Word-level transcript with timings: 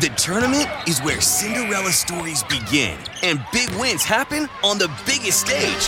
The 0.00 0.08
tournament 0.16 0.66
is 0.88 0.98
where 1.00 1.20
Cinderella 1.20 1.92
stories 1.92 2.42
begin 2.44 2.96
and 3.22 3.38
big 3.52 3.68
wins 3.72 4.02
happen 4.02 4.48
on 4.64 4.78
the 4.78 4.88
biggest 5.04 5.40
stage. 5.40 5.84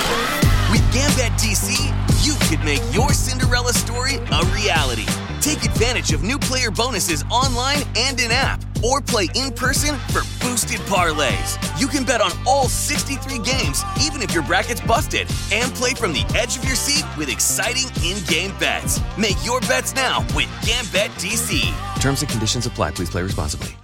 With 0.71 0.85
Gambit 0.93 1.33
DC, 1.41 1.73
you 2.23 2.35
could 2.47 2.63
make 2.63 2.83
your 2.95 3.15
Cinderella 3.15 3.73
story 3.73 4.17
a 4.17 4.45
reality. 4.53 5.07
Take 5.41 5.65
advantage 5.65 6.13
of 6.13 6.23
new 6.23 6.39
player 6.39 6.71
bonuses 6.71 7.25
online 7.31 7.85
and 7.97 8.21
in 8.21 8.31
app, 8.31 8.63
or 8.85 9.01
play 9.01 9.29
in 9.35 9.51
person 9.51 9.97
for 10.13 10.21
boosted 10.45 10.81
parlays. 10.81 11.57
You 11.81 11.89
can 11.89 12.05
bet 12.05 12.21
on 12.21 12.33
all 12.47 12.69
63 12.69 13.39
games, 13.39 13.83
even 13.99 14.21
if 14.21 14.35
your 14.35 14.43
bracket's 14.43 14.83
busted, 14.83 15.27
and 15.51 15.73
play 15.73 15.95
from 15.95 16.13
the 16.13 16.31
edge 16.37 16.59
of 16.59 16.67
your 16.67 16.77
seat 16.77 17.07
with 17.17 17.31
exciting 17.31 17.89
in 18.05 18.23
game 18.27 18.53
bets. 18.61 19.01
Make 19.17 19.43
your 19.43 19.61
bets 19.63 19.95
now 19.95 20.21
with 20.37 20.53
Gambit 20.67 21.13
DC. 21.17 21.63
Terms 22.03 22.21
and 22.21 22.31
conditions 22.31 22.67
apply. 22.67 22.91
Please 22.91 23.09
play 23.09 23.23
responsibly. 23.23 23.75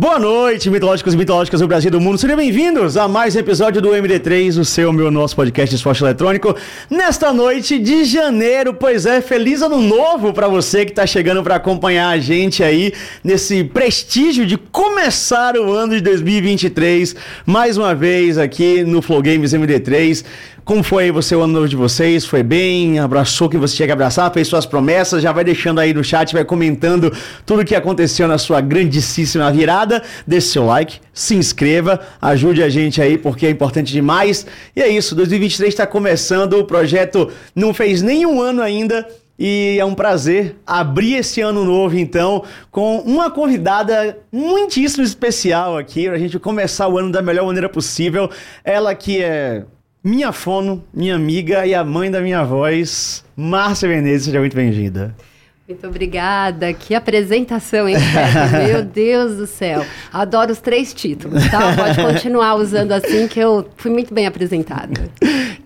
Boa 0.00 0.18
noite, 0.18 0.70
mitológicos 0.70 1.12
e 1.12 1.16
mitológicas 1.18 1.60
do 1.60 1.68
Brasil 1.68 1.88
e 1.88 1.90
do 1.90 2.00
mundo. 2.00 2.16
Sejam 2.16 2.34
bem-vindos 2.34 2.96
a 2.96 3.06
mais 3.06 3.36
um 3.36 3.38
episódio 3.38 3.82
do 3.82 3.90
MD3, 3.90 4.58
o 4.58 4.64
seu, 4.64 4.90
meu, 4.94 5.10
nosso 5.10 5.36
podcast 5.36 5.68
de 5.68 5.76
esporte 5.76 6.02
eletrônico. 6.02 6.56
Nesta 6.88 7.34
noite 7.34 7.78
de 7.78 8.06
janeiro, 8.06 8.72
pois 8.72 9.04
é, 9.04 9.20
feliz 9.20 9.60
ano 9.60 9.78
novo 9.78 10.32
para 10.32 10.48
você 10.48 10.86
que 10.86 10.92
está 10.92 11.06
chegando 11.06 11.42
para 11.42 11.56
acompanhar 11.56 12.08
a 12.08 12.18
gente 12.18 12.64
aí 12.64 12.94
nesse 13.22 13.62
prestígio 13.62 14.46
de 14.46 14.56
começar 14.56 15.54
o 15.58 15.70
ano 15.70 15.94
de 15.94 16.00
2023, 16.00 17.14
mais 17.44 17.76
uma 17.76 17.94
vez 17.94 18.38
aqui 18.38 18.82
no 18.82 19.02
Flow 19.02 19.20
Games 19.20 19.52
MD3. 19.52 20.24
Como 20.70 20.84
foi 20.84 21.10
você 21.10 21.34
o 21.34 21.40
ano 21.40 21.54
novo 21.54 21.68
de 21.68 21.74
vocês? 21.74 22.24
Foi 22.24 22.44
bem? 22.44 23.00
Abraçou 23.00 23.48
quem 23.48 23.58
você 23.58 23.74
tinha 23.74 23.88
que 23.88 23.92
abraçar? 23.92 24.32
Fez 24.32 24.46
suas 24.46 24.64
promessas? 24.64 25.20
Já 25.20 25.32
vai 25.32 25.42
deixando 25.42 25.80
aí 25.80 25.92
no 25.92 26.04
chat, 26.04 26.32
vai 26.32 26.44
comentando 26.44 27.12
tudo 27.44 27.62
o 27.62 27.64
que 27.64 27.74
aconteceu 27.74 28.28
na 28.28 28.38
sua 28.38 28.60
grandíssima 28.60 29.50
virada. 29.50 30.00
Deixe 30.24 30.46
seu 30.46 30.64
like, 30.64 31.00
se 31.12 31.34
inscreva, 31.34 31.98
ajude 32.22 32.62
a 32.62 32.68
gente 32.68 33.02
aí 33.02 33.18
porque 33.18 33.46
é 33.46 33.50
importante 33.50 33.92
demais. 33.92 34.46
E 34.76 34.80
é 34.80 34.86
isso, 34.86 35.16
2023 35.16 35.74
está 35.74 35.88
começando, 35.88 36.52
o 36.52 36.64
projeto 36.64 37.28
não 37.52 37.74
fez 37.74 38.00
nenhum 38.00 38.40
ano 38.40 38.62
ainda. 38.62 39.04
E 39.36 39.76
é 39.76 39.84
um 39.84 39.94
prazer 39.94 40.54
abrir 40.64 41.16
esse 41.16 41.40
ano 41.40 41.64
novo, 41.64 41.98
então, 41.98 42.44
com 42.70 42.98
uma 42.98 43.28
convidada 43.28 44.18
muitíssimo 44.30 45.02
especial 45.02 45.76
aqui, 45.76 46.04
para 46.04 46.14
a 46.14 46.18
gente 46.18 46.38
começar 46.38 46.86
o 46.86 46.96
ano 46.96 47.10
da 47.10 47.20
melhor 47.20 47.44
maneira 47.46 47.68
possível. 47.68 48.30
Ela 48.62 48.94
que 48.94 49.20
é 49.20 49.64
minha 50.02 50.32
fono, 50.32 50.82
minha 50.92 51.14
amiga 51.14 51.66
e 51.66 51.74
a 51.74 51.84
mãe 51.84 52.10
da 52.10 52.20
minha 52.20 52.42
voz, 52.42 53.24
Márcia 53.36 53.88
Venezes, 53.88 54.24
seja 54.24 54.40
muito 54.40 54.56
bem-vinda. 54.56 55.14
Muito 55.68 55.86
obrigada. 55.86 56.72
Que 56.72 56.96
apresentação, 56.96 57.88
hein? 57.88 57.96
Meu 58.66 58.82
Deus 58.82 59.36
do 59.36 59.46
céu. 59.46 59.86
Adoro 60.12 60.50
os 60.50 60.58
três 60.58 60.92
títulos, 60.92 61.48
tá? 61.48 61.76
Pode 61.76 62.02
continuar 62.02 62.56
usando 62.56 62.90
assim, 62.90 63.28
que 63.28 63.38
eu 63.38 63.68
fui 63.76 63.90
muito 63.90 64.12
bem 64.12 64.26
apresentada. 64.26 65.08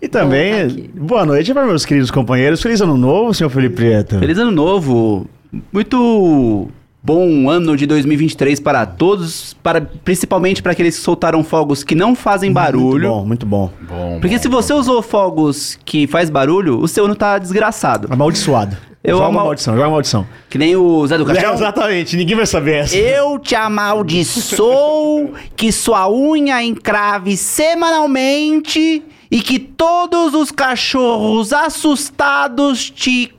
E 0.02 0.06
também, 0.06 0.90
boa 0.94 1.24
noite 1.24 1.54
para 1.54 1.64
meus 1.64 1.86
queridos 1.86 2.10
companheiros. 2.10 2.60
Feliz 2.60 2.82
ano 2.82 2.98
novo, 2.98 3.32
senhor 3.32 3.48
Felipe 3.48 3.76
Prieto. 3.76 4.18
Feliz 4.18 4.36
ano 4.36 4.50
novo. 4.50 5.26
Muito 5.72 6.68
bom 7.04 7.50
ano 7.50 7.76
de 7.76 7.84
2023 7.86 8.58
para 8.60 8.86
todos, 8.86 9.52
para 9.62 9.82
principalmente 9.82 10.62
para 10.62 10.72
aqueles 10.72 10.96
que 10.96 11.02
soltaram 11.02 11.44
fogos 11.44 11.84
que 11.84 11.94
não 11.94 12.14
fazem 12.14 12.50
barulho. 12.50 13.10
Muito 13.10 13.20
bom, 13.20 13.26
muito 13.26 13.46
bom. 13.46 13.70
Bom, 13.88 14.18
Porque 14.20 14.36
bom, 14.36 14.42
se 14.42 14.48
você 14.48 14.72
usou 14.72 15.02
fogos 15.02 15.78
que 15.84 16.06
faz 16.06 16.30
barulho, 16.30 16.78
o 16.80 16.88
seu 16.88 17.04
ano 17.04 17.14
tá 17.14 17.38
desgraçado. 17.38 18.08
Amaldiçoado. 18.10 18.76
Eu 19.06 19.18
joga 19.18 19.28
uma 19.28 19.34
amal- 19.34 19.44
maldição, 19.48 19.74
joga 19.74 19.86
uma 19.86 19.92
maldição. 19.92 20.26
Que 20.48 20.56
nem 20.56 20.74
o 20.76 21.06
Zé 21.06 21.18
do 21.18 21.30
É, 21.30 21.34
Caixão. 21.34 21.52
exatamente, 21.54 22.16
ninguém 22.16 22.36
vai 22.36 22.46
saber 22.46 22.76
essa. 22.84 22.96
Eu 22.96 23.38
te 23.38 23.54
amaldiçoo 23.54 25.34
que 25.54 25.70
sua 25.70 26.10
unha 26.10 26.64
encrave 26.64 27.36
semanalmente 27.36 29.02
e 29.30 29.40
que 29.42 29.58
todos 29.58 30.32
os 30.32 30.50
cachorros 30.50 31.52
assustados 31.52 32.88
te 32.88 33.30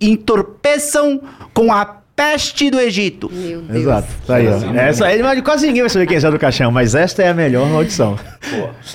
entorpeçam 0.00 1.20
com 1.52 1.72
a 1.72 1.96
peste 2.16 2.70
do 2.70 2.80
Egito. 2.80 3.30
Meu 3.30 3.60
Deus. 3.60 3.82
Exato, 3.82 4.08
tá 4.26 4.36
aí, 4.36 4.48
ó. 4.48 4.74
Essa 4.74 5.06
aí, 5.06 5.22
mas 5.22 5.40
quase 5.42 5.66
ninguém 5.66 5.82
vai 5.82 5.90
saber 5.90 6.06
quem 6.06 6.16
é 6.16 6.20
Zé 6.20 6.30
do 6.30 6.38
Caixão, 6.38 6.72
mas 6.72 6.94
esta 6.94 7.22
é 7.22 7.28
a 7.28 7.34
melhor 7.34 7.68
maldição. 7.68 8.18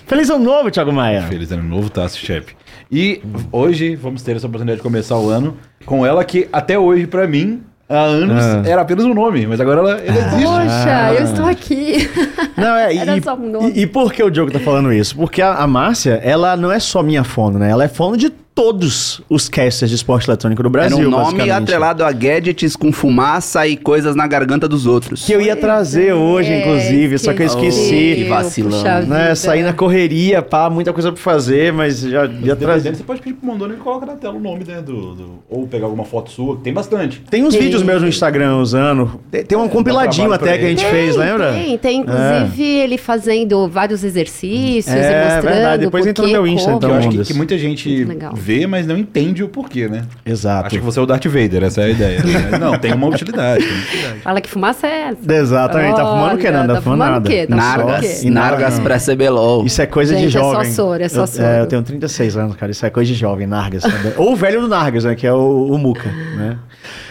Feliz 0.07 0.29
ano 0.31 0.43
novo, 0.43 0.71
Thiago 0.71 0.91
Maia. 0.91 1.21
Feliz 1.23 1.51
ano 1.51 1.63
novo, 1.63 1.89
Tassi 1.89 2.17
Chefe. 2.17 2.55
E 2.91 3.21
hoje 3.51 3.95
vamos 3.95 4.23
ter 4.23 4.35
essa 4.35 4.47
oportunidade 4.47 4.77
de 4.79 4.83
começar 4.83 5.17
o 5.17 5.29
ano 5.29 5.55
com 5.85 6.05
ela 6.05 6.25
que 6.25 6.49
até 6.51 6.77
hoje, 6.77 7.05
pra 7.07 7.25
mim, 7.27 7.61
há 7.87 7.99
anos, 7.99 8.43
Ah. 8.43 8.63
era 8.65 8.81
apenas 8.81 9.05
um 9.05 9.13
nome, 9.13 9.45
mas 9.47 9.61
agora 9.61 9.79
ela, 9.79 9.91
ela 10.01 10.17
existe. 10.17 10.43
Poxa, 10.45 11.13
eu 11.17 11.23
estou 11.23 11.45
aqui. 11.45 12.09
Não, 12.57 12.75
é, 12.75 12.95
Era 12.95 13.17
e, 13.17 13.21
só 13.23 13.35
um 13.35 13.49
nome. 13.49 13.71
e, 13.75 13.81
e 13.83 13.87
por 13.87 14.11
que 14.11 14.21
o 14.23 14.29
Diogo 14.29 14.51
tá 14.51 14.59
falando 14.59 14.91
isso? 14.91 15.15
Porque 15.15 15.41
a, 15.41 15.53
a 15.55 15.67
Márcia, 15.67 16.19
ela 16.23 16.55
não 16.57 16.71
é 16.71 16.79
só 16.79 17.01
minha 17.01 17.23
fono, 17.23 17.57
né? 17.57 17.69
Ela 17.71 17.85
é 17.85 17.87
fono 17.87 18.17
de 18.17 18.29
todos 18.53 19.21
os 19.29 19.47
casters 19.47 19.89
de 19.89 19.95
esporte 19.95 20.27
eletrônico 20.29 20.61
do 20.61 20.69
Brasil, 20.69 20.97
Era 20.97 21.07
um 21.07 21.09
nome 21.09 21.49
atrelado 21.49 22.03
a 22.03 22.11
gadgets 22.11 22.75
com 22.75 22.91
fumaça 22.91 23.65
e 23.65 23.77
coisas 23.77 24.15
na 24.15 24.27
garganta 24.27 24.67
dos 24.67 24.85
outros. 24.85 25.25
Que 25.25 25.31
eu 25.33 25.41
ia 25.41 25.55
trazer 25.55 26.13
hoje, 26.13 26.51
É, 26.51 26.59
inclusive, 26.59 27.17
só 27.17 27.33
que 27.33 27.41
eu 27.41 27.45
esqueci. 27.47 28.13
Que 28.17 28.23
vacilão. 28.25 28.83
Né? 29.07 29.33
Saí 29.35 29.63
na 29.63 29.73
correria, 29.73 30.41
pá, 30.41 30.69
muita 30.69 30.91
coisa 30.91 31.11
pra 31.11 31.21
fazer, 31.21 31.71
mas 31.71 32.01
já 32.01 32.25
ia 32.25 32.55
trazer. 32.55 32.95
você 32.95 33.03
pode 33.03 33.21
pedir 33.21 33.35
pro 33.35 33.47
Mondoni 33.47 33.73
e 33.75 33.77
coloca 33.77 34.05
na 34.05 34.13
tela 34.15 34.35
o 34.35 34.39
nome 34.39 34.63
né, 34.65 34.81
do, 34.81 35.15
do- 35.15 35.39
Ou 35.49 35.65
pegar 35.67 35.85
alguma 35.85 36.03
foto 36.03 36.29
sua, 36.29 36.57
que 36.57 36.63
tem 36.63 36.73
bastante. 36.73 37.21
Tem 37.29 37.43
uns 37.43 37.53
Tem. 37.53 37.63
vídeos 37.63 37.81
meus 37.83 38.01
no 38.01 38.07
Instagram 38.07 38.57
usando. 38.57 39.19
Tem, 39.31 39.43
tem 39.45 39.57
um 39.57 39.67
compiladinho 39.69 40.27
trabalho 40.27 40.49
até 40.51 40.57
que 40.59 40.65
a 40.65 40.69
gente 40.69 40.81
Tem, 40.83 40.91
fez, 40.91 41.15
lembra? 41.15 41.53
Tem, 41.53 41.77
tem 41.77 41.99
inclusive 42.01 42.63
ele 42.63 42.97
fazendo 42.97 43.67
vários 43.67 44.03
exercícios 44.03 44.93
É, 44.93 44.99
e 44.99 45.25
mostrando 45.35 45.53
verdade. 45.53 45.85
Depois 45.85 46.05
entra 46.05 46.25
no 46.25 46.31
meu 46.31 46.45
Insta, 46.47 46.71
então. 46.73 46.89
eu 46.89 46.95
acho 46.97 47.09
que, 47.09 47.23
que 47.23 47.33
muita 47.33 47.57
gente 47.57 48.03
legal. 48.03 48.33
Vê, 48.51 48.67
mas 48.67 48.85
não 48.85 48.97
entende 48.97 49.43
o 49.43 49.47
porquê, 49.47 49.87
né? 49.87 50.03
Exato. 50.25 50.67
Acha 50.67 50.77
que 50.77 50.83
você 50.83 50.99
é 50.99 51.01
o 51.01 51.05
Darth 51.05 51.25
Vader, 51.25 51.63
essa 51.63 51.81
é 51.81 51.85
a 51.85 51.89
ideia. 51.89 52.21
Mas 52.51 52.59
não, 52.59 52.77
tem 52.77 52.93
uma 52.93 53.07
utilidade. 53.07 53.63
Tem 53.63 53.73
uma 53.73 53.83
utilidade. 53.83 54.19
Fala 54.19 54.41
que 54.41 54.49
fumaça 54.49 54.87
é 54.87 55.09
essa? 55.09 55.33
Exatamente, 55.33 55.95
tá 55.95 56.05
fumando 56.05 56.35
o 56.35 56.37
quê, 56.37 56.51
Nanda? 56.51 56.73
Tá 56.75 56.81
fumando 56.81 56.97
fumando 56.97 57.13
nada. 57.13 57.29
o 57.29 57.31
quê? 57.31 57.47
Tá 57.47 57.55
Nargas? 57.55 58.23
E 58.23 58.29
Nargas 58.29 58.79
pra 58.79 58.97
CBLOL. 58.99 59.65
Isso 59.65 59.81
é 59.81 59.85
coisa 59.85 60.15
de 60.15 60.23
Gente, 60.23 60.37
é 60.37 60.41
só 60.41 60.53
jovem. 60.53 60.71
soro, 60.71 61.03
é 61.03 61.09
só 61.09 61.21
eu, 61.21 61.27
soro. 61.27 61.47
eu 61.47 61.67
tenho 61.67 61.83
36 61.83 62.37
anos, 62.37 62.55
cara. 62.55 62.71
Isso 62.71 62.85
é 62.85 62.89
coisa 62.89 63.11
de 63.11 63.17
jovem, 63.17 63.47
Nargas. 63.47 63.83
Ou 64.17 64.33
o 64.33 64.35
velho 64.35 64.61
do 64.61 64.67
Nargas, 64.67 65.05
né? 65.05 65.15
Que 65.15 65.25
é 65.25 65.33
o, 65.33 65.67
o 65.71 65.77
Muca, 65.77 66.09
né? 66.09 66.57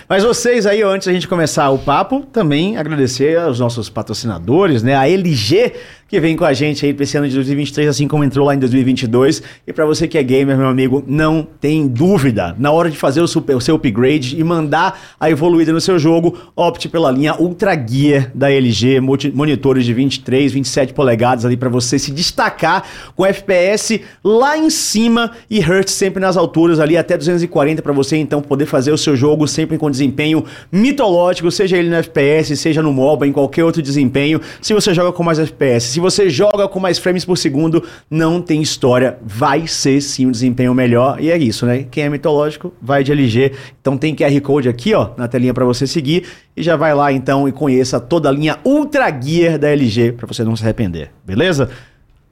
Mas 0.09 0.23
vocês 0.25 0.67
aí, 0.67 0.83
antes 0.83 1.07
da 1.07 1.13
gente 1.13 1.29
começar 1.29 1.71
o 1.71 1.79
papo, 1.79 2.21
também 2.33 2.77
agradecer 2.77 3.39
aos 3.39 3.61
nossos 3.61 3.89
patrocinadores, 3.89 4.83
né? 4.83 4.95
A 4.97 5.09
LG, 5.09 5.73
que 6.09 6.19
vem 6.19 6.37
com 6.37 6.45
a 6.45 6.53
gente 6.53 6.85
aí 6.85 6.93
pra 6.93 7.05
esse 7.05 7.17
ano 7.17 7.29
de 7.29 7.35
2023, 7.37 7.89
assim 7.89 8.09
como 8.09 8.25
entrou 8.25 8.45
lá 8.45 8.55
em 8.55 8.59
2022. 8.59 9.43
E 9.67 9.73
pra 9.73 9.87
você 9.87 10.09
que 10.09 10.19
é 10.19 10.23
gamer, 10.25 10.57
meu 10.57 10.67
amigo, 10.67 11.05
não 11.07 11.47
tem 11.61 11.87
dúvida. 11.87 12.55
Na 12.59 12.73
hora 12.73 12.91
de 12.91 12.97
fazer 12.97 13.21
o, 13.21 13.29
super- 13.29 13.55
o 13.57 13.61
seu 13.61 13.77
upgrade 13.77 14.37
e 14.39 14.43
mandar 14.43 15.01
a 15.21 15.31
evoluída 15.31 15.73
no 15.73 15.81
seu 15.81 15.99
jogo, 16.01 16.37
opte 16.57 16.89
pela 16.89 17.11
linha 17.13 17.37
Ultra 17.41 17.75
Gear 17.77 18.31
da 18.35 18.51
LG, 18.51 18.99
monitores 19.33 19.85
de 19.85 19.95
23, 19.95 20.53
27 20.53 20.93
polegadas 20.93 21.45
ali 21.45 21.57
pra 21.57 21.69
você 21.69 21.97
se 21.99 22.11
destacar 22.11 22.83
com 23.15 23.25
FPS 23.25 24.01
lá 24.25 24.59
em 24.59 24.69
cima 24.69 25.31
e 25.49 25.61
Hertz 25.61 25.93
sempre 25.93 26.21
nas 26.21 26.37
alturas 26.37 26.81
ali 26.81 26.97
até 26.97 27.17
240 27.17 27.83
pra 27.83 27.93
você 27.93 28.17
então 28.17 28.43
poder 28.43 28.67
fazer 28.67 28.91
o 28.91 28.99
seu 28.99 29.15
jogo 29.15 29.47
sempre 29.47 29.70
com 29.79 29.91
desempenho 29.91 30.45
mitológico, 30.71 31.51
seja 31.51 31.77
ele 31.77 31.89
no 31.89 31.97
FPS, 31.97 32.57
seja 32.57 32.83
no 32.83 32.93
MOBA, 32.93 33.27
em 33.27 33.33
qualquer 33.33 33.65
outro 33.65 33.83
desempenho. 33.83 34.41
Se 34.61 34.73
você 34.73 34.95
joga 34.95 35.13
com 35.13 35.23
mais 35.23 35.39
FPS, 35.39 35.87
se 35.87 36.01
você 36.01 36.29
joga 36.31 36.69
com 36.69 36.81
mais 36.81 36.99
frames 36.99 37.25
por 37.25 37.37
segundo, 37.37 37.83
não 38.11 38.41
tem 38.41 38.63
história, 38.63 39.19
vai 39.23 39.67
ser 39.67 40.01
sim 40.01 40.27
um 40.27 40.31
desempenho 40.31 40.75
melhor. 40.75 41.21
E 41.21 41.31
é 41.31 41.39
isso, 41.39 41.67
né? 41.67 41.87
Quem 41.91 42.05
é 42.05 42.09
mitológico 42.09 42.73
vai 42.81 43.05
de 43.05 43.13
LG. 43.13 43.53
Então 43.81 43.97
tem 43.97 44.15
QR 44.15 44.41
Code 44.41 44.69
aqui, 44.69 44.95
ó, 44.95 45.11
na 45.17 45.29
telinha 45.29 45.55
pra 45.55 45.65
você 45.65 45.87
seguir 45.87 46.25
e 46.57 46.63
já 46.63 46.77
vai 46.77 46.95
lá 46.95 47.13
então 47.13 47.49
e 47.49 47.53
conheça 47.53 47.99
toda 47.99 48.29
a 48.29 48.33
linha 48.33 48.59
Ultra 48.65 49.11
Gear 49.21 49.59
da 49.59 49.69
LG 49.69 50.13
pra 50.13 50.27
você 50.27 50.45
não 50.45 50.57
se 50.57 50.63
arrepender. 50.63 51.11
Beleza? 51.25 51.71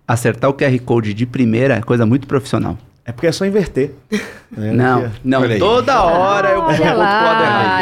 Acertar 0.06 0.50
o 0.50 0.54
QR 0.54 0.78
Code 0.80 1.12
de 1.12 1.26
primeira 1.26 1.74
é 1.74 1.80
coisa 1.82 2.06
muito 2.06 2.26
profissional. 2.26 2.78
É 3.08 3.12
porque 3.12 3.26
é 3.26 3.32
só 3.32 3.46
inverter. 3.46 3.92
né? 4.54 4.70
Não, 4.72 5.10
não, 5.24 5.40
Olha 5.42 5.54
aí. 5.54 5.58
toda 5.58 6.02
hora 6.04 6.48
eu 6.50 6.60
Olha 6.60 6.76
vou 6.76 6.76
pro 6.76 7.02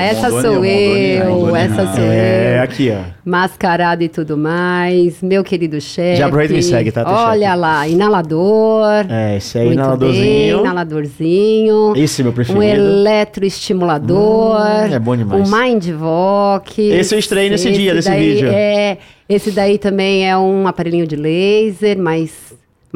essa 0.00 0.30
Mondoni, 0.30 0.42
sou 0.42 0.64
eu, 0.64 1.30
Mondoni. 1.30 1.58
essa 1.58 1.86
sou 1.94 2.04
É, 2.04 2.58
eu. 2.58 2.62
aqui, 2.62 2.92
ó. 2.92 3.00
Mascarado 3.24 4.02
e 4.04 4.08
tudo 4.08 4.36
mais, 4.36 5.20
meu 5.22 5.42
querido 5.44 5.80
chefe. 5.80 6.16
Já 6.18 6.26
aproveita 6.26 6.52
e 6.54 6.56
me 6.56 6.62
segue, 6.62 6.90
tá, 6.92 7.02
Olha 7.06 7.48
chefe? 7.48 7.60
lá, 7.60 7.88
inalador. 7.88 9.06
É, 9.08 9.36
esse 9.36 9.58
aí, 9.58 9.66
Muito 9.66 9.78
inaladorzinho. 9.78 10.22
bem, 10.56 10.60
inaladorzinho. 10.64 11.92
Esse 11.96 12.20
é 12.20 12.24
meu 12.24 12.32
preferido. 12.32 12.60
Um 12.60 12.62
eletroestimulador. 12.68 14.60
Hum, 14.60 14.92
é 14.94 14.98
bom 14.98 15.16
demais. 15.16 15.48
Um 15.48 15.56
Mindvox. 15.60 16.78
Esse 16.78 17.14
eu 17.14 17.18
estreiei 17.18 17.50
nesse 17.50 17.70
dia, 17.72 17.94
nesse 17.94 18.10
vídeo. 18.14 18.48
É, 18.52 18.98
esse 19.28 19.50
daí 19.50 19.78
também 19.78 20.28
é 20.28 20.36
um 20.36 20.66
aparelhinho 20.68 21.06
de 21.06 21.16
laser, 21.16 21.98
mais, 21.98 22.32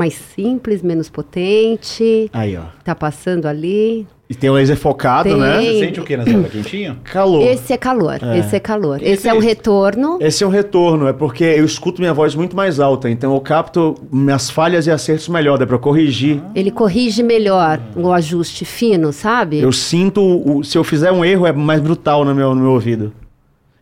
mais 0.00 0.14
simples, 0.34 0.82
menos 0.82 1.08
potente. 1.10 2.30
Aí, 2.32 2.56
ó. 2.56 2.62
Tá 2.82 2.94
passando 2.94 3.46
ali. 3.46 4.06
E 4.28 4.34
tem 4.34 4.48
o 4.48 4.52
laser 4.54 4.76
focado, 4.76 5.28
Tem. 5.28 5.36
né? 5.38 5.60
Você 5.60 5.78
sente 5.80 6.00
o 6.00 6.04
que 6.04 6.16
nessa 6.16 6.30
hora? 6.38 6.48
Quentinho? 6.48 6.96
Calor. 7.02 7.42
Esse 7.42 7.72
é 7.72 7.76
calor, 7.76 8.18
É. 8.22 8.38
esse 8.38 8.54
é 8.54 8.60
calor. 8.60 9.02
Esse 9.02 9.10
Esse 9.12 9.28
é 9.28 9.34
um 9.34 9.38
é- 9.42 9.44
retorno. 9.44 10.18
Esse 10.20 10.44
é 10.44 10.46
um 10.46 10.50
retorno, 10.50 11.08
é 11.08 11.12
porque 11.12 11.42
eu 11.42 11.64
escuto 11.64 12.00
minha 12.00 12.14
voz 12.14 12.36
muito 12.36 12.54
mais 12.54 12.78
alta, 12.78 13.10
então 13.10 13.34
eu 13.34 13.40
capto 13.40 13.96
minhas 14.12 14.48
falhas 14.48 14.86
e 14.86 14.90
acertos 14.92 15.28
melhor, 15.28 15.58
dá 15.58 15.66
pra 15.66 15.78
corrigir. 15.78 16.40
Ele 16.54 16.70
corrige 16.70 17.24
melhor 17.24 17.80
o 17.96 18.12
ajuste 18.12 18.64
fino, 18.64 19.12
sabe? 19.12 19.58
Eu 19.58 19.72
sinto, 19.72 20.22
o- 20.22 20.62
se 20.62 20.78
eu 20.78 20.84
fizer 20.84 21.10
um 21.10 21.24
erro, 21.24 21.44
é 21.44 21.52
mais 21.52 21.80
brutal 21.80 22.24
no 22.24 22.32
meu, 22.32 22.54
no 22.54 22.60
meu 22.62 22.70
ouvido. 22.70 23.12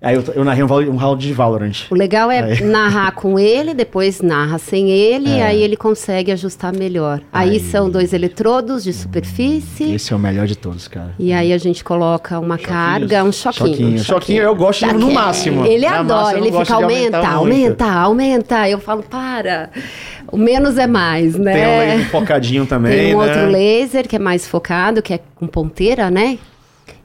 Aí 0.01 0.15
eu, 0.15 0.23
eu 0.35 0.45
narrei 0.45 0.63
um, 0.63 0.67
um 0.93 0.97
round 0.97 1.27
de 1.27 1.33
Valorant. 1.33 1.73
O 1.91 1.95
legal 1.97 2.31
é 2.31 2.41
Aí. 2.41 2.61
narrar 2.63 3.11
com 3.13 3.37
ele, 3.37 3.75
depois 3.75 4.21
narra 4.21 4.57
sem 4.57 4.89
ele, 4.91 5.29
É. 5.29 5.39
e 5.39 5.43
aí 5.43 5.63
ele 5.63 5.77
consegue 5.77 6.31
ajustar 6.31 6.73
melhor. 6.73 7.21
Aí, 7.33 7.51
Aí. 7.51 7.61
são 7.61 7.91
dois 7.91 8.13
eletrodos 8.13 8.85
de 8.85 8.93
superfície. 8.93 9.93
Esse 9.93 10.13
é 10.13 10.17
o 10.17 10.19
melhor 10.19 10.47
de 10.47 10.55
todos, 10.57 10.87
cara. 10.87 11.15
E 11.19 11.33
aí 11.33 11.53
a 11.53 11.59
gente 11.59 11.83
coloca 11.83 12.39
uma 12.39 12.57
carga, 12.57 13.25
um 13.25 13.33
choquinho. 13.33 13.67
Choquinho. 13.75 13.99
Choquinho 14.05 14.43
eu 14.45 14.55
gosto 14.55 14.87
de- 14.87 14.93
no 14.95 15.11
máximo. 15.11 15.67
Ele 15.67 15.85
Na 15.89 15.99
adora, 15.99 16.39
ele 16.39 16.53
fica 16.53 16.75
aumenta, 16.75 17.27
aumenta, 17.27 17.85
aumenta. 17.87 18.69
Eu 18.69 18.79
falo, 18.79 19.03
para. 19.03 19.71
O 20.31 20.37
menos 20.37 20.79
é 20.79 20.87
mais, 20.87 21.35
né? 21.37 21.89
Tem 21.97 22.01
um 22.01 22.05
focadinho 22.05 22.67
também, 22.67 22.93
Tem 22.93 23.15
um 23.17 23.21
né? 23.21 23.27
outro 23.27 23.47
laser 23.51 24.07
que 24.07 24.15
é 24.15 24.19
mais 24.19 24.47
focado, 24.47 25.03
que 25.03 25.15
é 25.15 25.21
com 25.35 25.47
ponteira, 25.47 26.09
né? 26.11 26.39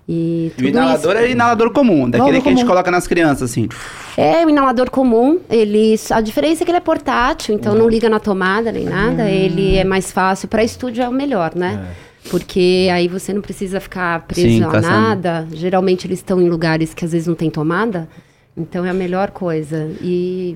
E 0.07 0.51
o 0.59 0.63
inalador 0.65 1.15
isso. 1.15 1.23
é 1.23 1.31
inalador 1.31 1.71
comum, 1.71 2.09
daquele 2.09 2.41
que 2.41 2.47
a 2.49 2.51
gente 2.51 2.59
comum. 2.61 2.71
coloca 2.71 2.91
nas 2.91 3.07
crianças, 3.07 3.49
assim. 3.51 3.69
É 4.17 4.45
um 4.45 4.49
inalador 4.49 4.89
comum. 4.91 5.39
Ele, 5.49 5.95
a 6.11 6.19
diferença 6.19 6.63
é 6.63 6.65
que 6.65 6.71
ele 6.71 6.77
é 6.77 6.81
portátil, 6.81 7.55
então 7.55 7.71
Uhum. 7.73 7.79
não 7.79 7.89
liga 7.89 8.09
na 8.09 8.19
tomada 8.19 8.71
nem 8.71 8.83
nada. 8.85 9.29
Ele 9.29 9.77
é 9.77 9.83
mais 9.85 10.11
fácil 10.11 10.47
para 10.49 10.61
estúdio 10.63 11.03
é 11.03 11.07
o 11.07 11.11
melhor, 11.11 11.53
né? 11.55 11.87
É. 12.25 12.29
Porque 12.29 12.89
aí 12.91 13.07
você 13.07 13.31
não 13.33 13.41
precisa 13.41 13.79
ficar 13.79 14.21
preso 14.27 14.47
Sim, 14.47 14.63
a 14.63 14.67
caçando. 14.67 14.93
nada. 14.93 15.47
Geralmente 15.53 16.05
eles 16.07 16.19
estão 16.19 16.41
em 16.41 16.49
lugares 16.49 16.93
que 16.93 17.03
às 17.05 17.11
vezes 17.13 17.27
não 17.27 17.35
tem 17.35 17.49
tomada. 17.49 18.07
Então 18.57 18.85
é 18.85 18.89
a 18.89 18.93
melhor 18.93 19.31
coisa. 19.31 19.89
E, 20.01 20.55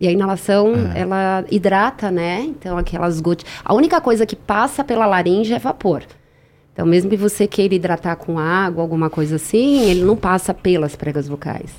e 0.00 0.08
a 0.08 0.10
inalação, 0.10 0.72
É. 0.94 1.00
ela 1.00 1.44
hidrata, 1.50 2.10
né? 2.10 2.40
Então 2.42 2.76
aquelas 2.76 3.20
gotas. 3.20 3.44
A 3.64 3.74
única 3.74 4.00
coisa 4.00 4.24
que 4.26 4.34
passa 4.36 4.82
pela 4.82 5.06
laringe 5.06 5.52
é 5.54 5.58
vapor. 5.58 6.02
Então, 6.78 6.86
mesmo 6.86 7.10
que 7.10 7.16
você 7.16 7.48
queira 7.48 7.74
hidratar 7.74 8.14
com 8.14 8.38
água, 8.38 8.80
alguma 8.80 9.10
coisa 9.10 9.34
assim, 9.34 9.90
ele 9.90 10.04
não 10.04 10.14
passa 10.14 10.54
pelas 10.54 10.94
pregas 10.94 11.26
vocais. 11.26 11.72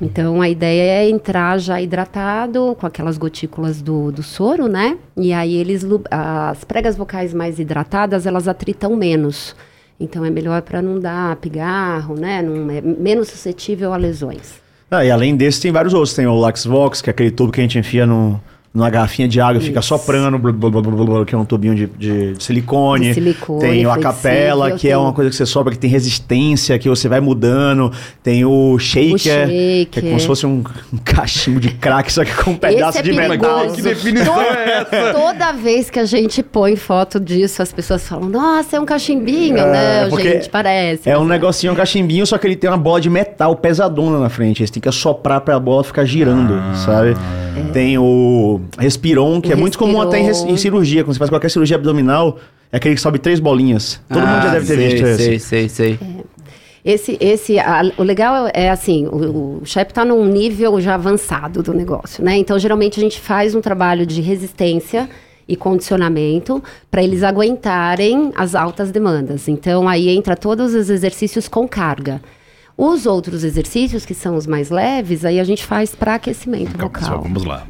Então, 0.00 0.40
a 0.40 0.48
ideia 0.48 1.02
é 1.02 1.10
entrar 1.10 1.58
já 1.58 1.78
hidratado, 1.78 2.74
com 2.80 2.86
aquelas 2.86 3.18
gotículas 3.18 3.82
do, 3.82 4.10
do 4.10 4.22
soro, 4.22 4.66
né? 4.66 4.96
E 5.14 5.30
aí, 5.30 5.54
eles, 5.54 5.86
as 6.10 6.64
pregas 6.64 6.96
vocais 6.96 7.34
mais 7.34 7.58
hidratadas, 7.58 8.24
elas 8.24 8.48
atritam 8.48 8.96
menos. 8.96 9.54
Então, 10.00 10.24
é 10.24 10.30
melhor 10.30 10.62
para 10.62 10.80
não 10.80 10.98
dar 10.98 11.36
pigarro, 11.36 12.14
né? 12.14 12.40
Não, 12.40 12.70
é 12.70 12.80
menos 12.80 13.28
suscetível 13.28 13.92
a 13.92 13.98
lesões. 13.98 14.54
Ah, 14.90 15.04
e 15.04 15.10
além 15.10 15.36
desse, 15.36 15.60
tem 15.60 15.70
vários 15.70 15.92
outros. 15.92 16.14
Tem 16.14 16.26
o 16.26 16.34
Laxvox, 16.34 17.02
que 17.02 17.10
é 17.10 17.12
aquele 17.12 17.30
tubo 17.30 17.52
que 17.52 17.60
a 17.60 17.62
gente 17.62 17.78
enfia 17.78 18.06
no, 18.06 18.40
numa 18.74 18.90
garrafinha 18.90 19.28
de 19.28 19.40
água 19.40 19.62
e 19.62 19.64
fica 19.64 19.78
Isso. 19.78 19.88
soprando, 19.90 20.36
blá, 20.36 20.50
blá, 20.52 20.82
blá, 20.82 21.24
que 21.24 21.32
é 21.32 21.38
um 21.38 21.44
tubinho 21.44 21.76
de, 21.76 21.86
de 21.86 22.34
silicone. 22.42 23.06
De 23.10 23.14
silicone, 23.14 23.60
Tem 23.60 23.86
o 23.86 23.90
Acapela, 23.92 24.72
que 24.72 24.88
é 24.88 24.90
tem- 24.90 24.98
uma 24.98 25.12
coisa 25.12 25.30
que 25.30 25.36
você 25.36 25.46
sopra, 25.46 25.72
que 25.72 25.78
tem 25.78 25.88
resistência, 25.88 26.76
que 26.76 26.88
você 26.88 27.08
vai 27.08 27.20
mudando. 27.20 27.92
Tem 28.20 28.44
o 28.44 28.76
Shaker, 28.76 29.14
O 29.14 29.18
que 29.18 29.30
é 29.30 29.46
shaker. 29.84 30.02
como 30.08 30.18
se 30.20 30.26
fosse 30.26 30.44
um, 30.44 30.64
um 30.92 30.96
cachimbo 31.04 31.60
de 31.60 31.70
crack, 31.70 32.12
só 32.12 32.24
que 32.24 32.34
com 32.34 32.50
um 32.50 32.56
pedaço 32.56 32.98
é 32.98 33.02
de 33.02 33.12
metal. 33.12 33.70
Que 33.70 33.80
definição 33.80 34.34
Toda- 34.34 34.46
é 34.58 34.86
essa? 34.90 35.12
Toda 35.14 35.52
vez 35.52 35.88
que 35.88 36.00
a 36.00 36.04
gente 36.04 36.42
põe 36.42 36.74
foto 36.74 37.20
disso, 37.20 37.62
as 37.62 37.72
pessoas 37.72 38.06
falam, 38.08 38.28
nossa, 38.28 38.76
é 38.76 38.80
um 38.80 38.84
cachimbinho. 38.84 39.58
É, 39.58 40.08
porque 40.08 40.32
gente, 40.32 40.48
parece. 40.50 41.08
É 41.08 41.16
um 41.16 41.24
negocinho, 41.24 41.72
um 41.72 41.76
cachimbinho, 41.76 42.26
só 42.26 42.36
que 42.38 42.46
ele 42.48 42.56
tem 42.56 42.68
uma 42.68 42.76
bola 42.76 43.00
de 43.00 43.08
metal 43.08 43.54
pesadona 43.54 44.18
na 44.18 44.28
frente. 44.28 44.66
Você 44.66 44.72
tem 44.72 44.80
que 44.82 44.88
assoprar 44.88 45.40
pra 45.42 45.60
bola 45.60 45.84
ficar 45.84 46.04
girando, 46.04 46.54
sabe? 46.84 47.14
Tem 47.72 47.98
o 47.98 48.60
Respiron, 48.78 49.40
que 49.40 49.48
O 49.50 49.52
é 49.52 49.56
muito 49.56 49.78
comum 49.78 50.00
até 50.00 50.18
em, 50.20 50.28
em 50.28 50.56
cirurgia. 50.56 51.02
Quando 51.04 51.14
você 51.14 51.18
faz 51.18 51.30
qualquer 51.30 51.50
cirurgia 51.50 51.76
abdominal, 51.76 52.38
é 52.72 52.76
aquele 52.76 52.94
que 52.94 53.00
sobe 53.00 53.18
três 53.18 53.40
bolinhas. 53.40 54.00
Todo 54.08 54.26
mundo 54.26 54.42
já 54.42 54.50
Ah, 54.50 54.52
deve 54.54 54.66
ter 54.66 54.74
sei, 54.76 54.88
visto 54.88 55.06
esse. 55.06 55.24
Sei, 55.40 55.68
sei, 55.68 55.68
sei. 55.68 55.98
Esse, 56.84 57.16
esse, 57.20 57.58
a- 57.58 57.90
o 57.96 58.02
legal 58.02 58.48
é 58.52 58.68
assim, 58.70 59.06
o, 59.06 59.60
o 59.62 59.62
Shep 59.64 59.90
está 59.90 60.04
num 60.04 60.24
nível 60.26 60.78
já 60.80 60.94
avançado 60.94 61.62
do 61.62 61.72
negócio, 61.72 62.22
né? 62.22 62.36
Então, 62.36 62.58
geralmente 62.58 63.00
a 63.00 63.02
gente 63.02 63.18
faz 63.20 63.54
um 63.54 63.60
trabalho 63.60 64.04
de 64.04 64.20
resistência 64.20 65.08
e 65.48 65.56
condicionamento 65.56 66.62
para 66.90 67.02
eles 67.02 67.22
aguentarem 67.22 68.32
as 68.36 68.54
altas 68.54 68.90
demandas. 68.90 69.48
Então, 69.48 69.88
aí 69.88 70.08
entra 70.10 70.36
todos 70.36 70.74
os 70.74 70.90
exercícios 70.90 71.48
com 71.48 71.66
carga. 71.66 72.20
Os 72.76 73.06
outros 73.06 73.44
exercícios, 73.44 74.04
que 74.04 74.14
são 74.14 74.36
os 74.36 74.46
mais 74.46 74.68
leves, 74.70 75.24
aí 75.24 75.38
a 75.38 75.44
gente 75.44 75.64
faz 75.64 75.94
para 75.94 76.14
aquecimento 76.16 76.76
Calma, 76.76 76.90
pessoal, 76.92 77.10
vocal. 77.18 77.22
vamos 77.22 77.44
lá. 77.44 77.66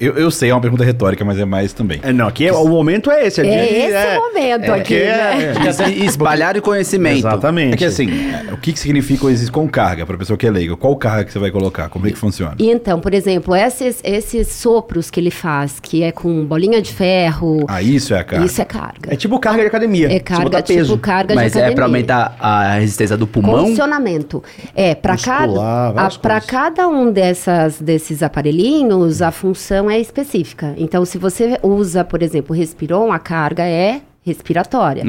Eu, 0.00 0.14
eu 0.14 0.30
sei, 0.30 0.50
é 0.50 0.54
uma 0.54 0.60
pergunta 0.60 0.84
retórica, 0.84 1.24
mas 1.24 1.38
é 1.38 1.44
mais 1.44 1.72
também. 1.72 2.00
É, 2.02 2.12
não, 2.12 2.26
aqui 2.26 2.46
é- 2.46 2.52
o 2.52 2.68
momento 2.68 3.10
é 3.10 3.26
esse. 3.26 3.40
É 3.40 3.44
aqui 3.44 3.74
esse 3.74 4.18
o 4.18 4.20
momento 4.20 4.64
é, 4.64 4.80
aqui, 4.80 4.94
é- 4.96 5.54
né? 5.54 5.68
Es- 5.68 6.02
Espalhar 6.12 6.56
o 6.56 6.62
conhecimento. 6.62 7.18
Exatamente. 7.18 7.74
É 7.74 7.76
que 7.76 7.84
assim, 7.84 8.08
o 8.52 8.56
que, 8.58 8.72
que 8.72 8.78
significa 8.78 9.24
o 9.24 9.28
exercício 9.28 9.52
com 9.52 9.68
carga, 9.68 10.04
pra 10.04 10.18
pessoa 10.18 10.36
que 10.36 10.46
é 10.46 10.50
leiga? 10.50 10.76
Qual 10.76 10.94
carga 10.96 11.24
que 11.24 11.32
você 11.32 11.38
vai 11.38 11.50
colocar? 11.50 11.88
Como 11.88 12.06
é 12.06 12.10
que 12.10 12.18
funciona? 12.18 12.54
E 12.58 12.70
então, 12.70 13.00
por 13.00 13.14
exemplo, 13.14 13.54
esses, 13.54 14.00
esses 14.04 14.48
sopros 14.48 15.10
que 15.10 15.20
ele 15.20 15.30
faz, 15.30 15.78
que 15.80 16.02
é 16.02 16.10
com 16.12 16.44
bolinha 16.44 16.82
de 16.82 16.92
ferro, 16.92 17.64
Ah, 17.68 17.80
isso 17.80 18.12
é 18.14 18.18
a 18.18 18.24
carga. 18.24 18.44
isso 18.44 18.60
é 18.60 18.64
carga. 18.64 19.12
É 19.12 19.16
tipo 19.16 19.38
carga 19.38 19.62
de 19.62 19.68
academia. 19.68 20.12
É 20.12 20.18
carga, 20.20 20.60
tipo 20.60 20.78
peso. 20.80 20.98
carga 20.98 21.34
Mas 21.34 21.52
de 21.52 21.58
é 21.58 21.60
academia. 21.62 21.74
pra 21.76 21.84
aumentar 21.86 22.36
a 22.40 22.74
resistência 22.74 23.16
do 23.16 23.26
pulmão? 23.26 23.66
Funcionamento. 23.66 24.42
É, 24.74 24.94
para 24.94 25.16
cada, 25.16 26.10
para 26.20 26.40
cada 26.40 26.88
um 26.88 27.10
dessas, 27.12 27.80
desses 27.80 28.22
aparelhinhos, 28.22 29.22
a 29.22 29.30
função 29.30 29.51
é 29.90 29.98
específica. 30.00 30.74
Então, 30.76 31.04
se 31.04 31.18
você 31.18 31.58
usa, 31.62 32.04
por 32.04 32.22
exemplo, 32.22 32.54
Respiron, 32.54 33.12
a 33.12 33.18
carga 33.18 33.64
é 33.64 34.00
respiratória. 34.24 35.02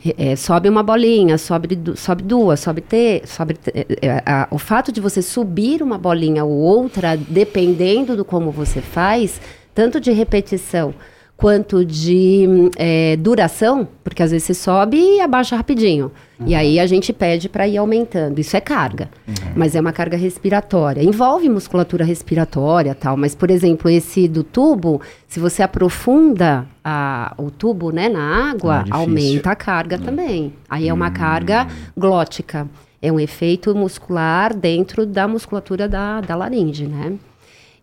Re- 0.00 0.14
é, 0.18 0.36
sobe 0.36 0.68
uma 0.68 0.82
bolinha, 0.82 1.38
sobe, 1.38 1.78
sobe 1.96 2.22
duas, 2.22 2.58
sobe 2.60 2.80
te, 2.80 3.22
sobe 3.24 3.56
é, 3.72 3.86
é, 4.02 4.22
a- 4.26 4.48
o 4.50 4.58
fato 4.58 4.90
de 4.90 5.00
você 5.00 5.22
subir 5.22 5.82
uma 5.82 5.96
bolinha 5.96 6.44
ou 6.44 6.50
outra, 6.50 7.16
dependendo 7.16 8.16
do 8.16 8.24
como 8.24 8.50
você 8.50 8.80
faz, 8.80 9.40
tanto 9.74 10.00
de 10.00 10.10
repetição 10.10 10.92
quanto 11.40 11.84
de 11.84 12.44
hum, 12.48 12.70
é, 12.76 13.16
duração, 13.16 13.88
porque 14.04 14.22
às 14.22 14.30
vezes 14.30 14.46
você 14.46 14.54
sobe 14.54 14.96
e 14.98 15.20
abaixa 15.20 15.56
rapidinho. 15.56 16.12
E 16.46 16.54
aí 16.54 16.78
a 16.80 16.86
gente 16.86 17.12
pede 17.12 17.48
para 17.48 17.66
ir 17.68 17.76
aumentando. 17.76 18.38
Isso 18.38 18.56
é 18.56 18.60
carga, 18.60 19.10
mas 19.56 19.74
é 19.74 19.80
uma 19.80 19.92
carga 19.92 20.16
respiratória. 20.16 21.02
Envolve 21.02 21.48
musculatura 21.48 22.04
respiratória 22.04 22.94
tal, 22.94 23.16
mas 23.16 23.34
por 23.34 23.50
exemplo 23.50 23.90
esse 23.90 24.26
do 24.28 24.42
tubo, 24.42 25.00
se 25.28 25.38
você 25.40 25.62
aprofunda 25.62 26.66
a- 26.84 27.34
o 27.36 27.50
tubo 27.50 27.90
né, 27.90 28.08
na 28.08 28.50
água, 28.50 28.84
É 28.88 28.94
aumenta 28.94 29.50
a 29.50 29.56
carga 29.56 29.98
também. 29.98 30.52
Aí 30.68 30.88
é 30.88 30.92
uma 30.94 31.10
carga 31.10 31.66
glótica. 31.96 32.68
É 33.02 33.10
um 33.10 33.18
efeito 33.20 33.74
muscular 33.74 34.54
dentro 34.54 35.06
da 35.06 35.26
musculatura 35.26 35.88
da, 35.88 36.20
da 36.20 36.34
laringe, 36.36 36.86
né? 36.86 37.14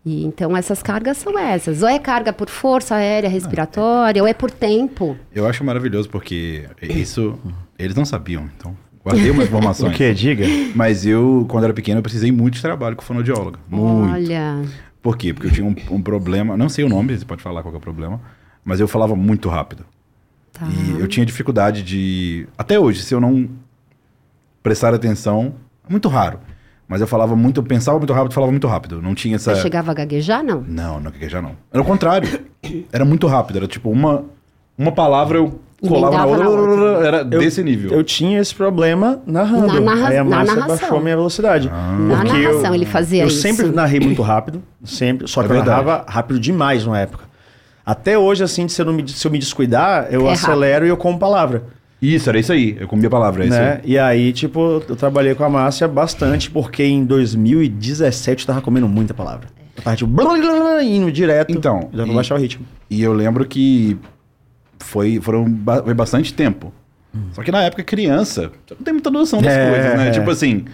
E, 0.08 0.24
então, 0.24 0.56
essas 0.56 0.82
cargas 0.82 1.16
são 1.18 1.38
essas. 1.38 1.82
Ou 1.82 1.88
é 1.88 1.98
carga 1.98 2.32
por 2.32 2.48
força 2.48 2.94
aérea 2.94 3.28
respiratória, 3.28 4.22
ou 4.22 4.28
é 4.28 4.32
por 4.32 4.50
tempo. 4.50 5.16
Eu 5.34 5.46
acho 5.46 5.62
maravilhoso 5.64 6.08
porque 6.08 6.66
isso 6.82 7.38
eles 7.78 7.94
não 7.94 8.04
sabiam, 8.04 8.48
então 8.56 8.76
guardei 9.04 9.30
umas 9.30 9.44
O 9.46 9.48
informações. 9.48 9.96
que? 9.96 10.14
Diga. 10.14 10.44
Mas 10.74 11.04
eu, 11.06 11.44
quando 11.48 11.64
era 11.64 11.72
pequeno, 11.74 11.98
eu 11.98 12.02
precisei 12.02 12.30
muito 12.32 12.54
de 12.54 12.62
trabalho 12.62 12.96
com 12.96 13.02
fonoaudióloga. 13.02 13.58
Muito. 13.68 14.12
Olha, 14.14 14.62
Por 15.02 15.16
quê? 15.16 15.32
Porque 15.34 15.48
eu 15.48 15.52
tinha 15.52 15.66
um, 15.66 15.74
um 15.90 16.00
problema, 16.02 16.56
não 16.56 16.68
sei 16.68 16.84
o 16.84 16.88
nome, 16.88 17.16
você 17.16 17.24
pode 17.24 17.42
falar 17.42 17.62
qual 17.62 17.70
que 17.72 17.76
é 17.76 17.78
o 17.78 17.82
problema, 17.82 18.20
mas 18.64 18.80
eu 18.80 18.88
falava 18.88 19.14
muito 19.14 19.48
rápido. 19.48 19.84
tá. 20.52 20.66
E 20.66 21.00
eu 21.00 21.06
tinha 21.08 21.24
dificuldade 21.26 21.82
de. 21.82 22.46
Até 22.56 22.78
hoje, 22.80 23.02
se 23.02 23.14
eu 23.14 23.20
não 23.20 23.48
prestar 24.62 24.92
atenção, 24.94 25.54
é 25.86 25.90
muito 25.90 26.08
raro. 26.08 26.40
Mas 26.88 27.00
eu 27.02 27.06
falava 27.06 27.36
muito, 27.36 27.60
eu 27.60 27.64
pensava 27.64 27.98
muito 27.98 28.12
rápido, 28.14 28.32
falava 28.32 28.50
muito 28.50 28.66
rápido. 28.66 29.02
Não 29.02 29.14
tinha 29.14 29.36
essa. 29.36 29.54
Você 29.54 29.60
chegava 29.60 29.90
a 29.90 29.94
gaguejar, 29.94 30.42
não? 30.42 30.64
Não, 30.66 30.98
não 30.98 31.12
já 31.28 31.42
não. 31.42 31.52
Era 31.72 31.82
o 31.82 31.84
contrário. 31.84 32.40
Era 32.90 33.04
muito 33.04 33.26
rápido. 33.26 33.56
Era 33.56 33.66
tipo 33.66 33.90
uma, 33.90 34.24
uma 34.76 34.90
palavra 34.90 35.36
eu 35.38 35.60
colava 35.86 36.16
na 36.16 36.26
outra. 36.26 36.44
na 36.44 36.50
outra. 36.50 37.06
Era 37.06 37.16
Eu- 37.18 37.24
desse 37.40 37.62
nível. 37.62 37.90
Eu 37.92 38.02
tinha 38.02 38.40
esse 38.40 38.54
problema 38.54 39.20
narrando. 39.26 39.66
Na 39.66 39.80
narra- 39.80 40.08
Aí 40.08 40.16
a 40.16 40.24
na 40.24 40.30
Márcia 40.36 40.54
narração. 40.56 40.78
baixou 40.78 40.98
a 40.98 41.00
minha 41.02 41.16
velocidade. 41.16 41.68
Na 41.68 42.16
Porque 42.22 42.32
narração 42.38 42.74
ele 42.74 42.86
fazia 42.86 43.22
eu 43.22 43.28
isso. 43.28 43.42
sempre 43.42 43.68
narrei 43.68 44.00
muito 44.00 44.22
rápido, 44.22 44.62
sempre, 44.82 45.28
só 45.28 45.42
É 45.42 45.44
que 45.44 45.50
eu 45.52 45.56
verdade. 45.56 45.84
narrava 45.84 46.04
rápido 46.08 46.40
demais 46.40 46.86
na 46.86 46.98
época. 46.98 47.24
Até 47.84 48.18
hoje, 48.18 48.42
assim, 48.42 48.66
se 48.68 48.80
eu, 48.82 48.86
não 48.86 48.92
me, 48.94 49.06
se 49.08 49.26
eu 49.26 49.30
me 49.30 49.38
descuidar, 49.38 50.08
eu 50.10 50.26
É 50.28 50.32
acelero 50.32 50.84
e 50.86 50.88
eu 50.88 50.96
como 50.96 51.18
palavra. 51.18 51.64
Isso, 52.00 52.28
era 52.28 52.38
isso 52.38 52.52
aí. 52.52 52.76
Eu 52.78 52.86
comia 52.86 53.08
a 53.08 53.10
palavra, 53.10 53.42
é 53.44 53.46
isso 53.48 53.56
né? 53.58 53.72
aí. 53.82 53.90
E 53.92 53.98
aí, 53.98 54.32
tipo, 54.32 54.82
eu 54.88 54.94
trabalhei 54.96 55.34
com 55.34 55.42
a 55.44 55.48
Márcia 55.50 55.88
bastante, 55.88 56.50
porque 56.50 56.84
em 56.84 57.04
2017 57.04 58.42
eu 58.42 58.46
tava 58.46 58.60
comendo 58.60 58.88
muita 58.88 59.12
palavra. 59.12 59.48
A 59.76 59.82
parte 59.82 60.04
blá, 60.06 60.82
indo 60.82 61.10
direto. 61.10 61.52
Então, 61.52 61.88
Já 61.92 62.02
pra 62.04 62.12
e- 62.12 62.14
baixar 62.16 62.34
o 62.36 62.38
ritmo. 62.38 62.64
E 62.90 63.02
eu 63.02 63.12
lembro 63.12 63.44
que 63.46 63.96
foi, 64.80 65.20
foram 65.20 65.44
foi 65.84 65.94
bastante 65.94 66.32
tempo. 66.32 66.72
Só 67.32 67.42
que 67.42 67.50
na 67.50 67.62
época, 67.64 67.82
criança, 67.82 68.52
você 68.66 68.74
não 68.74 68.82
tem 68.84 68.92
muita 68.94 69.10
noção 69.10 69.40
das 69.42 69.52
É. 69.52 69.70
coisas, 69.70 69.98
né? 69.98 70.10
Tipo 70.10 70.30
assim, 70.30 70.64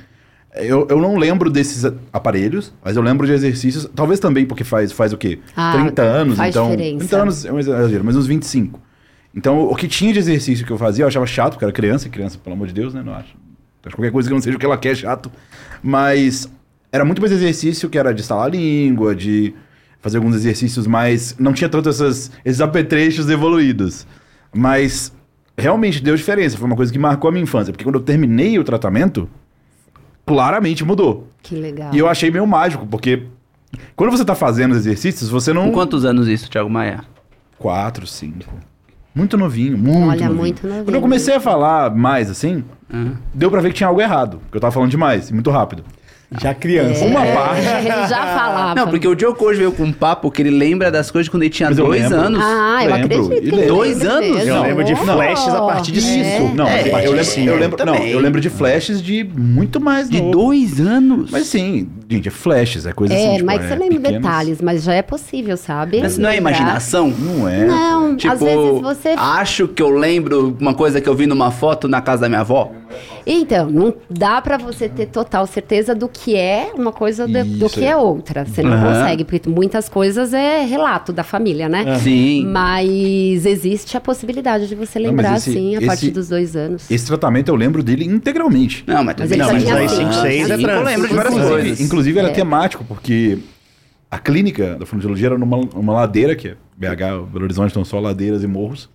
eu, 0.56 0.86
eu 0.90 1.00
não 1.00 1.16
lembro 1.16 1.48
desses 1.50 1.84
aparelhos, 2.12 2.72
mas 2.84 2.96
eu 2.96 3.02
lembro 3.02 3.26
de 3.26 3.32
exercícios, 3.32 3.88
talvez 3.94 4.20
também 4.20 4.44
porque 4.44 4.64
faz, 4.64 4.92
faz 4.92 5.12
o 5.12 5.16
quê? 5.16 5.38
Ah, 5.56 5.72
30 5.72 6.02
anos, 6.02 6.36
faz 6.36 6.50
então... 6.54 6.70
diferença. 6.70 6.98
30 6.98 7.16
anos 7.22 7.44
é 7.46 7.52
um 7.52 7.58
exagero, 7.58 8.04
mas 8.04 8.16
uns 8.16 8.26
25. 8.26 8.78
Então, 9.36 9.64
o 9.64 9.74
que 9.74 9.88
tinha 9.88 10.12
de 10.12 10.18
exercício 10.18 10.64
que 10.64 10.70
eu 10.70 10.78
fazia, 10.78 11.04
eu 11.04 11.08
achava 11.08 11.26
chato, 11.26 11.52
porque 11.52 11.64
era 11.64 11.72
criança, 11.72 12.08
criança, 12.08 12.38
pelo 12.38 12.54
amor 12.54 12.68
de 12.68 12.74
Deus, 12.74 12.94
né? 12.94 13.02
Não 13.02 13.12
acho. 13.12 13.34
Acho 13.84 13.90
que 13.90 13.96
qualquer 13.96 14.12
coisa 14.12 14.28
que 14.28 14.34
não 14.34 14.40
seja 14.40 14.56
o 14.56 14.60
que 14.60 14.64
ela 14.64 14.78
quer 14.78 14.92
é 14.92 14.94
chato. 14.94 15.30
Mas 15.82 16.48
era 16.90 17.04
muito 17.04 17.20
mais 17.20 17.32
exercício 17.32 17.90
que 17.90 17.98
era 17.98 18.14
de 18.14 18.20
instalar 18.20 18.46
a 18.46 18.48
língua, 18.48 19.14
de 19.14 19.52
fazer 20.00 20.18
alguns 20.18 20.36
exercícios 20.36 20.86
mais. 20.86 21.36
Não 21.38 21.52
tinha 21.52 21.68
tanto 21.68 21.88
essas, 21.88 22.30
esses 22.44 22.60
apetrechos 22.60 23.28
evoluídos. 23.28 24.06
Mas 24.54 25.12
realmente 25.58 26.02
deu 26.02 26.14
diferença. 26.14 26.56
Foi 26.56 26.66
uma 26.66 26.76
coisa 26.76 26.92
que 26.92 26.98
marcou 26.98 27.28
a 27.28 27.32
minha 27.32 27.42
infância. 27.42 27.72
Porque 27.72 27.84
quando 27.84 27.96
eu 27.96 28.02
terminei 28.02 28.58
o 28.58 28.64
tratamento, 28.64 29.28
claramente 30.24 30.84
mudou. 30.84 31.28
Que 31.42 31.56
legal. 31.56 31.92
E 31.92 31.98
eu 31.98 32.08
achei 32.08 32.30
meio 32.30 32.46
mágico, 32.46 32.86
porque 32.86 33.24
quando 33.96 34.10
você 34.10 34.24
tá 34.24 34.34
fazendo 34.34 34.72
os 34.72 34.78
exercícios, 34.78 35.28
você 35.28 35.52
não. 35.52 35.66
Com 35.66 35.72
quantos 35.72 36.04
anos 36.04 36.28
isso, 36.28 36.48
Thiago 36.48 36.70
Maia? 36.70 37.04
Quatro, 37.58 38.06
cinco. 38.06 38.54
Muito 39.14 39.36
novinho, 39.36 39.78
muito 39.78 40.08
Olha, 40.08 40.20
novinho. 40.22 40.34
muito 40.34 40.66
novinho. 40.66 40.84
Quando 40.84 40.94
eu 40.96 41.00
comecei 41.00 41.34
a 41.34 41.40
falar 41.40 41.94
mais 41.94 42.28
assim, 42.30 42.64
deu 43.32 43.50
pra 43.50 43.60
ver 43.60 43.68
que 43.68 43.76
tinha 43.76 43.88
algo 43.88 44.00
errado. 44.00 44.40
Que 44.50 44.56
eu 44.56 44.60
tava 44.60 44.72
falando 44.72 44.90
demais, 44.90 45.30
e 45.30 45.32
muito 45.34 45.50
rápido. 45.50 45.84
Já 46.40 46.52
criança. 46.54 47.04
Uma 47.04 47.24
É, 47.24 47.32
parte. 47.34 47.60
Ele 47.60 47.88
já 48.08 48.26
falava. 48.36 48.74
Não, 48.74 48.88
porque 48.88 49.06
o 49.06 49.14
Diogo 49.14 49.44
hoje 49.44 49.58
veio 49.60 49.72
com 49.72 49.84
um 49.84 49.92
papo 49.92 50.30
que 50.30 50.42
ele 50.42 50.50
lembra 50.50 50.90
das 50.90 51.10
coisas 51.10 51.28
quando 51.28 51.42
ele 51.44 51.50
tinha 51.50 51.68
Mas 51.68 51.76
dois 51.78 52.10
anos. 52.12 52.40
Ah, 52.42 52.80
eu 52.84 52.90
Lembro. 52.92 53.04
acredito. 53.04 53.28
que 53.42 53.48
ele 53.56 53.66
dois 53.66 54.02
anos? 54.04 54.30
mesmo. 54.36 54.50
Eu 54.50 54.62
lembro 54.62 54.84
de 54.84 54.92
Oh, 54.94 54.96
flashes 54.96 55.48
a 55.54 55.60
partir 55.62 55.92
disso. 55.92 56.08
é. 56.08 56.52
Não, 56.54 56.66
É, 56.66 56.88
eu, 57.06 57.10
lembro, 57.12 57.24
sim, 57.24 57.46
eu 57.46 57.54
eu 57.54 57.60
lembro, 57.60 57.84
não, 57.86 57.94
eu 57.96 58.18
lembro 58.18 58.40
de 58.40 58.50
flashes 58.50 59.00
de 59.02 59.22
muito 59.36 59.80
mais 59.80 60.08
De 60.10 60.18
novo. 60.20 60.30
dois 60.32 60.80
anos? 60.80 61.30
Mas 61.30 61.46
sim, 61.46 61.88
gente, 62.08 62.28
é 62.28 62.30
flashes, 62.30 62.84
é 62.86 62.92
coisa 62.92 63.14
assim. 63.14 63.26
É, 63.26 63.34
tipo, 63.34 63.46
mas 63.46 63.62
você 63.62 63.74
lembra 63.76 64.00
pequenos. 64.00 64.22
detalhes, 64.22 64.60
mas 64.62 64.82
já 64.82 64.94
é 64.94 65.02
possível, 65.02 65.56
sabe? 65.56 66.00
Mas 66.00 66.18
não 66.18 66.28
é 66.28 66.36
imaginação? 66.36 67.08
Não 67.16 67.48
é. 67.48 67.64
Não, 67.66 68.16
Tipo, 68.16 68.32
às 68.34 68.40
vezes 68.40 68.80
você. 68.80 69.08
acho 69.16 69.68
que 69.68 69.82
eu 69.82 69.90
lembro 69.90 70.56
uma 70.60 70.74
coisa 70.74 71.00
que 71.00 71.08
eu 71.08 71.14
vi 71.14 71.26
numa 71.26 71.50
foto 71.50 71.86
na 71.88 72.00
casa 72.00 72.22
da 72.22 72.28
minha 72.28 72.40
avó. 72.40 72.70
Então, 73.26 73.70
não 73.70 73.94
dá 74.08 74.40
pra 74.42 74.56
você 74.58 74.88
ter 74.88 75.06
total 75.06 75.46
certeza 75.46 75.94
do 75.94 76.08
que 76.08 76.36
é 76.36 76.72
uma 76.74 76.92
coisa 76.92 77.26
de- 77.26 77.42
do 77.44 77.68
que 77.70 77.84
é. 77.84 77.88
é 77.90 77.96
outra. 77.96 78.44
Você 78.44 78.62
não 78.62 78.72
Aham. 78.72 78.92
consegue, 79.00 79.24
porque 79.24 79.48
muitas 79.48 79.88
coisas 79.88 80.32
é 80.34 80.64
relato 80.64 81.12
da 81.12 81.22
família, 81.24 81.68
né? 81.68 81.98
Sim. 81.98 82.44
Mas 82.46 83.46
existe 83.46 83.96
a 83.96 84.00
possibilidade 84.00 84.66
de 84.68 84.74
você 84.74 84.98
Não, 84.98 85.10
lembrar, 85.10 85.30
mas 85.32 85.42
esse- 85.46 85.52
sim, 85.56 85.74
a 85.74 85.78
esse- 85.78 85.86
partir 85.86 86.10
dos 86.10 86.28
dois 86.28 86.54
anos. 86.56 86.90
Esse 86.90 87.06
tratamento 87.06 87.48
eu 87.48 87.54
lembro 87.56 87.82
dele 87.82 88.04
integralmente. 88.04 88.84
Não, 88.86 89.02
mas, 89.04 89.14
Mas 89.18 89.30
ele 89.30 89.42
Não, 89.42 89.52
mas 89.52 89.62
tinha 89.62 89.74
aí 89.76 89.88
cinco. 89.88 90.00
cinco, 90.12 90.14
seis 90.22 90.50
é 90.50 90.56
Cinco 90.56 90.70
eu 90.70 90.74
trans. 90.74 90.84
lembro 90.86 91.08
de 91.08 91.14
várias 91.14 91.32
Inclusive, 91.34 91.60
coisas. 91.62 91.80
inclusive 91.80 92.18
era 92.18 92.28
É. 92.28 92.32
temático, 92.32 92.84
porque 92.84 93.38
a 94.10 94.18
clínica 94.18 94.76
da 94.76 94.84
fonoaudiologia 94.86 95.28
era 95.28 95.38
numa 95.38 95.56
uma 95.56 95.92
ladeira, 95.92 96.34
que 96.36 96.48
é 96.48 96.56
BH, 96.76 97.22
Belo 97.32 97.44
Horizonte, 97.44 97.68
estão 97.68 97.84
só 97.84 98.00
ladeiras 98.00 98.42
e 98.42 98.46
morros. 98.46 98.88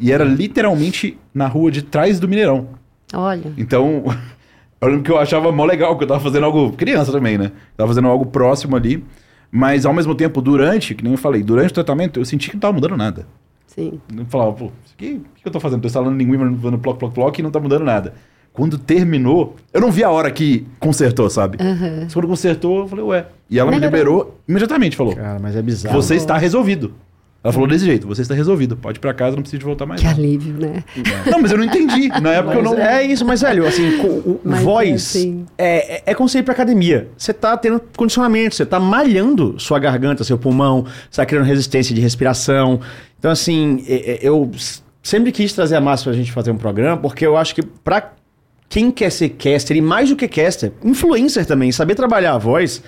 E 0.00 0.12
era 0.12 0.24
literalmente 0.24 1.18
na 1.34 1.46
rua 1.46 1.70
de 1.70 1.82
trás 1.82 2.20
do 2.20 2.28
Mineirão. 2.28 2.68
Olha. 3.14 3.52
Então, 3.56 4.04
eu 4.80 4.88
lembro 4.88 5.02
que 5.02 5.10
eu 5.10 5.18
achava 5.18 5.50
mó 5.52 5.64
legal, 5.64 5.90
porque 5.90 6.04
eu 6.04 6.08
tava 6.08 6.20
fazendo 6.20 6.44
algo. 6.44 6.72
Criança 6.72 7.12
também, 7.12 7.38
né? 7.38 7.52
Tava 7.76 7.88
fazendo 7.88 8.08
algo 8.08 8.26
próximo 8.26 8.76
ali. 8.76 9.04
Mas 9.50 9.86
ao 9.86 9.92
mesmo 9.92 10.14
tempo, 10.14 10.42
durante, 10.42 10.94
que 10.94 11.04
nem 11.04 11.12
eu 11.12 11.18
falei, 11.18 11.42
durante 11.42 11.70
o 11.70 11.74
tratamento, 11.74 12.18
eu 12.18 12.24
senti 12.24 12.50
que 12.50 12.56
não 12.56 12.60
tava 12.60 12.74
mudando 12.74 12.96
nada. 12.96 13.26
Sim. 13.66 14.00
Eu 14.16 14.24
falava, 14.26 14.52
pô, 14.52 14.64
o 14.66 14.72
que 14.96 15.20
eu 15.44 15.52
tô 15.52 15.60
fazendo? 15.60 15.82
Tô 15.82 15.86
instalando 15.86 16.16
linguinha, 16.16 16.38
fazendo 16.38 16.78
ploc, 16.78 16.98
ploc, 16.98 17.14
ploc 17.14 17.38
e 17.38 17.42
não 17.42 17.50
tá 17.50 17.60
mudando 17.60 17.84
nada. 17.84 18.14
Quando 18.52 18.78
terminou, 18.78 19.54
eu 19.70 19.82
não 19.82 19.90
vi 19.90 20.02
a 20.02 20.10
hora 20.10 20.30
que 20.30 20.66
consertou, 20.80 21.28
sabe? 21.28 21.58
Mas 21.60 22.14
Quando 22.14 22.26
consertou, 22.26 22.80
eu 22.80 22.88
falei, 22.88 23.04
ué. 23.04 23.26
E 23.50 23.58
ela 23.58 23.70
me 23.70 23.78
liberou 23.78 24.40
imediatamente, 24.48 24.96
falou. 24.96 25.14
Cara, 25.14 25.38
mas 25.38 25.54
é 25.54 25.60
bizarro. 25.60 25.94
Você 26.00 26.14
está 26.14 26.38
resolvido. 26.38 26.94
Ela 27.44 27.52
falou 27.52 27.68
desse 27.68 27.84
jeito, 27.84 28.08
você 28.08 28.22
está 28.22 28.34
resolvido. 28.34 28.76
Pode 28.76 28.98
ir 28.98 29.00
pra 29.00 29.14
casa, 29.14 29.36
não 29.36 29.42
precisa 29.42 29.60
de 29.60 29.64
voltar 29.64 29.86
mais. 29.86 30.00
Que 30.00 30.06
não. 30.08 30.14
alívio, 30.14 30.54
né? 30.58 30.82
Não, 31.30 31.40
mas 31.40 31.52
eu 31.52 31.58
não 31.58 31.64
entendi. 31.64 32.08
Na 32.20 32.32
época 32.32 32.56
eu 32.56 32.62
Mas 32.64 32.72
não. 32.72 32.78
É 32.80 33.04
isso, 33.04 33.24
mas 33.24 33.40
velho, 33.40 33.64
assim, 33.64 34.00
o, 34.00 34.06
o 34.06 34.40
Mas 34.42 34.60
é 34.60 34.62
voz 34.64 34.94
assim. 34.94 35.46
é, 35.56 35.96
é, 35.98 36.02
é 36.06 36.14
como 36.14 36.28
você 36.28 36.38
ir 36.40 36.42
pra 36.42 36.54
academia. 36.54 37.08
Você 37.16 37.32
tá 37.32 37.56
tendo 37.56 37.80
condicionamento, 37.96 38.56
você 38.56 38.66
tá 38.66 38.80
malhando 38.80 39.54
sua 39.60 39.78
garganta, 39.78 40.24
seu 40.24 40.36
pulmão, 40.36 40.86
você 41.08 41.20
tá 41.22 41.26
criando 41.26 41.44
resistência 41.44 41.94
de 41.94 42.00
respiração. 42.00 42.80
Então, 43.18 43.30
assim, 43.30 43.84
é- 43.86 44.12
é- 44.14 44.18
eu 44.22 44.50
sempre 45.00 45.30
quis 45.30 45.52
trazer 45.52 45.76
a 45.76 45.80
massa 45.80 46.02
pra 46.04 46.12
gente 46.14 46.32
fazer 46.32 46.50
um 46.50 46.56
programa, 46.56 46.96
porque 46.96 47.24
eu 47.24 47.36
acho 47.36 47.54
que 47.54 47.62
pra 47.62 48.12
quem 48.68 48.90
quer 48.90 49.10
ser 49.12 49.28
caster, 49.28 49.76
e 49.76 49.80
mais 49.80 50.08
do 50.08 50.16
que 50.16 50.26
caster, 50.26 50.72
influencer 50.82 51.46
também, 51.46 51.70
saber 51.70 51.94
trabalhar 51.94 52.34
a 52.34 52.38
voz. 52.38 52.82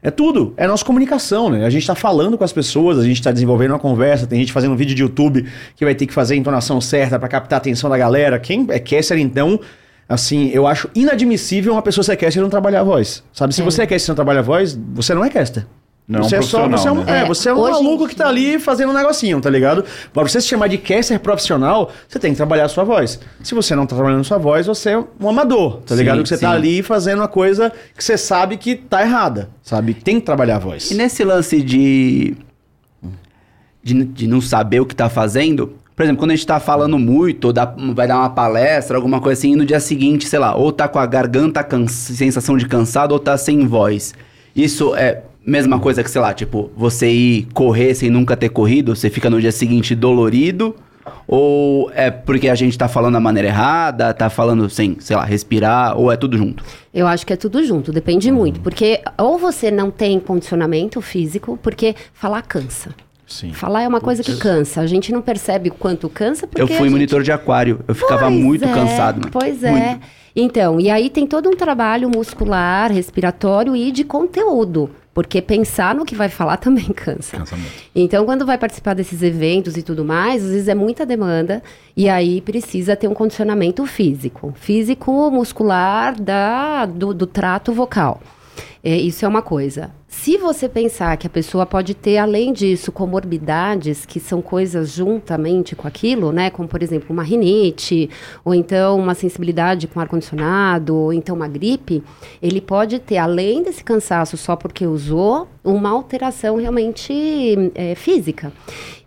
É 0.00 0.12
tudo, 0.12 0.54
é 0.56 0.66
nossa 0.66 0.84
comunicação, 0.84 1.50
né? 1.50 1.64
A 1.64 1.70
gente 1.70 1.84
tá 1.84 1.94
falando 1.94 2.38
com 2.38 2.44
as 2.44 2.52
pessoas, 2.52 2.98
a 2.98 3.04
gente 3.04 3.20
tá 3.20 3.32
desenvolvendo 3.32 3.72
uma 3.72 3.80
conversa, 3.80 4.28
tem 4.28 4.38
gente 4.38 4.52
fazendo 4.52 4.72
um 4.72 4.76
vídeo 4.76 4.94
de 4.94 5.02
YouTube 5.02 5.44
que 5.74 5.84
vai 5.84 5.94
ter 5.94 6.06
que 6.06 6.14
fazer 6.14 6.34
a 6.34 6.36
entonação 6.36 6.80
certa 6.80 7.18
pra 7.18 7.28
captar 7.28 7.56
a 7.56 7.60
atenção 7.60 7.90
da 7.90 7.98
galera. 7.98 8.38
Quem 8.38 8.64
é 8.70 8.78
caster, 8.78 9.18
então, 9.18 9.58
assim, 10.08 10.50
eu 10.50 10.68
acho 10.68 10.88
inadmissível 10.94 11.72
uma 11.72 11.82
pessoa 11.82 12.04
ser 12.04 12.16
caster 12.16 12.40
e 12.40 12.42
não 12.42 12.48
trabalhar 12.48 12.80
a 12.80 12.84
voz. 12.84 13.24
Sabe, 13.32 13.52
se 13.52 13.60
você 13.60 13.82
é 13.82 13.86
caster 13.86 14.08
e 14.08 14.10
não 14.10 14.14
trabalha 14.14 14.38
a 14.38 14.42
voz, 14.42 14.78
você 14.94 15.12
não 15.14 15.24
é 15.24 15.30
caster. 15.30 15.66
Não 16.08 16.20
é 16.20 16.22
você 16.22 16.36
é 16.36 16.42
só, 16.42 16.66
você 16.66 16.88
é 16.88 16.90
um, 16.90 17.04
né? 17.04 17.18
é, 17.18 17.20
É, 17.20 17.24
você 17.26 17.50
é 17.50 17.54
um 17.54 17.58
hoje 17.58 17.72
maluco 17.82 18.08
que 18.08 18.16
tá 18.16 18.26
ali 18.28 18.58
fazendo 18.58 18.90
um 18.90 18.94
negocinho, 18.94 19.38
tá 19.42 19.50
ligado? 19.50 19.84
Pra 20.10 20.22
você 20.22 20.40
se 20.40 20.46
chamar 20.48 20.68
de 20.68 20.78
caster 20.78 21.20
profissional, 21.20 21.90
você 22.08 22.18
tem 22.18 22.30
que 22.30 22.36
trabalhar 22.38 22.64
a 22.64 22.68
sua 22.68 22.82
voz. 22.82 23.20
Se 23.42 23.54
você 23.54 23.74
não 23.76 23.84
tá 23.84 23.94
trabalhando 23.94 24.22
a 24.22 24.24
sua 24.24 24.38
voz, 24.38 24.66
você 24.66 24.90
é 24.92 24.98
um 24.98 25.28
amador, 25.28 25.82
tá 25.82 25.94
Sim, 25.94 26.00
ligado? 26.00 26.22
Que 26.22 26.28
você 26.30 26.38
tá 26.38 26.50
sim. 26.50 26.56
ali 26.56 26.82
fazendo 26.82 27.18
uma 27.18 27.28
coisa 27.28 27.70
que 27.94 28.02
você 28.02 28.16
sabe 28.16 28.56
que 28.56 28.74
tá 28.74 29.02
errada, 29.02 29.50
sabe? 29.62 29.92
Tem 29.92 30.18
que 30.18 30.24
trabalhar 30.24 30.56
a 30.56 30.60
voz. 30.60 30.90
E 30.90 30.94
nesse 30.94 31.22
lance 31.24 31.60
de, 31.60 32.34
de, 33.82 34.04
de 34.04 34.26
não 34.26 34.40
saber 34.40 34.80
o 34.80 34.86
que 34.86 34.94
tá 34.96 35.08
fazendo, 35.10 35.74
por 35.94 36.02
exemplo, 36.04 36.20
quando 36.20 36.30
a 36.30 36.34
gente 36.36 36.46
tá 36.46 36.58
falando 36.60 36.98
muito, 36.98 37.46
ou 37.46 37.52
dá- 37.52 37.74
vai 37.94 38.06
dar 38.06 38.18
uma 38.18 38.30
palestra, 38.30 38.96
alguma 38.96 39.20
coisa 39.20 39.38
assim, 39.40 39.52
e 39.52 39.56
no 39.56 39.66
dia 39.66 39.80
seguinte, 39.80 40.26
sei 40.26 40.38
lá, 40.38 40.54
ou 40.54 40.72
tá 40.72 40.88
com 40.88 40.98
a 40.98 41.06
garganta 41.06 41.62
cansa, 41.62 42.14
sensação 42.14 42.56
de 42.56 42.66
cansado, 42.66 43.12
ou 43.12 43.18
tá 43.18 43.36
sem 43.36 43.66
voz. 43.66 44.14
Isso 44.56 44.94
é 44.94 45.22
mesma 45.48 45.78
coisa 45.80 46.02
que, 46.04 46.10
sei 46.10 46.20
lá, 46.20 46.32
tipo, 46.34 46.70
você 46.76 47.10
ir 47.10 47.48
correr 47.54 47.94
sem 47.94 48.10
nunca 48.10 48.36
ter 48.36 48.48
corrido, 48.50 48.94
você 48.94 49.08
fica 49.10 49.28
no 49.30 49.40
dia 49.40 49.50
seguinte 49.52 49.94
dolorido, 49.94 50.74
ou 51.26 51.90
é 51.94 52.10
porque 52.10 52.48
a 52.48 52.54
gente 52.54 52.76
tá 52.76 52.86
falando 52.88 53.14
da 53.14 53.20
maneira 53.20 53.48
errada, 53.48 54.12
tá 54.12 54.28
falando 54.28 54.68
sem, 54.68 54.96
sei 55.00 55.16
lá, 55.16 55.24
respirar, 55.24 55.96
ou 55.98 56.12
é 56.12 56.16
tudo 56.16 56.36
junto? 56.36 56.62
Eu 56.92 57.06
acho 57.06 57.26
que 57.26 57.32
é 57.32 57.36
tudo 57.36 57.64
junto, 57.64 57.92
depende 57.92 58.30
muito. 58.30 58.60
Porque 58.60 59.00
ou 59.16 59.38
você 59.38 59.70
não 59.70 59.90
tem 59.90 60.20
condicionamento 60.20 61.00
físico, 61.00 61.58
porque 61.62 61.94
falar 62.12 62.42
cansa. 62.42 62.90
Sim. 63.26 63.52
Falar 63.52 63.82
é 63.82 63.88
uma 63.88 64.00
coisa 64.00 64.22
que 64.22 64.34
cansa. 64.36 64.80
A 64.80 64.86
gente 64.86 65.12
não 65.12 65.20
percebe 65.20 65.68
o 65.68 65.74
quanto 65.74 66.08
cansa 66.08 66.46
porque 66.46 66.62
Eu 66.62 66.66
fui 66.66 66.76
gente- 66.76 66.90
monitor 66.90 67.22
de 67.22 67.30
aquário, 67.30 67.80
eu 67.86 67.94
ficava 67.94 68.26
Pois 68.28 68.34
muito 68.42 68.64
é, 68.64 68.72
cansado. 68.72 69.16
mano. 69.20 69.30
Pois 69.30 69.62
é. 69.62 69.70
Muito. 69.70 70.00
Então, 70.34 70.80
e 70.80 70.88
aí 70.88 71.10
tem 71.10 71.26
todo 71.26 71.48
um 71.48 71.54
trabalho 71.56 72.08
muscular, 72.14 72.90
respiratório 72.92 73.76
e 73.76 73.90
de 73.92 74.02
conteúdo. 74.04 74.88
Porque 75.18 75.42
pensar 75.42 75.96
no 75.96 76.04
que 76.04 76.14
vai 76.14 76.28
falar 76.28 76.58
também 76.62 76.84
cansa. 76.84 77.38
Cansa 77.38 77.56
muito. 77.56 77.72
Então, 77.92 78.24
quando 78.24 78.46
vai 78.46 78.56
participar 78.56 78.94
desses 78.94 79.20
eventos 79.20 79.76
e 79.76 79.82
tudo 79.82 80.04
mais, 80.04 80.44
às 80.44 80.50
vezes 80.50 80.68
é 80.68 80.76
muita 80.76 81.04
demanda 81.04 81.60
e 81.96 82.08
aí 82.08 82.40
precisa 82.40 82.94
ter 82.94 83.08
um 83.08 83.14
condicionamento 83.14 83.84
físico. 83.84 84.54
Físico, 84.56 85.28
muscular 85.28 86.14
da, 86.14 86.86
do, 86.86 87.12
do 87.12 87.26
trato 87.26 87.72
vocal. 87.72 88.20
É, 88.82 88.96
isso 88.96 89.24
é 89.24 89.28
uma 89.28 89.42
coisa. 89.42 89.90
Se 90.08 90.38
você 90.38 90.68
pensar 90.68 91.16
que 91.16 91.26
a 91.26 91.30
pessoa 91.30 91.66
pode 91.66 91.94
ter, 91.94 92.16
além 92.16 92.52
disso, 92.52 92.90
comorbidades, 92.90 94.06
que 94.06 94.18
são 94.18 94.40
coisas 94.40 94.90
juntamente 94.92 95.76
com 95.76 95.86
aquilo, 95.86 96.32
né? 96.32 96.48
Como, 96.48 96.66
por 96.66 96.82
exemplo, 96.82 97.08
uma 97.10 97.22
rinite, 97.22 98.08
ou 98.44 98.54
então 98.54 98.98
uma 98.98 99.14
sensibilidade 99.14 99.86
com 99.86 100.00
ar-condicionado, 100.00 100.96
ou 100.96 101.12
então 101.12 101.36
uma 101.36 101.46
gripe, 101.46 102.02
ele 102.42 102.60
pode 102.60 102.98
ter, 102.98 103.18
além 103.18 103.62
desse 103.62 103.84
cansaço 103.84 104.36
só 104.36 104.56
porque 104.56 104.86
usou, 104.86 105.46
uma 105.62 105.90
alteração 105.90 106.56
realmente 106.56 107.12
é, 107.74 107.94
física. 107.94 108.52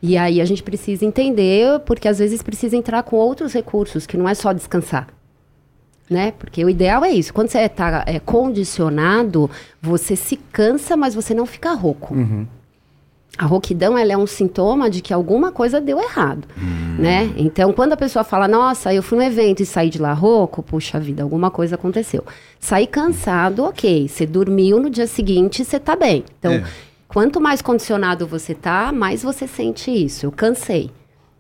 E 0.02 0.16
aí 0.18 0.40
a 0.40 0.46
gente 0.46 0.62
precisa 0.62 1.04
entender, 1.04 1.80
porque 1.80 2.08
às 2.08 2.20
vezes 2.20 2.42
precisa 2.42 2.78
entrar 2.78 3.04
com 3.04 3.16
outros 3.16 3.54
recursos, 3.54 4.06
que 4.06 4.18
não 4.18 4.30
é 4.30 4.34
só 4.34 4.54
descansar 4.54 5.08
né? 6.12 6.34
Porque 6.38 6.64
o 6.64 6.70
ideal 6.70 7.04
é 7.06 7.10
isso. 7.12 7.34
Quando 7.34 7.50
você 7.50 7.60
está 7.60 8.06
condicionado, 8.26 9.50
você 9.82 10.16
se 10.16 10.36
cansa, 10.36 10.98
mas 10.98 11.16
você 11.16 11.34
não 11.34 11.46
fica 11.46 11.74
rouco. 11.74 12.14
A 13.38 13.46
rouquidão 13.46 13.98
ela 13.98 14.12
é 14.12 14.18
um 14.18 14.28
sintoma 14.28 14.90
de 14.90 15.02
que 15.02 15.14
alguma 15.14 15.52
coisa 15.54 15.80
deu 15.80 16.00
errado, 16.00 16.46
né? 17.00 17.32
Então, 17.38 17.72
quando 17.72 17.94
a 17.94 17.98
pessoa 17.98 18.24
fala, 18.26 18.46
nossa, 18.46 18.94
eu 18.94 19.02
fui 19.02 19.18
no 19.18 19.24
evento 19.24 19.62
e 19.64 19.66
saí 19.66 19.90
de 19.90 20.00
lá 20.00 20.12
rouco, 20.12 20.62
puxa 20.62 21.00
vida, 21.00 21.24
alguma 21.24 21.50
coisa 21.50 21.76
aconteceu. 21.76 22.26
Sair 22.60 22.88
cansado, 22.88 23.64
ok. 23.64 24.08
Você 24.08 24.26
dormiu 24.26 24.80
no 24.82 24.90
dia 24.90 25.08
seguinte, 25.08 25.64
você 25.64 25.80
tá 25.80 25.96
bem. 25.96 26.26
Então, 26.38 26.52
É. 26.52 26.64
Quanto 27.08 27.42
mais 27.42 27.62
condicionado 27.62 28.26
você 28.26 28.56
tá, 28.56 28.90
mais 28.94 29.22
você 29.22 29.46
sente 29.46 29.92
isso. 29.92 30.26
Eu 30.26 30.32
cansei. 30.32 30.90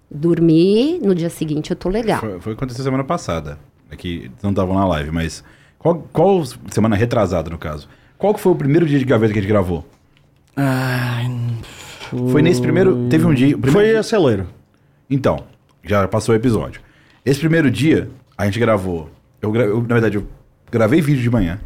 Dormi, 0.09 0.99
no 1.01 1.15
dia 1.15 1.29
seguinte 1.29 1.71
eu 1.71 1.77
tô 1.77 1.87
legal. 1.87 2.19
Foi, 2.19 2.41
foi 2.41 2.53
o 2.53 2.55
que 2.55 2.63
aconteceu 2.63 2.83
semana 2.83 3.05
passada. 3.05 3.57
É 3.91 3.95
que 3.95 4.31
não 4.41 4.49
estavam 4.51 4.73
na 4.75 4.85
live, 4.87 5.11
mas. 5.11 5.43
Qual, 5.77 5.95
qual 6.13 6.43
semana 6.71 6.95
retrasada, 6.95 7.49
no 7.49 7.57
caso? 7.57 7.87
Qual 8.17 8.33
que 8.33 8.39
foi 8.39 8.51
o 8.51 8.55
primeiro 8.55 8.85
dia 8.85 8.97
de 8.97 9.05
gaveta 9.05 9.33
que 9.33 9.39
a 9.39 9.41
gente 9.41 9.51
gravou? 9.51 9.85
Foi 12.31 12.41
nesse 12.41 12.61
primeiro. 12.61 13.07
Teve 13.09 13.25
um 13.25 13.33
dia. 13.33 13.49
primeiro 13.57 13.71
Foi 13.71 13.85
dia- 13.89 13.99
acelero. 13.99 14.47
Então, 15.09 15.43
já 15.83 16.07
passou 16.07 16.33
o 16.33 16.35
episódio. 16.37 16.81
Esse 17.25 17.39
primeiro 17.39 17.69
dia, 17.69 18.09
a 18.37 18.45
gente 18.45 18.59
gravou. 18.59 19.09
Eu, 19.41 19.51
gra- 19.51 19.63
eu, 19.65 19.81
na 19.81 19.87
verdade, 19.95 20.17
eu 20.17 20.27
gravei 20.71 21.01
vídeo 21.01 21.21
de 21.21 21.29
manhã. 21.29 21.59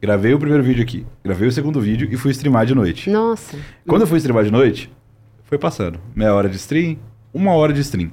Gravei 0.00 0.32
o 0.32 0.38
primeiro 0.38 0.62
vídeo 0.64 0.82
aqui. 0.82 1.06
Gravei 1.22 1.48
o 1.48 1.52
segundo 1.52 1.80
vídeo 1.80 2.08
e 2.10 2.16
fui 2.16 2.30
streamar 2.30 2.64
de 2.64 2.74
noite. 2.74 3.10
Nossa. 3.10 3.58
Quando 3.86 4.02
eu 4.02 4.06
fui 4.06 4.16
streamar 4.18 4.44
de 4.44 4.50
noite, 4.50 4.90
foi 5.44 5.58
passando. 5.58 5.98
Meia 6.14 6.34
hora 6.34 6.48
de 6.48 6.56
stream, 6.56 6.96
uma 7.34 7.52
hora 7.52 7.72
de 7.72 7.80
stream. 7.80 8.10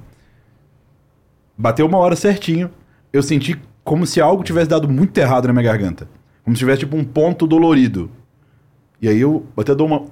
Bateu 1.56 1.86
uma 1.86 1.98
hora 1.98 2.14
certinho. 2.14 2.70
Eu 3.12 3.22
senti 3.22 3.58
como 3.84 4.06
se 4.06 4.20
algo 4.20 4.42
tivesse 4.42 4.68
dado 4.68 4.88
muito 4.88 5.16
errado 5.18 5.46
na 5.46 5.52
minha 5.52 5.64
garganta. 5.64 6.08
Como 6.44 6.54
se 6.54 6.60
tivesse, 6.60 6.80
tipo, 6.80 6.96
um 6.96 7.04
ponto 7.04 7.46
dolorido. 7.46 8.10
E 9.00 9.08
aí 9.08 9.20
eu 9.20 9.46
até 9.56 9.74
dou 9.74 9.86
uma. 9.86 10.04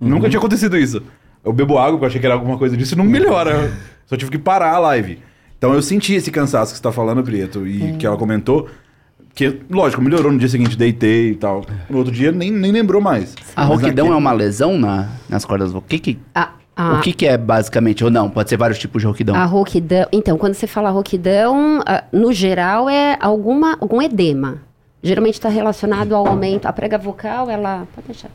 Nunca 0.00 0.28
tinha 0.28 0.38
acontecido 0.38 0.76
isso. 0.76 1.02
Eu 1.44 1.52
bebo 1.52 1.78
água, 1.78 1.92
porque 1.92 2.04
eu 2.04 2.08
achei 2.08 2.20
que 2.20 2.26
era 2.26 2.34
alguma 2.34 2.58
coisa 2.58 2.76
disso, 2.76 2.94
e 2.94 2.98
não 2.98 3.04
melhora. 3.04 3.72
Só 4.06 4.16
tive 4.16 4.30
que 4.30 4.38
parar 4.38 4.74
a 4.74 4.78
live. 4.78 5.18
Então 5.58 5.72
eu 5.74 5.82
senti 5.82 6.14
esse 6.14 6.30
cansaço 6.30 6.72
que 6.72 6.78
você 6.78 6.82
tá 6.82 6.92
falando, 6.92 7.22
Prieto, 7.22 7.66
e 7.66 7.96
que 7.96 8.06
ela 8.06 8.16
comentou. 8.16 8.68
Que, 9.34 9.60
lógico, 9.70 10.00
melhorou 10.00 10.32
no 10.32 10.38
dia 10.38 10.48
seguinte, 10.48 10.76
deitei 10.76 11.32
e 11.32 11.34
tal. 11.34 11.64
No 11.90 11.98
outro 11.98 12.12
dia 12.12 12.32
nem, 12.32 12.50
nem 12.50 12.72
lembrou 12.72 13.00
mais. 13.02 13.34
A 13.54 13.66
Mas 13.66 13.68
roquidão 13.68 14.12
é 14.12 14.16
uma 14.16 14.32
lesão 14.32 14.78
na, 14.78 15.10
nas 15.28 15.44
cordas 15.44 15.70
vocais? 15.70 15.84
O 15.84 15.88
que 15.88 15.98
que, 15.98 16.18
A, 16.34 16.52
a, 16.76 16.98
o 16.98 17.00
que 17.00 17.12
que 17.14 17.26
é 17.26 17.38
basicamente? 17.38 18.04
Ou 18.04 18.10
não? 18.10 18.28
Pode 18.28 18.50
ser 18.50 18.58
vários 18.58 18.78
tipos 18.78 19.00
de 19.00 19.06
roquidão. 19.06 19.34
a 19.34 19.44
rouquidão. 19.46 20.06
Então, 20.12 20.36
quando 20.36 20.52
você 20.52 20.66
fala 20.66 20.90
rouquidão, 20.90 21.80
ah, 21.86 22.04
no 22.12 22.32
geral 22.34 22.90
é 22.90 23.16
alguma, 23.18 23.78
algum 23.80 24.02
edema. 24.02 24.58
Geralmente 25.02 25.34
está 25.34 25.48
relacionado 25.48 26.14
ao 26.14 26.26
aumento. 26.26 26.66
A 26.66 26.72
prega 26.72 26.98
vocal, 26.98 27.48
ela. 27.48 27.86
Pode 27.94 28.08
deixar. 28.08 28.30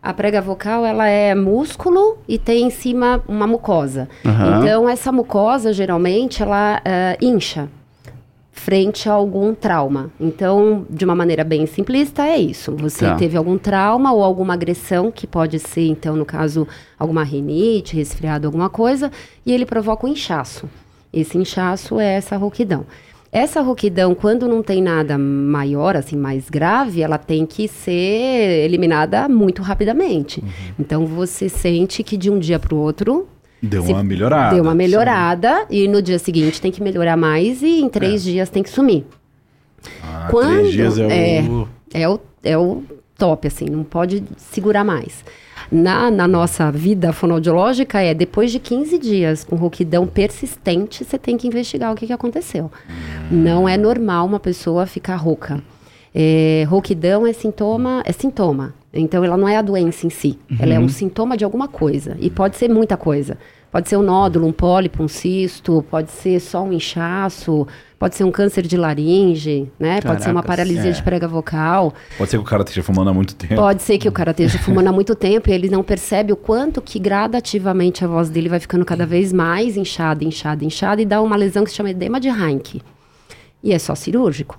A 0.00 0.14
prega 0.14 0.40
vocal, 0.40 0.86
ela 0.86 1.08
é 1.08 1.34
músculo 1.34 2.18
e 2.28 2.38
tem 2.38 2.64
em 2.64 2.70
cima 2.70 3.22
uma 3.26 3.46
mucosa. 3.46 4.08
Aham. 4.24 4.60
Então, 4.60 4.88
essa 4.88 5.10
mucosa, 5.10 5.72
geralmente, 5.72 6.42
ela 6.42 6.80
ah, 6.84 7.16
incha 7.20 7.68
frente 8.64 9.08
a 9.08 9.12
algum 9.12 9.54
trauma. 9.54 10.10
Então, 10.20 10.84
de 10.90 11.02
uma 11.04 11.14
maneira 11.14 11.42
bem 11.42 11.64
simplista, 11.66 12.26
é 12.26 12.38
isso. 12.38 12.76
Você 12.76 13.06
Tá. 13.06 13.16
teve 13.16 13.36
algum 13.36 13.56
trauma 13.56 14.12
ou 14.12 14.22
alguma 14.22 14.52
agressão, 14.52 15.10
que 15.10 15.26
pode 15.26 15.58
ser, 15.58 15.86
então, 15.86 16.14
no 16.14 16.26
caso, 16.26 16.68
alguma 16.98 17.24
rinite, 17.24 17.96
resfriado, 17.96 18.46
alguma 18.46 18.68
coisa, 18.68 19.10
e 19.46 19.52
ele 19.52 19.64
provoca 19.64 20.06
um 20.06 20.10
inchaço. 20.10 20.68
Esse 21.10 21.38
inchaço 21.38 21.98
é 21.98 22.12
essa 22.16 22.36
rouquidão. 22.36 22.84
Essa 23.32 23.62
rouquidão, 23.62 24.14
quando 24.14 24.46
não 24.46 24.62
tem 24.62 24.82
nada 24.82 25.16
maior, 25.16 25.96
assim, 25.96 26.16
mais 26.16 26.50
grave, 26.50 27.00
ela 27.00 27.16
tem 27.16 27.46
que 27.46 27.66
ser 27.66 28.64
eliminada 28.64 29.26
muito 29.28 29.62
rapidamente. 29.62 30.44
Então, 30.78 31.06
você 31.06 31.48
sente 31.48 32.02
que 32.02 32.16
de 32.16 32.28
um 32.30 32.38
dia 32.38 32.58
para 32.58 32.74
o 32.74 32.78
outro, 32.78 33.26
Deu 33.62 33.82
uma 33.82 34.02
melhorada. 34.02 34.54
Deu 34.54 34.64
uma 34.64 34.74
melhorada 34.74 35.66
e 35.70 35.86
no 35.88 36.00
dia 36.00 36.18
seguinte 36.18 36.60
tem 36.60 36.70
que 36.72 36.82
melhorar 36.82 37.16
mais 37.16 37.62
e 37.62 37.80
em 37.80 37.88
três 37.88 38.22
dias 38.22 38.48
tem 38.48 38.62
que 38.62 38.70
sumir. 38.70 39.04
Ah, 40.02 40.28
Quando- 40.30 40.58
três 40.60 40.72
dias 40.72 40.98
é 40.98 41.06
o... 41.06 41.10
é. 41.10 41.44
É 41.92 42.08
o, 42.08 42.20
é 42.44 42.56
o 42.58 42.82
top, 43.18 43.48
assim, 43.48 43.66
não 43.66 43.82
pode 43.84 44.22
segurar 44.36 44.84
mais. 44.84 45.24
Na, 45.70 46.10
na 46.10 46.26
nossa 46.26 46.70
vida 46.72 47.12
fonoaudiológica 47.12 48.00
é 48.00 48.12
depois 48.14 48.50
de 48.50 48.58
15 48.58 48.98
dias 48.98 49.44
com 49.44 49.54
rouquidão 49.56 50.06
persistente, 50.06 51.04
você 51.04 51.16
tem 51.18 51.36
que 51.36 51.46
investigar 51.46 51.92
o 51.92 51.94
que, 51.94 52.06
que 52.06 52.12
aconteceu. 52.12 52.70
Não 53.30 53.68
é 53.68 53.76
normal 53.76 54.26
uma 54.26 54.40
pessoa 54.40 54.86
ficar 54.86 55.16
rouca. 55.16 55.62
É, 56.14 56.64
rouquidão 56.68 57.24
é 57.26 57.32
sintoma, 57.32 58.02
é 58.04 58.10
sintoma. 58.12 58.74
Então 58.92 59.24
ela 59.24 59.36
não 59.36 59.48
é 59.48 59.56
a 59.56 59.62
doença 59.62 60.06
em 60.06 60.10
si. 60.10 60.38
Ela 60.58 60.74
é 60.74 60.78
um 60.78 60.88
sintoma 60.88 61.36
de 61.36 61.44
alguma 61.44 61.68
coisa. 61.68 62.16
E 62.20 62.28
pode 62.28 62.56
ser 62.56 62.68
muita 62.68 62.96
coisa. 62.96 63.38
Pode 63.70 63.88
ser 63.88 63.96
um 63.96 64.02
nódulo, 64.02 64.48
um 64.48 64.52
pólipo, 64.52 65.00
um 65.00 65.06
cisto, 65.06 65.84
pode 65.88 66.10
ser 66.10 66.40
só 66.40 66.64
um 66.64 66.72
inchaço, 66.72 67.68
pode 68.00 68.16
ser 68.16 68.24
um 68.24 68.30
câncer 68.32 68.66
de 68.66 68.76
laringe, 68.76 69.70
né? 69.78 70.00
pode 70.00 70.24
ser 70.24 70.30
uma 70.32 70.42
paralisia 70.42 70.90
é. 70.90 70.92
de 70.92 71.00
prega 71.00 71.28
vocal. 71.28 71.94
Pode 72.18 72.30
ser 72.30 72.38
que 72.38 72.42
o 72.42 72.46
cara 72.46 72.62
esteja 72.64 72.82
fumando 72.82 73.10
há 73.10 73.14
muito 73.14 73.36
tempo. 73.36 73.54
Pode 73.54 73.82
ser 73.82 73.96
que 73.96 74.08
o 74.08 74.12
cara 74.12 74.32
esteja 74.32 74.58
fumando 74.58 74.88
há 74.88 74.92
muito 74.92 75.14
tempo 75.14 75.48
e 75.48 75.52
ele 75.52 75.70
não 75.70 75.84
percebe 75.84 76.32
o 76.32 76.36
quanto 76.36 76.82
que 76.82 76.98
gradativamente 76.98 78.04
a 78.04 78.08
voz 78.08 78.28
dele 78.28 78.48
vai 78.48 78.58
ficando 78.58 78.84
cada 78.84 79.06
vez 79.06 79.32
mais 79.32 79.76
inchada, 79.76 80.24
inchada, 80.24 80.64
inchada 80.64 81.00
e 81.00 81.06
dá 81.06 81.22
uma 81.22 81.36
lesão 81.36 81.62
que 81.62 81.70
se 81.70 81.76
chama 81.76 81.90
edema 81.90 82.18
de 82.18 82.28
Heinck. 82.28 82.82
E 83.62 83.72
é 83.72 83.78
só 83.78 83.94
cirúrgico. 83.94 84.58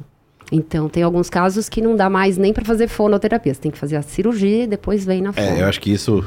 Então, 0.51 0.89
tem 0.89 1.01
alguns 1.03 1.29
casos 1.29 1.69
que 1.69 1.81
não 1.81 1.95
dá 1.95 2.09
mais 2.09 2.37
nem 2.37 2.51
para 2.53 2.65
fazer 2.65 2.87
fonoterapia. 2.87 3.53
Você 3.53 3.61
tem 3.61 3.71
que 3.71 3.77
fazer 3.77 3.95
a 3.95 4.01
cirurgia 4.01 4.63
e 4.63 4.67
depois 4.67 5.05
vem 5.05 5.21
na 5.21 5.31
fono. 5.31 5.47
É, 5.47 5.61
eu 5.61 5.65
acho 5.67 5.79
que 5.79 5.91
isso... 5.91 6.23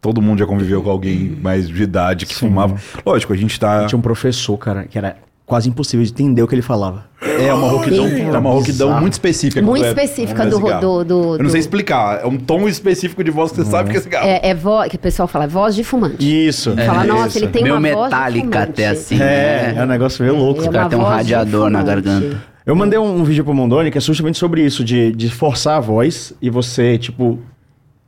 Todo 0.00 0.20
mundo 0.22 0.38
já 0.38 0.46
conviveu 0.46 0.82
com 0.82 0.90
alguém 0.90 1.36
mais 1.42 1.68
de 1.68 1.82
idade 1.82 2.26
que 2.26 2.34
fumava. 2.34 2.76
Lógico, 3.04 3.32
a 3.32 3.36
gente 3.36 3.58
tá... 3.58 3.86
Tinha 3.86 3.98
um 3.98 4.02
professor, 4.02 4.56
cara, 4.56 4.84
que 4.84 4.96
era 4.96 5.16
quase 5.44 5.68
impossível 5.68 6.04
de 6.04 6.12
entender 6.12 6.42
o 6.42 6.46
que 6.48 6.54
ele 6.54 6.62
falava. 6.62 7.06
É 7.22 7.52
uma 7.52 7.68
rouquidão, 7.68 8.08
Sim. 8.08 8.22
é 8.22 8.38
uma 8.38 8.50
rouquidão 8.50 8.88
Bizarro. 8.88 9.00
muito 9.00 9.12
específica. 9.14 9.62
Muito 9.62 9.84
é- 9.84 9.88
específica 9.88 10.42
é 10.42 10.46
do, 10.46 10.58
do, 10.58 11.04
do, 11.04 11.34
Eu 11.36 11.42
não 11.42 11.50
sei 11.50 11.60
explicar. 11.60 12.20
É 12.22 12.26
um 12.26 12.36
tom 12.36 12.68
específico 12.68 13.24
de 13.24 13.30
voz 13.30 13.50
que 13.52 13.58
você 13.58 13.70
sabe 13.70 13.90
que 13.90 13.96
é 13.96 14.00
cigarro. 14.00 14.26
É, 14.26 14.40
é 14.42 14.54
voz, 14.54 14.90
que 14.90 14.96
o 14.96 14.98
pessoal 14.98 15.26
fala, 15.26 15.44
é 15.44 15.48
voz 15.48 15.74
de 15.74 15.82
fumante. 15.82 16.16
Isso. 16.46 16.74
Fala, 16.76 17.04
é 17.04 17.06
nossa, 17.06 17.28
isso. 17.28 17.38
ele 17.38 17.48
tem 17.48 17.62
Meio 17.62 17.76
uma 17.76 17.88
voz 17.88 18.10
de 18.10 18.16
metálica 18.16 18.62
até 18.62 18.88
assim, 18.88 19.20
É, 19.20 19.68
é 19.70 19.72
né? 19.72 19.82
um 19.84 19.86
negócio 19.86 20.22
meio 20.24 20.36
louco. 20.36 20.62
É 20.62 20.68
O 20.68 20.70
cara 20.70 20.84
uma 20.84 20.90
tem 20.90 20.98
um 20.98 21.02
radiador 21.02 21.70
na 21.70 21.82
garganta. 21.82 22.55
Eu 22.66 22.74
mandei 22.74 22.98
um, 22.98 23.20
um 23.20 23.24
vídeo 23.24 23.44
pro 23.44 23.54
Mondoni 23.54 23.90
que 23.92 23.98
é 23.98 24.00
justamente 24.00 24.36
sobre 24.38 24.60
isso, 24.64 24.84
de, 24.84 25.12
de 25.12 25.30
forçar 25.30 25.76
a 25.76 25.80
voz 25.80 26.32
e 26.42 26.50
você, 26.50 26.98
tipo, 26.98 27.38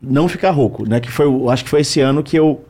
não 0.03 0.27
ficar 0.29 0.51
rouco, 0.51 0.85
né? 0.89 0.99
Que 0.99 1.11
foi, 1.11 1.27
o- 1.27 1.49
acho 1.49 1.63
que 1.65 1.71
foi 1.71 1.81
esse 1.83 2.01
ano 2.01 2.23
que 2.25 2.37
eu. 2.37 2.65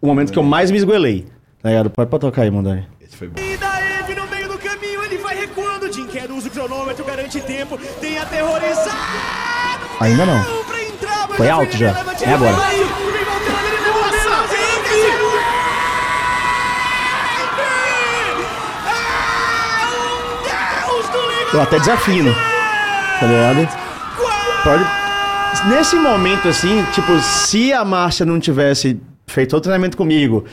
O 0.00 0.06
momento 0.06 0.30
que 0.30 0.38
eu 0.38 0.42
mais 0.42 0.70
me 0.70 0.76
esgoelei. 0.76 1.26
Tá 1.62 1.70
ligado? 1.70 1.88
Pode, 1.88 2.10
pode 2.10 2.20
tocar 2.20 2.42
aí, 2.42 2.50
Mondoni. 2.50 2.86
Esse 3.00 3.16
foi 3.16 3.28
bom. 3.28 3.40
E 3.40 3.56
da 3.56 3.80
Eve 3.80 4.14
no 4.14 4.26
meio 4.28 4.46
do 4.48 4.58
caminho, 4.58 5.02
ele 5.04 5.16
vai 5.16 5.34
recuando. 5.36 5.90
Jim 5.90 6.06
quer 6.06 6.30
usa 6.30 6.48
o 6.48 6.50
cronômetro, 6.50 7.02
garante 7.04 7.40
tempo. 7.40 7.78
Tem 8.00 8.18
aterrorizado. 8.18 9.86
Ainda 10.00 10.26
não. 10.26 10.44
Pra 10.64 10.82
entrar, 10.84 11.28
mas 11.28 11.36
Foi 11.38 11.48
alto 11.48 11.74
já. 11.76 11.88
É 11.88 12.34
agora. 12.34 12.52
no 12.52 12.66
meio. 12.66 12.86
Vem 12.86 13.24
voltando, 13.24 13.66
ele 13.66 13.80
levou 13.86 14.02
a 14.02 14.10
mesa. 14.12 14.54
Eve! 14.54 15.26
Ah, 18.86 19.88
um 19.96 20.42
Deus 20.92 21.08
do 21.08 21.20
livro. 21.30 21.35
Eu 21.52 21.60
até 21.62 21.78
desafino. 21.78 22.34
Tá 23.20 23.26
ligado? 23.26 23.68
Pode. 24.62 24.84
Nesse 25.68 25.96
momento, 25.96 26.48
assim, 26.48 26.84
tipo, 26.92 27.18
se 27.20 27.72
a 27.72 27.84
Márcia 27.84 28.26
não 28.26 28.38
tivesse 28.38 29.00
feito 29.26 29.54
outro 29.54 29.70
treinamento 29.70 29.96
comigo, 29.96 30.44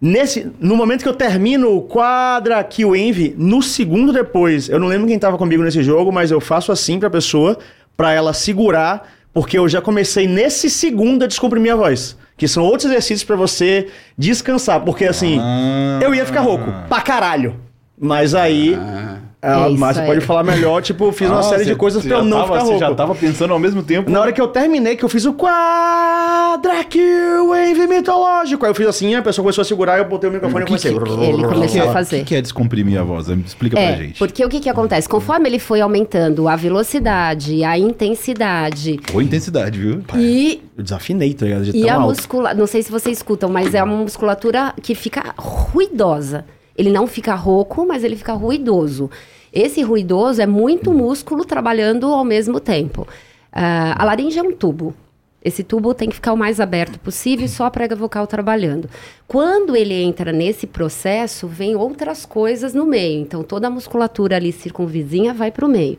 nesse, 0.00 0.50
no 0.58 0.76
momento 0.76 1.02
que 1.02 1.08
eu 1.08 1.14
termino 1.14 1.76
o 1.76 1.82
quadra 1.82 2.62
kill 2.64 2.96
envy, 2.96 3.34
no 3.38 3.62
segundo 3.62 4.12
depois, 4.12 4.68
eu 4.68 4.78
não 4.80 4.88
lembro 4.88 5.06
quem 5.06 5.18
tava 5.18 5.38
comigo 5.38 5.62
nesse 5.62 5.82
jogo, 5.82 6.10
mas 6.10 6.30
eu 6.30 6.40
faço 6.40 6.72
assim 6.72 6.98
pra 6.98 7.08
pessoa, 7.08 7.58
pra 7.96 8.12
ela 8.12 8.32
segurar, 8.32 9.08
porque 9.32 9.56
eu 9.56 9.68
já 9.68 9.80
comecei 9.80 10.26
nesse 10.26 10.68
segundo 10.68 11.22
a 11.22 11.26
descomprimir 11.28 11.72
a 11.72 11.76
voz. 11.76 12.16
Que 12.36 12.48
são 12.48 12.64
outros 12.64 12.86
exercícios 12.86 13.22
pra 13.22 13.36
você 13.36 13.88
descansar, 14.18 14.80
porque 14.80 15.04
assim, 15.04 15.38
Ah. 15.40 16.00
eu 16.02 16.14
ia 16.14 16.24
ficar 16.26 16.40
rouco, 16.40 16.64
pra 16.88 17.00
caralho. 17.02 17.54
Mas 17.98 18.34
aí, 18.34 18.74
a 18.74 19.18
É 19.42 19.68
isso 19.70 19.78
Márcia 19.80 20.02
aí. 20.02 20.08
pode 20.08 20.20
falar 20.20 20.42
melhor, 20.42 20.82
tipo, 20.82 21.04
eu 21.04 21.12
fiz 21.12 21.28
uma 21.30 21.38
Ah, 21.40 21.42
série 21.42 21.64
você- 21.64 21.70
de 21.70 21.76
coisas 21.76 22.02
você 22.02 22.08
pra 22.10 22.18
eu 22.18 22.24
não 22.24 22.38
tava- 22.40 22.46
ficar 22.52 22.58
rouco. 22.64 22.78
Você 22.78 22.84
já 22.84 22.94
tava 22.94 23.14
pensando 23.14 23.52
ao 23.54 23.58
mesmo 23.58 23.82
tempo. 23.82 24.10
Na 24.10 24.20
hora 24.20 24.32
que 24.32 24.40
eu 24.40 24.48
terminei, 24.48 24.96
que 24.96 25.04
eu 25.04 25.08
fiz 25.08 25.24
o 25.24 25.32
quadra 25.32 26.84
kill 26.84 27.54
envy 27.56 27.86
mitológico. 27.86 28.64
Aí 28.66 28.70
eu 28.70 28.74
fiz 28.74 28.86
assim, 28.86 29.14
a 29.14 29.22
pessoa 29.22 29.42
começou 29.42 29.62
a 29.62 29.64
segurar, 29.64 29.96
eu 29.98 30.04
botei 30.04 30.28
o 30.28 30.32
microfone 30.32 30.64
e 30.64 30.66
comecei. 30.66 30.90
Ele 30.92 31.00
que 31.00 31.44
começou 31.54 31.82
é- 31.82 31.88
a 31.88 31.92
fazer. 31.92 32.20
O 32.22 32.24
que 32.26 32.34
é 32.34 32.42
descomprimir 32.42 32.98
a 32.98 33.02
voz? 33.02 33.28
Explica 33.28 33.76
pra 33.76 33.84
É, 33.84 33.96
gente. 33.96 34.18
porque 34.18 34.44
o 34.44 34.48
que, 34.48 34.60
que 34.60 34.68
acontece? 34.68 35.08
Conforme 35.08 35.48
ele 35.48 35.58
foi 35.58 35.80
aumentando 35.80 36.46
a 36.46 36.54
velocidade, 36.56 37.64
a 37.64 37.78
intensidade 37.78 39.00
Ou 39.14 39.22
intensidade, 39.22 39.78
viu? 39.78 40.02
e, 40.16 40.62
Eu 40.76 40.84
desafinei, 40.84 41.32
tá 41.34 41.46
ligado? 41.46 41.64
De 41.64 41.76
e 41.78 41.88
a 41.88 41.98
musculatura, 41.98 42.54
não 42.58 42.66
sei 42.66 42.82
se 42.82 42.90
vocês 42.90 43.16
escutam, 43.18 43.48
mas 43.48 43.74
é 43.74 43.82
uma 43.82 43.96
musculatura 43.96 44.74
que 44.82 44.94
fica 44.94 45.34
ruidosa. 45.38 46.44
Ele 46.80 46.88
não 46.90 47.06
fica 47.06 47.34
rouco, 47.34 47.84
mas 47.86 48.02
ele 48.02 48.16
fica 48.16 48.32
ruidoso. 48.32 49.10
Esse 49.52 49.82
ruidoso 49.82 50.40
é 50.40 50.46
muito 50.46 50.90
músculo 50.90 51.44
trabalhando 51.44 52.06
ao 52.06 52.24
mesmo 52.24 52.58
tempo. 52.58 53.06
Ah, 53.52 53.94
a 53.98 54.04
laringe 54.06 54.38
é 54.38 54.42
um 54.42 54.50
tubo. 54.50 54.94
Esse 55.44 55.62
tubo 55.62 55.92
tem 55.92 56.08
que 56.08 56.14
ficar 56.14 56.32
o 56.32 56.38
mais 56.38 56.58
aberto 56.58 56.98
possível 56.98 57.44
e 57.44 57.50
só 57.50 57.66
a 57.66 57.70
prega 57.70 57.94
vocal 57.94 58.26
trabalhando. 58.26 58.88
Quando 59.28 59.76
ele 59.76 59.92
entra 59.92 60.32
nesse 60.32 60.66
processo, 60.66 61.46
vem 61.46 61.76
outras 61.76 62.24
coisas 62.24 62.72
no 62.72 62.86
meio. 62.86 63.20
Então, 63.20 63.42
toda 63.42 63.66
a 63.66 63.70
musculatura 63.70 64.36
ali 64.36 64.50
circunvizinha 64.50 65.34
vai 65.34 65.52
para 65.52 65.66
o 65.66 65.68
meio. 65.68 65.98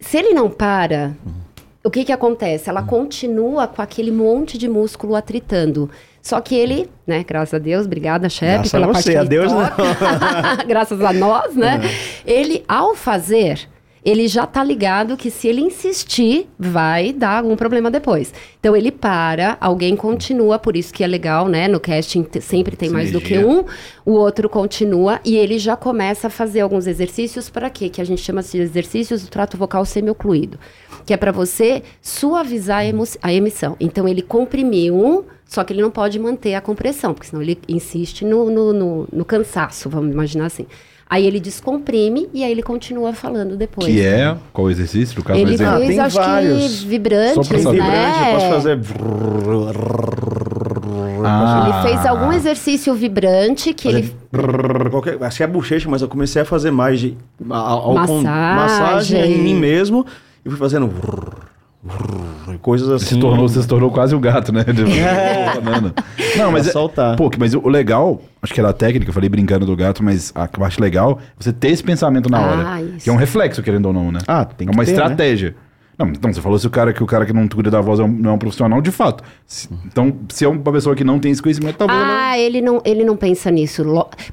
Se 0.00 0.16
ele 0.16 0.32
não 0.32 0.48
para, 0.48 1.14
o 1.84 1.90
que 1.90 2.06
que 2.06 2.12
acontece? 2.12 2.70
Ela 2.70 2.82
continua 2.82 3.66
com 3.66 3.82
aquele 3.82 4.10
monte 4.10 4.56
de 4.56 4.70
músculo 4.70 5.14
atritando. 5.14 5.90
Só 6.22 6.40
que 6.40 6.54
ele, 6.54 6.88
né, 7.06 7.24
graças 7.26 7.54
a 7.54 7.58
Deus, 7.58 7.86
obrigada, 7.86 8.28
chefe, 8.28 8.70
Graças 8.70 8.74
a 8.74 8.86
você, 8.86 9.16
a 9.16 9.24
Deus 9.24 9.52
não. 9.52 9.60
graças 10.68 11.00
a 11.00 11.12
nós, 11.12 11.54
né? 11.54 11.80
Ele, 12.26 12.62
ao 12.68 12.94
fazer, 12.94 13.68
ele 14.04 14.26
já 14.28 14.46
tá 14.46 14.64
ligado 14.64 15.16
que 15.16 15.30
se 15.30 15.46
ele 15.48 15.60
insistir, 15.60 16.48
vai 16.58 17.12
dar 17.12 17.38
algum 17.38 17.54
problema 17.54 17.90
depois. 17.90 18.32
Então 18.58 18.74
ele 18.74 18.90
para, 18.90 19.56
alguém 19.60 19.94
continua, 19.94 20.58
por 20.58 20.76
isso 20.76 20.92
que 20.92 21.04
é 21.04 21.06
legal, 21.06 21.48
né? 21.48 21.68
No 21.68 21.78
casting 21.78 22.26
sempre 22.40 22.76
tem 22.76 22.88
mais 22.88 23.12
do 23.12 23.20
que 23.20 23.38
um, 23.38 23.64
o 24.04 24.12
outro 24.12 24.48
continua 24.48 25.20
e 25.24 25.36
ele 25.36 25.58
já 25.58 25.76
começa 25.76 26.28
a 26.28 26.30
fazer 26.30 26.60
alguns 26.60 26.86
exercícios 26.86 27.50
para 27.50 27.68
quê? 27.68 27.88
Que 27.88 28.00
a 28.00 28.04
gente 28.04 28.22
chama 28.22 28.42
de 28.42 28.58
exercícios 28.58 29.22
do 29.22 29.28
trato 29.28 29.56
vocal 29.56 29.84
semiocluído, 29.84 30.58
que 31.04 31.12
é 31.12 31.16
para 31.16 31.32
você 31.32 31.82
suavizar 32.00 32.82
a, 32.82 33.28
a 33.28 33.32
emissão. 33.32 33.76
Então 33.78 34.08
ele 34.08 34.22
comprimiu 34.22 34.94
um, 34.94 35.24
só 35.52 35.64
que 35.64 35.72
ele 35.72 35.82
não 35.82 35.90
pode 35.90 36.16
manter 36.20 36.54
a 36.54 36.60
compressão, 36.60 37.12
porque 37.12 37.26
senão 37.28 37.42
ele 37.42 37.58
insiste 37.68 38.24
no, 38.24 38.48
no, 38.48 38.72
no- 38.72 39.08
no 39.12 39.24
cansaço, 39.24 39.90
vamos 39.90 40.12
imaginar 40.12 40.46
assim. 40.46 40.64
Aí 41.08 41.26
ele 41.26 41.40
descomprime 41.40 42.28
e 42.32 42.44
aí 42.44 42.52
ele 42.52 42.62
continua 42.62 43.12
falando 43.12 43.56
depois. 43.56 43.84
Que 43.92 44.00
é 44.00 44.36
qual 44.52 44.68
o 44.68 44.70
exercício? 44.70 45.18
No 45.18 45.24
caso, 45.24 45.40
Ele 45.40 45.50
um 45.50 45.54
exemplo. 45.54 45.72
Ah, 45.74 45.78
fez, 45.78 45.88
tem 45.88 45.98
acho 45.98 46.16
vários. 46.16 46.78
que 46.80 46.86
vibrantes, 46.86 47.34
Só 47.34 47.42
saber. 47.42 47.82
vibrante, 47.82 47.90
né? 47.90 48.28
eu 48.28 48.34
posso 48.38 48.48
fazer. 48.48 48.78
Ah. 51.24 51.64
Ele 51.82 51.88
fez 51.94 52.06
algum 52.06 52.32
exercício 52.32 52.94
vibrante 52.94 53.74
que 53.74 53.88
ele 53.88 54.14
Brrr, 54.32 54.88
qualquer, 54.90 55.22
acho 55.22 55.36
que 55.38 55.42
é 55.42 55.46
bochecha, 55.48 55.88
mas 55.90 56.00
eu 56.00 56.08
comecei 56.08 56.40
a 56.42 56.44
fazer 56.44 56.70
mais 56.70 57.00
de 57.00 57.16
a- 57.50 57.56
ao- 57.58 57.94
Massagem. 57.94 58.22
massagem 58.24 59.32
em 59.32 59.38
mim 59.42 59.54
mesmo 59.54 60.06
e 60.44 60.48
fui 60.48 60.56
fazendo 60.58 60.88
coisas 62.60 62.88
assim. 62.88 63.14
Se 63.16 63.20
tornou, 63.20 63.48
você 63.48 63.60
se 63.62 63.68
tornou 63.68 63.90
quase 63.90 64.14
o 64.14 64.20
gato, 64.20 64.52
né? 64.52 64.62
De- 64.64 64.84
Banana. 65.62 65.94
Não, 66.36 66.52
mas, 66.52 66.62
Pra 66.62 66.70
é, 66.70 66.72
soltar. 66.72 67.16
pô, 67.16 67.30
mas 67.38 67.54
o 67.54 67.68
legal, 67.68 68.20
acho 68.42 68.52
que 68.54 68.60
era 68.60 68.70
a 68.70 68.72
técnica, 68.72 69.10
eu 69.10 69.14
falei 69.14 69.28
brincando 69.28 69.66
do 69.66 69.74
gato, 69.76 70.02
mas 70.02 70.32
a 70.34 70.46
parte 70.46 70.80
legal 70.80 71.18
é 71.20 71.42
você 71.42 71.52
ter 71.52 71.68
esse 71.70 71.82
pensamento 71.82 72.28
na 72.30 72.38
Ah, 72.38 72.50
hora. 72.76 72.82
isso. 72.82 73.04
Que 73.04 73.10
é 73.10 73.12
um 73.12 73.16
reflexo, 73.16 73.62
querendo 73.62 73.86
ou 73.86 73.92
não, 73.92 74.12
né? 74.12 74.20
Ah, 74.28 74.44
tem 74.44 74.66
É 74.68 74.70
que 74.70 74.76
uma 74.76 74.84
ter, 74.84 74.92
né? 74.92 74.96
estratégia. 74.98 75.54
Não, 75.98 76.08
então, 76.08 76.32
você 76.32 76.40
falou 76.40 76.58
se 76.58 76.66
o 76.66 76.70
cara 76.70 76.94
que 76.94 77.02
o 77.02 77.06
cara 77.06 77.26
que 77.26 77.32
não 77.32 77.46
cuida 77.46 77.70
da 77.70 77.78
voz 77.82 78.00
é 78.00 78.04
um- 78.04 78.08
não 78.08 78.30
é 78.30 78.32
um 78.32 78.38
profissional, 78.38 78.80
de 78.80 78.90
fato. 78.90 79.22
Se- 79.46 79.68
então, 79.86 80.16
se 80.30 80.46
é 80.46 80.48
uma 80.48 80.72
pessoa 80.72 80.96
que 80.96 81.04
não 81.04 81.18
tem 81.18 81.30
esse 81.30 81.42
conhecimento, 81.42 81.76
talvez 81.76 82.00
Ah, 82.02 82.38
ele 82.38 82.62
não, 82.62 82.80
ele 82.86 83.04
não 83.04 83.18
pensa 83.18 83.50
nisso. 83.50 83.84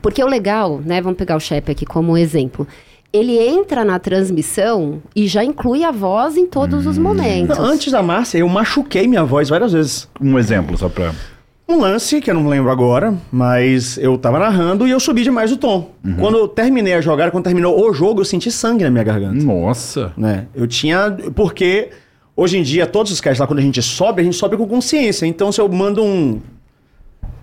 Porque 0.02 0.24
o 0.24 0.28
legal, 0.28 0.80
né? 0.86 1.02
Vamos 1.02 1.18
pegar 1.18 1.36
o 1.36 1.42
Shep 1.42 1.70
aqui 1.70 1.86
como 1.86 2.18
exemplo. 2.18 2.66
Ele 3.14 3.38
entra 3.38 3.84
na 3.86 3.98
transmissão 4.00 5.02
e 5.16 5.28
já 5.28 5.44
inclui 5.44 5.84
a 5.84 5.92
voz 5.92 6.36
em 6.38 6.46
todos 6.46 6.86
Hum. 6.86 6.90
os 6.90 6.98
momentos. 6.98 7.58
Não, 7.58 7.66
antes 7.66 7.92
da 7.92 8.04
Márcia, 8.04 8.40
eu 8.40 8.50
machuquei 8.50 9.08
minha 9.08 9.24
voz 9.24 9.50
várias 9.50 9.72
vezes. 9.72 10.08
Um 10.22 10.38
exemplo, 10.38 10.78
só 10.78 10.90
pra... 10.90 11.14
Um 11.70 11.82
lance, 11.82 12.22
que 12.22 12.30
eu 12.32 12.34
não 12.34 12.48
lembro 12.48 12.72
agora, 12.72 13.14
mas 13.30 13.98
eu 13.98 14.18
tava 14.18 14.40
narrando 14.40 14.88
e 14.88 14.92
eu 14.92 15.02
subi 15.02 15.22
demais 15.24 15.52
o 15.52 15.58
tom. 15.58 15.92
Quando 16.18 16.38
eu 16.38 16.48
terminei 16.48 16.94
a 16.94 17.02
jogada, 17.02 17.30
quando 17.30 17.44
terminou 17.44 17.78
o 17.90 17.94
jogo, 17.94 18.22
eu 18.22 18.26
senti 18.26 18.50
sangue 18.50 18.86
na 18.86 18.90
minha 18.90 19.04
garganta. 19.04 19.44
Nossa. 19.44 20.14
né? 20.16 20.46
Eu 20.56 20.66
tinha. 20.66 21.18
Porque 21.36 21.90
hoje 22.38 22.58
em 22.58 22.64
dia, 22.64 22.88
todos 22.88 23.12
os 23.12 23.20
caras 23.20 23.38
lá, 23.40 23.46
quando 23.46 23.60
a 23.60 23.62
gente 23.62 23.82
sobe, 23.82 24.22
a 24.22 24.24
gente 24.24 24.38
sobe 24.38 24.56
com 24.56 24.66
consciência. 24.66 25.26
Então, 25.26 25.52
se 25.52 25.60
eu 25.60 25.68
mando 25.68 26.02
um. 26.02 26.40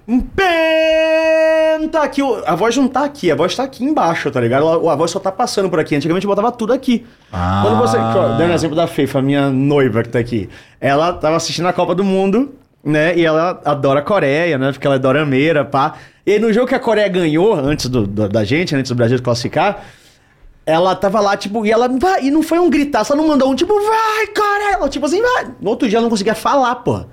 Um 0.06 0.20
penta 0.20 2.00
aqui, 2.02 2.20
a 2.46 2.54
voz 2.54 2.76
não 2.76 2.86
tá 2.88 3.04
aqui, 3.04 3.30
a 3.30 3.34
voz 3.34 3.54
tá 3.56 3.62
aqui 3.64 3.84
embaixo, 3.84 4.30
tá 4.30 4.40
ligado? 4.40 4.66
A, 4.88 4.92
a 4.92 4.96
voz 4.96 5.10
só 5.10 5.18
tá 5.18 5.32
passando 5.32 5.68
por 5.70 5.80
aqui. 5.80 5.96
Antigamente 5.96 6.26
botava 6.26 6.52
tudo 6.52 6.72
aqui. 6.72 7.06
Ah. 7.32 7.62
Quando 7.64 7.78
você. 7.78 7.96
Dando 7.96 8.52
exemplo 8.52 8.76
da 8.76 8.86
Feifa, 8.86 9.22
minha 9.22 9.48
noiva 9.50 10.02
que 10.02 10.10
tá 10.10 10.18
aqui. 10.18 10.48
Ela 10.80 11.12
tava 11.14 11.36
assistindo 11.36 11.66
a 11.68 11.72
Copa 11.72 11.94
do 11.94 12.04
Mundo, 12.04 12.54
né? 12.84 13.16
E 13.16 13.24
ela 13.24 13.60
adora 13.64 14.00
a 14.00 14.02
Coreia, 14.02 14.58
né? 14.58 14.72
Porque 14.72 14.86
ela 14.86 14.96
é 14.96 14.98
dorameira, 14.98 15.64
pá. 15.64 15.94
E 16.26 16.32
aí, 16.32 16.38
no 16.38 16.52
jogo 16.52 16.66
que 16.66 16.74
a 16.74 16.80
Coreia 16.80 17.08
ganhou, 17.08 17.54
antes 17.54 17.88
do- 17.88 18.06
do- 18.06 18.28
da 18.28 18.44
gente, 18.44 18.74
antes 18.76 18.90
do 18.90 18.94
Brasil 18.94 19.20
classificar, 19.22 19.84
ela 20.66 20.94
tava 20.94 21.20
lá, 21.20 21.36
tipo, 21.36 21.64
e 21.66 21.70
ela 21.70 21.88
vai, 21.88 22.24
e 22.24 22.30
não 22.30 22.42
foi 22.42 22.58
um 22.58 22.70
gritar, 22.70 23.04
só 23.04 23.14
não 23.14 23.26
mandou 23.28 23.50
um 23.50 23.54
tipo, 23.54 23.74
vai, 23.74 24.26
cara! 24.28 24.72
Ela, 24.74 24.88
tipo 24.88 25.04
assim, 25.04 25.20
vai. 25.20 25.46
No 25.60 25.70
outro 25.70 25.86
dia 25.88 25.98
ela 25.98 26.02
não 26.04 26.10
conseguia 26.10 26.34
falar, 26.34 26.74
pô. 26.76 27.04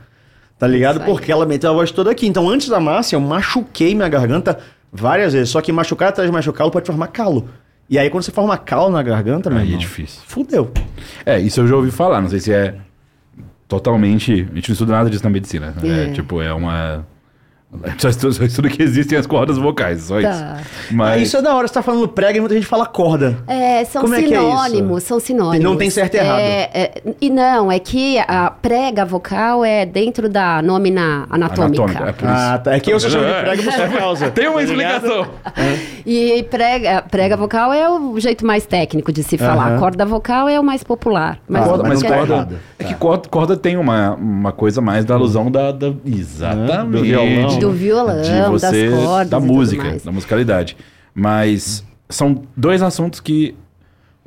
Tá 0.62 0.68
ligado? 0.68 1.00
Porque 1.06 1.32
ela 1.32 1.44
meteu 1.44 1.72
a 1.72 1.74
voz 1.74 1.90
toda 1.90 2.12
aqui. 2.12 2.28
Então, 2.28 2.48
antes 2.48 2.70
da 2.70 2.80
Márcia, 2.80 3.16
eu 3.16 3.20
machuquei 3.20 3.96
minha 3.96 4.08
garganta 4.08 4.60
várias 4.94 5.34
vezes. 5.34 5.50
Só 5.50 5.60
que 5.60 5.72
machucar 5.72 6.10
atrás 6.10 6.30
de 6.30 6.32
machucá-lo 6.32 6.70
pode 6.70 6.86
formar 6.86 7.08
calo. 7.08 7.50
E 7.90 7.98
aí, 7.98 8.12
quando 8.12 8.22
você 8.24 8.32
forma 8.32 8.56
calo 8.60 8.92
na 8.92 9.02
garganta, 9.02 9.50
meu 9.50 9.58
Aí 9.58 9.64
é 9.64 9.68
irmão, 9.70 9.80
difícil. 9.80 10.22
Fudeu. 10.28 10.72
É, 11.26 11.40
isso 11.40 11.62
eu 11.62 11.68
já 11.68 11.76
ouvi 11.76 11.90
falar, 11.90 12.22
não 12.22 12.30
sei 12.30 12.40
se 12.40 12.54
é 12.54 12.76
totalmente. 13.68 14.32
A 14.52 14.56
gente 14.56 14.70
não 14.70 14.74
estuda 14.74 14.92
nada 14.94 15.10
disso 15.10 15.24
na 15.24 15.32
medicina. 15.32 15.74
É, 15.84 16.04
É. 16.06 16.12
tipo, 16.12 16.40
é 16.44 16.54
uma. 16.54 17.06
Só 17.98 18.10
estuda, 18.10 18.34
só 18.34 18.44
estuda 18.44 18.68
que 18.70 18.84
existem 18.84 19.18
as 19.18 19.26
cordas 19.26 19.58
vocais, 19.58 20.02
só 20.04 20.22
Tá. 20.22 20.30
isso. 20.30 20.44
Ah, 20.44 20.58
Mas. 20.92 21.22
isso 21.22 21.38
é 21.38 21.42
da 21.42 21.56
hora, 21.56 21.66
você 21.68 21.74
tá 21.74 21.82
falando 21.82 22.06
prega 22.08 22.38
e 22.38 22.42
muita 22.42 22.54
gente 22.54 22.68
fala 22.68 22.86
corda. 22.86 23.38
É, 23.48 23.86
são 23.86 24.02
Como 24.02 24.14
é 24.14 24.20
é 24.20 24.28
sinônimos, 24.28 25.04
são 25.04 25.20
sinônimos. 25.22 25.64
Não 25.64 25.78
tem 25.78 25.90
certo 25.90 26.16
e 26.16 26.18
errado. 26.18 26.40
É, 26.40 26.70
é, 26.74 27.02
e 27.22 27.30
não, 27.30 27.72
é 27.72 27.80
que 27.80 28.20
a 28.20 28.52
prega 28.62 29.06
vocal 29.06 29.64
é 29.64 29.86
dentro 29.86 30.28
da 30.28 30.62
nómina 30.62 31.26
anatômica. 31.30 31.84
Anatômica, 31.84 32.26
é. 32.26 32.30
Ah, 32.30 32.58
tá. 32.62 32.74
É 32.76 32.80
que 32.82 32.92
eu 32.92 33.00
sou 33.00 33.10
chamo 33.10 33.24
de 33.26 33.32
É. 33.32 33.42
prega 33.42 33.64
por 33.64 33.72
sua 33.72 33.88
causa. 33.88 34.30
Tem 34.32 34.48
uma 34.50 34.58
tá 34.58 34.64
explicação. 34.64 35.28
E 36.06 36.44
prega, 36.50 37.04
prega 37.10 37.38
vocal 37.38 37.72
é 37.72 37.90
o 37.90 38.20
jeito 38.20 38.46
mais 38.46 38.66
técnico 38.66 39.14
de 39.14 39.24
se 39.24 39.38
falar. 39.38 39.72
Aham. 39.72 39.80
Corda 39.80 40.06
vocal 40.06 40.50
é 40.50 40.60
o 40.60 40.64
mais 40.64 40.84
popular. 40.84 41.40
Mas- 41.48 41.64
Corda- 41.66 41.84
mas 41.88 42.02
tá 42.02 42.08
corda, 42.10 42.34
errado. 42.34 42.60
é 42.80 42.84
que 42.84 42.94
corda, 42.96 43.30
corda 43.30 43.56
tem 43.56 43.78
uma, 43.78 44.16
uma 44.16 44.52
coisa 44.52 44.82
mais 44.82 45.06
da 45.06 45.14
alusão 45.14 45.50
da, 45.50 45.72
da- 45.72 45.94
exatamente 46.06 46.92
Do 46.92 47.02
violão. 47.04 47.61
Do 47.62 47.72
violão, 47.72 48.22
de 48.22 48.50
você 48.50 48.90
das 48.90 49.04
cordas 49.04 49.30
da 49.30 49.40
música, 49.40 49.98
da 50.04 50.12
musicalidade. 50.12 50.78
Mas 51.14 51.84
são 52.10 52.44
dois 52.56 52.82
assuntos 52.82 53.20
que 53.20 53.56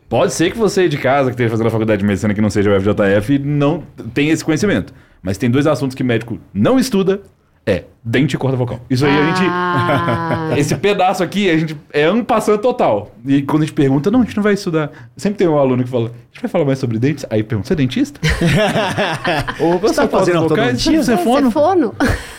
pode 0.08 0.32
ser 0.32 0.50
que 0.50 0.58
você 0.58 0.88
de 0.88 0.98
casa 0.98 1.30
que 1.30 1.34
esteja 1.34 1.50
fazendo 1.50 1.66
a 1.66 1.70
faculdade 1.70 2.00
de 2.00 2.06
medicina 2.06 2.34
que 2.34 2.40
não 2.40 2.50
seja 2.50 2.70
o 2.70 2.80
FJF 2.80 3.38
não 3.38 3.82
tenha 4.12 4.32
esse 4.32 4.44
conhecimento. 4.44 4.92
Mas 5.22 5.38
tem 5.38 5.50
dois 5.50 5.66
assuntos 5.66 5.94
que 5.94 6.04
médico 6.04 6.38
não 6.52 6.78
estuda, 6.78 7.22
é 7.66 7.84
dente 8.04 8.34
e 8.36 8.38
corda 8.38 8.56
vocal. 8.56 8.78
Isso 8.90 9.06
aí 9.06 9.18
a 9.18 9.26
gente 9.28 9.40
Ah, 9.48 10.50
esse 10.58 10.74
pedaço 10.76 11.22
aqui, 11.22 11.48
a 11.48 11.56
gente 11.56 11.74
é 11.92 12.02
ano 12.04 12.22
passando 12.24 12.58
total. 12.58 13.12
E 13.26 13.40
quando 13.42 13.62
a 13.62 13.64
gente 13.66 13.74
pergunta, 13.74 14.10
não, 14.10 14.20
a 14.20 14.24
gente 14.24 14.36
não 14.36 14.42
vai 14.42 14.52
estudar. 14.52 14.90
Sempre 15.16 15.38
tem 15.38 15.48
um 15.48 15.56
aluno 15.58 15.82
que 15.82 15.88
fala, 15.88 16.06
a 16.08 16.08
gente 16.32 16.42
vai 16.42 16.50
falar 16.50 16.64
mais 16.66 16.78
sobre 16.78 16.98
dentes? 16.98 17.24
Aí 17.30 17.42
pergunta, 17.42 17.66
você 17.68 17.72
é 17.72 17.76
dentista? 17.76 18.20
Ou 19.60 19.78
Você 19.78 19.94
tá 19.94 20.08
fazendo 20.08 20.42
ortodontia? 20.42 21.02
Você 21.02 21.12
é 21.12 21.16
você 21.16 21.24
fono? 21.24 21.48
é 21.48 21.50
fono? 21.50 21.94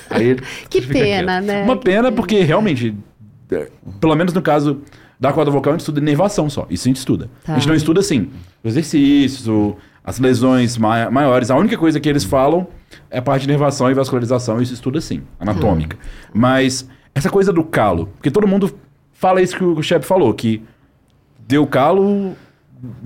Aí 0.10 0.36
Que 0.70 0.82
pena, 0.82 1.34
quieto. 1.42 1.46
né? 1.46 1.64
Uma 1.64 1.78
Que 1.78 1.84
pena 1.84 2.04
pena. 2.04 2.12
porque 2.16 2.42
realmente, 2.42 2.96
é, 3.52 3.68
pelo 4.00 4.16
menos 4.16 4.34
no 4.34 4.42
caso 4.42 4.82
da 5.20 5.32
corda 5.34 5.50
vocal, 5.50 5.72
a 5.72 5.74
gente 5.74 5.82
estuda 5.82 6.00
inervação 6.00 6.50
só. 6.50 6.68
Isso 6.70 6.88
a 6.88 6.90
gente 6.90 6.98
estuda. 6.98 7.30
Tá. 7.44 7.54
A 7.54 7.56
gente 7.58 7.68
não 7.68 7.76
estuda 7.76 8.00
assim, 8.00 8.30
os 8.64 8.72
exercícios, 8.74 9.76
as 10.04 10.20
lesões 10.20 10.78
mai- 10.78 11.10
maiores. 11.10 11.50
A 11.50 11.56
única 11.56 11.78
coisa 11.78 12.00
que 12.00 12.08
eles 12.08 12.24
falam 12.24 12.68
é 13.10 13.20
a 13.20 13.22
parte 13.22 13.42
de 13.42 13.50
inervação 13.50 13.90
e 13.90 13.94
vascularização. 13.94 14.62
Isso 14.62 14.74
estuda 14.74 15.00
sim, 15.02 15.22
anatômica. 15.40 15.98
Mas 16.34 16.88
essa 17.14 17.30
coisa 17.30 17.54
do 17.54 17.64
calo, 17.64 18.08
porque 18.18 18.30
todo 18.30 18.48
mundo 18.48 18.74
fala 19.12 19.42
isso 19.42 19.56
que 19.58 19.64
o 19.64 19.82
Shep 19.82 20.06
falou, 20.06 20.34
que 20.34 20.62
deu 21.48 21.66
calo, 21.66 22.36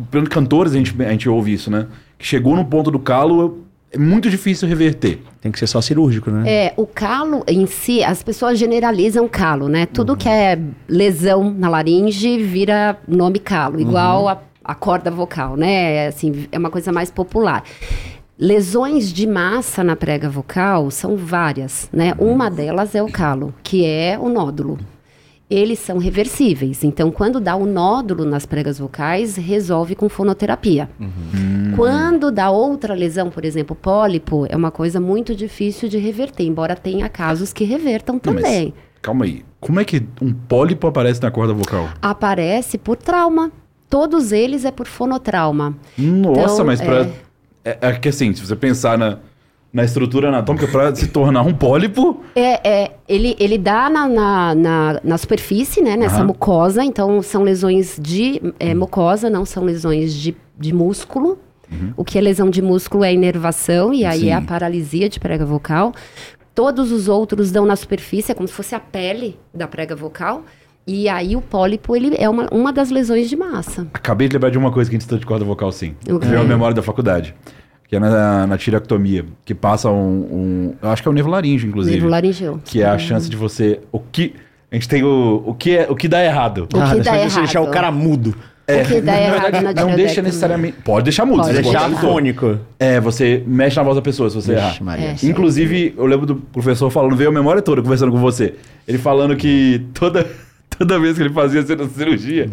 pelos 0.09 0.29
cantores 0.29 0.73
a 0.73 0.77
gente, 0.77 0.95
a 1.01 1.11
gente 1.11 1.29
ouve 1.29 1.53
isso, 1.53 1.69
né? 1.69 1.87
Que 2.17 2.25
chegou 2.25 2.55
no 2.55 2.65
ponto 2.65 2.89
do 2.91 2.99
calo, 2.99 3.65
é 3.91 3.97
muito 3.97 4.29
difícil 4.29 4.67
reverter. 4.67 5.19
Tem 5.41 5.51
que 5.51 5.59
ser 5.59 5.67
só 5.67 5.81
cirúrgico, 5.81 6.29
né? 6.29 6.49
É, 6.49 6.73
o 6.75 6.85
calo 6.85 7.43
em 7.47 7.65
si, 7.65 8.03
as 8.03 8.21
pessoas 8.21 8.57
generalizam 8.57 9.27
calo, 9.27 9.67
né? 9.67 9.85
Tudo 9.85 10.15
que 10.15 10.29
é 10.29 10.59
lesão 10.87 11.51
na 11.51 11.69
laringe 11.69 12.43
vira 12.43 12.97
nome 13.07 13.39
calo, 13.39 13.79
igual 13.79 14.27
a, 14.27 14.41
a 14.63 14.75
corda 14.75 15.09
vocal, 15.09 15.55
né? 15.55 15.95
É, 15.95 16.07
Assim, 16.07 16.47
é 16.51 16.57
uma 16.57 16.69
coisa 16.69 16.91
mais 16.91 17.09
popular. 17.09 17.63
Lesões 18.41 19.11
de 19.11 19.27
massa 19.27 19.83
na 19.83 19.97
prega 19.97 20.29
vocal 20.29 20.89
são 20.91 21.17
várias, 21.17 21.89
né? 21.91 22.13
Uma 22.17 22.49
delas 22.49 22.95
é 22.95 23.03
o 23.03 23.11
calo, 23.11 23.53
que 23.61 23.85
é 23.85 24.17
o 24.17 24.29
nódulo. 24.29 24.77
Eles 25.49 25.79
são 25.79 25.97
reversíveis. 25.97 26.83
Então, 26.85 27.11
quando 27.11 27.41
dá 27.41 27.57
o 27.57 27.65
nódulo 27.65 28.23
nas 28.23 28.45
pregas 28.45 28.79
vocais, 28.79 29.35
resolve 29.35 29.93
com 29.93 30.07
fonoterapia. 30.07 30.89
Quando 31.75 32.31
dá 32.31 32.49
outra 32.49 32.93
lesão, 32.93 33.29
por 33.29 33.43
exemplo, 33.43 33.75
pólipo, 33.75 34.45
é 34.47 34.55
uma 34.55 34.71
coisa 34.71 35.01
muito 35.01 35.35
difícil 35.35 35.89
de 35.89 35.97
reverter, 35.97 36.43
embora 36.45 36.77
tenha 36.77 37.09
casos 37.09 37.51
que 37.51 37.65
revertam 37.65 38.15
Não, 38.15 38.19
também. 38.21 38.73
calma 39.01 39.25
aí. 39.25 39.43
Como 39.59 39.81
é 39.81 39.83
que 39.83 40.01
um 40.21 40.31
pólipo 40.31 40.87
aparece 40.87 41.21
na 41.21 41.29
corda 41.29 41.53
vocal? 41.53 41.89
Aparece 42.01 42.77
por 42.77 42.95
trauma. 42.95 43.51
Todos 43.89 44.31
eles 44.31 44.63
é 44.63 44.71
por 44.71 44.85
fonotrauma. 44.87 45.75
Nossa, 45.97 46.53
Então, 46.53 46.65
mas 46.65 46.79
pra. 46.79 47.01
é. 47.01 47.11
É, 47.69 47.77
é 47.89 47.93
que 47.93 48.09
assim, 48.09 48.33
se 48.33 48.45
você 48.45 48.55
pensar 48.55 48.97
na, 48.97 49.17
na 49.71 49.83
estrutura 49.83 50.29
anatômica, 50.29 50.67
pra 50.67 50.93
se 50.95 51.07
tornar 51.07 51.41
um 51.43 51.53
pólipo. 51.53 52.21
É, 52.35 52.67
é, 52.67 52.91
ele, 53.07 53.35
ele 53.39 53.57
dá 53.57 53.89
na, 53.89 54.07
na, 54.07 54.55
na, 54.55 55.01
na 55.03 55.17
superfície, 55.17 55.81
né? 55.81 55.95
Nessa 55.95 56.17
Aham. 56.17 56.27
mucosa. 56.27 56.83
Então, 56.83 57.21
são 57.21 57.43
lesões 57.43 57.97
de 58.01 58.41
é, 58.59 58.73
mucosa, 58.73 59.29
não 59.29 59.45
são 59.45 59.63
lesões 59.63 60.13
de, 60.13 60.35
de 60.57 60.73
músculo. 60.73 61.37
O 61.95 62.03
que 62.03 62.17
é 62.17 62.21
lesão 62.21 62.49
de 62.49 62.61
músculo 62.61 63.03
é 63.03 63.13
inervação, 63.13 63.93
e 63.93 64.03
aí 64.03 64.21
Sim. 64.21 64.29
é 64.29 64.33
a 64.33 64.41
paralisia 64.41 65.07
de 65.07 65.19
prega 65.19 65.45
vocal. 65.45 65.93
Todos 66.55 66.91
os 66.91 67.07
outros 67.07 67.51
dão 67.51 67.65
na 67.65 67.75
superfície, 67.75 68.31
é 68.31 68.35
como 68.35 68.47
se 68.47 68.53
fosse 68.53 68.73
a 68.73 68.79
pele 68.79 69.37
da 69.53 69.67
prega 69.67 69.95
vocal. 69.95 70.43
E 70.87 71.07
aí 71.07 71.35
o 71.35 71.41
pólipo, 71.41 71.95
ele 71.95 72.15
é 72.17 72.27
uma, 72.27 72.47
uma 72.51 72.73
das 72.73 72.89
lesões 72.89 73.29
de 73.29 73.35
massa. 73.35 73.87
Acabei 73.93 74.27
de 74.27 74.33
lembrar 74.33 74.49
de 74.49 74.57
uma 74.57 74.71
coisa 74.71 74.89
que 74.89 74.95
a 74.95 74.97
gente 74.97 75.01
estudou 75.01 75.19
de 75.19 75.25
corda 75.27 75.45
vocal, 75.45 75.71
sim. 75.71 75.95
O 76.09 76.17
quê? 76.17 76.27
Veio 76.27 76.41
a 76.41 76.43
memória 76.43 76.73
da 76.73 76.81
faculdade. 76.81 77.35
Que 77.89 77.95
é 77.95 77.99
na, 77.99 78.45
na 78.47 78.57
tireotomia. 78.57 79.25
Que 79.43 79.55
passa 79.55 79.89
um, 79.89 79.93
um- 79.93 80.73
Eu 80.81 80.89
acho 80.89 81.01
que 81.01 81.07
é 81.07 81.11
o 81.11 81.13
nervo 81.13 81.29
laríngeo, 81.29 81.67
inclusive. 81.67 81.95
Nervo 81.97 82.09
laringeu. 82.09 82.59
Que 82.63 82.81
é 82.83 82.85
a 82.85 82.97
chance 82.99 83.27
de 83.29 83.35
você. 83.35 83.79
O 83.91 83.99
que. 83.99 84.35
A 84.71 84.75
gente 84.75 84.87
tem 84.87 85.03
o. 85.03 85.43
O 85.45 85.53
que, 85.55 85.75
é, 85.75 85.87
o 85.89 85.95
que 85.95 86.07
dá 86.07 86.23
errado. 86.23 86.63
O 86.65 86.67
que 86.67 86.77
Ah, 86.79 86.93
dá 86.95 87.17
errado? 87.17 87.39
deixar 87.39 87.61
o 87.61 87.67
cara 87.71 87.91
mudo. 87.91 88.35
O 88.69 88.85
que 88.87 89.01
dá 89.01 89.13
Na 89.13 89.19
errado 89.21 89.41
verdade, 89.51 89.63
na 89.75 89.83
não 89.85 89.95
deixa 89.95 90.21
necessariamente. 90.21 90.77
Pode 90.85 91.05
deixar 91.05 91.25
mudo. 91.25 91.37
Pode 91.41 91.55
se 91.55 91.61
Deixar 91.63 91.79
botar 91.79 91.89
no 91.89 91.97
fônico. 91.97 92.59
É, 92.77 92.99
você 92.99 93.43
mexe 93.47 93.75
na 93.77 93.81
voz 93.81 93.95
da 93.95 94.01
pessoa 94.03 94.29
se 94.29 94.35
você 94.35 94.53
Vixe, 94.53 94.63
errar. 94.67 94.83
Maria. 94.83 95.15
É. 95.19 95.25
Inclusive, 95.25 95.95
eu 95.97 96.05
lembro 96.05 96.27
do 96.27 96.35
professor 96.35 96.91
falando, 96.91 97.15
veio 97.15 97.31
a 97.31 97.33
memória 97.33 97.63
toda 97.63 97.81
conversando 97.81 98.11
com 98.11 98.19
você. 98.19 98.53
Ele 98.87 98.99
falando 98.99 99.35
que 99.35 99.87
toda, 99.95 100.27
toda 100.79 100.99
vez 100.99 101.15
que 101.17 101.23
ele 101.23 101.33
fazia 101.33 101.63
cirurgia, 101.63 102.49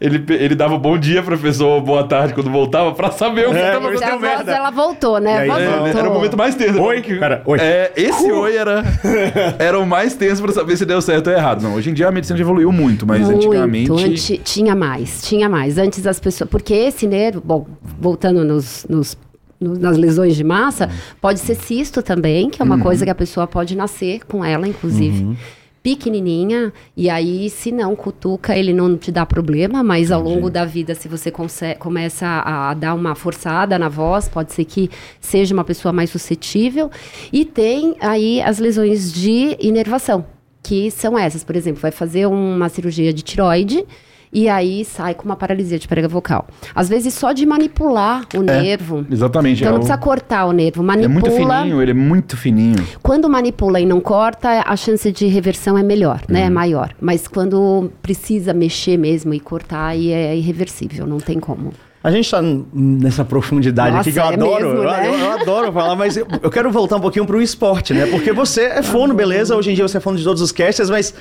ele, 0.00 0.22
ele 0.28 0.54
dava 0.54 0.76
bom 0.76 0.98
dia 0.98 1.22
pra 1.22 1.36
pessoa, 1.38 1.80
boa 1.80 2.04
tarde 2.06 2.34
quando 2.34 2.50
voltava, 2.50 2.92
pra 2.92 3.10
saber 3.10 3.46
o 3.48 3.52
que 3.52 3.56
É, 3.56 3.72
tava 3.72 3.88
mas 3.88 3.98
Se 3.98 4.04
deu 4.04 4.14
a 4.14 4.18
voz, 4.18 4.22
merda. 4.36 4.52
ela 4.52 4.70
voltou, 4.70 5.18
né? 5.20 5.38
Aí, 5.38 5.48
A 5.48 5.52
voz 5.54 5.64
é, 5.64 5.70
voltou. 5.78 6.00
Era 6.00 6.10
o 6.10 6.14
momento 6.14 6.36
mais 6.36 6.54
tenso. 6.54 6.80
Oi? 6.82 7.00
Cara, 7.02 7.42
oi. 7.46 7.58
É, 7.60 7.92
esse 7.96 8.30
oi 8.30 8.56
era, 8.56 8.84
era 9.58 9.78
o 9.78 9.86
mais 9.86 10.14
tenso 10.14 10.42
pra 10.42 10.52
saber 10.52 10.76
se 10.76 10.84
deu 10.84 11.00
certo 11.00 11.28
ou 11.28 11.32
errado. 11.32 11.62
Não, 11.62 11.74
hoje 11.74 11.90
em 11.90 11.94
dia 11.94 12.08
a 12.08 12.10
medicina 12.12 12.36
já 12.36 12.42
evoluiu 12.42 12.70
muito, 12.72 13.06
mas 13.06 13.22
Muito, 13.22 13.46
antigamente... 13.48 13.92
anti- 13.92 14.38
tinha 14.44 14.74
mais, 14.74 15.22
tinha 15.22 15.48
mais. 15.48 15.78
Antes 15.78 16.06
as 16.06 16.18
pessoas. 16.20 16.50
Porque 16.50 16.74
esse 16.74 17.06
nervo, 17.06 17.40
bom, 17.44 17.66
voltando 18.00 18.44
nos. 18.44 18.84
nos- 18.88 19.16
no- 19.60 19.76
nas 19.76 19.96
lesões 19.98 20.36
de 20.36 20.44
massa, 20.44 20.88
pode 21.20 21.40
ser 21.40 21.56
cisto 21.56 22.00
também, 22.00 22.48
que 22.48 22.62
é 22.62 22.64
uma 22.64 22.76
Uhum. 22.76 22.80
coisa 22.80 23.04
que 23.04 23.10
a 23.10 23.14
pessoa 23.14 23.44
pode 23.44 23.76
nascer 23.76 24.20
com 24.24 24.44
ela, 24.44 24.68
inclusive. 24.68 25.36
Pequenininha, 25.82 26.72
e 26.96 27.08
aí, 27.08 27.48
se 27.48 27.70
não 27.70 27.94
cutuca, 27.94 28.56
ele 28.56 28.72
não 28.72 28.96
te 28.96 29.12
dá 29.12 29.24
problema, 29.24 29.82
mas 29.82 30.10
ao 30.10 30.20
longo 30.20 30.50
da 30.50 30.64
vida, 30.64 30.94
se 30.94 31.08
você 31.08 31.32
começa 31.78 32.26
a, 32.26 32.70
a 32.70 32.74
dar 32.74 32.94
uma 32.94 33.14
forçada 33.14 33.78
na 33.78 33.88
voz, 33.88 34.28
pode 34.28 34.52
ser 34.52 34.64
que 34.64 34.90
seja 35.20 35.54
uma 35.54 35.64
pessoa 35.64 35.92
mais 35.92 36.10
suscetível. 36.10 36.90
E 37.32 37.44
tem 37.44 37.96
aí 38.00 38.42
as 38.42 38.58
lesões 38.58 39.12
de 39.12 39.56
inervação, 39.60 40.26
que 40.62 40.90
são 40.90 41.18
essas, 41.18 41.44
por 41.44 41.56
exemplo, 41.56 41.80
vai 41.80 41.92
fazer 41.92 42.26
uma 42.26 42.68
cirurgia 42.68 43.12
de 43.12 43.22
tiroide 43.22 43.86
e 44.32 44.48
aí 44.48 44.84
sai 44.84 45.14
com 45.14 45.24
uma 45.24 45.36
paralisia 45.36 45.78
de 45.78 45.86
prega 45.88 46.08
vocal. 46.08 46.46
Às 46.74 46.88
vezes 46.88 47.14
só 47.14 47.32
de 47.32 47.44
manipular 47.46 48.24
o 48.36 48.42
nervo. 48.42 49.06
Exatamente. 49.10 49.58
Então 49.62 49.68
é 49.68 49.70
não 49.72 49.76
o- 49.78 49.80
precisa 49.80 49.98
cortar 49.98 50.46
o 50.46 50.52
nervo, 50.52 50.82
É 50.82 50.84
manipula. 50.86 51.12
muito 51.12 51.30
fininho, 51.30 51.82
ele 51.82 51.90
é 51.90 51.94
muito 51.94 52.36
fininho. 52.36 52.84
Quando 53.02 53.28
manipula 53.28 53.80
e 53.80 53.86
não 53.86 54.00
corta, 54.00 54.62
a 54.66 54.76
chance 54.76 55.10
de 55.12 55.26
reversão 55.26 55.76
é 55.78 55.82
melhor, 55.82 56.20
né? 56.28 56.40
Uhum. 56.40 56.46
É 56.46 56.50
maior. 56.50 56.90
Mas 57.00 57.26
quando 57.28 57.90
precisa 58.02 58.52
mexer 58.54 58.96
mesmo 58.98 59.32
e 59.34 59.40
cortar, 59.40 59.86
aí 59.88 60.10
é 60.12 60.36
irreversível, 60.36 61.06
não 61.06 61.18
tem 61.18 61.38
como. 61.38 61.72
A 62.02 62.10
gente 62.12 62.30
tá 62.30 62.40
n- 62.40 62.64
nessa 62.72 63.24
profundidade 63.24 63.90
Nossa, 63.96 64.02
aqui 64.08 64.12
que 64.12 64.18
eu 64.18 64.22
é 64.24 64.34
adoro. 64.34 64.66
mesmo, 64.68 64.82
eu, 64.84 64.90
né? 64.90 65.08
eu- 65.08 65.14
eu 65.18 65.32
adoro 65.32 65.72
falar, 65.72 65.96
mas 65.96 66.16
eu, 66.16 66.26
eu 66.42 66.50
quero 66.50 66.70
voltar 66.70 66.96
um 66.96 67.00
pouquinho 67.00 67.26
pro 67.26 67.42
esporte, 67.42 67.92
né? 67.92 68.06
Porque 68.06 68.32
você 68.32 68.62
é 68.66 68.82
fono, 68.82 69.14
beleza? 69.14 69.56
Hoje 69.56 69.72
em 69.72 69.74
dia 69.74 69.86
você 69.86 69.96
é 69.98 70.00
fono 70.00 70.16
de 70.16 70.22
todos 70.22 70.40
os 70.40 70.52
casters, 70.52 70.88
mas 70.90 71.12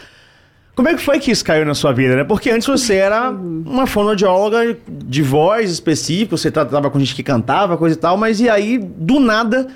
como 0.78 0.90
é 0.90 0.94
que 0.94 1.02
foi 1.02 1.18
que 1.18 1.32
isso 1.32 1.44
caiu 1.44 1.66
na 1.66 1.74
sua 1.74 1.92
vida, 1.92 2.16
né? 2.16 2.24
Porque 2.24 2.52
antes 2.52 2.68
você 2.68 2.98
era 2.98 3.32
uma 3.32 3.88
fonoaudióloga 3.88 4.78
de 4.88 5.24
voz 5.24 5.72
específica, 5.72 6.38
você 6.38 6.52
tratava 6.52 6.92
com 6.92 7.00
gente 7.00 7.16
que 7.16 7.24
cantava, 7.24 7.76
coisa 7.76 7.96
e 7.96 8.00
tal, 8.00 8.16
mas 8.16 8.40
e 8.40 8.48
aí, 8.48 8.78
do 8.78 9.20
nada, 9.20 9.70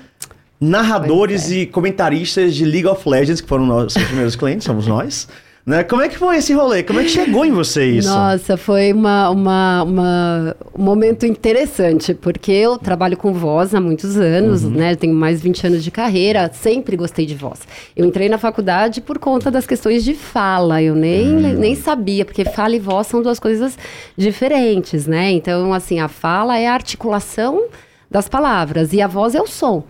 narradores 0.60 1.50
é. 1.50 1.56
e 1.56 1.66
comentaristas 1.66 2.54
de 2.54 2.64
League 2.64 2.86
of 2.86 3.06
Legends, 3.08 3.40
que 3.40 3.48
foram 3.48 3.66
nossos 3.66 4.00
primeiros 4.00 4.36
clientes, 4.36 4.64
somos 4.64 4.86
nós. 4.86 5.26
Né? 5.64 5.84
Como 5.84 6.02
é 6.02 6.08
que 6.08 6.18
foi 6.18 6.38
esse 6.38 6.52
rolê? 6.52 6.82
Como 6.82 6.98
é 6.98 7.04
que 7.04 7.08
chegou 7.10 7.44
em 7.44 7.52
você 7.52 7.84
isso? 7.84 8.08
Nossa, 8.08 8.56
foi 8.56 8.92
uma, 8.92 9.30
uma, 9.30 9.82
uma- 9.84 10.56
um 10.76 10.82
momento 10.82 11.24
interessante, 11.24 12.14
porque 12.14 12.50
eu 12.50 12.76
trabalho 12.76 13.16
com 13.16 13.32
voz 13.32 13.72
há 13.72 13.80
muitos 13.80 14.16
anos, 14.16 14.64
né? 14.64 14.90
Eu 14.92 14.96
tenho 14.96 15.14
mais 15.14 15.36
de 15.40 15.44
20 15.44 15.66
anos 15.68 15.84
de 15.84 15.90
carreira, 15.92 16.50
sempre 16.52 16.96
gostei 16.96 17.24
de 17.26 17.36
voz. 17.36 17.60
Eu 17.94 18.04
entrei 18.04 18.28
na 18.28 18.38
faculdade 18.38 19.00
por 19.00 19.20
conta 19.20 19.52
das 19.52 19.64
questões 19.64 20.02
de 20.02 20.14
fala, 20.14 20.82
eu 20.82 20.96
nem, 20.96 21.28
nem 21.28 21.76
sabia, 21.76 22.24
porque 22.24 22.44
fala 22.44 22.74
e 22.74 22.80
voz 22.80 23.06
são 23.06 23.22
duas 23.22 23.38
coisas 23.38 23.78
diferentes, 24.16 25.06
né? 25.06 25.30
Então, 25.30 25.72
assim, 25.72 26.00
a 26.00 26.08
fala 26.08 26.58
é 26.58 26.66
a 26.66 26.74
articulação 26.74 27.66
das 28.10 28.28
palavras 28.28 28.92
e 28.92 29.00
a 29.00 29.06
voz 29.06 29.34
é 29.36 29.40
o 29.40 29.46
som. 29.46 29.84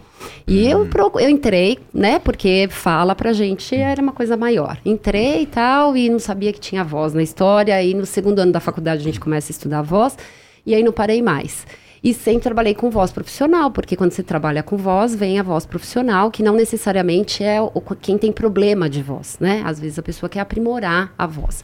E 0.47 0.69
eu, 0.69 0.87
procu- 0.87 1.21
eu 1.21 1.29
entrei, 1.31 1.79
né? 1.93 2.19
Porque 2.19 2.69
fala 2.71 3.15
pra 3.15 3.33
gente 3.33 3.75
era 3.75 4.01
uma 4.03 4.13
coisa 4.13 4.37
maior. 4.37 4.79
Entrei 4.85 5.43
e 5.43 5.47
tal, 5.47 5.97
e 5.97 6.09
não 6.11 6.19
sabia 6.19 6.53
que 6.53 6.61
tinha 6.61 6.83
voz 6.85 7.13
na 7.15 7.23
história. 7.23 7.83
E 7.83 7.95
no 7.95 8.07
segundo 8.07 8.39
ano 8.41 8.53
da 8.53 8.61
faculdade 8.61 9.01
a 9.01 9.05
gente 9.05 9.21
começa 9.21 9.51
a 9.51 9.55
estudar 9.55 9.83
voz, 9.83 10.17
e 10.67 10.75
aí 10.75 10.83
não 10.83 10.93
parei 10.93 11.23
mais. 11.23 11.67
E 12.03 12.13
sempre 12.13 12.43
trabalhei 12.43 12.75
com 12.75 12.91
voz 12.91 13.13
profissional, 13.13 13.71
porque 13.71 13.95
quando 13.95 14.11
você 14.11 14.25
trabalha 14.25 14.61
com 14.61 14.77
voz, 14.77 15.15
vem 15.15 15.39
a 15.39 15.43
voz 15.43 15.65
profissional, 15.65 16.33
que 16.33 16.43
não 16.43 16.55
necessariamente 16.55 17.45
é 17.45 17.63
o, 17.63 17.71
quem 18.01 18.19
tem 18.19 18.33
problema 18.33 18.91
de 18.91 19.01
voz, 19.01 19.37
né? 19.39 19.63
Às 19.65 19.79
vezes 19.79 20.01
a 20.01 20.03
pessoa 20.03 20.29
quer 20.29 20.41
aprimorar 20.41 21.15
a 21.17 21.29
voz. 21.29 21.63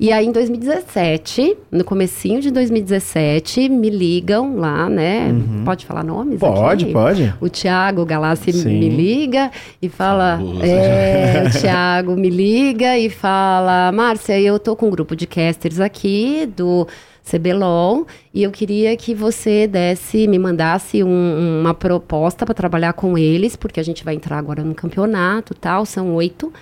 E 0.00 0.10
aí 0.10 0.26
em 0.26 0.32
2017, 0.32 1.56
no 1.70 1.84
comecinho 1.84 2.40
de 2.40 2.50
2017, 2.50 3.68
me 3.68 3.88
ligam 3.88 4.56
lá, 4.56 4.88
né? 4.88 5.32
Pode 5.64 5.86
falar 5.86 6.02
nomes? 6.02 6.40
Pode, 6.40 6.86
aqui? 6.86 6.92
pode. 6.92 7.34
O 7.40 7.48
Tiago 7.48 8.04
Galassi 8.04 8.52
Sim. 8.52 8.80
me 8.80 8.88
liga 8.88 9.52
e 9.80 9.88
fala. 9.88 10.38
Famoso. 10.38 10.64
É, 10.64 11.44
o 11.46 11.60
Tiago 11.60 12.16
me 12.16 12.28
liga 12.28 12.98
e 12.98 13.08
fala: 13.08 13.92
Márcia, 13.92 14.40
eu 14.40 14.58
tô 14.58 14.74
com 14.74 14.88
um 14.88 14.90
grupo 14.90 15.14
de 15.14 15.28
casters 15.28 15.78
aqui 15.78 16.50
do 16.56 16.88
CBLOL 17.28 18.06
e 18.32 18.42
eu 18.42 18.50
queria 18.50 18.96
que 18.96 19.14
você 19.14 19.66
desse, 19.66 20.26
me 20.28 20.38
mandasse 20.38 21.02
um- 21.02 21.60
uma 21.60 21.74
proposta 21.74 22.44
para 22.46 22.54
trabalhar 22.54 22.92
com 22.92 23.18
eles, 23.18 23.56
porque 23.56 23.80
a 23.80 23.82
gente 23.82 24.04
vai 24.04 24.14
entrar 24.14 24.38
agora 24.38 24.62
no 24.62 24.74
campeonato 24.74 25.52
e 25.52 25.56
tal, 25.56 25.84
são 25.84 26.14
oito. 26.14 26.52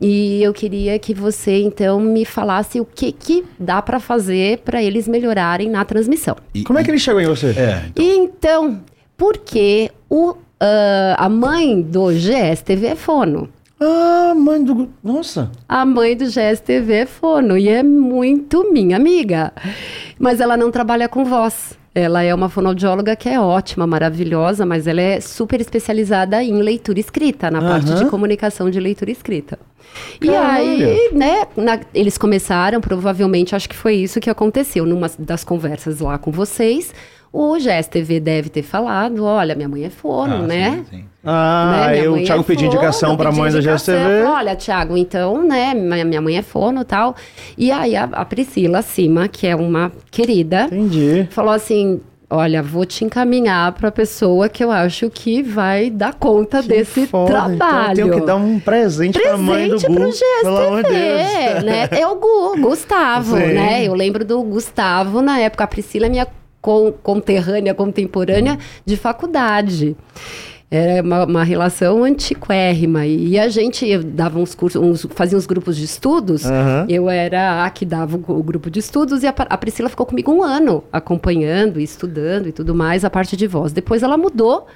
E 0.00 0.42
eu 0.42 0.52
queria 0.52 0.98
que 0.98 1.12
você, 1.12 1.60
então, 1.62 1.98
me 2.00 2.24
falasse 2.24 2.80
o 2.80 2.84
que, 2.84 3.10
que 3.10 3.44
dá 3.58 3.82
para 3.82 3.98
fazer 3.98 4.58
para 4.58 4.82
eles 4.82 5.08
melhorarem 5.08 5.68
na 5.68 5.84
transmissão. 5.84 6.36
Como 6.64 6.78
é 6.78 6.84
que 6.84 6.90
ele 6.90 6.98
chegou 6.98 7.20
em 7.20 7.26
você? 7.26 7.48
É, 7.56 7.82
E 7.96 8.16
então, 8.16 8.80
porque 9.16 9.90
o, 10.08 10.34
ah, 10.60 11.16
a 11.18 11.28
mãe 11.28 11.80
do 11.82 12.12
GSTV 12.12 12.86
é 12.88 12.94
fono. 12.94 13.48
Ah, 13.80 14.34
mãe 14.36 14.62
do. 14.62 14.88
Nossa. 15.02 15.50
A 15.68 15.84
mãe 15.84 16.16
do 16.16 16.26
GSTV 16.26 16.92
é 16.92 17.06
fono 17.06 17.56
e 17.56 17.68
é 17.68 17.82
muito 17.82 18.72
minha 18.72 18.96
amiga. 18.96 19.52
Mas 20.18 20.40
ela 20.40 20.56
não 20.56 20.70
trabalha 20.70 21.08
com 21.08 21.24
voz. 21.24 21.76
Ela 21.94 22.22
é 22.22 22.34
uma 22.34 22.48
fonoaudióloga 22.48 23.16
que 23.16 23.28
é 23.28 23.40
ótima, 23.40 23.86
maravilhosa, 23.86 24.64
mas 24.64 24.86
ela 24.86 25.00
é 25.00 25.20
super 25.20 25.60
especializada 25.60 26.42
em 26.42 26.60
leitura 26.60 27.00
escrita, 27.00 27.50
na 27.50 27.60
parte 27.60 27.90
Aham. 27.90 28.04
de 28.04 28.10
comunicação 28.10 28.70
de 28.70 28.78
leitura 28.78 29.10
escrita. 29.10 29.58
E 30.20 30.26
Caralho. 30.28 30.64
aí, 30.68 31.10
né, 31.12 31.46
na- 31.56 31.80
eles 31.94 32.16
começaram, 32.18 32.80
provavelmente, 32.80 33.56
acho 33.56 33.68
que 33.68 33.74
foi 33.74 33.94
isso 33.94 34.20
que 34.20 34.28
aconteceu 34.30 34.84
numa 34.84 35.10
das 35.18 35.42
conversas 35.42 35.98
lá 36.00 36.18
com 36.18 36.30
vocês. 36.30 36.92
O 37.32 37.58
GSTV 37.58 38.20
deve 38.20 38.48
ter 38.48 38.62
falado, 38.62 39.22
olha, 39.24 39.54
minha 39.54 39.68
mãe 39.68 39.84
é 39.84 39.90
fono, 39.90 40.34
Ah, 40.36 40.42
né? 40.46 40.84
sim, 40.90 40.96
sim. 40.98 41.04
Ah, 41.24 41.72
né? 41.76 41.86
Aí 42.00 42.08
o 42.08 42.12
mãe 42.12 42.24
Thiago 42.24 42.40
é 42.40 42.44
pediu 42.44 42.66
indicação 42.68 43.10
eu 43.10 43.16
pra 43.18 43.26
pedi 43.28 43.40
mãe 43.40 43.52
da 43.52 43.58
indicação, 43.58 43.94
eu 43.94 44.00
GSTV. 44.00 44.30
Olha, 44.30 44.56
Thiago, 44.56 44.96
então, 44.96 45.42
né, 45.46 45.74
minha 45.74 46.04
minha 46.04 46.20
mãe 46.22 46.38
é 46.38 46.42
fono 46.42 46.80
e 46.80 46.84
tal. 46.84 47.14
E 47.56 47.70
aí 47.70 47.94
a, 47.94 48.04
a 48.04 48.24
Priscila 48.24 48.80
Cima, 48.80 49.28
que 49.28 49.46
é 49.46 49.54
uma 49.54 49.92
querida, 50.10 50.64
Entendi. 50.72 51.26
falou 51.30 51.52
assim: 51.52 52.00
Olha, 52.30 52.62
vou 52.62 52.84
te 52.86 53.04
encaminhar 53.04 53.72
pra 53.72 53.90
pessoa 53.90 54.48
que 54.50 54.62
eu 54.64 54.70
acho 54.70 55.08
que 55.10 55.42
vai 55.42 55.88
dar 55.90 56.14
conta 56.14 56.62
desse 56.62 57.06
Foda, 57.06 57.26
trabalho. 57.30 57.92
Então 57.92 58.06
eu 58.06 58.10
tenho 58.10 58.20
que 58.20 58.26
dar 58.26 58.36
um 58.36 58.58
presente, 58.60 59.18
pra 59.20 59.36
mãe 59.36 59.68
do 59.68 59.76
Presente 59.76 59.86
Gu. 59.88 59.94
pro 59.94 60.10
GSTV, 60.10 60.42
pelo 60.42 60.56
amor 60.58 60.82
de 60.82 60.88
Deus. 60.90 61.64
né? 61.64 61.88
É 61.90 62.06
o 62.06 62.14
Gu, 62.16 62.60
Gustavo, 62.60 63.36
Sim. 63.38 63.52
né? 63.54 63.84
Eu 63.84 63.92
lembro 63.94 64.24
do 64.24 64.42
Gustavo, 64.42 65.20
na 65.22 65.38
época, 65.40 65.64
a 65.64 65.66
Priscila 65.66 66.06
é 66.06 66.08
minha 66.10 66.26
con- 66.60 66.92
conterrânea, 67.02 67.74
contemporânea 67.74 68.58
de 68.84 68.96
faculdade. 68.96 69.96
Era 70.70 71.02
uma, 71.02 71.24
uma 71.24 71.44
relação 71.44 72.04
antiquérrima. 72.04 73.06
E 73.06 73.38
a 73.38 73.48
gente 73.48 73.96
dava 73.98 74.38
uns 74.38 74.54
cursos, 74.54 74.82
uns- 74.82 75.06
fazia 75.14 75.38
uns 75.38 75.46
grupos 75.46 75.76
de 75.78 75.84
estudos. 75.84 76.44
Aham. 76.44 76.84
Eu 76.90 77.08
era 77.08 77.64
a 77.64 77.70
que 77.70 77.86
dava 77.86 78.18
o, 78.18 78.38
o 78.38 78.42
grupo 78.42 78.70
de 78.70 78.78
estudos 78.78 79.22
e 79.22 79.26
a, 79.26 79.30
a 79.38 79.56
Priscila 79.56 79.88
ficou 79.88 80.04
comigo 80.04 80.30
um 80.30 80.42
ano 80.42 80.84
acompanhando, 80.92 81.80
e 81.80 81.82
estudando 81.84 82.48
e 82.48 82.52
tudo 82.52 82.74
mais, 82.74 83.02
a 83.02 83.08
parte 83.08 83.34
de 83.34 83.46
voz. 83.46 83.72
Depois 83.72 84.02
ela 84.02 84.18
mudou 84.18 84.66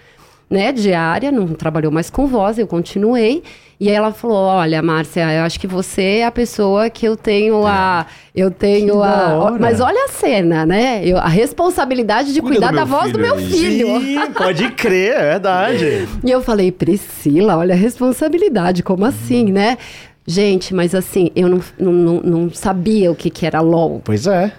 né, 0.53 0.71
diária, 0.71 1.33
não 1.33 1.49
trabalhou 1.49 1.91
mais 1.91 2.11
com 2.11 2.27
voz, 2.27 2.59
eu 2.59 2.67
continuei. 2.67 3.43
E 3.81 3.89
aí 3.89 3.95
ela 3.97 4.13
falou: 4.13 4.37
"Olha, 4.37 4.81
Márcia, 4.81 5.23
eu 5.33 5.43
acho 5.43 5.59
que 5.59 5.67
você 5.67 6.19
é 6.19 6.25
a 6.27 6.31
pessoa 6.31 6.89
que 6.89 7.05
eu 7.05 7.17
tenho 7.17 7.67
a 7.67 8.07
eu 8.33 8.49
tenho 8.51 9.01
Que 9.01 9.07
a, 9.07 9.57
mas 9.59 9.81
olha 9.81 10.05
a 10.05 10.09
cena, 10.09 10.65
né? 10.65 11.03
Eu, 11.05 11.17
a 11.17 11.27
responsabilidade 11.27 12.33
de 12.33 12.41
Cuida 12.41 12.57
cuidar 12.67 12.73
da 12.73 12.85
voz 12.85 13.11
do 13.11 13.19
meu 13.19 13.37
filho. 13.39 14.01
Sim, 14.01 14.19
pode 14.37 14.71
crer, 14.73 15.15
é 15.17 15.31
verdade. 15.33 16.09
E 16.25 16.31
eu 16.31 16.41
falei, 16.41 16.71
Priscila, 16.71 17.57
olha 17.57 17.75
a 17.75 17.77
responsabilidade, 17.77 18.83
como 18.85 19.05
assim, 19.05 19.47
Uhum. 19.47 19.53
né? 19.53 19.79
Gente, 20.25 20.73
mas 20.73 20.95
assim, 20.95 21.31
eu 21.35 21.49
não, 21.49 21.61
não, 21.77 21.93
não, 21.93 22.21
não 22.21 22.51
sabia 22.53 23.11
o 23.11 23.17
que, 23.17 23.29
que 23.29 23.45
era 23.45 23.61
LOL, 23.61 24.01
Pois 24.05 24.29
é. 24.29 24.53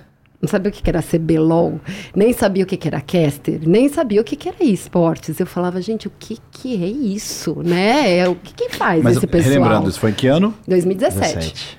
Não 0.43 0.49
sabia 0.49 0.69
o 0.69 0.73
que, 0.73 0.89
era 0.89 1.01
CBLOL, 1.01 1.79
nem 2.13 2.34
sabia 2.34 2.65
o 2.65 2.67
que, 2.67 2.75
que 2.75 2.86
era 2.86 2.99
caster, 2.99 3.62
nem 3.65 3.88
sabia 3.88 4.19
o 4.19 4.25
que, 4.25 4.36
que 4.36 4.49
era 4.49 4.62
esportes. 4.62 5.39
Eu 5.39 5.45
falava, 5.45 5.82
gente, 5.82 6.06
o 6.06 6.12
que, 6.19 6.38
que 6.51 6.84
é 6.84 6.88
isso, 6.88 7.62
né? 7.63 8.17
É, 8.17 8.27
o 8.27 8.36
que, 8.36 8.53
que 8.53 8.75
faz 8.75 9.01
Mas 9.01 9.15
esse 9.15 9.25
pessoal? 9.25 9.53
relembrando, 9.53 9.89
isso 9.89 10.01
foi 10.01 10.12
em 10.12 10.13
que 10.13 10.27
ano? 10.27 10.53
2017. 10.67 11.34
17. 11.34 11.77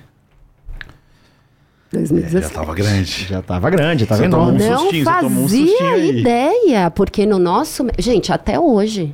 2017. 1.91 2.41
Já 2.41 2.49
tava 2.49 2.73
grande. 2.73 3.27
Já 3.29 3.41
tava 3.43 3.69
grande, 3.69 4.05
tava 4.07 4.23
Você 4.23 4.29
tomou 4.29 4.47
enorme. 4.49 4.63
um 4.65 4.71
não 4.71 4.79
sustinho, 4.79 5.03
um 5.03 5.43
fazia 5.43 5.91
aí. 5.91 6.19
ideia, 6.19 6.89
porque 6.89 7.23
no 7.27 7.37
nosso. 7.37 7.85
Gente, 7.99 8.33
até 8.33 8.59
hoje. 8.59 9.13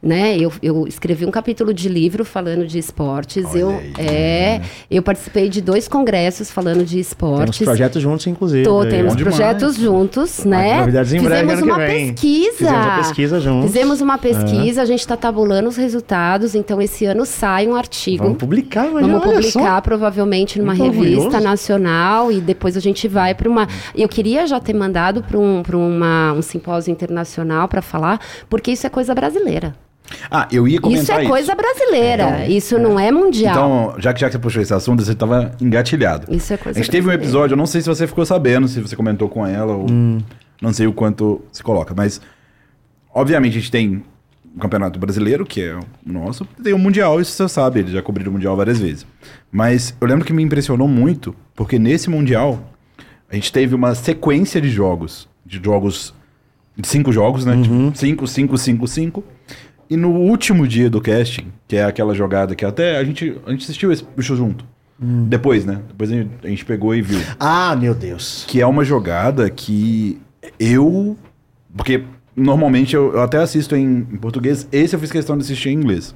Né? 0.00 0.36
Eu, 0.38 0.52
eu 0.62 0.86
escrevi 0.86 1.26
um 1.26 1.30
capítulo 1.30 1.74
de 1.74 1.88
livro 1.88 2.24
falando 2.24 2.64
de 2.64 2.78
esportes. 2.78 3.44
Olha 3.46 3.58
eu, 3.58 3.70
aí. 3.70 3.92
é, 3.98 4.60
eu 4.88 5.02
participei 5.02 5.48
de 5.48 5.60
dois 5.60 5.88
congressos 5.88 6.52
falando 6.52 6.84
de 6.84 6.90
Temos 6.92 7.06
esportes. 7.08 7.64
projetos 7.64 8.00
juntos, 8.00 8.24
inclusive. 8.28 8.62
Tô, 8.62 8.82
aí, 8.82 8.90
temos. 8.90 9.16
Bom 9.16 9.22
projetos 9.22 9.74
juntos, 9.74 10.44
né? 10.44 10.78
novidades 10.78 11.12
em 11.12 11.20
breve, 11.20 11.50
Fizemos 11.50 11.62
uma 11.62 11.78
pesquisa. 11.78 12.52
Fizemos 12.56 12.86
a 12.86 12.96
pesquisa 12.98 13.40
juntos. 13.40 13.66
Fizemos 13.72 14.00
uma 14.00 14.18
pesquisa, 14.18 14.82
a 14.82 14.84
gente 14.84 15.00
está 15.00 15.16
tabulando 15.16 15.68
os 15.68 15.76
resultados. 15.76 16.54
Então, 16.54 16.80
esse 16.80 17.04
ano 17.04 17.26
sai 17.26 17.66
um 17.66 17.74
artigo. 17.74 18.22
Vamos 18.22 18.38
publicar, 18.38 18.88
mas 18.92 19.04
Vamos 19.04 19.20
publicar 19.20 19.74
só. 19.74 19.80
provavelmente 19.80 20.60
numa 20.60 20.74
Muito 20.76 20.92
revista 20.94 21.22
orgulhoso. 21.24 21.44
nacional 21.44 22.30
e 22.30 22.40
depois 22.40 22.76
a 22.76 22.80
gente 22.80 23.08
vai 23.08 23.34
para 23.34 23.48
uma. 23.48 23.66
Eu 23.96 24.08
queria 24.08 24.46
já 24.46 24.60
ter 24.60 24.74
mandado 24.74 25.24
para 25.24 25.36
um, 25.38 25.60
pra 25.60 25.76
uma, 25.76 26.34
um 26.34 26.42
simpósio 26.42 26.92
internacional 26.92 27.66
para 27.66 27.82
falar, 27.82 28.20
porque 28.48 28.70
isso 28.70 28.86
é 28.86 28.90
coisa 28.90 29.12
brasileira. 29.12 29.74
Ah, 30.30 30.48
eu 30.50 30.66
ia 30.66 30.80
comentar 30.80 31.02
Isso 31.04 31.12
isso. 31.12 31.20
é 31.20 31.26
coisa 31.28 31.54
brasileira. 31.54 32.46
isso 32.48 32.78
não 32.78 32.98
é 32.98 33.10
mundial. 33.10 33.52
Então, 33.52 33.94
já 34.00 34.12
que, 34.14 34.20
já 34.20 34.26
que 34.28 34.32
você 34.32 34.38
puxou 34.38 34.62
esse 34.62 34.72
assunto, 34.74 35.04
você 35.04 35.14
tava 35.14 35.52
engatilhado. 35.60 36.34
Isso 36.34 36.52
é 36.52 36.56
coisa 36.56 36.78
A 36.78 36.82
gente 36.82 36.90
teve 36.90 37.02
um 37.02 37.08
brasileira. 37.08 37.24
episódio, 37.24 37.54
eu 37.54 37.58
não 37.58 37.66
sei 37.66 37.80
se 37.80 37.86
você 37.88 38.06
ficou 38.06 38.24
sabendo, 38.24 38.66
se 38.68 38.80
você 38.80 38.96
comentou 38.96 39.28
com 39.28 39.46
ela, 39.46 39.74
ou 39.74 39.90
Hum. 39.90 40.18
não 40.62 40.72
sei 40.72 40.86
o 40.86 40.92
quanto 40.92 41.42
se 41.52 41.62
coloca, 41.62 41.94
mas 41.96 42.20
obviamente 43.14 43.52
a 43.56 43.60
gente 43.60 43.70
tem 43.70 44.02
o 44.56 44.58
Campeonato 44.60 44.98
Brasileiro, 44.98 45.44
que 45.46 45.60
é 45.62 45.74
o 45.76 45.82
nosso, 46.06 46.44
tem 46.62 46.72
o 46.72 46.78
Mundial, 46.78 47.20
isso 47.20 47.32
você 47.32 47.48
sabe, 47.48 47.80
eles 47.80 47.92
já 47.92 48.02
cobriram 48.02 48.30
o 48.30 48.32
Mundial 48.34 48.56
várias 48.56 48.78
vezes. 48.80 49.06
Mas 49.52 49.94
eu 50.00 50.06
lembro 50.08 50.24
que 50.24 50.32
me 50.32 50.42
impressionou 50.42 50.88
muito, 50.88 51.34
porque 51.54 51.78
nesse 51.78 52.08
Mundial 52.10 52.60
a 53.30 53.34
gente 53.34 53.52
teve 53.52 53.74
uma 53.74 53.94
sequência 53.94 54.60
de 54.60 54.70
jogos, 54.70 55.28
de 55.44 55.60
jogos, 55.62 56.14
de 56.76 56.88
cinco 56.88 57.12
jogos, 57.12 57.44
né? 57.44 57.54
Uhum. 57.54 57.90
Tipo, 57.90 57.96
cinco, 57.98 58.26
cinco, 58.26 58.58
cinco, 58.58 58.86
cinco. 58.88 59.24
E 59.90 59.96
no 59.96 60.10
último 60.10 60.66
dia 60.68 60.90
do 60.90 61.00
casting, 61.00 61.46
que 61.66 61.76
é 61.76 61.84
aquela 61.84 62.14
jogada 62.14 62.54
que 62.54 62.64
até 62.64 62.98
a 62.98 63.04
gente, 63.04 63.36
a 63.46 63.50
gente 63.50 63.62
assistiu 63.64 63.90
esse 63.90 64.04
bicho 64.16 64.36
junto. 64.36 64.64
Hum. 65.00 65.26
Depois, 65.28 65.64
né? 65.64 65.80
Depois 65.88 66.10
a 66.10 66.14
gente, 66.14 66.30
a 66.44 66.48
gente 66.48 66.64
pegou 66.64 66.94
e 66.94 67.00
viu. 67.00 67.20
Ah, 67.40 67.74
meu 67.76 67.94
Deus. 67.94 68.44
Que 68.48 68.60
é 68.60 68.66
uma 68.66 68.84
jogada 68.84 69.48
que 69.48 70.18
eu. 70.58 71.16
Porque 71.76 72.02
normalmente 72.36 72.94
eu, 72.94 73.12
eu 73.14 73.22
até 73.22 73.38
assisto 73.38 73.74
em, 73.76 74.06
em 74.12 74.16
português, 74.16 74.68
esse 74.72 74.94
eu 74.94 75.00
fiz 75.00 75.10
questão 75.10 75.36
de 75.36 75.44
assistir 75.44 75.70
em 75.70 75.74
inglês. 75.74 76.14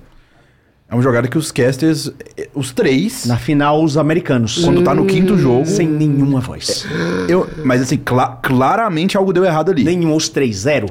É 0.88 0.94
uma 0.94 1.02
jogada 1.02 1.26
que 1.26 1.38
os 1.38 1.50
casters, 1.50 2.12
eh, 2.36 2.50
os 2.54 2.70
três, 2.72 3.24
Na 3.24 3.38
final, 3.38 3.82
os 3.82 3.96
americanos. 3.96 4.62
quando 4.62 4.82
tá 4.84 4.94
no 4.94 5.06
quinto 5.06 5.38
jogo. 5.38 5.64
Sem 5.64 5.88
nenhuma 5.88 6.38
voz. 6.40 6.86
Eu, 7.28 7.48
mas 7.64 7.80
assim, 7.80 7.96
cla- 7.96 8.36
claramente 8.42 9.16
algo 9.16 9.32
deu 9.32 9.42
errado 9.44 9.70
ali. 9.70 9.84
Nenhum, 9.84 10.14
os 10.14 10.28
três, 10.28 10.56
zero. 10.56 10.86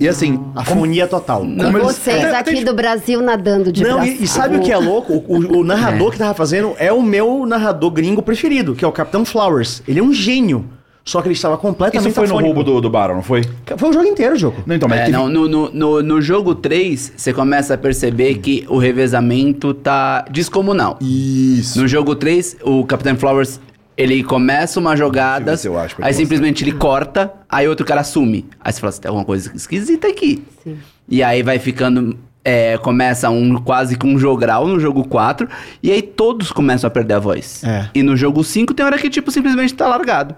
E 0.00 0.08
assim, 0.08 0.40
Afonia 0.56 1.06
total. 1.06 1.44
E 1.44 1.56
como 1.56 1.76
eles- 1.78 1.82
vocês 1.96 2.24
É, 2.24 2.34
aqui 2.34 2.54
tem- 2.54 2.64
do 2.64 2.72
Brasil 2.74 3.20
nadando 3.20 3.70
de 3.70 3.82
Não, 3.84 4.02
e, 4.02 4.22
e 4.24 4.26
sabe 4.26 4.56
o 4.56 4.60
que 4.60 4.72
é 4.72 4.76
louco? 4.78 5.12
O, 5.12 5.36
o- 5.36 5.58
o 5.58 5.64
narrador 5.64 6.10
que 6.10 6.16
tava 6.18 6.32
fazendo 6.32 6.72
é 6.78 6.90
o 6.90 7.02
meu 7.02 7.44
narrador 7.46 7.90
gringo 7.90 8.22
preferido, 8.22 8.74
que 8.74 8.82
é 8.84 8.88
o 8.88 8.92
Capitão 8.92 9.24
Flowers. 9.26 9.82
Ele 9.86 10.00
é 10.00 10.02
um 10.02 10.12
gênio. 10.12 10.64
Só 11.02 11.20
que 11.22 11.28
ele 11.28 11.34
estava 11.34 11.56
completamente 11.56 12.06
isso 12.08 12.14
foi 12.14 12.26
no 12.28 12.34
afônico. 12.34 12.54
roubo 12.54 12.62
do, 12.74 12.80
do 12.82 12.90
Baron, 12.90 13.14
não 13.16 13.22
foi? 13.22 13.42
Foi 13.76 13.88
o 13.88 13.92
jogo 13.92 14.06
inteiro, 14.06 14.36
jogo. 14.36 14.62
Não, 14.66 14.76
então, 14.76 14.88
mas 14.88 15.00
É, 15.00 15.04
teve- 15.06 15.16
não, 15.16 15.28
no, 15.28 15.48
no, 15.48 15.70
no, 15.72 16.02
no 16.02 16.20
jogo 16.22 16.54
3, 16.54 17.12
você 17.16 17.32
começa 17.32 17.74
a 17.74 17.78
perceber 17.78 18.34
que 18.36 18.64
o 18.68 18.76
revezamento 18.78 19.72
tá 19.74 20.24
descomunal. 20.30 20.98
Isso. 21.00 21.80
No 21.80 21.88
jogo 21.88 22.14
3, 22.14 22.56
o 22.62 22.84
Capitão 22.84 23.16
Flowers, 23.16 23.58
ele 23.96 24.22
começa 24.24 24.80
uma 24.80 24.96
jogada, 24.96 25.56
se 25.56 25.68
eu 25.68 25.78
acho 25.78 25.96
aí 26.00 26.12
te 26.12 26.16
simplesmente 26.16 26.64
ele 26.64 26.72
corta, 26.72 27.32
aí 27.48 27.68
outro 27.68 27.84
cara 27.86 28.00
assume. 28.00 28.46
Aí 28.60 28.72
você 28.72 28.80
fala 28.80 28.88
assim, 28.90 29.00
tem 29.00 29.08
alguma 29.08 29.24
coisa 29.24 29.52
esquisita 29.54 30.08
aqui. 30.08 30.42
Sim. 30.62 30.78
E 31.08 31.22
aí 31.22 31.42
vai 31.42 31.58
ficando... 31.58 32.18
é, 32.44 32.78
começa 32.78 33.28
um 33.28 33.56
quase 33.56 33.96
com 33.96 34.08
um 34.08 34.18
jogral 34.18 34.66
no 34.66 34.80
jogo 34.80 35.06
4, 35.06 35.46
e 35.82 35.92
aí 35.92 36.00
todos 36.00 36.50
começam 36.50 36.88
a 36.88 36.90
perder 36.90 37.14
a 37.14 37.18
voz. 37.18 37.62
É. 37.62 37.90
E 37.94 38.02
no 38.02 38.16
jogo 38.16 38.42
5 38.42 38.72
tem 38.72 38.86
hora 38.86 38.98
que, 38.98 39.10
tipo, 39.10 39.30
simplesmente 39.30 39.74
tá 39.74 39.86
largado. 39.86 40.34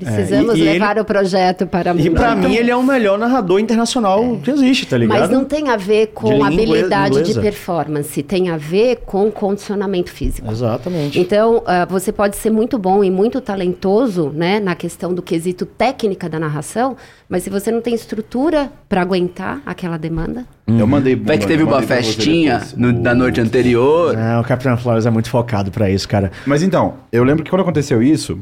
Precisamos 0.00 0.54
É, 0.54 0.58
e- 0.58 0.60
e 0.60 0.64
levar 0.64 0.98
o 0.98 1.04
projeto 1.04 1.66
para 1.66 1.94
E 1.94 2.10
pra 2.10 2.34
mundial. 2.34 2.50
mim 2.50 2.56
ele 2.56 2.70
é 2.70 2.76
o 2.76 2.82
melhor 2.82 3.18
narrador 3.18 3.58
internacional 3.60 4.38
que 4.42 4.50
existe, 4.50 4.86
tá 4.86 4.96
ligado? 4.98 5.20
Mas 5.20 5.30
não 5.30 5.44
tem 5.44 5.68
a 5.68 5.76
ver 5.76 6.06
De 6.06 6.12
com 6.12 6.30
língua 6.32 6.46
habilidade 6.48 7.14
de 7.14 7.20
inglesa. 7.20 7.40
performance, 7.40 8.22
tem 8.22 8.50
a 8.50 8.56
ver 8.56 8.96
com 9.06 9.30
condicionamento 9.30 10.10
físico. 10.10 10.50
Exatamente. 10.50 11.18
Então, 11.18 11.62
ah, 11.66 11.84
você 11.88 12.12
pode 12.12 12.36
ser 12.36 12.50
muito 12.50 12.78
bom 12.78 13.02
e 13.02 13.10
muito 13.10 13.40
talentoso, 13.40 14.30
né, 14.34 14.60
na 14.60 14.74
questão 14.74 15.12
do 15.14 15.22
quesito 15.22 15.66
técnica 15.66 16.28
da 16.28 16.38
narração, 16.38 16.96
mas 17.28 17.42
se 17.42 17.50
você 17.50 17.70
não 17.70 17.80
tem 17.80 17.94
estrutura 17.94 18.70
para 18.88 19.00
aguentar 19.02 19.60
aquela 19.66 19.96
demanda, 19.96 20.44
eu 20.66 20.86
mandei. 20.86 21.14
Vai 21.16 21.38
que 21.38 21.46
teve 21.46 21.62
uma 21.62 21.80
festinha 21.82 22.60
no- 22.76 22.92
noite 23.14 23.40
anterior. 23.40 24.16
É, 24.18 24.38
o 24.38 24.42
Capitão 24.44 24.76
Flowers 24.76 25.06
é 25.06 25.10
muito 25.10 25.30
focado 25.30 25.70
pra 25.70 25.88
isso, 25.88 26.08
cara. 26.08 26.30
Mas 26.44 26.62
então, 26.62 26.94
eu 27.12 27.22
lembro 27.24 27.42
que 27.44 27.50
quando 27.50 27.62
aconteceu 27.62 28.02
isso, 28.02 28.38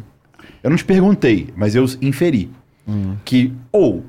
eu 0.65 0.71
não 0.71 0.77
te 0.79 0.85
perguntei, 0.85 1.49
mas 1.55 1.75
eu 1.75 1.85
inferi. 2.01 2.51
Que, 3.25 3.53
ou, 3.71 4.03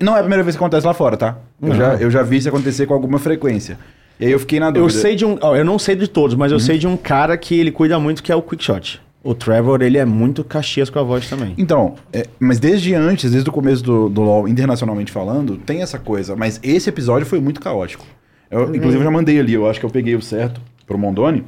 não 0.00 0.14
é 0.14 0.18
a 0.18 0.22
primeira 0.22 0.42
vez 0.42 0.54
que 0.54 0.62
acontece 0.62 0.86
lá 0.86 0.92
fora, 0.92 1.16
tá? 1.16 1.38
Eu 1.60 1.74
já, 1.74 1.94
eu 1.94 2.10
já 2.10 2.22
vi 2.22 2.36
isso 2.36 2.48
acontecer 2.48 2.86
com 2.86 2.92
alguma 2.92 3.18
frequência. 3.18 3.78
E 4.20 4.26
aí 4.26 4.32
eu 4.32 4.38
fiquei 4.38 4.60
na 4.60 4.66
dúvida. 4.70 4.84
Eu 4.84 4.90
sei 4.90 5.16
de 5.16 5.24
um. 5.24 5.38
ó, 5.40 5.56
eu 5.56 5.64
não 5.64 5.78
sei 5.78 5.96
de 5.96 6.06
todos, 6.06 6.36
mas 6.36 6.52
eu 6.52 6.60
sei 6.60 6.76
de 6.76 6.86
um 6.86 6.96
cara 6.96 7.36
que 7.38 7.58
ele 7.58 7.72
cuida 7.72 7.98
muito, 7.98 8.22
que 8.22 8.30
é 8.30 8.36
o 8.36 8.42
Quickshot. 8.42 9.00
O 9.22 9.34
Trevor, 9.34 9.80
ele 9.80 9.96
é 9.96 10.04
muito 10.04 10.44
caxias 10.44 10.90
com 10.90 10.98
a 10.98 11.02
voz 11.02 11.28
também. 11.28 11.54
Então, 11.56 11.94
é, 12.12 12.26
mas 12.38 12.58
desde 12.58 12.94
antes, 12.94 13.32
desde 13.32 13.48
o 13.48 13.52
começo 13.52 13.82
do, 13.82 14.10
do 14.10 14.20
LoL, 14.20 14.46
internacionalmente 14.46 15.10
falando, 15.10 15.56
tem 15.56 15.80
essa 15.80 15.98
coisa. 15.98 16.36
Mas 16.36 16.60
esse 16.62 16.90
episódio 16.90 17.26
foi 17.26 17.40
muito 17.40 17.62
caótico. 17.62 18.04
Eu, 18.50 18.74
Inclusive, 18.74 18.98
eu 18.98 19.04
já 19.04 19.10
mandei 19.10 19.40
ali, 19.40 19.54
eu 19.54 19.68
acho 19.68 19.80
que 19.80 19.86
eu 19.86 19.90
peguei 19.90 20.14
o 20.14 20.20
certo 20.20 20.60
pro 20.86 20.98
Mondoni. 20.98 21.44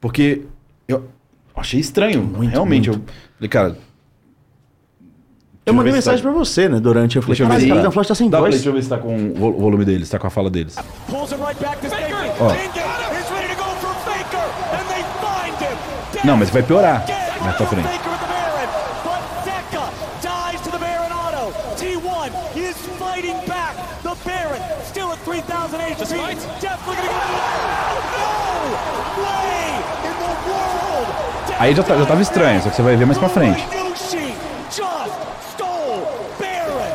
Porque 0.00 0.42
eu 0.88 1.04
achei 1.56 1.80
estranho. 1.80 2.32
realmente, 2.40 2.88
eu 2.88 2.94
falei, 3.36 3.48
cara. 3.48 3.76
Eu 5.64 5.72
mandei 5.74 5.92
se 5.92 5.98
tá- 6.04 6.10
mensagem 6.10 6.22
pra 6.22 6.32
você, 6.32 6.68
né, 6.68 6.80
durante. 6.80 7.16
Eu 7.16 7.22
falei, 7.22 7.36
Deixa 7.36 7.44
eu 7.44 7.46
ver 7.46 7.52
caralho, 7.52 7.60
se 7.60 7.66
o 7.66 7.68
tá. 7.68 7.74
Capitão 7.76 7.92
Flowers 7.92 8.08
tá 8.08 8.14
sem 8.16 8.28
Dá 8.30 8.38
pra- 8.38 8.46
voz. 8.46 8.54
Deixa 8.56 8.68
eu 8.68 8.72
ver 8.72 8.82
se 8.82 8.88
tá 8.88 8.98
com 8.98 9.14
o 9.14 9.34
vo- 9.34 9.48
o 9.56 9.60
volume 9.60 9.84
deles, 9.84 10.10
tá 10.10 10.18
com 10.18 10.26
a 10.26 10.30
fala 10.30 10.50
deles. 10.50 10.76
Ó. 12.40 12.52
Não, 16.24 16.36
mas 16.36 16.50
vai 16.50 16.62
piorar 16.62 17.04
mais 17.40 17.56
pra 17.56 17.66
frente. 17.66 17.86
Faker 17.88 18.10
with 18.12 18.18
the 18.20 18.26
Baron, 18.26 18.68
but 19.02 19.20
Zeka 19.44 19.84
dies 20.22 20.60
to 20.60 20.70
the 20.70 20.78
Baron 20.78 21.12
auto. 21.12 21.52
T1 21.76 22.30
is 22.56 22.76
fighting 22.98 23.36
back. 23.48 23.74
The 24.02 24.14
Baron 24.24 24.60
still 24.84 25.10
at 25.12 25.18
3,000 25.24 25.80
HP. 25.80 26.14
Definitely 26.60 26.96
gonna 26.96 27.10
get. 27.10 27.42
Oh, 28.18 28.70
no 29.16 29.24
way 29.24 29.66
in 30.06 30.14
the 30.22 30.34
world. 30.46 31.08
Aí 31.62 31.76
já, 31.76 31.82
tá- 31.84 31.96
já 31.96 32.04
tava 32.04 32.20
estranho, 32.20 32.60
só 32.60 32.70
que 32.70 32.74
você 32.74 32.82
vai 32.82 32.96
ver 32.96 33.06
mais 33.06 33.16
pra 33.18 33.28
frente. 33.28 33.64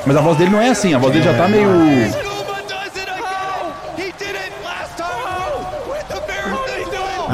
Mas 0.06 0.18
a 0.18 0.20
voz 0.20 0.38
dele 0.38 0.50
não 0.52 0.62
é 0.62 0.68
assim, 0.68 0.94
a 0.94 0.98
voz 0.98 1.14
dele 1.14 1.24
já 1.24 1.34
tá 1.34 1.48
meio. 1.48 1.70
It. 3.98 4.14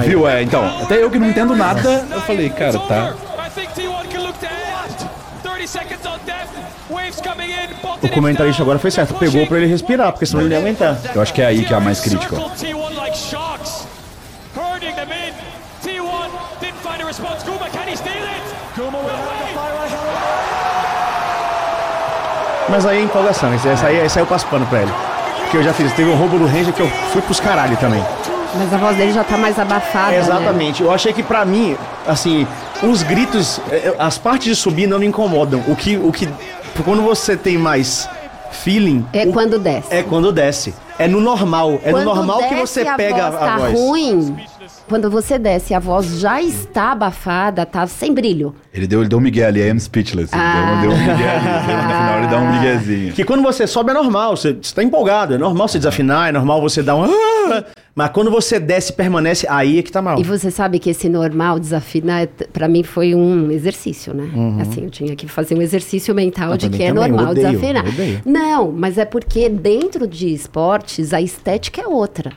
Viu? 0.08 0.30
É, 0.30 0.44
então, 0.44 0.64
até 0.84 1.02
eu 1.02 1.10
que 1.10 1.18
não 1.18 1.28
entendo 1.28 1.56
nada, 1.56 2.06
eu 2.12 2.22
falei, 2.22 2.50
cara, 2.52 2.78
tá. 2.78 3.14
O 8.00 8.10
comentarista 8.10 8.62
agora 8.62 8.78
foi 8.78 8.92
certo, 8.92 9.16
pegou 9.16 9.48
pra 9.48 9.58
ele 9.58 9.66
respirar, 9.66 10.12
porque 10.12 10.28
senão 10.28 10.42
ele 10.42 10.50
não 10.50 10.58
ia 10.58 10.62
aguentar. 10.62 10.98
Eu 11.16 11.20
acho 11.22 11.34
que 11.34 11.42
é 11.42 11.48
aí 11.48 11.66
que 11.66 11.74
é 11.74 11.78
a 11.78 11.80
mais 11.80 12.00
crítica. 12.00 12.36
ó. 12.36 12.50
Mas 22.74 22.88
aí 22.88 22.98
é 22.98 23.04
empolgação, 23.04 23.54
esse, 23.54 23.68
esse 23.68 23.86
aí, 23.86 23.98
esse 24.04 24.18
aí 24.18 24.24
eu 24.24 24.28
passo 24.28 24.48
pano 24.48 24.66
pra 24.66 24.82
ele. 24.82 24.92
porque 25.42 25.58
eu 25.58 25.64
já 25.64 25.72
fiz. 25.74 25.94
Teve 25.94 26.10
um 26.10 26.16
roubo 26.16 26.40
do 26.40 26.48
Ranger 26.48 26.74
que 26.74 26.82
eu 26.82 26.88
fui 27.12 27.22
pros 27.22 27.40
caralho 27.40 27.78
também. 27.78 28.04
Mas 28.56 28.74
a 28.74 28.78
voz 28.78 28.98
dele 28.98 29.12
já 29.14 29.24
tá 29.24 29.38
mais 29.38 29.60
abafada. 29.60 30.10
né? 30.10 30.18
Exatamente. 30.18 30.82
Eu 30.82 30.92
achei 30.92 31.14
que 31.14 31.22
pra 31.22 31.46
mim, 31.46 31.78
assim, 32.08 32.48
os 32.82 33.04
gritos, 33.04 33.62
eh, 33.70 33.94
as 34.00 34.18
partes 34.18 34.48
de 34.48 34.56
subir 34.56 34.88
não 34.88 34.98
me 34.98 35.06
incomodam. 35.06 35.64
O 35.68 35.76
que, 35.76 35.98
o 35.98 36.12
que, 36.12 36.28
quando 36.84 37.04
você 37.04 37.38
tem 37.38 37.60
mais 37.60 38.10
feeling, 38.52 39.06
É 39.14 39.24
o- 39.28 39.32
quando 39.32 39.60
desce. 39.60 39.88
é 39.94 40.02
quando 40.02 40.32
desce. 40.32 40.74
É 40.98 41.08
no 41.08 41.22
normal. 41.22 41.80
É 41.84 41.92
Quando 41.92 42.06
no 42.06 42.16
normal 42.16 42.44
que 42.48 42.56
você 42.56 42.82
a 42.88 42.96
pega 42.96 43.30
voz 43.32 43.36
a, 43.36 43.46
tá 43.46 43.58
voz. 43.58 43.74
ruim, 43.80 44.36
quando 44.88 45.10
você 45.10 45.38
desce 45.40 45.74
e 45.74 45.76
a 45.76 45.80
voz 45.80 46.20
já 46.20 46.42
está 46.42 46.92
abafada, 46.92 47.66
tá 47.66 47.86
sem 47.88 48.14
brilho. 48.14 48.54
Ele 48.74 48.88
deu, 48.88 49.02
ele 49.02 49.10
deu 49.10 49.18
um 49.20 49.22
migué 49.22 49.46
ali, 49.46 49.60
I 49.62 49.70
am 49.70 49.80
speechless. 49.80 50.34
Ele 50.34 50.42
Ah. 50.42 50.80
deu, 50.82 50.90
deu 50.90 50.98
um 50.98 51.02
migué 51.02 51.30
ali. 51.30 51.46
No 51.48 51.94
final 51.94 52.18
ele 52.20 52.28
dá 52.28 52.38
um 52.40 52.52
miguezinho. 52.52 53.14
Que 53.14 53.24
quando 53.24 53.44
você 53.44 53.66
sobe 53.68 53.92
é 53.92 53.94
normal, 53.94 54.36
você, 54.38 54.54
você 54.54 54.74
tá 54.74 54.84
empolgado, 54.84 55.34
é 55.34 55.38
normal 55.38 55.68
você 55.68 55.78
desafinar, 55.78 56.30
é 56.30 56.32
normal 56.32 56.62
você 56.62 56.82
dar 56.84 56.96
um. 56.96 57.04
"Ah", 57.06 57.64
Mas 57.96 58.10
quando 58.10 58.32
você 58.32 58.60
desce 58.60 58.92
e 58.92 58.96
permanece, 58.96 59.46
aí 59.48 59.78
é 59.78 59.84
que 59.84 59.92
tá 59.92 60.02
mal. 60.02 60.20
E 60.20 60.24
você 60.24 60.50
sabe 60.50 60.80
que 60.80 60.90
esse 60.90 61.08
normal 61.08 61.60
desafinar, 61.60 62.26
t- 62.26 62.48
pra 62.52 62.68
mim 62.68 62.82
foi 62.82 63.14
um 63.14 63.52
exercício, 63.52 64.14
né? 64.16 64.28
Assim, 64.60 64.86
eu 64.86 64.90
tinha 64.90 65.16
que 65.16 65.28
fazer 65.28 65.54
um 65.56 65.62
exercício 65.62 66.16
mental 66.16 66.54
Ah, 66.54 66.58
de 66.58 66.70
que 66.72 66.82
é 66.82 66.88
também, 66.92 67.12
normal 67.12 67.32
odeio, 67.32 67.48
desafinar. 67.52 67.86
Não, 68.26 68.72
mas 68.72 68.98
é 68.98 69.06
porque 69.06 69.48
dentro 69.48 70.08
de 70.08 70.34
esportes 70.34 71.14
a 71.14 71.22
estética 71.22 71.82
é 71.82 71.88
outra. 71.88 72.32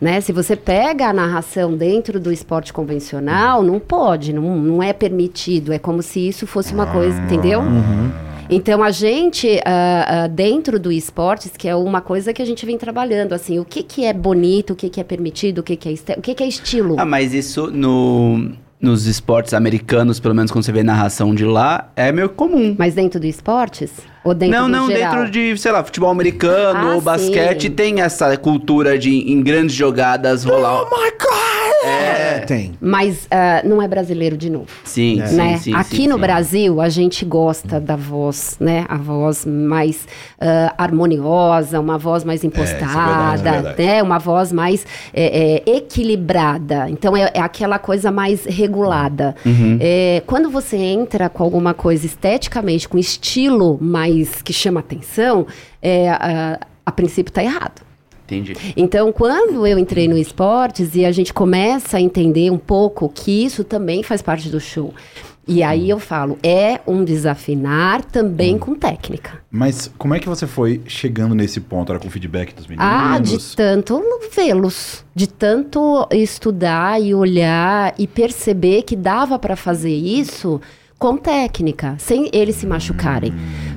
Né? 0.00 0.20
Se 0.20 0.32
você 0.32 0.56
pega 0.56 1.08
a 1.08 1.12
narração 1.12 1.76
dentro 1.76 2.18
do 2.18 2.32
esporte 2.32 2.72
convencional, 2.72 3.62
não 3.62 3.78
pode, 3.78 4.32
não, 4.32 4.56
não 4.56 4.82
é 4.82 4.92
permitido. 4.92 5.72
É 5.72 5.78
como 5.78 6.02
se 6.02 6.28
isso 6.28 6.46
fosse 6.46 6.74
uma 6.74 6.86
coisa, 6.86 7.18
entendeu? 7.22 7.60
Uhum. 7.60 8.10
Então 8.48 8.82
a 8.82 8.90
gente, 8.90 9.60
ah, 9.64 10.24
ah, 10.24 10.26
dentro 10.26 10.78
do 10.78 10.92
esportes, 10.92 11.52
que 11.56 11.68
é 11.68 11.74
uma 11.74 12.00
coisa 12.00 12.32
que 12.32 12.42
a 12.42 12.44
gente 12.44 12.66
vem 12.66 12.76
trabalhando, 12.76 13.32
assim, 13.32 13.58
o 13.58 13.64
que, 13.64 13.82
que 13.82 14.04
é 14.04 14.12
bonito, 14.12 14.74
o 14.74 14.76
que, 14.76 14.90
que 14.90 15.00
é 15.00 15.04
permitido, 15.04 15.58
o 15.58 15.62
que, 15.62 15.76
que 15.76 15.88
é, 15.88 16.18
o 16.18 16.20
que, 16.20 16.34
que 16.34 16.42
é 16.42 16.46
estilo. 16.46 16.96
Ah, 16.98 17.06
mas 17.06 17.32
isso 17.32 17.70
no, 17.70 18.52
nos 18.84 19.06
esportes 19.06 19.54
americanos, 19.54 20.20
pelo 20.20 20.34
menos 20.34 20.50
quando 20.50 20.64
você 20.64 20.70
vê 20.72 20.82
narração 20.82 21.34
de 21.34 21.44
lá, 21.44 21.90
é 21.96 22.12
meio 22.12 22.28
comum. 22.28 22.76
Mas 22.78 22.94
dentro 22.94 23.18
do 23.18 23.26
esportes? 23.26 23.90
Ou 24.22 24.32
dentro 24.34 24.56
não, 24.58 24.68
não, 24.68 24.86
geral? 24.86 25.14
dentro 25.16 25.30
de, 25.30 25.56
sei 25.58 25.72
lá, 25.72 25.82
futebol 25.82 26.10
americano 26.10 26.90
Ah, 26.90 26.94
ou 26.94 27.00
basquete, 27.00 27.62
sim. 27.62 27.70
tem 27.70 28.00
essa 28.00 28.36
cultura 28.36 28.98
de, 28.98 29.10
em 29.10 29.42
grandes 29.42 29.74
jogadas, 29.74 30.44
rolar. 30.44 30.82
Oh 30.82 30.84
my 30.84 31.10
God! 31.10 31.53
É, 31.84 32.40
tem. 32.40 32.72
Mas 32.80 33.26
ah, 33.30 33.62
não 33.64 33.80
é 33.80 33.88
brasileiro 33.88 34.36
de 34.36 34.50
novo. 34.50 34.66
Sim, 34.84 35.22
sim, 35.26 35.36
né? 35.36 35.56
sim. 35.58 35.74
Aqui 35.74 35.96
sim, 35.96 36.06
no 36.06 36.14
sim. 36.14 36.20
Brasil, 36.20 36.80
a 36.80 36.88
gente 36.88 37.24
gosta 37.24 37.80
da 37.80 37.96
voz, 37.96 38.56
né? 38.60 38.84
A 38.88 38.96
voz 38.96 39.44
mais 39.44 40.06
ah, 40.40 40.74
harmoniosa, 40.78 41.80
uma 41.80 41.98
voz 41.98 42.24
mais 42.24 42.44
impostada, 42.44 42.84
verdade, 42.86 43.34
isso 43.36 43.48
é 43.48 43.52
verdade. 43.52 43.82
né? 43.82 44.02
Uma 44.02 44.18
voz 44.18 44.52
mais 44.52 44.86
é, 45.12 45.62
é, 45.66 45.76
equilibrada. 45.76 46.88
Então, 46.88 47.16
é, 47.16 47.30
é 47.34 47.40
aquela 47.40 47.78
coisa 47.78 48.10
mais 48.10 48.44
regulada. 48.44 49.34
Uhum. 49.44 49.78
É, 49.80 50.22
quando 50.26 50.50
você 50.50 50.76
entra 50.76 51.28
com 51.28 51.42
alguma 51.42 51.74
coisa 51.74 52.06
esteticamente, 52.06 52.88
com 52.88 52.98
estilo 52.98 53.78
mais 53.80 54.42
que 54.42 54.52
chama 54.52 54.80
atenção, 54.80 55.46
é, 55.80 56.10
a, 56.10 56.58
a 56.84 56.92
princípio 56.92 57.30
está 57.30 57.42
errado. 57.42 57.82
Entendi. 58.24 58.54
Então, 58.76 59.12
quando 59.12 59.66
eu 59.66 59.78
entrei 59.78 60.08
no 60.08 60.16
esportes 60.16 60.94
e 60.94 61.04
a 61.04 61.12
gente 61.12 61.32
começa 61.32 61.98
a 61.98 62.00
entender 62.00 62.50
um 62.50 62.58
pouco 62.58 63.08
que 63.08 63.44
isso 63.44 63.62
também 63.64 64.02
faz 64.02 64.22
parte 64.22 64.48
do 64.48 64.58
show. 64.58 64.94
E 65.46 65.62
aí 65.62 65.90
eu 65.90 65.98
falo, 65.98 66.38
é 66.42 66.80
um 66.86 67.04
desafinar 67.04 68.02
também 68.02 68.56
com 68.56 68.74
técnica. 68.74 69.42
Mas 69.50 69.90
como 69.98 70.14
é 70.14 70.18
que 70.18 70.26
você 70.26 70.46
foi 70.46 70.80
chegando 70.86 71.34
nesse 71.34 71.60
ponto? 71.60 71.92
Era 71.92 71.98
com 72.00 72.08
feedback 72.08 72.54
dos 72.54 72.66
meninos? 72.66 72.90
Ah, 72.90 73.18
de 73.18 73.54
tanto 73.54 74.02
vê-los, 74.34 75.04
de 75.14 75.26
tanto 75.26 76.08
estudar 76.10 76.98
e 77.02 77.14
olhar 77.14 77.94
e 77.98 78.06
perceber 78.06 78.84
que 78.84 78.96
dava 78.96 79.38
para 79.38 79.54
fazer 79.54 79.94
isso 79.94 80.58
com 80.98 81.18
técnica, 81.18 81.94
sem 81.98 82.30
eles 82.32 82.56
se 82.56 82.66
machucarem. 82.66 83.34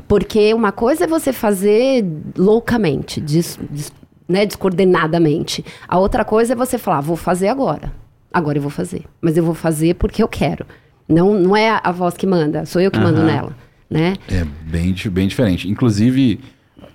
Porque 0.08 0.54
uma 0.54 0.72
coisa 0.72 1.04
é 1.04 1.08
você 1.08 1.34
fazer 1.34 2.06
loucamente, 2.38 3.20
des, 3.20 3.60
des- 3.70 3.91
né, 4.28 4.45
descoordenadamente. 4.45 5.63
A 5.88 5.97
outra 5.97 6.25
coisa 6.25 6.53
é 6.53 6.55
você 6.55 6.78
falar, 6.78 7.01
vou 7.01 7.15
fazer 7.15 7.47
agora. 7.47 7.91
Agora 8.32 8.57
eu 8.57 8.61
vou 8.61 8.71
fazer. 8.71 9.05
Mas 9.21 9.38
eu 9.38 9.43
vou 9.43 9.53
fazer 9.53 9.95
porque 9.95 10.21
eu 10.21 10.28
quero. 10.28 10.65
Não, 11.07 11.34
não 11.34 11.55
é 11.55 11.80
a, 11.82 11.91
voz 11.91 12.15
que 12.15 12.28
manda, 12.28 12.65
sou 12.65 12.82
eu 12.82 12.91
que 12.91 12.99
mando 12.99 13.21
Aham. 13.21 13.28
nela, 13.28 13.57
né? 13.89 14.15
É 14.28 14.43
bem, 14.43 14.93
bem 15.09 15.28
diferente. 15.28 15.69
Inclusive, 15.69 16.41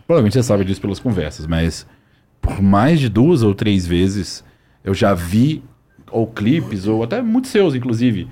provavelmente 0.07 0.35
você 0.35 0.43
sabe 0.43 0.65
disso 0.65 0.83
pelas 0.83 0.99
conversas, 0.99 1.47
mas 1.47 1.87
por 2.41 2.61
mais 2.61 3.01
de 3.01 3.09
duas 3.09 3.43
ou 3.43 3.55
três 3.55 3.87
vezes 3.87 4.45
eu 4.85 4.93
já 4.93 5.15
vi, 5.15 5.63
ou 6.11 6.27
clipes, 6.27 6.87
ou 6.87 7.03
até 7.03 7.23
muitos 7.23 7.51
seus, 7.51 7.75
inclusive, 7.75 8.29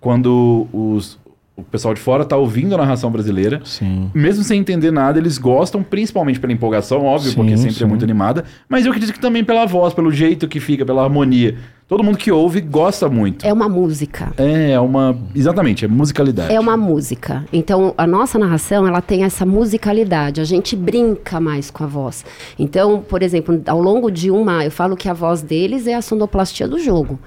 quando 0.00 0.68
os, 0.72 1.18
o 1.56 1.62
pessoal 1.62 1.94
de 1.94 2.00
fora 2.00 2.24
tá 2.24 2.36
ouvindo 2.36 2.74
a 2.74 2.78
narração 2.78 3.10
brasileira, 3.10 3.60
Sim. 3.64 4.10
mesmo 4.12 4.42
sem 4.42 4.58
entender 4.58 4.90
nada, 4.90 5.18
eles 5.18 5.38
gostam, 5.38 5.84
principalmente 5.84 6.40
pela 6.40 6.52
empolgação, 6.52 7.04
óbvio, 7.04 7.30
Sim, 7.30 7.36
porque 7.36 7.56
sempre 7.56 7.74
sim. 7.74 7.84
é 7.84 7.86
muito 7.86 8.04
animada, 8.04 8.44
mas 8.68 8.84
eu 8.84 8.90
acredito 8.90 9.14
que 9.14 9.20
também 9.20 9.44
pela 9.44 9.64
voz, 9.64 9.94
pelo 9.94 10.10
jeito 10.10 10.48
que 10.48 10.58
fica, 10.58 10.84
pela 10.84 11.04
harmonia. 11.04 11.56
Todo 11.86 12.02
mundo 12.02 12.16
que 12.16 12.32
ouve 12.32 12.62
gosta 12.62 13.10
muito. 13.10 13.46
É 13.46 13.52
uma 13.52 13.68
música. 13.68 14.32
É, 14.38 14.70
é 14.70 14.80
uma. 14.80 15.16
Exatamente, 15.34 15.84
é 15.84 15.88
musicalidade. 15.88 16.52
É 16.52 16.58
uma 16.58 16.78
música. 16.78 17.44
Então, 17.52 17.92
a 17.98 18.06
nossa 18.06 18.38
narração, 18.38 18.86
ela 18.86 19.02
tem 19.02 19.22
essa 19.22 19.44
musicalidade. 19.44 20.40
A 20.40 20.44
gente 20.44 20.74
brinca 20.74 21.38
mais 21.38 21.70
com 21.70 21.84
a 21.84 21.86
voz. 21.86 22.24
Então, 22.58 23.04
por 23.06 23.22
exemplo, 23.22 23.62
ao 23.66 23.82
longo 23.82 24.10
de 24.10 24.30
uma... 24.30 24.64
Eu 24.64 24.70
falo 24.70 24.96
que 24.96 25.10
a 25.10 25.12
voz 25.12 25.42
deles 25.42 25.86
é 25.86 25.94
a 25.94 26.00
sonoplastia 26.00 26.66
do 26.66 26.78
jogo. 26.78 27.18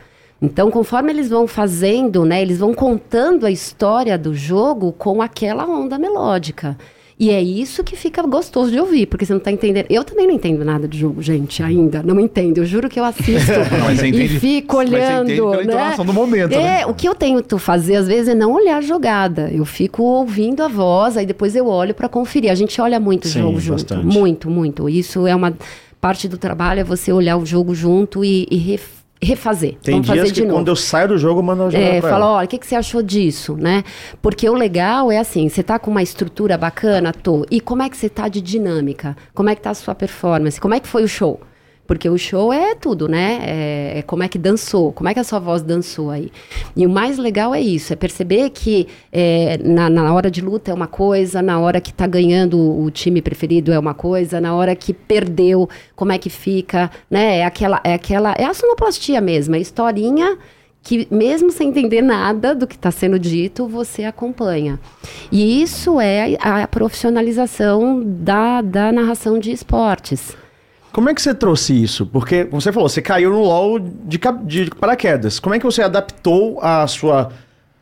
Então, 0.42 0.70
conforme 0.70 1.12
eles 1.12 1.30
vão 1.30 1.48
fazendo, 1.48 2.24
né? 2.26 2.42
Eles 2.42 2.60
vão 2.60 2.74
contando 2.74 3.46
a 3.46 3.52
história 3.52 4.18
do 4.18 4.36
jogo 4.36 4.92
com 4.92 5.22
aquela 5.22 5.66
onda 5.66 5.98
melódica. 5.98 6.78
E 7.20 7.32
é 7.32 7.42
isso 7.42 7.84
que 7.84 7.96
fica 7.96 8.22
gostoso 8.22 8.70
de 8.70 8.80
ouvir, 8.80 9.08
porque 9.08 9.26
você 9.26 9.34
não 9.34 9.40
tá 9.40 9.52
entendendo. 9.52 9.88
Eu 9.90 10.04
também 10.04 10.28
não 10.28 10.36
entendo 10.36 10.64
nada 10.64 10.88
de 10.88 11.00
jogo, 11.00 11.20
gente, 11.20 11.64
ainda. 11.64 12.04
Não 12.04 12.20
entendo. 12.20 12.60
Eu 12.60 12.66
juro 12.66 12.88
que 12.88 13.00
eu 13.00 13.04
assisto 13.04 13.52
Mas 13.84 13.98
você 13.98 14.06
e 14.06 14.10
entende- 14.10 14.40
fico 14.40 14.76
mas 14.78 14.90
você 14.90 14.96
olhando. 14.96 15.32
entende 15.32 15.66
pela 15.68 15.90
né? 15.90 15.96
do 16.06 16.14
momento, 16.14 16.54
É, 16.54 16.60
né? 16.62 16.86
o 16.86 16.94
que 16.94 17.10
eu 17.10 17.16
tento 17.16 17.58
fazer 17.58 17.96
às 17.96 18.08
vezes 18.08 18.28
é 18.28 18.36
não 18.36 18.54
olhar 18.54 18.78
a 18.78 18.82
jogada. 18.82 19.50
Eu 19.52 19.66
fico 19.66 20.04
ouvindo 20.04 20.62
a 20.62 20.68
voz, 20.68 21.18
aí 21.18 21.26
depois 21.26 21.56
eu 21.56 21.66
olho 21.66 21.96
para 21.96 22.08
conferir. 22.08 22.52
A 22.52 22.56
gente 22.56 22.80
olha 22.80 23.00
muito 23.00 23.26
o 23.26 23.28
Sim, 23.30 23.40
jogo 23.40 23.60
junto, 23.60 23.96
bastante. 23.96 24.06
muito, 24.16 24.48
muito. 24.48 24.88
Isso 24.88 25.26
é 25.26 25.36
uma 25.36 25.58
parte 26.00 26.28
do 26.28 26.38
trabalho, 26.38 26.82
é 26.82 26.84
você 26.84 27.12
olhar 27.12 27.36
o 27.38 27.46
jogo 27.48 27.74
junto 27.74 28.24
e, 28.24 28.48
e 28.52 28.58
ref- 28.58 28.97
refazer. 29.22 29.78
Tem 29.82 29.96
Vamos 29.96 30.08
dias 30.08 30.20
fazer 30.20 30.34
que 30.34 30.42
de 30.42 30.46
novo. 30.48 30.60
quando 30.60 30.68
eu 30.68 30.76
saio 30.76 31.08
do 31.10 31.18
jogo, 31.18 31.40
eu 31.40 31.44
mando 31.44 31.72
jogada 31.72 31.84
É, 31.84 32.00
pra 32.02 32.10
fala, 32.10 32.28
olha, 32.34 32.46
o 32.46 32.48
que, 32.48 32.58
que 32.58 32.68
você 32.68 32.76
achou 32.76 33.02
disso, 33.02 33.56
né? 33.56 33.84
Porque 34.22 34.50
o 34.50 34.54
legal 34.54 35.12
é 35.12 35.18
assim, 35.18 35.50
você 35.50 35.64
tá 35.64 35.80
com 35.80 35.90
uma 35.92 36.04
estrutura 36.04 36.58
bacana, 36.58 37.12
tô. 37.12 37.46
E 37.50 37.60
como 37.60 37.82
é 37.82 37.90
que 37.90 37.98
você 37.98 38.10
tá 38.10 38.28
de 38.28 38.42
dinâmica? 38.42 39.16
Como 39.34 39.50
é 39.50 39.56
que 39.56 39.62
tá 39.62 39.72
a 39.72 39.74
sua 39.76 39.96
performance? 39.96 40.60
Como 40.62 40.74
é 40.74 40.80
que 40.80 40.88
foi 40.88 41.04
o 41.04 41.08
show? 41.08 41.40
Porque 41.88 42.10
o 42.10 42.18
show 42.18 42.52
é 42.52 42.76
tudo, 42.76 43.08
né? 43.08 43.40
É, 43.42 44.00
é 44.00 44.02
como 44.02 44.22
é 44.22 44.28
que 44.28 44.38
dançou, 44.38 44.92
como 44.92 45.08
é 45.08 45.14
que 45.14 45.20
a 45.20 45.24
sua 45.24 45.40
voz 45.40 45.62
dançou 45.62 46.12
aí. 46.12 46.30
E 46.76 46.86
o 46.86 46.90
mais 46.90 47.18
legal 47.18 47.56
é 47.56 47.62
isso, 47.62 47.94
é 47.94 47.96
perceber 47.96 48.50
que 48.50 48.88
é, 49.12 49.58
na, 49.64 49.90
na 49.90 50.14
hora 50.14 50.30
de 50.30 50.42
luta 50.42 50.70
é 50.70 50.74
uma 50.74 50.88
coisa, 50.88 51.42
na 51.42 51.60
hora 51.60 51.80
que 51.80 51.94
tá 51.94 52.06
ganhando 52.06 52.60
o 52.60 52.92
time 52.92 53.22
preferido 53.22 53.72
é 53.72 53.80
uma 53.80 53.94
coisa, 53.94 54.42
na 54.42 54.54
hora 54.54 54.76
que 54.76 54.94
perdeu, 54.94 55.70
como 55.96 56.12
é 56.12 56.18
que 56.18 56.30
fica, 56.30 56.92
né? 57.10 57.40
É 57.40 57.46
aquela, 57.46 57.80
é 57.84 57.94
aquela, 57.94 58.34
é 58.38 58.44
a 58.44 58.54
sonoplastia 58.54 59.22
mesmo, 59.22 59.56
é 59.56 59.60
historinha 59.60 60.38
que 60.84 61.06
mesmo 61.12 61.52
sem 61.52 61.68
entender 61.68 62.02
nada 62.02 62.56
do 62.56 62.66
que 62.66 62.76
está 62.76 62.90
sendo 62.92 63.20
dito, 63.20 63.68
você 63.68 64.06
acompanha. 64.06 64.80
E 65.30 65.62
isso 65.62 66.00
é 66.00 66.38
a, 66.40 66.64
a 66.64 66.68
profissionalização 66.68 68.02
da, 68.06 68.62
da 68.62 68.90
narração 68.90 69.38
de 69.38 69.52
esportes. 69.52 70.38
Como 70.98 71.12
é 71.12 71.14
que 71.14 71.22
você 71.22 71.32
trouxe 71.32 71.80
isso? 71.80 72.08
Porque, 72.08 72.46
você 72.50 72.72
falou, 72.72 72.90
você 72.90 73.04
caiu 73.04 73.30
no 73.30 73.44
LoL 73.44 73.78
de, 73.78 74.20
de 74.48 74.72
paraquedas. 74.80 75.40
Como 75.40 75.54
é 75.54 75.60
que 75.60 75.64
você 75.66 75.84
adaptou 75.84 76.58
a 76.60 76.88
sua 76.88 77.30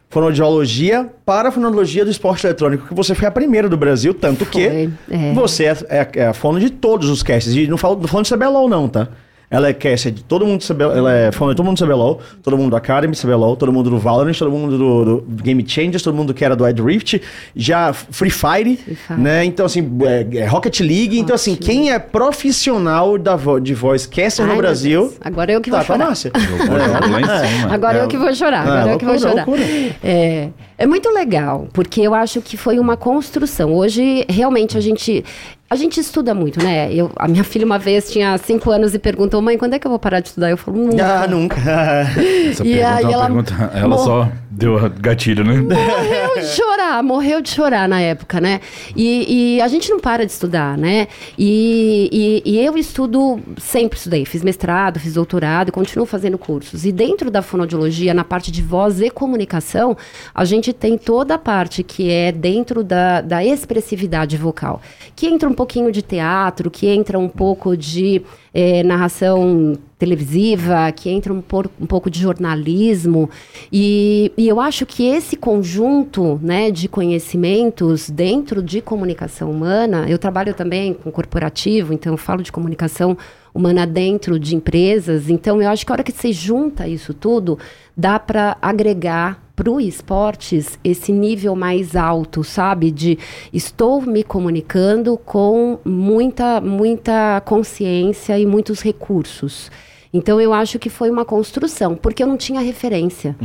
fonoaudiologia 0.09 1.09
para 1.25 1.47
a 1.47 1.51
fonoaudiologia 1.53 2.03
do 2.03 2.11
esporte 2.11 2.45
eletrônico? 2.45 2.87
Que 2.89 2.93
você 2.93 3.15
foi 3.15 3.25
a 3.25 3.31
primeira 3.31 3.69
do 3.69 3.77
Brasil, 3.77 4.13
tanto 4.13 4.45
que 4.45 4.69
Foi, 4.69 4.89
é. 5.11 5.33
você 5.33 5.63
é, 5.63 5.77
é- 5.87 6.09
é 6.15 6.27
a 6.27 6.33
fono 6.33 6.59
de 6.59 6.69
todos 6.69 7.09
os 7.09 7.23
casts. 7.23 7.55
E 7.55 7.67
não 7.67 7.77
falo, 7.77 7.95
não 8.01 8.07
falo 8.09 8.23
de 8.23 8.33
CBLOL 8.33 8.67
não, 8.67 8.89
tá? 8.89 9.07
Ela 9.49 9.69
é 9.69 9.73
cast 9.73 10.09
de 10.11 10.23
todo 10.23 10.45
mundo 10.45 10.59
do 10.65 10.73
CBLOL, 10.73 10.91
ela 10.97 11.13
é 11.13 11.31
fono 11.31 11.51
de 11.51 11.57
todo 11.57 11.65
mundo 11.65 11.77
do 11.77 11.85
CBLOL, 11.85 12.19
todo 12.41 12.57
mundo 12.57 12.69
do 12.71 12.75
Academy 12.75 13.15
CBLOL, 13.15 13.55
todo 13.55 13.71
mundo 13.71 13.89
do 13.89 13.97
Valorant, 13.99 14.37
todo 14.37 14.49
mundo 14.51 14.77
do, 14.77 15.21
do 15.21 15.43
Game 15.43 15.63
Changers, 15.67 16.01
todo 16.01 16.15
mundo 16.15 16.33
que 16.33 16.43
era 16.43 16.55
do 16.55 16.67
Ed 16.67 16.81
Rift, 16.81 17.21
já 17.55 17.93
Free 17.93 18.29
Fire, 18.31 18.75
Fire. 18.77 19.19
né? 19.21 19.45
Então, 19.45 19.65
assim, 19.65 19.87
é, 20.03 20.37
é 20.39 20.45
Rocket 20.45 20.79
League. 20.79 21.19
Então, 21.19 21.35
assim, 21.35 21.55
quem 21.55 21.91
é 21.91 21.99
profissional 21.99 23.17
da 23.17 23.35
vo- 23.35 23.59
de 23.59 23.73
voice 23.73 24.07
caster 24.07 24.45
Ai, 24.45 24.51
no 24.51 24.57
Brasil... 24.57 25.01
Deus. 25.01 25.13
Agora 25.21 25.51
eu 25.51 25.61
que 25.61 25.69
tá 25.71 25.77
vou 25.77 25.85
chorar. 25.85 26.05
Márcia. 26.05 26.31
Cima. 26.35 27.73
Agora 27.73 27.97
É, 27.99 28.03
eu 28.03 28.07
que 28.07 28.17
vou 28.17 28.33
chorar, 28.33 28.65
é, 28.67 28.69
agora 28.71 28.91
eu 28.93 28.97
que 28.97 29.05
vou 29.05 29.17
chorar. 29.19 29.35
loucura. 29.35 29.61
É, 30.03 30.49
é 30.77 30.85
muito 30.87 31.09
legal, 31.09 31.67
porque 31.73 32.01
eu 32.01 32.13
acho 32.13 32.41
que 32.41 32.57
foi 32.57 32.79
uma 32.79 32.97
construção. 32.97 33.73
Hoje, 33.73 34.25
realmente, 34.29 34.77
a 34.77 34.81
gente. 34.81 35.23
A 35.67 35.75
gente 35.75 35.99
estuda 35.99 36.33
muito, 36.35 36.63
né? 36.63 36.93
Eu, 36.93 37.11
a 37.15 37.27
minha 37.27 37.43
filha 37.43 37.65
uma 37.65 37.79
vez 37.79 38.11
tinha 38.11 38.37
cinco 38.37 38.69
anos 38.69 38.93
e 38.93 38.99
perguntou, 38.99 39.41
mãe, 39.41 39.57
quando 39.57 39.73
é 39.73 39.79
que 39.79 39.87
eu 39.87 39.89
vou 39.89 39.97
parar 39.99 40.19
de 40.19 40.27
estudar? 40.27 40.51
Eu 40.51 40.57
falo, 40.57 40.77
nunca. 40.77 41.23
Ah, 41.23 41.27
nunca. 41.27 41.55
Essa 42.51 42.63
E 42.63 42.75
pergunta 42.75 42.95
aí 42.95 43.03
é 43.03 43.07
uma 43.07 43.13
ela 43.13 43.25
pergunta. 43.25 43.71
Ela 43.73 43.97
só 43.97 44.31
deu 44.55 44.89
gatilho, 45.01 45.43
né? 45.43 45.61
morreu 45.61 46.35
de 46.35 46.47
chorar, 46.47 47.03
morreu 47.03 47.41
de 47.41 47.49
chorar 47.49 47.87
na 47.89 47.99
época, 47.99 48.39
né? 48.39 48.61
E, 48.95 49.55
e 49.57 49.61
a 49.61 49.67
gente 49.67 49.89
não 49.89 49.99
para 49.99 50.25
de 50.25 50.31
estudar, 50.31 50.77
né? 50.77 51.07
E, 51.37 52.41
e- 52.45 52.51
e 52.53 52.65
eu 52.65 52.77
estudo, 52.77 53.39
sempre 53.57 53.97
estudei, 53.97 54.25
fiz 54.25 54.43
mestrado, 54.43 54.99
fiz 54.99 55.13
doutorado 55.13 55.71
continuo 55.71 56.05
fazendo 56.05 56.37
cursos. 56.37 56.85
E 56.85 56.91
dentro 56.91 57.29
da 57.29 57.41
fonoaudiologia, 57.41 58.13
na 58.13 58.23
parte 58.23 58.51
de 58.51 58.61
voz 58.61 59.01
e 59.01 59.09
comunicação, 59.09 59.97
a 60.33 60.45
gente 60.45 60.71
tem 60.71 60.97
toda 60.97 61.35
a 61.35 61.37
parte 61.37 61.83
que 61.83 62.09
é 62.09 62.31
dentro 62.31 62.83
da, 62.83 63.21
da 63.21 63.43
expressividade 63.43 64.37
vocal, 64.37 64.81
que 65.15 65.27
entra 65.27 65.49
um 65.49 65.53
pouquinho 65.53 65.91
de 65.91 66.01
teatro, 66.01 66.71
que 66.71 66.87
entra 66.87 67.19
um 67.19 67.27
pouco 67.27 67.75
de 67.75 68.21
eh, 68.53 68.83
narração 68.83 69.77
televisiva, 70.05 70.91
que 70.91 71.09
entra 71.09 71.33
um, 71.33 71.41
por- 71.41 71.69
um 71.81 71.85
pouco 71.85 72.09
de 72.09 72.19
jornalismo. 72.19 73.29
E, 73.71 74.31
e 74.37 74.47
eu 74.47 74.59
acho 74.59 74.85
que 74.85 75.05
esse 75.07 75.35
conjunto 75.35 76.39
né, 76.41 76.69
de 76.69 76.87
conhecimentos 76.87 78.09
dentro 78.09 78.61
de 78.61 78.81
comunicação 78.81 79.49
humana, 79.51 80.05
eu 80.07 80.19
trabalho 80.19 80.53
também 80.53 80.93
com 80.93 81.11
corporativo, 81.11 81.93
então 81.93 82.13
eu 82.13 82.17
falo 82.17 82.43
de 82.43 82.51
comunicação 82.51 83.17
humana 83.53 83.87
dentro 83.87 84.37
de 84.37 84.55
empresas. 84.55 85.29
Então 85.29 85.61
eu 85.61 85.69
acho 85.69 85.85
que 85.85 85.91
a 85.91 85.95
hora 85.95 86.03
que 86.03 86.11
você 86.11 86.31
junta 86.31 86.87
isso 86.87 87.13
tudo, 87.13 87.57
dá 87.97 88.19
para 88.19 88.57
agregar 88.61 89.41
para 89.55 89.71
o 89.71 89.79
esportes 89.79 90.77
esse 90.83 91.13
nível 91.13 91.55
mais 91.55 91.95
alto, 91.95 92.43
sabe? 92.43 92.91
De 92.91 93.17
estou 93.53 94.01
me 94.01 94.21
comunicando 94.21 95.17
com 95.17 95.79
muita, 95.85 96.59
muita 96.59 97.41
consciência 97.45 98.37
e 98.37 98.45
muitos 98.45 98.81
recursos. 98.81 99.71
Então 100.15 100.39
eu 100.39 100.53
acho 100.53 100.79
que 100.79 100.89
foi 100.89 101.09
uma 101.09 101.25
construção, 101.25 101.93
porque 101.93 102.23
eu 102.23 102.27
não 102.27 102.37
tinha 102.37 102.61
referência. 102.61 103.35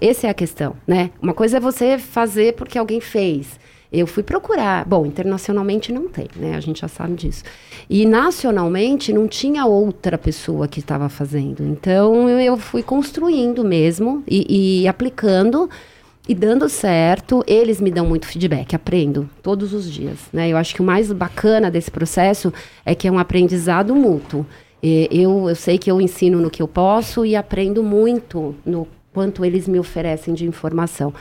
Essa 0.00 0.26
é 0.26 0.30
a 0.30 0.34
questão, 0.34 0.74
né? 0.84 1.12
Uma 1.22 1.32
coisa 1.32 1.58
é 1.58 1.60
você 1.60 1.96
fazer 1.96 2.54
porque 2.54 2.76
alguém 2.76 3.00
fez. 3.00 3.46
Eu 3.92 4.04
fui 4.04 4.24
procurar. 4.24 4.84
Bom, 4.84 5.06
internacionalmente 5.06 5.92
não 5.92 6.08
tem, 6.08 6.26
né? 6.34 6.56
A 6.56 6.60
gente 6.60 6.80
já 6.80 6.88
sabe 6.88 7.14
disso. 7.14 7.44
E 7.88 8.04
nacionalmente 8.04 9.12
não 9.12 9.28
tinha 9.28 9.64
outra 9.64 10.18
pessoa 10.18 10.66
que 10.66 10.80
estava 10.80 11.08
fazendo. 11.08 11.62
Então 11.62 12.28
eu, 12.28 12.40
eu 12.40 12.56
fui 12.56 12.82
construindo 12.82 13.64
mesmo 13.64 14.24
e, 14.26 14.80
e 14.82 14.88
aplicando 14.88 15.70
e 16.28 16.34
dando 16.34 16.68
certo. 16.68 17.44
Eles 17.46 17.80
me 17.80 17.92
dão 17.92 18.04
muito 18.04 18.26
feedback, 18.26 18.74
aprendo 18.74 19.30
todos 19.40 19.72
os 19.72 19.88
dias, 19.88 20.18
né? 20.32 20.48
Eu 20.48 20.56
acho 20.56 20.74
que 20.74 20.82
o 20.82 20.84
mais 20.84 21.12
bacana 21.12 21.70
desse 21.70 21.92
processo 21.92 22.52
é 22.84 22.92
que 22.92 23.06
é 23.06 23.12
um 23.12 23.20
aprendizado 23.20 23.94
mútuo. 23.94 24.44
Eu, 24.82 25.48
eu 25.48 25.54
sei 25.56 25.76
que 25.76 25.90
eu 25.90 26.00
ensino 26.00 26.40
no 26.40 26.50
que 26.50 26.62
eu 26.62 26.68
posso 26.68 27.26
e 27.26 27.34
aprendo 27.34 27.82
muito 27.82 28.54
no 28.64 28.86
quanto 29.12 29.44
eles 29.44 29.66
me 29.66 29.78
oferecem 29.78 30.34
de 30.34 30.46
informação. 30.46 31.12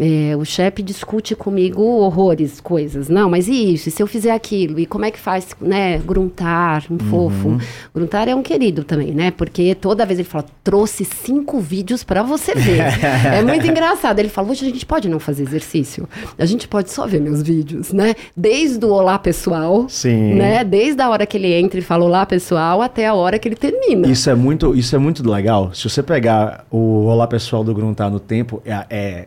É, 0.00 0.34
o 0.34 0.44
chefe 0.46 0.82
discute 0.82 1.36
comigo 1.36 1.82
horrores, 1.82 2.58
coisas. 2.60 3.10
Não, 3.10 3.28
mas 3.28 3.48
e 3.48 3.74
isso? 3.74 3.88
E 3.90 3.92
se 3.92 4.02
eu 4.02 4.06
fizer 4.06 4.30
aquilo? 4.32 4.80
E 4.80 4.86
como 4.86 5.04
é 5.04 5.10
que 5.10 5.18
faz, 5.18 5.48
né? 5.60 5.98
Gruntar, 5.98 6.84
um 6.90 6.98
fofo. 6.98 7.58
Gruntar 7.94 8.26
é 8.26 8.34
um 8.34 8.42
querido 8.42 8.82
também, 8.82 9.12
né? 9.12 9.30
Porque 9.30 9.74
toda 9.74 10.06
vez 10.06 10.18
ele 10.18 10.28
fala, 10.28 10.46
trouxe 10.64 11.04
cinco 11.04 11.60
vídeos 11.60 12.02
pra 12.02 12.22
você 12.22 12.54
ver. 12.54 12.80
é 13.30 13.42
muito 13.42 13.66
engraçado. 13.66 14.18
Ele 14.18 14.30
fala, 14.30 14.50
hoje 14.50 14.64
a 14.66 14.70
gente 14.70 14.86
pode 14.86 15.06
não 15.08 15.20
fazer 15.20 15.42
exercício. 15.42 16.08
A 16.38 16.46
gente 16.46 16.66
pode 16.66 16.90
só 16.90 17.06
ver 17.06 17.20
meus 17.20 17.42
vídeos, 17.42 17.92
né? 17.92 18.14
Desde 18.34 18.84
o 18.84 18.90
olá 18.90 19.18
pessoal, 19.18 19.86
Sim. 19.88 20.34
né? 20.34 20.64
Desde 20.64 21.02
a 21.02 21.10
hora 21.10 21.26
que 21.26 21.36
ele 21.36 21.52
entra 21.52 21.78
e 21.78 21.82
fala 21.82 22.04
olá 22.04 22.24
pessoal 22.24 22.80
até 22.80 23.06
a 23.06 23.12
hora 23.12 23.38
que 23.38 23.46
ele 23.46 23.56
termina. 23.56 24.08
Isso 24.08 24.30
é 24.30 24.34
muito, 24.34 24.74
isso 24.74 24.96
é 24.96 24.98
muito 24.98 25.28
legal. 25.28 25.74
Se 25.74 25.88
você 25.88 26.02
pegar 26.02 26.64
o 26.70 27.04
Olá 27.04 27.26
Pessoal 27.26 27.62
do 27.62 27.74
Gruntar 27.74 28.10
no 28.10 28.18
tempo, 28.18 28.62
é, 28.64 28.86
é- 28.88 29.26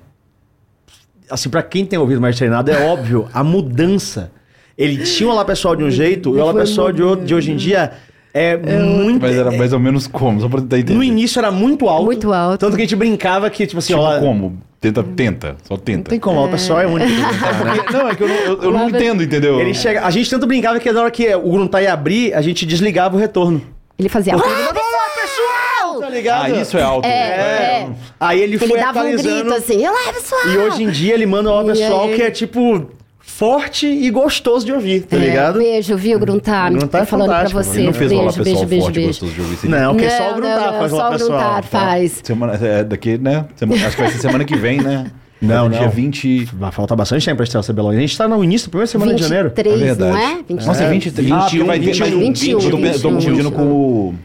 assim, 1.29 1.49
pra 1.49 1.61
quem 1.63 1.85
tem 1.85 1.97
ouvido 1.99 2.19
mais 2.21 2.35
treinado, 2.37 2.71
é 2.71 2.85
óbvio 2.87 3.27
a 3.33 3.43
mudança. 3.43 4.31
Ele 4.77 5.03
tinha 5.03 5.29
o 5.29 5.31
Olá 5.31 5.45
Pessoal 5.45 5.75
de 5.75 5.83
um 5.83 5.89
jeito, 5.91 6.35
e 6.35 6.39
o 6.39 6.41
Olá 6.43 6.53
Pessoal 6.53 6.91
de, 6.91 7.03
outro- 7.03 7.25
de 7.25 7.33
hoje 7.35 7.51
em 7.51 7.55
dia 7.55 7.91
é, 8.33 8.57
muito... 8.57 9.21
Mas 9.21 9.35
era 9.35 9.51
mais 9.51 9.71
ou 9.73 9.79
menos 9.79 10.07
como? 10.07 10.41
Só 10.41 10.49
pra 10.49 10.61
tentar 10.61 10.79
entender. 10.79 10.95
No 10.97 11.03
início 11.03 11.37
era 11.39 11.51
muito 11.51 11.87
alto. 11.87 12.05
Muito 12.05 12.33
alto. 12.33 12.59
Tanto 12.59 12.75
que 12.75 12.81
a 12.81 12.85
gente 12.85 12.95
brincava 12.95 13.47
que, 13.49 13.67
tipo 13.67 13.77
assim, 13.79 13.93
Tipo, 13.93 13.99
Olá... 14.01 14.19
como? 14.19 14.57
Tenta, 14.81 15.01
tenta. 15.03 15.55
Só 15.63 15.75
Não 15.75 15.81
tenta. 15.81 16.09
tem 16.09 16.19
como, 16.19 16.37
o 16.37 16.41
Olá 16.41 16.51
Pessoal 16.51 16.81
é 16.81 16.87
único. 16.87 17.09
Porque- 17.11 17.93
não, 17.97 18.09
é 18.09 18.15
que 18.15 18.23
eu 18.23 18.27
não, 18.27 18.35
eu, 18.35 18.63
eu 18.63 18.71
não 18.71 18.89
entendo, 18.89 19.21
entendeu? 19.23 19.59
Ele 19.59 19.73
chega, 19.75 20.03
a 20.05 20.09
gente 20.09 20.29
tanto 20.29 20.47
brincava 20.47 20.79
que 20.79 20.91
na 20.91 21.01
hora 21.01 21.11
que 21.11 21.33
o 21.35 21.51
Gruntar 21.51 21.83
ia 21.83 21.93
abrir, 21.93 22.33
a 22.33 22.41
gente 22.41 22.65
desligava 22.65 23.15
o 23.15 23.19
retorno. 23.19 23.61
Ele 23.99 24.09
fazia. 24.09 24.33
Olá 24.35 24.41
Pessoal! 24.43 25.72
Tá 25.99 26.09
ligado? 26.09 26.45
Ah, 26.45 26.49
isso 26.61 26.77
é 26.77 26.81
alto. 26.81 27.05
É, 27.05 27.09
é. 27.09 27.89
Aí 28.19 28.41
ele, 28.41 28.55
Ele 28.55 28.67
foi 28.67 28.77
dava 28.79 28.99
um 28.99 29.01
atualizando. 29.01 29.35
grito 29.43 29.53
assim, 29.53 29.87
olá 29.87 30.13
pessoal! 30.13 30.41
E 30.47 30.57
hoje 30.57 30.83
em 30.83 30.89
dia 30.89 31.13
ele 31.13 31.25
manda 31.25 31.51
um 31.51 31.63
E 31.71 31.73
Pessoal 31.73 32.03
aí? 32.05 32.15
que 32.15 32.21
é 32.21 32.31
tipo 32.31 32.87
forte 33.19 33.87
e 33.87 34.09
gostoso 34.11 34.65
de 34.65 34.71
ouvir, 34.71 35.01
tá 35.03 35.15
É, 35.15 35.19
ligado? 35.19 35.57
Beijo, 35.59 35.95
viu, 35.97 36.19
Gruntar? 36.19 36.71
Gruntar 36.71 37.01
é 37.01 37.05
Tô 37.05 37.09
falando 37.09 37.29
pra 37.29 37.43
você. 37.49 37.79
Ele 37.79 37.85
não 37.87 37.93
fez 37.93 38.11
um 38.11 38.17
beijo, 38.17 38.25
pessoal 38.25 38.43
beijo, 38.43 38.65
beijo, 38.67 38.83
forte, 38.83 38.95
beijo. 38.95 39.07
gostoso 39.09 39.31
de 39.33 39.41
ouvir. 39.41 39.55
sim. 39.57 39.67
Não, 39.69 39.93
porque 39.95 40.09
só 40.09 40.23
o 40.23 40.25
Não, 40.27 40.35
Gruntar 40.35 40.59
não, 40.59 40.71
não, 40.71 40.79
faz 40.79 40.91
só 40.91 41.07
o 41.07 41.11
Pessoal. 41.11 41.39
Gruntar 41.39 41.55
tá? 41.55 41.61
faz. 41.63 42.21
Semana, 42.23 42.59
é, 42.61 42.83
daqui, 42.83 43.17
né? 43.17 43.45
Semana- 43.55 43.87
acho 43.87 43.95
que 43.95 44.01
vai 44.03 44.11
ser 44.11 44.19
semana 44.19 44.45
que 44.45 44.55
vem, 44.55 44.81
né? 44.81 45.07
Não, 45.41 45.69
Dia 45.69 45.81
não. 45.81 45.89
20. 45.89 46.45
Vai 46.53 46.71
faltar 46.71 46.97
bastante 46.97 47.25
tempo 47.25 47.35
pra 47.37 47.43
Estela 47.43 47.63
CBLOL. 47.63 47.91
A 47.91 47.95
gente 47.95 48.17
tá 48.17 48.27
no 48.29 48.41
início 48.43 48.67
da 48.67 48.71
primeira 48.71 48.87
semana 48.87 49.13
de 49.13 49.21
janeiro. 49.23 49.49
23, 49.49 49.81
É 49.81 49.85
verdade. 49.85 50.11
não 50.11 50.17
é? 50.17 50.35
23. 50.35 50.65
Nossa, 50.67 50.83
é 50.83 50.89
23. 50.89 51.31
Ah, 51.31 51.35
porque 51.39 51.51
21, 51.57 51.65
vai 51.65 51.79
ter 51.79 51.85
21, 51.85 52.19
21, 52.19 52.51
Eu 52.61 52.71
tô, 52.71 52.77
pe- 52.77 52.83
tô 52.99 53.09
21. 53.09 53.13
confundindo 53.15 53.51
com 53.51 53.61
o, 53.63 54.15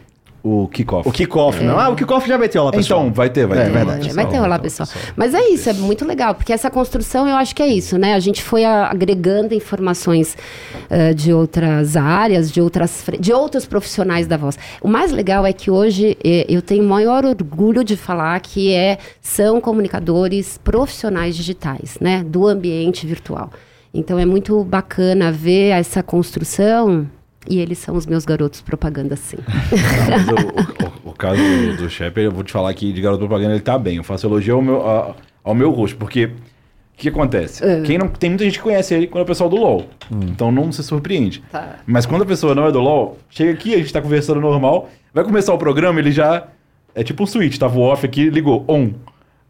o 0.42 0.68
kickoff. 0.68 1.08
O 1.08 1.12
kickoff, 1.12 1.62
não? 1.62 1.78
Ah, 1.78 1.88
o 1.88 1.96
kickoff 1.96 2.26
já 2.28 2.36
vai 2.36 2.48
ter 2.48 2.58
Olá 2.58 2.70
Pessoal. 2.70 3.00
Então, 3.02 3.12
vai 3.12 3.28
ter, 3.28 3.46
vai 3.46 3.58
É, 3.58 3.64
ter. 3.64 3.70
verdade. 3.72 4.08
É, 4.08 4.12
vai 4.12 4.26
ter 4.28 4.40
olá, 4.40 4.58
pessoal. 4.58 4.88
Mas 5.16 5.34
é 5.34 5.48
isso, 5.48 5.68
é 5.68 5.72
muito 5.72 6.04
legal, 6.04 6.34
porque 6.34 6.52
essa 6.52 6.70
construção 6.70 7.28
eu 7.28 7.34
acho 7.36 7.54
que 7.54 7.62
é 7.62 7.66
isso, 7.66 7.98
né? 7.98 8.14
A 8.14 8.20
gente 8.20 8.42
foi 8.42 8.64
agregando 8.64 9.52
informações 9.52 10.36
eh, 10.88 11.12
de 11.12 11.32
outras 11.32 11.96
áreas, 11.96 12.50
de, 12.52 12.60
outras, 12.60 13.04
de 13.18 13.32
outros 13.32 13.66
profissionais 13.66 14.26
da 14.26 14.36
voz. 14.36 14.56
O 14.80 14.88
mais 14.88 15.10
legal 15.12 15.44
é 15.44 15.52
que 15.52 15.70
hoje 15.70 16.16
eh, 16.24 16.46
eu 16.48 16.62
tenho 16.62 16.84
o 16.84 16.88
maior 16.88 17.24
orgulho 17.24 17.82
de 17.82 17.96
falar 17.96 18.38
que 18.40 18.72
é, 18.72 18.98
são 19.20 19.60
comunicadores 19.60 20.58
profissionais 20.62 21.36
digitais, 21.36 21.98
né? 22.00 22.24
Do 22.24 22.46
ambiente 22.46 23.06
virtual. 23.06 23.50
Então 23.92 24.18
é 24.18 24.24
muito 24.24 24.62
bacana 24.64 25.32
ver 25.32 25.70
essa 25.70 26.02
construção. 26.02 27.06
E 27.48 27.58
eles 27.58 27.78
são 27.78 27.96
os 27.96 28.06
meus 28.06 28.24
garotos 28.24 28.60
propaganda, 28.60 29.16
sim. 29.16 29.38
Mas 30.10 30.28
o, 30.28 31.06
o- 31.08 31.10
o 31.10 31.12
caso 31.12 31.40
do, 31.40 31.76
do 31.78 31.90
Shepard, 31.90 32.26
eu 32.26 32.32
vou 32.32 32.44
te 32.44 32.52
falar 32.52 32.72
que 32.74 32.92
de 32.92 33.00
garoto 33.00 33.20
propaganda 33.20 33.54
ele 33.54 33.60
tá 33.62 33.78
bem. 33.78 33.96
Eu 33.96 34.04
faço 34.04 34.26
elogio 34.26 34.56
ao 34.56 34.62
meu, 34.62 34.86
a- 34.88 35.14
ao 35.42 35.54
meu 35.54 35.70
rosto, 35.70 35.96
porque 35.96 36.26
o 36.26 36.30
que 36.96 37.08
acontece? 37.08 37.64
É. 37.64 37.80
Quem 37.82 37.96
não, 37.98 38.08
tem 38.08 38.28
muita 38.30 38.44
gente 38.44 38.58
que 38.58 38.62
conhece 38.62 38.92
ele 38.94 39.06
quando 39.06 39.20
é 39.20 39.24
o 39.24 39.26
pessoal 39.26 39.48
do 39.48 39.56
LoL. 39.56 39.86
Então 40.10 40.52
não 40.52 40.70
se 40.72 40.82
surpreende. 40.82 41.42
Tá. 41.50 41.76
Mas 41.86 42.04
quando 42.06 42.22
a 42.22 42.26
pessoa 42.26 42.54
não 42.54 42.66
é 42.66 42.72
do 42.72 42.80
LoL, 42.80 43.16
chega 43.30 43.52
aqui, 43.52 43.74
a 43.74 43.78
gente 43.78 43.92
tá 43.92 44.02
conversando 44.02 44.40
normal, 44.40 44.88
vai 45.14 45.24
começar 45.24 45.54
o 45.54 45.58
programa, 45.58 45.98
ele 46.00 46.12
já. 46.12 46.44
É 46.94 47.02
tipo 47.04 47.22
um 47.22 47.26
switch, 47.26 47.56
tava 47.58 47.78
o 47.78 47.82
off 47.82 48.04
aqui, 48.04 48.28
ligou, 48.28 48.64
on. 48.68 48.90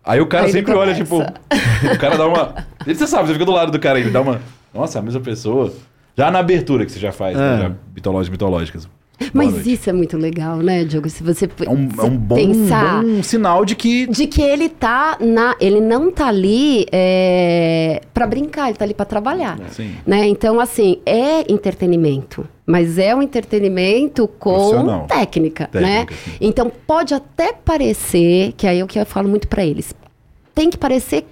Aí 0.05 0.21
o 0.21 0.27
cara 0.27 0.47
Aí 0.47 0.53
sempre 0.53 0.75
olha, 0.75 0.95
tipo. 0.95 1.19
O 1.21 1.99
cara 1.99 2.17
dá 2.17 2.27
uma. 2.27 2.55
Ele, 2.87 2.95
você 2.95 3.07
sabe, 3.07 3.27
você 3.27 3.33
fica 3.35 3.45
do 3.45 3.53
lado 3.53 3.73
do 3.73 3.79
cara, 3.79 3.99
ele 3.99 4.11
dá 4.11 4.21
uma. 4.21 4.41
Nossa, 4.75 4.99
a 4.99 5.03
mesma 5.03 5.21
pessoa. 5.21 5.73
Já 6.19 6.33
na 6.33 6.41
abertura 6.41 6.85
que 6.85 6.91
você 6.91 6.99
já 6.99 7.13
faz, 7.13 7.37
né? 7.37 7.43
Ah. 7.43 7.59
Já 7.63 7.73
mitológicas, 7.95 8.29
mitológicas. 8.33 8.89
Boa 9.21 9.31
Mas 9.33 9.53
noite. 9.53 9.73
isso 9.73 9.89
é 9.89 9.93
muito 9.93 10.17
legal, 10.17 10.57
né, 10.59 10.85
Diogo? 10.85 11.09
Se 11.09 11.23
você 11.23 11.49
É 11.65 11.71
um, 11.71 11.89
é 11.99 12.03
um 12.03 12.17
bom, 12.17 12.35
pensar 12.35 13.03
bom 13.05 13.23
sinal 13.23 13.65
de 13.65 13.77
que. 13.77 14.07
de 14.09 14.27
que 14.27 14.43
ele 14.43 14.69
tá 14.69 15.17
na, 15.21 15.55
ele 15.61 15.81
não 15.81 16.11
tá 16.11 16.27
ali 16.27 16.87
é, 16.91 18.01
para 18.13 18.27
brincar, 18.27 18.69
ele 18.69 18.77
tá 18.77 18.85
ali 18.85 18.95
para 18.95 19.05
trabalhar, 19.07 19.59
Sim. 19.71 19.93
né? 20.05 20.27
Então 20.27 20.59
assim 20.59 20.99
é 21.07 21.51
entretenimento, 21.53 22.47
mas 22.67 22.99
é 22.99 23.15
um 23.15 23.23
entretenimento 23.23 24.27
com 24.27 24.55
Profissional. 24.55 25.07
técnica, 25.07 25.69
né? 25.73 26.05
Técnica, 26.07 26.15
sim. 26.15 26.31
Então 26.41 26.73
pode 26.87 27.15
até 27.15 27.53
parecer 27.53 28.55
que 28.57 28.67
aí 28.67 28.81
é 28.81 28.85
o 28.85 28.89
que 28.89 28.99
eu 28.99 29.07
falo 29.07 29.29
muito 29.29 29.47
para 29.47 29.65
eles, 29.65 29.95
tem 30.53 30.69
que 30.69 30.77
parecer 30.79 31.25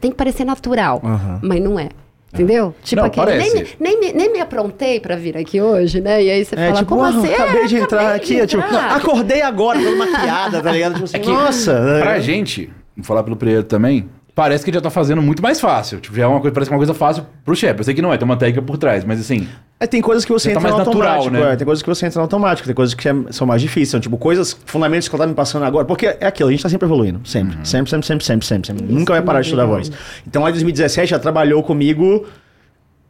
tem 0.00 0.10
que 0.10 0.16
parecer 0.16 0.44
natural, 0.44 1.00
Aham. 1.04 1.40
mas 1.42 1.62
não 1.62 1.78
é. 1.78 1.88
Entendeu? 2.34 2.74
Tipo 2.82 3.00
Não, 3.00 3.06
aquele, 3.06 3.26
nem, 3.38 3.52
parece. 3.52 3.76
nem, 3.78 4.12
nem 4.12 4.32
me 4.32 4.40
aprontei 4.40 4.98
pra 5.00 5.14
vir 5.16 5.36
aqui 5.36 5.60
hoje, 5.60 6.00
né? 6.00 6.22
E 6.22 6.30
aí 6.30 6.44
você 6.44 6.54
É, 6.56 6.66
fala, 6.66 6.72
tipo, 6.78 6.88
como 6.88 7.02
ah, 7.02 7.08
assim? 7.08 7.32
acabei 7.32 7.62
É, 7.62 7.66
de 7.66 7.76
entrar 7.76 8.00
acabei 8.00 8.16
aqui, 8.16 8.34
de 8.34 8.40
é 8.40 8.46
tipo, 8.46 8.62
entrar. 8.64 8.88
não, 8.90 8.96
acordei 8.96 9.42
agora, 9.42 9.78
toda 9.78 9.96
maquiada, 9.96 10.60
tá 10.60 10.72
ligado? 10.72 10.92
Tipo 10.94 11.04
assim, 11.04 11.18
que- 11.20 11.30
nossa. 11.30 11.80
né? 11.80 12.00
Pra 12.00 12.18
gente, 12.18 12.70
vou 12.96 13.04
falar 13.04 13.22
pelo 13.22 13.36
Pereira 13.36 13.62
também, 13.62 14.08
parece 14.34 14.64
que 14.64 14.70
ele 14.70 14.76
já 14.78 14.82
tá 14.82 14.90
fazendo 14.90 15.22
muito 15.22 15.40
mais 15.42 15.60
fácil. 15.60 16.00
Tipo, 16.00 16.16
já 16.16 16.24
é 16.24 16.26
uma 16.26 16.40
coisa, 16.40 16.52
parece 16.52 16.70
uma 16.70 16.76
coisa 16.78 16.92
fácil 16.92 17.24
pro 17.44 17.54
chefe. 17.54 17.78
Eu 17.80 17.84
sei 17.84 17.94
que 17.94 18.02
não 18.02 18.12
é, 18.12 18.16
tem 18.18 18.24
uma 18.24 18.36
técnica 18.36 18.60
por 18.62 18.76
trás, 18.76 19.04
mas 19.04 19.20
assim. 19.20 19.46
É, 19.80 19.86
tem 19.86 20.00
coisas 20.00 20.24
que 20.24 20.32
você 20.32 20.50
Já 20.50 20.54
tá 20.54 20.60
entra 20.60 20.70
no 20.70 20.76
mais 20.76 20.86
natural, 20.86 21.14
automático, 21.16 21.44
né? 21.46 21.52
é, 21.52 21.56
tem 21.56 21.64
coisas 21.64 21.82
que 21.82 21.88
você 21.88 22.06
entra 22.06 22.18
no 22.18 22.22
automático, 22.22 22.66
tem 22.66 22.74
coisas 22.74 22.94
que 22.94 23.08
é- 23.08 23.14
são 23.30 23.46
mais 23.46 23.60
difíceis, 23.60 23.88
são 23.90 24.00
tipo 24.00 24.16
coisas, 24.16 24.56
fundamentos 24.64 25.08
que 25.08 25.14
eu 25.14 25.18
tava 25.18 25.28
me 25.28 25.34
passando 25.34 25.64
agora, 25.64 25.84
porque 25.84 26.06
é 26.06 26.26
aquilo, 26.26 26.48
a 26.48 26.52
gente 26.52 26.62
tá 26.62 26.68
sempre 26.68 26.86
evoluindo, 26.86 27.20
sempre, 27.28 27.56
Uhum. 27.58 27.64
sempre, 27.64 27.90
sempre, 27.90 28.06
sempre, 28.06 28.24
sempre, 28.24 28.46
sempre, 28.46 28.66
sempre. 28.68 28.84
nunca 28.86 29.12
vai 29.12 29.20
é 29.20 29.24
parar 29.24 29.40
de 29.40 29.46
estudar 29.48 29.66
voz. 29.66 29.90
Então 30.26 30.42
lá 30.42 30.48
em 30.48 30.52
2017 30.52 31.10
já 31.10 31.18
trabalhou 31.18 31.62
comigo 31.62 32.24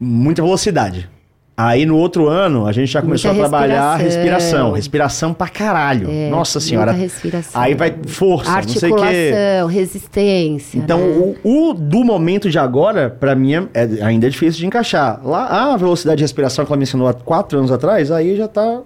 muita 0.01 0.43
velocidade. 0.43 1.09
Aí 1.57 1.87
no 1.87 1.97
outro 1.97 2.29
ano 2.29 2.67
a 2.67 2.73
gente 2.73 2.91
já 2.91 3.01
começou 3.01 3.33
Muita 3.33 3.47
a 3.47 3.49
trabalhar 3.49 3.83
a 3.93 3.97
respiração. 3.97 4.33
respiração. 4.33 4.73
Respiração 4.73 5.35
pra 5.35 5.47
caralho. 5.49 6.11
É, 6.11 6.29
Nossa 6.29 6.59
senhora. 6.59 6.93
muita 6.93 7.03
respiração. 7.05 7.61
Aí 7.63 7.75
vai 7.75 7.95
força, 8.09 8.51
não 8.51 8.69
sei 8.69 8.91
o 8.91 8.97
quê. 8.97 9.03
Articulação, 9.03 9.67
resistência. 9.69 10.79
Então, 10.79 10.99
né? 10.99 11.35
o, 11.45 11.69
o 11.71 11.75
do 11.75 12.03
momento 12.03 12.51
de 12.51 12.59
agora, 12.59 13.09
pra 13.09 13.37
mim, 13.37 13.55
é, 13.55 13.69
é- 13.73 14.03
ainda 14.03 14.27
é 14.27 14.31
difícil 14.31 14.59
de 14.61 14.67
encaixar. 14.67 15.21
Lá, 15.25 15.73
a 15.73 15.77
velocidade 15.77 16.19
de 16.19 16.25
respiração 16.25 16.65
que 16.65 16.73
ela 16.73 16.77
me 16.77 16.83
ensinou 16.83 17.07
há 17.07 17.15
quatro 17.15 17.57
anos 17.59 17.71
atrás, 17.71 18.11
aí 18.11 18.37
já 18.37 18.49
tá 18.49 18.81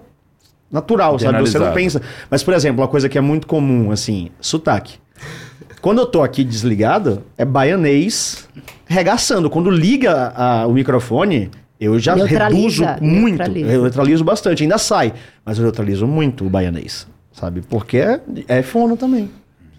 natural, 0.71 1.17
sabe? 1.17 1.39
Você 1.39 1.57
não 1.57 1.71
pensa. 1.73 1.99
Mas, 2.29 2.43
por 2.43 2.53
exemplo, 2.53 2.81
uma 2.83 2.87
coisa 2.87 3.09
que 3.09 3.17
é 3.17 3.21
muito 3.21 3.47
comum, 3.47 3.89
assim, 3.91 4.29
sotaque. 4.39 4.99
Quando 5.81 5.99
eu 6.01 6.05
tô 6.05 6.21
aqui 6.21 6.43
desligado, 6.43 7.23
é 7.35 7.43
baianês 7.45 8.47
regaçando. 8.85 9.49
Quando 9.49 9.71
liga 9.71 10.33
a- 10.35 10.67
o 10.67 10.73
microfone, 10.73 11.49
eu 11.79 11.97
já 11.97 12.15
Neutraliza, 12.15 12.93
reduzo 12.93 13.03
muito. 13.05 13.37
neutraliza. 13.37 13.71
Eu 13.71 13.81
neutralizo 13.83 14.23
bastante, 14.23 14.63
ainda 14.63 14.77
sai. 14.77 15.13
Mas 15.45 15.57
eu 15.57 15.63
neutralizo 15.63 16.05
muito 16.05 16.45
o 16.45 16.49
baianês, 16.49 17.07
sabe? 17.31 17.61
Porque 17.61 17.97
é, 17.97 18.19
é 18.47 18.61
fono 18.61 18.97
também. 18.97 19.29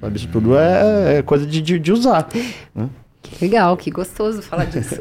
Sabe? 0.00 0.16
Isso 0.16 0.28
tudo 0.28 0.56
é, 0.56 1.18
é 1.18 1.22
coisa 1.22 1.46
de, 1.46 1.60
de, 1.60 1.78
de 1.78 1.92
usar. 1.92 2.26
Que 3.22 3.44
legal, 3.44 3.76
que 3.76 3.90
gostoso 3.90 4.40
falar 4.40 4.64
disso. 4.66 4.96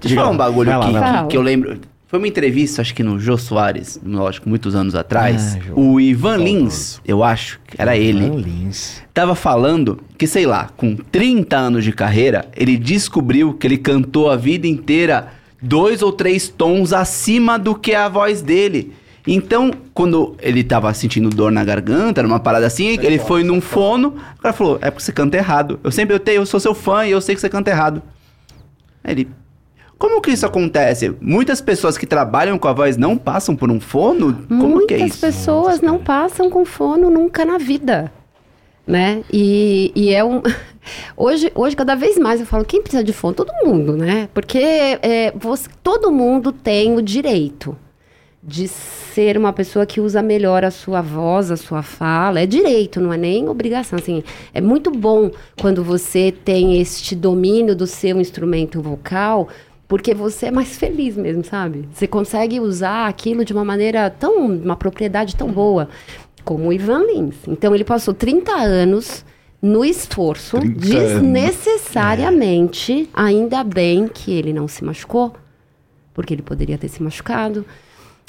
Deixa 0.00 0.14
eu 0.14 0.16
falar 0.16 0.30
um 0.30 0.36
bagulho 0.36 0.70
lá, 0.70 1.22
que, 1.22 1.28
que 1.28 1.36
eu 1.36 1.42
lembro. 1.42 1.78
Foi 2.08 2.18
uma 2.18 2.26
entrevista, 2.26 2.82
acho 2.82 2.92
que 2.92 3.04
no 3.04 3.20
Jô 3.20 3.38
Soares, 3.38 4.00
lógico, 4.04 4.48
muitos 4.48 4.74
anos 4.74 4.96
atrás. 4.96 5.56
Ah, 5.56 5.72
o 5.76 6.00
Ivan 6.00 6.38
Lins, 6.38 7.00
eu 7.06 7.22
acho, 7.22 7.60
que 7.64 7.80
era 7.80 7.96
ele, 7.96 8.28
Van 8.28 8.34
Lins. 8.34 9.00
tava 9.14 9.36
falando 9.36 10.00
que, 10.18 10.26
sei 10.26 10.44
lá, 10.44 10.70
com 10.76 10.96
30 10.96 11.56
anos 11.56 11.84
de 11.84 11.92
carreira, 11.92 12.46
ele 12.56 12.76
descobriu 12.76 13.54
que 13.54 13.64
ele 13.64 13.78
cantou 13.78 14.28
a 14.28 14.34
vida 14.34 14.66
inteira 14.66 15.28
dois 15.60 16.02
ou 16.02 16.12
três 16.12 16.48
tons 16.48 16.92
acima 16.92 17.58
do 17.58 17.74
que 17.74 17.94
a 17.94 18.08
voz 18.08 18.42
dele. 18.42 18.94
Então, 19.26 19.70
quando 19.92 20.34
ele 20.40 20.64
tava 20.64 20.92
sentindo 20.94 21.28
dor 21.28 21.52
na 21.52 21.62
garganta, 21.64 22.22
numa 22.22 22.40
parada 22.40 22.66
assim, 22.66 22.86
ele 23.02 23.18
foi 23.18 23.44
num 23.44 23.60
fono, 23.60 24.16
o 24.38 24.40
cara 24.40 24.54
falou, 24.54 24.78
é 24.80 24.90
porque 24.90 25.04
você 25.04 25.12
canta 25.12 25.36
errado. 25.36 25.78
Eu 25.84 25.90
sempre, 25.90 26.14
eu, 26.14 26.20
tenho, 26.20 26.40
eu 26.40 26.46
sou 26.46 26.58
seu 26.58 26.74
fã 26.74 27.06
e 27.06 27.10
eu 27.10 27.20
sei 27.20 27.34
que 27.34 27.40
você 27.40 27.48
canta 27.48 27.70
errado. 27.70 28.02
Aí 29.04 29.12
ele, 29.12 29.28
como 29.98 30.22
que 30.22 30.30
isso 30.30 30.46
acontece? 30.46 31.14
Muitas 31.20 31.60
pessoas 31.60 31.98
que 31.98 32.06
trabalham 32.06 32.58
com 32.58 32.66
a 32.66 32.72
voz 32.72 32.96
não 32.96 33.18
passam 33.18 33.54
por 33.54 33.70
um 33.70 33.78
fono? 33.78 34.32
Como 34.48 34.86
que 34.86 34.94
é 34.94 34.98
Muitas 34.98 35.16
isso? 35.16 35.20
pessoas 35.26 35.82
não 35.82 35.98
passam 35.98 36.48
com 36.48 36.64
fono 36.64 37.10
nunca 37.10 37.44
na 37.44 37.58
vida, 37.58 38.10
né? 38.86 39.22
E, 39.32 39.92
e 39.94 40.14
é 40.14 40.24
um... 40.24 40.42
Hoje, 41.16 41.52
hoje, 41.54 41.76
cada 41.76 41.94
vez 41.94 42.18
mais 42.18 42.40
eu 42.40 42.46
falo, 42.46 42.64
quem 42.64 42.80
precisa 42.80 43.04
de 43.04 43.12
fono? 43.12 43.34
Todo 43.34 43.52
mundo, 43.64 43.96
né? 43.96 44.28
Porque 44.32 44.58
é, 44.58 45.30
você, 45.36 45.68
todo 45.82 46.10
mundo 46.10 46.50
tem 46.50 46.96
o 46.96 47.02
direito 47.02 47.76
de 48.42 48.66
ser 48.66 49.36
uma 49.36 49.52
pessoa 49.52 49.84
que 49.84 50.00
usa 50.00 50.22
melhor 50.22 50.64
a 50.64 50.70
sua 50.70 51.02
voz, 51.02 51.50
a 51.50 51.56
sua 51.56 51.82
fala. 51.82 52.40
É 52.40 52.46
direito, 52.46 53.00
não 53.00 53.12
é 53.12 53.16
nem 53.16 53.48
obrigação. 53.48 53.98
Assim, 53.98 54.22
é 54.54 54.60
muito 54.60 54.90
bom 54.90 55.30
quando 55.60 55.84
você 55.84 56.32
tem 56.32 56.80
este 56.80 57.14
domínio 57.14 57.76
do 57.76 57.86
seu 57.86 58.18
instrumento 58.20 58.80
vocal, 58.80 59.48
porque 59.86 60.14
você 60.14 60.46
é 60.46 60.50
mais 60.50 60.76
feliz 60.78 61.16
mesmo, 61.16 61.44
sabe? 61.44 61.88
Você 61.92 62.06
consegue 62.06 62.60
usar 62.60 63.08
aquilo 63.08 63.44
de 63.44 63.52
uma 63.52 63.64
maneira 63.64 64.08
tão, 64.08 64.46
uma 64.46 64.76
propriedade 64.76 65.36
tão 65.36 65.50
boa, 65.50 65.88
como 66.44 66.68
o 66.68 66.72
Ivan 66.72 67.04
Lins. 67.04 67.36
Então 67.46 67.74
ele 67.74 67.84
passou 67.84 68.14
30 68.14 68.52
anos 68.52 69.24
no 69.60 69.84
esforço, 69.84 70.58
30 70.58 70.74
anos. 70.74 70.88
desnecessariamente, 70.88 73.08
ainda 73.12 73.62
bem 73.62 74.08
que 74.08 74.32
ele 74.32 74.52
não 74.52 74.66
se 74.66 74.84
machucou, 74.84 75.34
porque 76.14 76.34
ele 76.34 76.42
poderia 76.42 76.78
ter 76.78 76.88
se 76.88 77.02
machucado. 77.02 77.64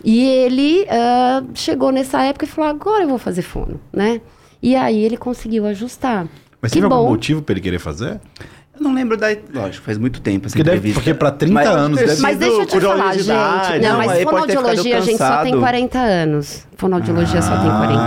E 0.03 0.23
ele 0.23 0.85
ah, 0.89 1.43
chegou 1.53 1.91
nessa 1.91 2.23
época 2.23 2.45
e 2.45 2.47
falou: 2.47 2.69
agora 2.69 3.03
eu 3.03 3.09
vou 3.09 3.17
fazer 3.17 3.43
fono, 3.43 3.79
né? 3.93 4.19
E 4.61 4.75
aí 4.75 5.03
ele 5.03 5.17
conseguiu 5.17 5.65
ajustar. 5.65 6.27
Mas 6.61 6.71
que 6.71 6.79
teve 6.79 6.85
algum 6.85 7.05
bom. 7.05 7.09
motivo 7.09 7.41
pra 7.41 7.53
ele 7.53 7.61
querer 7.61 7.79
fazer? 7.79 8.19
Não 8.81 8.93
lembro 8.93 9.15
da. 9.15 9.27
Lógico, 9.53 9.85
faz 9.85 9.97
muito 9.97 10.19
tempo 10.21 10.47
essa 10.47 10.53
Porque, 10.55 10.63
deve, 10.63 10.77
entrevista. 10.77 10.99
porque 11.01 11.13
pra 11.13 11.31
30 11.31 11.53
Mas- 11.53 11.67
anos 11.67 11.99
deve 11.99 12.21
Mas 12.21 12.37
deixa 12.37 12.61
eu 12.61 12.65
te 12.65 12.79
falar, 12.81 13.13
gente. 13.13 13.27
Não, 13.27 13.35
Não, 13.35 13.97
mas 13.97 14.11
ter 14.11 14.17
ficado 14.19 14.29
fonoaudiologia, 14.31 14.97
a 14.97 15.01
gente 15.01 15.17
só 15.17 15.27
tem 15.43 15.51
cansado. 15.51 15.59
40 15.59 15.99
anos. 15.99 16.67
Fonoaudiologia 16.77 17.41
só 17.43 17.51
tem 17.51 17.69
40 17.69 17.93
anos. 17.93 18.01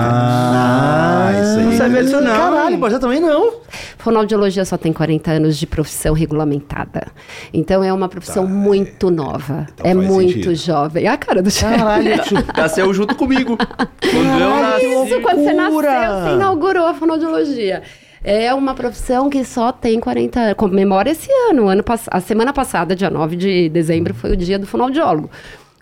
Ah, 0.56 1.30
isso 1.40 1.58
aí. 1.60 1.64
Não 1.64 1.72
sabia 1.76 2.02
disso, 2.02 2.20
não. 2.20 2.32
Caralho, 2.50 2.78
mas 2.78 2.92
eu 2.92 2.98
também 2.98 3.20
não. 3.20 3.52
Fonoaudiologia 3.98 4.64
só 4.64 4.76
tem 4.76 4.92
40 4.92 5.30
anos 5.30 5.56
de 5.56 5.66
profissão 5.66 6.12
regulamentada. 6.12 7.06
Então 7.52 7.84
é 7.84 7.92
uma 7.92 8.08
profissão 8.08 8.46
muito 8.46 9.10
nova. 9.10 9.66
Então 9.74 9.86
é 9.88 9.94
muito 9.94 10.32
sentido. 10.34 10.54
jovem. 10.56 11.06
A 11.06 11.16
cara 11.16 11.40
do 11.40 11.50
Caralho. 11.52 12.10
Nasceu 12.56 12.92
junto 12.92 13.14
comigo. 13.14 13.56
Quando 13.56 14.40
eu 14.40 14.50
nasci. 14.62 14.86
Isso, 14.86 15.20
quando 15.22 15.44
você 15.44 15.52
nasceu, 15.52 15.80
você 15.80 16.30
inaugurou 16.34 16.86
a 16.86 16.94
fonoaudiologia. 16.94 17.82
É 18.24 18.54
uma 18.54 18.74
profissão 18.74 19.28
que 19.28 19.44
só 19.44 19.70
tem 19.70 20.00
40 20.00 20.40
anos. 20.40 20.54
Comemora 20.54 21.10
esse 21.10 21.30
ano. 21.50 21.68
ano 21.68 21.84
a 22.10 22.20
semana 22.20 22.54
passada, 22.54 22.96
dia 22.96 23.10
9 23.10 23.36
de 23.36 23.68
dezembro, 23.68 24.14
foi 24.14 24.32
o 24.32 24.36
dia 24.36 24.58
do 24.58 24.66
fonoaudiólogo. 24.66 25.30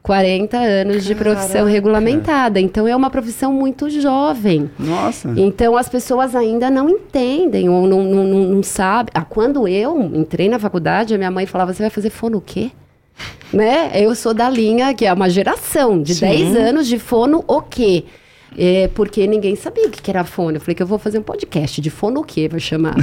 40 0.02 0.56
anos 0.56 1.04
de 1.04 1.14
profissão 1.14 1.64
regulamentada. 1.64 2.60
Então 2.60 2.88
é 2.88 2.96
uma 2.96 3.08
profissão 3.08 3.52
muito 3.52 3.88
jovem. 3.88 4.68
Nossa. 4.76 5.32
Então 5.36 5.76
as 5.76 5.88
pessoas 5.88 6.34
ainda 6.34 6.68
não 6.68 6.90
entendem 6.90 7.68
ou 7.68 7.86
não, 7.86 8.02
não, 8.02 8.24
não, 8.24 8.38
não 8.40 8.62
sabem. 8.64 9.12
Ah, 9.14 9.24
quando 9.24 9.68
eu 9.68 10.02
entrei 10.02 10.48
na 10.48 10.58
faculdade, 10.58 11.14
a 11.14 11.18
minha 11.18 11.30
mãe 11.30 11.46
falava: 11.46 11.72
você 11.72 11.84
vai 11.84 11.90
fazer 11.90 12.10
fono 12.10 12.38
o 12.38 12.40
quê? 12.40 12.72
Né? 13.52 13.92
Eu 13.94 14.14
sou 14.16 14.34
da 14.34 14.50
linha 14.50 14.92
que 14.92 15.06
é 15.06 15.12
uma 15.12 15.30
geração 15.30 16.02
de 16.02 16.18
10 16.18 16.56
anos 16.56 16.88
de 16.88 16.98
fono 16.98 17.44
o 17.46 17.60
quê? 17.62 18.04
É, 18.56 18.88
porque 18.94 19.26
ninguém 19.26 19.56
sabia 19.56 19.86
o 19.86 19.90
que 19.90 20.10
era 20.10 20.24
fono. 20.24 20.56
Eu 20.56 20.60
falei 20.60 20.74
que 20.74 20.82
eu 20.82 20.86
vou 20.86 20.98
fazer 20.98 21.18
um 21.18 21.22
podcast 21.22 21.80
de 21.80 21.90
fono 21.90 22.20
o 22.20 22.24
quê, 22.24 22.48
vai 22.48 22.60
chamar. 22.60 22.94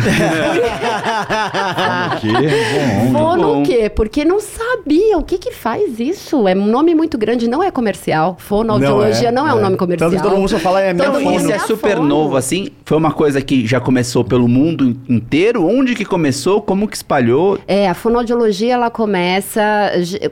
Fono 3.11 3.61
o 3.61 3.63
quê? 3.63 3.89
Porque 3.89 4.23
não 4.25 4.39
sabia 4.39 5.17
o 5.17 5.23
que 5.23 5.37
que 5.37 5.51
faz 5.51 5.99
isso. 5.99 6.47
É 6.47 6.55
um 6.55 6.65
nome 6.65 6.93
muito 6.95 7.17
grande, 7.17 7.47
não 7.47 7.63
é 7.63 7.71
comercial. 7.71 8.35
Fonoaudiologia 8.39 9.31
não 9.31 9.47
é, 9.47 9.53
um 9.53 9.61
nome 9.61 9.77
comercial. 9.77 10.09
Tanto 10.09 10.21
que 10.21 10.27
todo 10.27 10.37
mundo 10.37 10.49
só 10.49 10.59
fala 10.59 10.81
é 10.81 10.93
minha 10.93 11.07
Então, 11.07 11.21
mundo 11.21 11.39
isso 11.39 11.51
é 11.51 11.57
dá 11.57 11.59
super 11.59 11.97
fono. 11.97 12.07
novo, 12.07 12.35
assim? 12.35 12.69
Foi 12.85 12.97
uma 12.97 13.11
coisa 13.11 13.41
que 13.41 13.65
já 13.65 13.79
começou 13.79 14.23
pelo 14.23 14.47
mundo 14.47 14.95
inteiro? 15.07 15.65
Onde 15.65 15.95
que 15.95 16.05
começou? 16.05 16.61
Como 16.61 16.87
que 16.87 16.95
espalhou? 16.95 17.59
É, 17.67 17.87
a 17.89 17.93
fonoaudiologia 17.93 18.73
ela 18.73 18.89
começa 18.89 19.61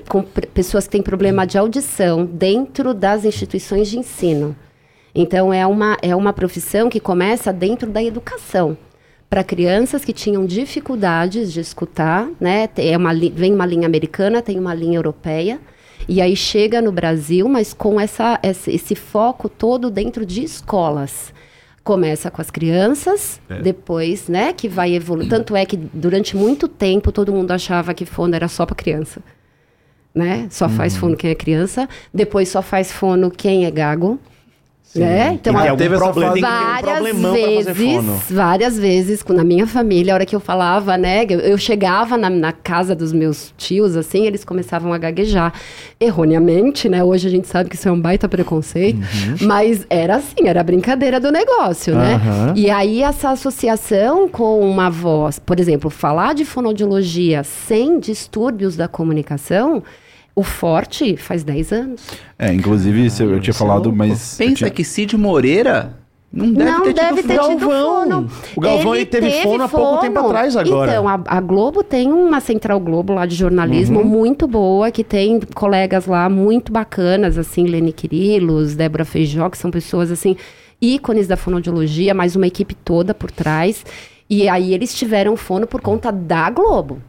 com 0.07 0.23
pessoas 0.53 0.85
que 0.85 0.91
têm 0.91 1.01
problema 1.01 1.45
de 1.45 1.57
audição 1.57 2.25
dentro 2.25 2.93
das 2.93 3.25
instituições 3.25 3.87
de 3.89 3.99
ensino. 3.99 4.55
Então 5.19 5.51
é 5.51 5.65
uma, 5.65 5.97
é 6.03 6.15
uma 6.15 6.31
profissão 6.31 6.89
que 6.89 6.99
começa 6.99 7.51
dentro 7.51 7.89
da 7.89 8.03
educação. 8.03 8.77
Para 9.27 9.43
crianças 9.43 10.05
que 10.05 10.13
tinham 10.13 10.45
dificuldades 10.45 11.51
de 11.51 11.59
escutar, 11.59 12.29
né? 12.39 12.69
É 12.77 12.95
uma, 12.95 13.11
vem 13.13 13.51
uma 13.51 13.65
linha 13.65 13.87
americana, 13.87 14.43
tem 14.43 14.59
uma 14.59 14.75
linha 14.75 14.99
europeia. 14.99 15.59
E 16.07 16.21
aí 16.21 16.35
chega 16.35 16.81
no 16.83 16.91
Brasil, 16.91 17.49
mas 17.49 17.73
com 17.73 17.99
essa, 17.99 18.39
esse, 18.43 18.71
esse 18.71 18.93
foco 18.95 19.49
todo 19.49 19.89
dentro 19.89 20.23
de 20.23 20.43
escolas. 20.43 21.33
Começa 21.83 22.29
com 22.29 22.39
as 22.39 22.51
crianças, 22.51 23.41
depois, 23.63 24.27
né, 24.29 24.53
que 24.53 24.69
vai 24.69 24.93
evoluir. 24.93 25.29
Tanto 25.29 25.55
é 25.55 25.65
que 25.65 25.75
durante 25.75 26.37
muito 26.37 26.67
tempo 26.67 27.11
todo 27.11 27.33
mundo 27.33 27.51
achava 27.51 27.93
que 27.93 28.05
fono 28.05 28.35
era 28.35 28.47
só 28.47 28.65
para 28.67 28.75
criança. 28.75 29.19
Né? 30.13 30.47
Só 30.51 30.69
faz 30.69 30.93
Uhum. 30.93 30.99
fono 30.99 31.17
quem 31.17 31.31
é 31.31 31.35
criança, 31.35 31.89
depois 32.13 32.49
só 32.49 32.61
faz 32.61 32.91
fono 32.91 33.31
quem 33.31 33.65
é 33.65 33.71
gago. 33.71 34.19
Né? 34.95 35.33
Então, 35.33 35.53
tem 35.53 35.67
algum 35.69 35.77
teve 35.77 35.93
essa 35.95 36.03
problema, 36.03 36.33
tem 36.33 36.43
um 36.43 36.47
várias 36.47 36.81
pra 36.81 37.31
fazer 37.33 37.73
vezes, 37.73 37.93
fono. 37.95 38.21
várias 38.31 38.79
vezes, 38.79 39.21
com- 39.21 39.33
na 39.33 39.43
minha 39.43 39.67
família, 39.67 40.13
a 40.13 40.15
hora 40.15 40.25
que 40.25 40.35
eu 40.35 40.39
falava, 40.39 40.97
né, 40.97 41.25
eu, 41.29 41.57
chegava 41.57 42.17
na, 42.17 42.29
na 42.29 42.51
casa 42.51 42.95
dos 42.95 43.13
meus 43.13 43.53
tios, 43.57 43.95
assim, 43.95 44.25
eles 44.25 44.43
começavam 44.43 44.91
a 44.93 44.97
gaguejar, 44.97 45.53
erroneamente, 45.99 46.87
né, 46.89 47.03
hoje 47.03 47.27
a 47.27 47.29
gente 47.29 47.47
sabe 47.47 47.69
que 47.69 47.75
isso 47.75 47.87
é 47.87 47.91
um 47.91 47.99
baita 47.99 48.27
preconceito, 48.29 48.99
mas 49.41 49.85
era 49.89 50.15
assim, 50.15 50.47
era 50.47 50.61
a 50.61 50.63
brincadeira 50.63 51.19
do 51.19 51.31
negócio, 51.31 51.93
né, 51.93 52.15
Aham. 52.15 52.53
e 52.55 52.69
aí 52.71 53.03
essa 53.03 53.29
associação 53.31 54.27
com 54.29 54.61
uma 54.61 54.89
voz, 54.89 55.37
por 55.37 55.59
exemplo, 55.59 55.89
falar 55.89 56.33
de 56.33 56.45
fonoaudiologia 56.45 57.43
sem 57.43 57.99
distúrbios 57.99 58.75
da 58.75 58.87
comunicação, 58.87 59.83
o 60.37 60.43
forte 60.43 61.17
faz 61.17 61.43
10 61.43 61.71
anos. 61.71 62.01
É, 62.37 62.53
inclusive, 62.53 63.09
se 63.09 63.23
eu, 63.23 63.39
tinha 63.39 63.53
falado, 63.53 63.91
mas. 63.91 64.39
eu 64.39 64.45
Pensa 64.45 64.55
tinha- 64.57 64.69
que 64.69 64.83
Cid 64.83 65.17
Moreira 65.17 65.97
não 66.31 66.51
deve 66.53 66.71
não 66.71 66.83
ter 66.83 66.93
deve 66.93 67.15
tido 67.21 67.27
ter 67.27 67.37
fono. 67.39 67.49
tido 67.55 67.67
Galvão. 67.69 68.03
fono. 68.03 68.29
O 68.55 68.61
Galvão, 68.61 68.95
ele 68.95 69.05
teve 69.05 69.31
fono 69.41 69.63
há 69.63 69.67
pouco 69.67 70.01
tempo 70.01 70.19
atrás 70.19 70.55
agora. 70.55 70.91
Então, 70.91 71.07
a, 71.07 71.19
a 71.25 71.41
Globo 71.41 71.81
tem 71.83 72.11
uma 72.11 72.39
Central 72.39 72.79
Globo 72.79 73.13
lá 73.13 73.25
de 73.25 73.35
jornalismo 73.35 73.99
Uhum. 74.01 74.05
muito 74.05 74.47
boa, 74.47 74.91
que 74.91 75.03
tem 75.03 75.39
colegas 75.55 76.05
lá 76.05 76.29
muito 76.29 76.71
bacanas, 76.71 77.37
assim, 77.37 77.63
Lene 77.65 77.91
Quirilos, 77.91 78.75
Débora 78.75 79.05
Feijó, 79.05 79.49
que 79.49 79.57
são 79.57 79.71
pessoas, 79.71 80.11
assim, 80.11 80.35
ícones 80.81 81.27
da 81.27 81.35
fonoaudiologia, 81.35 82.13
mais 82.13 82.35
uma 82.35 82.45
equipe 82.45 82.75
toda 82.75 83.13
por 83.13 83.31
trás. 83.31 83.83
E 84.29 84.47
aí 84.47 84.73
eles 84.73 84.93
tiveram 84.93 85.35
fono 85.37 85.65
por 85.65 85.81
conta 85.81 86.11
da 86.11 86.49
Globo. 86.51 87.01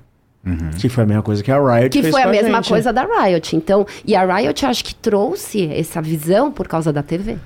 Que 0.78 0.88
foi 0.88 1.05
a 1.05 1.07
mesma 1.07 1.22
coisa 1.22 1.42
que 1.42 1.51
a 1.51 1.59
Riot 1.59 1.90
Que 1.90 2.03
fez 2.03 2.12
foi 2.12 2.22
a 2.22 2.26
com 2.26 2.30
mesma 2.30 2.57
gente. 2.59 2.68
coisa 2.68 2.92
da 2.92 3.05
Riot. 3.05 3.57
Então, 3.57 3.86
e 4.05 4.14
a 4.14 4.24
Riot 4.36 4.64
acho 4.66 4.84
que 4.84 4.94
trouxe 4.94 5.66
essa 5.72 6.01
visão 6.03 6.51
por 6.53 6.66
causa 6.68 6.92
da 6.92 7.03
TV. 7.03 7.36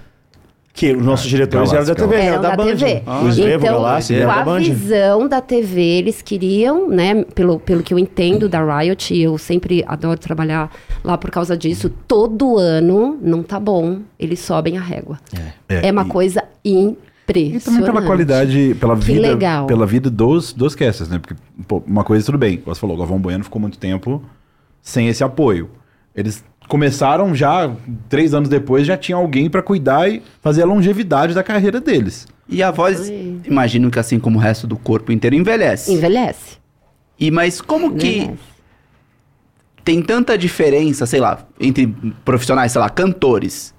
Que 0.75 0.91
os 0.97 1.05
nossos 1.05 1.29
diretores 1.29 1.71
eram 1.71 1.85
da 1.85 1.95
TV, 1.95 2.15
Eram 2.17 2.41
da, 2.41 2.51
da 2.51 2.57
Band. 2.57 2.65
TV. 2.65 3.03
O 3.07 3.31
Svevo, 3.31 3.65
então, 3.67 3.75
Galáxia, 3.75 4.21
com 4.21 4.27
da 4.27 4.41
a 4.41 4.43
Band. 4.43 4.61
visão 4.61 5.29
da 5.29 5.41
TV, 5.43 5.81
eles 5.83 6.23
queriam, 6.23 6.89
né, 6.89 7.25
pelo, 7.35 7.61
pelo 7.61 7.83
que 7.83 7.93
eu 7.93 7.99
entendo 7.99 8.49
da 8.49 8.79
Riot, 8.79 9.13
e 9.13 9.23
eu 9.23 9.37
sempre 9.37 9.85
adoro 9.87 10.19
trabalhar 10.19 10.71
lá 11.05 11.19
por 11.19 11.31
causa 11.31 11.55
disso, 11.59 11.91
todo 12.09 12.57
ano 12.57 13.19
não 13.21 13.43
tá 13.43 13.61
bom, 13.61 13.99
eles 14.19 14.41
sobem 14.41 14.79
a 14.79 14.81
régua. 14.81 15.19
É, 15.69 15.91
uma 15.93 16.05
e- 16.05 16.09
coisa 16.09 16.43
impressionante. 16.65 17.12
E 17.35 17.61
também 17.61 17.83
pela 17.83 18.03
qualidade, 18.03 18.77
pela 18.81 18.97
Que 18.97 19.05
vida, 19.05 19.21
legal. 19.29 19.67
pela 19.67 19.87
vida 19.87 20.11
dos, 20.11 20.53
dos 20.53 20.75
casters, 20.75 21.09
né? 21.09 21.19
Porque, 21.19 21.35
pô, 21.67 21.83
uma 21.87 22.05
coisa 22.05 22.27
tudo 22.27 22.37
bem, 22.37 22.61
você 22.65 22.81
falou, 22.81 22.97
o 22.97 22.99
Galvão 22.99 23.19
Bueno 23.19 23.45
ficou 23.45 23.61
muito 23.61 23.79
tempo 23.79 24.23
sem 24.83 25.09
esse 25.09 25.23
apoio. 25.23 25.71
Eles 26.15 26.45
começaram 26.69 27.35
já, 27.35 27.71
três 28.09 28.35
anos 28.35 28.49
depois, 28.49 28.87
já 28.87 28.97
tinha 28.97 29.17
alguém 29.17 29.49
pra 29.49 29.63
cuidar 29.63 30.11
e 30.11 30.23
fazer 30.43 30.63
a 30.63 30.67
longevidade 30.67 31.33
da 31.33 31.43
carreira 31.43 31.81
deles. 31.81 32.27
E 32.49 32.63
a 32.63 32.71
voz, 32.71 33.09
Ai. 33.09 33.39
imagino 33.47 33.91
que 33.91 33.99
assim 33.99 34.19
como 34.19 34.39
o 34.39 34.43
resto 34.43 34.67
do 34.67 34.77
corpo 34.77 35.13
inteiro, 35.13 35.37
envelhece. 35.37 35.93
Envelhece. 35.93 36.59
E 37.19 37.31
mas 37.31 37.61
como 37.61 37.95
que 37.95 38.19
Envelhece. 38.19 38.39
tem 39.85 40.03
tanta 40.03 40.37
diferença, 40.37 41.07
sei 41.07 41.21
lá, 41.21 41.47
entre 41.61 41.87
profissionais, 42.25 42.73
sei 42.73 42.81
lá, 42.81 42.91
cantores, 42.91 43.73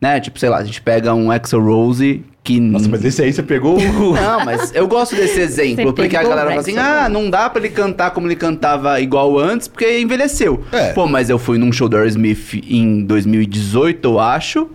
né? 0.00 0.20
Tipo, 0.20 0.38
sei 0.38 0.48
lá, 0.48 0.58
a 0.58 0.64
gente 0.64 0.80
pega 0.82 1.12
um 1.14 1.30
Axel 1.30 1.62
Rose 1.64 2.24
que 2.50 2.60
Nossa, 2.60 2.88
mas 2.88 3.04
esse 3.04 3.22
aí 3.22 3.32
você 3.32 3.42
pegou. 3.42 3.78
Não, 3.80 4.44
mas 4.44 4.74
eu 4.74 4.88
gosto 4.88 5.14
desse 5.14 5.40
exemplo, 5.40 5.92
porque 5.92 6.16
a 6.16 6.22
galera 6.22 6.48
fala 6.48 6.60
assim: 6.60 6.76
ah, 6.76 7.08
não 7.08 7.30
dá 7.30 7.48
pra 7.48 7.60
ele 7.60 7.72
cantar 7.72 8.10
como 8.10 8.26
ele 8.26 8.36
cantava 8.36 9.00
igual 9.00 9.38
antes, 9.38 9.68
porque 9.68 10.00
envelheceu. 10.00 10.64
É. 10.72 10.92
Pô, 10.92 11.06
mas 11.06 11.30
eu 11.30 11.38
fui 11.38 11.58
num 11.58 11.72
show 11.72 11.88
do 11.88 11.96
Aerosmith 11.96 12.54
em 12.68 13.04
2018, 13.04 14.04
eu 14.06 14.18
acho. 14.18 14.68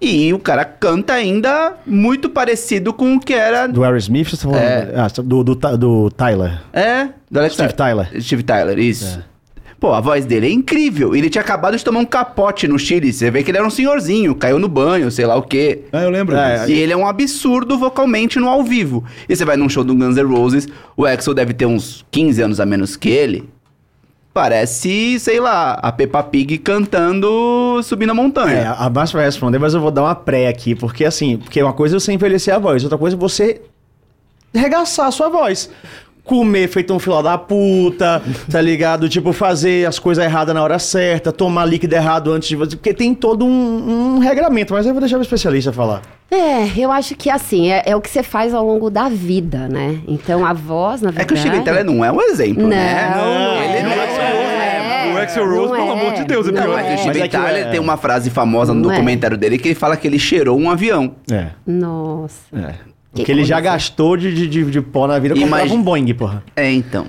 E 0.00 0.32
o 0.32 0.38
cara 0.38 0.64
canta 0.64 1.12
ainda 1.12 1.74
muito 1.84 2.30
parecido 2.30 2.92
com 2.94 3.16
o 3.16 3.20
que 3.20 3.34
era. 3.34 3.66
Do 3.66 3.84
Aerosmith, 3.84 4.30
você 4.30 4.36
tá 4.36 4.42
falando? 4.42 4.62
É. 4.62 4.92
Ah, 4.96 5.08
do, 5.22 5.44
do, 5.44 5.54
do 5.54 6.10
Tyler. 6.10 6.62
É, 6.72 7.08
do 7.30 7.38
Alex 7.38 7.54
Steve 7.54 7.74
Tyler. 7.74 8.22
Steve 8.22 8.42
Tyler, 8.42 8.78
isso. 8.78 9.22
Pô, 9.80 9.94
a 9.94 10.00
voz 10.00 10.26
dele 10.26 10.46
é 10.46 10.50
incrível. 10.50 11.16
Ele 11.16 11.30
tinha 11.30 11.40
acabado 11.40 11.74
de 11.74 11.82
tomar 11.82 12.00
um 12.00 12.04
capote 12.04 12.68
no 12.68 12.78
Chile. 12.78 13.10
Você 13.14 13.30
vê 13.30 13.42
que 13.42 13.50
ele 13.50 13.56
era 13.56 13.66
um 13.66 13.70
senhorzinho, 13.70 14.34
caiu 14.34 14.58
no 14.58 14.68
banho, 14.68 15.10
sei 15.10 15.24
lá 15.24 15.34
o 15.36 15.42
quê. 15.42 15.84
Ah, 15.90 16.02
eu 16.02 16.10
lembro 16.10 16.36
É, 16.36 16.58
disso. 16.58 16.70
E 16.70 16.78
ele 16.78 16.92
é 16.92 16.96
um 16.96 17.06
absurdo 17.06 17.78
vocalmente 17.78 18.38
no 18.38 18.46
ao 18.46 18.62
vivo. 18.62 19.02
E 19.26 19.34
você 19.34 19.42
vai 19.42 19.56
num 19.56 19.70
show 19.70 19.82
do 19.82 19.94
Guns 19.94 20.16
N' 20.16 20.22
Roses, 20.26 20.68
o 20.94 21.06
Axel 21.06 21.32
deve 21.32 21.54
ter 21.54 21.64
uns 21.64 22.04
15 22.10 22.42
anos 22.42 22.60
a 22.60 22.66
menos 22.66 22.94
que 22.94 23.08
ele. 23.08 23.48
Parece, 24.34 25.18
sei 25.18 25.40
lá, 25.40 25.72
a 25.72 25.90
Peppa 25.90 26.22
Pig 26.22 26.58
cantando 26.58 27.80
Subindo 27.82 28.10
a 28.10 28.12
É, 28.12 28.16
Montanha. 28.16 28.70
a 28.78 28.88
Márcia 28.88 29.16
vai 29.16 29.24
responder, 29.26 29.58
mas 29.58 29.74
eu 29.74 29.80
vou 29.80 29.90
dar 29.90 30.02
uma 30.02 30.14
pré 30.14 30.46
aqui, 30.46 30.74
porque 30.74 31.04
assim, 31.04 31.36
porque 31.36 31.60
uma 31.62 31.72
coisa 31.72 31.96
é 31.96 31.98
você 31.98 32.12
envelhecer 32.12 32.54
a 32.54 32.58
voz, 32.58 32.84
outra 32.84 32.96
coisa 32.98 33.16
é 33.16 33.18
você 33.18 33.60
regaçar 34.54 35.06
a 35.06 35.10
sua 35.10 35.28
voz. 35.28 35.68
Comer 36.30 36.68
feito 36.68 36.94
um 36.94 36.98
filho 37.00 37.20
da 37.22 37.36
puta, 37.36 38.22
tá 38.48 38.60
ligado? 38.60 39.08
Tipo, 39.08 39.32
fazer 39.32 39.84
as 39.88 39.98
coisas 39.98 40.24
erradas 40.24 40.54
na 40.54 40.62
hora 40.62 40.78
certa, 40.78 41.32
tomar 41.32 41.64
líquido 41.64 41.92
errado 41.96 42.30
antes 42.32 42.48
de 42.48 42.54
você. 42.54 42.76
Porque 42.76 42.94
tem 42.94 43.12
todo 43.16 43.44
um, 43.44 44.14
um 44.14 44.18
regramento, 44.20 44.72
mas 44.72 44.86
eu 44.86 44.92
vou 44.92 45.00
deixar 45.00 45.18
o 45.18 45.22
especialista 45.22 45.72
falar. 45.72 46.02
É, 46.30 46.68
eu 46.78 46.92
acho 46.92 47.16
que 47.16 47.28
assim, 47.28 47.72
é, 47.72 47.82
é 47.84 47.96
o 47.96 48.00
que 48.00 48.08
você 48.08 48.22
faz 48.22 48.54
ao 48.54 48.64
longo 48.64 48.88
da 48.88 49.08
vida, 49.08 49.66
né? 49.68 49.98
Então 50.06 50.46
a 50.46 50.52
voz, 50.52 51.02
na 51.02 51.08
É, 51.08 51.12
verdade. 51.12 51.50
que 51.50 51.58
o 51.58 51.64
Tyler 51.64 51.84
não 51.84 52.04
é 52.04 52.12
um 52.12 52.20
exemplo, 52.22 52.62
Não, 52.62 52.68
né? 52.68 53.12
não 53.16 53.62
ele 53.64 53.82
não 53.82 53.90
é. 53.90 55.08
é. 55.08 55.12
O 55.12 55.18
Axl 55.18 55.40
Rose, 55.40 55.72
Não 55.72 55.84
pelo 55.84 55.88
é, 55.88 56.00
amor 56.00 56.12
de 56.14 56.24
Deus, 56.24 56.46
é 56.46 56.52
pior. 56.52 56.64
Não, 56.68 56.72
mas 56.74 56.86
o 56.86 56.88
é. 56.90 56.96
Steven 56.98 57.20
Mas 57.22 57.24
é 57.24 57.28
Tyler 57.28 57.66
é- 57.66 57.70
tem 57.72 57.80
uma 57.80 57.96
frase 57.96 58.30
famosa 58.30 58.72
no 58.72 58.82
Não 58.82 58.90
é. 58.92 58.94
documentário 58.94 59.36
dele 59.36 59.58
que 59.58 59.66
ele 59.66 59.74
fala 59.74 59.96
que 59.96 60.06
ele 60.06 60.20
cheirou 60.20 60.56
um 60.56 60.70
avião. 60.70 61.16
É. 61.28 61.48
Nossa. 61.66 62.36
É. 63.12 63.16
Que 63.16 63.22
Porque 63.22 63.32
ele 63.32 63.44
já 63.44 63.60
gastou 63.60 64.16
de, 64.16 64.32
de, 64.32 64.46
de, 64.46 64.64
de 64.70 64.80
pó 64.80 65.06
na 65.08 65.18
vida, 65.18 65.34
Imagina- 65.34 65.56
comprava 65.58 65.74
um 65.74 65.82
Boeing, 65.82 66.14
porra. 66.14 66.44
É, 66.54 66.70
então. 66.70 67.06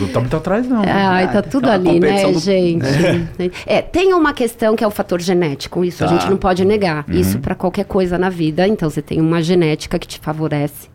Não 0.00 0.06
tá 0.08 0.20
muito 0.20 0.36
atrás, 0.36 0.68
não. 0.68 0.82
Ai, 0.86 1.30
tá 1.32 1.42
tudo 1.42 1.64
uma 1.66 1.74
ali, 1.74 1.98
né, 1.98 2.22
do- 2.24 2.38
gente? 2.38 2.84
É, 3.66 3.82
tem 3.82 4.14
uma 4.14 4.32
questão 4.32 4.76
que 4.76 4.84
é 4.84 4.86
o 4.86 4.90
fator 4.92 5.20
genético, 5.20 5.84
isso 5.84 6.04
a 6.04 6.06
Tá. 6.08 6.12
gente 6.14 6.30
não 6.30 6.36
pode 6.36 6.64
negar. 6.64 7.04
Isso 7.08 7.40
pra 7.40 7.54
qualquer 7.56 7.84
coisa 7.84 8.16
na 8.16 8.28
vida, 8.30 8.66
então 8.68 8.88
você 8.88 9.02
tem 9.02 9.20
uma 9.20 9.42
genética 9.42 9.98
que 9.98 10.06
te 10.06 10.20
favorece. 10.20 10.88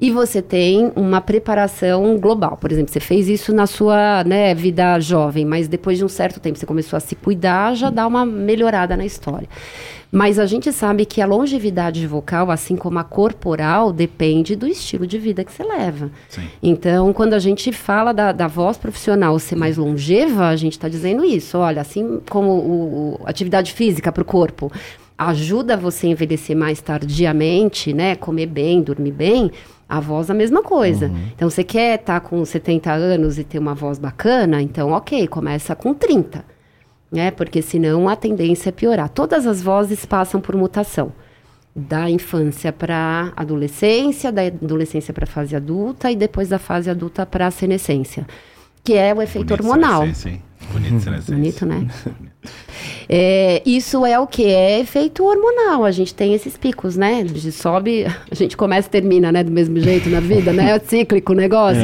E 0.00 0.10
você 0.10 0.40
tem 0.40 0.90
uma 0.96 1.20
preparação 1.20 2.16
global. 2.18 2.56
Por 2.58 2.72
exemplo, 2.72 2.90
você 2.90 2.98
fez 3.00 3.28
isso 3.28 3.52
na 3.54 3.66
sua 3.66 4.24
né, 4.24 4.54
vida 4.54 4.98
jovem, 4.98 5.44
mas 5.44 5.68
depois 5.68 5.98
de 5.98 6.04
um 6.06 6.08
certo 6.08 6.40
tempo 6.40 6.58
você 6.58 6.64
começou 6.64 6.96
a 6.96 7.00
se 7.00 7.14
cuidar, 7.14 7.74
já 7.74 7.90
dá 7.90 8.06
uma 8.06 8.24
melhorada 8.24 8.96
na 8.96 9.04
história. 9.04 9.46
Mas 10.14 10.38
a 10.38 10.46
gente 10.46 10.70
sabe 10.72 11.04
que 11.04 11.20
a 11.20 11.26
longevidade 11.26 12.06
vocal, 12.06 12.50
assim 12.50 12.76
como 12.76 12.98
a 13.00 13.04
corporal, 13.04 13.92
depende 13.92 14.54
do 14.54 14.66
estilo 14.66 15.06
de 15.06 15.18
vida 15.18 15.42
que 15.42 15.50
você 15.52 15.64
leva. 15.64 16.10
Então, 16.62 17.12
quando 17.12 17.34
a 17.34 17.38
gente 17.40 17.72
fala 17.72 18.12
da, 18.14 18.30
da 18.30 18.46
voz 18.46 18.76
profissional 18.76 19.36
ser 19.40 19.56
mais 19.56 19.76
longeva, 19.76 20.46
a 20.46 20.56
gente 20.56 20.72
está 20.74 20.88
dizendo 20.88 21.24
isso. 21.24 21.58
Olha, 21.58 21.82
assim 21.82 22.20
como 22.30 22.48
o, 22.50 23.14
o- 23.14 23.20
atividade 23.26 23.72
física 23.72 24.12
para 24.12 24.22
o 24.22 24.24
corpo 24.24 24.70
ajuda 25.18 25.76
você 25.76 26.06
a 26.06 26.10
envelhecer 26.10 26.56
mais 26.56 26.80
tardiamente, 26.80 27.92
né? 27.92 28.14
Comer 28.16 28.46
bem, 28.46 28.82
dormir 28.82 29.12
bem. 29.12 29.50
A 29.88 30.00
voz 30.00 30.30
a 30.30 30.34
mesma 30.34 30.62
coisa. 30.62 31.10
Então, 31.36 31.48
você 31.50 31.62
quer 31.62 32.00
estar 32.00 32.20
com 32.20 32.42
70 32.44 32.90
anos 32.92 33.38
e 33.38 33.44
ter 33.44 33.58
uma 33.58 33.74
voz 33.74 33.98
bacana? 33.98 34.62
Então, 34.62 34.90
ok, 34.92 35.26
começa 35.28 35.74
com 35.76 35.92
30 35.92 36.44
né? 37.10 37.30
Porque 37.30 37.62
senão 37.62 38.08
a 38.08 38.16
tendência 38.16 38.68
é 38.68 38.72
piorar. 38.72 39.08
Todas 39.08 39.46
as 39.46 39.62
vozes 39.62 40.04
passam 40.04 40.40
por 40.40 40.56
mutação. 40.56 41.12
Da 41.76 42.08
infância 42.08 42.72
para 42.72 43.32
adolescência, 43.34 44.30
da 44.30 44.42
adolescência 44.42 45.12
para 45.12 45.24
a 45.24 45.26
fase 45.26 45.56
adulta 45.56 46.10
e 46.10 46.14
depois 46.16 46.48
da 46.48 46.58
fase 46.58 46.88
adulta 46.88 47.26
para 47.26 47.48
a 47.48 47.50
senescência, 47.50 48.26
que 48.84 48.94
é 48.94 49.12
o 49.12 49.20
efeito 49.20 49.48
Bonito 49.48 49.66
hormonal. 49.68 50.02
senescência, 50.02 50.28
hein? 50.30 50.42
Bonito 50.72 51.00
senescência. 51.00 51.34
Bonito, 51.34 51.66
né? 51.66 51.88
É, 53.08 53.62
isso 53.66 54.04
é 54.06 54.18
o 54.18 54.26
que? 54.26 54.44
É 54.44 54.80
efeito 54.80 55.24
hormonal. 55.24 55.84
A 55.84 55.90
gente 55.90 56.14
tem 56.14 56.32
esses 56.34 56.56
picos, 56.56 56.96
né? 56.96 57.20
A 57.22 57.26
gente 57.26 57.52
sobe, 57.52 58.04
a 58.30 58.34
gente 58.34 58.56
começa 58.56 58.88
e 58.88 58.90
termina, 58.90 59.30
né? 59.30 59.42
Do 59.44 59.50
mesmo 59.52 59.78
jeito 59.78 60.08
na 60.08 60.20
vida, 60.20 60.52
né? 60.52 60.70
É 60.70 60.78
cíclico 60.78 61.32
o 61.32 61.34
negócio. 61.36 61.82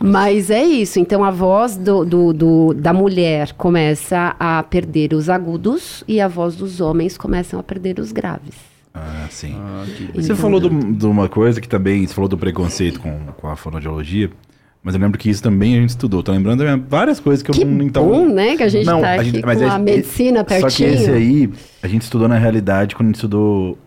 Mas 0.00 0.50
é 0.50 0.62
isso. 0.64 0.98
Então 0.98 1.22
a 1.24 1.30
voz 1.30 1.76
do, 1.76 2.04
do- 2.04 2.32
do- 2.32 2.74
da 2.74 2.92
mulher 2.92 3.52
começa 3.54 4.34
a 4.38 4.62
perder 4.62 5.14
os 5.14 5.28
agudos 5.28 6.02
e 6.08 6.20
a 6.20 6.28
voz 6.28 6.56
dos 6.56 6.80
homens 6.80 7.16
começam 7.16 7.58
a 7.58 7.62
perder 7.62 7.98
os 8.00 8.10
graves. 8.12 8.54
Ah, 8.92 9.26
sim. 9.30 9.54
Então, 10.08 10.22
Você 10.22 10.34
falou 10.34 10.58
do- 10.58 10.68
de 10.92 11.06
uma 11.06 11.28
coisa 11.28 11.60
que 11.60 11.68
também, 11.68 12.04
você 12.06 12.12
falou 12.12 12.28
do 12.28 12.36
preconceito 12.36 13.00
com, 13.00 13.16
com 13.36 13.46
a 13.48 13.54
fonoaudiologia, 13.54 14.30
mas 14.82 14.94
eu 14.94 15.00
lembro 15.00 15.18
que 15.18 15.28
isso 15.28 15.42
também 15.42 15.76
a 15.76 15.80
gente 15.80 15.90
estudou. 15.90 16.22
Tá 16.22 16.32
lembrando 16.32 16.64
várias 16.88 17.20
coisas 17.20 17.42
que, 17.42 17.52
Que 17.52 17.62
eu 17.62 17.66
não... 17.66 17.84
Então, 17.84 18.08
bom, 18.08 18.26
né? 18.28 18.56
Que 18.56 18.62
a 18.62 18.68
gente 18.68 18.86
Não, 18.86 19.00
tá 19.00 19.12
a 19.12 19.22
gente- 19.22 19.40
com 19.40 19.46
mas 19.46 19.60
a 19.62 19.78
medicina 19.78 20.38
Só 20.40 20.44
que 20.44 20.60
pertinho. 20.60 20.88
esse 20.94 21.10
aí, 21.10 21.50
a 21.82 21.88
gente 21.88 22.02
estudou 22.02 22.26
na 22.28 22.38
realidade 22.38 22.94
quando 22.94 23.06
a 23.06 23.08
gente 23.10 23.16
estudou 23.16 23.78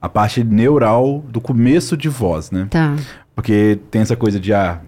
a 0.00 0.08
parte 0.08 0.42
neural 0.42 1.22
do 1.28 1.40
começo 1.40 1.96
de 1.96 2.08
voz, 2.08 2.50
né? 2.50 2.66
Tá. 2.70 2.96
Porque 3.34 3.78
tem 3.90 4.02
essa 4.02 4.16
coisa 4.16 4.40
de, 4.40 4.52
ah, 4.52 4.80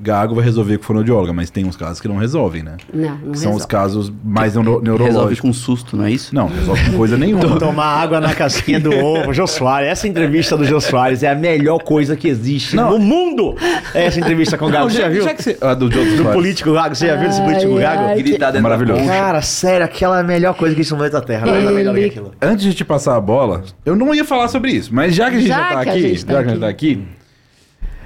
gago 0.00 0.34
vai 0.34 0.42
resolver 0.44 0.78
com 0.78 0.84
fonoaudióloga, 0.84 1.32
mas 1.34 1.50
tem 1.50 1.64
uns 1.66 1.76
casos 1.76 2.00
que 2.00 2.08
não 2.08 2.16
resolvem, 2.16 2.62
né? 2.62 2.76
Não, 2.92 3.02
não 3.18 3.32
Que 3.32 3.38
são 3.38 3.50
os 3.52 3.64
resolve. 3.64 3.66
casos 3.66 4.12
mais 4.24 4.54
neuro 4.54 4.80
Resolve 4.80 4.88
neurológicos. 5.04 5.40
com 5.40 5.52
susto, 5.52 5.94
não 5.96 6.04
é 6.06 6.10
isso? 6.10 6.34
Não, 6.34 6.48
resolve 6.48 6.90
com 6.90 6.96
coisa 6.96 7.18
nenhuma. 7.18 7.58
Tomar 7.58 7.84
água 8.02 8.18
na 8.20 8.34
casquinha 8.34 8.80
do 8.80 8.90
ovo. 8.96 9.32
Jô 9.34 9.46
Soares, 9.46 9.88
essa 9.90 10.08
entrevista 10.08 10.56
do 10.56 10.64
Jô 10.64 10.80
Soares 10.80 11.22
é 11.22 11.30
a 11.30 11.34
melhor 11.34 11.80
coisa 11.82 12.16
que 12.16 12.26
existe 12.28 12.74
Não. 12.76 12.92
no 12.92 12.98
mundo. 12.98 13.56
Essa 13.92 14.20
entrevista 14.20 14.56
com 14.56 14.66
o 14.66 14.70
Gago, 14.70 14.84
Não, 14.84 14.90
você 14.90 15.02
já 15.02 15.08
viu? 15.08 15.26
que 15.26 15.42
você, 15.42 15.58
a 15.60 15.74
do 15.74 15.88
Do 15.90 15.96
Soares. 16.02 16.32
político 16.32 16.72
Gago, 16.72 16.94
você 16.94 17.06
já 17.06 17.16
viu 17.16 17.28
esse 17.28 17.42
político 17.42 17.74
Ai, 17.76 17.82
Gago? 17.82 18.02
ai, 18.04 18.22
Gritar 18.22 18.46
dentro 18.46 18.52
da 18.54 18.62
Maravilhoso. 18.62 19.04
Cara, 19.06 19.42
sério, 19.42 19.84
aquela 19.84 20.16
é 20.16 20.20
a 20.20 20.24
melhor 20.24 20.54
coisa 20.54 20.74
que 20.74 20.80
existe 20.80 20.92
no 20.92 20.96
planeta 20.98 21.20
Terra. 21.20 21.44
Não 21.46 21.54
é 21.56 21.72
melhor 21.72 21.94
que 21.94 22.04
aquilo. 22.04 22.32
Antes 22.40 22.64
de 22.64 22.72
te 22.74 22.84
passar 22.86 23.16
a 23.16 23.20
bola, 23.20 23.62
eu 23.84 23.94
não 23.94 24.14
ia 24.14 24.24
falar 24.24 24.48
sobre 24.48 24.70
isso, 24.72 24.94
mas 24.94 25.14
já 25.14 25.30
que 25.30 25.36
a 25.36 25.38
gente 25.40 25.48
já, 25.48 25.56
Já 25.58 25.68
tá 25.74 25.80
aqui, 25.80 26.24
tá 26.24 26.32
já 26.32 26.42
que 26.42 26.48
a 26.48 26.52
gente 26.52 26.60
tá 26.60 26.68
aqui, 26.68 27.02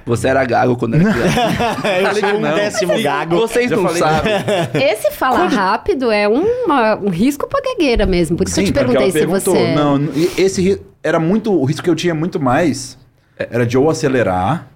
Você 0.08 0.26
era 0.28 0.44
gago 0.44 0.74
quando 0.76 0.94
era 0.94 1.04
criança. 1.12 1.40
Eu 2.00 2.14
sou 2.30 2.38
um 2.38 2.42
décimo 2.42 3.02
Gago. 3.02 3.36
Vocês 3.36 3.68
Já 3.70 3.76
não 3.76 3.82
falei- 3.84 3.98
sabem. 4.00 4.32
Esse 4.74 5.10
falar 5.12 5.46
rápido 5.48 6.10
é 6.10 6.26
uma- 6.26 6.96
um 6.96 7.10
risco 7.10 7.46
pra 7.46 7.60
gagueira 7.60 8.06
mesmo. 8.06 8.36
Por 8.36 8.46
isso 8.46 8.54
que 8.56 8.62
eu 8.62 8.64
te 8.64 8.72
porque 8.72 8.84
perguntei 8.86 9.02
ela 9.04 9.12
se 9.12 9.18
perguntou. 9.18 9.54
você. 9.54 9.74
Não, 9.74 10.00
e 10.16 10.30
esse 10.40 10.62
ri- 10.62 10.80
era 11.02 11.20
muito. 11.20 11.52
O 11.52 11.64
risco 11.64 11.82
que 11.84 11.90
eu 11.90 11.94
tinha 11.94 12.14
muito 12.14 12.40
mais 12.40 12.96
era 13.38 13.64
de 13.66 13.76
ou 13.78 13.88
acelerar 13.90 14.66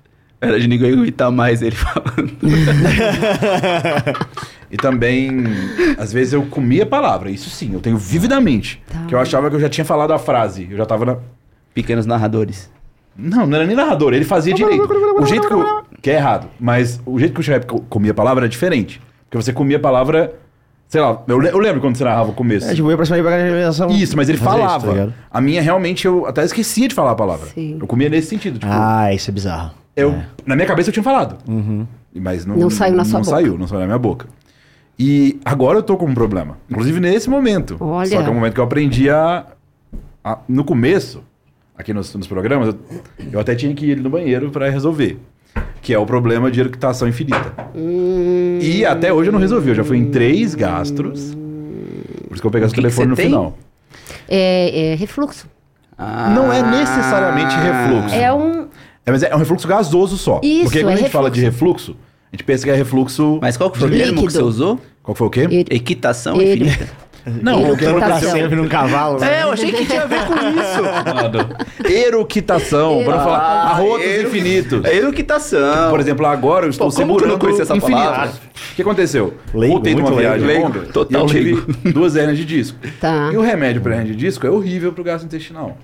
Era 0.41 0.61
de 0.61 0.69
ninguém 0.69 0.93
aguentar 0.93 1.31
mais 1.33 1.63
ele 1.63 1.75
falando. 1.77 2.31
e 4.71 4.77
também, 4.77 5.45
às 5.99 6.13
vezes, 6.13 6.33
eu 6.33 6.43
comia 6.47 6.83
a 6.83 6.87
palavra. 6.87 7.31
Isso 7.31 7.49
sim, 7.51 7.71
eu 7.73 7.81
tenho 7.81 7.97
vividamente. 7.97 8.83
Tá. 8.91 9.05
Que 9.07 9.15
eu 9.15 9.19
achava 9.21 9.49
que 9.49 9.57
eu 9.57 9.61
já 9.61 9.69
tinha 9.69 9.85
falado 9.85 10.13
a 10.13 10.19
frase. 10.19 10.69
Eu 10.71 10.77
já 10.77 10.87
tava 10.87 11.05
na. 11.05 11.17
Pequenos 11.75 12.05
narradores. 12.07 12.71
Não, 13.17 13.47
não 13.47 13.57
era 13.57 13.67
nem 13.67 13.77
narrador, 13.77 14.15
ele 14.15 14.25
fazia 14.25 14.55
direito. 14.55 14.83
O 15.21 15.27
jeito 15.27 15.47
que 15.47 15.53
eu. 15.55 15.83
Que 16.01 16.11
é 16.11 16.15
errado. 16.15 16.49
Mas 16.59 17.01
o 17.07 17.19
jeito 17.19 17.41
que 17.41 17.51
o 17.51 17.61
co- 17.67 17.81
comia 17.89 18.11
a 18.11 18.15
palavra 18.15 18.43
era 18.45 18.49
diferente. 18.49 19.01
Porque 19.25 19.37
você 19.43 19.53
comia 19.53 19.77
a 19.77 19.81
palavra. 19.81 20.35
Sei 20.89 21.01
lá, 21.01 21.23
eu, 21.27 21.39
le- 21.39 21.49
eu 21.51 21.59
lembro 21.59 21.81
quando 21.81 21.97
você 21.97 22.05
narrava 22.05 22.31
o 22.31 22.35
começo. 22.35 22.69
É, 22.69 22.75
tipo, 22.75 22.91
ia 22.91 22.97
pra 22.97 23.07
cima 23.07 23.19
e 23.19 23.23
pra 23.23 23.31
cá, 23.31 23.87
Isso, 23.93 24.15
mas 24.17 24.29
ele 24.29 24.37
fazer 24.39 24.59
isso, 24.59 24.67
falava. 24.81 25.07
tá 25.09 25.13
a 25.31 25.41
minha 25.41 25.63
realmente 25.63 26.07
eu 26.07 26.27
até 26.27 26.45
esquecia 26.45 26.87
de 26.89 26.95
falar 26.95 27.13
a 27.13 27.15
palavra. 27.15 27.47
Sim. 27.49 27.79
Eu 27.81 27.87
comia 27.87 28.09
nesse 28.11 28.29
sentido. 28.29 28.59
Tipo, 28.59 28.71
Ah, 28.71 29.13
isso 29.13 29.31
é 29.31 29.33
bizarro. 29.33 29.71
eu, 29.97 30.15
na 30.45 30.55
minha 30.55 30.67
cabeça 30.67 30.91
eu 30.91 30.93
tinha 30.93 31.03
falado. 31.03 31.39
Uhum. 31.49 31.87
Mas 32.15 32.45
não, 32.45 32.57
Não 32.57 32.69
saiu 32.69 32.95
na 32.95 33.05
sua 33.05 33.21
não 33.21 33.25
boca. 33.25 33.37
saiu, 33.37 33.57
não 33.59 33.67
saiu 33.67 33.81
na 33.81 33.87
minha 33.87 33.99
boca. 33.99 34.27
E 34.99 35.41
agora 35.45 35.79
eu 35.79 35.83
tô 35.83 35.97
com 35.97 36.05
um 36.07 36.15
problema. 36.15 36.59
Inclusive 36.71 37.01
nesse 37.01 37.31
momento. 37.31 37.77
Olha. 37.81 38.07
Só 38.11 38.23
que 38.23 38.29
é 38.29 38.31
um 38.31 38.35
momento 38.35 38.53
que 38.55 38.61
eu 38.61 38.65
aprendi 38.65 39.09
a. 39.09 39.47
a- 40.23 40.39
no 40.47 40.63
começo, 40.63 41.23
aqui 41.83 41.93
nos, 41.93 42.15
nos 42.15 42.27
programas, 42.27 42.69
eu, 42.69 42.79
eu 43.33 43.41
até 43.41 43.55
tinha 43.55 43.75
que 43.75 43.87
ir 43.87 44.01
no 44.01 44.09
banheiro 44.09 44.51
pra 44.51 44.71
resolver. 44.71 45.19
Que 45.83 45.93
é 45.93 45.99
o 45.99 46.07
problema 46.07 46.51
de 46.51 46.61
eructação 46.61 47.07
infinita. 47.07 47.53
Hum. 47.75 48.59
E 48.63 48.87
até 48.87 49.13
hoje 49.13 49.29
eu 49.29 49.33
não 49.33 49.41
resolvi. 49.41 49.69
Eu 49.71 49.75
já 49.75 49.85
fui 49.85 49.99
em 49.99 50.11
três 50.11 50.55
gastros. 50.55 51.35
Por 52.29 52.33
isso 52.35 52.41
que 52.41 52.47
eu 52.47 52.51
peguei 52.51 52.67
o 52.69 52.73
telefone 52.73 53.09
no 53.09 53.17
tem? 53.17 53.27
final. 53.27 53.59
É, 54.29 54.93
é 54.93 54.95
refluxo. 54.95 55.47
Não 55.99 56.53
é 56.53 56.63
necessariamente 56.63 57.55
refluxo. 57.55 58.15
É 58.15 58.33
um. 58.33 58.69
É, 59.05 59.11
mas 59.11 59.23
é 59.23 59.35
um 59.35 59.39
refluxo 59.39 59.69
gasoso 59.69 60.17
só. 60.17 60.41
Isso, 60.43 60.65
Porque 60.65 60.81
quando 60.81 60.91
é 60.93 60.95
a 60.95 60.97
gente 60.97 61.11
fala 61.11 61.31
de 61.31 61.41
refluxo. 61.41 61.93
refluxo, 61.93 62.07
a 62.33 62.37
gente 62.37 62.45
pensa 62.45 62.65
que 62.65 62.71
é 62.71 62.75
refluxo. 62.75 63.39
Mas 63.43 63.57
qual 63.57 63.71
que 63.71 63.79
foi 63.79 63.89
o 63.89 63.91
termo 63.91 64.05
que 64.05 64.21
Líquido. 64.21 64.31
você 64.33 64.43
usou? 64.43 64.81
Qual 65.03 65.15
que 65.15 65.19
foi 65.19 65.27
o 65.27 65.31
quê? 65.31 65.67
Equitação 65.71 66.41
infinita. 66.41 66.89
Não, 67.27 67.73
o 67.73 67.77
que 67.77 67.85
Eructação. 67.85 68.21
Pra 68.31 68.41
sempre 68.41 68.57
num 68.57 68.69
cavalo. 68.69 69.19
né? 69.21 69.41
É, 69.41 69.43
eu 69.45 69.53
achei 69.53 69.71
que 69.73 69.87
tinha 69.87 70.03
a 70.03 70.07
ver 70.07 70.21
com 70.27 70.35
isso. 70.35 71.93
Eructação, 71.93 73.03
para 73.05 73.17
não 73.17 73.25
falar 73.25 73.39
arrotos 73.39 74.07
eru- 74.07 74.29
infinitos. 74.29 74.85
Eructação. 74.85 75.91
Por 75.91 76.01
exemplo, 76.01 76.27
agora 76.27 76.67
eu 76.67 76.71
estou 76.71 76.89
Pô, 76.91 76.97
como 76.97 77.15
segurando 77.19 77.39
conhecia 77.39 77.63
essa 77.63 77.77
infinitos. 77.77 78.05
palavra? 78.05 78.33
O 78.73 78.75
que 78.75 78.83
aconteceu? 78.83 79.35
Leigo, 79.55 79.75
Voltei 79.75 79.95
de 79.95 80.01
uma 80.01 80.11
viagem 80.13 80.47
leigo. 80.47 80.63
longa 80.65 80.81
total 80.93 81.21
e 81.21 81.25
eu 81.25 81.27
tive 81.29 81.55
leigo. 81.55 81.73
duas 81.93 82.17
hernias 82.17 82.39
de 82.39 82.45
disco. 82.45 82.79
Tá. 83.01 83.31
E 83.33 83.37
o 83.37 83.41
remédio 83.43 83.81
para 83.83 83.97
hernia 83.97 84.13
de 84.13 84.19
disco 84.19 84.47
é 84.47 84.51
horrível 84.51 84.93
pro 84.93 85.05
gastrointestinal. 85.05 85.77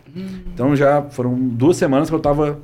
Então 0.55 0.75
já 0.75 1.03
foram 1.11 1.35
duas 1.39 1.77
semanas 1.77 2.09
que 2.09 2.15
eu 2.15 2.21
tava... 2.21 2.59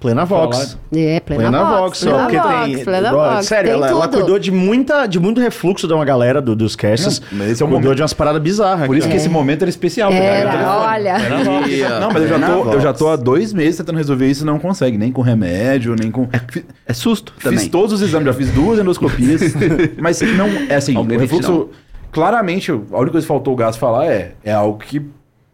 Plena 0.00 0.24
Vox. 0.24 0.78
É, 0.96 1.20
plena, 1.20 1.42
Plena 1.50 1.64
Vox. 1.64 1.80
Vox, 1.80 2.00
Plena 2.04 2.18
porque 2.20 2.38
Vox, 2.38 2.64
tem. 2.74 2.84
plena 2.84 3.12
Vox, 3.12 3.46
sério, 3.46 3.64
tem 3.70 3.72
ela, 3.78 3.88
ela 3.88 4.08
cuidou 4.08 4.38
de, 4.38 4.50
muita, 4.50 5.06
de 5.06 5.20
muito 5.20 5.40
refluxo 5.40 5.86
de 5.86 5.92
uma 5.92 6.04
galera 6.06 6.40
do- 6.40 6.56
dos 6.56 6.74
casts. 6.74 7.20
Não, 7.30 7.38
mas 7.38 7.50
esse 7.50 7.62
é 7.62 7.66
o 7.66 7.68
cuidou 7.68 7.82
momento. 7.82 7.96
de 7.96 8.02
umas 8.02 8.14
paradas 8.14 8.40
bizarras. 8.40 8.86
Por 8.86 8.96
isso 8.96 9.06
que 9.06 9.12
cara. 9.12 9.20
esse 9.20 9.28
momento 9.28 9.60
era 9.62 9.68
especial. 9.68 10.10
Era, 10.10 10.50
telefone. 10.52 10.74
olha. 10.74 11.18
Não, 12.00 12.10
mas 12.12 12.22
eu 12.22 12.28
já, 12.28 12.38
tô, 12.38 12.52
eu 12.52 12.64
Vox. 12.64 12.82
já 12.82 12.92
tô 12.94 13.08
há 13.08 13.16
dois 13.16 13.52
meses 13.52 13.76
tentando 13.76 13.96
resolver 13.98 14.26
isso 14.26 14.42
e 14.42 14.46
não 14.46 14.58
consegue, 14.58 14.96
nem 14.96 15.12
com 15.12 15.20
remédio, 15.20 15.94
nem 15.94 16.10
com. 16.10 16.26
Fi- 16.50 16.64
É 16.86 16.92
susto 16.94 17.34
também. 17.42 17.58
Fiz 17.58 17.68
todos 17.68 17.92
os 17.92 18.00
exames, 18.00 18.26
já 18.26 18.32
fiz 18.32 18.50
duas 18.52 18.78
endoscopias. 18.78 19.42
mas 20.00 20.20
não. 20.22 20.48
É 20.68 20.76
assim, 20.76 20.96
o 20.96 21.02
refluxo. 21.04 21.68
Claramente, 22.10 22.70
a 22.70 22.74
única 22.74 23.12
coisa 23.12 23.20
que 23.24 23.28
faltou 23.28 23.52
o 23.52 23.56
gás 23.56 23.76
falar 23.76 24.06
é. 24.06 24.32
É 24.42 24.52
algo 24.52 24.78
que. 24.78 25.02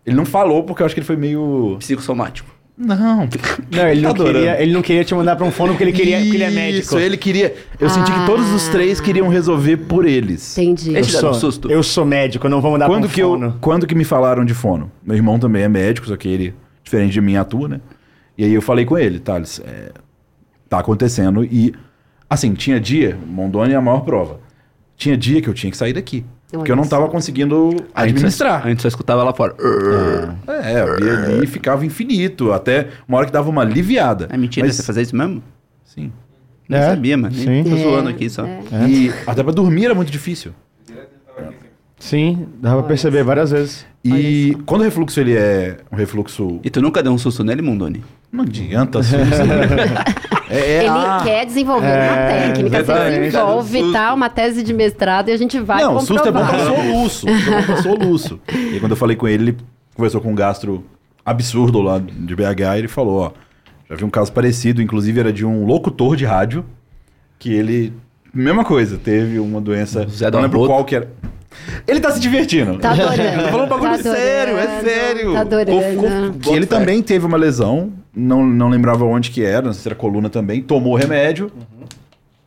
Ele 0.07 0.14
não 0.16 0.24
falou 0.24 0.62
porque 0.62 0.82
eu 0.82 0.86
acho 0.86 0.94
que 0.94 1.01
ele 1.01 1.07
foi 1.07 1.16
meio. 1.16 1.76
Psicossomático. 1.80 2.55
Não. 2.79 3.27
Não, 3.70 3.89
ele 3.89 4.03
não, 4.03 4.11
Adorando. 4.11 4.39
queria, 4.39 4.62
ele 4.62 4.72
não 4.72 4.83
queria 4.83 5.03
te 5.03 5.14
mandar 5.14 5.35
pra 5.35 5.47
um 5.47 5.51
fono 5.51 5.72
porque 5.72 5.85
ele 5.85 5.93
queria, 5.93 6.18
porque 6.18 6.35
ele 6.37 6.45
é 6.45 6.51
médico. 6.51 6.85
Isso, 6.85 6.99
ele 6.99 7.16
queria. 7.16 7.55
Eu 7.81 7.89
senti 7.89 8.12
que 8.12 8.27
todos 8.27 8.51
os 8.53 8.68
três 8.68 9.01
queriam 9.01 9.29
resolver 9.29 9.79
por 9.79 10.05
eles. 10.05 10.57
Entendi. 10.59 10.95
Eu 10.95 11.01
dá 11.01 11.09
sou, 11.09 11.31
um 11.31 11.35
susto. 11.35 11.70
eu 11.70 11.83
sou 11.83 12.05
médico, 12.05 12.47
eu 12.47 12.51
não 12.51 12.61
vou 12.61 12.72
mandar 12.72 12.87
Quando 12.87 13.05
pra 13.05 13.11
um 13.11 13.14
que, 13.14 13.22
eu, 13.22 13.31
fono. 13.31 13.59
quando 13.62 13.87
que 13.87 13.95
me 13.95 14.05
falaram 14.05 14.45
de 14.45 14.53
fono? 14.53 14.93
Meu 15.03 15.16
irmão 15.16 15.39
também 15.39 15.62
é 15.62 15.68
médico, 15.68 16.07
só 16.07 16.16
que 16.18 16.29
ele, 16.29 16.55
diferente 16.85 17.12
de 17.12 17.20
mim, 17.22 17.37
atua, 17.37 17.66
né? 17.66 17.81
E 18.37 18.45
aí 18.45 18.53
eu 18.53 18.61
falei 18.61 18.85
com 18.85 18.99
ele, 18.99 19.20
Thales, 19.20 19.59
é, 19.64 19.93
tá 20.68 20.79
acontecendo 20.79 21.43
e, 21.43 21.72
assim, 22.29 22.53
tinha 22.53 22.79
dia, 22.79 23.18
Mondoni 23.27 23.72
é 23.72 23.77
a 23.77 23.81
maior 23.81 24.01
prova, 24.01 24.41
tinha 24.99 25.16
dia 25.16 25.41
que 25.41 25.49
eu 25.49 25.55
tinha 25.55 25.70
que 25.70 25.77
sair 25.79 25.95
daqui, 25.95 26.27
porque 26.51 26.70
eu 26.72 26.76
não 26.76 26.86
tava 26.86 27.09
conseguindo 27.09 27.70
A 27.70 27.74
gente, 27.76 27.86
só, 27.92 28.01
administrar. 28.03 28.66
a 28.66 28.68
gente 28.68 28.82
só 28.82 28.88
escutava 28.88 29.22
lá 29.24 29.32
fora. 29.34 29.55
É, 30.49 30.80
eu 30.82 31.05
ia 31.07 31.18
ali 31.24 31.44
e 31.44 31.47
ficava 31.47 31.84
infinito, 31.84 32.53
até 32.53 32.88
uma 33.09 33.18
hora 33.18 33.26
que 33.26 33.32
dava 33.32 33.49
uma 33.51 33.62
aliviada. 33.62 34.28
É 34.30 34.36
mentira, 34.36 34.66
Mas, 34.66 34.76
você 34.76 34.82
fazia 34.82 35.03
isso 35.03 35.16
mesmo? 35.16 35.42
Sim. 35.84 36.12
Não 36.68 36.78
É, 36.78 36.82
sabia, 36.90 37.16
mano. 37.16 37.34
sim. 37.34 37.62
Tô 37.64 37.76
É, 37.76 37.78
zoando 37.82 38.09
aqui 38.09 38.28
só. 38.30 38.44
é. 38.44 38.61
E 38.88 39.12
até 39.26 39.42
pra 39.42 39.53
dormir 39.53 39.84
era 39.86 39.94
muito 39.94 40.11
difícil. 40.11 40.53
Sim, 41.99 42.47
dava 42.61 42.80
pra 42.82 42.88
perceber 42.88 43.22
várias 43.24 43.51
vezes. 43.51 43.86
E 44.05 44.57
quando 44.66 44.82
o 44.82 44.84
refluxo 44.84 45.18
ele 45.18 45.34
é 45.34 45.78
um 45.90 45.97
refluxo... 45.97 46.61
E 46.62 46.70
tu 46.70 46.80
nunca 46.82 47.03
deu 47.03 47.11
um 47.11 47.18
susto 47.18 47.42
nele, 47.42 47.62
Mundoni? 47.62 48.05
Não 48.33 48.43
adianta, 48.45 49.03
susto. 49.03 49.16
é, 50.51 50.59
é, 50.59 50.79
Ele 50.81 50.89
ah, 50.89 51.20
quer 51.24 51.47
desenvolver 51.47 51.87
É, 51.87 52.09
uma 52.09 52.16
técnica, 52.16 52.85
você 52.85 53.20
desenvolve 53.20 53.79
Susto. 53.79 53.93
tá, 53.93 54.14
uma 54.14 54.29
tese 54.29 54.62
de 54.62 54.74
mestrado 54.74 55.29
e 55.29 55.33
a 55.33 55.37
gente 55.37 55.59
vai 55.61 55.83
Não, 55.83 56.01
susto 56.01 56.29
é 56.29 56.33
bom 56.33 56.41
comprovar. 56.41 56.66
pra 56.66 56.74
soluço. 56.77 57.27
Susto 57.29 57.51
é 57.51 57.57
bom 57.57 57.62
pra 57.62 57.77
soluço. 57.83 58.41
E 58.53 58.74
aí, 58.74 58.81
quando 58.81 58.93
eu 58.93 58.97
falei 58.97 59.16
com 59.16 59.27
ele, 59.27 59.51
ele 59.51 59.57
conversou 59.95 60.20
com 60.20 60.31
um 60.33 60.35
gastro 60.35 60.85
absurdo 61.24 61.81
lá 61.81 61.99
de 61.99 62.37
BH 62.37 62.61
e 62.74 62.79
ele 62.79 62.89
falou, 62.89 63.20
ó, 63.20 63.31
já 63.89 63.97
vi 63.97 64.05
um 64.05 64.11
caso 64.11 64.33
parecido, 64.33 64.83
inclusive 64.83 65.18
era 65.18 65.33
de 65.33 65.45
um 65.45 65.64
locutor 65.64 66.16
de 66.16 66.24
rádio, 66.24 66.64
que 67.39 67.53
ele, 67.53 67.93
mesma 68.35 68.64
coisa, 68.64 68.99
teve 68.99 69.39
uma 69.39 69.61
doença, 69.61 70.07
Zé 70.09 70.31
não 70.31 70.41
lembro 70.41 70.66
qual 70.66 70.85
que 70.85 70.97
era. 70.97 71.09
Ele 71.87 72.01
tá 72.01 72.11
se 72.11 72.21
divertindo. 72.21 72.79
Tá 72.79 72.93
adorando. 72.93 73.43
Tô 73.43 73.49
falando 73.49 73.65
um 73.65 73.69
bagulho 73.69 74.03
tá 74.03 74.15
sério, 74.15 74.57
é 74.57 74.81
sério. 74.81 75.33
Tá 75.33 75.41
adorando. 75.41 76.39
Que 76.39 76.51
ele 76.51 76.67
também 76.67 77.03
teve 77.03 77.27
uma 77.27 77.37
lesão, 77.37 77.93
não, 78.15 78.45
não 78.45 78.69
lembrava 78.69 79.05
onde 79.05 79.31
que 79.31 79.45
era, 79.45 79.67
não 79.67 79.73
sei 79.73 79.83
se 79.83 79.89
era 79.89 79.95
coluna 79.95 80.29
também, 80.31 80.63
tomou 80.63 80.95
remédio, 80.95 81.51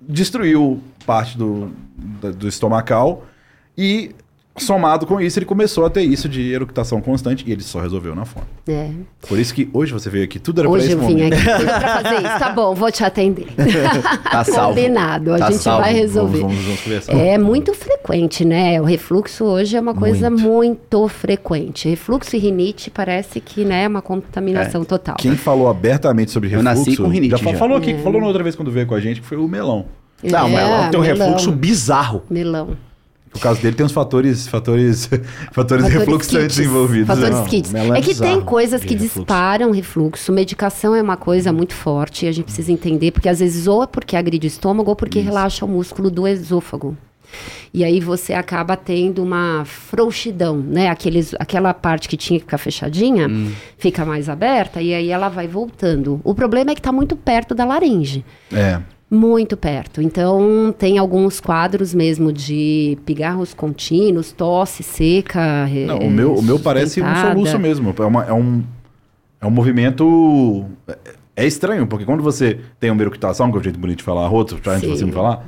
destruiu 0.01 0.81
parte 1.05 1.37
do, 1.37 1.71
do 2.37 2.47
estomacal 2.47 3.25
e, 3.77 4.11
somado 4.63 5.05
com 5.05 5.19
isso, 5.21 5.39
ele 5.39 5.45
começou 5.45 5.85
a 5.85 5.89
ter 5.89 6.01
isso 6.01 6.27
de 6.29 6.51
eructação 6.51 7.01
constante 7.01 7.43
e 7.47 7.51
ele 7.51 7.61
só 7.63 7.79
resolveu 7.79 8.15
na 8.15 8.25
fome. 8.25 8.45
É. 8.67 8.89
Por 9.27 9.37
isso 9.39 9.53
que 9.53 9.69
hoje 9.73 9.91
você 9.93 10.09
veio 10.09 10.23
aqui, 10.25 10.39
tudo 10.39 10.61
era 10.61 10.69
pra 10.69 10.77
Hoje 10.77 10.85
esse 10.87 10.95
eu 10.95 10.99
vim 10.99 11.13
momento. 11.17 11.33
aqui 11.33 11.43
tudo 11.45 11.65
pra 11.65 12.01
fazer 12.03 12.15
isso. 12.15 12.29
Tá 12.39 12.49
bom, 12.51 12.73
vou 12.75 12.91
te 12.91 13.03
atender. 13.03 13.47
Tá 14.31 14.43
salvo. 14.43 14.75
Combinado, 14.75 15.33
a 15.33 15.37
Tá 15.39 15.51
gente 15.51 15.61
salvo. 15.61 15.81
vai 15.83 15.93
resolver. 15.93 16.39
Vamos, 16.39 16.53
vamos, 16.55 16.65
vamos 16.65 16.81
conversar. 16.81 17.13
É 17.17 17.37
muito 17.37 17.73
frequente, 17.73 18.45
né? 18.45 18.79
O 18.81 18.83
refluxo 18.85 19.43
hoje 19.45 19.75
é 19.75 19.79
uma 19.79 19.93
coisa 19.93 20.29
Muito. 20.29 20.47
muito, 20.47 21.07
frequente. 21.07 21.89
Refluxo 21.89 22.35
e 22.35 22.39
rinite 22.39 22.89
parece 22.89 23.39
que 23.41 23.65
né, 23.65 23.83
é 23.83 23.87
uma 23.87 24.01
contaminação 24.01 24.83
total. 24.85 25.15
Quem 25.17 25.35
falou 25.35 25.67
abertamente 25.67 26.31
sobre 26.31 26.47
Eu 26.49 26.61
refluxo... 26.61 26.79
nasci 26.89 26.97
com 26.97 27.07
rinite 27.07 27.31
já, 27.31 27.51
já. 27.51 27.57
falou 27.57 27.77
aqui, 27.77 27.93
falou 28.03 28.21
na 28.21 28.27
outra 28.27 28.43
vez 28.43 28.55
quando 28.55 28.71
veio 28.71 28.85
com 28.87 28.95
a 28.95 28.99
gente, 28.99 29.21
que 29.21 29.27
foi 29.27 29.37
o 29.37 29.47
melão. 29.47 29.85
Não, 30.23 30.49
mas 30.49 30.59
ela 30.59 30.89
tem 30.89 30.99
um 30.99 31.03
É, 31.03 31.07
melão. 31.07 31.27
refluxo 31.27 31.51
bizarro. 31.51 32.23
Melão. 32.29 32.77
Por 33.31 33.39
causa 33.39 33.61
dele 33.61 33.75
tem 33.75 33.85
uns 33.85 33.91
fatores, 33.91 34.47
fatores, 34.47 35.05
fatores, 35.51 35.53
Fatores 35.53 35.85
refluxantes 35.87 36.57
kits. 36.57 36.67
envolvidos. 36.67 37.07
Fatores 37.07 37.39
né? 37.39 37.47
kits. 37.47 37.73
é 37.73 38.01
que 38.01 38.15
tem 38.15 38.41
coisas 38.41 38.81
que 38.81 38.93
refluxo. 38.93 39.19
disparam 39.19 39.71
refluxo. 39.71 40.31
Medicação 40.31 40.95
é 40.95 41.01
uma 41.01 41.15
coisa 41.17 41.53
muito 41.53 41.73
forte 41.73 42.25
e 42.25 42.29
a 42.29 42.31
gente 42.31 42.45
precisa 42.45 42.71
entender, 42.71 43.11
porque 43.11 43.29
às 43.29 43.39
vezes 43.39 43.67
ou 43.67 43.83
é 43.83 43.87
porque 43.87 44.15
agride 44.15 44.47
o 44.47 44.49
estômago 44.49 44.89
ou 44.89 44.95
porque 44.95 45.19
relaxa 45.19 45.65
o 45.65 45.67
músculo 45.67 46.09
do 46.09 46.27
esôfago. 46.27 46.97
E 47.73 47.83
aí 47.83 47.99
você 47.99 48.33
acaba 48.33 48.75
tendo 48.75 49.21
uma 49.21 49.63
frouxidão, 49.63 50.57
né? 50.57 50.89
Aqueles, 50.89 51.35
aquela 51.39 51.73
parte 51.73 52.09
que 52.09 52.17
tinha 52.17 52.39
que 52.39 52.45
ficar 52.45 52.57
fechadinha 52.57 53.27
fica 53.77 54.03
mais 54.03 54.27
aberta 54.27 54.81
e 54.81 54.93
aí 54.93 55.09
ela 55.09 55.29
vai 55.29 55.47
voltando. 55.47 56.19
O 56.23 56.33
problema 56.33 56.71
é 56.71 56.73
que 56.73 56.79
está 56.79 56.91
muito 56.91 57.15
perto 57.15 57.53
da 57.53 57.65
laringe. 57.65 58.25
É. 58.51 58.81
Muito 59.11 59.57
perto. 59.57 60.01
Então, 60.01 60.73
tem 60.77 60.97
alguns 60.99 61.39
quadros 61.39 61.93
mesmo 61.95 62.31
de 62.31 62.97
pigarros 63.05 63.53
contínuos, 63.55 64.31
tosse 64.31 64.83
seca. 64.83 65.67
Não, 65.87 65.97
o 65.99 66.11
meu, 66.11 66.35
o 66.35 66.41
meu 66.43 66.59
parece 66.59 67.01
um 67.01 67.05
soluço 67.33 67.53
mesmo. 67.59 67.93
É, 67.97 68.05
uma- 68.05 68.23
é 68.25 68.33
um, 68.33 68.63
é 69.41 69.47
um 69.47 69.51
movimento. 69.51 70.65
é- 70.87 70.97
É 71.35 71.47
estranho, 71.47 71.87
porque 71.87 72.03
quando 72.03 72.21
você 72.21 72.59
tem 72.81 72.91
uma 72.91 73.01
eructação, 73.01 73.49
que 73.49 73.57
é 73.57 73.61
o 73.61 73.63
jeito 73.63 73.79
bonito 73.79 73.99
de 73.99 74.03
falar 74.03 74.25
arroto, 74.25 74.57
você 74.61 75.05
me 75.05 75.11
falar, 75.13 75.45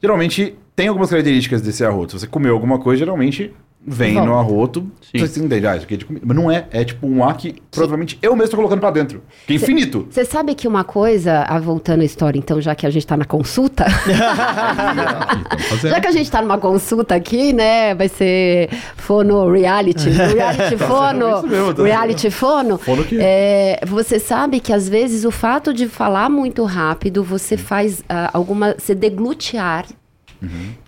geralmente 0.00 0.54
tem 0.76 0.86
algumas 0.86 1.10
características 1.10 1.60
desse 1.60 1.84
arroto. 1.84 2.12
Se 2.12 2.20
você 2.20 2.26
comeu 2.28 2.54
alguma 2.54 2.78
coisa, 2.78 3.00
geralmente 3.00 3.52
vem 3.86 4.14
Volta. 4.14 4.28
no 4.28 4.38
arroto, 4.38 4.90
Sim. 5.00 5.18
você 5.26 5.40
entende, 5.40 5.66
ah, 5.66 5.74
isso 5.74 5.84
aqui 5.86 5.94
é 5.94 5.96
de 5.96 6.04
comida. 6.04 6.24
Mas 6.26 6.36
não 6.36 6.50
é, 6.50 6.66
é 6.70 6.84
tipo 6.84 7.06
um 7.06 7.24
ar 7.24 7.36
que 7.36 7.56
provavelmente 7.70 8.18
eu 8.20 8.36
mesmo 8.36 8.50
tô 8.50 8.56
colocando 8.58 8.80
pra 8.80 8.90
dentro. 8.90 9.22
Que 9.46 9.54
é 9.54 9.56
infinito. 9.56 10.06
Você 10.10 10.24
sabe 10.24 10.54
que 10.54 10.68
uma 10.68 10.84
coisa, 10.84 11.44
ah, 11.48 11.58
voltando 11.58 12.02
à 12.02 12.04
história, 12.04 12.38
então, 12.38 12.60
já 12.60 12.74
que 12.74 12.86
a 12.86 12.90
gente 12.90 13.02
está 13.02 13.16
na 13.16 13.24
consulta, 13.24 13.86
já 15.82 16.00
que 16.00 16.06
a 16.06 16.12
gente 16.12 16.24
está 16.24 16.42
numa 16.42 16.58
consulta 16.58 17.14
aqui, 17.14 17.52
né, 17.52 17.94
vai 17.94 18.08
ser 18.08 18.68
fono 18.96 19.50
reality, 19.50 20.08
reality 20.12 20.76
fono, 20.76 21.42
mesmo, 21.48 21.74
tá 21.74 21.82
reality 21.82 22.30
fono. 22.30 22.78
Fono 22.78 23.04
que- 23.04 23.18
É, 23.20 23.80
você 23.86 24.18
sabe 24.18 24.60
que 24.60 24.72
às 24.72 24.88
vezes 24.88 25.24
o 25.24 25.30
fato 25.30 25.72
de 25.72 25.88
falar 25.88 26.28
muito 26.28 26.64
rápido, 26.64 27.24
você 27.24 27.56
faz 27.56 28.02
ah, 28.08 28.30
alguma, 28.32 28.74
você 28.78 28.94
deglute 28.94 29.56
ar 29.56 29.86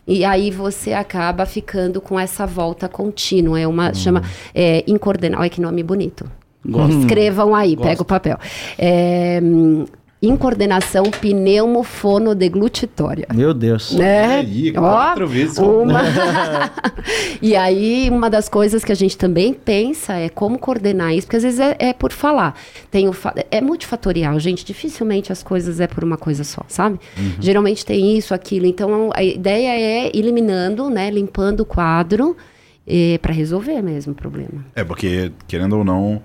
E 0.06 0.24
aí 0.24 0.50
você 0.50 0.92
acaba 0.92 1.46
ficando 1.46 2.00
com 2.00 2.18
essa 2.18 2.46
volta 2.46 2.88
contínua. 2.88 3.60
É 3.60 3.66
uma, 3.66 3.94
chama 3.94 4.22
é, 4.54 4.84
incoordenal. 4.86 5.40
Olha 5.40 5.50
que 5.50 5.60
nome 5.60 5.82
bonito. 5.82 6.24
Escrevam 7.00 7.54
aí, 7.54 7.76
pega 7.76 8.02
o 8.02 8.04
papel. 8.04 8.38
É, 8.78 9.40
hum, 9.42 9.84
incoordenação 10.22 11.02
pneumofonodeglutítória. 11.10 13.26
Meu 13.34 13.52
Deus. 13.52 13.92
Né? 13.92 14.36
Aí, 14.36 14.72
quatro 14.72 15.26
vezes. 15.26 15.58
Uma... 15.58 16.00
e 17.42 17.56
aí, 17.56 18.08
uma 18.08 18.30
das 18.30 18.48
coisas 18.48 18.84
que 18.84 18.92
a 18.92 18.94
gente 18.94 19.18
também 19.18 19.52
pensa 19.52 20.14
é 20.14 20.28
como 20.28 20.56
coordenar 20.58 21.12
isso, 21.12 21.26
porque 21.26 21.36
às 21.38 21.42
vezes 21.42 21.58
é, 21.58 21.76
é 21.78 21.92
por 21.92 22.12
falar. 22.12 22.54
Tem 22.90 23.08
o 23.08 23.12
fa- 23.12 23.34
É 23.50 23.60
multifatorial, 23.60 24.38
gente. 24.38 24.64
Dificilmente 24.64 25.32
as 25.32 25.42
coisas 25.42 25.80
é 25.80 25.88
por 25.88 26.04
uma 26.04 26.16
coisa 26.16 26.44
só, 26.44 26.62
sabe? 26.68 27.00
Uhum. 27.18 27.32
Geralmente 27.40 27.84
tem 27.84 28.16
isso, 28.16 28.32
aquilo. 28.32 28.66
Então, 28.66 29.10
a 29.14 29.24
ideia 29.24 29.76
é 29.76 30.10
eliminando, 30.16 30.88
né? 30.88 31.10
Limpando 31.10 31.60
o 31.60 31.66
quadro 31.66 32.36
para 33.20 33.32
resolver 33.32 33.82
mesmo 33.82 34.12
o 34.12 34.16
problema. 34.16 34.64
É, 34.74 34.82
porque, 34.84 35.30
querendo 35.46 35.76
ou 35.78 35.84
não, 35.84 36.20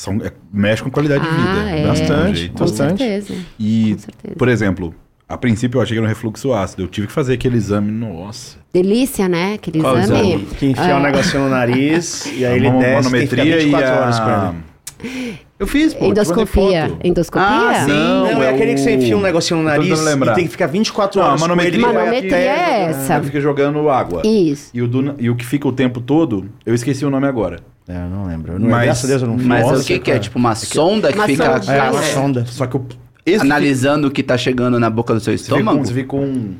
são, 0.00 0.14
é, 0.22 0.30
mexe 0.52 0.80
com 0.82 0.90
qualidade 0.90 1.22
de 1.24 1.28
Ah, 1.28 1.32
vida. 1.32 1.70
é. 1.70 1.86
Não 1.86 1.92
tem 1.94 2.06
Bastante, 2.06 2.38
jeito. 2.38 2.52
Com 2.52 2.58
Bastante. 2.60 2.98
certeza. 2.98 3.34
E, 3.58 3.92
Com 3.94 3.98
certeza. 3.98 4.34
por 4.38 4.48
exemplo, 4.48 4.94
a 5.28 5.36
princípio 5.36 5.78
eu 5.78 5.82
achei 5.82 5.94
que 5.94 5.98
era 5.98 6.06
um 6.06 6.08
refluxo 6.08 6.52
ácido. 6.54 6.84
Eu 6.84 6.86
tive 6.88 7.08
que 7.08 7.12
fazer 7.12 7.34
aquele 7.34 7.56
exame, 7.56 7.90
nossa. 7.90 8.58
Delícia, 8.72 9.28
né? 9.28 9.54
Aquele 9.54 9.80
Qual 9.80 9.98
exame. 9.98 10.28
exame? 10.34 10.46
Que 10.56 10.66
enfia 10.66 10.94
um 10.96 11.00
É. 11.00 11.02
negocinho 11.02 11.42
no 11.42 11.50
nariz 11.50 12.26
e 12.32 12.44
aí 12.46 12.52
a 12.52 12.56
ele 12.56 12.70
desce 12.70 12.94
manometria 12.94 13.44
e 13.44 13.64
24 13.64 13.94
horas 14.02 14.20
a... 14.20 14.54
ele. 15.02 15.38
Eu 15.58 15.66
fiz, 15.66 15.92
pô. 15.94 16.04
Endoscopia. 16.06 16.92
Endoscopia? 17.02 17.46
Ah, 17.48 17.84
sim. 17.84 17.90
Não, 17.90 18.32
Não, 18.34 18.42
é 18.42 18.46
é 18.46 18.50
aquele 18.54 18.74
que 18.74 18.80
você 18.80 18.90
o- 18.90 18.94
enfia 18.94 19.16
um 19.16 19.20
negocinho 19.20 19.58
no 19.58 19.64
nariz 19.66 20.00
e 20.00 20.34
tem 20.34 20.44
que 20.44 20.48
ficar 20.50 20.66
24 20.68 21.18
Não, 21.20 21.26
a 21.26 21.30
horas 21.30 21.40
com 21.40 21.46
ele. 21.46 21.56
manometria, 21.56 21.86
vai 21.86 21.94
Manometria 21.94 22.30
até- 22.30 22.46
é 22.46 22.82
essa. 22.90 23.20
Fica 23.22 23.40
jogando 23.40 23.90
água. 23.90 24.22
Isso. 24.24 24.70
E 24.72 24.80
o, 24.80 24.86
do- 24.86 25.14
e 25.18 25.28
o 25.28 25.34
que 25.34 25.44
fica 25.44 25.66
o 25.66 25.72
tempo 25.72 26.00
todo, 26.00 26.48
eu 26.64 26.74
esqueci 26.74 27.04
o 27.04 27.10
nome 27.10 27.26
agora. 27.26 27.58
É, 27.88 27.96
eu 28.04 28.08
não 28.10 28.26
lembro. 28.26 28.52
Eu 28.52 28.58
não, 28.58 28.68
Mas- 28.68 28.84
graças 28.84 29.04
a 29.04 29.08
Deus 29.08 29.22
eu 29.22 29.28
não 29.28 29.38
fiz. 29.38 29.46
Mas 29.46 29.66
Nossa, 29.66 29.82
o 29.82 29.84
que, 29.84 29.98
que 29.98 30.10
é? 30.10 30.18
Tipo 30.18 30.38
uma 30.38 30.54
sonda 30.54 31.10
que 31.12 31.20
fica 31.22 31.60
sonda. 31.62 31.72
É, 31.74 31.90
uma 31.90 32.02
sonda. 32.02 32.46
Só 32.46 32.66
que 32.66 32.76
o... 32.76 32.86
Esse 33.24 33.42
analisando 33.42 34.08
o 34.08 34.10
que 34.10 34.22
tá 34.22 34.36
chegando 34.38 34.78
na 34.78 34.88
boca 34.90 35.14
do 35.14 35.20
seu 35.20 35.34
estômago? 35.34 35.84
você 35.84 35.92
vê 35.92 36.04
com 36.04 36.20
um, 36.20 36.54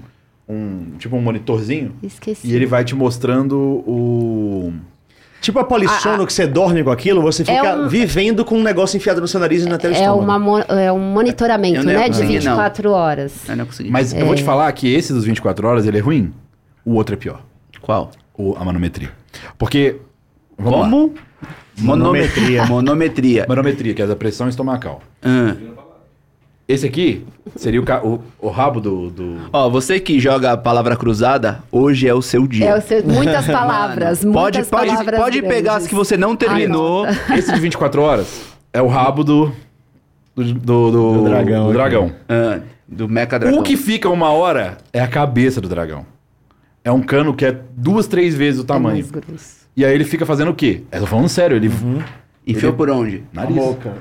um- 0.48 0.92
Tipo 0.98 1.16
um 1.16 1.20
monitorzinho. 1.20 1.92
Esqueci. 2.02 2.46
E 2.48 2.54
ele 2.54 2.66
vai 2.66 2.84
te 2.84 2.94
mostrando 2.94 3.56
o... 3.58 4.72
Tipo 5.40 5.60
a 5.60 5.64
polissono 5.64 6.26
que 6.26 6.32
você 6.32 6.46
dorme 6.48 6.82
com 6.82 6.90
aquilo, 6.90 7.22
você 7.22 7.44
fica 7.44 7.56
É 7.66 7.76
um- 7.76 7.88
vivendo 7.88 8.44
com 8.44 8.56
um 8.58 8.62
negócio 8.62 8.96
enfiado 8.96 9.20
no 9.20 9.28
seu 9.28 9.38
nariz 9.38 9.64
e 9.64 9.68
na 9.68 9.78
teu 9.78 9.90
É, 9.90 9.94
estômago. 9.94 10.44
uma, 10.50 10.60
é 10.62 10.90
um 10.90 10.98
monitoramento, 10.98 11.84
né? 11.84 11.94
De 12.04 12.06
conseguir, 12.08 12.42
não. 12.42 12.52
24 12.56 12.90
horas. 12.90 13.32
Eu 13.48 13.56
não 13.56 13.66
consegui. 13.66 13.90
Mas 13.90 14.12
eu 14.12 14.26
vou 14.26 14.34
te 14.34 14.42
falar 14.42 14.70
que 14.72 14.92
esse 14.92 15.12
dos 15.12 15.24
24 15.24 15.66
horas, 15.68 15.86
ele 15.86 15.98
é 15.98 16.00
ruim. 16.00 16.32
O 16.84 16.94
outro 16.94 17.14
é 17.14 17.16
pior. 17.18 17.42
Qual? 17.80 18.10
O, 18.36 18.56
a 18.58 18.64
manometria. 18.64 19.10
Porque... 19.56 19.96
Vamos 20.58 20.80
lá. 20.80 20.84
Como? 20.86 21.14
Manometria. 21.80 22.66
Monometria. 22.66 23.46
Manometria, 23.48 23.94
que 23.94 24.02
é 24.02 24.04
a 24.04 24.08
da 24.08 24.16
pressão 24.16 24.48
estomacal. 24.48 25.00
Ah. 25.22 25.54
Esse 26.66 26.86
aqui 26.86 27.24
seria 27.56 27.80
o, 27.80 27.84
ca- 27.84 28.04
o, 28.04 28.20
o 28.38 28.48
rabo 28.50 28.78
do... 28.80 29.08
do... 29.10 29.36
Ó, 29.52 29.70
você 29.70 29.98
que 29.98 30.20
joga 30.20 30.52
a 30.52 30.56
palavra 30.56 30.96
cruzada, 30.96 31.62
hoje 31.72 32.06
é 32.06 32.12
o 32.12 32.20
seu 32.20 32.46
dia. 32.46 32.66
É 32.66 32.76
o 32.76 32.80
seu, 32.82 33.02
muitas 33.06 33.46
palavras. 33.48 34.22
Mano, 34.22 34.34
pode 34.34 34.58
muitas 34.58 34.70
pode, 34.70 34.90
palavras 34.90 35.18
pode 35.20 35.40
pegar 35.40 35.48
grandes. 35.54 35.70
as 35.84 35.86
que 35.86 35.94
você 35.94 36.16
não 36.18 36.36
terminou. 36.36 37.06
Esse 37.34 37.52
de 37.54 37.58
24 37.60 38.02
horas 38.02 38.42
é 38.72 38.82
o 38.82 38.86
rabo 38.88 39.24
do... 39.24 39.52
Do, 40.36 40.44
do, 40.44 40.90
do- 40.90 41.12
Do 41.14 41.24
dragão 41.24 41.66
do 41.68 41.72
dragão. 41.72 42.12
Ah, 42.28 42.60
do 42.86 43.08
Mecha 43.08 43.38
Dragão. 43.38 43.58
O 43.60 43.62
que 43.62 43.76
fica 43.76 44.08
uma 44.10 44.30
hora 44.30 44.76
é 44.92 45.00
a 45.00 45.08
cabeça 45.08 45.60
do 45.60 45.68
dragão. 45.68 46.04
É 46.84 46.92
um 46.92 47.00
cano 47.00 47.34
que 47.34 47.44
é 47.46 47.58
duas, 47.76 48.06
três 48.06 48.34
vezes 48.34 48.60
o 48.60 48.64
É 48.64 48.66
tamanho. 48.66 48.96
mais 48.96 49.10
grosso. 49.10 49.67
E 49.78 49.84
aí 49.84 49.94
ele 49.94 50.04
fica 50.04 50.26
fazendo 50.26 50.50
o 50.50 50.54
quê? 50.56 50.82
Eu 50.90 50.98
tô 51.02 51.06
falando 51.06 51.28
sério, 51.28 51.56
ele... 51.56 51.70
Enfiou 52.48 52.72
por 52.72 52.88
onde? 52.90 53.22
Nariz. 53.32 53.54
boca. 53.56 53.92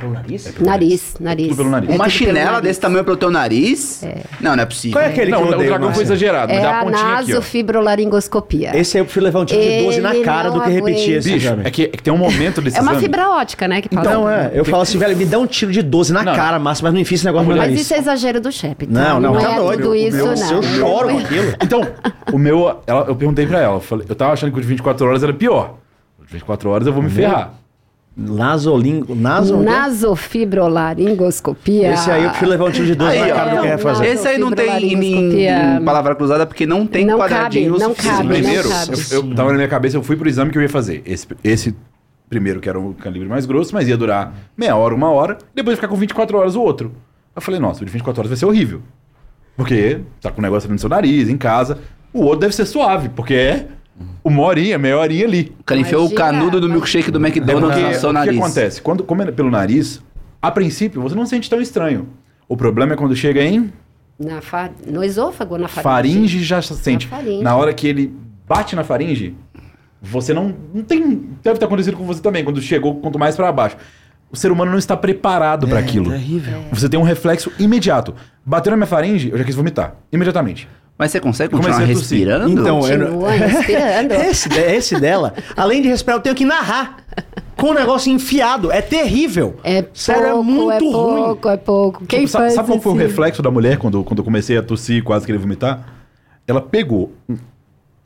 Pelo 0.00 0.12
nariz? 0.12 0.54
Nariz, 0.60 1.16
nariz. 1.20 1.48
Tudo 1.48 1.56
pelo 1.58 1.70
nariz. 1.70 1.90
É 1.90 1.92
Uma 1.94 2.04
tudo 2.04 2.12
pelo 2.18 2.26
chinela 2.28 2.50
nariz. 2.52 2.62
desse 2.62 2.80
tamanho 2.80 3.04
pro 3.04 3.16
teu 3.16 3.30
nariz? 3.30 4.04
Não, 4.40 4.54
não 4.56 4.62
é 4.62 4.66
possível. 4.66 4.98
Qual 4.98 5.04
é 5.04 5.08
aquele 5.08 5.30
Não, 5.30 5.46
que 5.46 5.52
eu 5.54 5.58
o 5.58 5.64
dragão 5.64 5.94
foi 5.94 6.02
exagerado, 6.04 6.52
É 6.52 6.56
mas 6.56 6.64
a 6.64 6.80
a 6.80 6.84
pontinha 6.84 7.00
aqui, 7.14 7.32
ó. 7.32 7.36
nasofibrolaringoscopia. 7.36 8.76
Esse 8.76 8.96
aí 8.96 9.00
eu 9.00 9.04
prefiro 9.04 9.24
levar 9.24 9.40
um 9.40 9.44
tiro 9.44 9.60
de 9.60 9.78
12 9.84 10.00
na 10.00 10.14
Ele 10.14 10.24
cara 10.24 10.50
do 10.50 10.58
não 10.58 10.64
que 10.64 10.70
repetir 10.70 10.92
aguenta. 11.02 11.18
esse 11.18 11.32
Bicho, 11.32 11.46
exame. 11.46 11.62
é 11.64 11.70
que, 11.70 11.82
é 11.84 11.88
que 11.88 12.02
tem 12.02 12.12
um 12.12 12.16
momento 12.18 12.60
desse 12.60 12.76
É 12.78 12.80
uma 12.80 12.92
exame- 12.92 13.02
fibra 13.04 13.28
ótica, 13.30 13.68
né? 13.68 13.80
Que 13.80 13.88
passa. 13.88 14.08
Então, 14.08 14.28
é. 14.30 14.50
Eu 14.54 14.64
falo 14.64 14.82
assim, 14.82 14.98
velho, 14.98 15.16
me 15.16 15.24
dá 15.24 15.38
um 15.38 15.46
tiro 15.46 15.72
de 15.72 15.82
12 15.82 16.12
na 16.12 16.22
Não. 16.22 16.34
cara, 16.34 16.58
Márcio, 16.58 16.84
mas 16.84 16.92
não 16.94 17.00
enfia 17.00 17.16
esse 17.16 17.24
negócio 17.24 17.48
no 17.48 17.56
Mas 17.56 17.66
nariz. 17.66 17.80
isso 17.80 17.94
é 17.94 17.98
exagero 17.98 18.40
do 18.40 18.52
chefe. 18.52 18.86
Não, 18.88 19.20
não, 19.20 19.34
não 19.34 19.40
tá 19.40 19.52
é 19.52 19.56
doido. 19.56 19.82
tudo 19.82 19.94
isso, 19.94 20.16
não. 20.16 20.52
Eu 20.56 20.62
choro 20.62 21.08
com 21.10 21.18
aquilo. 21.18 21.54
Então, 21.62 21.80
o 22.32 22.38
meu... 22.38 22.80
ela- 22.86 23.04
eu 23.08 23.16
perguntei 23.16 23.46
pra 23.46 23.60
ela, 23.60 23.76
eu, 23.76 23.80
falei, 23.80 24.06
eu 24.08 24.14
tava 24.14 24.32
achando 24.32 24.52
que 24.52 24.58
o 24.58 24.60
de 24.60 24.66
24 24.66 25.06
horas 25.06 25.22
era 25.22 25.32
pior. 25.32 25.76
O 26.20 26.24
de 26.26 26.32
24 26.32 26.70
horas 26.70 26.86
eu 26.86 26.92
vou 26.92 27.02
me 27.02 27.10
ferrar. 27.10 27.54
Nasolingo. 28.16 29.14
Naso. 29.14 29.56
Nasofibrolaringoscopia. 29.56 31.92
Esse 31.94 32.10
aí 32.10 32.24
eu 32.24 32.30
prefiro 32.30 32.50
levar 32.50 32.64
um 32.66 32.70
tiro 32.70 32.86
de 32.86 32.94
12 32.94 33.10
Aí, 33.16 33.28
na 33.28 33.34
cara 33.34 33.50
do 33.50 33.50
que 33.50 33.56
Não, 33.56 33.64
refazer. 33.76 34.06
não. 34.06 34.12
Esse 34.14 34.28
aí 34.28 34.38
não 34.38 34.52
tem 34.52 34.94
em, 34.94 35.46
em- 35.46 35.84
palavra 35.84 36.14
cruzada 36.14 36.46
porque 36.46 36.66
não 36.66 36.86
tem 36.86 37.04
Não 37.04 37.18
quadradinho 37.18 37.72
cabe, 37.72 37.82
não 37.82 37.90
suficiente. 37.90 38.16
cabe, 38.18 38.28
primeiro, 38.34 38.68
não 38.68 38.76
cabe. 38.76 38.92
eu, 39.10 39.24
eu 39.28 39.34
tava 39.34 39.48
na 39.50 39.56
minha 39.56 39.68
cabeça, 39.68 39.96
eu 39.96 40.02
fui 40.02 40.16
pro 40.16 40.28
exame 40.28 40.50
que 40.50 40.58
eu 40.58 40.62
ia 40.62 40.68
fazer. 40.68 41.02
Esse, 41.04 41.26
esse 41.42 41.74
primeiro, 42.28 42.60
que 42.60 42.68
era 42.68 42.78
o 42.78 42.94
calibre 42.94 43.28
mais 43.28 43.46
grosso, 43.46 43.74
mas 43.74 43.88
ia 43.88 43.96
durar 43.96 44.32
meia 44.56 44.76
hora, 44.76 44.94
uma 44.94 45.10
hora, 45.10 45.38
depois 45.54 45.72
ia 45.74 45.76
ficar 45.76 45.88
com 45.88 45.96
24 45.96 46.36
horas 46.38 46.56
o 46.56 46.62
outro. 46.62 46.92
Eu 47.34 47.42
falei, 47.42 47.58
nossa, 47.60 47.82
o 47.82 47.86
de 47.86 47.92
24 47.92 48.20
horas 48.20 48.30
vai 48.30 48.36
ser 48.38 48.46
horrível. 48.46 48.80
Porque 49.56 50.00
tá 50.20 50.30
com 50.30 50.40
o 50.40 50.42
negócio 50.42 50.66
ali 50.66 50.72
no 50.74 50.78
seu 50.78 50.88
nariz, 50.88 51.28
em 51.28 51.36
casa. 51.36 51.78
O 52.12 52.22
outro 52.22 52.40
deve 52.40 52.54
ser 52.54 52.64
suave, 52.64 53.08
porque 53.08 53.34
é 53.34 53.66
uma 54.24 54.42
horinha, 54.42 54.78
meia 54.78 54.98
horinha 54.98 55.24
ali. 55.26 55.54
O 55.60 55.64
cara 55.64 55.80
enfiou 55.80 56.06
o 56.06 56.14
canudo 56.14 56.60
do 56.60 56.68
milkshake 56.68 57.10
do 57.10 57.18
É 57.24 57.28
McDonald's 57.28 57.74
porque 57.78 57.94
no 57.94 58.00
seu 58.00 58.08
o 58.10 58.12
que 58.12 58.18
nariz. 58.18 58.38
acontece? 58.38 58.82
Quando, 58.82 59.04
como 59.04 59.22
é 59.22 59.30
pelo 59.30 59.50
nariz, 59.50 60.02
a 60.42 60.50
princípio 60.50 61.00
você 61.00 61.14
não 61.14 61.26
sente 61.26 61.48
tão 61.48 61.60
estranho. 61.60 62.08
O 62.48 62.56
problema 62.56 62.92
é 62.94 62.96
quando 62.96 63.14
chega 63.16 63.42
em 63.42 63.72
Na 64.18 64.40
fa... 64.40 64.70
No 64.86 65.02
esôfago, 65.02 65.56
na 65.56 65.68
faringe. 65.68 65.82
faringe, 65.82 66.42
já 66.44 66.60
sente. 66.62 67.06
faringe. 67.06 67.42
Na 67.42 67.56
hora 67.56 67.72
que 67.72 67.86
ele 67.86 68.14
bate 68.46 68.76
na 68.76 68.84
faringe, 68.84 69.34
você 70.02 70.34
não, 70.34 70.54
não 70.74 70.82
tem. 70.82 71.28
Deve 71.42 71.58
ter 71.58 71.64
acontecido 71.64 71.96
com 71.96 72.04
você 72.04 72.20
também, 72.20 72.44
quando 72.44 72.60
chegou 72.60 72.96
quanto 73.00 73.18
mais 73.18 73.36
pra 73.36 73.50
baixo. 73.50 73.76
O 74.30 74.36
ser 74.36 74.50
humano 74.50 74.70
não 74.72 74.78
está 74.78 74.96
preparado 74.96 75.66
pra 75.68 75.78
aquilo. 75.78 76.10
terrível. 76.10 76.60
Você 76.72 76.88
tem 76.88 76.98
um 76.98 77.04
reflexo 77.04 77.52
imediato. 77.58 78.14
Bateu 78.44 78.70
na 78.70 78.76
minha 78.76 78.86
faringe, 78.86 79.30
eu 79.30 79.38
já 79.38 79.44
quis 79.44 79.54
vomitar. 79.54 79.94
Imediatamente. 80.12 80.68
Mas 80.96 81.10
você 81.10 81.18
consegue 81.18 81.50
continuar 81.50 81.74
comecei 81.80 81.94
respirando? 81.94 82.48
Então, 82.50 82.86
eu 82.88 83.20
respirando. 83.26 84.14
Esse, 84.24 84.48
esse 84.60 85.00
dela, 85.00 85.34
além 85.56 85.82
de 85.82 85.88
respirar, 85.88 86.18
eu 86.18 86.22
tenho 86.22 86.34
que 86.36 86.44
narrar. 86.44 86.98
Com 87.56 87.68
o 87.70 87.74
negócio 87.74 88.12
enfiado. 88.12 88.70
É 88.70 88.80
terrível. 88.80 89.56
É 89.64 89.84
Sério, 89.92 90.22
é 90.26 90.30
pouco, 90.30 90.44
muito 90.44 90.72
é 90.72 90.78
ruim. 90.78 91.24
pouco, 91.24 91.48
é 91.48 91.56
pouco. 91.56 92.06
Quem 92.06 92.20
Tipo, 92.20 92.30
sabe, 92.32 92.44
faz 92.44 92.54
sabe 92.54 92.68
qual 92.68 92.80
foi 92.80 92.92
o 92.92 92.96
reflexo 92.96 93.42
da 93.42 93.50
mulher 93.50 93.78
quando, 93.78 94.02
quando 94.04 94.18
eu 94.18 94.24
comecei 94.24 94.56
a 94.56 94.62
tossir 94.62 94.96
e 94.98 95.02
quase 95.02 95.24
querer 95.26 95.38
vomitar? 95.38 95.86
Ela 96.46 96.60
pegou 96.60 97.12
um 97.28 97.36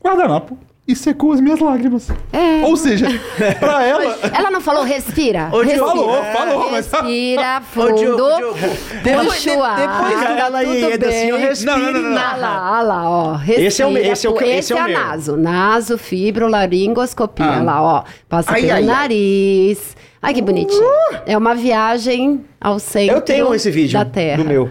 guardanapo 0.03 0.57
e 0.91 0.95
secou 0.95 1.33
as 1.33 1.39
minhas 1.39 1.59
lágrimas. 1.59 2.09
É. 2.33 2.65
Ou 2.65 2.75
seja, 2.75 3.07
pra 3.59 3.85
ela. 3.85 4.17
Ela 4.33 4.51
não 4.51 4.59
falou 4.61 4.83
respira? 4.83 5.49
Ô, 5.51 5.61
respira. 5.61 5.85
falou, 5.85 6.23
falou, 6.33 6.71
mas- 6.71 6.91
Respira 6.91 7.59
Ô, 7.61 7.61
fundo. 7.63 7.95
Diogo, 7.95 8.37
Diogo, 8.37 8.57
depois- 9.03 9.47
ar, 9.47 9.77
depois 9.77 10.19
tá 10.19 10.39
ela 10.39 10.59
tudo 10.63 10.73
ia 10.73 10.87
assim, 10.95 11.27
eu 11.27 11.37
bem. 11.37 11.47
respiro 11.47 11.71
Não, 11.77 11.79
não, 11.79 11.91
não, 11.93 12.01
não, 12.01 12.09
não. 12.09 12.17
Olha 12.21 12.35
lá, 12.37 12.71
olha 12.71 12.81
lá, 12.83 13.09
ó. 13.09 13.33
Respira, 13.33 13.67
Esse 13.67 13.81
é 13.81 13.85
o 13.85 13.97
esse 13.97 14.27
é 14.27 14.29
o 14.29 14.33
que- 14.33 14.43
esse 14.45 14.53
esse 14.59 14.73
é 14.73 14.75
o 14.75 14.79
a 14.79 14.87
meu. 14.87 14.99
naso. 14.99 15.37
Naso, 15.37 15.97
fibrolaringoscopia. 15.97 17.45
Ah. 17.45 17.51
Olha 17.57 17.63
lá, 17.63 17.81
ó. 17.81 18.03
Passa 18.27 18.51
Ai, 18.53 18.61
pelo 18.61 18.73
ai, 18.73 18.81
nariz. 18.83 19.95
Ai, 20.21 20.33
que 20.33 20.41
bonitinho. 20.41 20.83
É 21.25 21.37
uma 21.37 21.55
viagem 21.55 22.43
ao 22.59 22.77
centro 22.79 23.15
Eu 23.15 23.21
tenho 23.21 23.53
esse 23.53 23.71
vídeo 23.71 23.97
da 23.97 24.03
Terra. 24.05 24.43
do 24.43 24.49
meu. 24.49 24.69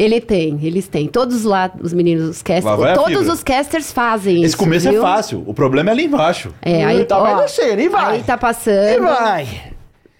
Ele 0.00 0.18
tem, 0.18 0.58
eles 0.62 0.88
têm. 0.88 1.06
Todos 1.08 1.44
lá, 1.44 1.70
os 1.78 1.92
meninos, 1.92 2.26
os 2.26 2.40
casters, 2.42 2.80
a 2.82 2.94
todos 2.94 3.28
os 3.28 3.42
casters 3.42 3.92
fazem 3.92 4.36
Esse 4.36 4.46
isso. 4.46 4.56
começo 4.56 4.88
é 4.88 4.92
viu? 4.92 5.02
fácil. 5.02 5.44
O 5.46 5.52
problema 5.52 5.90
é 5.90 5.92
ali 5.92 6.04
embaixo. 6.06 6.54
É, 6.62 6.82
aí, 6.82 7.04
Tá, 7.04 7.18
vai 7.18 7.34
ó, 7.34 7.40
descendo, 7.42 7.82
e 7.82 7.88
vai. 7.90 8.14
Aí 8.14 8.22
tá 8.22 8.32
E 8.34 8.38
passando. 8.38 9.02
vai. 9.02 9.46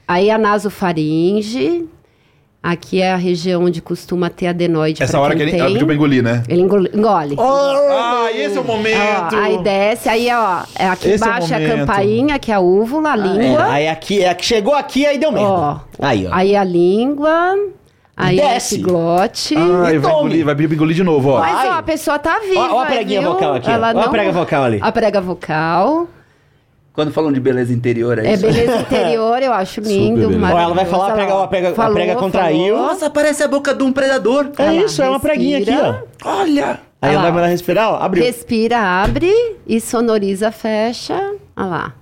Aí 0.07 0.31
a 0.31 0.37
nasofaringe. 0.37 1.87
Aqui 2.63 3.01
é 3.01 3.11
a 3.11 3.17
região 3.17 3.65
onde 3.65 3.81
costuma 3.81 4.29
ter 4.29 4.49
adenoide. 4.49 5.03
Essa 5.03 5.19
hora 5.19 5.35
que 5.35 5.41
ele 5.41 5.53
tem. 5.53 5.65
pediu 5.65 5.87
pra 5.87 5.95
engolir, 5.95 6.23
né? 6.23 6.43
Ele 6.47 6.61
engole. 6.61 6.91
engole. 6.93 7.37
Ah, 7.39 8.29
esse 8.35 8.59
é 8.59 8.61
o 8.61 8.63
Ó, 8.63 8.67
momento! 8.67 9.35
aí 9.35 9.63
desce, 9.63 10.09
aí 10.11 10.29
ó, 10.31 10.61
é 10.79 10.87
aqui 10.89 11.09
Esse 11.09 11.25
é 11.25 11.27
embaixo 11.27 11.55
é 11.55 11.57
a 11.57 11.61
momento. 11.61 11.79
campainha, 11.87 12.39
que 12.39 12.53
é 12.53 12.55
a 12.57 12.61
úvula, 12.61 13.13
a 13.13 13.17
língua. 13.17 13.63
É, 13.67 13.71
aí 13.71 13.89
aqui, 13.89 14.23
é, 14.23 14.37
chegou 14.39 14.75
aqui, 14.75 15.07
aí 15.07 15.17
deu 15.17 15.33
merda. 15.33 15.49
Ó. 15.49 15.79
Aí, 15.99 16.27
ó. 16.27 16.31
Aí 16.35 16.55
a 16.55 16.63
língua. 16.63 17.57
Aí 18.21 18.37
desce. 18.37 18.75
epiglote. 18.77 19.55
Ah, 19.57 19.93
E 19.93 19.99
vai 19.99 20.13
tome. 20.13 20.25
engolir, 20.37 20.45
vai 20.45 20.55
engolir 20.55 20.97
de 20.97 21.03
novo, 21.03 21.31
ó. 21.31 21.39
Mas 21.41 21.69
ó, 21.69 21.73
a 21.73 21.83
pessoa 21.83 22.19
tá 22.19 22.39
viva. 22.41 22.61
Ó, 22.61 22.77
ó 22.77 22.83
a 22.83 22.87
preguinha 22.87 23.21
viu? 23.21 23.33
vocal 23.33 23.55
aqui, 23.55 23.69
ó. 23.69 23.73
Ela 23.73 23.87
Ó 23.89 23.91
a 23.91 23.95
não- 23.95 24.11
prega 24.11 24.33
vocal 24.33 24.65
ali. 24.65 24.79
A 24.83 24.93
prega 24.93 25.21
vocal. 25.21 26.09
Quando 26.93 27.13
falam 27.13 27.33
de 27.33 27.39
beleza 27.41 27.73
interior, 27.73 28.19
é 28.19 28.27
É 28.27 28.33
isso? 28.35 28.43
beleza 28.43 28.77
interior, 28.83 29.41
eu 29.43 29.53
acho 29.53 29.81
lindo. 29.81 30.29
beleza. 30.29 30.55
Ó, 30.55 30.59
ela 30.59 30.75
vai 30.75 30.85
falar, 30.85 31.09
a 31.09 31.13
prega- 31.13 31.31
Ela 31.33 31.45
a 31.45 31.49
prega- 31.49 31.71
a 31.71 31.75
falou, 31.75 31.95
prega 31.95 32.17
contraiu. 32.17 32.75
falou. 32.75 32.89
Nossa, 32.91 33.09
parece 33.11 33.43
a 33.43 33.49
boca 33.49 33.73
de 33.73 33.83
um 33.85 33.93
predador. 33.93 34.51
É 34.59 34.65
lá, 34.65 34.75
isso, 34.75 35.01
é 35.03 35.09
uma 35.09 35.21
preguinha 35.21 35.59
aqui, 35.59 35.71
respira. 35.71 36.05
ó. 36.25 36.41
Olha! 36.41 36.81
Aí 37.01 37.11
ela 37.15 37.17
lá, 37.17 37.23
vai 37.23 37.33
mandar 37.33 37.47
respirar, 37.47 37.93
ó. 37.93 37.97
Abriu. 38.03 38.23
Respira, 38.25 38.79
abre 38.79 39.33
e 39.67 39.81
sonoriza, 39.81 40.51
fecha. 40.53 41.15
Olha 41.57 41.67
lá. 41.67 41.95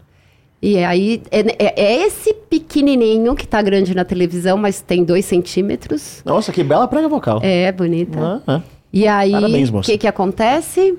E 0.60 0.78
aí, 0.84 1.22
é, 1.30 1.40
é- 1.66 1.74
é 1.76 2.06
esse 2.06 2.34
pequenininho 2.34 3.34
que 3.36 3.46
tá 3.46 3.62
grande 3.62 3.94
na 3.94 4.04
televisão, 4.04 4.56
mas 4.58 4.80
tem 4.80 5.04
dois 5.04 5.24
centímetros. 5.24 6.20
Nossa, 6.24 6.52
que 6.52 6.64
bela 6.64 6.88
prega 6.88 7.08
vocal. 7.08 7.38
É, 7.42 7.70
bonita. 7.70 8.18
Ah, 8.20 8.40
ah. 8.56 8.62
E 8.92 9.06
aí, 9.06 9.32
o 9.34 9.80
que 9.82 9.98
que 9.98 10.06
acontece? 10.08 10.98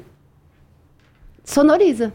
Sonoriza. 1.43 2.14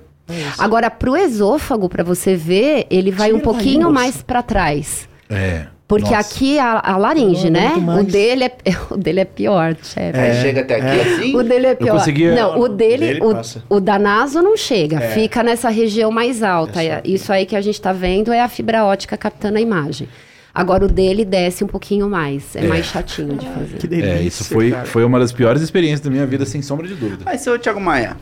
Agora, 0.58 0.90
pro 0.90 1.16
esôfago, 1.16 1.88
pra 1.88 2.02
você 2.02 2.34
ver, 2.34 2.86
ele 2.90 3.10
vai 3.10 3.26
Tira 3.28 3.38
um 3.38 3.40
pouquinho 3.42 3.90
mais 3.92 4.22
pra 4.22 4.42
trás. 4.42 5.06
É. 5.28 5.66
Porque 5.98 6.14
Nossa. 6.14 6.34
aqui 6.34 6.58
a, 6.58 6.80
a 6.84 6.96
laringe, 6.96 7.50
Não 7.50 7.60
né? 7.60 8.00
O 8.00 8.02
dele, 8.02 8.44
é, 8.44 8.52
o 8.90 8.96
dele 8.96 9.20
é 9.20 9.24
pior, 9.24 9.76
chefe. 9.82 10.18
Aí 10.18 10.34
chega 10.42 10.60
até 10.62 10.74
aqui 10.76 11.00
assim. 11.00 11.36
O 11.36 11.42
dele 11.42 11.66
é 11.68 11.74
pior. 11.74 11.98
conseguia- 11.98 12.34
Não, 12.34 12.58
o 12.60 12.68
dele, 12.68 13.06
dele 13.14 13.20
o, 13.22 13.76
o 13.76 13.80
da 13.80 13.98
naso 13.98 14.42
não 14.42 14.56
chega. 14.56 15.00
Fica 15.00 15.42
nessa 15.42 15.68
região 15.68 16.10
mais 16.10 16.42
alta. 16.42 16.80
Isso 17.04 17.32
aí 17.32 17.46
que 17.46 17.54
a 17.56 17.60
gente 17.60 17.80
tá 17.80 17.92
vendo 17.92 18.32
é 18.32 18.40
a 18.40 18.48
fibra 18.48 18.84
ótica 18.84 19.16
captando 19.16 19.58
a 19.58 19.60
imagem. 19.60 20.08
Agora 20.54 20.84
o 20.84 20.88
dele 20.88 21.24
desce 21.24 21.64
um 21.64 21.66
pouquinho 21.66 22.08
mais. 22.08 22.54
É, 22.54 22.62
mais 22.62 22.86
chatinho 22.86 23.36
de 23.36 23.44
fazer. 23.46 23.76
Que 23.78 23.88
delícia. 23.88 24.10
É, 24.12 24.22
isso 24.22 24.44
foi, 24.44 24.70
cara. 24.70 24.86
foi 24.86 25.04
uma 25.04 25.18
das 25.18 25.32
piores 25.32 25.60
experiências 25.60 26.00
da 26.00 26.10
minha 26.10 26.24
vida, 26.26 26.46
sem 26.46 26.62
sombra 26.62 26.86
de 26.86 26.94
dúvida. 26.94 27.22
Mas, 27.24 27.40
seu 27.40 27.58
Thiago 27.58 27.80
Maia, 27.80 28.16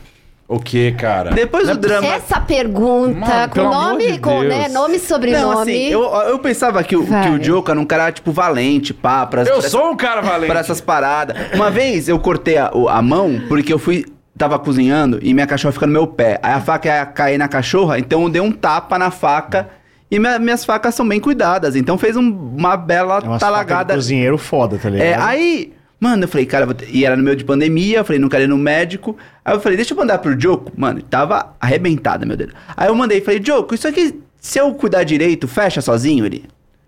O 0.47 0.59
que, 0.59 0.91
cara? 0.91 1.31
depois 1.31 1.67
do 1.69 1.77
drama... 1.77 2.05
Essa 2.07 2.39
pergunta, 2.39 3.17
Mano, 3.19 3.49
com 3.49 3.61
nome, 3.63 4.11
de 4.11 4.19
com 4.19 4.41
né, 4.43 4.67
nome 4.67 4.97
e 4.97 4.99
sobrenome. 4.99 5.41
Não, 5.43 5.59
assim, 5.61 5.85
eu, 5.89 6.03
eu 6.03 6.37
pensava 6.39 6.83
que 6.83 6.95
o, 6.95 7.05
que 7.05 7.29
o 7.29 7.39
Joker 7.39 7.71
era 7.71 7.79
um 7.79 7.85
cara, 7.85 8.11
tipo, 8.11 8.31
valente, 8.31 8.93
pá, 8.93 9.25
pra, 9.25 9.43
Eu 9.43 9.59
pra- 9.59 9.69
sou 9.69 9.89
um 9.91 9.95
cara 9.95 10.21
valente. 10.21 10.51
pra 10.51 10.59
essas 10.59 10.81
paradas. 10.81 11.35
Uma 11.53 11.71
vez 11.71 12.07
eu 12.09 12.19
cortei 12.19 12.57
a, 12.57 12.69
a 12.89 13.01
mão 13.01 13.41
porque 13.47 13.71
eu 13.73 13.79
fui. 13.79 14.05
Tava 14.35 14.57
cozinhando 14.57 15.19
e 15.21 15.31
minha 15.31 15.45
cachorra 15.45 15.71
fica 15.71 15.85
no 15.85 15.93
meu 15.93 16.07
pé. 16.07 16.39
Aí 16.41 16.53
a 16.53 16.59
faca 16.59 16.87
ia 16.89 17.05
cair 17.05 17.37
na 17.37 17.47
cachorra, 17.47 17.99
então 17.99 18.23
eu 18.23 18.29
dei 18.29 18.41
um 18.41 18.51
tapa 18.51 18.97
na 18.97 19.11
faca. 19.11 19.69
E 20.09 20.17
minha- 20.19 20.39
minhas 20.39 20.65
facas 20.65 20.93
são 20.95 21.07
bem 21.07 21.19
cuidadas. 21.19 21.75
Então 21.75 21.97
fez 21.99 22.17
um- 22.17 22.31
uma 22.57 22.75
bela 22.75 23.13
É 23.13 23.17
umas 23.17 23.23
facas 23.23 23.33
de 23.35 23.39
talagada. 23.39 23.93
cozinheiro 23.93 24.37
foda, 24.37 24.77
tá 24.81 24.89
ligado? 24.89 25.05
É, 25.07 25.15
aí, 25.15 25.71
mano, 26.03 26.25
eu 26.25 26.27
falei, 26.27 26.45
cara, 26.45 26.65
eu 26.65 26.75
e 26.89 27.05
era 27.05 27.15
no 27.15 27.23
meio 27.23 27.37
de 27.37 27.45
pandemia, 27.45 27.99
eu 27.99 28.03
falei, 28.03 28.19
não 28.19 28.27
quero 28.27 28.43
ir 28.43 28.47
no 28.47 28.57
médico. 28.57 29.17
Aí 29.45 29.55
eu 29.55 29.61
falei, 29.61 29.77
deixa 29.77 29.93
eu 29.93 29.97
mandar 29.97 30.17
pro 30.17 30.37
Joko. 30.37 30.69
Mano, 30.75 31.01
tava 31.01 31.55
arrebentada, 31.61 32.25
meu 32.25 32.35
dedo. 32.35 32.53
Aí 32.75 32.89
eu 32.89 32.95
mandei, 32.95 33.21
falei, 33.21 33.41
Joko, 33.41 33.73
isso 33.73 33.87
aqui, 33.87 34.19
se 34.37 34.59
eu 34.59 34.73
cuidar 34.73 35.05
direito, 35.05 35.47
fecha 35.47 35.79
sozinho? 35.79 36.25
Ele, 36.25 36.43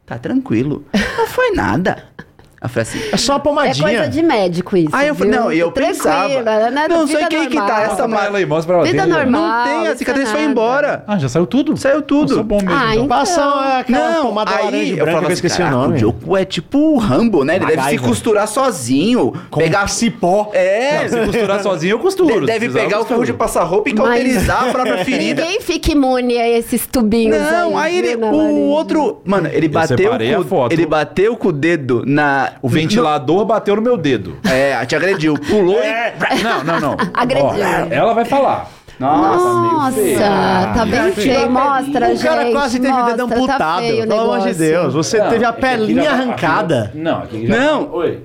tá 0.05 0.19
tranquilo. 0.19 0.85
Não 1.17 1.27
foi 1.27 1.51
nada. 1.51 2.03
Eu 2.61 2.69
falei 2.69 2.81
assim, 2.83 2.99
É 3.11 3.17
só 3.17 3.33
uma 3.33 3.39
É 3.39 3.43
pomadinha. 3.43 3.87
coisa 3.87 4.07
de 4.09 4.21
médico 4.23 4.75
isso. 4.77 4.89
Aí 4.95 5.07
eu 5.07 5.15
falei, 5.15 5.31
não, 5.37 5.51
e 5.51 5.59
eu 5.59 5.71
pensava, 5.71 6.41
né? 6.71 6.87
não 6.89 7.05
sei 7.07 7.25
quem 7.27 7.47
que 7.49 7.55
tá 7.57 7.81
essa 7.83 7.85
Mostra 7.89 8.07
pra 8.07 8.17
ma- 8.17 8.25
ela 8.25 8.37
aí, 8.39 8.45
mostra 8.45 8.67
pra 8.73 8.75
ela. 8.81 8.85
Vida 8.91 9.03
ali, 9.03 9.11
ó. 9.11 9.15
normal. 9.17 9.41
não 9.41 9.63
tem, 9.65 9.75
a 9.87 9.89
isso 9.89 9.97
cicatriz 9.99 10.29
é 10.29 10.31
foi 10.31 10.43
embora. 10.43 11.03
Ah, 11.07 11.17
já 11.19 11.29
saiu 11.29 11.45
tudo? 11.45 11.77
Saiu 11.77 12.01
tudo. 12.01 12.31
Eu 12.31 12.35
sou 12.37 12.43
bom 12.43 12.57
mesmo. 12.57 12.71
Ah, 12.71 12.93
então. 12.93 13.05
então. 13.05 13.07
Passa 13.07 13.79
aquela 13.79 14.09
Não, 14.11 14.25
pomada 14.27 14.51
laranja 14.51 14.75
aí 14.77 14.85
e 14.87 14.89
eu 14.91 14.95
branca, 14.97 15.11
falava 15.11 15.25
que 15.27 15.31
eu 15.31 15.33
assim, 15.33 15.33
esqueci 15.47 15.55
o 15.61 15.65
caraca, 15.65 15.77
nome. 15.81 15.95
o 15.95 15.99
Joko 15.99 16.37
é 16.37 16.45
tipo 16.45 16.77
o 16.77 16.97
Rambo, 16.97 17.43
né? 17.43 17.55
Ele 17.57 17.65
deve 17.67 17.83
se 17.89 17.97
costurar 17.99 18.47
sozinho. 18.47 19.33
Com 19.51 19.59
pegar 19.59 19.87
cipó. 19.89 20.49
É, 20.53 21.07
Se 21.07 21.17
costurar 21.25 21.61
sozinho, 21.61 21.91
eu 21.91 21.99
costuro. 21.99 22.41
De- 22.41 22.45
deve 22.47 22.69
pegar 22.69 22.99
o 23.01 23.05
ferro 23.05 23.25
de 23.25 23.33
passar 23.33 23.63
roupa 23.63 23.89
e 23.89 23.93
cauterizar 23.93 24.69
a 24.69 24.71
própria 24.71 24.97
ferida. 25.05 25.41
Ninguém 25.43 25.61
fica 25.61 25.91
imune 25.91 26.37
a 26.37 26.49
esses 26.49 26.87
tubinhos 26.87 27.37
Não, 27.37 27.77
aí 27.77 27.97
ele, 27.97 28.15
o 28.15 28.59
outro. 28.69 29.21
Mano, 29.25 29.47
ele 29.51 29.67
bateu. 29.67 29.97
ele 30.71 30.85
bateu 30.85 31.35
com 31.37 31.49
o 31.49 31.51
dedo 31.51 32.03
na. 32.05 32.44
O 32.61 32.69
ventilador 32.69 33.45
bateu 33.45 33.75
no 33.75 33.81
meu 33.81 33.97
dedo. 33.97 34.37
É, 34.49 34.85
te 34.85 34.95
agrediu. 34.95 35.35
Pulou 35.35 35.77
e. 35.79 36.43
Não, 36.43 36.63
não, 36.63 36.79
não. 36.79 36.97
Agrediu. 37.13 37.45
Ó, 37.49 37.93
ela 37.93 38.13
vai 38.13 38.25
falar. 38.25 38.69
Nossa, 38.99 39.91
feio. 39.91 40.17
tá 40.19 40.85
bem 40.89 41.11
feio. 41.11 41.49
Mostra, 41.51 42.05
O 42.07 42.09
gente. 42.11 42.23
cara 42.23 42.51
quase 42.51 42.79
teve 42.79 42.93
o 42.93 43.03
dedo 43.05 43.27
mostra, 43.27 43.37
amputado. 43.37 43.57
Tá 43.59 43.77
feio 43.79 44.03
o 44.05 44.07
pelo 44.07 44.19
amor 44.33 44.39
de. 44.47 44.53
Deus. 44.53 44.93
Você 44.93 45.17
Não, 45.19 45.29
teve 45.29 45.45
a 45.45 45.49
é 45.49 45.51
pelinha 45.51 46.03
já- 46.03 46.11
arrancada. 46.11 46.91
Não, 46.95 47.17
aqui 47.19 47.45
já... 47.47 47.57
Não. 47.57 47.91
Oi. 47.93 48.23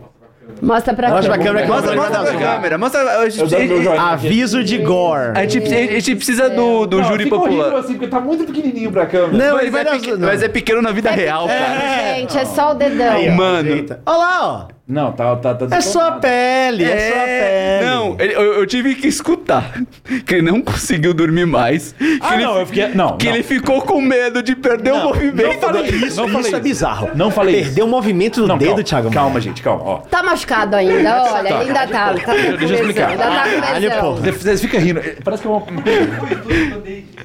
Mostra 0.63 0.95
pra 0.95 1.09
Mostra 1.11 1.35
pra 1.35 1.45
câmera 1.45 1.67
que 1.67 1.73
Mostra, 1.73 1.97
mostra 1.97 2.23
pra 2.23 2.35
câmera. 2.39 2.79
Mostra. 2.79 3.01
A 3.21 3.29
gente, 3.29 3.41
Eu 3.41 3.47
dou 3.49 3.59
meu 3.61 3.83
joinha. 3.83 4.03
Aviso 4.03 4.63
de 4.65 4.79
gore. 4.79 5.33
a 5.35 5.47
gente- 5.47 5.59
a 5.75 6.01
gente 6.01 6.17
precisa 6.17 6.51
do, 6.51 6.87
do 6.87 6.99
Não, 6.99 7.05
júri 7.05 7.25
fica 7.25 7.37
horrível 7.37 7.65
popular. 7.65 7.81
assim, 7.81 7.93
porque 7.95 8.07
tá 8.09 8.21
muito 8.21 8.45
pequenininho 8.45 8.91
pra 8.93 9.07
câmera. 9.07 9.33
Não, 9.33 9.53
Mas 9.55 9.63
ele 9.63 9.71
vai 9.71 9.81
é, 9.81 9.85
dar- 9.85 9.91
pequeno, 9.93 10.17
não. 10.19 10.29
mas 10.29 10.43
é 10.43 10.49
pequeno 10.49 10.83
na 10.83 10.93
vida 10.93 11.11
real, 11.11 11.47
cara. 11.47 12.15
Gente, 12.17 12.39
é 12.39 12.45
só 12.45 12.73
o 12.73 12.75
dedão. 12.75 13.13
Aí, 13.13 13.29
ó. 13.31 13.33
Mano. 13.35 13.71
Olha 14.07 14.17
lá, 14.19 14.39
ó. 14.43 14.80
Não, 14.91 15.13
tá... 15.13 15.37
tá, 15.37 15.55
tá 15.55 15.77
É 15.77 15.81
só 15.81 16.09
a 16.09 16.13
pele, 16.13 16.85
é, 16.85 17.11
só 17.11 17.17
a 17.17 17.25
pele. 17.25 17.87
Não, 17.91 18.17
ele- 18.19 18.35
eu, 18.35 18.55
eu 18.55 18.67
tive 18.67 18.95
que 18.97 19.07
escutar 19.07 19.81
que 20.27 20.35
ele 20.35 20.43
não 20.51 20.61
conseguiu 20.61 21.15
dormir 21.15 21.47
mais. 21.47 21.93
Que 21.97 22.19
Ah, 22.21 22.35
ele, 22.35 22.45
não, 22.45 22.59
eu 22.59 22.67
fiquei... 22.67 22.89
Não, 22.89 23.17
que 23.17 23.27
não. 23.27 23.35
ele 23.35 23.43
ficou 23.45 23.81
com 23.83 24.01
medo 24.01 24.43
de 24.43 24.57
perder 24.57 24.93
o 24.93 24.97
Não, 24.97 25.05
movimento. 25.05 25.47
não 25.47 25.61
falei 25.61 25.83
isso. 25.87 26.17
Não 26.17 26.25
Isso 26.27 26.33
falei 26.33 26.55
é 26.55 26.61
bizarro. 26.61 27.11
Não 27.15 27.31
falei 27.31 27.55
isso. 27.57 27.65
Perdeu 27.67 27.87
o 27.87 27.89
movimento 27.89 28.41
do 28.41 28.49
Não, 28.49 28.59
dedo, 28.59 28.69
calma, 28.71 28.85
Thiago. 28.85 29.11
Calma, 29.13 29.41
gente, 29.41 29.63
calma, 29.63 29.83
ó. 29.85 29.97
Tá 29.99 30.23
machucado 30.23 30.75
ainda, 30.77 31.23
olha, 31.35 31.49
ele 31.49 31.57
ainda 31.69 31.87
tá. 31.87 32.15
tá 32.15 32.33
Deixa 32.35 32.75
eu 32.75 32.75
explicar. 32.75 33.09
Ainda 33.11 33.23
tá 33.25 33.45
com 33.49 33.61
Caralho, 33.61 33.91
pô. 34.01 34.13
Vocês 34.33 34.61
ficam 34.61 34.81
rindo. 34.81 35.01
Parece 35.25 35.43
que 35.43 35.49
é 35.49 35.51
uma... 35.53 35.63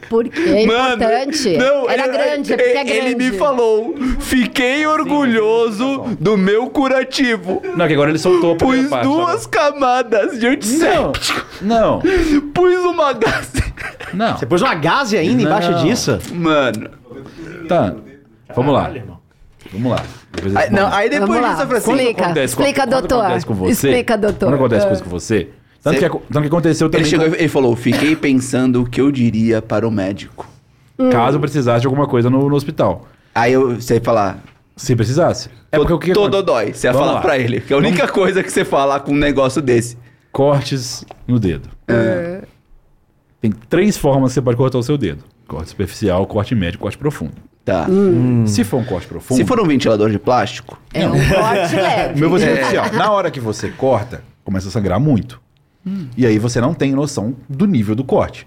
Porque 0.10 0.40
é 0.40 0.64
importante. 0.64 1.58
não, 1.58 1.90
Era 1.90 2.04
ele- 2.08 2.12
grande, 2.18 2.54
é 2.54 2.58
porque 2.58 2.70
é 2.72 2.84
grande. 2.84 2.92
Ele 2.92 3.16
me 3.16 3.32
falou, 3.38 3.96
fiquei 4.20 4.86
orgulhoso 4.86 6.16
do 6.20 6.38
meu 6.38 6.68
curativo. 6.70 7.55
Não, 7.76 7.88
que 7.88 7.94
agora 7.94 8.10
ele 8.10 8.20
soltou 8.20 8.54
a 8.54 8.56
primeira 8.56 8.82
Pus 8.84 8.90
parte, 8.90 9.04
duas 9.06 9.46
camadas 9.48 10.40
de 10.40 10.46
Não, 10.46 10.54
antisséptico. 10.54 11.46
não, 11.62 12.02
Pus 12.54 12.76
uma 12.86 13.14
gase. 13.14 13.64
não. 14.14 14.38
Você 14.38 14.46
pôs 14.46 14.62
uma 14.62 14.76
gaze 14.76 15.18
ainda 15.18 15.42
embaixo 15.44 15.72
Não. 15.72 15.84
disso? 15.84 16.20
Mano. 16.34 16.90
Tá, 17.68 17.96
vamos 18.56 18.74
lá. 18.74 18.92
Vamos 19.72 19.92
lá. 19.92 20.04
Depois 20.32 20.56
Aí, 20.56 20.70
não, 20.70 20.88
aí 20.94 21.10
depois 21.10 21.30
Vamos 21.30 21.44
lá, 21.44 21.50
disso 21.54 21.62
eu 21.62 21.68
falei 21.68 21.78
assim. 21.82 21.92
explica, 21.92 22.24
acontece 22.26 22.56
com- 22.56 22.62
explica, 22.64 22.82
quando 22.84 22.92
doutor. 22.92 23.20
acontece 23.26 23.46
com 23.46 23.54
você, 23.54 23.72
Explica, 23.72 24.18
doutor. 24.18 24.46
Quando 24.48 24.54
acontece 24.56 24.88
coisa 24.88 25.04
com 25.04 25.10
você. 25.10 25.50
Tanto, 25.82 25.94
Cê- 25.94 26.00
que, 26.00 26.06
aco- 26.06 26.24
tanto 26.32 26.42
que 26.42 26.48
aconteceu 26.48 26.90
também. 26.90 27.02
Ele 27.02 27.10
chegou 27.10 27.28
e 27.28 27.34
ele 27.40 27.48
falou: 27.48 27.76
fiquei 27.76 28.16
pensando 28.16 28.82
o 28.84 28.90
que 28.90 29.00
eu 29.02 29.12
diria 29.12 29.62
para 29.62 29.88
o 29.88 29.92
médico. 29.92 30.48
Caso 31.12 31.40
precisasse 31.40 31.82
de 31.82 31.88
alguma 31.88 32.08
coisa 32.08 32.30
no, 32.30 32.48
no 32.50 32.56
hospital. 32.56 33.08
Aí 33.34 33.52
eu 33.54 33.80
sei 33.82 34.00
falar. 34.00 34.40
Se 34.76 34.96
precisasse. 34.96 35.50
É 35.72 35.78
porque 35.78 35.94
o 35.94 36.00
que 36.00 36.12
Todo 36.14 36.44
dói. 36.44 36.74
Você 36.74 36.88
ia 36.88 36.94
Vamos 36.94 37.08
falar 37.08 37.20
lá. 37.20 37.22
pra 37.22 37.38
ele. 37.38 37.62
Que 37.62 37.74
é 37.74 37.76
a 37.76 37.80
única 37.80 38.08
coisa 38.08 38.44
que 38.44 38.52
você 38.52 38.66
fala 38.66 39.00
com 39.00 39.12
um 39.14 39.18
negócio 39.18 39.62
desse. 39.62 39.98
Cortes 40.32 41.06
no 41.28 41.40
dedo. 41.40 41.70
É. 41.88 42.44
Tem 43.40 43.52
três 43.52 43.96
formas 43.96 44.32
que 44.32 44.36
você 44.36 44.42
pode 44.42 44.58
cortar 44.58 44.78
o 44.78 44.84
seu 44.84 44.98
dedo: 44.98 45.24
corte 45.48 45.70
superficial, 45.70 46.26
corte 46.28 46.54
médio, 46.56 46.80
corte 46.80 46.98
profundo. 46.98 47.34
Tá. 47.64 47.88
Se 48.46 48.64
for 48.64 48.78
um 48.78 48.86
corte 48.86 49.08
profundo. 49.08 49.38
Se 49.38 49.46
for 49.46 49.60
um 49.60 49.66
ventilador 49.66 50.12
de 50.12 50.20
plástico, 50.20 50.80
É 50.94 51.08
um 51.08 51.12
corte 51.12 51.76
leve. 51.76 52.20
meu 52.20 52.30
vai 52.30 52.40
ser 52.40 52.50
superficial. 52.50 52.94
Na 52.94 53.12
hora 53.12 53.32
que 53.32 53.40
você 53.40 53.70
corta, 53.70 54.24
começa 54.44 54.68
a 54.68 54.72
sangrar 54.72 55.00
muito. 55.00 55.42
E 56.18 56.26
aí 56.26 56.38
você 56.40 56.60
não 56.60 56.74
tem 56.74 56.92
noção 56.94 57.36
do 57.48 57.66
nível 57.66 57.96
do 57.96 58.04
corte. 58.04 58.46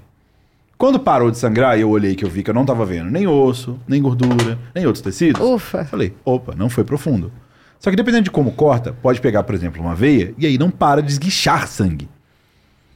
Quando 0.78 1.00
parou 1.00 1.28
de 1.28 1.36
sangrar 1.36 1.76
e 1.76 1.80
eu 1.80 1.90
olhei 1.90 2.14
que 2.14 2.24
eu 2.24 2.30
vi 2.30 2.44
que 2.44 2.50
eu 2.50 2.54
não 2.54 2.64
tava 2.64 2.86
vendo 2.86 3.10
nem 3.10 3.26
osso, 3.26 3.76
nem 3.86 4.00
gordura, 4.00 4.56
nem 4.72 4.86
outros 4.86 5.02
tecidos. 5.02 5.42
Ufa. 5.42 5.84
Falei, 5.84 6.14
opa, 6.24 6.54
não 6.56 6.70
foi 6.70 6.84
profundo. 6.84 7.32
Só 7.80 7.90
que 7.90 7.96
dependendo 7.96 8.22
de 8.24 8.30
como 8.30 8.52
corta, 8.52 8.92
pode 9.02 9.20
pegar, 9.20 9.42
por 9.42 9.56
exemplo, 9.56 9.82
uma 9.82 9.94
veia 9.96 10.32
e 10.38 10.46
aí 10.46 10.56
não 10.56 10.70
para 10.70 11.02
de 11.02 11.10
esguichar 11.10 11.66
sangue. 11.66 12.08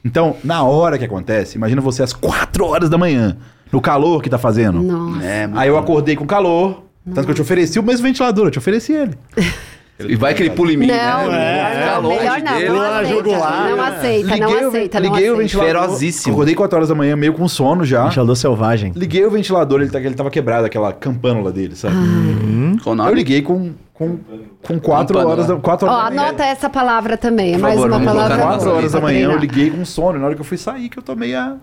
Então, 0.03 0.37
na 0.45 0.63
hora 0.63 0.97
que 0.97 1.03
acontece, 1.03 1.57
imagina 1.57 1.81
você 1.81 2.01
às 2.01 2.13
4 2.13 2.65
horas 2.65 2.89
da 2.89 2.97
manhã, 2.97 3.35
no 3.69 3.81
calor 3.81 4.21
que 4.21 4.29
tá 4.29 4.37
fazendo. 4.37 4.81
Nossa. 4.81 5.25
é. 5.25 5.49
Aí 5.53 5.67
eu 5.67 5.77
acordei 5.77 6.15
com 6.15 6.25
calor, 6.25 6.85
tanto 7.05 7.25
que 7.25 7.31
eu 7.31 7.35
te 7.35 7.41
ofereci 7.41 7.79
o 7.79 7.83
mesmo 7.83 8.05
ventilador, 8.07 8.47
eu 8.47 8.51
te 8.51 8.59
ofereci 8.59 8.93
ele. 8.93 9.17
E 9.99 10.15
vai 10.15 10.33
que 10.33 10.41
ele 10.41 10.49
pula 10.49 10.73
em 10.73 10.77
mim, 10.77 10.87
Não, 10.87 11.29
né? 11.31 11.91
não, 11.93 12.01
longe 12.01 12.19
melhor 12.19 12.41
não. 12.41 12.53
dele. 12.57 12.67
Não 12.69 12.75
lá, 12.77 12.99
aceita, 12.99 13.13
jugular. 13.15 13.69
não 13.69 13.81
aceita, 13.83 14.27
não 14.27 14.33
Liguei 14.49 14.65
o- 14.65 14.67
aceita, 14.69 14.99
não 14.99 15.09
liguei 15.13 15.31
o 15.31 15.37
ventilador. 15.37 15.71
Ferozíssimo. 15.71 16.33
Acordei 16.33 16.55
4 16.55 16.75
horas 16.75 16.89
da 16.89 16.95
manhã, 16.95 17.15
meio 17.15 17.33
com 17.33 17.47
sono 17.47 17.85
já. 17.85 18.03
Ventilador 18.05 18.35
selvagem. 18.35 18.91
Liguei 18.95 19.23
o 19.23 19.29
ventilador, 19.31 19.81
ele, 19.81 19.91
tá, 19.91 19.99
ele 19.99 20.15
tava 20.15 20.31
quebrado, 20.31 20.65
aquela 20.65 20.91
campânula 20.91 21.51
dele, 21.51 21.75
sabe? 21.75 21.95
O 21.95 22.93
Eu 23.07 23.13
liguei 23.13 23.41
com, 23.43 23.71
com, 23.93 24.17
com 24.63 24.79
4 24.79 25.13
Campânula. 25.15 25.25
horas 25.31 25.47
da, 25.47 25.55
quatro 25.57 25.87
Ó, 25.87 25.91
horas 25.91 26.03
da 26.05 26.09
manhã. 26.15 26.27
anota 26.29 26.43
essa 26.43 26.69
palavra 26.69 27.15
também. 27.15 27.53
É 27.53 27.57
mais 27.57 27.75
favor, 27.75 27.91
uma 27.91 27.99
palavra. 28.01 28.35
colocar 28.35 28.47
Quatro 28.47 28.65
Nossa, 28.65 28.77
horas 28.79 28.91
da 28.93 28.99
manhã 29.01 29.31
eu 29.31 29.37
liguei 29.37 29.69
com 29.69 29.85
sono. 29.85 30.17
Na 30.19 30.25
hora 30.25 30.35
que 30.35 30.41
eu 30.41 30.45
fui 30.45 30.57
sair, 30.57 30.89
que 30.89 30.97
eu 30.97 31.03
tomei 31.03 31.35
a. 31.35 31.55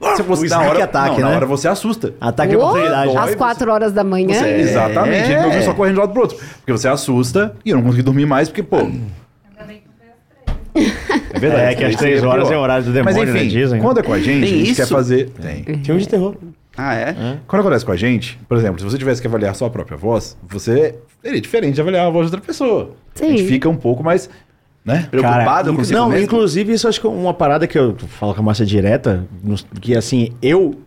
Você, 0.00 0.22
você, 0.22 0.46
O 0.46 0.48
na 0.48 0.60
hora, 0.62 0.84
attack, 0.84 1.08
não, 1.10 1.16
né? 1.16 1.22
na 1.24 1.28
hora 1.36 1.44
você 1.46 1.68
assusta. 1.68 2.14
Ataque 2.20 2.50
de 2.52 2.56
Ô, 2.56 2.60
oportunidade. 2.60 3.16
Às 3.16 3.34
quatro 3.34 3.70
horas 3.70 3.92
da 3.92 4.02
manhã. 4.02 4.34
Você- 4.38 4.48
Exatamente. 4.56 5.30
Ele 5.30 5.40
me 5.40 5.44
ouviu 5.46 5.62
só 5.62 5.74
correndo 5.74 5.94
de 5.94 5.98
um 5.98 6.02
lado 6.02 6.12
pro 6.12 6.22
outro. 6.22 6.38
Porque 6.38 6.72
você 6.72 6.88
assusta 6.88 7.54
e 7.64 7.70
eu 7.70 7.76
não 7.76 7.82
consegui 7.84 8.02
dormir 8.02 8.24
mais, 8.26 8.48
porque, 8.48 8.62
pô. 8.62 8.78
É 11.32 11.38
verdade. 11.38 11.62
É 11.62 11.74
que 11.74 11.84
às 11.84 11.90
Isso 11.90 11.98
três 11.98 12.22
aí 12.22 12.28
horas 12.28 12.50
é 12.50 12.56
o 12.56 12.60
horário 12.60 12.84
do 12.84 12.92
Mas 13.04 13.14
demônio, 13.14 13.36
enfim, 13.36 13.44
né? 13.46 13.50
Dizem. 13.50 13.80
quando 13.80 13.98
é 13.98 14.02
com 14.02 14.12
a 14.12 14.18
gente, 14.18 14.40
Tem 14.40 14.42
a 14.42 14.46
gente 14.56 14.70
isso? 14.70 14.80
quer 14.80 14.86
fazer. 14.88 15.30
Tem. 15.30 15.64
Filme 15.84 16.00
de 16.00 16.08
terror. 16.08 16.34
Ah, 16.76 16.94
é? 16.94 17.14
Quando 17.46 17.60
acontece 17.60 17.84
com 17.84 17.92
a 17.92 17.96
gente, 17.96 18.38
por 18.48 18.56
exemplo, 18.56 18.78
se 18.78 18.84
você 18.84 18.96
tivesse 18.96 19.20
que 19.20 19.26
avaliar 19.26 19.54
só 19.54 19.66
a 19.66 19.70
própria 19.70 19.96
voz, 19.96 20.36
você 20.48 20.94
seria 21.22 21.40
diferente 21.40 21.74
de 21.74 21.80
avaliar 21.80 22.06
a 22.06 22.10
voz 22.10 22.28
de 22.30 22.34
outra 22.36 22.46
pessoa. 22.46 22.92
A 23.20 23.24
gente 23.26 23.42
Sim. 23.42 23.46
fica 23.48 23.68
um 23.68 23.76
pouco 23.76 24.02
mais, 24.02 24.30
né? 24.84 25.06
Preocupado 25.10 25.64
Cara, 25.66 25.76
consigo 25.76 25.98
Não, 25.98 26.08
mesmo? 26.08 26.24
inclusive 26.24 26.72
isso 26.72 26.88
acho 26.88 27.00
que 27.00 27.06
é 27.06 27.10
uma 27.10 27.34
parada 27.34 27.66
que 27.66 27.78
eu 27.78 27.96
falo 27.96 28.34
com 28.34 28.40
a 28.40 28.44
Márcia 28.44 28.64
direta, 28.66 29.26
que 29.80 29.96
assim, 29.96 30.32
eu 30.42 30.80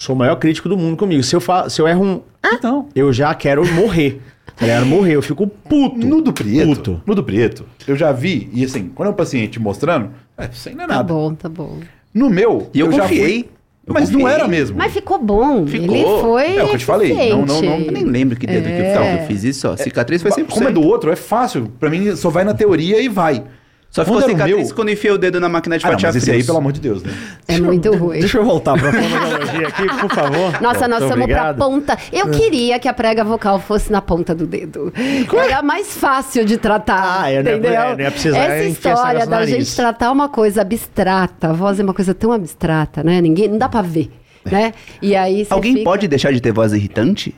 Sou 0.00 0.14
o 0.14 0.18
maior 0.18 0.36
crítico 0.36 0.68
do 0.68 0.76
mundo 0.76 0.96
comigo. 0.96 1.24
Se 1.24 1.34
eu, 1.34 1.40
fa... 1.40 1.68
Se 1.68 1.82
eu 1.82 1.88
erro 1.88 2.04
um. 2.04 2.20
Então. 2.54 2.88
Eu 2.94 3.12
já 3.12 3.34
quero 3.34 3.66
morrer. 3.74 4.22
Eu 4.46 4.54
quero 4.68 4.86
morrer. 4.86 5.16
Eu 5.16 5.22
fico 5.22 5.44
puto. 5.44 6.06
No 6.06 6.22
do 6.22 6.32
preto, 6.32 6.68
Puto. 6.68 7.02
no 7.04 7.16
do 7.16 7.24
preto, 7.24 7.64
eu 7.84 7.96
já 7.96 8.12
vi, 8.12 8.48
e 8.52 8.64
assim, 8.64 8.90
quando 8.94 9.08
é 9.08 9.10
um 9.10 9.14
paciente 9.16 9.58
mostrando, 9.58 10.10
é, 10.36 10.48
isso 10.52 10.70
não 10.70 10.84
é 10.84 10.86
Tá 10.86 10.94
nada. 10.98 11.12
bom, 11.12 11.34
tá 11.34 11.48
bom. 11.48 11.80
No 12.14 12.30
meu, 12.30 12.70
E 12.72 12.78
eu 12.78 12.92
já 12.92 13.02
confiei. 13.02 13.42
fui- 13.42 13.50
Eu 13.88 13.94
mas 13.94 14.10
não 14.10 14.20
confiei. 14.20 14.34
era 14.34 14.46
mesmo. 14.48 14.76
Mas 14.76 14.92
ficou 14.92 15.18
bom. 15.18 15.66
Ficou. 15.66 15.96
Ele 15.96 16.04
foi. 16.20 16.56
É 16.56 16.62
o 16.64 16.68
que 16.68 16.74
eu 16.74 16.78
te 16.78 16.84
falei. 16.84 17.30
Não, 17.30 17.44
não, 17.46 17.62
não. 17.62 17.78
Eu 17.80 17.92
nem 17.92 18.04
lembro 18.04 18.36
que 18.38 18.46
dedo 18.46 18.64
que 18.64 18.70
É. 18.70 18.96
eu, 18.96 19.16
que 19.16 19.22
eu 19.22 19.26
fiz 19.26 19.44
isso, 19.44 19.68
ó. 19.68 19.76
Cicatriz 19.76 20.22
foi 20.22 20.30
100%. 20.30 20.46
Como 20.48 20.68
é 20.68 20.72
do 20.72 20.82
outro, 20.82 21.10
é 21.10 21.16
fácil. 21.16 21.72
Pra 21.80 21.88
mim, 21.90 22.14
só 22.14 22.28
vai 22.30 22.44
na 22.44 22.54
teoria 22.54 23.00
e 23.00 23.08
vai. 23.08 23.42
Só 23.90 24.04
ficou 24.04 24.18
Quando 24.20 24.24
era 24.24 24.32
o 24.32 24.36
cicatriz 24.36 24.66
meu- 24.68 24.76
quando 24.76 24.90
enfiei 24.90 25.12
o 25.14 25.16
dedo 25.18 25.40
na 25.40 25.48
máquina 25.48 25.78
de 25.78 25.84
Ah, 25.84 25.88
não, 25.88 25.94
fatiar 25.94 26.12
mas 26.12 26.22
esse 26.22 26.30
aí, 26.30 26.44
pelo 26.44 26.58
amor 26.58 26.72
de 26.72 26.80
Deus, 26.80 27.02
né? 27.02 27.10
É 27.48 27.58
muito 27.58 27.90
ruim. 27.96 28.20
Deixa 28.20 28.36
eu 28.36 28.44
voltar 28.44 28.78
pra 28.78 28.92
fonoaudiologia 28.92 29.68
aqui, 29.68 29.82
por 30.00 30.10
favor. 30.14 30.60
Nossa, 30.60 30.86
nós 30.86 31.00
Muito 31.00 31.04
estamos 31.04 31.08
pra 31.08 31.22
obrigado. 31.52 31.56
ponta. 31.58 31.98
Eu 32.12 32.28
queria 32.30 32.78
que 32.78 32.86
a 32.86 32.92
prega 32.92 33.24
vocal 33.24 33.58
fosse 33.58 33.90
na 33.90 34.02
ponta 34.02 34.34
do 34.34 34.46
dedo. 34.46 34.92
Era 35.34 35.62
mais 35.62 35.86
fácil 35.96 36.44
de 36.44 36.58
tratar. 36.58 37.22
Ah, 37.22 37.32
eu 37.32 37.42
não 37.42 37.50
ia- 37.50 37.56
entendeu? 37.56 37.72
é, 37.80 37.92
não 37.94 38.00
ia 38.00 38.10
precisar 38.10 38.38
Essa 38.38 38.64
história 38.68 39.20
da 39.26 39.38
nariz. 39.38 39.50
gente 39.56 39.74
tratar 39.74 40.12
uma 40.12 40.28
coisa 40.28 40.60
abstrata, 40.60 41.48
a 41.48 41.52
voz 41.54 41.80
é 41.80 41.82
uma 41.82 41.94
coisa 41.94 42.12
tão 42.12 42.30
abstrata, 42.30 43.02
né? 43.02 43.22
Ninguém, 43.22 43.48
não 43.48 43.56
dá 43.56 43.70
pra 43.70 43.80
ver, 43.80 44.10
né? 44.44 44.74
E 45.00 45.16
aí 45.16 45.46
Alguém 45.48 45.72
fica- 45.72 45.84
pode 45.84 46.06
deixar 46.06 46.30
de 46.30 46.42
ter 46.42 46.52
voz 46.52 46.74
irritante? 46.74 47.34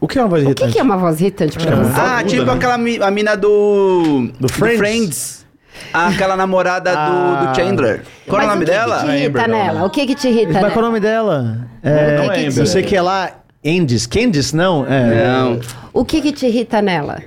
O 0.00 0.08
que 0.08 0.18
é 0.18 0.22
uma 0.22 0.28
voz 0.28 0.40
O 0.42 0.46
que, 0.46 0.50
irritante? 0.52 0.72
que 0.72 0.78
é 0.80 0.82
uma 0.82 0.96
voz 0.96 1.20
irritante 1.20 1.58
pra 1.58 1.70
É, 1.70 1.76
você? 1.76 2.00
Ah, 2.00 2.24
tipo 2.24 2.44
né? 2.46 2.52
aquela 2.54 2.78
mi- 2.78 2.98
a 3.00 3.10
mina 3.10 3.36
do... 3.36 4.30
Do 4.40 4.48
Friends? 4.50 5.42
Ah, 5.42 5.45
Aquela 5.92 6.36
namorada 6.36 6.90
do, 6.92 6.96
Ah. 6.98 7.46
do 7.52 7.54
Chandler. 7.56 8.02
Qual 8.26 8.40
é 8.40 8.44
o 8.44 8.46
Mas 8.48 8.54
nome 8.56 8.64
que 8.66 8.70
dela? 8.70 8.96
que 8.98 9.06
te 9.06 9.10
irrita 9.12 9.28
Amber, 9.28 9.48
não, 9.48 9.58
nela? 9.64 9.84
O 9.86 9.90
que 9.90 10.06
que 10.06 10.14
te 10.14 10.28
irrita 10.28 10.52
Mas 10.60 10.72
qual 10.72 10.74
é 10.74 10.78
o 10.78 10.82
nome 10.82 11.00
dela? 11.00 11.58
É, 11.82 12.16
Não 12.16 12.32
é 12.32 12.42
eu 12.44 12.48
Amber. 12.50 12.66
sei 12.66 12.82
que 12.82 12.96
é 12.96 13.02
lá. 13.02 13.30
Candice. 13.64 14.08
Candice, 14.08 14.54
não? 14.54 14.86
É. 14.86 15.26
Não. 15.26 15.60
O 15.92 16.04
que 16.04 16.20
que 16.20 16.32
te 16.32 16.46
irrita 16.46 16.80
nela? 16.82 17.20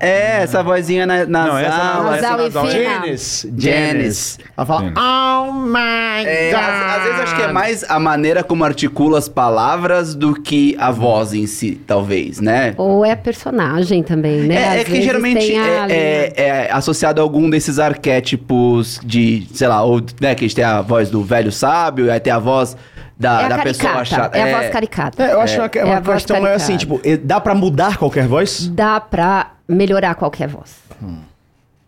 É, 0.00 0.42
essa 0.42 0.62
vozinha 0.62 1.06
na, 1.06 1.24
nasal. 1.26 1.52
Não, 1.52 1.58
essa 1.58 1.76
não, 1.78 2.02
Nasal 2.04 2.14
essa 2.16 2.42
nasal 2.62 2.66
é-. 2.68 2.70
Janice. 2.70 3.54
Janice. 3.56 4.38
Ela 4.56 4.66
fala, 4.66 4.80
Janice. 4.82 5.00
oh 5.00 5.52
my 5.52 6.24
É, 6.26 6.50
god. 6.52 6.60
às, 6.60 6.96
às 6.96 7.02
vezes 7.04 7.20
acho 7.20 7.36
que 7.36 7.42
é 7.42 7.52
mais 7.52 7.84
a 7.88 7.98
maneira 7.98 8.42
como 8.44 8.64
articula 8.64 9.18
as 9.18 9.28
palavras 9.28 10.14
do 10.14 10.34
que 10.34 10.76
a 10.78 10.90
voz 10.90 11.32
em 11.34 11.46
si, 11.46 11.80
talvez, 11.86 12.40
né? 12.40 12.74
Ou 12.76 13.04
é 13.04 13.12
a 13.12 13.16
personagem 13.16 14.02
também, 14.02 14.40
né? 14.40 14.76
É, 14.76 14.80
é 14.80 14.84
que 14.84 15.00
geralmente 15.02 15.54
é, 15.54 15.86
é- 15.88 16.42
é 16.66 16.72
associado 16.72 17.20
a 17.20 17.24
algum 17.24 17.48
desses 17.48 17.78
arquétipos 17.78 19.00
de, 19.04 19.46
sei 19.52 19.68
lá, 19.68 19.82
ou, 19.82 20.00
né, 20.20 20.34
que 20.34 20.44
a 20.44 20.48
gente 20.48 20.56
tem 20.56 20.64
a 20.64 20.80
voz 20.80 21.10
do 21.10 21.22
velho 21.22 21.52
sábio, 21.52 22.10
aí 22.12 22.20
tem 22.20 22.32
a 22.32 22.38
voz 22.38 22.76
da, 23.18 23.42
É 23.42 23.44
a 23.44 23.48
da 23.48 23.58
pessoa 23.58 24.04
chata. 24.04 24.36
é 24.36 24.52
a 24.54 24.58
voz 24.58 24.70
caricata. 24.70 25.22
É, 25.22 25.32
eu 25.32 25.40
acho 25.40 25.68
que 25.70 25.78
é 25.78 25.82
É 25.82 25.84
uma 25.84 25.96
a 25.96 26.00
voz 26.00 26.16
questão 26.24 26.46
é 26.46 26.54
assim, 26.54 26.76
tipo, 26.76 27.00
dá 27.22 27.40
pra 27.40 27.54
mudar 27.54 27.96
qualquer 27.96 28.26
voz? 28.26 28.68
Dá 28.68 29.00
pra 29.00 29.52
melhorar 29.68 30.14
qualquer 30.14 30.48
voz. 30.48 30.76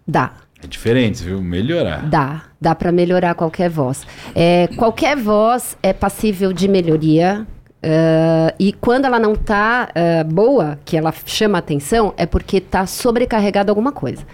Dá. 0.06 0.32
É 0.62 0.66
diferente, 0.66 1.22
viu? 1.22 1.40
Melhorar. 1.40 2.09
Dá, 2.09 2.42
dá 2.60 2.74
para 2.74 2.90
melhorar 2.90 3.34
qualquer 3.34 3.70
voz. 3.70 4.05
É, 4.34 4.66
qualquer 4.76 5.16
voz 5.16 5.76
é 5.82 5.92
passível 5.92 6.52
de 6.52 6.66
melhoria. 6.66 7.46
eh, 7.80 8.55
e 8.59 8.72
quando 8.72 9.05
ela 9.05 9.20
não 9.20 9.36
tá 9.36 9.88
eh, 9.94 10.24
boa, 10.24 10.76
que 10.84 10.96
ela 10.96 11.14
chama 11.24 11.59
atenção, 11.59 12.12
é 12.16 12.26
porque 12.26 12.60
tá 12.60 12.86
sobrecarregada 12.86 13.70
alguma 13.70 13.92
coisa. 13.92 14.24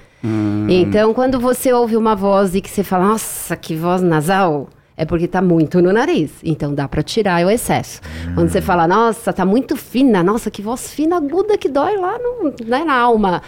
Então, 0.70 1.12
quando 1.12 1.38
você 1.38 1.70
ouve 1.70 1.94
uma 1.98 2.14
voz 2.16 2.54
e 2.54 2.62
que 2.62 2.70
você 2.70 2.82
fala, 2.82 3.08
nossa, 3.08 3.54
que 3.54 3.76
voz 3.76 4.00
nasal, 4.00 4.70
é 4.96 5.04
porque 5.04 5.26
tá 5.26 5.42
muito 5.42 5.80
no 5.82 5.92
nariz. 5.92 6.30
Então 6.42 6.74
dá 6.74 6.86
para 6.88 7.02
tirar 7.02 7.44
o 7.44 7.50
excesso. 7.50 8.00
Quando 8.34 8.48
você 8.48 8.60
fala, 8.60 8.86
nossa, 8.86 9.32
tá 9.32 9.44
muito 9.44 9.76
fina, 9.76 10.22
nossa, 10.22 10.50
que 10.50 10.62
voz 10.62 10.92
fina, 10.92 11.16
aguda 11.16 11.58
que 11.58 11.68
dói 11.68 11.96
lá 11.96 12.18
no, 12.18 12.54
né, 12.66 12.84
na 12.84 12.94
alma. 12.94 13.42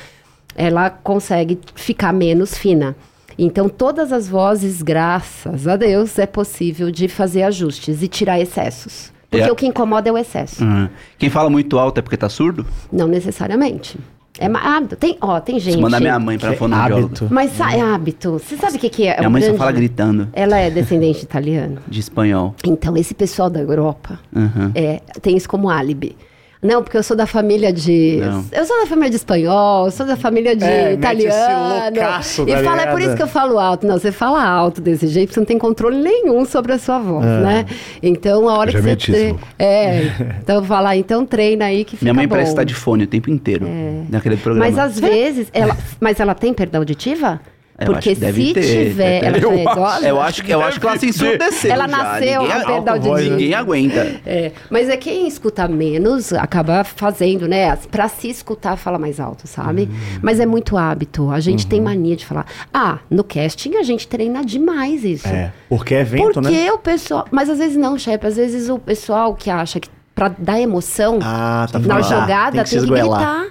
Ela 0.54 0.90
consegue 0.90 1.58
ficar 1.74 2.12
menos 2.12 2.56
fina. 2.56 2.96
Então, 3.38 3.68
todas 3.68 4.12
as 4.12 4.26
vozes, 4.28 4.80
graças 4.80 5.68
a 5.68 5.76
Deus, 5.76 6.18
é 6.18 6.24
possível 6.26 6.90
de 6.90 7.06
fazer 7.06 7.42
ajustes 7.42 8.02
e 8.02 8.08
tirar 8.08 8.40
excessos. 8.40 9.12
Porque 9.30 9.46
É. 9.48 9.52
o 9.52 9.54
que 9.56 9.66
incomoda 9.66 10.08
é 10.08 10.12
o 10.12 10.16
excesso. 10.16 10.64
Uhum. 10.64 10.88
Quem 11.18 11.28
fala 11.28 11.50
muito 11.50 11.78
alto 11.78 11.98
é 11.98 12.02
porque 12.02 12.16
tá 12.16 12.28
surdo? 12.30 12.64
Não 12.90 13.06
necessariamente. 13.06 13.98
É 14.38 14.46
hábito. 14.46 14.96
Tem, 14.96 15.16
ó, 15.20 15.40
tem 15.40 15.58
gente. 15.58 15.74
Se 15.74 15.80
mandar 15.80 16.00
minha 16.00 16.18
mãe 16.18 16.38
pra 16.38 16.52
é 16.52 16.56
fonoaudióloga. 16.56 17.06
hábito. 17.06 17.28
Mas 17.30 17.52
sa- 17.52 17.72
é 17.74 17.80
hábito. 17.80 18.32
Você 18.32 18.56
sabe 18.56 18.76
o 18.76 18.78
que, 18.78 18.88
que 18.90 19.06
é? 19.06 19.16
Minha 19.18 19.28
o 19.28 19.32
mãe 19.32 19.40
só 19.40 19.46
grande- 19.48 19.58
fala 19.58 19.72
gritando, 19.72 20.28
Ela 20.32 20.58
é 20.58 20.70
descendente 20.70 21.22
italiano. 21.22 21.78
de 21.88 22.00
espanhol. 22.00 22.54
Então, 22.64 22.96
esse 22.96 23.14
pessoal 23.14 23.48
da 23.48 23.60
Europa 23.60 24.18
Uhum. 24.34 24.70
é, 24.74 25.00
tem 25.22 25.36
isso 25.36 25.48
como 25.48 25.70
álibi. 25.70 26.16
Não, 26.66 26.82
porque 26.82 26.96
eu 26.96 27.02
sou 27.02 27.16
da 27.16 27.26
família 27.26 27.72
de. 27.72 28.18
Não. 28.20 28.44
Eu 28.52 28.64
sou 28.64 28.78
da 28.80 28.86
família 28.86 29.10
de 29.10 29.16
espanhol, 29.16 29.90
sou 29.90 30.04
da 30.06 30.16
família 30.16 30.56
de 30.56 30.64
É, 30.64 30.92
italiano. 30.94 31.84
loucaço, 31.84 32.44
e 32.48 32.56
fala, 32.64 32.82
é 32.82 32.86
por 32.90 33.00
isso 33.00 33.14
que 33.14 33.22
eu 33.22 33.26
falo 33.28 33.58
alto. 33.58 33.86
Não, 33.86 33.98
você 33.98 34.10
fala 34.12 34.44
alto 34.44 34.80
desse 34.80 35.06
jeito, 35.06 35.32
você 35.32 35.40
não 35.40 35.46
tem 35.46 35.58
controle 35.58 35.96
nenhum 35.96 36.44
sobre 36.44 36.72
a 36.72 36.78
sua 36.78 36.98
voz, 36.98 37.24
É. 37.24 37.40
né? 37.40 37.66
Então, 38.02 38.48
a 38.48 38.58
hora 38.58 38.72
que 38.72 38.80
você. 38.80 38.96
tre-. 38.96 39.36
É. 39.58 40.10
Então, 40.42 40.64
falar, 40.64 40.96
então 40.96 41.24
treina 41.24 41.66
aí 41.66 41.84
que 41.84 41.92
fica 41.96 42.04
Minha 42.04 42.14
mãe 42.14 42.26
bom. 42.26 42.34
parece 42.34 42.50
estar 42.50 42.64
de 42.64 42.74
fone 42.74 43.04
o 43.04 43.06
tempo 43.06 43.30
inteiro. 43.30 43.66
Naquele 44.10 44.36
programa. 44.36 44.66
Mas 44.66 44.78
às 44.78 44.98
vezes, 45.00 45.48
ela, 45.52 45.76
mas 46.00 46.18
ela 46.20 46.34
tem 46.34 46.52
perda 46.52 46.78
auditiva? 46.78 47.40
Eu 47.78 47.86
Porque 47.92 48.10
acho 48.10 48.20
que 48.20 48.24
deve 48.26 48.46
se 48.46 48.54
ter, 48.54 48.62
tiver, 48.62 49.20
deve 49.20 49.26
ela 49.26 49.34
ter. 49.34 49.40
já 49.42 49.48
é 49.48 49.54
Eu 49.54 49.58
idosa. 49.72 50.08
Eu 50.08 50.20
acho 50.22 50.42
que, 50.42 50.50
eu 50.50 50.62
acho 50.62 50.80
que 50.80 50.86
ela 50.86 50.98
se 50.98 51.06
ensurdeceu 51.08 51.70
Ela 51.72 51.86
já. 51.88 51.96
nasceu 51.96 52.42
ninguém, 52.42 52.56
perda 52.56 52.72
alta 52.92 52.98
voz, 52.98 53.30
ninguém 53.30 53.54
aguenta. 53.54 54.06
É, 54.26 54.52
mas 54.70 54.88
é 54.88 54.96
quem 54.96 55.28
escuta 55.28 55.68
menos 55.68 56.32
acaba 56.32 56.82
fazendo, 56.84 57.46
né? 57.46 57.76
Pra 57.90 58.08
se 58.08 58.28
escutar, 58.30 58.76
fala 58.76 58.98
mais 58.98 59.20
alto, 59.20 59.46
sabe? 59.46 59.82
Uhum. 59.82 60.18
Mas 60.22 60.40
é 60.40 60.46
muito 60.46 60.76
hábito. 60.76 61.30
A 61.30 61.38
gente 61.38 61.66
tem 61.66 61.80
mania 61.80 62.16
de 62.16 62.24
falar. 62.24 62.46
Ah, 62.72 62.98
no 63.10 63.22
casting 63.22 63.76
a 63.76 63.82
gente 63.82 64.08
treina 64.08 64.42
demais 64.44 65.04
isso. 65.04 65.28
É, 65.28 65.52
porque 65.68 65.94
é 65.94 66.02
vento, 66.02 66.40
Porque 66.40 66.50
né? 66.50 66.72
o 66.72 66.78
pessoal. 66.78 67.26
Mas 67.30 67.50
às 67.50 67.58
vezes 67.58 67.76
não, 67.76 67.98
chefe. 67.98 68.26
Às 68.26 68.36
vezes 68.36 68.68
o 68.70 68.78
pessoal 68.78 69.34
que 69.34 69.50
acha 69.50 69.78
que 69.78 69.88
pra 70.16 70.28
dar 70.36 70.58
emoção. 70.60 71.18
Ah, 71.22 71.68
tá 71.70 71.78
Na 71.78 72.00
jogada 72.00 72.52
tem 72.52 72.64
que 72.64 72.70
tem 72.70 72.80
que 72.80 72.86
gritar. 72.86 73.46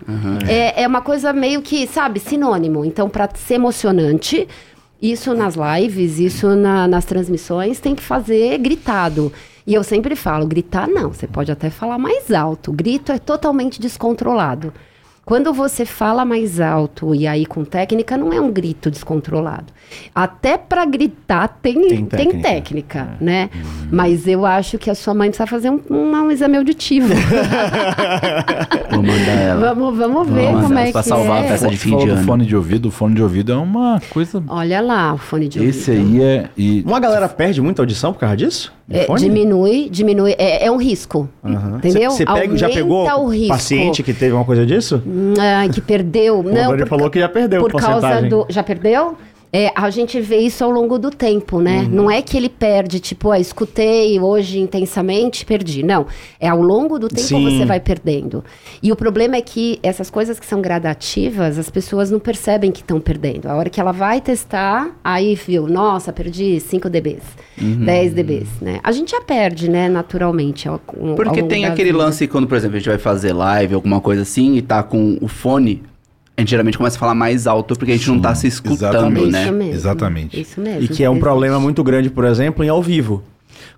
É, 0.50 0.84
é 0.84 0.88
uma 0.88 1.00
coisa 1.02 1.32
meio 1.32 1.62
que, 1.62 1.86
sabe, 1.88 2.20
sinônimo. 2.20 2.84
Então, 2.84 3.08
pra 3.08 3.30
ser 3.36 3.54
emocionante, 3.54 4.48
isso 5.02 5.34
nas 5.36 5.56
lives, 5.56 6.20
isso 6.20 6.56
na- 6.56 6.88
nas 6.88 7.06
transmissões, 7.06 7.80
tem 7.80 7.94
que 7.96 8.02
fazer 8.04 8.58
gritado. 8.58 9.32
E 9.68 9.74
eu 9.74 9.84
sempre 9.84 10.16
falo, 10.16 10.46
gritar 10.48 10.88
não, 10.88 11.14
você 11.14 11.28
pode 11.28 11.52
até 11.52 11.70
falar 11.70 11.98
mais 12.00 12.32
alto. 12.34 12.72
O 12.72 12.74
grito 12.74 13.12
é 13.12 13.18
totalmente 13.20 13.80
descontrolado. 13.80 14.74
Quando 15.26 15.52
você 15.52 15.86
fala 15.86 16.24
mais 16.24 16.60
alto 16.60 17.16
e 17.16 17.26
aí 17.26 17.48
com 17.48 17.66
técnica, 17.66 18.16
não 18.16 18.32
é 18.32 18.40
um 18.40 18.52
grito 18.52 18.92
descontrolado. 18.92 19.66
Até 20.14 20.56
pra 20.56 20.86
gritar 20.86 21.48
tem, 21.64 21.74
Tem 21.74 21.90
tem 21.90 22.06
técnica. 22.06 22.42
técnica, 22.50 23.10
né? 23.20 23.50
Mas 23.92 24.28
eu 24.28 24.46
acho 24.46 24.78
que 24.78 24.88
a 24.88 24.94
sua 24.94 25.16
mãe 25.16 25.30
precisa 25.30 25.48
fazer 25.48 25.72
um, 25.72 25.80
um- 25.90 26.12
um 26.16 26.30
exame 26.32 26.58
auditivo. 26.58 27.08
Vou 28.92 29.02
mandar 29.04 29.32
ela. 29.32 29.74
vamos, 29.74 29.98
vamos 29.98 30.30
ver 30.30 30.46
Vamos, 30.46 30.62
como 30.68 30.78
é 30.80 30.92
pra 30.92 31.02
que 31.02 31.10
salvar 31.10 31.42
a 31.42 31.46
é. 31.46 31.48
festa 31.50 31.68
de 31.70 31.78
Você 31.78 31.84
fim 31.84 31.98
de 31.98 32.10
ano. 32.10 32.24
fone 32.24 32.46
de 32.46 32.56
ouvido. 32.56 32.88
O 32.88 32.92
fone 32.92 33.16
de 33.16 33.22
ouvido 33.24 33.52
é 33.52 33.56
uma 33.58 34.00
coisa... 34.12 34.44
Olha 34.48 34.80
lá 34.82 35.14
o 35.14 35.18
fone 35.18 35.48
de 35.48 35.60
ouvido. 35.60 35.76
Esse 35.76 35.92
aí 35.92 36.22
é... 36.22 36.50
E... 36.56 36.84
Uma 36.86 37.00
galera 37.00 37.28
perde 37.28 37.62
muita 37.62 37.82
audição 37.82 38.14
por 38.14 38.20
causa 38.20 38.38
disso? 38.38 38.74
É, 38.88 39.08
diminui, 39.16 39.90
diminui. 39.90 40.36
É, 40.38 40.66
é 40.68 40.72
um 40.72 40.78
risco. 40.78 41.28
Aham. 41.44 41.78
Entendeu? 41.78 42.12
Você 42.12 42.24
pega, 42.26 42.56
já 42.56 42.70
pegou 42.70 43.08
o 43.08 43.28
risco. 43.30 43.48
paciente 43.48 44.04
que 44.04 44.14
teve 44.14 44.34
uma 44.34 44.46
coisa 44.46 44.64
disso? 44.66 45.02
Ai, 45.40 45.70
que 45.70 45.82
perdeu. 45.82 46.44
Não, 46.44 46.68
Bruni 46.68 46.86
falou 46.86 47.10
que 47.10 47.20
já 47.20 47.30
perdeu 47.30 47.62
por 47.62 47.80
causa 47.80 48.22
do. 48.22 48.46
Já 48.50 48.64
perdeu? 48.64 49.18
É, 49.58 49.72
a 49.74 49.90
gente 49.90 50.20
vê 50.20 50.40
isso 50.40 50.66
ao 50.66 50.70
longo 50.70 51.00
do 51.00 51.10
tempo, 51.10 51.62
né? 51.62 51.84
Uhum. 51.84 51.90
Não 51.90 52.12
é 52.12 52.22
que 52.22 52.36
ele 52.36 52.50
perde, 52.50 53.00
tipo, 53.00 53.32
ah, 53.32 53.40
escutei 53.40 54.20
hoje 54.20 54.60
intensamente, 54.60 55.46
perdi. 55.46 55.82
Não. 55.82 56.08
É 56.42 56.50
ao 56.50 56.62
longo 56.62 57.00
do 57.00 57.08
tempo 57.08 57.26
Sim. 57.26 57.46
você 57.60 57.64
vai 57.66 57.80
perdendo. 57.80 58.44
E 58.84 58.92
o 58.92 58.98
problema 58.98 59.38
é 59.38 59.42
que 59.42 59.80
essas 59.82 60.10
coisas 60.10 60.42
que 60.42 60.46
são 60.46 60.62
gradativas, 60.62 61.58
as 61.58 61.70
pessoas 61.70 62.12
não 62.12 62.20
percebem 62.20 62.70
que 62.70 62.82
estão 62.82 63.00
perdendo. 63.00 63.46
A 63.48 63.56
hora 63.56 63.70
que 63.70 63.80
ela 63.80 63.94
vai 63.94 64.20
testar, 64.20 64.94
aí 65.02 65.36
viu, 65.36 65.68
nossa, 65.68 66.12
perdi 66.12 66.60
5 66.60 66.90
dBs, 66.90 67.24
Uhum. 67.58 67.86
10 67.86 68.14
dBs, 68.14 68.50
né? 68.62 68.82
A 68.84 68.92
gente 68.92 69.12
já 69.12 69.22
perde, 69.22 69.70
né, 69.70 69.88
naturalmente. 69.88 70.68
Ao, 70.68 70.74
ao 71.00 71.16
Porque 71.16 71.42
tem 71.44 71.64
aquele 71.64 71.94
vida. 71.94 72.04
lance 72.04 72.28
quando, 72.28 72.46
por 72.46 72.58
exemplo, 72.58 72.76
a 72.76 72.80
gente 72.80 72.90
vai 72.90 72.98
fazer 72.98 73.32
live, 73.32 73.74
alguma 73.74 74.02
coisa 74.02 74.24
assim, 74.24 74.58
e 74.58 74.62
tá 74.62 74.84
com 74.84 75.18
o 75.22 75.30
fone, 75.30 75.82
a 76.38 76.42
gente 76.42 76.50
geralmente 76.50 76.78
começa 76.78 76.98
a 76.98 77.00
falar 77.00 77.16
mais 77.16 77.48
alto 77.48 77.76
porque 77.78 77.92
a 77.94 77.96
gente 77.96 78.10
não 78.10 78.20
tá 78.20 78.36
se 78.36 78.48
escutando, 78.48 78.96
exatamente. 78.96 79.32
né? 79.32 79.44
Isso 79.44 79.54
mesmo. 79.54 79.74
Exatamente. 79.74 80.42
Isso 80.42 80.62
mesmo. 80.62 80.82
E 80.84 80.88
que 80.88 81.04
é 81.04 81.10
um 81.10 81.20
problema 81.20 81.60
muito 81.60 81.84
grande, 81.84 82.10
por 82.10 82.26
exemplo, 82.26 82.64
em 82.64 82.70
ao 82.70 82.82
vivo. 82.84 83.24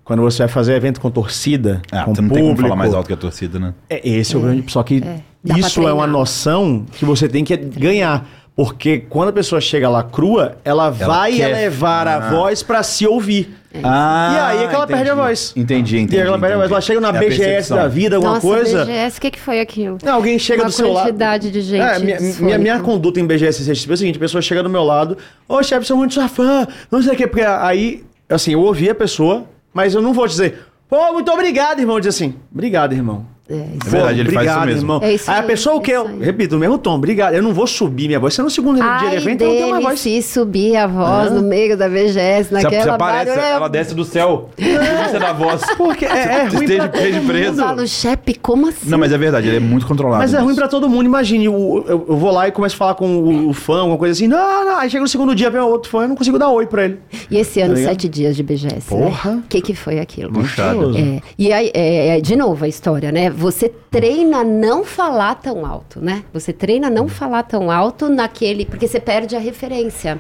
Quando 0.04 0.22
você 0.22 0.40
vai 0.40 0.48
fazer 0.48 0.74
evento 0.74 1.00
com 1.00 1.12
torcida, 1.12 1.82
Ah, 1.92 2.04
com 2.04 2.16
você 2.16 2.22
não 2.22 2.30
público. 2.30 2.34
tem 2.48 2.56
como 2.56 2.68
falar 2.70 2.76
mais 2.76 2.94
alto 2.94 3.08
que 3.08 3.14
a 3.14 3.18
torcida, 3.18 3.60
né? 3.60 3.74
É, 3.90 4.10
esse 4.10 4.36
é 4.36 4.38
o 4.38 4.42
grande. 4.42 4.72
Só 4.72 4.82
que 4.82 5.02
pra 5.46 5.60
isso 5.60 5.88
é 5.88 5.94
uma 5.94 6.08
noção 6.08 6.86
que 6.94 7.06
você 7.06 7.28
tem 7.30 7.44
que 7.44 7.56
ganhar. 7.58 8.28
Porque 8.58 9.06
quando 9.08 9.30
a 9.30 9.34
pessoa 9.34 9.62
chega 9.62 9.88
lá 9.88 10.02
crua, 10.02 10.58
ela, 10.66 10.90
vai 10.90 11.34
quer- 11.34 11.52
elevar 11.52 12.08
Ah. 12.08 12.16
a 12.16 12.20
voz 12.32 12.64
pra 12.64 12.82
se 12.82 13.06
ouvir. 13.06 13.56
Ah, 13.84 14.32
E 14.34 14.40
aí 14.58 14.64
é 14.64 14.68
que 14.68 14.74
ela 14.74 14.88
perde 14.88 15.10
a 15.12 15.14
voz. 15.14 15.54
Entendi, 15.56 15.98
entendi. 16.00 16.16
e 16.16 16.20
aí 16.22 16.26
ela 16.28 16.40
perde 16.40 16.54
a 16.56 16.58
voz. 16.58 16.66
entendi. 16.66 16.74
Ela 16.74 16.82
chega 16.82 17.00
na 17.00 17.10
É 17.10 17.20
BGS 17.20 17.70
da 17.70 17.88
vida, 17.88 18.16
alguma 18.16 18.34
Nossa, 18.34 18.48
coisa. 18.48 18.86
BGS, 18.86 19.18
o 19.20 19.22
que, 19.22 19.30
que 19.32 19.40
foi 19.40 19.60
aquilo? 19.62 20.00
Não, 20.04 20.16
alguém 20.16 20.40
chega 20.40 20.64
Uma 20.64 20.70
do 20.70 20.72
seu 20.72 20.92
lado. 20.92 21.06
quantidade 21.06 21.52
de 21.52 21.62
gente 21.62 21.82
É, 21.82 22.00
minha, 22.00 22.18
minha, 22.40 22.58
minha 22.58 22.80
conduta 22.80 23.20
em 23.20 23.28
BGS 23.28 23.70
é 23.70 23.74
o 23.74 23.96
seguinte: 23.98 24.16
a 24.18 24.20
pessoa 24.20 24.42
chega 24.42 24.64
do 24.64 24.70
meu 24.72 24.84
lado, 24.84 25.16
ô 25.48 25.62
chefe, 25.62 25.86
sou 25.86 25.96
muito 25.96 26.16
sua 26.16 26.28
fã, 26.28 26.68
não 26.90 27.00
sei 27.04 27.14
o 27.14 27.16
quê, 27.16 27.28
porque 27.28 27.44
aí, 27.46 28.04
assim, 28.28 28.54
eu 28.54 28.62
ouvi 28.62 28.90
a 28.90 28.96
pessoa, 28.96 29.44
mas 29.72 29.94
eu 29.94 30.02
não 30.02 30.14
vou 30.14 30.26
dizer, 30.28 30.66
pô, 30.90 31.14
muito 31.14 31.32
obrigado, 31.32 31.80
irmão. 31.80 31.98
Eu 31.98 32.00
dizer 32.00 32.10
assim, 32.10 32.34
obrigado, 32.52 32.94
irmão. 32.94 33.24
É. 33.49 33.53
É 33.56 33.90
verdade, 33.90 34.19
ele 34.19 34.32
faz 34.32 34.49
isso 34.52 34.60
mesmo. 34.61 34.80
irmão. 34.82 34.99
É 35.02 35.14
isso 35.14 35.32
aí 35.32 35.40
a 35.40 35.44
pessoa 35.44 35.76
o 35.76 35.80
é 35.80 35.82
quê? 35.82 35.91
isso 35.94 36.02
Eu 36.07 36.19
repito, 36.19 36.56
no 36.56 36.60
mesmo 36.60 36.78
tom, 36.78 36.95
obrigado. 36.95 37.34
Eu 37.34 37.41
não 37.41 37.53
vou 37.53 37.65
subir 37.68 38.07
minha 38.07 38.19
voz. 38.19 38.34
Se 38.34 38.41
é 38.41 38.44
no 38.44 38.49
segundo 38.49 38.76
dia 38.76 38.84
de 38.99 39.06
Ai 39.06 39.15
evento, 39.18 39.41
eu 39.41 39.48
não 39.49 39.56
tenho 39.56 39.69
mais 39.72 39.84
voz. 39.86 39.99
se 40.02 40.22
subir 40.22 40.76
a 40.76 40.86
voz 40.88 41.32
no 41.32 41.41
meio 41.41 41.78
da 41.78 41.88
BGS, 41.88 42.49
Se, 42.49 42.53
naquela 42.53 42.84
se 42.84 42.90
aparece, 42.90 43.26
barulha- 43.36 43.48
ela 43.48 43.68
desce 43.69 43.95
do 43.95 44.03
céu. 44.03 44.49
Você 44.57 45.19
da 45.19 45.32
voz. 45.34 45.61
Porque 45.78 46.06
é, 46.06 46.10
é 46.10 46.44
ruim 46.48 46.61
Esteja, 46.64 46.90
pra 46.90 46.99
esteja 46.99 47.22
preso. 47.22 47.52
mundo. 47.53 47.64
Fala, 47.68 47.88
chefe, 47.88 48.34
como 48.36 48.68
assim? 48.68 48.90
Não, 48.90 48.98
mas 48.98 49.11
é 49.14 49.18
verdade, 49.18 49.48
ele 49.48 49.57
é 49.57 49.60
muito 49.61 49.86
controlado. 49.88 50.22
Mas 50.22 50.34
é 50.34 50.40
ruim 50.40 50.56
pra 50.56 50.68
todo 50.68 50.90
mundo. 50.90 51.06
Imagine, 51.06 51.48
o- 51.49 51.84
eu, 51.88 52.06
eu 52.10 52.18
vou 52.18 52.32
lá 52.32 52.48
e 52.48 52.52
começo 52.52 52.76
a 52.76 52.78
falar 52.78 52.95
com 52.95 53.07
o, 53.18 53.49
o 53.49 53.53
fã, 53.53 53.80
alguma 53.80 53.98
coisa 53.98 54.11
assim. 54.14 54.28
Não, 54.28 54.65
não. 54.65 54.78
Aí 54.78 54.90
chega 54.90 55.02
no 55.02 55.07
segundo 55.07 55.34
dia, 55.34 55.49
vem 55.49 55.61
outro 55.61 55.90
fã, 55.90 56.03
eu 56.03 56.10
não 56.10 56.15
consigo 56.15 56.38
dar 56.38 56.49
oi 56.49 56.65
pra 56.65 56.86
ele. 56.86 56.99
E 57.32 57.38
esse 57.38 57.61
ano, 57.61 57.76
Tá 57.76 57.82
sete 57.82 58.10
dias 58.10 58.36
de 58.36 58.44
BGS. 58.44 58.88
Porra. 58.90 59.32
O 59.38 59.48
que, 59.48 59.61
que 59.61 59.74
foi 59.74 59.99
aquilo? 59.99 60.32
Puxado. 60.34 60.98
É, 60.98 61.22
e 61.38 61.53
aí, 61.53 61.72
é, 61.74 62.18
é, 62.18 62.22
de 62.22 62.36
novo, 62.36 62.65
a 62.65 62.68
história, 62.68 63.11
né? 63.11 63.30
Você 63.38 63.69
treina 63.69 64.43
não 64.43 64.84
falar 64.84 65.35
tão 65.35 65.64
alto, 65.64 66.01
né? 66.01 66.23
Você 66.34 66.51
treina 66.51 66.89
não 66.89 67.07
falar 67.07 67.43
tão 67.43 67.69
alto 67.69 68.09
naquele. 68.09 68.65
Porque 68.65 68.88
você 68.88 68.99
perde 68.99 69.35
a 69.35 69.39
referência. 69.39 70.19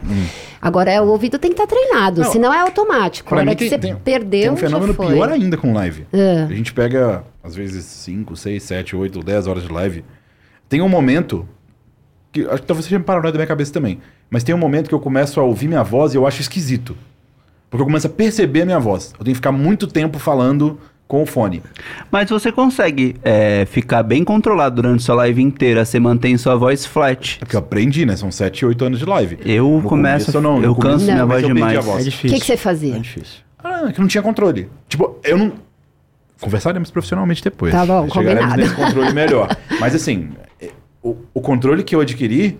Agora, 0.61 0.91
é, 0.91 1.01
o 1.01 1.07
ouvido 1.07 1.39
tem 1.39 1.51
que 1.51 1.59
estar 1.59 1.65
treinado, 1.65 2.21
Não, 2.21 2.31
senão 2.31 2.53
é 2.53 2.59
automático. 2.59 3.33
A 3.33 3.37
Pra 3.37 3.43
mim 3.43 3.55
que 3.55 3.57
tem, 3.57 3.69
você 3.69 3.77
tem, 3.79 3.95
perdeu. 3.95 4.41
tem 4.41 4.51
um 4.51 4.55
fenômeno 4.55 4.93
pior 4.93 5.31
ainda 5.31 5.57
com 5.57 5.73
live. 5.73 6.05
É. 6.13 6.43
A 6.43 6.53
gente 6.53 6.71
pega, 6.71 7.23
às 7.43 7.55
vezes, 7.55 7.85
5, 7.85 8.35
6, 8.35 8.61
7, 8.61 8.95
8, 8.95 9.23
10 9.23 9.47
horas 9.47 9.63
de 9.63 9.73
live. 9.73 10.05
Tem 10.69 10.79
um 10.83 10.89
momento 10.89 11.49
que 12.31 12.45
acho 12.45 12.61
que 12.61 12.67
talvez 12.67 12.85
seja 12.85 12.99
paranoia 12.99 13.31
da 13.31 13.39
minha 13.39 13.47
cabeça 13.47 13.73
também. 13.73 13.99
Mas 14.29 14.43
tem 14.43 14.53
um 14.53 14.59
momento 14.59 14.89
que 14.89 14.93
eu 14.93 14.99
começo 14.99 15.39
a 15.39 15.43
ouvir 15.43 15.67
minha 15.67 15.83
voz 15.83 16.13
e 16.13 16.17
eu 16.17 16.27
acho 16.27 16.39
esquisito. 16.39 16.95
Porque 17.67 17.81
eu 17.81 17.87
começo 17.87 18.05
a 18.05 18.11
perceber 18.11 18.61
a 18.61 18.65
minha 18.65 18.79
voz. 18.79 19.11
Eu 19.17 19.25
tenho 19.25 19.33
que 19.33 19.39
ficar 19.39 19.51
muito 19.51 19.87
tempo 19.87 20.19
falando 20.19 20.79
com 21.07 21.23
o 21.23 21.25
fone. 21.25 21.63
Mas 22.11 22.29
você 22.29 22.51
consegue 22.51 23.15
é, 23.23 23.65
ficar 23.65 24.03
bem 24.03 24.23
controlado 24.23 24.75
durante 24.81 25.03
sua 25.03 25.15
live 25.15 25.41
inteira, 25.41 25.85
você 25.85 25.99
mantém 25.99 26.37
sua 26.37 26.55
voz 26.55 26.85
flat. 26.85 27.37
É 27.41 27.45
porque 27.45 27.55
eu 27.55 27.59
aprendi, 27.59 28.05
né? 28.05 28.15
São 28.17 28.29
7, 28.31 28.65
8 28.65 28.85
anos 28.85 28.99
de 28.99 29.05
live. 29.05 29.37
Eu 29.45 29.69
No 29.81 29.83
começo, 29.83 30.31
começo 30.31 30.41
não, 30.41 30.59
no 30.59 30.65
eu 30.65 30.75
canso 30.75 31.05
não, 31.05 31.13
minha 31.13 31.25
voz 31.25 31.43
eu 31.43 31.53
demais. 31.53 31.85
voz. 31.85 31.99
É 31.99 32.01
O 32.01 32.03
difícil. 32.11 32.29
que, 32.35 32.39
que 32.41 32.45
você 32.45 32.57
fazia? 32.57 32.95
É 32.95 32.99
difícil. 32.99 33.39
Ah, 33.63 33.89
que 33.91 33.99
eu 33.99 34.01
não 34.01 34.07
tinha 34.07 34.21
controle. 34.21 34.69
Tipo, 34.89 35.17
eu 35.23 35.37
não. 35.37 35.53
Conversaremos 36.39 36.91
profissionalmente 36.91 37.43
depois. 37.43 37.71
Tá 37.73 37.85
bom, 37.85 38.07
Chegaremos 38.09 38.45
combinado. 38.51 38.61
nesse 38.61 38.75
controle 38.75 39.13
melhor. 39.13 39.57
Mas 39.79 39.95
assim, 39.95 40.29
o, 41.01 41.15
o 41.33 41.41
controle 41.41 41.83
que 41.83 41.95
eu 41.95 41.99
adquiri 42.01 42.59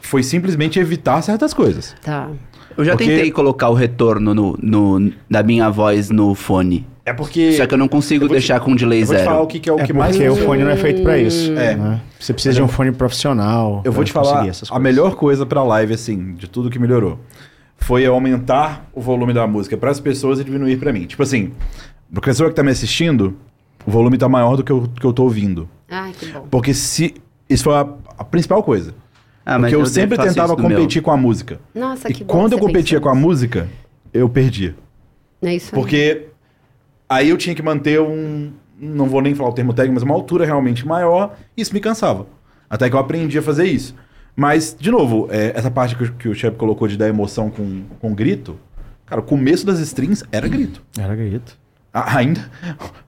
foi 0.00 0.22
simplesmente 0.22 0.78
evitar 0.78 1.20
certas 1.22 1.52
coisas. 1.52 1.96
Tá. 2.02 2.28
Eu 2.76 2.84
já 2.84 2.92
Porque- 2.92 3.06
tentei 3.06 3.30
colocar 3.32 3.68
o 3.70 3.74
retorno 3.74 4.32
no, 4.34 4.56
no- 4.62 5.12
da 5.28 5.42
minha 5.42 5.68
voz 5.70 6.08
no 6.10 6.34
fone. 6.36 6.86
É 7.08 7.12
porque. 7.12 7.52
Só 7.52 7.66
que 7.66 7.74
eu 7.74 7.78
não 7.78 7.88
consigo 7.88 8.24
eu 8.24 8.28
vou 8.28 8.36
te- 8.36 8.40
deixar 8.40 8.60
com 8.60 8.74
delay 8.76 9.02
Eu 9.02 9.06
vou 9.06 9.16
te 9.16 9.24
falar 9.24 9.36
o 9.36 9.38
zero. 9.40 9.46
que, 9.48 9.60
que 9.60 9.68
é 9.70 9.72
o 9.72 9.78
É 9.80 9.84
que 9.86 9.92
mais. 9.92 10.16
porque 10.16 10.28
o 10.28 10.36
fone 10.36 10.62
não 10.64 10.70
é 10.70 10.76
feito 10.76 11.02
pra 11.02 11.16
isso. 11.18 11.52
É. 11.52 11.74
né? 11.76 12.00
Você 12.18 12.32
precisa 12.32 12.54
de 12.56 12.62
um 12.62 12.68
fone 12.68 12.92
profissional. 12.92 13.82
Eu 13.84 13.92
vou 13.92 14.04
te 14.04 14.12
falar, 14.12 14.46
a 14.70 14.78
melhor 14.78 15.14
coisa 15.14 15.46
pra 15.46 15.62
live, 15.62 15.94
assim, 15.94 16.34
de 16.34 16.48
tudo 16.48 16.68
que 16.70 16.78
melhorou, 16.78 17.18
foi 17.76 18.04
aumentar 18.06 18.88
o 18.92 19.00
volume 19.00 19.32
da 19.32 19.46
música 19.46 19.76
para 19.76 19.90
as 19.90 20.00
pessoas 20.00 20.38
e 20.40 20.44
diminuir 20.44 20.76
pra 20.78 20.92
mim. 20.92 21.06
Tipo 21.06 21.22
assim, 21.22 21.52
pra 22.12 22.20
pessoa 22.20 22.48
que 22.50 22.54
tá 22.56 22.62
me 22.62 22.70
assistindo, 22.70 23.36
o 23.86 23.90
volume 23.90 24.18
tá 24.18 24.28
maior 24.28 24.56
do 24.56 24.62
que 24.64 24.72
eu, 24.72 24.88
que 25.00 25.06
eu 25.06 25.12
tô 25.12 25.22
ouvindo. 25.24 25.68
Ai, 25.90 26.12
que 26.12 26.26
bom. 26.26 26.46
Porque 26.50 26.74
se. 26.74 27.14
Isso 27.48 27.64
foi 27.64 27.74
a, 27.74 27.86
a 28.18 28.24
principal 28.24 28.62
coisa. 28.62 28.94
Ah, 29.46 29.58
porque 29.58 29.74
eu, 29.74 29.80
eu 29.80 29.86
sempre 29.86 30.18
tentava 30.18 30.54
no 30.54 30.68
meu. 30.68 30.76
competir 30.76 31.00
com 31.00 31.10
a 31.10 31.16
música. 31.16 31.58
Nossa, 31.74 32.10
e 32.10 32.12
que 32.12 32.22
bom. 32.24 32.34
quando 32.34 32.48
que 32.50 32.54
eu 32.56 32.58
competia 32.58 32.98
pensou 32.98 33.10
com 33.10 33.16
a 33.16 33.18
música, 33.18 33.66
eu 34.12 34.28
perdia. 34.28 34.74
É 35.40 35.54
isso 35.54 35.74
aí. 35.74 35.80
Porque 35.80 36.27
aí 37.08 37.28
eu 37.30 37.36
tinha 37.36 37.54
que 37.54 37.62
manter 37.62 38.00
um. 38.00 38.50
Não 38.80 39.06
vou 39.06 39.20
nem 39.20 39.34
falar 39.34 39.50
o 39.50 39.52
termo 39.52 39.72
técnico, 39.72 39.94
mas 39.94 40.02
uma 40.04 40.14
altura 40.14 40.44
realmente 40.44 40.86
maior. 40.86 41.36
E 41.56 41.62
isso 41.62 41.74
me 41.74 41.80
cansava. 41.80 42.26
Até 42.70 42.88
que 42.88 42.94
eu 42.94 42.98
aprendi 43.00 43.38
a 43.38 43.42
fazer 43.42 43.64
isso. 43.64 43.94
Mas, 44.36 44.76
de 44.78 44.90
novo, 44.90 45.26
é, 45.32 45.52
essa 45.54 45.68
parte 45.70 45.96
que, 45.96 46.04
o- 46.04 46.12
que 46.12 46.28
o 46.28 46.34
Chep 46.34 46.56
colocou 46.56 46.86
de 46.86 46.96
dar 46.96 47.08
emoção 47.08 47.50
com, 47.50 47.82
com 47.98 48.14
grito. 48.14 48.56
Cara, 49.04 49.20
o 49.20 49.24
começo 49.24 49.66
das 49.66 49.80
strings 49.80 50.22
era 50.30 50.46
grito. 50.46 50.80
Era 50.96 51.16
grito. 51.16 51.56
A- 51.92 52.18
ainda. 52.18 52.48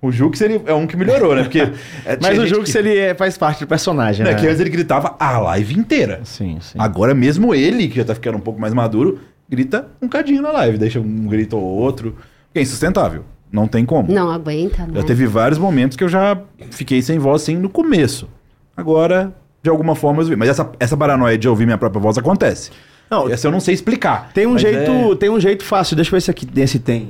O 0.02 0.10
Jux 0.10 0.40
ele 0.40 0.60
é 0.66 0.74
um 0.74 0.86
que 0.88 0.96
melhorou, 0.96 1.36
né? 1.36 1.42
Porque. 1.42 1.60
é, 2.04 2.18
Mas 2.20 2.36
o 2.36 2.46
jogo 2.46 2.64
que, 2.64 2.76
ele 2.76 2.96
é- 2.98 3.14
faz 3.14 3.38
parte 3.38 3.60
do 3.60 3.68
personagem, 3.68 4.24
né, 4.24 4.32
né? 4.32 4.40
que 4.40 4.46
antes 4.48 4.58
ele 4.58 4.70
gritava 4.70 5.14
a 5.20 5.38
live 5.38 5.78
inteira. 5.78 6.20
Sim, 6.24 6.58
sim. 6.60 6.78
Agora 6.80 7.14
mesmo 7.14 7.54
ele, 7.54 7.86
que 7.86 7.96
já 7.96 8.04
tá 8.04 8.14
ficando 8.14 8.38
um 8.38 8.40
pouco 8.40 8.60
mais 8.60 8.74
maduro, 8.74 9.20
grita 9.48 9.86
um 10.02 10.08
cadinho 10.08 10.42
na 10.42 10.50
live, 10.50 10.78
deixa 10.78 10.98
um 10.98 11.26
grito 11.28 11.56
ou 11.56 11.62
outro. 11.62 12.16
Que 12.52 12.58
é 12.58 12.62
insustentável. 12.62 13.24
Não 13.52 13.66
tem 13.66 13.84
como. 13.84 14.12
Não 14.12 14.30
aguenta, 14.30 14.86
né? 14.86 14.92
Já 15.00 15.02
teve 15.02 15.26
vários 15.26 15.58
momentos 15.58 15.96
que 15.96 16.04
eu 16.04 16.08
já 16.08 16.38
fiquei 16.70 17.02
sem 17.02 17.18
voz 17.18 17.42
assim 17.42 17.56
no 17.56 17.68
começo. 17.68 18.28
Agora, 18.76 19.32
de 19.62 19.68
alguma 19.68 19.94
forma, 19.94 20.22
eu 20.22 20.26
vi. 20.26 20.36
Mas 20.36 20.48
essa, 20.48 20.70
essa 20.78 20.96
paranoia 20.96 21.36
de 21.36 21.48
ouvir 21.48 21.64
minha 21.66 21.78
própria 21.78 22.00
voz 22.00 22.16
acontece. 22.16 22.70
Não, 23.10 23.28
Essa 23.28 23.48
eu 23.48 23.50
não 23.50 23.58
sei 23.58 23.74
explicar. 23.74 24.30
Tem 24.32 24.46
um 24.46 24.56
jeito, 24.56 24.90
é- 24.90 25.14
tem 25.16 25.28
um 25.30 25.40
jeito 25.40 25.64
fácil. 25.64 25.96
Deixa 25.96 26.10
eu 26.10 26.12
ver 26.12 26.20
se 26.20 26.30
aqui 26.30 26.46
esse 26.56 26.78
tem. 26.78 27.08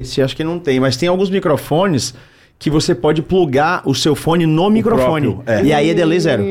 Esse 0.00 0.22
acho 0.22 0.36
que 0.36 0.44
não 0.44 0.58
tem, 0.60 0.78
mas 0.78 0.96
tem 0.96 1.08
alguns 1.08 1.28
microfones 1.28 2.14
que 2.58 2.70
você 2.70 2.94
pode 2.94 3.20
plugar 3.20 3.82
o 3.84 3.94
seu 3.94 4.14
fone 4.14 4.46
no 4.46 4.70
microfone. 4.70 5.32
próprio, 5.32 5.42
é. 5.52 5.64
E 5.64 5.72
aí 5.72 5.90
é 5.90 5.94
delay 5.94 6.20
zero. 6.20 6.44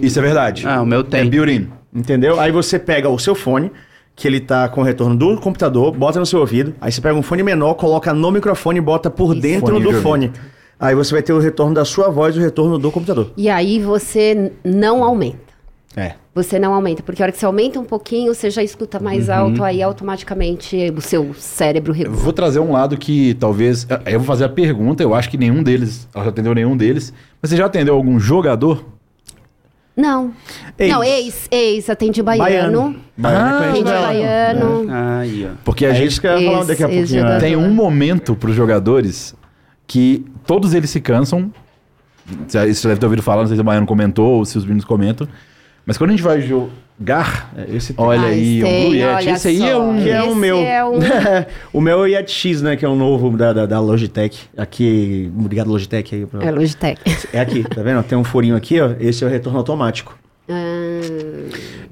Isso 0.00 0.16
é 0.18 0.22
verdade. 0.22 0.64
Ah, 0.66 0.80
o 0.80 0.86
meu 0.86 1.02
tem. 1.02 1.22
É 1.22 1.24
built-in. 1.24 1.68
Entendeu? 1.92 2.38
Aí 2.38 2.52
você 2.52 2.78
pega 2.78 3.08
o 3.08 3.18
seu 3.18 3.34
fone, 3.34 3.72
que 4.16 4.26
ele 4.26 4.40
tá 4.40 4.66
com 4.68 4.80
o 4.80 4.84
retorno 4.84 5.14
do 5.14 5.36
computador, 5.38 5.92
bota 5.94 6.18
no 6.18 6.24
seu 6.26 6.40
ouvido, 6.40 6.74
aí 6.80 6.90
você 6.90 7.00
pega 7.02 7.14
um 7.14 7.22
fone 7.22 7.42
menor, 7.42 7.74
coloca 7.74 8.12
no 8.14 8.30
microfone 8.32 8.78
e 8.78 8.82
bota 8.82 9.10
por 9.10 9.34
dentro 9.34 9.68
Fone 9.74 9.84
do 9.84 9.92
de 9.92 10.00
fone. 10.00 10.32
Aí 10.80 10.94
você 10.94 11.12
vai 11.12 11.22
ter 11.22 11.32
o 11.34 11.38
retorno 11.38 11.74
da 11.74 11.84
sua 11.84 12.08
voz 12.10 12.34
e 12.34 12.38
o 12.38 12.42
retorno 12.42 12.78
do 12.78 12.90
computador. 12.90 13.30
E 13.36 13.48
aí 13.48 13.78
você 13.78 14.52
não 14.64 15.04
aumenta. 15.04 15.46
É. 15.94 16.14
Você 16.34 16.58
não 16.58 16.74
aumenta, 16.74 17.02
porque 17.02 17.22
a 17.22 17.24
hora 17.24 17.32
que 17.32 17.38
você 17.38 17.46
aumenta 17.46 17.80
um 17.80 17.84
pouquinho, 17.84 18.34
você 18.34 18.50
já 18.50 18.62
escuta 18.62 19.00
mais 19.00 19.28
Uhum. 19.28 19.34
alto, 19.34 19.64
aí 19.64 19.82
automaticamente 19.82 20.92
o 20.96 21.00
seu 21.00 21.32
cérebro 21.34 21.92
Eu 21.92 21.96
regula. 21.96 22.16
vou 22.16 22.32
trazer 22.32 22.58
um 22.60 22.72
lado 22.72 22.96
que 22.98 23.32
talvez. 23.34 23.86
eh, 23.88 24.14
Eu 24.14 24.18
vou 24.20 24.26
fazer 24.26 24.44
a 24.44 24.48
pergunta, 24.48 25.02
eu 25.02 25.14
acho 25.14 25.30
que 25.30 25.38
nenhum 25.38 25.62
deles. 25.62 26.06
Ela 26.14 26.24
já 26.24 26.30
atendeu 26.30 26.54
nenhum 26.54 26.76
deles. 26.76 27.12
Mas 27.40 27.50
você 27.50 27.56
já 27.56 27.64
atendeu 27.66 27.94
algum 27.94 28.18
jogador? 28.18 28.84
Não. 29.96 30.32
Ex. 30.78 30.92
Não, 30.92 31.02
ex, 31.02 31.48
ex, 31.50 31.88
atendi 31.90 32.22
baiano. 32.22 32.96
Baiano 33.16 33.64
é 33.64 33.68
Ah, 33.68 33.72
dela. 33.82 34.06
baiano. 34.06 34.86
Aí, 34.90 35.48
ó. 35.50 35.54
Porque 35.64 35.86
a 35.86 35.90
É 35.90 35.94
gente 35.94 36.08
isso 36.10 36.20
que 36.20 36.26
eu 36.26 36.38
ia 36.38 36.50
falar 36.52 36.64
daqui 36.64 36.82
a 36.84 36.86
pouquinho. 36.86 37.06
jogador. 37.06 37.36
é. 37.36 37.40
tem 37.40 37.56
um 37.56 37.70
momento 37.72 38.34
para 38.36 38.50
os 38.50 38.56
jogadores 38.56 39.34
que 39.86 40.26
todos 40.46 40.74
eles 40.74 40.90
se 40.90 41.00
cansam. 41.00 41.50
Você 42.46 42.74
você 42.74 42.88
deve 42.88 43.00
ter 43.00 43.06
ouvido 43.06 43.22
falar, 43.22 43.42
não 43.42 43.46
sei 43.48 43.56
se 43.56 43.60
o 43.60 43.64
Baiano 43.64 43.86
comentou 43.86 44.34
ou 44.38 44.44
se 44.44 44.58
os 44.58 44.64
meninos 44.64 44.84
comentam. 44.84 45.26
Mas 45.86 45.96
quando 45.96 46.10
a 46.10 46.12
gente 46.12 46.22
vai 46.22 46.40
jogar, 46.98 47.52
É, 47.56 47.76
esse 47.76 47.92
tem. 47.92 48.04
olha 48.04 48.20
Ah, 48.22 48.26
aí, 48.26 48.62
o 48.62 48.66
Blue 48.66 48.94
Yeti. 48.94 49.28
Esse 49.28 49.48
aí 49.48 49.62
é 49.62 49.72
só. 49.72 49.82
um. 49.82 50.02
Que 50.02 50.10
é 50.10 50.22
o 50.22 50.34
meu. 50.34 50.56
é 50.58 50.84
um- 50.84 50.98
o 51.72 51.80
meu 51.80 51.98
é 51.98 52.02
o 52.02 52.06
Yeti 52.06 52.32
X, 52.32 52.62
né? 52.62 52.76
Que 52.76 52.84
é 52.84 52.88
o 52.88 52.94
novo 52.96 53.36
da, 53.36 53.52
da, 53.52 53.66
da 53.66 53.80
Logitech. 53.80 54.38
Aqui, 54.56 55.30
obrigado 55.38 55.68
Logitech 55.68 56.14
aí. 56.14 56.26
pra- 56.26 56.44
É 56.44 56.50
Logitech. 56.50 57.00
É 57.32 57.40
aqui, 57.40 57.62
tá 57.64 57.82
vendo? 57.82 58.02
Tem 58.02 58.16
um 58.16 58.24
furinho 58.24 58.56
aqui, 58.56 58.80
ó. 58.80 58.90
Esse 58.98 59.24
é 59.24 59.26
o 59.26 59.30
retorno 59.30 59.58
automático. 59.58 60.16
Ah, 60.48 61.00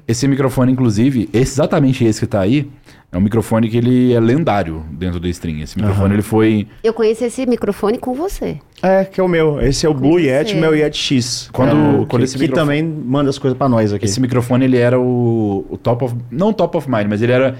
Esse 0.07 0.27
microfone, 0.27 0.71
inclusive, 0.71 1.29
esse, 1.33 1.53
exatamente 1.53 2.03
esse 2.05 2.19
que 2.21 2.27
tá 2.27 2.41
aí, 2.41 2.69
é 3.15 3.17
um 3.17 3.21
microfone 3.21 3.69
que 3.69 3.77
ele 3.77 4.11
é 4.13 4.19
lendário 4.19 4.83
dentro 4.91 5.19
do 5.21 5.27
string. 5.29 5.61
Esse 5.61 5.77
microfone 5.77 6.15
ele 6.15 6.21
foi. 6.21 6.67
eu 6.83 6.93
conheci 6.93 7.23
esse 7.23 7.45
microfone 7.45 7.97
com 7.97 8.13
você. 8.13 8.59
É, 8.83 9.05
que 9.05 9.21
é 9.21 9.23
o 9.23 9.27
meu. 9.27 9.61
Esse 9.61 9.85
é 9.85 9.89
o 9.89 9.93
Blue. 9.93 10.19
Yeti, 10.19 10.53
o 10.53 10.57
meu 10.59 10.75
Yeti 10.75 10.97
X. 10.97 11.49
Quando- 11.53 11.71
É, 11.71 12.05
quando 12.05 12.17
que, 12.17 12.23
esse 12.25 12.33
que 12.35 12.41
microfone- 12.41 12.81
também 12.81 12.83
manda 12.83 13.29
as 13.29 13.37
coisas 13.37 13.57
pra 13.57 13.69
nós 13.69 13.93
aqui. 13.93 14.03
Esse 14.03 14.19
microfone 14.19 14.65
ele 14.65 14.77
era 14.77 14.99
o, 14.99 15.65
o 15.69 15.77
top 15.77 16.03
of. 16.03 16.15
Não 16.29 16.51
top 16.51 16.75
of 16.77 16.89
mind, 16.91 17.07
mas 17.07 17.21
ele 17.21 17.31
era 17.31 17.55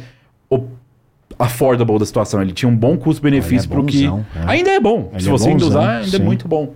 o 0.49 0.61
affordable 1.39 1.97
da 1.99 2.05
situação. 2.05 2.41
Ele 2.41 2.51
tinha 2.51 2.69
um 2.69 2.75
bom 2.75 2.97
custo-benefício 2.97 3.67
é 3.67 3.73
pro 3.73 3.85
que. 3.85 4.05
é. 4.05 4.11
Ainda 4.47 4.71
é 4.71 4.79
bom. 4.79 5.09
Ele 5.13 5.21
Se 5.23 5.27
é 5.29 5.31
você 5.31 5.49
ainda 5.49 5.65
usar, 5.65 5.97
ainda 5.99 6.15
é 6.17 6.19
sim. 6.19 6.23
muito 6.23 6.47
bom. 6.47 6.73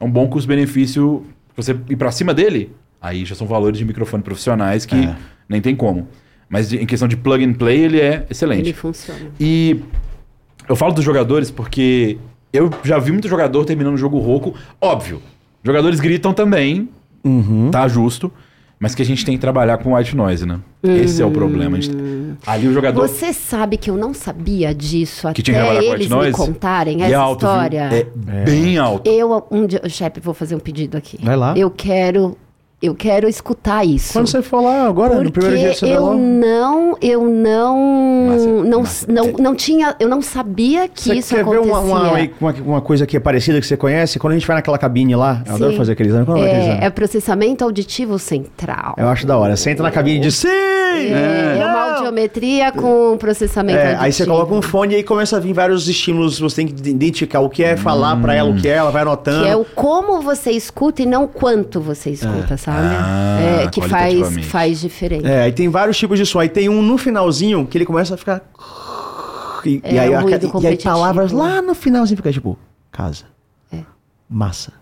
É 0.00 0.04
um 0.04 0.10
bom 0.10 0.26
custo-benefício. 0.28 1.24
Você 1.56 1.76
ir 1.88 1.96
pra 1.96 2.10
cima 2.10 2.34
dele, 2.34 2.72
aí 3.00 3.24
já 3.24 3.34
são 3.34 3.46
valores 3.46 3.78
de 3.78 3.84
microfone 3.84 4.22
profissionais 4.22 4.84
que 4.84 4.94
É. 4.96 5.16
nem 5.48 5.60
tem 5.60 5.74
como. 5.74 6.06
Mas 6.48 6.68
de- 6.68 6.78
em 6.78 6.86
questão 6.86 7.08
de 7.08 7.16
plug 7.16 7.44
and 7.44 7.54
play, 7.54 7.80
ele 7.80 8.00
é 8.00 8.24
excelente. 8.30 8.60
Ele 8.62 8.72
funciona. 8.72 9.30
E 9.40 9.80
eu 10.68 10.76
falo 10.76 10.92
dos 10.92 11.04
jogadores 11.04 11.50
porque 11.50 12.18
eu 12.52 12.70
já 12.84 12.98
vi 12.98 13.10
muito 13.12 13.28
jogador 13.28 13.64
terminando 13.64 13.94
o 13.94 13.98
jogo 13.98 14.18
rouco. 14.18 14.54
Óbvio, 14.80 15.20
jogadores 15.64 15.98
gritam 16.00 16.32
também, 16.32 16.88
Uhum. 17.24 17.70
tá 17.70 17.86
justo. 17.88 18.30
mas 18.78 18.94
que 18.94 19.00
a 19.00 19.04
gente 19.06 19.24
tem 19.24 19.34
que 19.34 19.40
trabalhar 19.40 19.78
com 19.78 19.94
white 19.94 20.14
noise, 20.14 20.44
né? 20.44 20.60
Esse 20.82 21.22
é 21.22 21.24
o 21.24 21.30
problema. 21.30 21.80
Gente- 21.80 21.96
Ali 22.46 22.68
o 22.68 22.74
jogador 22.74 23.08
Você 23.08 23.32
sabe 23.32 23.78
que 23.78 23.88
eu 23.88 23.96
não 23.96 24.12
sabia 24.12 24.74
disso 24.74 25.32
que 25.32 25.40
tinha 25.42 25.54
que 25.54 25.60
até 25.62 25.70
trabalhar 25.70 25.88
com 25.88 25.94
eles 25.94 26.06
white 26.06 26.10
noise 26.14 26.38
me 26.38 26.46
contarem 26.46 26.98
e 26.98 27.02
essa 27.04 27.12
é 27.12 27.14
alto, 27.14 27.46
história. 27.46 27.88
É 27.90 28.04
bem 28.44 28.76
alto. 28.76 29.08
Eu, 29.10 29.46
um 29.50 29.66
dia, 29.66 29.80
chefe, 29.88 30.20
vou 30.20 30.34
fazer 30.34 30.54
um 30.56 30.58
pedido 30.58 30.94
aqui. 30.94 31.16
Vai 31.22 31.36
lá. 31.36 31.54
Eu 31.56 31.70
quero, 31.70 32.36
eu 32.82 32.94
quero 32.94 33.26
escutar 33.28 33.84
isso. 33.84 34.12
Quando 34.12 34.26
você 34.28 34.42
for 34.42 34.60
lá 34.60 34.86
agora, 34.86 35.14
no 35.16 35.22
Porque 35.24 35.40
primeiro 35.40 35.58
dia 35.58 35.70
que 35.70 35.78
você 35.78 35.86
eu 35.96 36.14
não, 36.14 36.96
eu 37.00 37.24
não, 37.26 38.26
Márcia, 38.28 38.48
não, 38.64 38.78
Márcia, 38.80 39.08
não, 39.12 39.32
não 39.32 39.54
tinha, 39.54 39.96
eu 39.98 40.08
não 40.08 40.20
sabia 40.20 40.86
que 40.86 41.04
Você 41.04 41.14
isso 41.14 41.34
quer 41.34 41.44
ver 41.44 41.56
acontecia. 41.56 41.72
uma, 41.72 41.80
uma, 41.80 42.30
uma, 42.40 42.52
uma 42.64 42.80
coisa 42.82 43.06
que 43.06 43.16
é 43.16 43.20
parecida 43.20 43.58
que 43.60 43.66
você 43.66 43.76
conhece? 43.78 44.18
Quando 44.18 44.32
a 44.32 44.36
gente 44.36 44.46
vai 44.46 44.56
naquela 44.56 44.76
cabine 44.78 45.16
lá, 45.16 45.42
eu 45.46 45.54
adoro 45.54 45.72
Sim. 45.72 45.78
fazer 45.78 45.92
aquele 45.92 46.10
exame. 46.10 46.26
Qual 46.26 46.36
é, 46.36 46.42
aquele 46.44 46.62
exame? 46.64 46.80
é, 46.80 46.84
é 46.84 46.90
processamento 46.90 47.64
auditivo 47.64 48.18
central. 48.18 48.94
Eu 48.98 49.08
acho 49.08 49.26
da 49.26 49.38
hora. 49.38 49.56
Você 49.56 49.70
entra 49.70 49.82
na 49.82 49.90
cabine 49.90 50.20
de 50.20 50.30
sim! 50.30 50.48
É, 50.48 51.58
é 51.60 51.66
uma 51.66 51.94
audiometria 51.94 52.72
com 52.72 53.16
processamento 53.18 53.78
É, 53.78 53.82
auditivo. 53.82 54.04
aí 54.04 54.12
você 54.12 54.26
coloca 54.26 54.54
um 54.54 54.62
fone 54.62 54.94
e 54.94 54.96
aí 54.96 55.02
começa 55.02 55.36
a 55.36 55.40
vir 55.40 55.52
vários 55.52 55.88
estímulos. 55.88 56.38
Você 56.38 56.56
tem 56.56 56.66
que 56.68 56.88
identificar 56.90 57.40
o 57.40 57.48
que 57.50 57.62
é, 57.64 57.76
falar 57.76 58.16
pra 58.20 58.34
ela 58.34 58.50
o 58.50 58.56
que 58.56 58.68
é, 58.68 58.72
ela 58.72 58.90
vai 58.90 59.02
anotando. 59.02 59.44
Que 59.44 59.50
é 59.50 59.56
o 59.56 59.64
como 59.64 60.20
você 60.22 60.50
escuta 60.52 61.02
e 61.02 61.06
não 61.06 61.24
o 61.24 61.28
quanto 61.28 61.80
você 61.80 62.10
escuta, 62.10 62.56
sabe? 62.66 62.94
Ah, 62.98 63.38
é, 63.62 63.68
que 63.68 63.80
faz, 63.88 64.44
faz 64.46 64.80
diferença. 64.80 65.26
É, 65.28 65.42
aí 65.44 65.52
tem 65.52 65.68
vários 65.68 65.96
tipos 65.96 66.18
de 66.18 66.26
som. 66.26 66.40
Aí 66.40 66.48
tem 66.48 66.68
um 66.68 66.82
no 66.82 66.98
finalzinho 66.98 67.66
que 67.66 67.78
ele 67.78 67.86
começa 67.86 68.14
a 68.14 68.16
ficar. 68.16 68.42
E, 69.64 69.80
É, 69.82 69.94
e 69.94 69.98
aí, 69.98 70.10
o 70.10 70.16
a- 70.18 70.62
e 70.62 70.66
aí 70.66 70.76
palavras 70.76 71.32
lá 71.32 71.60
no 71.62 71.74
finalzinho 71.74 72.16
fica 72.16 72.32
tipo, 72.32 72.58
casa. 72.92 73.24
É. 73.72 73.80
Massa. 74.28 74.72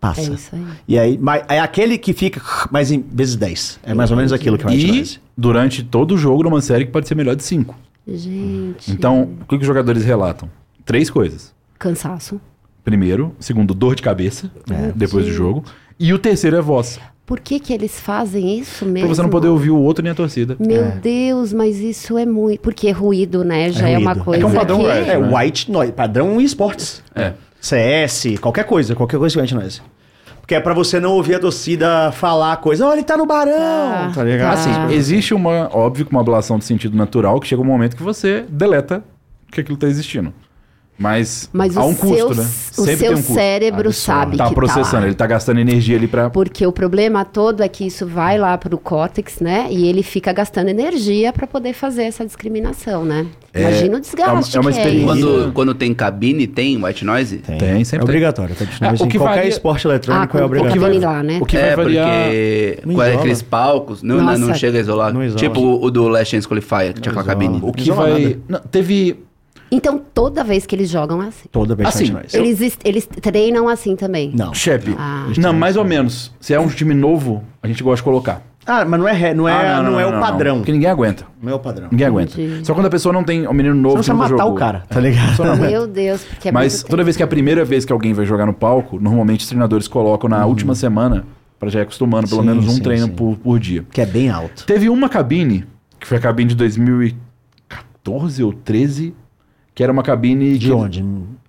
Passa. 0.00 0.20
É 0.22 0.24
isso 0.34 0.54
aí. 0.56 0.66
E 0.88 0.98
aí, 0.98 1.18
mas, 1.18 1.44
é 1.48 1.60
aquele 1.60 1.98
que 1.98 2.12
fica 2.12 2.40
mais 2.70 2.90
em 2.90 3.04
vezes 3.12 3.36
10. 3.36 3.78
É 3.82 3.92
mais 3.92 4.10
ou 4.10 4.16
menos 4.16 4.32
aquilo 4.32 4.56
que 4.56 4.64
vai 4.64 4.74
E 4.74 5.18
durante 5.36 5.82
todo 5.82 6.14
o 6.14 6.18
jogo 6.18 6.42
numa 6.44 6.60
série 6.62 6.86
que 6.86 6.90
pode 6.92 7.06
ser 7.06 7.14
melhor 7.14 7.36
de 7.36 7.42
5. 7.44 7.76
Gente. 8.08 8.90
Então, 8.90 9.22
o 9.42 9.44
que, 9.44 9.56
que 9.56 9.62
os 9.62 9.66
jogadores 9.66 10.02
relatam? 10.04 10.48
Três 10.86 11.10
coisas. 11.10 11.52
Cansaço. 11.78 12.40
Primeiro, 12.82 13.34
segundo, 13.38 13.74
dor 13.74 13.94
de 13.94 14.02
cabeça, 14.02 14.50
depois 14.96 15.26
do 15.26 15.32
jogo. 15.32 15.62
E 16.00 16.14
o 16.14 16.18
terceiro 16.18 16.56
é 16.56 16.62
voz. 16.62 16.98
Por 17.26 17.38
que, 17.38 17.60
que 17.60 17.72
eles 17.74 18.00
fazem 18.00 18.58
isso 18.58 18.86
mesmo? 18.86 19.06
Pra 19.06 19.14
você 19.14 19.22
não 19.22 19.28
poder 19.28 19.48
ouvir 19.48 19.70
o 19.70 19.76
outro 19.76 20.02
nem 20.02 20.10
a 20.10 20.14
torcida. 20.14 20.56
Meu 20.58 20.90
Deus, 20.92 21.52
mas 21.52 21.78
isso 21.78 22.16
é 22.16 22.24
muito. 22.24 22.60
Porque 22.60 22.90
ruído, 22.90 23.44
né? 23.44 23.70
Já 23.70 23.88
é, 23.88 23.98
uma 23.98 24.12
ruído. 24.14 24.24
coisa. 24.24 24.38
É 24.38 24.40
que 24.40 24.46
é 24.46 24.48
um 24.48 24.58
padrão, 24.58 24.78
que... 24.80 24.86
é. 24.86 25.08
É, 25.12 25.18
white 25.18 25.70
noise, 25.70 25.92
padrão 25.92 26.40
esportes. 26.40 27.04
É. 27.14 27.34
CS, 27.60 28.38
qualquer 28.40 28.64
coisa, 28.64 28.96
qualquer 28.96 29.18
coisa 29.18 29.36
que 29.36 29.40
white 29.42 29.54
noise. 29.54 29.82
Porque 30.40 30.54
é 30.54 30.60
pra 30.60 30.72
você 30.74 30.98
não 30.98 31.12
ouvir 31.12 31.34
a 31.34 31.38
torcida 31.38 32.10
falar 32.10 32.56
coisa, 32.56 32.84
ó, 32.86 32.92
ele 32.94 33.04
tá 33.04 33.16
no 33.16 33.26
barão, 33.26 33.52
Tá, 33.52 34.12
tá 34.16 34.24
ligado? 34.24 34.54
tá. 34.64 34.84
Assim, 34.86 34.94
existe 34.94 35.32
uma, 35.34 35.68
óbvio 35.72 36.04
que 36.06 36.10
uma 36.10 36.22
ablação 36.22 36.58
de 36.58 36.64
sentido 36.64 36.96
natural 36.96 37.38
que 37.38 37.46
chega 37.46 37.62
um 37.62 37.64
momento 37.64 37.94
que 37.94 38.02
você 38.02 38.44
deleta 38.48 39.04
que 39.52 39.60
aquilo 39.60 39.76
tá 39.76 39.86
existindo. 39.86 40.32
Mas, 41.00 41.48
Mas 41.50 41.78
há 41.78 41.82
o 41.82 41.88
um 41.88 41.94
custo, 41.94 42.14
seu, 42.14 42.34
né? 42.34 42.42
o 42.42 42.46
Sempre 42.84 42.96
seu 42.96 42.98
tem 42.98 43.10
um 43.12 43.14
custo. 43.22 43.32
cérebro 43.32 43.90
sabe 43.90 44.36
Tá 44.36 44.48
que 44.48 44.54
processando, 44.54 44.90
tá 44.90 44.98
lá. 45.00 45.06
ele 45.06 45.14
tá 45.14 45.26
gastando 45.26 45.58
energia 45.58 45.96
ali 45.96 46.06
pra. 46.06 46.28
Porque 46.28 46.66
o 46.66 46.72
problema 46.72 47.24
todo 47.24 47.62
é 47.62 47.68
que 47.68 47.86
isso 47.86 48.06
vai 48.06 48.36
lá 48.38 48.58
pro 48.58 48.76
córtex, 48.76 49.40
né? 49.40 49.66
E 49.70 49.88
ele 49.88 50.02
fica 50.02 50.30
gastando 50.30 50.68
energia 50.68 51.32
para 51.32 51.46
poder 51.46 51.72
fazer 51.72 52.02
essa 52.02 52.22
discriminação, 52.26 53.02
né? 53.04 53.26
Imagina 53.54 53.96
o 53.96 54.00
desgaste 54.00 54.56
é 54.56 54.60
uma 54.60 54.70
que 54.70 54.78
é 54.78 54.82
experiência. 54.82 55.14
isso. 55.14 55.26
Quando, 55.26 55.52
quando 55.52 55.74
tem 55.74 55.94
cabine, 55.94 56.46
tem 56.46 56.84
white 56.84 57.02
noise? 57.04 57.38
Tem, 57.38 57.56
Tem, 57.56 57.68
É 57.80 57.84
sempre 57.84 57.90
tem. 57.90 58.00
obrigatório. 58.04 58.54
Tá 58.54 58.64
Ah, 58.82 58.90
o 59.00 59.04
em 59.06 59.08
que 59.08 59.16
qualquer 59.18 59.34
varia- 59.36 59.48
esporte 59.48 59.86
Ah, 59.86 59.90
eletrônico 59.90 60.36
é 60.36 60.40
com 60.40 60.46
obrigatório. 60.46 60.82
cabine 60.82 61.04
lá, 61.04 61.22
né? 61.22 61.38
O 61.40 61.46
que 61.46 61.56
é, 61.56 61.74
vai 61.74 61.84
variar. 61.86 62.06
porque 62.24 62.78
Não 62.84 62.94
com 62.94 63.00
aqueles 63.00 63.40
palcos, 63.42 64.02
não, 64.02 64.16
não, 64.18 64.24
não 64.38 64.38
Nossa. 64.48 64.54
chega 64.60 64.76
a 64.76 64.80
isolar. 64.82 65.14
Não 65.14 65.24
isola. 65.24 65.38
Tipo 65.40 65.60
o, 65.60 65.82
o 65.82 65.90
do 65.90 66.08
Last 66.08 66.30
Chance 66.36 66.46
Qualifier, 66.46 66.92
que 66.92 67.00
tinha 67.00 67.10
aquela 67.10 67.24
cabine. 67.24 67.58
O 67.62 67.72
que 67.72 67.90
vai. 67.90 68.36
Não, 68.46 68.60
teve. 68.60 69.18
Então 69.70 70.00
toda 70.12 70.42
vez 70.42 70.66
que 70.66 70.74
eles 70.74 70.88
jogam 70.90 71.22
é 71.22 71.28
assim. 71.28 71.48
Toda 71.52 71.74
vez 71.74 71.88
Assim, 71.88 72.06
que 72.06 72.14
white 72.16 72.36
noise. 72.36 72.62
Eles, 72.62 72.78
eles 72.84 73.06
treinam 73.06 73.68
assim 73.68 73.94
também. 73.96 74.32
Não. 74.34 74.52
Chefe. 74.52 74.94
Ah. 74.98 75.26
Não, 75.38 75.52
mais 75.52 75.76
ou 75.76 75.84
menos. 75.84 76.32
Se 76.40 76.52
é 76.54 76.58
um 76.60 76.68
time 76.68 76.94
novo, 76.94 77.42
a 77.62 77.68
gente 77.68 77.82
gosta 77.82 77.96
de 77.98 78.02
colocar. 78.02 78.42
Ah, 78.66 78.84
mas 78.84 79.00
não 79.00 79.08
é, 79.08 79.12
ré- 79.12 79.32
não 79.34 79.48
é, 79.48 79.52
Ah, 79.74 79.82
não, 79.82 79.98
é 79.98 80.06
o 80.06 80.20
padrão. 80.20 80.58
Porque 80.58 80.70
ninguém 80.70 80.88
aguenta. 80.88 81.24
Não 81.42 81.50
é 81.50 81.54
o 81.54 81.58
padrão. 81.58 81.88
Ninguém 81.90 82.06
aguenta. 82.06 82.40
Entendi. 82.40 82.64
Só 82.66 82.74
quando 82.74 82.86
a 82.86 82.90
pessoa 82.90 83.12
não 83.12 83.24
tem 83.24 83.46
o 83.46 83.52
menino 83.54 83.74
novo 83.74 83.96
Você 84.02 84.10
que 84.10 84.16
não 84.16 84.18
precisa 84.18 84.36
matar 84.36 84.44
jogou. 84.44 84.54
o 84.56 84.58
cara, 84.58 84.84
tá 84.88 85.00
ligado? 85.00 85.44
Não. 85.44 85.56
Meu 85.56 85.86
Deus, 85.86 86.22
porque 86.24 86.48
é 86.50 86.52
Mas 86.52 86.82
toda 86.82 87.02
vez 87.02 87.16
que 87.16 87.22
é 87.22 87.24
a 87.24 87.28
primeira 87.28 87.64
vez 87.64 87.84
que 87.84 87.92
alguém 87.92 88.12
vai 88.12 88.26
jogar 88.26 88.44
no 88.46 88.52
palco, 88.52 89.00
normalmente 89.00 89.40
os 89.40 89.46
treinadores 89.46 89.88
colocam 89.88 90.28
na 90.28 90.44
última 90.44 90.74
semana, 90.74 91.24
pra 91.58 91.68
já 91.70 91.80
ir 91.80 91.82
acostumando 91.82 92.28
pelo 92.28 92.42
Sim, 92.42 92.46
menos 92.48 92.66
um 92.66 92.70
sim, 92.72 92.82
treino 92.82 93.06
sim. 93.06 93.12
por, 93.12 93.36
por 93.38 93.58
dia. 93.58 93.84
Que 93.90 94.02
é 94.02 94.06
bem 94.06 94.28
alto. 94.28 94.66
Teve 94.66 94.88
uma 94.90 95.08
cabine, 95.08 95.64
que 95.98 96.06
foi 96.06 96.18
a 96.18 96.20
cabine 96.20 96.50
de 96.50 96.54
2014 96.56 98.42
ou 98.44 98.52
13, 98.52 99.14
que 99.80 99.82
era 99.84 99.90
uma 99.90 100.02
cabine 100.02 100.58
De 100.58 100.66
que- 100.66 100.72
onde? 100.74 101.02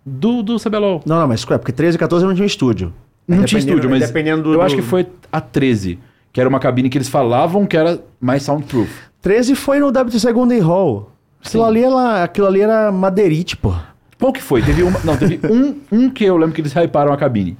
Do, 0.06 0.42
do 0.42 0.58
CBLOL. 0.58 1.02
Não, 1.06 1.20
não, 1.20 1.28
mas 1.28 1.44
é 1.44 1.58
porque 1.58 1.74
13 1.74 1.98
e 1.98 2.00
14 2.00 2.26
não 2.26 2.34
tinha 2.34 2.46
estúdio. 2.48 2.94
Não 3.28 3.44
tinha 3.44 3.60
estúdio, 3.60 3.90
mas 3.90 4.08
dependendo 4.08 4.42
do, 4.42 4.54
eu 4.54 4.62
acho 4.62 4.74
que 4.74 4.82
foi 4.82 5.06
a 5.30 5.42
13, 5.42 6.00
que 6.32 6.40
era 6.40 6.48
uma 6.48 6.58
cabine 6.58 6.90
que 6.90 6.98
eles 6.98 7.10
falavam 7.10 7.66
que 7.66 7.76
era 7.76 8.02
mais 8.22 8.44
soundproof. 8.44 8.90
13 9.22 9.54
foi 9.54 9.80
no 9.82 9.90
WTC 9.90 10.32
Golden 10.32 10.62
Hall. 10.62 11.12
Aquilo 11.44 11.64
Sim. 11.66 11.70
ali, 11.70 11.84
era, 11.84 12.24
aquilo 12.24 12.48
ali 12.48 12.62
era 12.62 12.90
madeirite, 12.90 13.58
pô. 13.58 13.74
Qual 14.18 14.32
que 14.32 14.42
foi? 14.42 14.62
Teve 14.62 14.82
uma, 14.84 14.98
não, 15.04 15.18
teve 15.18 15.38
um, 15.52 15.76
um 15.92 16.10
que 16.10 16.24
eu 16.24 16.38
lembro 16.38 16.56
que 16.56 16.62
eles 16.62 16.72
hyparam 16.74 17.12
a 17.12 17.18
cabine. 17.18 17.58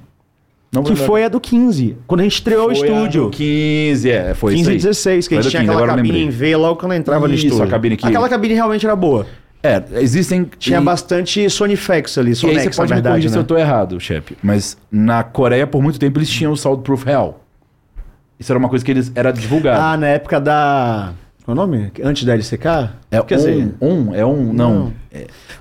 Não 0.72 0.82
Que 0.82 0.96
foi 0.96 1.22
a 1.22 1.28
do 1.28 1.38
15. 1.38 1.98
Quando 2.06 2.20
a 2.20 2.22
gente 2.22 2.32
estreou 2.36 2.70
o 2.70 2.74
Foi 2.74 2.88
a 2.88 2.92
estúdio. 2.92 3.24
do 3.24 3.30
15, 3.30 4.10
é, 4.10 4.32
foi 4.32 4.54
15 4.54 4.62
isso 4.62 4.70
e 4.70 4.72
aí. 4.72 4.76
16, 4.78 5.28
que 5.28 5.34
a 5.34 5.42
gente 5.42 5.50
tinha 5.50 5.60
15, 5.64 5.74
aquela 5.74 5.86
cabine 5.96 6.18
em. 6.22 6.30
V 6.30 6.56
logo 6.56 6.80
quando 6.80 6.92
entrava 6.94 7.28
no 7.28 7.34
Isso, 7.34 7.44
estúdio. 7.44 7.64
a 7.66 7.68
cabine 7.68 7.94
que- 7.98 8.06
Aquela 8.06 8.26
cabine 8.26 8.54
realmente 8.54 8.86
era 8.86 8.96
boa. 8.96 9.26
É, 9.62 9.82
existem... 10.00 10.48
Tinha 10.58 10.80
e- 10.80 10.84
bastante 10.84 11.48
Sonifex 11.48 12.18
ali, 12.18 12.28
E 12.28 12.30
aí 12.30 12.34
Sonex, 12.36 12.62
você 12.62 12.70
pode 12.76 12.90
me 12.90 12.94
verdade, 12.96 13.12
corrigir 13.14 13.30
se 13.30 13.36
né? 13.36 13.42
eu 13.42 13.46
tô 13.46 13.56
errado, 13.56 14.00
chefe. 14.00 14.36
Mas 14.42 14.76
na 14.90 15.22
Coreia, 15.22 15.66
por 15.66 15.80
muito 15.82 15.98
tempo, 15.98 16.18
eles 16.18 16.28
tinham 16.28 16.52
o 16.52 16.56
soundproof 16.56 17.04
real. 17.04 17.40
Isso 18.40 18.50
era 18.50 18.58
uma 18.58 18.68
coisa 18.68 18.84
que 18.84 18.90
eles 18.90 19.12
era 19.14 19.32
divulgado. 19.32 19.80
Ah, 19.80 19.96
na 19.96 20.08
época 20.08 20.40
da... 20.40 21.12
Qual 21.44 21.56
é 21.56 21.60
o 21.60 21.66
nome? 21.66 21.92
Antes 22.04 22.24
da 22.24 22.34
LCK? 22.34 22.66
é 23.10 23.20
Quer 23.22 23.34
dizer... 23.36 23.74
um, 23.80 23.88
um, 24.10 24.14
é 24.14 24.24
um, 24.24 24.52
não. 24.52 24.74
Não. 24.74 24.92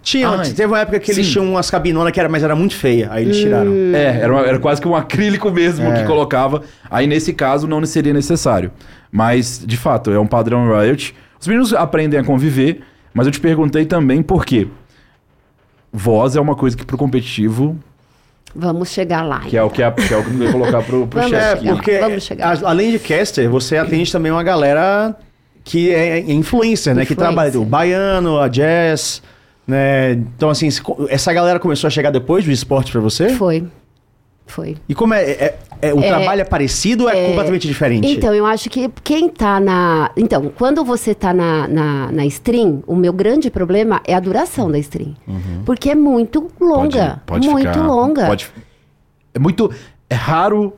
Tinha, 0.03 0.29
Ai, 0.29 0.45
teve 0.49 0.65
uma 0.65 0.79
época 0.79 0.99
que 0.99 1.11
eles 1.11 1.25
sim. 1.25 1.33
tinham 1.33 1.45
umas 1.51 1.69
cabinonas 1.71 2.11
que 2.13 2.19
era, 2.19 2.29
mas 2.29 2.43
era 2.43 2.55
muito 2.55 2.75
feia. 2.75 3.07
Aí 3.11 3.23
eles 3.25 3.37
tiraram. 3.37 3.71
É, 3.93 4.19
era, 4.21 4.31
uma- 4.31 4.45
era 4.45 4.59
quase 4.59 4.79
que 4.79 4.87
um 4.87 4.95
acrílico 4.95 5.49
mesmo 5.51 5.87
É. 5.87 6.01
que 6.01 6.07
colocava. 6.07 6.61
Aí 6.89 7.07
nesse 7.07 7.33
caso 7.33 7.67
não 7.67 7.83
seria 7.85 8.13
necessário. 8.13 8.71
Mas, 9.11 9.61
de 9.65 9.75
fato, 9.75 10.11
é 10.11 10.19
um 10.19 10.27
padrão 10.27 10.67
Riot. 10.71 11.15
Os 11.39 11.47
meninos 11.47 11.73
aprendem 11.73 12.19
a 12.19 12.23
conviver, 12.23 12.81
mas 13.13 13.25
eu 13.27 13.31
te 13.31 13.39
perguntei 13.39 13.85
também 13.85 14.21
por 14.23 14.45
quê. 14.45 14.67
Voz 15.93 16.35
é 16.35 16.41
uma 16.41 16.55
coisa 16.55 16.75
que 16.77 16.85
pro 16.85 16.97
competitivo, 16.97 17.77
Vamos 18.53 18.89
chegar 18.89 19.21
lá. 19.23 19.39
que 19.41 19.55
é 19.55 19.63
o 19.63 19.69
que, 19.69 19.81
é, 19.81 19.89
que, 19.91 20.13
é 20.13 20.17
o 20.17 20.23
que 20.25 20.29
eu 20.31 20.43
ia 20.43 20.51
colocar 20.51 20.81
pro, 20.83 21.07
pro 21.07 21.21
chefe. 21.29 21.67
É, 21.67 21.73
porque 21.73 21.99
Vamos 21.99 22.23
chegar. 22.23 22.57
a- 22.63 22.69
além 22.69 22.91
de 22.91 22.99
caster, 22.99 23.49
você 23.49 23.77
atende 23.77 24.11
também 24.11 24.29
uma 24.31 24.43
galera 24.43 25.15
que 25.63 25.93
é 25.93 26.19
influencer, 26.19 26.93
né? 26.95 27.05
Que 27.05 27.15
trabalha 27.15 27.57
o 27.59 27.63
baiano, 27.63 28.39
a 28.39 28.47
jazz, 28.49 29.21
né? 29.65 30.13
Então, 30.13 30.49
assim, 30.49 30.67
essa 31.09 31.31
galera 31.31 31.59
começou 31.59 31.87
a 31.87 31.91
chegar 31.91 32.11
depois 32.11 32.43
do 32.43 32.51
esporte 32.51 32.91
pra 32.91 32.99
você? 32.99 33.29
Foi. 33.35 33.65
Foi. 34.47 34.75
E 34.89 34.93
como 34.95 35.13
é, 35.13 35.23
é- 35.31 35.59
é- 35.81 35.93
o 35.93 35.99
É, 35.99 36.07
trabalho 36.07 36.41
é 36.41 36.43
parecido 36.45 37.05
ou 37.05 37.09
é, 37.09 37.27
completamente 37.27 37.67
diferente? 37.67 38.07
Então, 38.07 38.33
eu 38.33 38.45
acho 38.45 38.69
que 38.69 38.89
quem 39.03 39.27
tá 39.29 39.59
na. 39.59 40.11
Então, 40.15 40.51
quando 40.57 40.83
você 40.85 41.13
tá 41.15 41.33
na, 41.33 41.67
na, 41.67 42.11
na 42.11 42.25
stream, 42.27 42.83
o 42.87 42.95
meu 42.95 43.11
grande 43.13 43.49
problema 43.49 44.01
é 44.05 44.13
a 44.13 44.19
duração 44.19 44.69
da 44.71 44.77
stream. 44.79 45.15
Porque 45.65 45.89
é 45.89 45.95
muito 45.95 46.49
longa. 46.59 47.21
Pode- 47.25 47.45
pode 47.45 47.49
muito 47.49 47.67
ficar- 47.69 47.85
longa. 47.87 48.25
Pode, 48.27 48.49
é 49.33 49.39
muito. 49.39 49.71
É 50.09 50.15
raro 50.15 50.73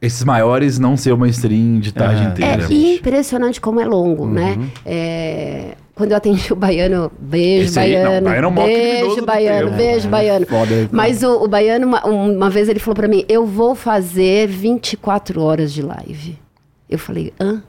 esses 0.00 0.24
maiores 0.24 0.78
não 0.80 0.96
ser 0.96 1.12
uma 1.12 1.28
stream 1.28 1.78
de 1.78 1.92
tarde 1.92 2.22
É. 2.22 2.26
inteira. 2.26 2.64
É 2.68 2.94
impressionante 2.96 3.60
como 3.60 3.80
é 3.80 3.84
longo, 3.84 4.26
né? 4.26 4.58
É, 4.84 5.76
quando 5.94 6.12
eu 6.12 6.16
atendi 6.16 6.52
o 6.52 6.56
baiano, 6.56 7.12
beijo, 7.18 7.66
Esse 7.66 7.78
aí, 7.78 7.94
não, 7.94 8.04
baiano. 8.04 8.24
baiano 8.26 8.60
é 8.60 8.74
criminoso 8.74 9.08
beijo, 9.14 9.26
baiano, 9.26 9.66
tempo. 9.66 9.76
beijo, 9.76 10.08
baiano. 10.08 10.46
foda. 10.46 10.88
Mas 10.90 11.22
o, 11.22 11.44
o 11.44 11.48
baiano, 11.48 11.86
uma, 11.86 12.06
uma 12.06 12.50
vez 12.50 12.68
ele 12.68 12.78
falou 12.78 12.96
pra 12.96 13.08
mim: 13.08 13.24
eu 13.28 13.44
vou 13.46 13.74
fazer 13.74 14.46
24 14.48 15.40
horas 15.42 15.72
de 15.72 15.82
live. 15.82 16.38
Eu 16.88 16.98
falei, 16.98 17.32
hã? 17.40 17.62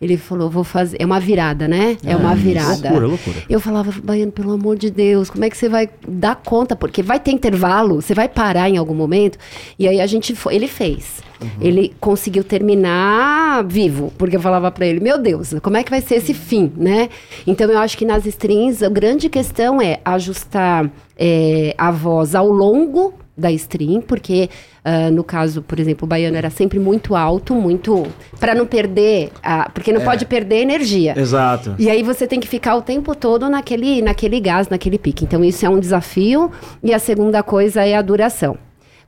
Ele 0.00 0.16
falou, 0.16 0.48
vou 0.48 0.62
fazer. 0.62 0.96
É 1.00 1.04
uma 1.04 1.18
virada, 1.18 1.66
né? 1.66 1.96
É, 2.04 2.14
uma 2.14 2.34
virada. 2.34 2.90
loucura, 2.90 3.06
loucura. 3.06 3.36
Eu 3.48 3.58
falava, 3.58 3.92
Baiano, 4.02 4.30
pelo 4.30 4.52
amor 4.52 4.76
de 4.76 4.90
Deus, 4.90 5.28
como 5.28 5.44
é 5.44 5.50
que 5.50 5.56
você 5.56 5.68
vai 5.68 5.88
dar 6.06 6.36
conta? 6.36 6.76
Porque 6.76 7.02
vai 7.02 7.18
ter 7.18 7.32
intervalo, 7.32 8.00
você 8.00 8.14
vai 8.14 8.28
parar 8.28 8.70
em 8.70 8.76
algum 8.76 8.94
momento. 8.94 9.38
E 9.78 9.88
aí 9.88 10.00
a 10.00 10.06
gente 10.06 10.34
foi, 10.36 10.54
ele 10.54 10.68
fez. 10.68 11.20
Ele 11.60 11.94
conseguiu 12.00 12.42
terminar 12.42 13.62
vivo, 13.64 14.12
porque 14.18 14.36
eu 14.36 14.40
falava 14.40 14.70
pra 14.70 14.86
ele, 14.86 14.98
meu 14.98 15.18
Deus, 15.18 15.54
como 15.62 15.76
é 15.76 15.84
que 15.84 15.90
vai 15.90 16.00
ser 16.00 16.16
esse 16.16 16.34
fim, 16.34 16.72
né? 16.76 17.08
Então 17.46 17.70
eu 17.70 17.78
acho 17.78 17.96
que 17.96 18.04
nas 18.04 18.26
strings 18.26 18.82
a 18.82 18.88
grande 18.88 19.28
questão 19.28 19.80
é 19.80 20.00
ajustar 20.04 20.90
é, 21.16 21.74
a 21.78 21.90
voz 21.92 22.34
ao 22.34 22.48
longo 22.48 23.14
da 23.38 23.50
stream, 23.52 24.00
porque 24.00 24.50
ah, 24.84 25.10
no 25.10 25.22
caso, 25.22 25.62
por 25.62 25.78
exemplo, 25.78 26.04
o 26.04 26.08
baiano 26.08 26.36
era 26.36 26.50
sempre 26.50 26.78
muito 26.78 27.14
alto, 27.14 27.54
muito. 27.54 28.06
Pra 28.40 28.54
não 28.54 28.66
perder. 28.66 29.30
a- 29.42 29.70
porque 29.70 29.92
não 29.92 30.00
pode 30.00 30.26
perder 30.26 30.56
energia. 30.62 31.14
Exato. 31.16 31.74
E 31.78 31.88
aí 31.88 32.02
você 32.02 32.26
tem 32.26 32.40
que 32.40 32.48
ficar 32.48 32.74
o 32.74 32.82
tempo 32.82 33.14
todo 33.14 33.48
naquele, 33.48 34.02
naquele 34.02 34.40
gás, 34.40 34.68
naquele 34.68 34.98
pique. 34.98 35.24
Então 35.24 35.44
isso 35.44 35.64
é 35.64 35.68
um 35.68 35.78
desafio. 35.78 36.50
E 36.82 36.92
a 36.92 36.98
segunda 36.98 37.42
coisa 37.42 37.84
é 37.84 37.94
a 37.94 38.02
duração. 38.02 38.58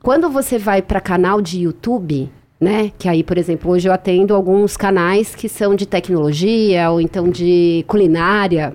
Quando 0.03 0.31
você 0.31 0.57
vai 0.59 0.81
para 0.81 1.01
canal 1.01 1.43
de 1.43 1.61
YouTube, 1.63 2.31
né? 2.61 2.91
Que 2.99 3.09
aí, 3.09 3.23
por 3.23 3.37
exemplo, 3.39 3.71
hoje 3.71 3.89
eu 3.89 3.93
atendo 3.93 4.35
alguns 4.35 4.77
canais 4.77 5.35
que 5.35 5.49
são 5.49 5.75
de 5.75 5.87
tecnologia 5.87 6.91
ou 6.91 7.01
então 7.01 7.29
de 7.29 7.85
culinária. 7.87 8.75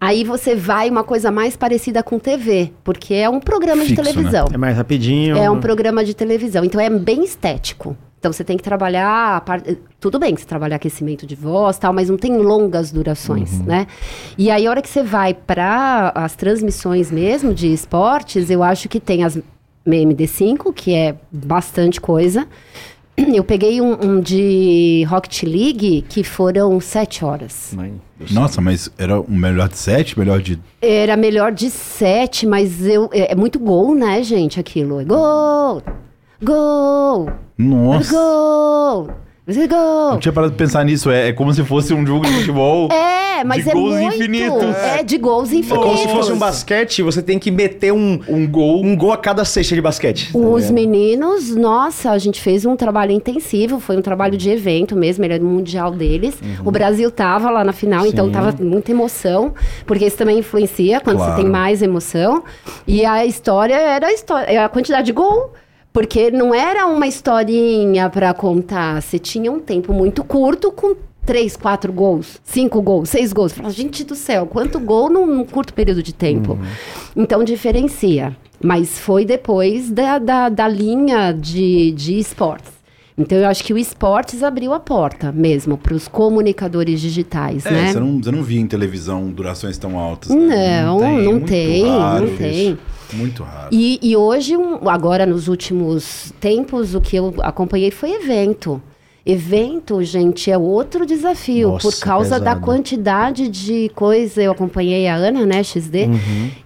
Aí 0.00 0.22
você 0.22 0.54
vai 0.54 0.88
uma 0.88 1.02
coisa 1.02 1.30
mais 1.30 1.56
parecida 1.56 2.02
com 2.02 2.18
TV, 2.18 2.72
porque 2.84 3.14
é 3.14 3.28
um 3.28 3.40
programa 3.40 3.82
Fixo, 3.84 3.96
de 3.96 4.00
né? 4.02 4.12
televisão. 4.12 4.46
É 4.52 4.56
mais 4.56 4.76
rapidinho. 4.76 5.36
É 5.36 5.50
um 5.50 5.60
programa 5.60 6.04
de 6.04 6.14
televisão, 6.14 6.64
então 6.64 6.80
é 6.80 6.88
bem 6.88 7.24
estético. 7.24 7.96
Então 8.20 8.32
você 8.32 8.42
tem 8.44 8.56
que 8.56 8.62
trabalhar. 8.62 9.36
a 9.36 9.40
par- 9.40 9.62
Tudo 10.00 10.18
bem 10.18 10.34
que 10.34 10.40
você 10.40 10.46
trabalha 10.46 10.76
aquecimento 10.76 11.26
de 11.26 11.34
voz 11.36 11.78
tal, 11.78 11.92
mas 11.92 12.08
não 12.10 12.16
tem 12.16 12.36
longas 12.36 12.90
durações, 12.92 13.60
né? 13.60 13.86
E 14.36 14.50
aí, 14.50 14.66
a 14.66 14.70
hora 14.70 14.82
que 14.82 14.88
você 14.88 15.02
vai 15.04 15.34
para 15.34 16.12
as 16.14 16.34
transmissões 16.34 17.10
mesmo 17.12 17.54
de 17.54 17.72
esportes, 17.72 18.50
eu 18.50 18.62
acho 18.62 18.88
que 18.88 18.98
tem 18.98 19.22
as 19.24 19.38
MD5, 19.86 20.72
que 20.74 20.94
é 20.94 21.14
bastante 21.30 22.00
coisa. 22.00 22.46
Eu 23.34 23.44
peguei 23.44 23.80
um, 23.80 23.92
um 24.02 24.20
de 24.20 25.04
Rocket 25.08 25.42
League 25.42 26.02
que 26.08 26.22
foram 26.22 26.80
sete 26.80 27.24
horas. 27.24 27.72
Mãe 27.74 28.00
Nossa, 28.30 28.60
mas 28.60 28.90
era 28.98 29.20
um 29.20 29.36
melhor 29.36 29.68
de 29.68 29.76
7, 29.76 30.18
melhor 30.18 30.40
de. 30.40 30.58
Era 30.80 31.16
melhor 31.16 31.52
de 31.52 31.70
sete, 31.70 32.46
mas 32.46 32.86
eu 32.86 33.08
é, 33.12 33.32
é 33.32 33.34
muito 33.34 33.58
gol, 33.58 33.94
né, 33.94 34.22
gente? 34.22 34.58
Aquilo. 34.58 35.00
É 35.00 35.04
gol! 35.04 35.82
Gol! 36.42 37.30
Nossa. 37.56 38.12
Gol! 38.12 39.10
Gol! 39.68 40.12
Eu 40.12 40.18
tinha 40.18 40.32
parado 40.32 40.52
de 40.52 40.58
pensar 40.58 40.84
nisso. 40.84 41.10
É, 41.10 41.28
é 41.28 41.32
como 41.32 41.52
se 41.54 41.64
fosse 41.64 41.94
um 41.94 42.06
jogo 42.06 42.26
de 42.26 42.32
futebol. 42.32 42.88
É, 43.38 43.44
mas 43.44 43.62
De 43.62 43.70
é 43.70 43.72
gols 43.72 43.94
muito. 43.94 44.16
infinitos. 44.16 44.76
É, 44.78 45.02
de 45.04 45.16
gols 45.16 45.52
É 45.52 45.54
infinitos. 45.54 45.84
como 45.84 45.96
se 45.96 46.08
fosse 46.08 46.32
um 46.32 46.38
basquete, 46.38 47.02
você 47.04 47.22
tem 47.22 47.38
que 47.38 47.52
meter 47.52 47.92
um, 47.92 48.18
um 48.28 48.44
gol 48.48 48.84
um 48.84 48.96
gol 48.96 49.12
a 49.12 49.16
cada 49.16 49.44
cesta 49.44 49.76
de 49.76 49.80
basquete. 49.80 50.32
tá 50.32 50.36
Os 50.40 50.62
ligado? 50.64 50.74
meninos, 50.74 51.54
nossa, 51.54 52.10
a 52.10 52.18
gente 52.18 52.40
fez 52.40 52.66
um 52.66 52.74
trabalho 52.74 53.12
intensivo, 53.12 53.78
foi 53.78 53.96
um 53.96 54.02
trabalho 54.02 54.36
de 54.36 54.50
evento 54.50 54.96
mesmo, 54.96 55.24
ele 55.24 55.34
era 55.34 55.42
o 55.44 55.46
mundial 55.46 55.92
deles. 55.92 56.34
O 56.64 56.72
Brasil 56.72 57.12
tava 57.12 57.48
lá 57.48 57.62
na 57.62 57.72
final, 57.72 58.04
então 58.06 58.26
Sim. 58.26 58.32
tava 58.32 58.52
muita 58.60 58.90
emoção, 58.90 59.54
porque 59.86 60.04
isso 60.06 60.16
também 60.16 60.40
influencia 60.40 60.98
quando 61.00 61.18
Claro. 61.18 61.36
você 61.36 61.42
tem 61.42 61.48
mais 61.48 61.80
emoção. 61.80 62.42
E 62.88 63.04
a 63.06 63.24
história 63.24 63.76
era 63.76 64.08
a 64.08 64.12
história, 64.12 64.46
é 64.50 64.58
a 64.58 64.68
quantidade 64.68 65.06
de 65.06 65.12
gol. 65.12 65.52
Porque 65.92 66.30
não 66.30 66.54
era 66.54 66.86
uma 66.86 67.06
historinha 67.06 68.08
pra 68.08 68.32
contar, 68.34 69.00
você 69.02 69.18
tinha 69.18 69.50
um 69.50 69.58
tempo 69.58 69.92
muito 69.92 70.22
curto 70.22 70.70
com 70.70 70.94
três, 71.26 71.56
quatro 71.56 71.92
gols, 71.92 72.40
cinco 72.42 72.80
gols, 72.80 73.10
seis 73.10 73.32
gols. 73.32 73.52
Fala, 73.52 73.70
gente 73.70 74.02
do 74.04 74.14
céu, 74.14 74.46
quanto 74.46 74.80
gol 74.80 75.10
num, 75.10 75.26
num 75.26 75.44
curto 75.44 75.74
período 75.74 76.02
de 76.02 76.14
tempo. 76.14 76.58
Então 77.14 77.44
diferencia. 77.44 78.34
Mas 78.62 78.98
foi 78.98 79.24
depois 79.24 79.90
da, 79.90 80.18
da, 80.18 80.48
da 80.48 80.66
linha 80.66 81.32
de, 81.32 81.92
de 81.92 82.18
esportes. 82.18 82.77
Então 83.18 83.36
eu 83.36 83.46
acho 83.48 83.64
que 83.64 83.72
o 83.74 83.78
esportes 83.78 84.42
abriu 84.44 84.72
a 84.72 84.78
porta 84.78 85.32
mesmo 85.32 85.76
para 85.76 85.92
os 85.94 86.06
comunicadores 86.06 87.00
digitais, 87.00 87.66
É, 87.66 87.70
né? 87.72 87.92
você, 87.92 87.98
não, 88.00 88.22
você 88.22 88.30
não 88.30 88.42
via 88.42 88.60
em 88.60 88.66
televisão 88.66 89.28
durações 89.30 89.76
tão 89.76 89.98
altas. 89.98 90.30
né? 90.30 90.82
Não, 90.84 91.00
não 91.00 91.32
muito 91.32 91.46
tem, 91.48 91.84
raro 91.88 92.26
não 92.26 92.36
tem. 92.36 92.78
Muito 93.14 93.42
raro. 93.42 93.68
E, 93.72 93.98
e 94.02 94.14
hoje, 94.16 94.56
um- 94.56 94.88
agora 94.88 95.24
nos 95.26 95.48
últimos 95.48 96.32
tempos, 96.40 96.94
o 96.94 97.00
que 97.00 97.16
eu 97.16 97.34
acompanhei 97.40 97.90
foi 97.90 98.12
evento. 98.12 98.80
Evento, 99.26 100.02
gente, 100.02 100.50
é 100.50 100.56
outro 100.56 101.04
desafio. 101.04 101.72
Nossa, 101.72 101.86
por 101.90 101.98
causa 102.00 102.38
da 102.40 102.52
pesado. 102.52 102.60
quantidade 102.62 103.48
de 103.48 103.90
coisa. 103.94 104.42
Eu 104.42 104.52
acompanhei 104.52 105.06
a 105.06 105.14
Ana, 105.16 105.44
né, 105.44 105.62
XD. 105.62 106.08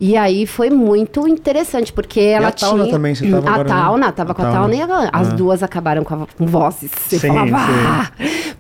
E 0.00 0.16
aí 0.16 0.46
foi 0.46 0.70
muito 0.70 1.26
interessante, 1.26 1.92
porque 1.92 2.20
ela 2.20 2.42
Uhum. 2.44 2.48
a 2.48 2.52
Tauna 2.52 2.82
tinha. 2.84 2.94
também, 2.94 3.14
você 3.16 3.28
tava 3.28 3.48
a 3.48 3.52
agora, 3.54 3.68
né? 3.68 3.74
Tauna, 3.74 4.12
tava 4.12 4.30
A 4.30 4.34
com 4.34 4.42
a 4.42 4.44
Tauna. 4.44 4.58
Tauna 4.60 4.74
e 4.76 4.80
a, 4.82 5.10
as 5.12 5.32
duas 5.32 5.62
acabaram 5.62 6.04
com, 6.04 6.14
a- 6.14 6.26
com 6.38 6.46
vozes. 6.46 6.90
Você 6.96 7.18
Sim, 7.18 7.28
falava. 7.28 7.46
sim. 7.48 7.54
"Ah!" 7.84 8.10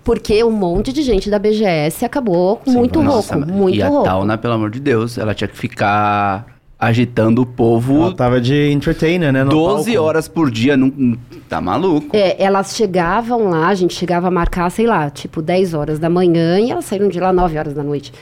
Porque 0.02 0.42
um 0.42 0.50
monte 0.50 0.92
de 0.92 1.00
gente 1.02 1.30
da 1.30 1.38
BGS 1.38 2.04
acabou 2.04 2.60
muito 2.66 3.00
Nossa, 3.00 3.36
rouco, 3.36 3.52
muito 3.52 3.76
e 3.78 3.82
a 3.82 3.88
rouco. 3.88 4.04
Tauna, 4.04 4.36
pelo 4.36 4.54
amor 4.54 4.70
de 4.70 4.80
Deus, 4.80 5.16
ela 5.16 5.32
tinha 5.32 5.46
que 5.46 5.56
ficar 5.56 6.46
agitando 6.82 7.42
o 7.42 7.46
povo 7.46 8.02
Ela 8.02 8.14
tava 8.16 8.40
de 8.40 8.72
entertainer, 8.72 9.32
né? 9.32 9.44
no 9.44 9.50
12 9.50 9.92
palco. 9.92 10.04
horas 10.04 10.26
por 10.26 10.50
dia. 10.50 10.76
Não, 10.76 11.16
tá 11.48 11.60
maluco? 11.60 12.08
É, 12.16 12.42
elas 12.42 12.74
chegavam 12.74 13.48
lá, 13.48 13.68
a 13.68 13.74
gente 13.74 13.94
chegava 13.94 14.26
a 14.26 14.30
marcar, 14.32 14.68
sei 14.68 14.84
lá, 14.84 15.08
tipo 15.08 15.40
10 15.40 15.74
horas 15.74 15.98
da 16.00 16.10
manhã 16.10 16.58
e 16.58 16.72
elas 16.72 16.84
saíram 16.84 17.08
de 17.08 17.20
lá 17.20 17.32
9 17.32 17.56
horas 17.56 17.72
da 17.72 17.84
noite. 17.84 18.12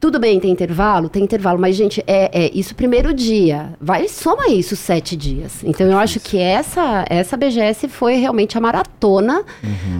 Tudo 0.00 0.20
bem, 0.20 0.38
tem 0.38 0.52
intervalo? 0.52 1.08
Tem 1.08 1.24
intervalo, 1.24 1.58
mas, 1.58 1.74
gente, 1.74 2.04
é, 2.06 2.30
é 2.46 2.50
isso 2.54 2.72
primeiro 2.72 3.12
dia. 3.12 3.70
Vai, 3.80 4.06
soma 4.06 4.46
isso 4.48 4.76
sete 4.76 5.16
dias. 5.16 5.56
Então, 5.64 5.88
eu 5.90 5.98
acho 5.98 6.20
que 6.20 6.38
essa, 6.38 7.04
essa 7.10 7.36
BGS 7.36 7.88
foi 7.88 8.14
realmente 8.14 8.56
a 8.56 8.60
maratona 8.60 9.42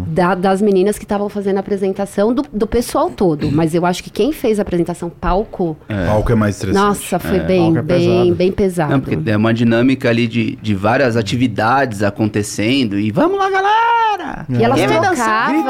da- 0.06 0.36
das 0.36 0.62
meninas 0.62 0.96
que 0.98 1.04
estavam 1.04 1.28
fazendo 1.28 1.56
a 1.56 1.60
apresentação, 1.60 2.32
do, 2.32 2.44
do 2.52 2.64
pessoal 2.66 3.10
todo. 3.10 3.50
Mas 3.50 3.74
eu 3.74 3.84
acho 3.84 4.04
que 4.04 4.08
quem 4.10 4.30
fez 4.32 4.60
a 4.60 4.62
apresentação 4.62 5.10
palco, 5.10 5.76
Palco 6.06 6.30
é 6.30 6.34
mais 6.36 6.54
estressante. 6.54 6.84
nossa, 6.86 7.18
foi 7.18 7.38
É, 7.38 7.40
bem, 7.40 7.76
é 7.76 7.82
bem, 7.82 7.98
pesado. 7.98 8.34
bem 8.36 8.52
pesado. 8.52 8.92
Não, 8.92 9.00
porque 9.00 9.30
é 9.30 9.36
uma 9.36 9.52
dinâmica 9.52 10.08
ali 10.08 10.28
de, 10.28 10.54
de 10.62 10.74
várias 10.76 11.16
atividades 11.16 12.04
acontecendo. 12.04 12.96
E 13.00 13.10
vamos 13.10 13.36
lá, 13.36 13.50
galera! 13.50 14.46
E 14.48 14.62
elas 14.62 14.80
trocavam, 14.80 15.68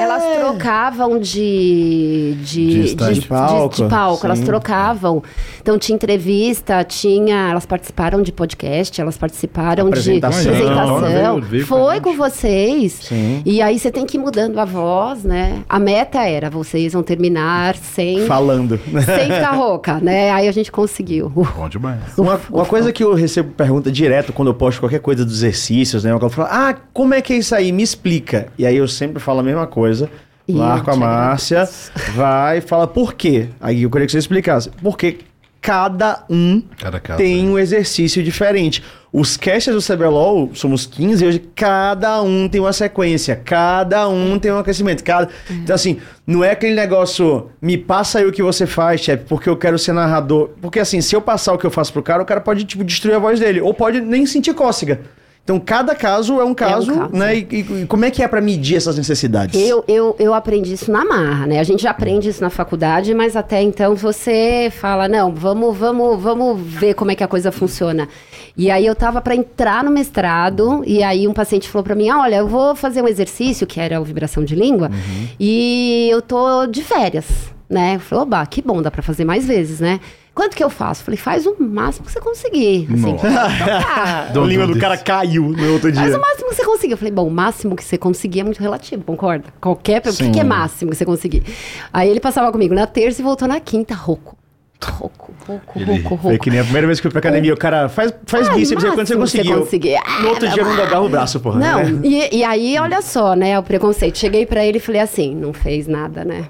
elas 0.00 0.22
trocavam 0.38 1.18
de 1.18 2.36
de, 2.42 2.66
De 2.66 2.94
de- 2.94 3.20
De 3.20 3.20
palco, 3.68 3.82
de 3.84 3.88
palco, 3.88 4.26
elas 4.26 4.38
sim. 4.38 4.44
trocavam. 4.44 5.22
Então 5.60 5.78
tinha 5.78 5.94
entrevista, 5.96 6.82
tinha, 6.84 7.50
elas 7.50 7.66
participaram 7.66 8.22
de 8.22 8.32
podcast, 8.32 9.00
elas 9.00 9.16
participaram 9.16 9.86
Apresentação. 9.88 10.42
de 10.42 10.48
apresentação. 10.48 11.40
Veio- 11.40 11.66
Foi 11.66 12.00
com 12.00 12.16
vocês. 12.16 12.92
Sim. 13.02 13.42
E 13.44 13.60
aí 13.62 13.78
você 13.78 13.90
tem 13.90 14.06
que 14.06 14.16
ir 14.16 14.20
mudando 14.20 14.58
a 14.58 14.64
voz, 14.64 15.24
né? 15.24 15.62
A 15.68 15.78
meta 15.78 16.20
era 16.26 16.48
vocês 16.50 16.92
vão 16.92 17.02
terminar 17.02 17.76
sem 17.76 18.26
Falando. 18.26 18.78
sem 18.78 19.24
ficar 19.32 19.52
rouca, 19.52 19.98
né? 20.00 20.30
Aí 20.30 20.48
a 20.48 20.52
gente 20.52 20.70
conseguiu. 20.72 21.28
Bom 21.30 21.68
demais. 21.68 22.00
Uma, 22.16 22.40
uma 22.50 22.64
coisa 22.66 22.92
que 22.92 23.02
eu 23.04 23.14
recebo 23.14 23.52
pergunta 23.52 23.90
direto 23.90 24.32
quando 24.32 24.48
eu 24.48 24.54
posto 24.54 24.80
qualquer 24.80 25.00
coisa 25.00 25.24
dos 25.24 25.36
exercícios, 25.42 26.04
né? 26.04 26.10
Ela 26.10 26.30
fala, 26.30 26.48
ah, 26.50 26.74
como 26.92 27.14
é 27.14 27.20
que 27.20 27.32
é 27.32 27.36
isso 27.36 27.54
aí? 27.54 27.72
Me 27.72 27.82
explica. 27.82 28.48
E 28.58 28.66
aí 28.66 28.76
eu 28.76 28.88
sempre 28.88 29.20
falo 29.20 29.40
a 29.40 29.42
mesma 29.42 29.66
coisa. 29.66 30.08
Marco 30.48 30.90
eu 30.90 30.94
a 30.94 30.96
Márcia, 30.96 31.68
vai 32.14 32.58
e 32.58 32.60
fala 32.60 32.86
por 32.86 33.14
quê. 33.14 33.48
Aí 33.60 33.82
eu 33.82 33.90
queria 33.90 34.06
que 34.06 34.12
você 34.12 34.18
explicasse. 34.18 34.70
Porque 34.82 35.18
cada 35.60 36.24
um 36.30 36.62
Cada 36.78 37.00
caso. 37.00 37.18
tem 37.18 37.48
um 37.48 37.58
exercício 37.58 38.22
diferente. 38.22 38.82
Os 39.12 39.36
casters 39.36 39.74
do 39.74 39.94
CBLOL, 39.96 40.50
somos 40.54 40.86
15 40.86 41.24
e 41.24 41.26
hoje, 41.26 41.38
cada 41.56 42.22
um 42.22 42.48
tem 42.48 42.60
uma 42.60 42.72
sequência, 42.72 43.34
cada 43.34 44.08
um 44.08 44.38
tem 44.38 44.52
um 44.52 44.58
aquecimento. 44.58 45.02
Cada... 45.02 45.28
Então, 45.50 45.74
assim, 45.74 45.98
não 46.26 46.44
é 46.44 46.50
aquele 46.50 46.74
negócio, 46.74 47.50
me 47.60 47.76
passa 47.78 48.18
aí 48.18 48.26
o 48.26 48.32
que 48.32 48.42
você 48.42 48.66
faz, 48.66 49.00
chefe, 49.00 49.24
porque 49.26 49.48
eu 49.48 49.56
quero 49.56 49.78
ser 49.78 49.92
narrador. 49.92 50.50
Porque, 50.60 50.78
assim, 50.78 51.00
se 51.00 51.16
eu 51.16 51.20
passar 51.22 51.54
o 51.54 51.58
que 51.58 51.66
eu 51.66 51.70
faço 51.70 51.92
pro 51.92 52.02
cara, 52.02 52.22
o 52.22 52.26
cara 52.26 52.40
pode, 52.40 52.64
tipo, 52.64 52.84
destruir 52.84 53.14
a 53.14 53.18
voz 53.18 53.40
dele, 53.40 53.60
ou 53.60 53.72
pode 53.72 54.00
nem 54.00 54.26
sentir 54.26 54.54
cócega. 54.54 55.00
Então, 55.46 55.60
cada 55.60 55.94
caso 55.94 56.40
é 56.40 56.44
um 56.44 56.52
caso, 56.52 56.92
caso. 56.92 57.14
né? 57.16 57.36
E, 57.36 57.46
e- 57.82 57.86
como 57.86 58.04
é 58.04 58.10
que 58.10 58.20
é 58.20 58.26
pra 58.26 58.40
medir 58.40 58.78
essas 58.78 58.96
necessidades? 58.96 59.54
Eu, 59.60 59.84
eu, 59.86 60.16
eu 60.18 60.34
aprendi 60.34 60.72
isso 60.72 60.90
na 60.90 61.04
marra, 61.04 61.46
né? 61.46 61.60
A 61.60 61.62
gente 61.62 61.84
já 61.84 61.92
aprende 61.92 62.28
isso 62.28 62.42
na 62.42 62.50
faculdade, 62.50 63.14
mas 63.14 63.36
até 63.36 63.62
então 63.62 63.94
você 63.94 64.72
fala, 64.76 65.06
não, 65.06 65.32
vamos, 65.32 65.76
vamos, 65.76 66.20
vamos 66.20 66.60
ver 66.60 66.94
como 66.94 67.12
é 67.12 67.14
que 67.14 67.22
a 67.22 67.28
coisa 67.28 67.52
funciona. 67.52 68.08
E 68.56 68.72
aí 68.72 68.84
eu 68.84 68.96
tava 68.96 69.20
para 69.20 69.36
entrar 69.36 69.84
no 69.84 69.90
mestrado, 69.92 70.82
e 70.84 71.00
aí 71.00 71.28
um 71.28 71.32
paciente 71.32 71.68
falou 71.68 71.84
para 71.84 71.94
mim, 71.94 72.08
"Ah, 72.08 72.22
olha, 72.22 72.36
eu 72.36 72.48
vou 72.48 72.74
fazer 72.74 73.00
um 73.00 73.06
exercício, 73.06 73.68
que 73.68 73.78
era 73.78 74.00
o 74.00 74.04
vibração 74.04 74.42
de 74.44 74.56
língua, 74.56 74.90
e 75.38 76.08
eu 76.10 76.20
tô 76.22 76.66
de 76.66 76.82
férias, 76.82 77.24
né? 77.70 77.94
Eu 77.94 78.00
falei, 78.00 78.22
oba, 78.22 78.44
que 78.46 78.60
bom, 78.60 78.82
dá 78.82 78.90
para 78.90 79.02
fazer 79.02 79.24
mais 79.24 79.46
vezes, 79.46 79.78
né? 79.78 80.00
Quanto 80.36 80.54
que 80.54 80.62
eu 80.62 80.68
faço? 80.68 81.02
Falei, 81.02 81.16
faz 81.16 81.46
o 81.46 81.56
máximo 81.58 82.04
que 82.04 82.12
você 82.12 82.20
conseguir. 82.20 82.86
Assim, 82.92 83.12
Nossa. 83.12 83.26
tocar. 83.58 84.30
a 84.36 84.40
língua 84.46 84.66
do 84.66 84.78
cara 84.78 84.98
caiu 84.98 85.44
no 85.44 85.72
outro 85.72 85.90
Faz 85.94 86.08
dia. 86.08 86.18
o 86.18 86.20
máximo 86.20 86.50
que 86.50 86.54
você 86.54 86.64
conseguir. 86.64 86.92
Eu 86.92 86.98
falei, 86.98 87.12
bom, 87.12 87.26
o 87.26 87.30
máximo 87.30 87.74
que 87.74 87.82
você 87.82 87.96
conseguir 87.96 88.40
é 88.40 88.44
muito 88.44 88.60
relativo, 88.60 89.02
concorda? 89.02 89.46
Qualquer. 89.60 90.02
O 90.06 90.12
que, 90.14 90.30
que 90.30 90.38
é 90.38 90.44
máximo 90.44 90.90
que 90.90 90.96
você 90.98 91.06
conseguir? 91.06 91.42
Aí 91.90 92.10
ele 92.10 92.20
passava 92.20 92.52
comigo 92.52 92.74
na 92.74 92.86
terça 92.86 93.22
e 93.22 93.24
voltou 93.24 93.48
na 93.48 93.58
quinta, 93.60 93.94
rouco. 93.94 94.36
Rouco, 94.84 95.32
rouco, 95.46 95.72
Ele- 95.78 95.86
rouco, 96.02 96.08
Foi 96.18 96.30
rouco. 96.32 96.44
que 96.44 96.50
nem 96.50 96.60
a 96.60 96.64
primeira 96.64 96.86
vez 96.86 97.00
que 97.00 97.06
eu 97.06 97.10
fui 97.10 97.18
pra 97.18 97.30
academia, 97.30 97.54
o 97.54 97.56
cara 97.56 97.88
faz, 97.88 98.12
faz 98.26 98.46
Ah, 98.46 98.52
bíceps 98.52 98.84
aí 98.84 98.90
quando 98.92 99.06
você 99.08 99.16
conseguiu. 99.16 99.58
conseguir. 99.60 99.96
No 100.20 100.28
outro 100.28 100.46
dia 100.50 100.62
não 100.62 100.76
dobrava 100.76 101.00
o 101.02 101.08
braço, 101.08 101.40
porra. 101.40 101.58
Não, 101.58 101.82
né? 101.82 102.00
e, 102.04 102.36
e 102.36 102.44
aí, 102.44 102.78
olha 102.78 103.00
só, 103.00 103.34
né, 103.34 103.58
o 103.58 103.62
preconceito. 103.62 104.18
Cheguei 104.18 104.44
pra 104.44 104.62
ele 104.66 104.76
e 104.76 104.80
falei 104.80 105.00
assim, 105.00 105.34
não 105.34 105.54
fez 105.54 105.86
nada, 105.86 106.26
né? 106.26 106.44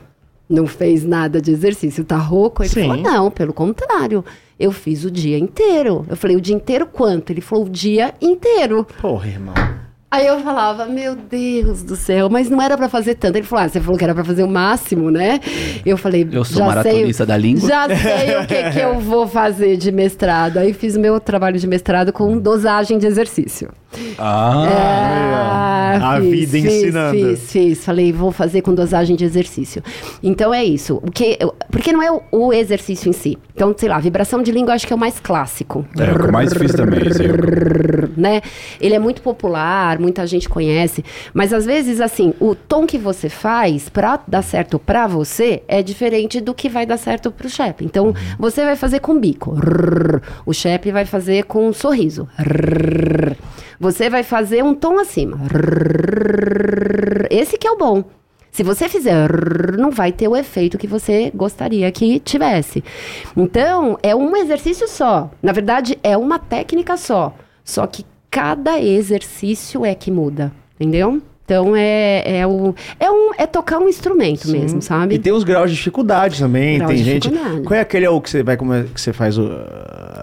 Não 0.49 0.67
fez 0.67 1.05
nada 1.05 1.41
de 1.41 1.51
exercício, 1.51 2.05
tá 2.05 2.17
rouco? 2.17 2.63
Ele 2.63 2.71
Sim. 2.71 2.89
falou, 2.89 2.97
não, 3.03 3.31
pelo 3.31 3.53
contrário. 3.53 4.25
Eu 4.59 4.73
fiz 4.73 5.05
o 5.05 5.11
dia 5.11 5.39
inteiro. 5.39 6.07
Eu 6.09 6.17
falei, 6.17 6.37
o 6.37 6.41
dia 6.41 6.55
inteiro 6.55 6.87
quanto? 6.87 7.31
Ele 7.31 7.41
falou, 7.41 7.67
o 7.67 7.69
dia 7.69 8.15
inteiro. 8.21 8.87
Porra, 9.01 9.27
irmão. 9.27 9.55
Aí 10.09 10.25
eu 10.29 10.41
falava, 10.41 10.87
meu 10.87 11.17
Deus 11.17 11.83
do 11.83 11.97
céu, 11.97 12.31
mas 12.31 12.49
não 12.49 12.63
era 12.63 12.77
pra 12.77 12.89
fazer 12.89 13.17
tanto. 13.17 13.37
Ele 13.37 13.47
falou, 13.47 13.65
ah, 13.65 13.69
você 13.69 13.81
falou 13.81 13.99
que 13.99 14.05
era 14.05 14.15
pra 14.15 14.25
fazer 14.25 14.45
o 14.45 14.49
máximo, 14.49 15.11
né? 15.11 15.41
Eu 15.85 15.99
falei, 15.99 16.27
Eu 16.31 16.45
sou 16.45 16.59
já 16.59 16.67
maratonista 16.67 17.25
sei, 17.25 17.27
da 17.27 17.37
língua. 17.37 17.69
Já 17.69 17.89
sei 17.89 18.37
o 18.37 18.47
que, 18.47 18.71
que 18.71 18.79
eu 18.79 19.01
vou 19.01 19.27
fazer 19.27 19.77
de 19.77 19.91
mestrado. 19.91 20.59
Aí 20.59 20.73
fiz 20.73 20.95
o 20.95 21.01
meu 21.01 21.19
trabalho 21.19 21.59
de 21.59 21.67
mestrado 21.67 22.13
com 22.13 22.39
dosagem 22.39 22.99
de 22.99 23.07
exercício. 23.07 23.69
Ah, 24.19 25.93
É, 25.95 25.97
A 25.97 26.19
vida 26.21 26.59
ensinando. 26.59 27.17
Fiz, 27.19 27.51
fiz. 27.53 27.85
Falei, 27.85 28.13
vou 28.13 28.31
fazer 28.33 28.61
com 28.63 28.75
dosagem 28.75 29.17
de 29.17 29.25
exercício. 29.25 29.83
Então 30.23 30.53
é 30.53 30.63
isso. 30.65 31.01
O 31.03 31.11
que, 31.11 31.37
eu- 31.41 31.55
porque 31.71 31.93
não 31.93 32.03
é 32.03 32.11
o, 32.13 32.21
o 32.31 32.53
exercício 32.53 33.09
em 33.09 33.13
si. 33.13 33.39
Então, 33.55 33.75
sei 33.77 33.89
lá, 33.89 33.99
vibração 33.99 34.43
de 34.43 34.53
língua 34.53 34.73
eu 34.73 34.75
acho 34.75 34.87
que 34.87 34.93
é 34.93 34.97
o 34.97 34.99
mais 34.99 35.19
clássico. 35.19 35.87
É, 35.99 36.13
o 36.13 36.19
que 36.19 36.27
eu 36.27 36.33
mais 36.33 36.53
fiz 36.53 36.73
também, 36.75 37.01
aí 37.01 37.27
é 37.27 37.33
o 37.33 38.21
né? 38.21 38.41
Ele 38.81 38.95
é 38.95 38.99
muito 38.99 39.23
popular, 39.23 39.99
muita 39.99 40.27
gente 40.27 40.49
conhece, 40.49 41.05
mas 41.33 41.53
às 41.53 41.65
vezes 41.65 42.01
assim, 42.01 42.33
o 42.41 42.55
tom 42.55 42.87
que 42.87 42.99
você 42.99 43.29
faz 43.29 43.89
pra 43.89 44.19
dar 44.29 44.43
certo 44.43 44.79
pra 44.79 45.07
você 45.07 45.63
é 45.69 45.83
diferente 45.83 46.41
do 46.41 46.53
que 46.55 46.69
vai 46.69 46.85
dar 46.85 46.97
certo 46.99 47.31
pro 47.31 47.49
chefe. 47.49 47.85
Então, 47.85 48.15
você 48.39 48.65
vai 48.65 48.77
fazer 48.77 49.01
com 49.01 49.19
bico. 49.19 49.57
O 50.45 50.53
chefe 50.53 50.91
vai 50.93 51.05
fazer 51.07 51.45
com 51.45 51.69
um 51.69 51.73
sorriso. 51.73 52.29
Você 53.79 54.09
vai 54.09 54.23
fazer 54.23 54.65
um 54.65 54.75
tom 54.75 54.99
acima. 54.99 55.39
Esse 57.31 57.59
que 57.59 57.67
é 57.67 57.71
o 57.71 57.77
bom. 57.77 58.05
Se 58.51 58.63
você 58.63 58.89
fizer, 58.89 59.29
não 59.77 59.91
vai 59.91 60.11
ter 60.11 60.27
o 60.29 60.37
efeito 60.37 60.79
que 60.79 60.87
você 60.87 61.31
gostaria 61.35 61.93
que 61.93 62.19
tivesse. 62.21 62.83
Então, 63.37 63.99
é 64.03 64.17
um 64.17 64.35
exercício 64.35 64.89
só. 64.89 65.31
Na 65.43 65.53
verdade, 65.53 65.99
é 66.03 66.17
uma 66.17 66.39
técnica 66.39 66.97
só. 66.97 67.35
Só 67.63 67.87
que 67.87 68.07
cada 68.31 68.81
exercício 68.81 69.85
é 69.85 69.95
que 69.95 70.11
muda, 70.11 70.53
entendeu? 70.75 71.21
Então 71.47 71.77
é, 71.77 72.41
é, 72.41 72.47
o, 72.47 72.75
é, 72.99 73.09
um, 73.09 73.31
é 73.39 73.47
tocar 73.47 73.79
um 73.79 73.89
instrumento 73.89 74.49
mesmo, 74.49 74.83
sabe? 74.83 75.15
E 75.15 75.19
tem 75.19 75.33
os 75.33 75.45
graus 75.45 75.71
de 75.71 75.77
dificuldade 75.77 76.41
também. 76.41 76.79
Grau 76.79 76.89
tem 76.89 76.99
gente. 76.99 77.31
Qual 77.65 77.79
é 77.79 77.81
aquele 77.81 78.09
o 78.09 78.21
que 78.21 78.29
você 78.29 78.43
vai 78.43 78.57
como 78.57 78.75
é 78.75 78.83
que 78.83 79.01
você 79.01 79.13
faz 79.13 79.39
o 79.39 79.49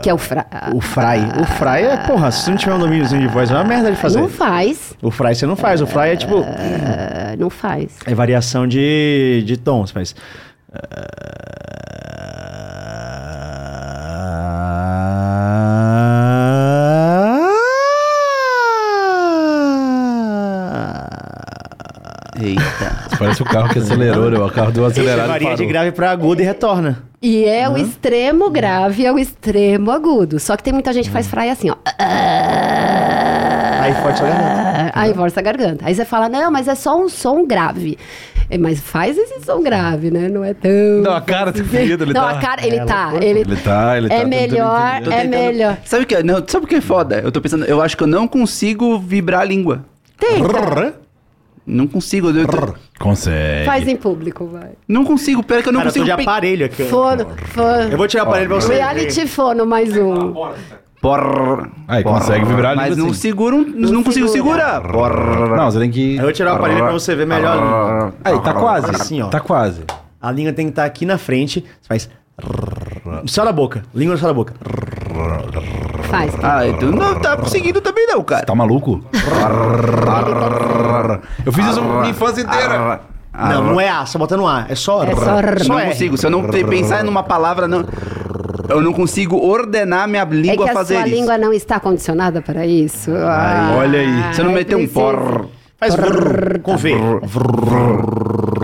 Que 0.01 0.09
é 0.09 0.13
o 0.13 0.17
fra... 0.17 0.45
o 0.75 0.81
fry? 0.81 1.41
O 1.41 1.45
fry 1.45 1.85
é, 1.85 1.97
porra, 2.05 2.29
se 2.29 2.41
você 2.41 2.51
não 2.51 2.57
tiver 2.57 2.73
um 2.73 2.79
domíniozinho 2.79 3.21
de 3.21 3.27
voz, 3.29 3.49
é 3.49 3.53
uma 3.53 3.63
merda 3.63 3.89
de 3.89 3.95
fazer. 3.97 4.19
Não 4.19 4.27
faz. 4.27 4.97
O 5.01 5.09
fry 5.09 5.33
você 5.33 5.45
não 5.45 5.55
faz, 5.55 5.79
o 5.79 5.87
fry 5.87 6.09
é 6.09 6.15
tipo 6.17 6.39
ah, 6.39 7.35
não 7.39 7.49
faz. 7.49 7.95
é 8.05 8.13
variação 8.13 8.67
de, 8.67 9.43
de 9.45 9.55
tom, 9.55 9.87
você 9.87 9.93
faz. 9.93 10.13
Eita. 22.49 23.07
parece 23.17 23.41
o 23.41 23.45
carro 23.45 23.69
que 23.69 23.79
acelerou, 23.79 24.29
né? 24.29 24.37
O 24.39 24.49
carro 24.49 24.71
deu 24.71 24.83
uma 24.83 24.89
acelerada 24.89 25.27
varia 25.27 25.55
de 25.55 25.65
grave 25.65 25.91
pra 25.91 26.11
agudo 26.11 26.41
e 26.41 26.45
retorna. 26.45 27.03
E 27.21 27.45
é 27.45 27.69
o 27.69 27.77
extremo 27.77 28.49
grave, 28.49 29.05
é 29.05 29.11
o 29.11 29.17
extremo 29.17 29.91
agudo. 29.91 30.39
Só 30.39 30.57
que 30.57 30.63
tem 30.63 30.73
muita 30.73 30.91
gente 30.91 31.05
que 31.05 31.11
faz 31.13 31.27
fraia 31.27 31.53
assim, 31.53 31.69
ó. 31.69 31.75
Aí 33.81 33.93
forte 33.95 34.17
sua 34.19 34.27
garganta. 34.27 34.91
Aí 34.93 35.13
força 35.13 35.39
a 35.39 35.43
garganta. 35.43 35.85
Aí 35.85 35.95
você 35.95 36.05
fala, 36.05 36.29
não, 36.29 36.51
mas 36.51 36.67
é 36.67 36.75
só 36.75 36.97
um 36.97 37.09
som 37.09 37.45
grave. 37.45 37.97
É, 38.49 38.57
Mas 38.57 38.79
faz 38.79 39.17
esse 39.17 39.43
som 39.45 39.61
grave, 39.63 40.11
né? 40.11 40.27
Não 40.29 40.43
é 40.43 40.53
tão. 40.53 40.69
Não, 41.01 41.13
a 41.13 41.21
cara 41.21 41.51
tá 41.53 41.63
ferida, 41.63 42.03
ele 42.03 42.13
não, 42.13 42.21
tá- 42.21 42.29
a 42.31 42.39
cara, 42.39 42.65
ele 42.67 42.75
É, 42.75 42.85
tá. 42.85 43.11
Ele, 43.21 43.39
Ele 43.39 43.55
tá, 43.55 43.97
ele 43.97 44.09
tá 44.09 44.15
é 44.15 44.17
tentando 44.19 44.29
melhor, 44.29 45.01
é 45.11 45.23
melhor. 45.23 45.77
Sabe 45.85 46.03
o 46.03 46.05
que? 46.05 46.15
é? 46.15 46.23
Não, 46.23 46.43
sabe 46.45 46.65
o 46.65 46.67
que 46.67 46.75
é 46.75 46.81
foda? 46.81 47.19
Eu 47.23 47.31
tô 47.31 47.39
pensando, 47.41 47.63
eu 47.65 47.81
acho 47.81 47.95
que 47.95 48.03
eu 48.03 48.07
não 48.07 48.27
consigo 48.27 48.99
vibrar 48.99 49.41
a 49.41 49.45
língua. 49.45 49.85
Tenta. 50.19 50.93
Não 51.65 51.88
consigo. 51.88 52.30
eu 52.30 52.76
Consegue. 52.99 53.65
Faz 53.65 53.88
em 53.88 53.95
público, 53.95 54.45
vai. 54.48 54.72
não 54.88 55.03
consigo, 55.06 55.41
pera 55.44 55.61
que 55.61 55.69
eu 55.69 55.73
não 55.73 55.80
Cara, 55.80 55.90
eu 55.90 55.94
tô 55.94 55.99
consigo. 56.02 56.18
de 56.18 56.22
aparelho 56.23 56.65
aqui. 56.65 56.84
ó. 56.84 56.85
Fono, 56.88 57.27
fono. 57.48 57.90
Eu 57.91 57.98
vou 57.98 58.07
tirar 58.07 58.23
o 58.26 58.27
aparelho 58.27 58.49
pra 58.49 58.61
você. 58.61 58.73
Reality 58.76 59.27
fono, 59.27 59.65
mais 59.65 59.95
um. 59.98 60.34
Porra. 61.02 61.69
Aí, 61.85 62.02
consegue 62.03 62.45
vibrar 62.45 62.72
a 62.72 62.73
língua 62.76 62.88
Mas 62.90 62.98
não 62.98 63.07
assim. 63.07 63.15
seguro, 63.15 63.57
não, 63.57 64.03
consigo 64.03 64.27
segura. 64.30 64.80
segurar. 64.80 64.81
Porra. 64.90 65.56
Não, 65.57 65.69
você 65.72 65.80
tem 65.80 65.91
que... 65.91 66.15
Eu 66.15 66.23
vou 66.23 66.31
tirar 66.31 66.53
o 66.53 66.56
aparelho 66.56 66.80
pra 66.80 66.94
você 66.94 67.14
ver 67.14 67.27
melhor. 67.27 68.14
Aí, 68.23 68.40
tá 68.40 68.53
quase. 68.53 68.90
Assim, 68.90 69.22
ó. 69.22 69.27
Tá 69.27 69.41
quase. 69.41 69.81
A 70.22 70.31
língua 70.31 70.53
tem 70.53 70.68
que 70.68 70.72
estar 70.72 70.85
aqui 70.85 71.06
na 71.06 71.18
frente. 71.18 71.60
Você 71.81 71.88
faz. 71.90 72.10
Só 73.26 73.44
na 73.44 73.52
boca. 73.52 73.84
Língua 73.94 74.15
só 74.15 74.27
na 74.27 74.34
boca. 74.34 74.53
Faz. 76.18 76.34
Ah, 76.44 76.68
então 76.68 76.91
não 76.91 77.15
tá 77.15 77.35
conseguindo 77.38 77.81
também 77.81 78.06
não, 78.07 78.23
cara. 78.23 78.45
Tá 78.45 78.53
maluco? 78.56 79.02
Eu 81.45 81.52
fiz 81.52 81.65
isso 81.68 81.81
minha 81.81 82.10
infância 82.10 82.41
inteira. 82.41 83.02
Não, 83.34 83.64
não 83.64 83.81
é 83.81 83.90
A, 83.90 84.06
só 84.06 84.19
botando 84.19 84.45
A. 84.48 84.65
É 84.69 84.76
só. 84.76 85.03
É 85.03 85.15
só 85.15 85.40
r- 85.40 85.68
não 85.68 85.80
consigo. 85.81 86.18
Se 86.18 86.26
eu 86.27 86.30
não 86.30 86.44
pensar 86.44 87.03
numa 87.03 87.23
palavra, 87.23 87.68
não, 87.68 87.84
eu 88.69 88.80
não 88.81 88.94
consigo 88.94 89.38
ordenar 89.38 90.07
minha 90.07 90.22
É 90.22 90.26
língua 90.26 90.65
que 90.65 90.69
a 90.69 90.73
a 90.73 90.76
fazer 90.76 90.95
sua 90.98 91.07
isso. 91.07 91.15
língua 91.15 91.38
não 91.38 91.52
está 91.52 91.80
condicionada 91.80 92.41
para 92.41 92.65
isso. 92.65 93.11
Ah, 93.15 93.76
olha 93.80 93.99
aí. 93.99 94.34
Você 94.34 94.44
não 94.44 94.52
é 94.52 94.53
meteu 94.53 94.77
um 94.77 94.88
porra. 94.88 95.45
Faz 95.80 95.95
com 96.61 96.77
V. 96.77 96.94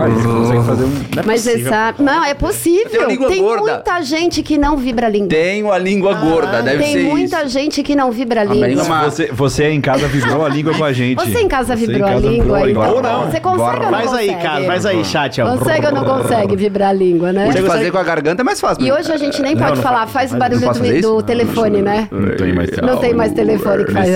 Aí 0.04 0.10
você 0.12 0.28
consegue 0.28 0.64
fazer 0.64 0.84
um... 0.84 0.88
Não 0.88 1.22
é 1.22 1.26
Mas 1.26 1.40
você 1.40 1.50
possível. 1.50 1.70
sabe. 1.72 2.02
Não, 2.02 2.24
é 2.24 2.30
Eu 2.30 2.36
possível. 2.36 3.06
Tem 3.28 3.42
gorda. 3.42 3.72
muita 3.74 4.02
gente 4.02 4.42
que 4.42 4.56
não 4.58 4.76
vibra 4.76 5.06
a 5.06 5.10
língua. 5.10 5.28
Tenho 5.28 5.72
a 5.72 5.78
língua 5.78 6.14
gorda, 6.14 6.62
deve 6.62 6.76
Ah, 6.76 6.86
Tem 6.86 6.92
ser 6.92 7.02
muita 7.04 7.38
isso. 7.42 7.48
gente 7.48 7.82
que 7.82 7.94
não 7.96 8.10
vibra 8.10 8.40
a 8.42 8.44
língua 8.44 8.82
uma- 8.84 9.04
Você, 9.04 9.26
você 9.32 9.70
em 9.70 9.80
casa 9.80 10.06
vibrou 10.08 10.44
a 10.44 10.48
língua 10.48 10.74
com 10.74 10.84
a 10.84 10.92
gente. 10.92 11.18
Você 11.24 11.40
em 11.40 11.48
casa 11.48 11.76
Você 11.76 11.86
vibrou 11.86 12.08
em 12.08 12.10
a 12.10 12.14
casa 12.14 12.28
língua 12.28 12.56
a 12.56 12.60
aí. 12.60 12.66
língua. 12.68 12.88
Ou 12.88 13.02
não. 13.02 13.30
Você 13.30 13.40
consegue 13.40 13.84
ou 13.84 13.90
não 13.90 13.90
Faz 13.90 14.12
aí, 14.14 14.34
cara. 14.36 14.64
Faz 14.64 14.86
aí, 14.86 15.04
chat. 15.04 15.40
Ó. 15.40 15.56
Consegue 15.56 15.86
ou 15.86 15.92
não 15.92 16.04
consegue 16.04 16.56
vibrar 16.56 16.90
a 16.90 16.92
língua, 16.92 17.32
né? 17.32 17.48
O 17.48 17.52
de 17.52 17.60
Você 17.60 17.66
fazer 17.66 17.90
com 17.90 17.98
a 17.98 18.02
garganta 18.02 18.42
é 18.42 18.44
mais 18.44 18.60
fácil. 18.60 18.82
E 18.84 18.88
né? 18.90 18.94
hoje 18.94 19.12
a 19.12 19.16
gente 19.16 19.40
nem 19.42 19.56
pode 19.56 19.80
falar, 19.80 20.06
faz- 20.06 20.32
o 20.32 20.36
barulho 20.38 20.60
do, 21.02 21.22
telefone, 21.22 21.82
né? 21.82 22.08
Não 22.10 22.36
tem 22.36 22.52
mais 22.54 22.70
Não 22.82 22.96
tem 22.98 23.14
mais 23.14 23.32
telefone 23.32 23.84
que 23.84 23.92
faz. 23.92 24.08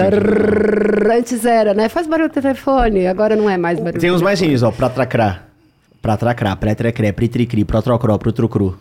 Antes 1.16 1.44
era, 1.44 1.74
né? 1.74 1.88
Faz 1.88 2.06
barulho 2.06 2.28
do 2.28 2.32
telefone, 2.32 3.06
agora 3.06 3.36
não 3.36 3.48
é 3.48 3.56
mais 3.56 3.78
barulho. 3.78 4.00
Tem 4.00 4.10
uns 4.10 4.22
mais 4.22 4.38
ó. 4.62 4.70
Pra 4.70 4.88
tracrá. 4.88 5.40
Pra 6.04 6.18
tracrá. 6.18 6.54
Pré-trecré. 6.54 7.12
Pri-tri-cri. 7.12 7.64
Protrocró. 7.64 8.18
Protrucru. 8.18 8.76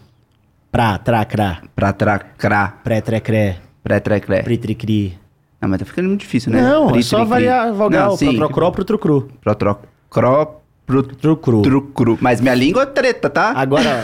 Pra 0.70 0.98
tracrá. 0.98 1.62
Pra 1.74 1.94
tracrá, 1.94 2.74
Pré-trecré. 2.84 3.60
pré-trecré. 3.82 4.41
Pri-tri-cri. 4.44 5.18
Não, 5.62 5.70
mas 5.70 5.80
tá 5.80 5.86
ficando 5.86 6.10
muito 6.10 6.20
difícil, 6.20 6.52
né? 6.52 6.62
Não, 6.62 6.94
é 6.94 7.02
só 7.02 7.24
variar 7.24 7.68
a 7.68 7.72
vogal. 7.72 8.10
Não, 8.10 8.18
sim. 8.18 8.26
Protrocró. 8.36 8.72
Protrucru. 8.72 9.30
Protrocró, 9.41 10.60
pro- 10.86 11.04
Trucru. 11.04 11.62
trucru. 11.62 12.18
Mas 12.20 12.41
minha 12.41 12.56
língua 12.56 12.84
é 12.84 12.86
treta, 12.88 13.30
tá? 13.30 13.54
Agora, 13.56 14.04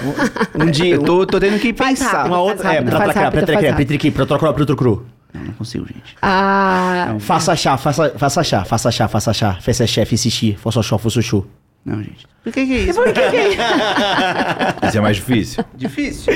um, 0.57 0.63
um 0.63 0.71
dia... 0.71 0.95
Eu 0.95 1.03
tô, 1.03 1.25
tô 1.25 1.39
tendo 1.41 1.59
que 1.59 1.73
Faz 1.73 1.99
pensar. 1.99 2.11
rápido. 2.19 2.31
Uma 2.31 2.41
outra... 2.41 2.73
É, 2.73 2.81
pra 2.81 2.99
tracrá. 3.01 3.31
Pré-trecré. 3.31 3.73
Pri-tri-cri. 3.73 4.11
Protrocró. 4.11 4.53
Protrucru. 4.53 5.05
Não, 5.33 5.43
não 5.43 5.53
consigo, 5.53 5.85
gente. 5.85 6.15
Ah, 6.21 7.17
Faça 7.19 7.53
chá. 7.57 7.75
Faça, 7.75 8.13
faça 8.17 8.43
chá. 8.43 8.63
Faça 8.63 8.89
chá. 8.91 9.07
Faça 9.09 9.33
chá. 9.33 9.57
Fesse 9.59 9.85
chefe. 9.85 10.17
Xixi. 10.17 10.55
Fosse 10.55 10.81
xó. 10.81 10.97
Fosse 10.97 11.21
chu. 11.21 11.45
Não, 11.85 11.97
gente. 12.03 12.27
Por 12.43 12.53
que 12.53 12.65
que 12.65 12.73
é 12.73 12.77
isso? 12.77 12.99
Isso 14.87 14.97
é 14.97 15.01
mais 15.01 15.17
difícil. 15.17 15.63
Difícil. 15.75 16.33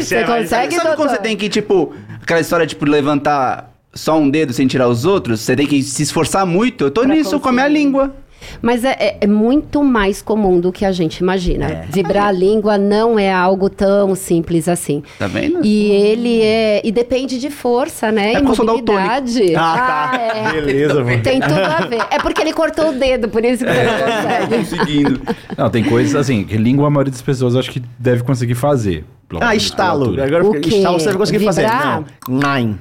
você 0.00 0.24
consegue, 0.24 0.74
Sabe 0.76 0.96
quando 0.96 1.10
você 1.10 1.18
tem 1.18 1.36
que, 1.36 1.48
tipo, 1.48 1.94
aquela 2.20 2.40
história, 2.40 2.66
tipo, 2.66 2.84
levantar 2.84 3.70
só 3.94 4.18
um 4.18 4.28
dedo 4.28 4.52
sem 4.52 4.66
tirar 4.66 4.88
os 4.88 5.04
outros? 5.04 5.40
Você 5.40 5.54
tem 5.56 5.66
que 5.66 5.82
se 5.82 6.02
esforçar 6.02 6.44
muito. 6.46 6.84
Eu 6.84 6.90
tô 6.90 7.02
Pra 7.02 7.14
nisso 7.14 7.38
com 7.40 7.48
a 7.48 7.52
minha 7.52 7.64
conseguir. 7.64 7.78
língua. 7.84 8.14
Mas 8.60 8.84
é, 8.84 8.90
é- 8.98 9.16
é 9.22 9.26
muito 9.26 9.82
mais 9.82 10.20
comum 10.20 10.60
do 10.60 10.70
que 10.72 10.84
a 10.84 10.92
gente 10.92 11.18
imagina. 11.18 11.66
É. 11.66 11.86
Vibrar 11.88 12.26
a 12.26 12.32
língua 12.32 12.76
não 12.76 13.18
é 13.18 13.32
algo 13.32 13.70
tão 13.70 14.14
simples 14.14 14.68
assim. 14.68 15.02
Tá 15.18 15.26
vendo? 15.26 15.64
E 15.64 15.90
ele 15.90 16.42
é. 16.42 16.80
E 16.84 16.92
depende 16.92 17.38
de 17.38 17.50
força, 17.50 18.10
né? 18.12 18.34
É 18.34 18.38
e 18.38 18.42
mobilidade. 18.42 19.54
Ah, 19.56 20.10
tá. 20.12 20.18
é. 20.20 20.52
Beleza, 20.52 21.04
mano. 21.04 21.22
Tem 21.22 21.40
tudo 21.40 21.54
a 21.60 21.86
ver. 21.86 22.02
É 22.10 22.18
porque 22.18 22.40
ele 22.42 22.52
cortou 22.52 22.90
o 22.90 22.92
dedo, 22.92 23.28
por 23.28 23.44
isso 23.44 23.64
que 23.64 23.72
você 23.72 23.82
não 23.84 23.92
consegue. 23.98 24.56
Conseguindo. 24.56 25.20
Não, 25.56 25.70
tem 25.70 25.84
coisas 25.84 26.14
assim, 26.14 26.44
que 26.44 26.56
língua 26.56 26.86
a 26.86 26.90
maioria 26.90 27.12
das 27.12 27.22
pessoas 27.22 27.56
acho 27.56 27.70
que 27.70 27.82
deve 27.98 28.22
conseguir 28.22 28.54
fazer. 28.54 29.04
Ah, 29.40 29.54
estalo. 29.56 30.20
Agora 30.22 30.44
O 30.44 30.56
estalo 30.56 31.00
você 31.00 31.08
vai 31.08 31.16
conseguir 31.18 31.44
fazer. 31.44 31.62
Vibrar? 31.62 32.04
Não. 32.28 32.54
Nine. 32.56 32.78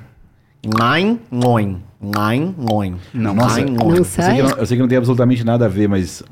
Nine, 0.64 1.20
ngoin. 1.32 1.82
Nine, 2.02 2.56
ngoin. 2.58 2.96
Não, 3.14 3.32
Nine, 3.34 3.44
nossa. 3.44 3.62
ngoin. 3.62 3.76
Não 3.78 3.96
Eu 3.96 4.04
sei, 4.04 4.24
sai? 4.24 4.36
que 4.38 4.42
não, 4.44 4.50
eu 4.52 4.66
sei 4.66 4.78
que 4.78 4.82
não 4.82 4.88
tem 4.90 4.98
absolutamente 4.98 5.44
nada 5.44 5.66
a 5.66 5.70
ver, 5.70 5.88
mas 5.88 6.24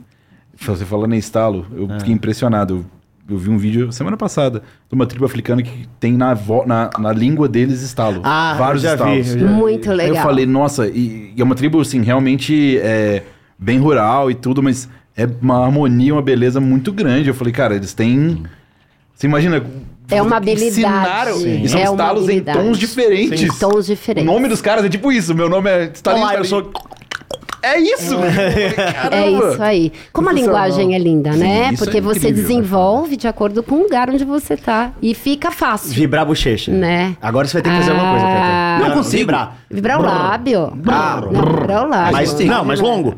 você 0.60 0.84
falando 0.86 1.14
em 1.14 1.18
estalo, 1.18 1.66
eu 1.76 1.90
É. 1.92 2.00
fiquei 2.00 2.14
impressionado. 2.14 2.86
Eu, 3.30 3.36
eu 3.36 3.38
vi 3.38 3.50
um 3.52 3.58
vídeo 3.60 3.92
semana 3.92 4.18
passada 4.18 4.60
de 4.90 4.96
uma 4.96 5.06
tribo 5.06 5.24
africana 5.26 5.62
que 5.62 5.88
tem 6.00 6.14
na, 6.14 6.34
vo- 6.34 6.66
na, 6.66 6.90
na 6.98 7.14
língua 7.14 7.48
deles 7.48 7.82
estalo. 7.84 8.22
Ah, 8.24 8.56
vários 8.58 8.84
eu 8.84 8.90
já 8.90 8.96
vi, 8.96 9.20
estalos. 9.20 9.34
eu 9.36 9.40
já 9.42 9.46
vi. 9.48 9.54
Muito 9.54 9.92
Aí 9.92 9.98
legal. 9.98 10.16
eu 10.16 10.22
falei, 10.24 10.46
nossa, 10.48 10.88
e, 10.88 11.34
e 11.36 11.40
é 11.40 11.44
uma 11.44 11.54
tribo, 11.56 11.80
assim, 11.80 12.02
realmente 12.02 12.80
é, 12.80 13.24
bem 13.58 13.78
rural 13.78 14.32
e 14.32 14.34
tudo, 14.36 14.64
mas 14.64 14.90
é 15.16 15.28
uma 15.42 15.64
harmonia, 15.64 16.14
uma 16.16 16.22
beleza 16.24 16.60
muito 16.60 16.92
grande. 16.92 17.28
Eu 17.30 17.36
falei, 17.36 17.54
cara, 17.54 17.76
eles 17.76 17.94
têm. 17.94 18.42
Você 19.14 19.28
imagina 19.28 19.64
É 20.12 20.22
uma 20.22 20.38
habilidade. 20.38 20.70
Ensinaram. 20.70 21.38
Sim. 21.38 21.62
E 21.64 21.70
são 21.70 21.80
É 21.80 21.84
estalos 21.84 22.30
em 22.30 22.42
tons 22.42 22.78
diferentes. 22.78 23.42
Em 23.42 23.60
tons 23.60 23.86
diferentes. 23.86 24.30
O 24.30 24.34
nome 24.34 24.48
dos 24.48 24.62
caras 24.62 24.84
é 24.86 24.90
tipo 24.90 25.12
isso. 25.12 25.34
Meu 25.36 25.50
nome 25.50 25.70
é 25.70 25.92
estalinho. 25.94 26.26
Olá, 26.26 26.36
eu 26.36 26.46
sou... 26.46 26.72
É 27.62 27.78
isso! 27.78 28.16
É 28.16 28.70
Caramba. 28.94 29.52
isso 29.52 29.62
aí. 29.62 29.92
Como 30.14 30.30
a 30.30 30.32
linguagem 30.34 30.96
é 30.96 30.98
linda, 30.98 31.34
né? 31.34 31.72
isso 31.74 31.84
é 31.84 31.86
Porque 31.86 32.00
você 32.00 32.30
incrível, 32.30 32.42
desenvolve 32.48 33.18
de 33.18 33.28
acordo 33.28 33.62
com 33.62 33.76
o 33.76 33.84
lugar 33.84 34.10
onde 34.10 34.24
você 34.24 34.56
tá. 34.56 34.92
E 35.02 35.14
fica 35.14 35.52
fácil. 35.52 35.92
Vibrar 35.92 36.22
a 36.22 36.26
bochecha. 36.26 36.72
Né? 36.72 37.18
Agora 37.22 37.46
você 37.48 37.56
vai 37.56 37.62
ter 37.64 37.70
que 37.70 37.76
fazer 37.76 37.92
alguma 37.92 38.12
coisa, 38.12 38.26
Ah. 38.28 38.76
Peter. 38.78 38.88
Não 38.90 38.96
consigo. 38.98 39.18
Vibrar. 39.20 39.58
Vibrar 39.70 40.00
o 40.00 40.04
lábio. 40.04 40.74
Ah, 40.88 41.20
Não, 41.22 41.30
vibrar 41.44 41.86
o 41.86 41.90
lábio. 41.90 42.12
Mas, 42.14 42.40
não, 42.40 42.64
mais 42.64 42.80
longo. 42.80 43.14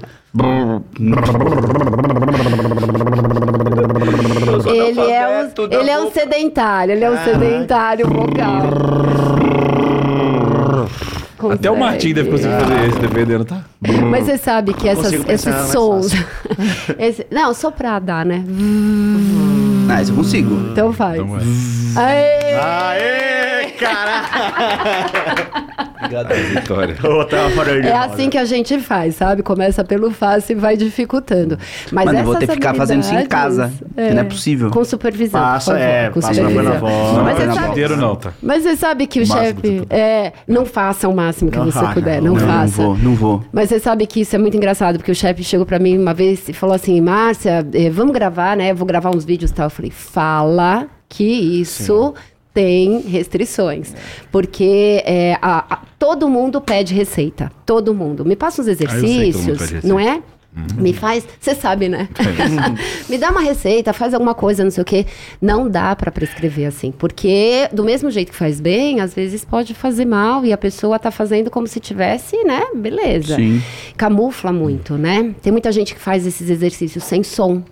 Ele 4.76 5.00
é, 5.02 5.28
um, 5.28 5.34
alfabeto 5.38 5.68
da 5.68 5.80
ele 5.80 5.90
é 5.90 6.00
um 6.00 6.12
sedentário, 6.12 6.92
ele 6.94 7.04
é 7.06 7.10
um 7.10 7.14
Ah. 7.14 7.24
sedentário 7.24 8.08
vocal. 8.08 8.62
Até 11.54 11.72
o 11.72 11.76
Martim 11.80 12.14
deve 12.14 12.30
conseguir 12.30 12.54
fazer 12.60 12.88
esse, 12.88 13.00
dependendo, 13.00 13.44
tá? 13.46 13.62
Mas 14.10 14.26
você 14.26 14.38
sabe 14.38 14.74
que 14.74 14.88
essas, 14.88 15.12
esses 15.28 15.56
sons. 15.72 16.12
esse- 17.00 17.26
não, 17.32 17.52
soprar 17.54 18.00
dá, 18.00 18.24
né? 18.24 18.44
Ah, 19.90 20.02
isso 20.02 20.12
eu 20.12 20.16
consigo. 20.18 20.56
Então 20.72 20.94
faz. 20.94 21.20
Então. 21.20 21.36
Aê! 21.96 22.54
Aê, 22.56 23.51
caraca! 23.82 25.72
Obrigado, 26.04 26.34
Vitória. 26.34 26.96
É 27.84 27.94
assim 27.98 28.30
que 28.30 28.38
a 28.38 28.46
gente 28.46 28.80
faz, 28.80 29.16
sabe? 29.16 29.44
Começa 29.44 29.84
pelo 29.84 30.12
fácil 30.12 30.54
e 30.58 30.60
vai 30.60 30.76
dificultando. 30.76 31.58
Mas 31.92 32.06
Mano, 32.06 32.20
eu 32.20 32.24
vou 32.26 32.36
ter 32.36 32.48
que 32.48 32.54
ficar 32.54 32.74
fazendo 32.74 33.02
isso 33.02 33.14
em 33.14 33.26
casa, 33.26 33.72
porque 33.96 34.14
não 34.14 34.22
é 34.22 34.24
possível. 34.24 34.72
Com 34.72 34.84
supervisão. 34.84 35.42
Passa, 35.42 35.78
é, 35.78 36.10
com 36.10 36.20
passa 36.20 36.34
supervisão. 36.34 36.64
na 36.64 36.80
voz. 36.80 36.94
Não, 37.14 37.24
Mas 37.24 37.40
é 37.40 37.44
você 37.44 37.50
o 37.50 37.54
sabe- 37.54 37.68
inteiro 37.70 37.98
não, 37.98 38.16
tá? 38.16 38.34
Mas 38.42 38.64
você 38.64 38.76
sabe 38.76 39.08
que 39.08 39.22
o 39.22 39.28
máximo 39.28 39.62
chefe. 39.62 39.86
É, 39.90 40.34
não 40.48 40.66
faça 40.66 41.08
o 41.08 41.16
máximo 41.16 41.52
que 41.52 41.58
Não 41.58 41.66
você 41.66 41.80
faça, 41.80 41.94
puder, 41.94 42.22
não, 42.22 42.34
não, 42.34 42.42
Não, 42.42 42.48
não 42.48 42.54
faça. 42.62 42.82
vou, 42.82 42.98
não 42.98 43.16
vou. 43.16 43.44
Mas 43.52 43.70
você 43.70 43.80
sabe 43.80 44.06
que 44.08 44.22
isso 44.22 44.36
é 44.36 44.40
muito 44.40 44.58
engraçado, 44.58 44.98
porque 44.98 45.12
o 45.12 45.16
chefe 45.16 45.44
chegou 45.44 45.66
pra 45.66 45.80
mim 45.80 45.98
uma 45.98 46.14
vez 46.14 46.48
e 46.50 46.54
falou 46.54 46.76
assim: 46.76 47.00
Márcia, 47.02 47.66
eh, 47.74 47.90
vamos 47.90 48.14
gravar, 48.14 48.56
né? 48.58 48.74
Vou 48.74 48.86
gravar 48.88 49.12
uns 49.16 49.24
vídeos 49.26 49.52
e 49.52 49.54
tal. 49.54 49.66
Eu 49.68 49.70
falei: 49.70 49.92
fala 49.92 50.88
que 51.08 51.24
isso. 51.24 52.14
Tem 52.54 53.00
restrições. 53.02 53.94
Porque 54.32 55.02
é, 55.06 55.38
a- 55.42 55.66
a- 55.76 55.80
todo 55.98 56.28
mundo 56.30 56.60
pede 56.60 56.94
receita. 56.94 57.52
Todo 57.66 57.94
mundo. 57.94 58.26
Me 58.26 58.36
passa 58.36 58.62
uns 58.62 58.68
Ah, 58.68 58.72
exercícios, 58.72 59.84
não 59.84 60.00
é? 60.00 60.22
Me 60.76 60.92
faz, 60.92 61.26
você 61.40 61.56
sabe, 61.56 61.88
né? 61.88 62.10
Me 63.08 63.18
dá 63.18 63.30
uma 63.32 63.40
receita, 63.40 63.94
faz 63.94 64.14
alguma 64.14 64.34
coisa, 64.34 64.66
não 64.66 64.70
sei 64.72 64.82
o 64.82 64.86
quê. 64.86 65.06
Não 65.42 65.70
dá 65.70 65.96
pra 65.96 66.12
prescrever 66.12 66.68
assim, 66.68 66.92
porque 66.92 67.70
do 67.72 67.86
mesmo 67.86 68.12
jeito 68.12 68.32
que 68.34 68.38
faz 68.38 68.60
bem, 68.60 69.00
às 69.00 69.14
vezes 69.14 69.46
pode 69.46 69.74
fazer 69.74 70.04
mal 70.04 70.44
e 70.46 70.52
a 70.52 70.58
pessoa 70.58 71.00
tá 71.00 71.10
fazendo 71.10 71.50
como 71.50 71.68
se 71.68 71.80
tivesse, 71.80 72.36
né? 72.44 72.64
Beleza. 72.76 73.38
Sim. 73.38 73.62
Camufla 73.96 74.52
muito, 74.52 74.98
né? 74.98 75.34
Tem 75.42 75.54
muita 75.54 75.72
gente 75.72 75.94
que 75.96 76.02
faz 76.02 76.28
esses 76.28 76.50
exercícios 76.50 77.06
sem 77.06 77.24
som. 77.24 77.64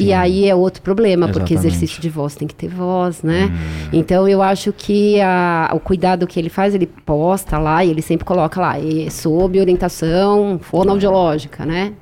E 0.00 0.12
aí 0.12 0.46
é 0.48 0.54
outro 0.54 0.82
problema, 0.82 1.28
porque 1.28 1.54
Exatamente. 1.54 1.74
exercício 1.76 2.02
de 2.02 2.10
voz 2.10 2.34
tem 2.34 2.46
que 2.46 2.54
ter 2.54 2.68
voz, 2.68 3.22
né? 3.22 3.50
Então 3.92 4.28
eu 4.28 4.42
acho 4.42 4.72
que 4.72 5.20
a- 5.20 5.70
o 5.72 5.80
cuidado 5.80 6.26
que 6.26 6.38
ele 6.38 6.50
faz, 6.50 6.74
ele 6.74 6.86
posta 6.86 7.56
lá 7.58 7.82
e 7.84 7.90
ele 7.90 8.02
sempre 8.02 8.24
coloca 8.24 8.60
lá, 8.60 8.78
e 8.78 9.10
sob 9.10 9.58
orientação 9.58 10.58
fonoaudiológica, 10.62 11.64
né? 11.64 11.92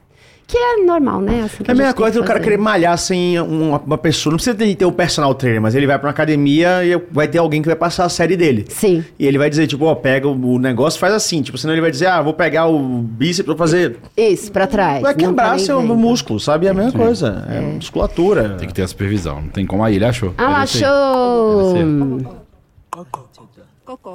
Que 0.47 0.57
é 0.57 0.77
normal, 0.85 1.21
né? 1.21 1.43
Assim 1.43 1.65
que 1.65 1.71
É 1.71 1.75
a 1.75 1.77
mesma 1.77 1.93
coisa 1.93 2.13
que 2.13 2.19
do 2.23 2.27
cara 2.27 2.39
querer 2.39 2.57
malhar 2.57 2.97
sem 2.97 3.39
uma, 3.41 3.79
uma 3.81 3.99
pessoa. 3.99 4.31
Não 4.31 4.37
precisa 4.37 4.55
ter, 4.57 4.73
ter 4.77 4.85
o 4.85 4.93
personal 4.93 5.35
trainer, 5.35 5.61
mas 5.61 5.75
ele 5.75 5.89
vai 5.89 5.99
pra 5.99 6.07
uma 6.07 6.13
academia 6.13 6.85
e 6.85 6.97
vai 7.11 7.27
ter 7.27 7.39
alguém 7.39 7.61
que 7.61 7.67
vai 7.67 7.75
passar 7.75 8.05
a 8.05 8.09
série 8.09 8.37
dele. 8.37 8.65
Sim. 8.69 9.05
E 9.19 9.27
ele 9.27 9.39
vai 9.39 9.51
dizer, 9.51 9.67
tipo, 9.67 9.85
ó, 9.87 9.95
pega 9.97 10.29
o, 10.29 10.55
o 10.55 10.59
negócio 10.59 10.99
e 10.99 11.01
faz 11.01 11.13
assim. 11.13 11.43
Tipo, 11.43 11.59
senão 11.59 11.75
ele 11.75 11.81
vai 11.81 11.91
dizer, 11.91 12.07
ah, 12.07 12.23
vou 12.23 12.33
pegar 12.33 12.67
o 12.67 12.79
bíceps 12.79 13.47
pra 13.47 13.57
fazer. 13.57 13.97
Isso, 14.17 14.53
pra 14.53 14.69
trás. 14.69 15.03
Vai 15.03 15.15
tá 15.15 15.19
quebrar 15.19 15.59
seu 15.59 15.81
vendo. 15.81 15.97
músculo, 15.97 16.39
sabe? 16.39 16.67
É 16.67 16.71
a 16.71 16.75
mesma 16.75 16.93
coisa. 16.93 17.45
É, 17.51 17.61
musculatura. 17.61 18.51
Tem 18.51 18.69
que 18.69 18.75
ter 18.75 18.83
a 18.83 18.89
supervisão. 18.89 19.43
Não 19.43 19.49
tem 19.49 19.67
como. 19.67 19.83
Aí 19.83 19.97
ele 19.97 20.05
achou. 20.05 20.33
Ah 20.39 20.65
show! 20.65 21.75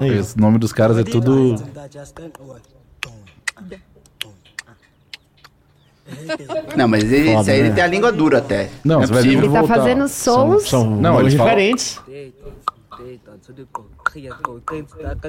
Esse 0.01 0.39
nome 0.39 0.57
dos 0.57 0.71
caras 0.71 0.97
é 0.97 1.03
tudo. 1.03 1.55
Não, 6.75 6.87
mas 6.87 7.03
ele, 7.11 7.29
Foda, 7.29 7.41
esse 7.41 7.51
aí 7.51 7.59
ele 7.59 7.69
né? 7.69 7.75
tem 7.75 7.83
a 7.83 7.87
língua 7.87 8.11
dura 8.11 8.37
até. 8.39 8.69
Não, 8.83 9.01
é 9.01 9.07
você 9.07 9.13
vai 9.13 9.23
possível. 9.23 9.45
Ele 9.45 9.53
tá 9.53 9.59
voltar. 9.59 9.75
fazendo 9.75 10.07
sons. 10.07 10.63
São 10.69 10.83
Não, 10.89 11.13
nomes 11.13 11.27
ele 11.33 11.37
fala- 11.37 11.49
diferentes. 11.49 11.99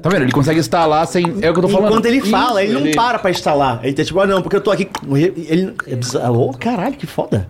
Tá 0.02 0.08
vendo? 0.10 0.22
Ele 0.22 0.32
consegue 0.32 0.60
instalar 0.60 1.06
sem. 1.06 1.24
É 1.40 1.50
o 1.50 1.52
que 1.52 1.58
eu 1.58 1.62
tô 1.62 1.68
falando. 1.68 1.90
Enquanto 1.90 2.06
ele 2.06 2.20
fala, 2.22 2.62
Isso, 2.62 2.72
ele 2.76 2.84
não 2.86 2.92
para 2.92 3.18
pra 3.18 3.30
instalar. 3.30 3.80
Ele 3.84 3.92
tá 3.94 4.04
tipo, 4.04 4.18
ah, 4.20 4.26
não, 4.26 4.42
porque 4.42 4.56
eu 4.56 4.60
tô 4.60 4.70
aqui. 4.70 4.88
Ele. 5.14 5.74
É 5.86 5.94
bizarro. 5.96 6.50
Ô, 6.50 6.52
caralho, 6.54 6.96
que 6.96 7.06
foda. 7.06 7.48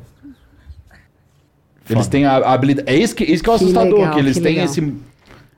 Eles 1.89 2.07
têm 2.07 2.25
a, 2.25 2.37
habilidade. 2.37 2.89
É 2.89 2.95
isso 2.97 3.15
que, 3.15 3.25
isso 3.25 3.43
que 3.43 3.51
é 3.51 3.53
o 3.53 3.59
Que 3.59 3.65
assustador, 3.65 3.99
legal, 3.99 4.15
que 4.15 4.19
eles 4.21 4.37
que 4.37 4.43
têm 4.43 4.53
legal. 4.55 4.65
esse. 4.67 4.95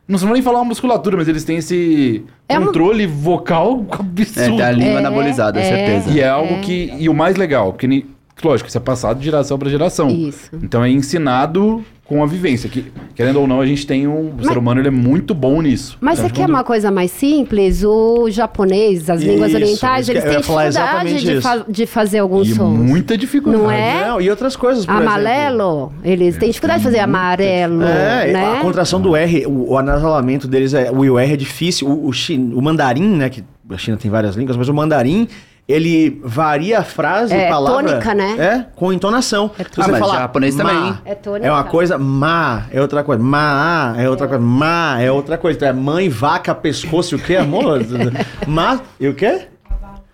Não 0.06 0.18
vou 0.18 0.32
nem 0.32 0.42
falar 0.42 0.58
uma 0.58 0.66
musculatura, 0.66 1.16
mas 1.16 1.28
eles 1.28 1.44
têm 1.44 1.56
esse 1.56 2.22
É 2.48 2.58
controle 2.58 3.06
vocal 3.06 3.84
É, 3.90 3.94
absurdo. 3.94 4.56
tem 4.56 4.62
a 4.62 4.70
língua 4.70 4.92
É, 4.92 4.96
anabolizada, 4.98 5.58
é. 5.60 5.62
certeza. 5.64 6.10
E 6.10 6.20
é 6.20 6.28
algo 6.28 6.60
que. 6.60 6.92
E 6.98 7.08
o 7.08 7.14
mais 7.14 7.36
legal, 7.36 7.72
porque, 7.72 8.04
lógico, 8.42 8.68
isso 8.68 8.76
é 8.76 8.80
passado 8.80 9.18
de 9.18 9.24
geração 9.24 9.58
para 9.58 9.70
geração. 9.70 10.10
Isso. 10.10 10.50
Então 10.62 10.84
é 10.84 10.90
ensinado 10.90 11.82
com 12.04 12.22
a 12.22 12.26
vivência. 12.26 12.68
Que, 12.68 12.92
querendo 13.14 13.40
ou 13.40 13.46
não, 13.46 13.60
a 13.60 13.66
gente 13.66 13.86
tem 13.86 14.06
um. 14.06 14.34
O 14.38 14.44
ser 14.44 14.58
humano 14.58 14.80
ele 14.80 14.88
é 14.88 14.90
muito 14.90 15.34
bom 15.34 15.62
nisso. 15.62 15.96
Mas 16.00 16.18
você 16.18 16.28
quer 16.30 16.46
uma 16.48 16.62
coisa 16.62 16.90
mais 16.90 17.10
simples? 17.10 17.82
O 17.82 18.28
japonês, 18.30 19.08
as 19.08 19.22
línguas 19.22 19.48
Isso, 19.52 19.56
orientais, 19.56 20.08
eles 20.08 20.22
têm 20.22 20.36
dificuldade 20.36 21.24
de, 21.24 21.40
fa- 21.40 21.64
de 21.68 21.86
fazer 21.86 22.18
alguns 22.18 22.48
E 22.48 22.54
sons. 22.54 22.78
muita 22.78 23.16
dificuldade. 23.16 23.62
Não 23.62 23.70
é? 23.70 24.06
Não, 24.08 24.20
e 24.20 24.28
outras 24.28 24.54
coisas, 24.54 24.84
por 24.84 24.92
exemplo. 24.94 25.08
Amarelo, 25.08 25.92
eles 26.04 26.36
têm 26.36 26.48
dificuldade 26.48 26.80
de 26.80 26.84
fazer 26.84 26.98
amarelo, 26.98 27.82
É, 27.82 28.32
né? 28.32 28.58
a 28.58 28.60
contração 28.60 29.00
do 29.00 29.16
R, 29.16 29.46
o, 29.46 29.70
o 29.70 29.78
anasalamento 29.78 30.46
deles 30.46 30.74
é. 30.74 30.90
O 30.90 31.18
R 31.18 31.32
é 31.32 31.36
difícil. 31.36 31.88
O, 31.88 32.08
o, 32.08 32.12
chin- 32.12 32.52
o 32.54 32.60
mandarim, 32.60 33.08
né? 33.16 33.28
Que 33.30 33.42
a 33.70 33.78
China 33.78 33.96
tem 33.96 34.10
várias 34.10 34.36
línguas, 34.36 34.56
mas 34.56 34.68
o 34.68 34.74
mandarim. 34.74 35.26
Ele 35.66 36.20
varia 36.22 36.80
a 36.80 36.84
frase, 36.84 37.32
É, 37.32 37.48
palavra. 37.48 37.82
tônica, 37.88 38.14
né? 38.14 38.36
É, 38.38 38.66
com 38.76 38.92
entonação. 38.92 39.50
Se 39.56 39.80
Ah, 39.80 39.88
mas 39.88 40.06
japonês 40.10 40.54
ma, 40.56 40.62
também. 40.64 40.98
É 41.06 41.14
tônica. 41.14 41.46
É 41.46 41.50
uma 41.50 41.64
coisa, 41.64 41.96
ma 41.96 42.64
é 42.70 42.80
outra 42.82 43.02
coisa. 43.02 43.22
Ma 43.22 43.94
é 43.96 44.08
outra 44.10 44.28
coisa. 44.28 44.44
Ma 44.44 45.00
é 45.00 45.10
outra 45.10 45.38
coisa. 45.38 45.56
Então 45.56 45.68
é 45.68 45.72
mãe, 45.72 46.08
vaca, 46.10 46.54
pescoço 46.54 47.14
e 47.14 47.16
o 47.16 47.18
quê, 47.18 47.36
amor? 47.36 47.80
ma 48.46 48.78
e 49.00 49.08
o 49.08 49.14
quê? 49.14 49.48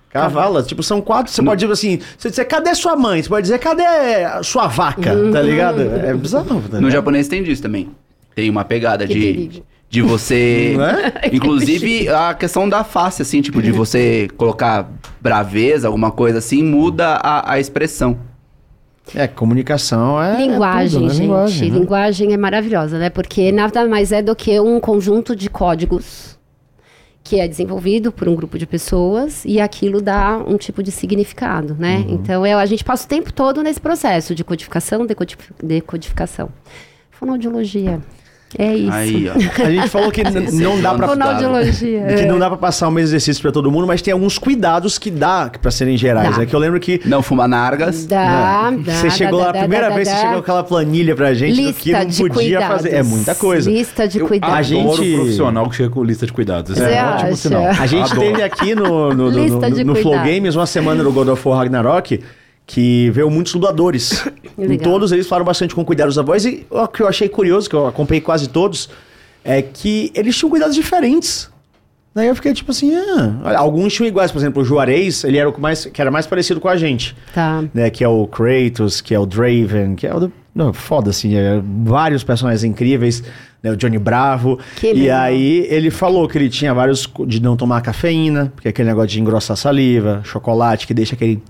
Cavalo. 0.08 0.62
Tipo, 0.62 0.82
são 0.82 1.00
quatro. 1.00 1.32
Você 1.32 1.42
pode 1.42 1.60
dizer 1.60 1.72
assim: 1.72 2.00
você 2.18 2.30
dizer, 2.30 2.44
cadê 2.44 2.74
sua 2.74 2.96
mãe? 2.96 3.22
Você 3.22 3.28
pode 3.28 3.42
dizer, 3.42 3.58
cadê 3.58 3.84
a 3.84 4.42
sua 4.42 4.66
vaca? 4.66 5.12
Uhum. 5.14 5.32
Tá 5.32 5.40
ligado? 5.42 5.82
É 5.82 6.14
bizarro. 6.14 6.46
tá 6.46 6.54
No 6.54 6.78
ligado? 6.78 6.90
japonês 6.90 7.28
tem 7.28 7.42
disso 7.42 7.62
também. 7.62 7.90
Tem 8.34 8.48
uma 8.50 8.64
pegada 8.64 9.06
Que 9.06 9.14
de, 9.14 9.20
perigo. 9.20 9.66
De 9.90 10.00
você. 10.00 10.74
Não 10.78 10.84
é? 10.84 11.12
Inclusive, 11.34 12.08
a 12.08 12.32
questão 12.32 12.66
da 12.68 12.84
face, 12.84 13.20
assim, 13.20 13.42
tipo, 13.42 13.60
de 13.60 13.72
você 13.72 14.28
colocar 14.36 14.88
braveza, 15.20 15.88
alguma 15.88 16.10
coisa 16.10 16.38
assim, 16.38 16.62
muda 16.62 17.16
a, 17.16 17.52
a 17.52 17.60
expressão. 17.60 18.16
É, 19.14 19.26
comunicação 19.26 20.22
é. 20.22 20.36
Linguagem, 20.36 20.86
é 20.86 20.90
tudo, 20.92 21.08
né? 21.08 21.14
gente. 21.14 21.22
Linguagem, 21.22 21.70
Linguagem, 21.70 22.28
né? 22.28 22.34
é 22.34 22.36
maravilhosa, 22.36 22.98
né? 22.98 23.10
Porque 23.10 23.50
nada 23.50 23.84
mais 23.88 24.12
é 24.12 24.22
do 24.22 24.36
que 24.36 24.58
um 24.60 24.78
conjunto 24.78 25.34
de 25.34 25.50
códigos 25.50 26.38
que 27.22 27.38
é 27.38 27.46
desenvolvido 27.46 28.10
por 28.10 28.28
um 28.28 28.34
grupo 28.34 28.58
de 28.58 28.66
pessoas 28.66 29.44
e 29.44 29.60
aquilo 29.60 30.00
dá 30.00 30.38
um 30.38 30.56
tipo 30.56 30.82
de 30.82 30.90
significado, 30.90 31.76
né? 31.78 31.98
Uhum. 31.98 32.14
Então 32.14 32.46
é, 32.46 32.54
a 32.54 32.66
gente 32.66 32.84
passa 32.84 33.04
o 33.04 33.08
tempo 33.08 33.32
todo 33.32 33.62
nesse 33.62 33.80
processo 33.80 34.34
de 34.34 34.42
codificação, 34.44 35.04
decodif- 35.04 35.52
decodificação. 35.62 36.48
Fonoaudiologia. 37.10 38.00
É 38.58 38.74
isso. 38.74 38.92
Aí, 38.92 39.28
ó. 39.28 39.62
A 39.64 39.70
gente 39.70 39.88
falou 39.88 40.10
que 40.10 40.22
não 40.52 40.80
dá 40.80 40.92
pra. 40.94 41.08
Fonoaudiologia. 41.08 42.02
Que 42.06 42.22
é. 42.22 42.26
não 42.26 42.38
dá 42.38 42.48
pra 42.48 42.56
passar 42.56 42.88
o 42.88 42.90
mesmo 42.90 43.08
exercício 43.10 43.40
pra 43.40 43.52
todo 43.52 43.70
mundo, 43.70 43.86
mas 43.86 44.02
tem 44.02 44.12
alguns 44.12 44.38
cuidados 44.38 44.98
que 44.98 45.10
dá 45.10 45.50
pra 45.62 45.70
serem 45.70 45.96
gerais. 45.96 46.36
Dá. 46.36 46.42
É 46.42 46.46
que 46.46 46.54
eu 46.54 46.58
lembro 46.58 46.80
que 46.80 47.00
Não 47.04 47.22
fumar 47.22 47.46
nargas. 47.48 48.06
Dá, 48.06 48.70
né, 48.72 48.82
dá, 48.84 48.92
você 48.92 49.10
chegou 49.10 49.38
dá, 49.38 49.44
lá, 49.46 49.50
a 49.50 49.54
primeira 49.60 49.88
dá, 49.88 49.94
vez 49.94 50.08
dá, 50.08 50.14
você 50.14 50.16
dá. 50.16 50.22
chegou 50.22 50.34
com 50.38 50.42
aquela 50.42 50.64
planilha 50.64 51.14
pra 51.14 51.32
gente 51.32 51.62
do 51.62 51.72
que 51.74 51.92
Lista 51.92 52.04
não 52.24 52.28
podia 52.34 52.58
cuidados. 52.58 52.76
fazer. 52.82 52.94
É 52.94 53.02
muita 53.02 53.34
coisa. 53.34 53.70
Lista 53.70 54.08
de 54.08 54.18
Eu 54.18 54.26
cuidados. 54.26 54.56
A 54.56 54.62
gente- 54.62 55.14
profissional 55.14 55.68
que 55.68 55.76
chega 55.76 55.90
com 55.90 56.02
lista 56.04 56.26
de 56.26 56.32
cuidados. 56.32 56.76
É 56.80 57.02
um 57.04 57.08
ótimo 57.14 57.36
sinal. 57.36 57.64
A 57.66 57.86
gente 57.86 58.12
Adoro. 58.12 58.20
teve 58.20 58.42
aqui 58.42 58.74
no, 58.74 59.14
no, 59.14 59.30
no, 59.30 59.38
Lista 59.44 59.68
no- 59.70 59.84
no 59.84 59.94
Flow. 59.94 60.14
Games 60.18 60.56
uma 60.56 60.66
semana 60.66 61.02
do 61.04 61.12
God 61.12 61.28
of 61.28 61.48
War 61.48 61.58
Ragnarok 61.58 62.20
que 62.70 63.10
veio 63.10 63.28
muitos 63.28 63.52
dubladores. 63.52 64.24
e 64.56 64.64
Legal. 64.64 64.92
todos 64.92 65.10
eles 65.10 65.26
falaram 65.26 65.44
bastante 65.44 65.74
com 65.74 65.84
cuidados 65.84 66.14
da 66.14 66.22
voz. 66.22 66.44
E 66.44 66.64
o 66.70 66.86
que 66.86 67.02
eu 67.02 67.08
achei 67.08 67.28
curioso, 67.28 67.68
que 67.68 67.74
eu 67.74 67.86
acompanhei 67.88 68.20
quase 68.20 68.48
todos, 68.48 68.88
é 69.44 69.60
que 69.60 70.12
eles 70.14 70.36
tinham 70.36 70.48
cuidados 70.48 70.76
diferentes. 70.76 71.50
Daí 72.14 72.28
eu 72.28 72.34
fiquei 72.34 72.52
tipo 72.52 72.70
assim, 72.70 72.92
ah, 72.94 73.56
alguns 73.56 73.92
tinham 73.92 74.06
iguais, 74.06 74.30
por 74.30 74.38
exemplo, 74.38 74.62
o 74.62 74.64
Juarez, 74.64 75.24
ele 75.24 75.38
era 75.38 75.48
o 75.48 75.52
que, 75.52 75.60
mais, 75.60 75.86
que 75.86 76.00
era 76.00 76.10
mais 76.10 76.26
parecido 76.28 76.60
com 76.60 76.68
a 76.68 76.76
gente. 76.76 77.16
Tá. 77.34 77.64
Né, 77.74 77.90
que 77.90 78.04
é 78.04 78.08
o 78.08 78.26
Kratos, 78.26 79.00
que 79.00 79.14
é 79.14 79.18
o 79.18 79.26
Draven, 79.26 79.96
que 79.96 80.06
é 80.06 80.14
o 80.14 80.20
do, 80.20 80.32
Não, 80.54 80.72
foda, 80.72 81.10
assim, 81.10 81.36
é, 81.36 81.60
vários 81.84 82.22
personagens 82.24 82.64
incríveis, 82.64 83.22
né, 83.62 83.72
o 83.72 83.76
Johnny 83.76 83.98
Bravo. 83.98 84.58
Que 84.76 84.90
e 84.90 84.94
legal. 84.94 85.22
aí 85.22 85.66
ele 85.68 85.90
falou 85.90 86.28
que 86.28 86.38
ele 86.38 86.48
tinha 86.48 86.74
vários 86.74 87.08
de 87.26 87.40
não 87.40 87.56
tomar 87.56 87.80
cafeína, 87.80 88.52
porque 88.54 88.68
é 88.68 88.70
aquele 88.70 88.88
negócio 88.88 89.10
de 89.10 89.20
engrossar 89.20 89.56
saliva, 89.56 90.20
chocolate 90.24 90.86
que 90.88 90.94
deixa 90.94 91.14
aquele 91.14 91.40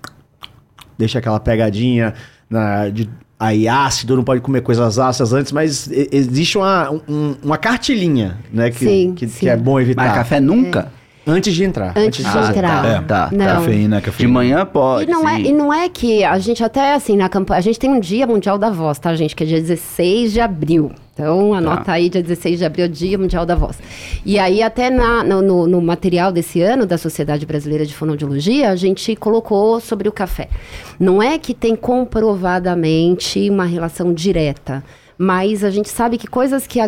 deixa 1.00 1.18
aquela 1.18 1.40
pegadinha 1.40 2.14
na, 2.48 2.88
de 2.88 3.08
aí 3.38 3.66
ácido, 3.66 4.14
não 4.16 4.22
pode 4.22 4.42
comer 4.42 4.60
coisas 4.60 4.98
ácidas 4.98 5.32
antes, 5.32 5.50
mas 5.50 5.88
existe 5.90 6.58
uma, 6.58 6.90
um- 7.08 7.34
uma 7.42 7.56
cartilhinha, 7.56 8.36
né, 8.52 8.70
que, 8.70 8.78
Sim, 8.84 9.14
que, 9.16 9.26
sim. 9.26 9.40
que 9.40 9.48
é 9.48 9.56
bom 9.56 9.80
evitar. 9.80 10.04
Mas 10.06 10.14
café 10.14 10.38
nunca? 10.38 10.92
Antes 11.30 11.54
de 11.54 11.64
entrar. 11.64 11.92
Antes 11.96 12.24
de 12.24 12.30
Ah, 12.38 12.48
entrar. 12.50 12.84
É, 12.86 13.00
Tá. 13.02 13.28
Não. 13.32 13.46
Cafeína, 13.46 13.96
De 13.98 14.02
cafeína. 14.02 14.32
manhã 14.32 14.66
pode. 14.66 15.08
E 15.10 15.12
não, 15.12 15.28
é, 15.28 15.40
e 15.40 15.52
não 15.52 15.72
é 15.72 15.88
que 15.88 16.24
a 16.24 16.38
gente 16.38 16.62
até 16.62 16.94
assim 16.94 17.16
na 17.16 17.28
campanha. 17.28 17.58
A 17.58 17.62
gente 17.62 17.78
tem 17.78 17.90
um 17.90 18.00
dia 18.00 18.26
mundial 18.26 18.58
da 18.58 18.70
voz, 18.70 18.98
tá, 18.98 19.14
gente? 19.14 19.34
Que 19.36 19.44
é 19.44 19.46
dia 19.46 19.60
16 19.60 20.32
de 20.32 20.40
abril. 20.40 20.90
Então 21.14 21.52
anota 21.52 21.92
aí, 21.92 22.08
dia 22.08 22.22
16 22.22 22.58
de 22.60 22.64
abril, 22.64 22.88
dia 22.88 23.18
mundial 23.18 23.44
da 23.44 23.54
voz. 23.54 23.78
E 24.24 24.38
aí, 24.38 24.62
até 24.62 24.88
na- 24.88 25.22
no, 25.22 25.42
no- 25.42 25.66
no 25.66 25.82
material 25.82 26.32
desse 26.32 26.62
ano 26.62 26.86
da 26.86 26.96
Sociedade 26.96 27.44
Brasileira 27.44 27.84
de 27.84 27.94
Fonoaudiologia, 27.94 28.70
a 28.70 28.76
gente 28.76 29.14
colocou 29.16 29.80
sobre 29.80 30.08
o 30.08 30.12
café. 30.12 30.48
Não 30.98 31.22
é 31.22 31.36
que 31.38 31.52
tem 31.52 31.76
comprovadamente 31.76 33.48
uma 33.50 33.64
relação 33.64 34.12
direta. 34.12 34.82
Mas 35.22 35.62
a 35.62 35.68
gente 35.68 35.90
sabe 35.90 36.16
que 36.16 36.26
coisas 36.26 36.66
que 36.66 36.78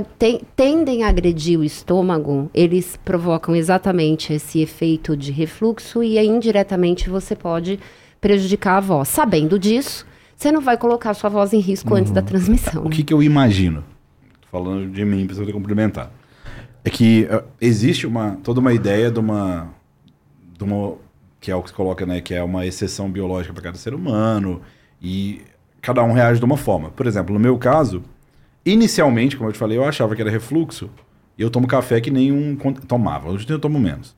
tendem 0.56 1.02
a 1.02 1.09
agredir 1.09 1.60
o 1.60 1.62
estômago, 1.62 2.50
eles 2.54 2.98
provocam 3.04 3.54
exatamente 3.54 4.32
esse 4.32 4.62
efeito 4.62 5.14
de 5.14 5.30
refluxo 5.30 6.02
e 6.02 6.16
aí, 6.16 6.26
indiretamente 6.26 7.10
você 7.10 7.36
pode 7.36 7.78
prejudicar 8.22 8.78
a 8.78 8.80
voz. 8.80 9.09
Sabendo 9.09 9.59
disso, 9.59 10.06
você 10.34 10.50
não 10.50 10.62
vai 10.62 10.78
colocar 10.78 11.10
a 11.10 11.14
sua 11.14 11.28
voz 11.28 11.52
em 11.52 11.59
risco 11.59 11.94
antes 11.94 12.10
da 12.10 12.22
transmissão. 12.22 12.86
O 12.86 12.88
que, 12.88 13.02
que 13.02 13.12
eu 13.12 13.22
imagino? 13.22 13.84
Tô 14.40 14.48
falando 14.50 14.90
de 14.90 15.04
mim, 15.04 15.26
precisa 15.26 15.44
de 15.44 15.52
complementar. 15.52 16.10
É 16.82 16.88
que 16.88 17.28
eh, 17.30 17.44
existe 17.60 18.06
uma, 18.06 18.38
toda 18.42 18.60
uma 18.60 18.72
ideia 18.72 19.10
de 19.10 19.20
uma, 19.20 19.68
de 20.56 20.64
uma. 20.64 20.96
que 21.38 21.50
é 21.50 21.54
o 21.54 21.62
que 21.62 21.68
se 21.68 21.74
coloca, 21.74 22.06
né? 22.06 22.22
Que 22.22 22.32
é 22.32 22.42
uma 22.42 22.64
exceção 22.64 23.10
biológica 23.10 23.52
para 23.52 23.62
cada 23.62 23.76
ser 23.76 23.92
humano. 23.92 24.62
E 25.02 25.42
cada 25.82 26.02
um 26.02 26.12
reage 26.12 26.38
de 26.38 26.46
uma 26.46 26.56
forma. 26.56 26.88
Por 26.92 27.06
exemplo, 27.06 27.34
no 27.34 27.38
meu 27.38 27.59
caso, 27.59 28.02
inicialmente, 28.64 29.36
como 29.36 29.48
eu 29.48 29.52
te 29.52 29.59
falei, 29.59 29.76
eu 29.78 29.84
achava 29.84 30.14
que 30.14 30.22
era 30.22 30.30
refluxo. 30.30 30.90
E 31.39 31.43
eu 31.43 31.51
tomo 31.51 31.66
café 31.66 32.01
que 32.01 32.10
nenhum 32.10 32.56
tomava. 32.86 33.30
Hoje 33.30 33.47
eu 33.48 33.59
tomo 33.59 33.78
menos. 33.80 34.14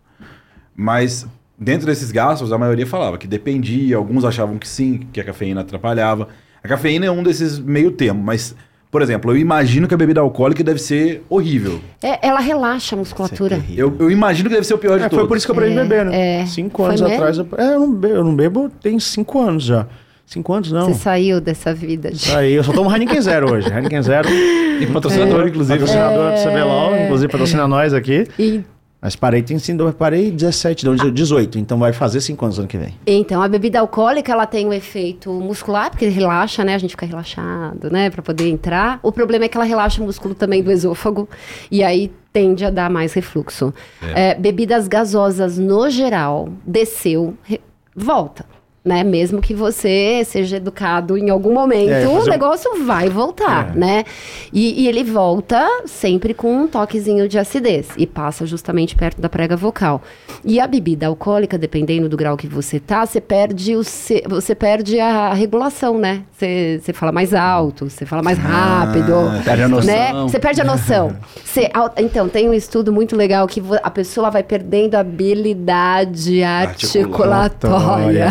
Mas 0.77 1.27
dentro 1.59 1.87
desses 1.87 2.11
gastos, 2.11 2.53
a 2.53 2.59
maioria 2.59 2.87
falava 2.87 3.17
que 3.17 3.27
dependia, 3.27 3.97
alguns 3.97 4.25
achavam 4.25 4.59
que 4.59 4.67
sim, 4.69 5.07
que 5.13 5.21
a 5.21 5.25
cafeína 5.25 5.61
atrapalhava. 5.61 6.29
A 6.63 6.69
cafeína 6.69 7.07
é 7.07 7.11
um 7.11 7.23
desses 7.23 7.59
meio 7.59 7.93
termo, 7.93 8.21
mas, 8.23 8.57
por 8.91 9.01
exemplo, 9.01 9.31
eu 9.31 9.37
imagino 9.37 9.87
que 9.87 9.95
a 9.95 9.97
bebida 9.97 10.21
alcoólica 10.21 10.65
deve 10.65 10.81
ser 10.81 11.23
horrível. 11.29 11.81
É, 12.03 12.27
ela 12.27 12.41
relaxa 12.41 12.97
a 12.97 12.99
musculatura. 12.99 13.63
Eu, 13.77 13.95
eu 14.01 14.11
imagino 14.11 14.49
que 14.49 14.55
deve 14.57 14.67
ser 14.67 14.75
o 14.75 14.79
pior 14.79 14.99
de 14.99 15.05
É, 15.05 15.09
todos. 15.09 15.21
foi 15.21 15.29
por 15.29 15.37
isso 15.37 15.47
que 15.47 15.53
eu 15.53 15.57
aprendi 15.57 15.79
a 15.79 15.83
É, 15.83 15.85
beber, 15.85 16.05
né? 16.07 16.41
é. 16.41 16.47
Cinco 16.47 16.83
anos 16.85 17.01
atrás. 17.01 17.39
Eu, 17.39 17.47
é, 17.57 17.75
eu 17.75 17.81
não 17.81 17.95
bebo, 17.95 18.15
eu 18.15 18.25
não 18.25 18.35
bebo 18.35 18.69
tem 18.69 18.99
cinco 18.99 19.41
anos 19.41 19.63
já. 19.63 19.87
Cinco 20.27 20.53
anos 20.53 20.73
não. 20.73 20.87
Você 20.87 20.95
saiu 20.95 21.41
dessa 21.41 21.73
vida 21.75 22.11
de... 22.11 22.35
Aí, 22.35 22.55
eu 22.55 22.65
só 22.65 22.73
tomo 22.73 22.91
Heineken 22.91 23.21
Zero 23.21 23.53
hoje. 23.53 23.69
Heineken 23.73 24.03
Zero. 24.03 24.29
E 24.29 24.87
patrocinador, 24.87 25.47
inclusive. 25.47 25.79
Patrocinador 25.79 26.33
do 26.33 26.39
CBLOL, 26.43 26.97
inclusive 27.05 27.31
patrocina 27.31 27.69
nós 27.69 27.93
aqui. 27.95 28.27
E 28.39 28.63
Mas 29.01 29.15
parei, 29.15 29.43
tem 29.43 29.59
sim, 29.59 29.77
eu 29.79 29.93
parei 29.93 30.31
17, 30.31 30.87
não, 30.87 30.97
18. 30.97 31.59
Então 31.59 31.79
vai 31.79 31.93
fazer 31.93 32.21
cinco 32.23 32.45
anos 32.47 32.59
ano 32.59 32.67
que 32.67 32.79
vem. 32.79 32.95
Então, 33.07 33.43
a 33.43 33.47
bebida 33.49 33.79
alcoólica, 33.81 34.33
ela 34.33 34.47
tem 34.47 34.67
um 34.67 34.73
efeito 34.73 35.31
muscular, 35.31 35.91
porque 35.91 36.09
relaxa, 36.09 36.65
né? 36.65 36.75
A 36.75 36.79
gente 36.79 36.93
fica 36.93 37.05
relaxado, 37.07 37.91
né? 37.91 38.09
Pra 38.09 38.23
poder 38.23 38.49
entrar. 38.49 38.99
O 39.03 39.13
problema 39.13 39.45
é 39.45 39.49
que 39.49 39.57
ela 39.59 39.67
relaxa 39.67 40.03
o 40.03 40.07
músculo 40.07 40.35
também 40.35 40.63
do 40.63 40.73
esôfago. 40.73 41.29
E 41.71 41.85
aí 41.85 42.11
tende 42.33 42.65
a 42.65 42.71
dar 42.71 42.89
mais 42.91 43.13
refluxo. 43.13 43.73
É, 44.15 44.35
bebidas 44.35 44.89
gasosas, 44.89 45.59
no 45.59 45.89
geral, 45.91 46.49
desceu, 46.67 47.35
re- 47.45 47.61
volta. 47.95 48.45
Né? 48.85 49.03
Mesmo 49.03 49.41
que 49.41 49.55
você 49.55 50.23
seja 50.27 50.59
educado 50.59 51.17
em 51.17 51.31
algum 51.31 51.55
momento, 51.55 51.91
É, 51.91 52.07
o 52.07 52.23
negócio 52.27 52.85
vai 52.85 53.09
voltar, 53.09 53.71
É. 53.75 53.79
né? 53.79 54.05
E, 54.53 54.83
e 54.83 54.89
ele 54.89 55.03
volta 55.03 55.67
sempre 55.87 56.35
com 56.35 56.55
um 56.55 56.67
toquezinho 56.69 57.27
de 57.27 57.39
acidez 57.39 57.89
e 57.97 58.07
passa 58.07 58.45
justamente 58.45 58.95
perto 58.95 59.23
da 59.23 59.29
prega 59.31 59.57
vocal. 59.57 60.03
E 60.45 60.61
a 60.61 60.67
bebida 60.67 61.07
alcoólica, 61.07 61.57
dependendo 61.57 62.11
do 62.11 62.17
grau 62.19 62.37
que 62.37 62.47
você 62.47 62.79
tá, 62.79 63.07
você 63.07 63.23
perde 63.23 63.75
o 63.75 63.83
se- 63.83 64.23
você 64.29 64.55
perde 64.55 65.01
a 65.01 65.33
regulação, 65.33 65.97
né? 65.99 66.21
Você, 66.37 66.79
você 66.85 66.93
fala 66.93 67.11
mais 67.11 67.33
alto, 67.33 67.89
você 67.89 68.05
fala 68.05 68.23
mais 68.23 68.37
rápido, 68.37 69.15
perde 69.47 69.63
a 69.63 69.69
noção. 69.69 69.87
né? 69.95 70.13
Você 70.29 70.39
perde 70.39 70.61
a 70.61 70.65
noção. 70.65 71.17
Você, 71.55 71.71
então, 71.99 72.29
tem 72.29 72.49
um 72.51 72.53
estudo 72.55 72.93
muito 72.93 73.15
legal 73.17 73.47
que 73.47 73.63
a 73.83 73.91
pessoa 73.91 74.29
vai 74.29 74.43
perdendo 74.43 74.97
a 74.97 75.01
habilidade 75.01 76.43
articulatória. 76.43 78.27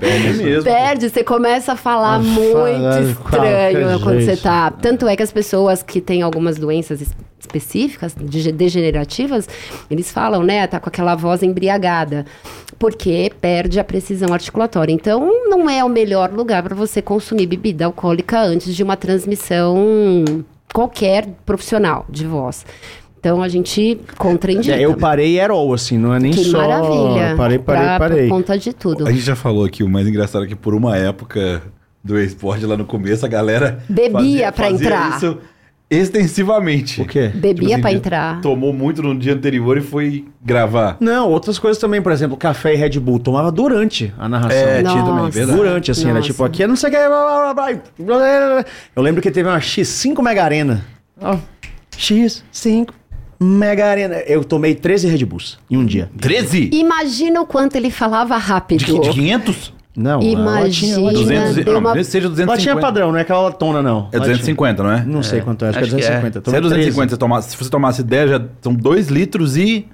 É 0.00 0.32
mesmo. 0.32 0.62
Perde, 0.64 1.08
você 1.10 1.24
começa 1.24 1.72
a 1.72 1.76
falar 1.76 2.14
Ah, 2.14 2.18
muito 2.18 2.52
fala 2.52 3.00
de 3.00 3.10
estranho 3.10 4.00
quando 4.00 4.20
você 4.20 4.36
tá. 4.36 4.70
Tanto 4.70 5.06
é 5.08 5.16
que 5.16 5.22
as 5.22 5.32
pessoas 5.32 5.82
que 5.82 6.00
têm 6.00 6.22
algumas 6.22 6.56
doenças 6.58 7.00
es- 7.00 7.14
específicas, 7.38 8.14
de- 8.18 8.52
degenerativas, 8.52 9.48
eles 9.90 10.12
falam, 10.12 10.42
né, 10.42 10.66
tá 10.66 10.78
com 10.78 10.88
aquela 10.88 11.14
voz 11.14 11.42
embriagada, 11.42 12.24
porque 12.78 13.32
perde 13.40 13.80
a 13.80 13.84
precisão 13.84 14.32
articulatória. 14.32 14.92
Então, 14.92 15.48
não 15.48 15.68
é 15.68 15.82
o 15.82 15.88
melhor 15.88 16.30
lugar 16.32 16.62
para 16.62 16.74
você 16.74 17.00
consumir 17.02 17.46
bebida 17.46 17.86
alcoólica 17.86 18.40
antes 18.40 18.74
de 18.74 18.82
uma 18.82 18.96
transmissão 18.96 20.44
qualquer 20.72 21.26
profissional 21.44 22.04
de 22.08 22.26
voz. 22.26 22.64
Então, 23.20 23.42
a 23.42 23.48
gente 23.48 24.00
contraindica. 24.16 24.74
É, 24.74 24.80
eu 24.80 24.94
parei 24.96 25.38
Herol, 25.38 25.74
assim, 25.74 25.98
não 25.98 26.14
é 26.14 26.18
nem 26.18 26.32
Que 26.32 26.42
só. 26.44 26.56
maravilha. 26.56 27.34
Parei, 27.36 27.58
parei, 27.58 27.82
Pra- 27.84 27.98
parei. 27.98 28.28
Por 28.28 28.36
conta 28.36 28.58
de 28.58 28.72
tudo. 28.72 29.06
A 29.06 29.12
gente 29.12 29.22
já 29.22 29.36
falou 29.36 29.64
aqui, 29.66 29.82
o 29.84 29.88
mais 29.88 30.08
engraçado 30.08 30.44
é 30.44 30.48
que 30.48 30.56
por 30.56 30.74
uma 30.74 30.96
época 30.96 31.62
do 32.02 32.18
esporte 32.18 32.64
lá 32.64 32.78
no 32.78 32.86
começo, 32.86 33.26
a 33.26 33.28
galera 33.28 33.78
Bebia 33.86 34.50
pra 34.50 34.70
entrar. 34.70 35.16
isso 35.18 35.36
extensivamente. 35.90 37.02
O 37.02 37.04
quê? 37.04 37.28
Bebia 37.34 37.68
Tipo 37.70 37.80
pra 37.80 37.88
assim, 37.90 37.98
entrar. 37.98 38.40
Tomou 38.40 38.72
muito 38.72 39.02
no 39.02 39.14
dia 39.18 39.34
anterior 39.34 39.76
e 39.76 39.80
foi 39.82 40.24
gravar. 40.42 40.96
Não, 40.98 41.28
outras 41.28 41.58
coisas 41.58 41.78
também, 41.78 42.00
por 42.00 42.12
exemplo, 42.12 42.36
café 42.38 42.72
e 42.72 42.76
Red 42.76 42.98
Bull. 43.00 43.18
Tomava 43.18 43.52
durante 43.52 44.12
a 44.18 44.28
narração. 44.28 44.56
É, 44.58 44.82
tinha 44.82 45.02
também, 45.04 45.28
verdade. 45.30 45.58
Durante, 45.58 45.90
assim, 45.90 46.04
era 46.04 46.14
Nossa. 46.14 46.26
tipo 46.26 46.42
aqui, 46.44 46.62
eu 46.62 46.68
não 46.68 46.76
sei 46.76 46.88
o 46.88 46.92
que. 46.92 46.98
blá, 47.06 47.52
blá, 47.52 47.70
blá. 47.98 48.64
Eu 48.96 49.02
lembro 49.02 49.20
que 49.20 49.30
teve 49.30 49.46
uma 49.48 49.58
X5 49.58 50.22
Mega 50.22 50.42
Arena. 50.44 50.84
Ó, 51.20 51.36
X5 51.96 52.88
Mega 53.42 53.86
Arena. 53.86 54.16
Eu 54.26 54.44
tomei 54.44 54.74
13 54.74 55.08
Red 55.08 55.24
Bulls 55.24 55.58
em 55.70 55.76
um 55.78 55.84
dia. 55.86 56.10
13? 56.20 56.70
Imagina 56.72 57.40
o 57.40 57.46
quanto 57.46 57.76
ele 57.76 57.90
falava 57.90 58.36
rápido. 58.36 58.80
De, 58.84 58.98
de 59.00 59.10
500? 59.10 59.72
Não, 59.96 60.22
Imagina. 60.22 60.60
ela 60.60 60.70
tinha, 60.70 60.94
ela 60.94 61.12
200, 61.12 61.54
deu 61.64 61.72
não, 61.74 61.80
uma- 61.80 62.04
seja 62.04 62.26
Ela 62.26 62.30
250. 62.30 62.62
tinha 62.62 62.76
padrão, 62.76 63.10
não 63.10 63.18
é 63.18 63.22
aquela 63.22 63.40
latona, 63.40 63.82
não. 63.82 64.08
É 64.12 64.16
Ela 64.16 64.26
250, 64.26 64.82
não 64.84 64.92
é? 64.92 65.00
tinha- 65.00 65.12
Não 65.12 65.22
sei 65.22 65.40
quanto 65.40 65.64
é, 65.64 65.68
acho, 65.70 65.78
que 65.78 65.84
é 65.84 65.86
acho 65.88 65.96
que 65.96 66.02
é. 66.04 66.20
250. 66.20 66.32
Se 66.32 66.38
é 66.38 66.42
Tomei 66.42 66.60
250, 66.60 67.10
você 67.10 67.16
tomasse, 67.16 67.50
se 67.50 67.56
você 67.56 67.70
tomasse 67.70 68.02
10, 68.04 68.30
já 68.30 68.44
são 68.62 68.72
2 68.72 69.08
litros 69.08 69.56
e... 69.56 69.86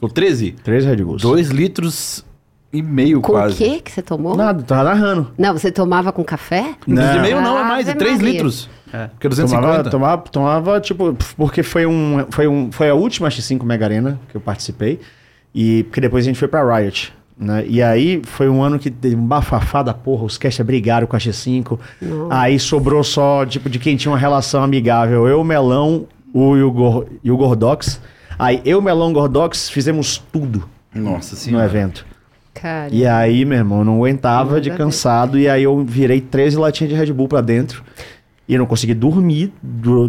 Ou 0.00 0.08
13? 0.08 0.52
13 0.64 0.86
Red 0.88 0.96
Bulls. 1.04 1.22
2 1.22 1.50
litros 1.50 2.24
e 2.72 2.80
meio 2.82 3.20
Com 3.20 3.32
quase. 3.32 3.54
o 3.54 3.56
quê 3.58 3.80
que 3.80 3.90
você 3.92 4.00
tomou? 4.02 4.36
Nada, 4.36 4.62
tava 4.62 4.84
narrando. 4.84 5.30
Não, 5.36 5.52
você 5.52 5.70
tomava 5.70 6.10
com 6.12 6.24
café? 6.24 6.74
Não. 6.86 7.02
Não. 7.02 7.16
E 7.16 7.20
meio 7.20 7.40
não, 7.40 7.58
é 7.58 7.64
mais, 7.64 7.86
é 7.86 7.90
Ave 7.90 7.98
3 7.98 8.16
Maria. 8.16 8.32
litros. 8.32 8.68
É. 8.92 9.06
Porque 9.08 9.26
é 9.26 9.30
250. 9.30 9.90
Tomava, 9.90 9.90
tomava, 9.90 10.22
tomava, 10.30 10.80
tipo, 10.80 11.16
porque 11.36 11.62
foi 11.62 11.86
um, 11.86 12.26
foi 12.30 12.46
um, 12.46 12.70
foi 12.72 12.88
a 12.90 12.94
última 12.94 13.28
X5 13.28 13.62
Mega 13.64 13.84
Arena 13.86 14.20
que 14.28 14.36
eu 14.36 14.40
participei 14.40 15.00
e 15.54 15.82
porque 15.84 16.00
depois 16.00 16.24
a 16.24 16.26
gente 16.28 16.38
foi 16.38 16.48
pra 16.48 16.62
Riot, 16.78 17.12
né? 17.38 17.64
E 17.66 17.82
aí 17.82 18.20
foi 18.24 18.48
um 18.48 18.62
ano 18.62 18.78
que 18.78 18.90
teve 18.90 19.16
um 19.16 19.26
bafafá 19.26 19.82
da 19.82 19.92
porra, 19.94 20.24
os 20.24 20.36
casters 20.38 20.66
brigaram 20.66 21.06
com 21.06 21.16
a 21.16 21.18
X5. 21.18 21.78
Aí 22.30 22.58
sobrou 22.58 23.02
só, 23.04 23.44
tipo, 23.46 23.68
de 23.70 23.78
quem 23.78 23.96
tinha 23.96 24.12
uma 24.12 24.18
relação 24.18 24.62
amigável, 24.62 25.26
eu, 25.26 25.40
o 25.40 25.44
Melão, 25.44 26.06
o 26.32 26.56
e 26.56 26.62
o, 26.62 26.70
Gor, 26.70 27.06
e 27.24 27.30
o 27.30 27.36
Gordox. 27.36 28.00
Aí 28.38 28.60
eu, 28.64 28.78
o 28.78 28.82
Melão 28.82 29.08
e 29.08 29.10
o 29.10 29.14
Gordox 29.14 29.68
fizemos 29.70 30.18
tudo 30.32 30.68
Nossa 30.94 31.34
no 31.34 31.40
senhora. 31.40 31.64
evento. 31.64 32.04
Cara. 32.62 32.88
E 32.94 33.04
aí, 33.04 33.44
meu 33.44 33.58
irmão, 33.58 33.80
eu 33.80 33.84
não 33.84 33.96
aguentava 33.96 34.60
de 34.60 34.70
ver. 34.70 34.76
cansado. 34.78 35.36
E 35.38 35.48
aí 35.48 35.64
eu 35.64 35.84
virei 35.84 36.20
13 36.20 36.56
latinhas 36.56 36.92
de 36.92 36.98
Red 36.98 37.12
Bull 37.12 37.26
pra 37.26 37.40
dentro. 37.40 37.82
E 38.48 38.58
não 38.58 38.66
consegui 38.66 38.92
dormir. 38.92 39.52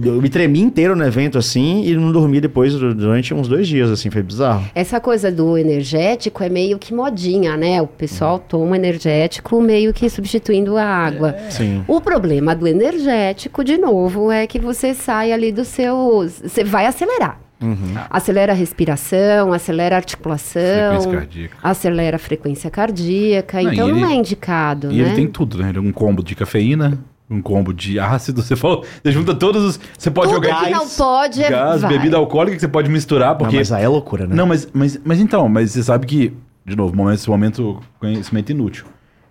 Eu 0.03 0.21
me 0.21 0.27
tremi 0.27 0.59
inteiro 0.59 0.95
no 0.95 1.05
evento, 1.05 1.37
assim, 1.37 1.83
e 1.85 1.95
não 1.95 2.11
dormi 2.11 2.41
depois 2.41 2.73
du- 2.73 2.93
durante 2.93 3.33
uns 3.33 3.47
dois 3.47 3.67
dias, 3.67 3.89
assim, 3.91 4.09
foi 4.09 4.23
bizarro. 4.23 4.65
Essa 4.75 4.99
coisa 4.99 5.31
do 5.31 5.57
energético 5.57 6.43
é 6.43 6.49
meio 6.49 6.77
que 6.79 6.93
modinha, 6.93 7.55
né? 7.55 7.81
O 7.81 7.87
pessoal 7.87 8.39
toma 8.39 8.75
energético 8.75 9.61
meio 9.61 9.93
que 9.93 10.09
substituindo 10.09 10.75
a 10.77 10.83
água. 10.83 11.35
Sim. 11.49 11.83
O 11.87 12.01
problema 12.01 12.55
do 12.55 12.67
energético, 12.67 13.63
de 13.63 13.77
novo, 13.77 14.31
é 14.31 14.45
que 14.47 14.59
você 14.59 14.93
sai 14.93 15.31
ali 15.31 15.51
do 15.51 15.63
seu. 15.63 16.27
Você 16.43 16.63
vai 16.63 16.85
acelerar. 16.87 17.39
Acelera 18.09 18.51
a 18.51 18.55
respiração, 18.55 19.53
acelera 19.53 19.95
a 19.95 19.97
articulação, 19.97 20.99
acelera 21.61 22.15
a 22.17 22.19
frequência 22.19 22.69
cardíaca. 22.69 23.61
Não, 23.61 23.71
então 23.73 23.89
e 23.89 23.91
não 23.91 23.99
ele- 23.99 24.13
é 24.13 24.15
indicado, 24.15 24.91
E 24.91 24.97
né? 24.97 25.07
ele 25.07 25.15
tem 25.15 25.27
tudo, 25.27 25.57
né? 25.59 25.69
Ele 25.69 25.77
é 25.77 25.81
um 25.81 25.91
combo 25.91 26.23
de 26.23 26.35
cafeína, 26.35 26.99
Um 27.29 27.41
combo 27.41 27.73
de 27.73 27.99
ácido, 27.99 28.41
você 28.43 28.55
falou. 28.55 28.85
Você 29.01 29.11
junta 29.11 29.33
todos 29.33 29.63
os. 29.63 29.79
Você 29.97 30.11
pode 30.11 30.27
Tudo 30.33 30.43
jogar 30.45 30.65
que 30.65 30.71
não 30.71 30.79
gás, 30.81 30.97
pode 30.97 31.41
é 31.43 31.49
gás, 31.49 31.81
vai. 31.81 31.91
bebida 31.93 32.17
alcoólica 32.17 32.55
que 32.55 32.59
você 32.61 32.67
pode 32.67 32.89
misturar, 32.89 33.29
Não, 33.29 33.37
porque. 33.37 33.55
mas 33.55 33.71
aí 33.71 33.83
é 33.83 33.87
loucura, 33.87 34.27
né? 34.27 34.35
Não, 34.35 34.45
mas, 34.45 34.67
mas, 34.73 34.99
mas 35.03 35.19
então, 35.19 35.47
mas 35.47 35.71
você 35.71 35.81
sabe 35.81 36.05
que, 36.05 36.33
de 36.65 36.75
novo, 36.75 37.09
esse 37.11 37.27
momento 37.29 37.79
conhecimento 37.99 38.51
inútil. 38.51 38.85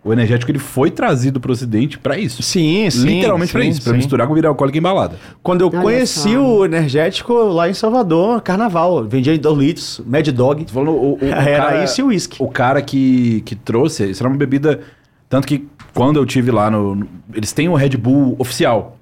O 0.04 0.12
energético 0.12 0.50
ele 0.50 0.58
foi 0.58 0.90
trazido 0.90 1.38
pro 1.38 1.52
ocidente 1.52 1.96
pra 1.96 2.18
isso. 2.18 2.42
Sim, 2.42 2.90
sim. 2.90 3.06
Literalmente 3.06 3.52
pra 3.52 3.62
sim, 3.62 3.68
isso, 3.68 3.82
pra 3.82 3.92
sim. 3.92 3.98
misturar 3.98 4.26
com 4.26 4.32
bebida 4.34 4.48
alcoólica 4.48 4.76
embalada. 4.76 5.16
Quando 5.44 5.60
eu 5.60 5.68
Olha 5.68 5.80
conheci 5.80 6.32
só. 6.32 6.40
o 6.44 6.64
energético 6.64 7.32
lá 7.34 7.70
em 7.70 7.74
Salvador, 7.74 8.40
carnaval, 8.42 9.04
vendia 9.04 9.32
em 9.32 9.38
2 9.38 9.58
litros, 9.58 10.02
Mad 10.04 10.26
Dog. 10.30 10.64
Tô 10.64 10.72
falando, 10.72 10.90
o, 10.90 11.12
o- 11.12 11.18
o 11.20 11.24
Era 11.24 11.56
cara, 11.56 11.84
isso 11.84 12.00
e 12.00 12.04
o 12.04 12.06
uísque. 12.08 12.36
O 12.42 12.48
cara 12.48 12.82
que, 12.82 13.42
que 13.42 13.54
trouxe, 13.54 14.10
isso 14.10 14.20
era 14.22 14.28
uma 14.28 14.36
bebida. 14.36 14.80
Tanto 15.28 15.46
que 15.46 15.68
quando 15.94 16.16
eu 16.16 16.26
tive 16.26 16.50
lá 16.50 16.68
no. 16.68 16.96
no- 16.96 17.08
Eles 17.32 17.52
têm 17.52 17.68
o 17.68 17.74
Red 17.76 17.90
Bull 17.96 18.34
oficial. 18.40 18.98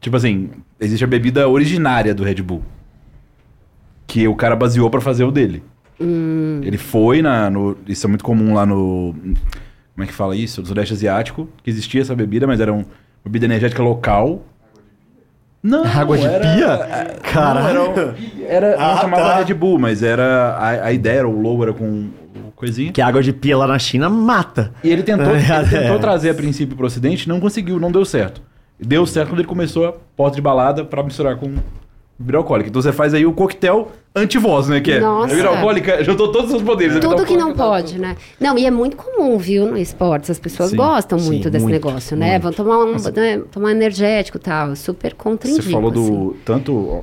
Tipo 0.00 0.16
assim, 0.16 0.50
existe 0.78 1.02
a 1.02 1.08
bebida 1.08 1.48
originária 1.48 2.14
do 2.14 2.22
Red 2.22 2.36
Bull. 2.42 2.62
Que 4.06 4.28
o 4.28 4.36
cara 4.36 4.54
baseou 4.54 4.88
pra 4.88 5.00
fazer 5.00 5.24
o 5.24 5.32
dele. 5.32 5.64
Ele 6.62 6.78
foi 6.78 7.20
na. 7.22 7.50
No, 7.50 7.76
isso 7.88 8.06
é 8.06 8.08
muito 8.08 8.22
comum 8.24 8.54
lá 8.54 8.64
no. 8.64 9.16
Como 9.98 10.04
é 10.04 10.06
que 10.06 10.14
fala 10.14 10.36
isso? 10.36 10.60
No 10.60 10.66
Sudeste 10.68 10.94
Asiático, 10.94 11.48
que 11.60 11.68
existia 11.68 12.00
essa 12.00 12.14
bebida, 12.14 12.46
mas 12.46 12.60
era 12.60 12.72
uma 12.72 12.84
bebida 13.24 13.46
energética 13.46 13.82
local. 13.82 14.44
Não, 15.60 15.84
Água 15.84 16.16
de 16.16 16.24
era- 16.24 16.54
pia? 16.54 17.16
Caralho. 17.32 17.74
Não, 17.74 18.14
era, 18.46 18.66
era 18.68 18.76
Ah, 18.80 18.96
chamava 19.00 19.22
tá. 19.24 19.36
Red 19.42 19.54
Bull, 19.54 19.76
mas 19.76 20.00
era 20.04 20.50
a, 20.56 20.84
a 20.86 20.92
ideia 20.92 21.18
era 21.18 21.28
o 21.28 21.40
logo 21.42 21.64
era 21.64 21.72
com 21.72 22.10
coisinha. 22.54 22.92
Que 22.92 23.02
a 23.02 23.08
água 23.08 23.20
de 23.20 23.32
pia 23.32 23.56
lá 23.58 23.66
na 23.66 23.76
China 23.76 24.08
mata. 24.08 24.72
E 24.84 24.88
ele 24.88 25.02
tentou, 25.02 25.34
É, 25.34 25.40
ele 25.40 25.68
tentou 25.68 25.96
é. 25.96 25.98
trazer 25.98 26.30
a 26.30 26.34
princípio 26.34 26.76
pro 26.76 26.86
ocidente, 26.86 27.28
não 27.28 27.40
conseguiu, 27.40 27.80
não 27.80 27.90
deu 27.90 28.04
certo. 28.04 28.40
Deu 28.78 29.04
certo 29.04 29.30
quando 29.30 29.40
ele 29.40 29.48
começou 29.48 29.84
a 29.88 29.92
porta 29.92 30.36
de 30.36 30.40
balada 30.42 30.84
pra 30.84 31.02
misturar 31.02 31.34
com 31.38 31.56
bebida 32.18 32.38
alcoólica. 32.38 32.68
Então 32.68 32.82
você 32.82 32.92
faz 32.92 33.14
aí 33.14 33.24
o 33.24 33.32
coquetel 33.32 33.92
anti-voz, 34.14 34.68
né? 34.68 34.80
Que 34.80 34.92
é 34.92 35.00
Nossa. 35.00 35.28
bebida 35.28 35.48
alcoólica, 35.48 36.02
juntou 36.02 36.32
todos 36.32 36.46
os 36.46 36.50
seus 36.56 36.62
poderes. 36.62 36.96
a 36.96 37.00
Tudo 37.00 37.24
que 37.24 37.36
não 37.36 37.54
pode, 37.54 37.98
né? 37.98 38.16
Não, 38.40 38.58
e 38.58 38.66
é 38.66 38.70
muito 38.70 38.96
comum, 38.96 39.38
viu, 39.38 39.66
no 39.66 39.78
esportes. 39.78 40.28
As 40.30 40.38
pessoas 40.38 40.70
Sim, 40.70 40.76
gostam 40.76 41.18
muito 41.20 41.44
sim, 41.44 41.50
desse 41.50 41.62
muito, 41.64 41.74
negócio, 41.74 42.16
né? 42.16 42.38
Vão 42.38 42.52
tomar 42.52 42.78
um, 42.78 42.92
né, 43.14 43.38
tomar 43.52 43.70
energético 43.70 44.38
e 44.38 44.40
tal. 44.40 44.74
Super 44.74 45.10
Você 45.10 45.16
contraindico, 45.16 45.70
falou 45.70 45.90
do 45.90 46.00
assim. 46.30 46.40
tanto 46.44 46.88
ó, 46.88 47.00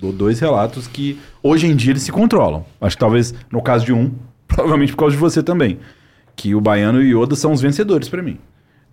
do 0.00 0.10
dois 0.12 0.40
relatos 0.40 0.86
que 0.88 1.18
hoje 1.42 1.66
em 1.68 1.76
dia 1.76 1.92
eles 1.92 2.02
se 2.02 2.10
controlam. 2.10 2.64
Acho 2.80 2.96
que 2.96 3.00
talvez 3.00 3.32
no 3.52 3.62
caso 3.62 3.84
de 3.84 3.92
um, 3.92 4.10
provavelmente 4.48 4.92
por 4.92 4.98
causa 4.98 5.14
de 5.14 5.20
você 5.20 5.42
também, 5.42 5.78
que 6.34 6.54
o 6.54 6.60
Baiano 6.60 7.00
e 7.00 7.14
o 7.14 7.22
Yoda 7.22 7.36
são 7.36 7.52
os 7.52 7.60
vencedores 7.60 8.08
pra 8.08 8.20
mim. 8.22 8.38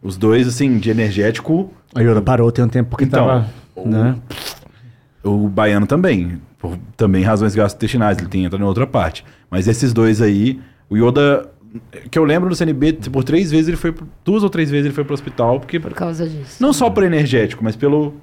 Os 0.04 0.18
dois 0.18 0.48
assim 0.48 0.78
de 0.78 0.90
energético, 0.92 1.72
A 1.96 2.02
Yoda 2.02 2.22
parou 2.22 2.52
tem 2.52 2.64
um 2.64 2.68
tempo 2.68 2.90
porque 2.92 3.06
Então, 3.06 3.26
tava... 3.26 3.50
o- 3.76 3.88
Né? 3.88 4.16
O 5.24 5.48
Baiano 5.48 5.88
também, 5.88 6.42
por 6.58 6.78
também 6.98 7.24
razões 7.24 7.56
gastrointestinais, 7.56 8.18
ele 8.18 8.28
tem 8.28 8.46
entra 8.46 8.60
em 8.60 8.64
outra 8.64 8.86
parte. 8.86 9.24
Mas 9.50 9.68
esses 9.68 9.94
dois 9.94 10.22
aí, 10.22 10.60
o 10.90 10.98
Yoda 10.98 11.50
que 12.12 12.20
eu 12.20 12.24
lembro 12.24 12.50
no 12.50 12.56
CNB, 12.56 12.94
por 13.12 13.24
três 13.24 13.50
vezes 13.50 13.68
ele 13.68 13.78
foi 13.78 13.94
duas 14.24 14.44
ou 14.44 14.50
três 14.50 14.70
vezes 14.70 14.86
ele 14.86 14.94
foi 14.94 15.04
pro 15.04 15.14
hospital 15.14 15.60
porque 15.60 15.80
Por 15.80 15.94
causa 15.94 16.28
disso. 16.28 16.62
Não 16.62 16.72
só 16.72 16.90
por 16.90 17.04
energético, 17.04 17.64
mas 17.64 17.76
pelo. 17.76 18.14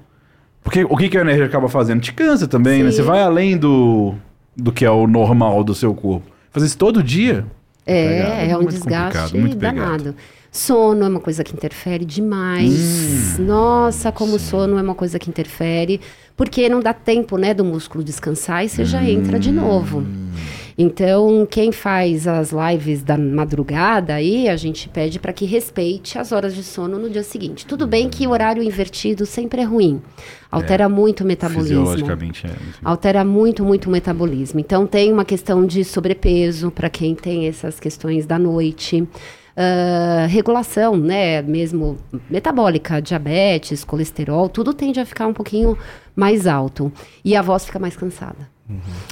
Porque 0.63 0.83
o 0.83 0.95
que, 0.95 1.09
que 1.09 1.17
o 1.17 1.21
energético 1.21 1.49
acaba 1.49 1.67
fazendo? 1.67 2.01
Te 2.01 2.13
cansa 2.13 2.47
também, 2.47 2.83
né? 2.83 2.91
Sim. 2.91 2.97
Você 2.97 3.01
vai 3.01 3.21
além 3.21 3.57
do, 3.57 4.13
do 4.55 4.71
que 4.71 4.85
é 4.85 4.91
o 4.91 5.07
normal 5.07 5.63
do 5.63 5.73
seu 5.73 5.93
corpo. 5.93 6.31
Fazer 6.51 6.67
isso 6.67 6.77
todo 6.77 7.03
dia. 7.03 7.45
É, 7.85 8.07
pegado, 8.07 8.51
é 8.51 8.57
um 8.57 8.61
muito 8.61 8.73
desgaste 8.75 9.37
muito 9.37 9.57
pegado. 9.57 10.15
Sono 10.51 11.05
é 11.05 11.07
uma 11.07 11.21
coisa 11.21 11.45
que 11.45 11.53
interfere 11.53 12.03
demais. 12.03 13.39
Hum. 13.39 13.45
Nossa, 13.45 14.11
como 14.11 14.35
o 14.35 14.39
sono 14.39 14.77
é 14.77 14.81
uma 14.81 14.93
coisa 14.93 15.17
que 15.17 15.29
interfere. 15.29 16.01
Porque 16.35 16.67
não 16.67 16.81
dá 16.81 16.93
tempo, 16.93 17.37
né, 17.37 17.53
do 17.53 17.63
músculo 17.63 18.03
descansar 18.03 18.65
e 18.65 18.69
você 18.69 18.83
já 18.83 19.01
entra 19.01 19.39
de 19.39 19.51
novo. 19.51 19.99
Hum. 19.99 20.31
Então, 20.77 21.47
quem 21.49 21.71
faz 21.71 22.27
as 22.27 22.51
lives 22.51 23.03
da 23.03 23.17
madrugada 23.17 24.15
aí, 24.15 24.49
a 24.49 24.55
gente 24.55 24.89
pede 24.89 25.19
para 25.19 25.31
que 25.31 25.45
respeite 25.45 26.17
as 26.17 26.31
horas 26.31 26.55
de 26.55 26.63
sono 26.63 26.97
no 26.97 27.09
dia 27.09 27.23
seguinte. 27.23 27.65
Tudo 27.65 27.85
bem 27.85 28.09
que 28.09 28.25
o 28.25 28.31
horário 28.31 28.63
invertido 28.63 29.25
sempre 29.25 29.61
é 29.61 29.63
ruim. 29.63 30.01
Altera 30.49 30.89
muito 30.89 31.23
o 31.23 31.27
metabolismo 31.27 31.85
Fisiologicamente 31.85 32.47
é. 32.47 32.49
enfim. 32.49 32.79
altera 32.83 33.23
muito, 33.23 33.63
muito 33.63 33.87
o 33.87 33.91
metabolismo. 33.91 34.59
Então, 34.59 34.87
tem 34.87 35.13
uma 35.13 35.23
questão 35.23 35.65
de 35.65 35.83
sobrepeso 35.85 36.71
para 36.71 36.89
quem 36.89 37.15
tem 37.15 37.47
essas 37.47 37.79
questões 37.79 38.25
da 38.25 38.39
noite. 38.39 39.07
Ah, 39.55 40.25
regulação, 40.29 40.95
né? 40.95 41.41
Mesmo 41.41 41.97
metabólica, 42.29 43.01
diabetes, 43.01 43.83
colesterol, 43.83 44.47
tudo 44.49 44.73
tende 44.73 44.99
a 44.99 45.05
ficar 45.05 45.27
um 45.27 45.33
pouquinho 45.33 45.77
mais 46.15 46.47
alto. 46.47 46.91
E 47.23 47.35
a 47.35 47.41
voz 47.41 47.65
fica 47.65 47.79
mais 47.79 47.95
cansada. 47.95 48.49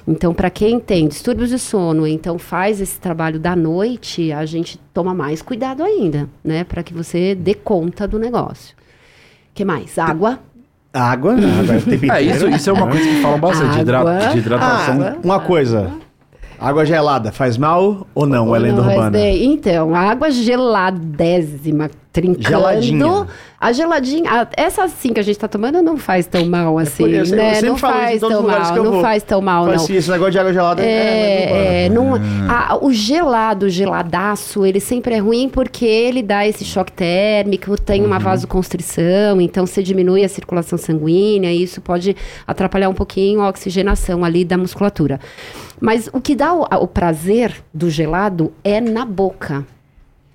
Então, 0.07 0.33
para 0.33 0.49
quem 0.49 0.79
tem 0.79 1.05
distúrbios 1.05 1.49
de 1.49 1.59
sono, 1.59 2.07
então 2.07 2.39
faz 2.39 2.79
esse 2.79 2.97
trabalho 2.97 3.37
da 3.37 3.57
noite, 3.57 4.31
a 4.31 4.45
gente 4.45 4.79
toma 4.93 5.13
mais 5.13 5.41
cuidado 5.41 5.83
ainda, 5.83 6.29
né? 6.41 6.63
Para 6.63 6.81
que 6.81 6.93
você 6.93 7.35
dê 7.35 7.53
conta 7.53 8.07
do 8.07 8.17
negócio. 8.17 8.73
que 9.53 9.65
mais? 9.65 9.99
Água. 9.99 10.39
Água, 10.93 11.33
água 11.33 11.81
tempo 11.81 12.05
É, 12.09 12.21
isso, 12.21 12.47
isso 12.47 12.69
é 12.69 12.73
uma 12.73 12.87
coisa 12.89 13.03
que 13.03 13.21
falam 13.21 13.39
bastante, 13.39 13.73
de, 13.75 13.79
hidra- 13.81 13.99
Água. 13.99 14.27
de 14.29 14.37
hidratação. 14.37 15.01
Ah, 15.03 15.17
uma 15.21 15.39
coisa. 15.41 15.91
Água 16.59 16.85
gelada 16.85 17.31
faz 17.31 17.57
mal 17.57 18.05
ou 18.13 18.25
não? 18.25 18.55
É 18.55 18.59
lenda 18.59 18.81
Não, 18.81 18.89
urbana? 18.89 19.17
SD. 19.17 19.45
Então, 19.45 19.95
a 19.95 19.99
água 19.99 20.29
geladésima, 20.29 21.89
trincando. 22.11 22.47
Geladinha. 22.47 23.27
A 23.61 23.71
geladinha, 23.73 24.31
a- 24.31 24.47
essa 24.55 24.83
assim 24.83 25.11
que 25.13 25.19
a 25.19 25.23
gente 25.23 25.37
tá 25.37 25.47
tomando 25.47 25.81
não 25.81 25.97
faz 25.97 26.25
tão 26.25 26.45
mal 26.45 26.77
assim, 26.77 27.03
eu 27.09 27.25
né? 27.27 27.53
sempre 27.55 27.69
Não 27.69 27.77
faz 27.77 28.19
tão 28.21 28.41
mal, 28.43 28.75
não 28.75 28.91
vou. 28.93 29.01
faz 29.01 29.23
tão 29.23 29.41
mal, 29.41 29.63
Fala 29.65 29.75
não. 29.75 29.83
assim, 29.83 29.95
esse 29.95 30.09
negócio 30.09 30.31
de 30.31 30.39
água 30.39 30.53
gelada 30.53 30.81
É, 30.81 30.85
é, 30.85 31.89
lenda 31.89 31.95
não, 31.95 32.11
urbana. 32.13 32.53
a- 32.53 32.77
o 32.81 32.91
gelado, 32.93 33.65
o 33.65 33.69
geladaço, 33.69 34.65
ele 34.65 34.79
sempre 34.79 35.15
é 35.15 35.17
ruim 35.19 35.49
porque 35.49 35.85
ele 35.85 36.23
dá 36.23 36.47
esse 36.47 36.63
choque 36.63 36.91
térmico, 36.93 37.77
tem 37.79 37.99
Uhum. 38.01 38.07
uma 38.07 38.17
vasoconstrição, 38.19 39.41
então 39.41 39.65
você 39.65 39.83
diminui 39.83 40.23
a 40.23 40.29
circulação 40.29 40.77
sanguínea, 40.77 41.51
e 41.51 41.61
isso 41.63 41.81
pode 41.81 42.15
atrapalhar 42.47 42.87
um 42.89 42.93
pouquinho 42.93 43.41
a 43.41 43.49
oxigenação 43.49 44.23
ali 44.23 44.45
da 44.45 44.57
musculatura. 44.57 45.19
Mas 45.79 46.09
o 46.11 46.19
que 46.19 46.35
dá 46.35 46.53
o, 46.53 46.63
o 46.63 46.87
prazer 46.87 47.63
do 47.73 47.89
gelado 47.89 48.51
é 48.63 48.81
na 48.81 49.05
boca. 49.05 49.65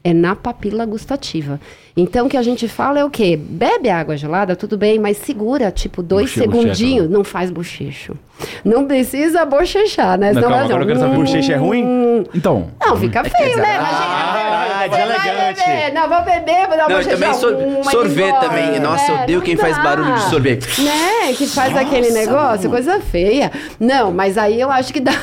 É 0.06 0.12
na 0.12 0.36
papila 0.36 0.84
gustativa. 0.84 1.58
Então, 1.96 2.26
o 2.26 2.28
que 2.28 2.36
a 2.36 2.42
gente 2.42 2.68
fala 2.68 2.98
é 3.00 3.04
o 3.04 3.08
quê? 3.08 3.38
Bebe 3.40 3.88
água 3.88 4.16
gelada, 4.18 4.54
tudo 4.54 4.76
bem, 4.76 4.98
mas 4.98 5.16
segura, 5.16 5.70
tipo, 5.70 6.02
dois 6.02 6.26
Bochecha, 6.30 6.40
segundinhos. 6.42 7.08
né? 7.08 7.16
Não 7.16 7.24
faz 7.24 7.50
bochecho. 7.50 8.14
Não 8.62 8.84
precisa 8.86 9.46
bochechar, 9.46 10.18
né? 10.18 10.26
Não, 10.32 10.34
Senão 10.42 10.48
calma, 10.50 10.64
agora 10.66 10.82
eu 10.82 10.86
quero 10.88 10.98
saber, 11.00 11.14
"Hum, 11.14 11.20
bochecha 11.20 11.52
é 11.54 11.56
ruim? 11.56 12.24
Então, 12.34 12.68
Não, 12.84 12.96
fica 12.98 13.24
feio, 13.24 13.56
né? 13.56 13.78
Ah, 13.80 14.84
Imagina. 14.86 15.06
Vai 15.06 15.16
deselegante. 15.16 15.60
beber. 15.66 15.92
Não, 15.94 16.08
vou 16.08 16.22
beber, 16.22 16.66
vou 16.68 16.76
dar 16.76 16.88
Não, 16.90 17.00
e 17.00 17.04
também 17.06 17.34
sor- 17.34 17.54
Hum, 17.54 17.84
sorvete 17.84 18.40
também. 18.40 18.80
Nossa, 18.80 19.10
eu 19.10 19.16
né? 19.16 19.22
odeio 19.22 19.40
quem 19.42 19.56
faz 19.56 19.76
dá. 19.76 19.82
barulho 19.82 20.14
de 20.14 20.20
sorvete. 20.28 20.80
Né? 20.82 21.32
Que 21.34 21.46
faz 21.46 21.74
aquele 21.74 22.10
negócio, 22.10 22.68
coisa 22.68 23.00
feia. 23.00 23.50
Não, 23.80 24.12
mas 24.12 24.36
aí 24.36 24.60
eu 24.60 24.70
acho 24.70 24.92
que 24.92 25.00
dá. 25.00 25.14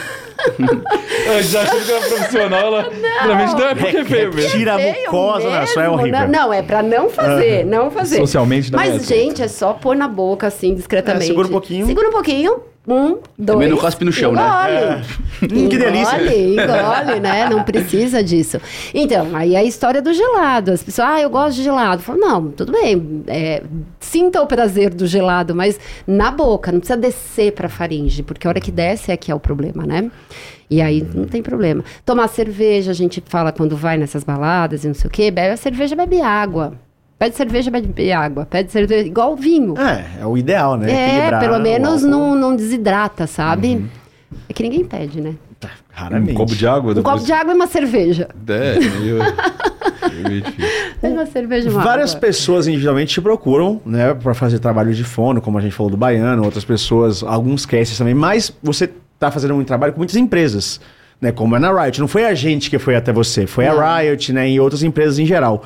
Eu 1.28 1.44
já 1.44 1.62
achei 1.62 1.82
que 1.82 1.92
era 1.92 2.08
profissional, 2.08 2.66
ela 2.68 2.90
realmente 3.22 3.54
não 3.54 3.68
é 3.68 3.76
porque 3.76 3.98
é 3.98 4.06
feio 4.06 4.34
mesmo. 4.34 4.52
Tira 4.52 4.74
a 4.74 4.78
mucosa, 4.78 5.50
né? 5.50 5.66
Só 5.66 5.80
é 5.80 5.84
mesmo, 5.84 6.00
horrível. 6.00 6.20
Não, 6.20 6.28
não, 6.28 6.54
é 6.54 6.62
pra 6.62 6.84
não 6.84 7.10
fazer, 7.10 7.66
não 7.66 7.92
fazer. 7.92 8.18
Socialmente 8.18 8.72
não 8.72 8.80
é 8.80 8.88
Mas, 8.90 8.96
assim. 8.98 9.06
gente, 9.06 9.42
é 9.42 9.48
só 9.48 9.74
pôr 9.74 9.96
na 9.96 10.08
boca, 10.08 10.48
assim, 10.48 10.74
discretamente. 10.74 11.26
É, 11.26 11.28
segura 11.28 11.48
um 11.48 11.52
pouquinho. 11.52 11.86
Segura 11.86 12.08
um 12.10 12.12
pouquinho. 12.12 12.71
Um, 12.92 13.20
dois. 13.38 13.46
Também 13.46 13.70
não 13.70 13.78
cospe 13.78 14.04
no 14.04 14.12
chão, 14.12 14.34
né? 14.34 14.42
engole. 14.42 15.64
Hum, 15.64 15.70
que 15.70 15.78
delícia. 15.78 16.18
Engole, 16.18 16.54
engole, 16.54 17.20
né? 17.22 17.50
Não 17.50 17.64
precisa 17.64 18.22
disso. 18.22 18.60
Então, 18.94 19.34
aí 19.34 19.56
a 19.56 19.64
história 19.64 20.02
do 20.02 20.14
gelado. 20.14 20.72
As 20.72 20.84
pessoas, 20.84 21.08
ah, 21.08 21.22
eu 21.22 21.30
gosto 21.30 21.56
de 21.56 21.64
gelado. 21.64 22.02
Falo, 22.02 22.20
não, 22.20 22.52
tudo 22.52 22.74
bem. 22.74 23.24
é, 23.28 23.64
sinta 24.00 24.42
o 24.42 24.46
prazer 24.46 24.94
do 24.94 25.08
gelado, 25.08 25.56
mas 25.56 25.80
na 26.06 26.30
boca, 26.32 26.70
não 26.70 26.80
precisa 26.80 27.00
descer 27.00 27.54
pra 27.54 27.70
faringe, 27.70 28.24
porque 28.24 28.46
a 28.46 28.50
hora 28.50 28.60
que 28.60 28.72
desce 28.72 29.10
é 29.10 29.16
que 29.16 29.32
é 29.32 29.36
o 29.36 29.40
problema, 29.40 29.86
né? 29.86 30.12
E 30.70 30.82
aí 30.82 31.02
não 31.14 31.26
tem 31.26 31.42
problema. 31.42 31.84
Tomar 32.06 32.28
cerveja, 32.28 32.92
a 32.92 32.94
gente 32.94 33.24
fala 33.26 33.52
quando 33.54 33.78
vai 33.78 33.98
nessas 33.98 34.24
baladas 34.24 34.84
e 34.84 34.88
não 34.88 34.94
sei 34.94 35.08
o 35.08 35.12
quê, 35.12 35.32
bebe 35.32 35.54
a 35.54 35.58
cerveja, 35.58 35.96
bebe 35.96 36.22
água. 36.22 36.74
Pede 37.22 37.38
cerveja, 37.38 37.70
bebe 37.70 38.12
água. 38.12 38.48
Pede 38.48 38.72
cerveja, 38.72 39.06
igual 39.06 39.36
vinho. 39.36 39.76
É, 39.78 40.24
é 40.24 40.26
o 40.26 40.36
ideal, 40.36 40.76
né? 40.76 40.92
É, 40.92 41.06
Equilibrar 41.06 41.40
pelo 41.40 41.60
menos 41.60 42.02
não, 42.02 42.34
não 42.34 42.56
desidrata, 42.56 43.28
sabe? 43.28 43.86
É 44.50 44.54
que 44.54 44.64
ninguém 44.64 44.84
pede, 44.84 45.22
né? 45.22 45.36
Raramente. 45.92 46.32
Um 46.32 46.34
copo 46.34 46.56
de 46.56 46.66
água. 46.66 46.98
Um 46.98 47.04
copo 47.04 47.24
de 47.24 47.32
água 47.32 47.54
e 47.54 47.56
uma 47.56 47.68
cerveja. 47.68 48.28
É, 48.48 48.80
meio, 48.80 49.20
meio 50.24 50.42
difícil. 50.42 50.72
Pede 51.00 51.14
uma 51.14 51.26
cerveja 51.28 51.70
uma 51.70 51.84
Várias 51.84 52.10
água. 52.16 52.22
pessoas 52.22 52.68
individualmente 52.68 53.14
te 53.14 53.22
procuram, 53.22 53.80
né, 53.86 54.16
para 54.16 54.34
fazer 54.34 54.58
trabalho 54.58 54.92
de 54.92 55.04
fono, 55.04 55.40
como 55.40 55.60
a 55.60 55.62
gente 55.62 55.76
falou 55.76 55.92
do 55.92 55.98
baiano, 55.98 56.44
outras 56.44 56.66
pessoas, 56.66 57.22
alguns 57.22 57.68
casts 57.68 58.00
também, 58.00 58.16
mas 58.16 58.52
você 58.64 58.90
tá 59.20 59.30
fazendo 59.30 59.54
um 59.54 59.64
trabalho 59.64 59.94
com 59.94 60.00
muitas 60.00 60.16
empresas, 60.16 60.82
né, 61.22 61.32
como 61.32 61.56
é 61.56 61.60
na 61.60 61.84
Riot. 61.84 62.00
Não 62.02 62.08
foi 62.08 62.26
a 62.26 62.34
gente 62.34 62.68
que 62.68 62.80
foi 62.80 62.96
até 62.96 63.14
você, 63.14 63.46
foi 63.46 63.68
Não. 63.68 63.80
a 63.80 64.00
Riot, 64.00 64.34
né, 64.34 64.50
e 64.50 64.60
outras 64.60 64.82
empresas 64.82 65.20
em 65.20 65.26
geral. 65.28 65.64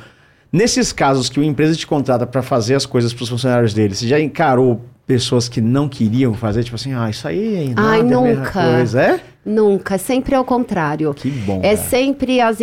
Nesses 0.56 0.90
casos 0.90 1.28
que 1.28 1.38
uma 1.38 1.44
empresa 1.44 1.76
te 1.76 1.86
contrata 1.86 2.26
para 2.26 2.40
fazer 2.40 2.74
as 2.76 2.86
coisas 2.86 3.12
para 3.12 3.22
os 3.22 3.28
funcionários 3.28 3.74
dele, 3.74 3.94
você 3.94 4.08
já 4.08 4.18
encarou 4.18 4.80
pessoas 5.06 5.50
que 5.50 5.60
não 5.60 5.86
queriam 5.86 6.32
fazer, 6.32 6.64
tipo 6.64 6.76
assim, 6.76 6.94
ah, 6.94 7.10
isso 7.10 7.28
aí 7.28 7.74
nada, 7.74 7.88
Ai, 7.90 7.98
é 7.98 8.00
a 8.00 8.04
mesma 8.04 8.20
nunca. 8.22 8.52
coisa, 8.52 9.02
é? 9.02 9.20
Nunca, 9.44 9.98
sempre 9.98 10.34
ao 10.34 10.46
contrário. 10.46 11.12
Que 11.12 11.28
bom. 11.28 11.60
É 11.62 11.76
cara. 11.76 11.88
sempre 11.88 12.40
as 12.40 12.58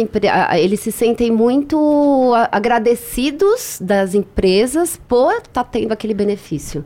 eles 0.58 0.80
se 0.80 0.92
sentem 0.92 1.30
muito 1.30 2.34
agradecidos 2.52 3.78
das 3.80 4.16
empresas 4.16 5.00
por 5.08 5.32
estar 5.36 5.64
tendo 5.64 5.92
aquele 5.92 6.16
benefício. 6.16 6.84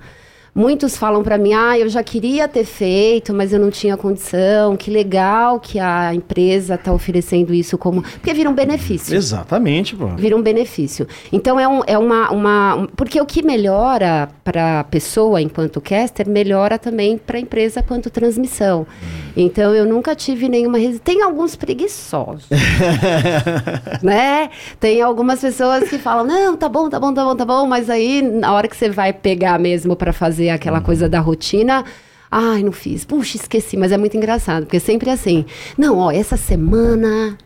Muitos 0.58 0.98
falam 0.98 1.22
para 1.22 1.38
mim: 1.38 1.54
"Ah, 1.54 1.78
eu 1.78 1.88
já 1.88 2.02
queria 2.02 2.48
ter 2.48 2.66
feito, 2.66 3.32
mas 3.32 3.54
eu 3.54 3.60
não 3.60 3.70
tinha 3.70 3.96
condição. 3.96 4.76
Que 4.76 4.90
legal 4.90 5.60
que 5.60 5.78
a 5.78 6.16
empresa 6.16 6.74
está 6.74 6.92
oferecendo 6.92 7.54
isso 7.54 7.78
como 7.78 8.02
porque 8.02 8.34
vira 8.34 8.50
um 8.50 8.54
benefício. 8.56 9.16
Exatamente, 9.16 9.96
pô. 9.96 10.08
Vira 10.16 10.36
um 10.36 10.42
benefício. 10.42 11.08
Então 11.32 11.60
é, 11.60 11.68
um, 11.68 11.82
é 11.86 11.96
uma, 11.96 12.32
uma. 12.32 12.76
um- 12.76 12.88
Porque 12.88 13.22
o 13.22 13.26
que 13.28 13.44
melhora 13.44 14.30
para 14.44 14.80
a 14.80 14.84
pessoa 14.84 15.40
enquanto 15.40 15.80
caster, 15.80 16.28
melhora 16.28 16.80
também 16.80 17.20
para 17.20 17.38
a 17.38 17.40
empresa 17.40 17.84
quanto 17.84 18.10
transmissão. 18.10 18.88
Então 19.36 19.76
eu 19.76 19.86
nunca 19.86 20.16
tive 20.16 20.50
nenhuma. 20.50 20.80
resi- 20.80 20.98
Tem 20.98 21.22
alguns 21.22 21.56
preguiçosos. 21.56 22.48
né? 24.02 24.50
Tem 24.80 25.02
algumas 25.04 25.40
pessoas 25.40 25.88
que 25.88 26.00
falam: 26.00 26.26
não, 26.26 26.58
tá 26.58 26.68
bom, 26.68 26.90
tá 26.90 27.00
bom, 27.00 27.14
tá 27.14 27.24
bom, 27.24 27.36
tá 27.36 27.46
bom, 27.46 27.68
mas 27.68 27.92
aí 27.92 28.24
na 28.24 28.52
hora 28.54 28.68
que 28.68 28.76
você 28.76 28.90
vai 28.90 29.14
pegar 29.14 29.60
mesmo 29.60 29.96
para 29.96 30.12
fazer 30.12 30.47
aquela 30.56 30.82
coisa 30.82 31.08
da 31.10 31.20
rotina. 31.20 31.84
Ai, 32.30 32.62
não 32.64 32.72
fiz. 32.72 33.06
Puxa, 33.06 33.38
esqueci, 33.38 33.78
mas 33.78 33.92
é 33.92 33.98
muito 33.98 34.18
engraçado, 34.18 34.66
porque 34.66 34.80
sempre 34.80 35.10
é 35.10 35.14
assim. 35.14 35.46
Não, 35.78 35.98
ó, 35.98 36.12
essa 36.12 36.36
semana 36.36 37.38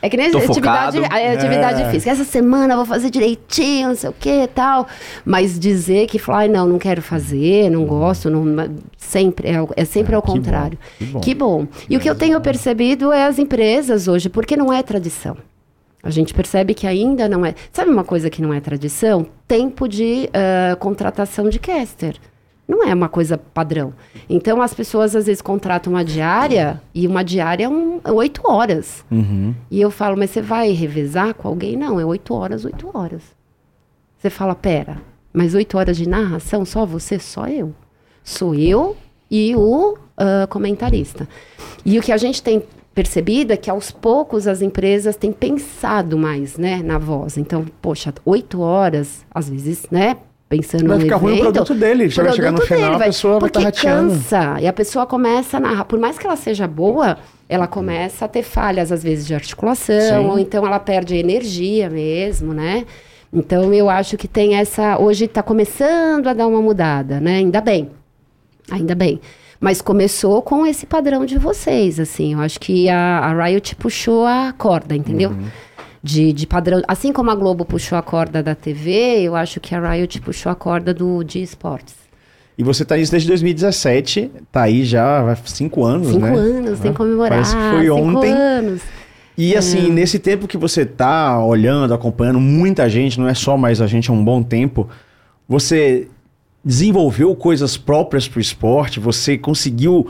é 0.00 0.08
que 0.08 0.16
nem 0.16 0.30
Tô 0.30 0.38
atividade, 0.38 0.98
a- 0.98 1.32
atividade 1.32 1.82
É. 1.82 1.90
física. 1.90 2.10
Essa 2.10 2.24
semana 2.24 2.72
eu 2.74 2.76
vou 2.78 2.86
fazer 2.86 3.10
direitinho, 3.10 3.88
não 3.88 3.94
sei 3.96 4.08
o 4.10 4.12
que 4.12 4.30
e 4.44 4.46
tal. 4.46 4.86
Mas 5.24 5.58
dizer 5.58 6.06
que 6.06 6.18
falar, 6.18 6.38
"Ai, 6.40 6.48
não, 6.48 6.66
não 6.66 6.78
quero 6.78 7.02
fazer, 7.02 7.70
não 7.70 7.84
gosto, 7.84 8.30
não, 8.30 8.44
sempre, 8.96 9.48
é, 9.48 9.60
o- 9.60 9.68
é 9.76 9.84
sempre 9.84 10.14
ao 10.14 10.22
que 10.22 10.28
bom, 10.28 10.34
contrário. 10.36 10.78
que 11.22 11.34
bom. 11.34 11.66
E 11.88 11.96
o 11.96 12.00
que 12.00 12.08
eu 12.08 12.14
tenho 12.14 12.40
percebido 12.40 13.12
é 13.12 13.24
as 13.26 13.38
empresas 13.38 14.08
hoje, 14.08 14.28
porque 14.28 14.56
não 14.56 14.72
é 14.72 14.82
tradição. 14.82 15.36
A 16.02 16.10
gente 16.10 16.32
percebe 16.32 16.74
que 16.74 16.86
ainda 16.86 17.28
não 17.28 17.44
é. 17.44 17.54
Sabe 17.72 17.90
uma 17.90 18.04
coisa 18.04 18.30
que 18.30 18.40
não 18.40 18.54
é 18.54 18.60
tradição? 18.60 19.26
Tempo 19.46 19.88
de 19.88 20.30
ah, 20.32 20.76
contratação 20.76 21.48
de 21.48 21.58
caster. 21.58 22.16
Não 22.68 22.86
é 22.86 22.94
uma 22.94 23.08
coisa 23.08 23.38
padrão. 23.38 23.94
Então 24.28 24.60
as 24.60 24.74
pessoas 24.74 25.16
às 25.16 25.26
vezes 25.26 25.40
contratam 25.40 25.94
uma 25.94 26.04
diária 26.04 26.80
e 26.94 27.06
uma 27.06 27.24
diária 27.24 27.64
é 27.64 27.68
um, 27.68 27.98
é 28.04 28.12
oito 28.12 28.42
horas. 28.44 29.04
Uhum. 29.10 29.54
E 29.70 29.80
eu 29.80 29.90
falo, 29.90 30.16
mas 30.18 30.30
você 30.30 30.42
vai 30.42 30.70
revezar 30.72 31.34
com 31.34 31.48
alguém? 31.48 31.76
Não, 31.76 31.98
é 31.98 32.04
oito 32.04 32.34
horas, 32.34 32.66
oito 32.66 32.90
horas. 32.92 33.22
Você 34.18 34.28
fala, 34.28 34.54
pera, 34.54 35.00
mas 35.32 35.54
oito 35.54 35.78
horas 35.78 35.96
de 35.96 36.06
narração, 36.06 36.64
só 36.64 36.84
você, 36.84 37.18
só 37.18 37.46
eu. 37.48 37.74
Sou 38.22 38.54
eu 38.54 38.94
e 39.30 39.56
o 39.56 39.96
ah, 40.16 40.46
comentarista. 40.48 41.26
E 41.86 41.98
o 41.98 42.02
que 42.02 42.12
a 42.12 42.18
gente 42.18 42.42
tem 42.42 42.62
percebido 42.98 43.52
é 43.52 43.56
que 43.56 43.70
aos 43.70 43.92
poucos 43.92 44.48
as 44.48 44.60
empresas 44.60 45.14
têm 45.14 45.30
pensado 45.30 46.18
mais, 46.18 46.58
né, 46.58 46.82
na 46.84 46.98
voz. 46.98 47.38
Então, 47.38 47.64
poxa, 47.80 48.12
oito 48.26 48.60
horas, 48.60 49.24
às 49.32 49.48
vezes, 49.48 49.86
né, 49.88 50.16
pensando 50.48 50.88
Vai 50.88 50.96
no 50.96 51.02
ficar 51.04 51.14
ruim 51.14 51.36
o 51.36 51.40
produto 51.42 51.74
dele. 51.74 52.10
Chega- 52.10 52.32
chegar 52.32 52.50
no 52.50 52.60
final, 52.60 52.90
dele 52.90 52.94
a 52.96 53.06
pessoa 53.06 53.34
vai 53.34 53.40
porque 53.50 53.58
tá 53.60 53.64
rateando. 53.66 54.10
cansa. 54.14 54.56
E 54.60 54.66
a 54.66 54.72
pessoa 54.72 55.06
começa 55.06 55.58
a 55.58 55.60
narrar. 55.60 55.84
Por 55.84 55.96
mais 55.96 56.18
que 56.18 56.26
ela 56.26 56.34
seja 56.34 56.66
boa, 56.66 57.18
ela 57.48 57.68
começa 57.68 58.24
a 58.24 58.28
ter 58.28 58.42
falhas, 58.42 58.90
às 58.90 59.04
vezes, 59.04 59.24
de 59.28 59.32
articulação, 59.32 60.22
Sim. 60.24 60.28
ou 60.30 60.36
então 60.36 60.66
ela 60.66 60.80
perde 60.80 61.14
energia 61.14 61.88
mesmo, 61.88 62.52
né? 62.52 62.84
Então 63.32 63.72
eu 63.72 63.88
acho 63.88 64.16
que 64.16 64.26
tem 64.26 64.56
essa. 64.56 64.98
Hoje 64.98 65.26
está 65.26 65.40
começando 65.40 66.26
a 66.26 66.32
dar 66.32 66.48
uma 66.48 66.60
mudada, 66.60 67.20
né? 67.20 67.36
Ainda 67.36 67.60
bem. 67.60 67.90
Ainda 68.68 68.96
bem. 68.96 69.20
Mas 69.60 69.80
começou 69.82 70.40
com 70.42 70.64
esse 70.64 70.86
padrão 70.86 71.26
de 71.26 71.36
vocês, 71.38 71.98
assim. 71.98 72.34
Eu 72.34 72.40
acho 72.40 72.60
que 72.60 72.88
a, 72.88 73.18
a 73.18 73.44
Riot 73.44 73.74
puxou 73.76 74.24
a 74.26 74.52
corda, 74.56 74.94
entendeu? 74.94 75.30
Uhum. 75.30 75.46
De, 76.00 76.32
de 76.32 76.46
padrão. 76.46 76.80
Assim 76.86 77.12
como 77.12 77.30
a 77.30 77.34
Globo 77.34 77.64
puxou 77.64 77.98
a 77.98 78.02
corda 78.02 78.40
da 78.42 78.54
TV, 78.54 79.20
eu 79.22 79.34
acho 79.34 79.58
que 79.58 79.74
a 79.74 79.90
Riot 79.90 80.20
puxou 80.20 80.52
a 80.52 80.54
corda 80.54 80.94
do, 80.94 81.24
de 81.24 81.42
esportes. 81.42 81.94
E 82.56 82.62
você 82.62 82.84
tá 82.84 82.96
nisso 82.96 83.10
desde 83.12 83.28
2017, 83.28 84.30
tá 84.50 84.62
aí 84.62 84.84
já 84.84 85.22
vai 85.22 85.36
cinco 85.44 85.84
anos, 85.84 86.08
Cinco 86.08 86.20
né? 86.20 86.34
anos, 86.36 86.78
tem 86.80 86.90
Ah, 86.90 86.92
que 86.92 86.96
comemorar. 86.98 87.30
Parece 87.30 87.54
que 87.56 87.62
foi 87.70 87.82
cinco 87.84 87.94
ontem. 88.18 88.32
anos. 88.32 88.82
E 89.36 89.54
É. 89.54 89.58
assim, 89.58 89.90
nesse 89.90 90.18
tempo 90.18 90.48
que 90.48 90.56
você 90.56 90.84
tá 90.84 91.44
olhando, 91.44 91.94
acompanhando 91.94 92.40
muita 92.40 92.88
gente, 92.88 93.18
não 93.20 93.28
é 93.28 93.34
só 93.34 93.56
mais 93.56 93.80
a 93.80 93.86
gente 93.86 94.10
há 94.10 94.12
um 94.12 94.24
bom 94.24 94.42
tempo, 94.42 94.88
você 95.48 96.08
desenvolveu 96.68 97.34
coisas 97.34 97.78
próprias 97.78 98.28
pro 98.28 98.38
esporte, 98.38 99.00
você 99.00 99.38
conseguiu 99.38 100.06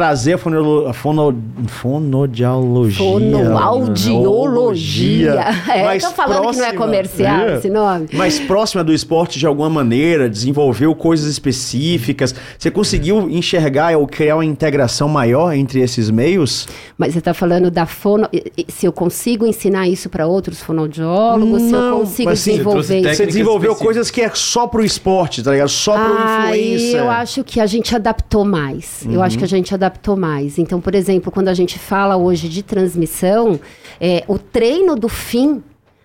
trazer 0.00 0.32
a, 0.32 0.38
fonolo, 0.38 0.88
a 0.88 0.94
fono, 0.94 1.36
fonodiologia. 1.66 2.96
Fonoaudiologia. 2.96 5.34
É, 5.68 5.98
tô 5.98 6.10
falando 6.10 6.50
que 6.50 6.56
não 6.56 6.64
é 6.64 6.72
próxima- 6.72 6.74
comercial 6.74 7.40
É. 7.40 7.56
esse 7.58 7.68
nome. 7.68 8.08
mais 8.14 8.38
próxima 8.40 8.82
do 8.82 8.94
esporte 8.94 9.38
de 9.38 9.46
alguma 9.46 9.68
maneira, 9.68 10.26
desenvolveu 10.28 10.94
coisas 10.94 11.30
específicas. 11.30 12.34
Você 12.58 12.70
conseguiu 12.70 13.28
enxergar 13.28 13.94
ou 13.98 14.06
criar 14.06 14.36
uma 14.36 14.44
integração 14.44 15.06
maior 15.06 15.52
entre 15.52 15.80
esses 15.80 16.08
meios? 16.10 16.66
Mas 16.96 17.12
você 17.12 17.18
está 17.18 17.34
falando 17.34 17.70
da 17.70 17.84
fono. 17.84 18.26
Se 18.68 18.86
eu 18.86 18.92
consigo 18.92 19.46
ensinar 19.46 19.86
isso 19.86 20.08
para 20.08 20.26
outros 20.26 20.62
fonoaudiólogos, 20.62 21.60
se 21.62 21.72
eu 21.72 21.78
Não, 21.80 21.98
consigo 22.00 22.30
mas 22.30 22.38
sim, 22.40 22.52
desenvolver 22.52 23.00
isso. 23.00 23.14
Você 23.16 23.26
desenvolveu 23.26 23.72
específicas. 23.72 23.86
coisas 23.86 24.10
que 24.10 24.22
é 24.22 24.30
só 24.32 24.66
pro 24.66 24.82
esporte, 24.82 25.42
tá 25.42 25.50
ligado? 25.52 25.68
Só 25.68 25.92
pro 25.92 26.16
Aí 26.18 26.74
influencer. 26.74 27.00
eu 27.00 27.10
acho 27.10 27.44
que 27.44 27.60
a 27.60 27.66
gente 27.66 27.94
adaptou 27.94 28.46
mais. 28.46 29.06
Eu 29.10 29.22
acho 29.22 29.36
que 29.36 29.44
a 29.44 29.48
gente 29.48 29.74
adaptou 29.74 29.89
mais. 30.16 30.58
Então, 30.58 30.80
por 30.80 30.94
exemplo, 30.94 31.30
quando 31.32 31.48
a 31.48 31.54
gente 31.54 31.78
fala 31.78 32.16
hoje 32.16 32.48
de 32.48 32.62
transmissão, 32.62 33.58
é, 34.00 34.24
o 34.28 34.38
treino 34.38 34.96
do 34.96 35.08
fim, 35.08 35.62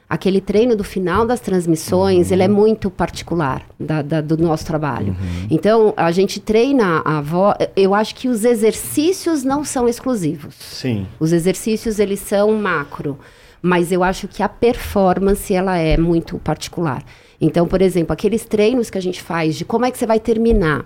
aquele 0.10 0.40
treino 0.40 0.76
do 0.76 0.84
final 0.84 1.26
das 1.26 1.40
transmissões, 1.40 2.32
ele 2.32 2.44
é 2.44 2.48
muito 2.48 2.90
particular 2.91 3.64
da- 3.80 4.02
da- 4.02 4.22
do 4.22 4.38
nosso 4.38 4.66
trabalho. 4.66 5.16
Então, 5.49 5.94
a 5.98 6.12
gente 6.12 6.40
treina 6.40 7.02
a 7.03 7.22
voz. 7.22 7.56
Eu 7.76 7.94
acho 7.95 8.14
que 8.16 8.28
os 8.30 8.45
exercícios 8.45 9.44
não 9.44 9.64
são 9.64 9.88
exclusivos. 9.88 10.53
Sim. 10.60 11.07
Os 11.20 11.34
exercícios, 11.34 11.98
eles 11.99 12.20
são 12.20 12.53
macro. 12.53 13.18
Mas 13.62 13.91
eu 13.91 14.03
acho 14.03 14.28
que 14.28 14.44
a 14.44 14.49
performance, 14.49 15.52
ela 15.53 15.76
é 15.78 15.98
muito 15.98 16.38
particular. 16.38 17.03
Então, 17.41 17.68
por 17.68 17.82
exemplo, 17.82 18.14
aqueles 18.14 18.45
treinos 18.45 18.90
que 18.91 18.98
a 18.98 19.02
gente 19.02 19.22
faz 19.22 19.56
de 19.56 19.66
como 19.66 19.86
é 19.86 19.91
que 19.91 19.98
você 19.98 20.06
vai 20.06 20.20
terminar. 20.20 20.86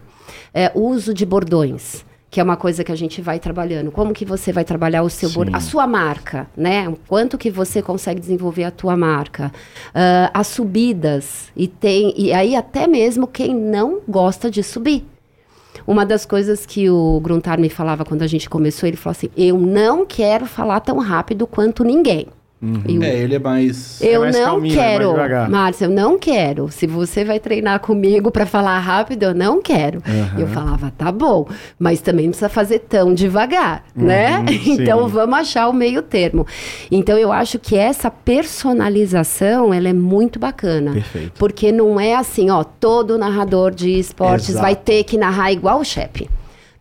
É, 0.53 0.71
uso 0.73 1.13
de 1.13 1.25
bordões, 1.25 2.05
que 2.31 2.39
é 2.39 2.43
uma 2.43 2.55
coisa 2.55 2.83
que 2.83 2.91
a 2.91 2.95
gente 2.95 3.21
vai 3.21 3.39
trabalhando. 3.39 3.91
Como 3.91 4.13
que 4.13 4.23
você 4.23 4.51
vai 4.51 4.63
trabalhar 4.63 5.01
o 5.01 5.09
seu 5.09 5.29
a 5.51 5.59
sua 5.59 5.87
marca, 5.87 6.47
né? 6.55 6.87
O 6.87 6.95
quanto 7.07 7.37
que 7.37 7.49
você 7.49 7.81
consegue 7.81 8.19
desenvolver 8.19 8.63
a 8.63 8.71
tua 8.71 8.95
marca. 8.95 9.51
Ah, 9.93 10.29
as 10.33 10.47
subidas. 10.47 11.51
E, 11.55 11.67
tem, 11.67 12.13
e 12.15 12.31
aí 12.31 12.55
até 12.55 12.87
mesmo 12.87 13.25
quem 13.25 13.55
não 13.55 14.01
gosta 14.07 14.49
de 14.49 14.61
subir. 14.61 15.05
Uma 15.87 16.05
das 16.05 16.25
coisas 16.25 16.65
que 16.65 16.89
o 16.89 17.19
Gruntar 17.19 17.59
me 17.59 17.69
falava 17.69 18.05
quando 18.05 18.21
a 18.21 18.27
gente 18.27 18.49
começou, 18.49 18.87
ele 18.87 18.97
falou 18.97 19.11
assim: 19.11 19.29
Eu 19.35 19.57
não 19.57 20.05
quero 20.05 20.45
falar 20.45 20.81
tão 20.81 20.99
rápido 20.99 21.47
quanto 21.47 21.83
ninguém. 21.83 22.27
E 22.61 22.97
o- 22.97 23.03
É, 23.03 23.15
ele 23.15 23.35
é 23.35 23.39
mais. 23.39 24.01
eu 24.01 24.19
mais 24.21 24.35
não 24.37 24.45
calminho, 24.45 24.75
mais 24.75 24.87
quero, 24.87 25.09
devagar. 25.11 25.49
Márcia, 25.49 25.85
eu 25.85 25.89
não 25.89 26.19
quero. 26.19 26.69
Se 26.69 26.85
você 26.85 27.23
vai 27.23 27.39
treinar 27.39 27.79
comigo 27.79 28.29
para 28.31 28.45
falar 28.45 28.77
rápido, 28.79 29.23
eu 29.23 29.33
não 29.33 29.61
quero. 29.61 30.01
Eu 30.37 30.45
falava, 30.47 30.91
tá 30.97 31.09
bom, 31.11 31.47
mas 31.79 32.01
também 32.01 32.25
não 32.25 32.31
precisa 32.31 32.49
fazer 32.49 32.79
tão 32.79 33.13
devagar, 33.13 33.83
né? 33.95 34.43
Então 34.67 35.07
vamos 35.07 35.39
achar 35.39 35.69
o 35.69 35.73
meio 35.73 36.01
termo. 36.01 36.45
Então 36.91 37.17
eu 37.17 37.31
acho 37.31 37.57
que 37.59 37.77
essa 37.77 38.11
personalização, 38.11 39.73
ela 39.73 39.87
é 39.89 39.93
muito 39.93 40.37
bacana. 40.39 40.93
Perfeito. 40.93 41.31
Porque 41.39 41.71
não 41.71 41.99
é 41.99 42.15
assim, 42.15 42.49
ó, 42.49 42.63
todo 42.63 43.17
narrador 43.17 43.71
de 43.71 43.97
esportes 43.99 44.49
Exato. 44.49 44.63
vai 44.65 44.75
ter 44.75 45.03
que 45.03 45.17
narrar 45.17 45.51
igual 45.51 45.79
o 45.79 45.85
chefe. 45.85 46.29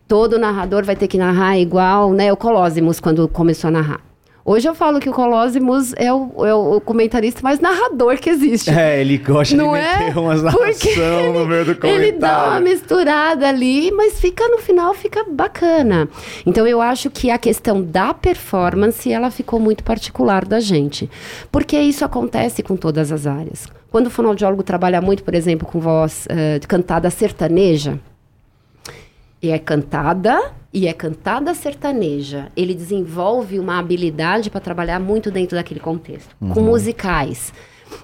Todo 0.07 0.39
narrador 0.39 0.83
vai 0.83 0.95
ter 0.95 1.07
que 1.07 1.17
narrar 1.17 1.57
igual, 1.57 2.11
né? 2.11 2.33
O 2.33 2.37
Colosimo 2.37 2.91
quando 3.01 3.27
começou 3.27 3.67
a 3.67 3.71
narrar. 3.71 4.08
Hoje 4.45 4.67
eu 4.67 4.73
falo 4.73 4.99
que 4.99 5.09
o 5.09 5.13
Colosimo 5.13 5.73
é 5.97 6.11
o, 6.11 6.45
é 6.45 6.53
o 6.53 6.81
comentarista 6.81 7.41
mais 7.43 7.59
narrador 7.59 8.17
que 8.17 8.29
existe. 8.29 8.69
É, 8.69 8.99
ele 8.99 9.17
gosta 9.17 9.55
Não 9.55 9.73
de 9.73 9.79
é? 9.79 9.99
meter 9.99 10.17
umas 10.17 10.41
Porque 10.41 10.95
narração 10.95 11.33
no 11.33 11.45
meio 11.45 11.65
do 11.65 11.75
comentário. 11.75 12.07
Ele 12.07 12.17
dá 12.17 12.47
uma 12.47 12.59
misturada 12.59 13.47
ali, 13.47 13.91
mas 13.91 14.19
fica 14.19 14.47
no 14.47 14.57
final, 14.57 14.93
fica 14.93 15.23
bacana. 15.29 16.07
Então 16.45 16.65
eu 16.65 16.81
acho 16.81 17.09
que 17.09 17.29
a 17.29 17.37
questão 17.37 17.81
da 17.81 18.13
performance, 18.13 19.11
ela 19.11 19.29
ficou 19.29 19.59
muito 19.59 19.83
particular 19.83 20.45
da 20.45 20.59
gente. 20.59 21.09
Porque 21.51 21.77
isso 21.77 22.03
acontece 22.03 22.63
com 22.63 22.75
todas 22.75 23.11
as 23.11 23.27
áreas. 23.27 23.67
Quando 23.91 24.07
o 24.07 24.09
fonoaudiólogo 24.11 24.63
trabalha 24.63 25.01
muito, 25.01 25.23
por 25.23 25.33
exemplo, 25.35 25.67
com 25.67 25.79
voz 25.79 26.27
de 26.59 26.67
cantada 26.67 27.09
sertaneja, 27.09 27.99
e 29.41 29.49
é 29.49 29.59
cantada 29.59 30.51
e 30.73 30.87
é 30.87 30.93
cantada 30.93 31.53
sertaneja. 31.53 32.51
Ele 32.55 32.73
desenvolve 32.73 33.59
uma 33.59 33.79
habilidade 33.79 34.49
para 34.49 34.59
trabalhar 34.59 34.99
muito 34.99 35.31
dentro 35.31 35.55
daquele 35.55 35.79
contexto, 35.79 36.35
com 36.53 36.61
musicais. 36.61 37.53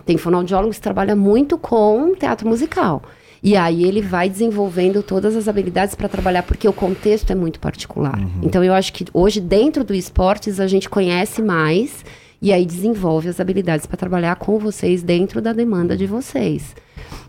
Tem 0.05 0.17
fonoaudiólogo 0.17 0.73
que 0.73 0.81
trabalha 0.81 1.15
muito 1.15 1.57
com 1.57 2.15
teatro 2.15 2.47
musical. 2.47 3.03
E 3.43 3.55
aí 3.55 3.83
ele 3.83 4.01
vai 4.01 4.27
desenvolvendo 4.27 5.03
todas 5.03 5.35
as 5.35 5.47
habilidades 5.47 5.93
para 5.93 6.09
trabalhar, 6.09 6.41
porque 6.41 6.67
o 6.67 6.73
contexto 6.73 7.29
é 7.29 7.35
muito 7.35 7.59
particular. 7.59 8.19
Então 8.41 8.63
eu 8.63 8.73
acho 8.73 8.91
que 8.91 9.05
hoje, 9.13 9.39
dentro 9.39 9.83
do 9.83 9.93
esportes, 9.93 10.59
a 10.59 10.65
gente 10.65 10.89
conhece 10.89 11.43
mais 11.43 12.03
e 12.41 12.51
aí 12.51 12.65
desenvolve 12.65 13.29
as 13.29 13.39
habilidades 13.39 13.85
para 13.85 13.97
trabalhar 13.97 14.35
com 14.37 14.57
vocês 14.57 15.03
dentro 15.03 15.41
da 15.41 15.53
demanda 15.53 15.95
de 15.95 16.07
vocês. 16.07 16.75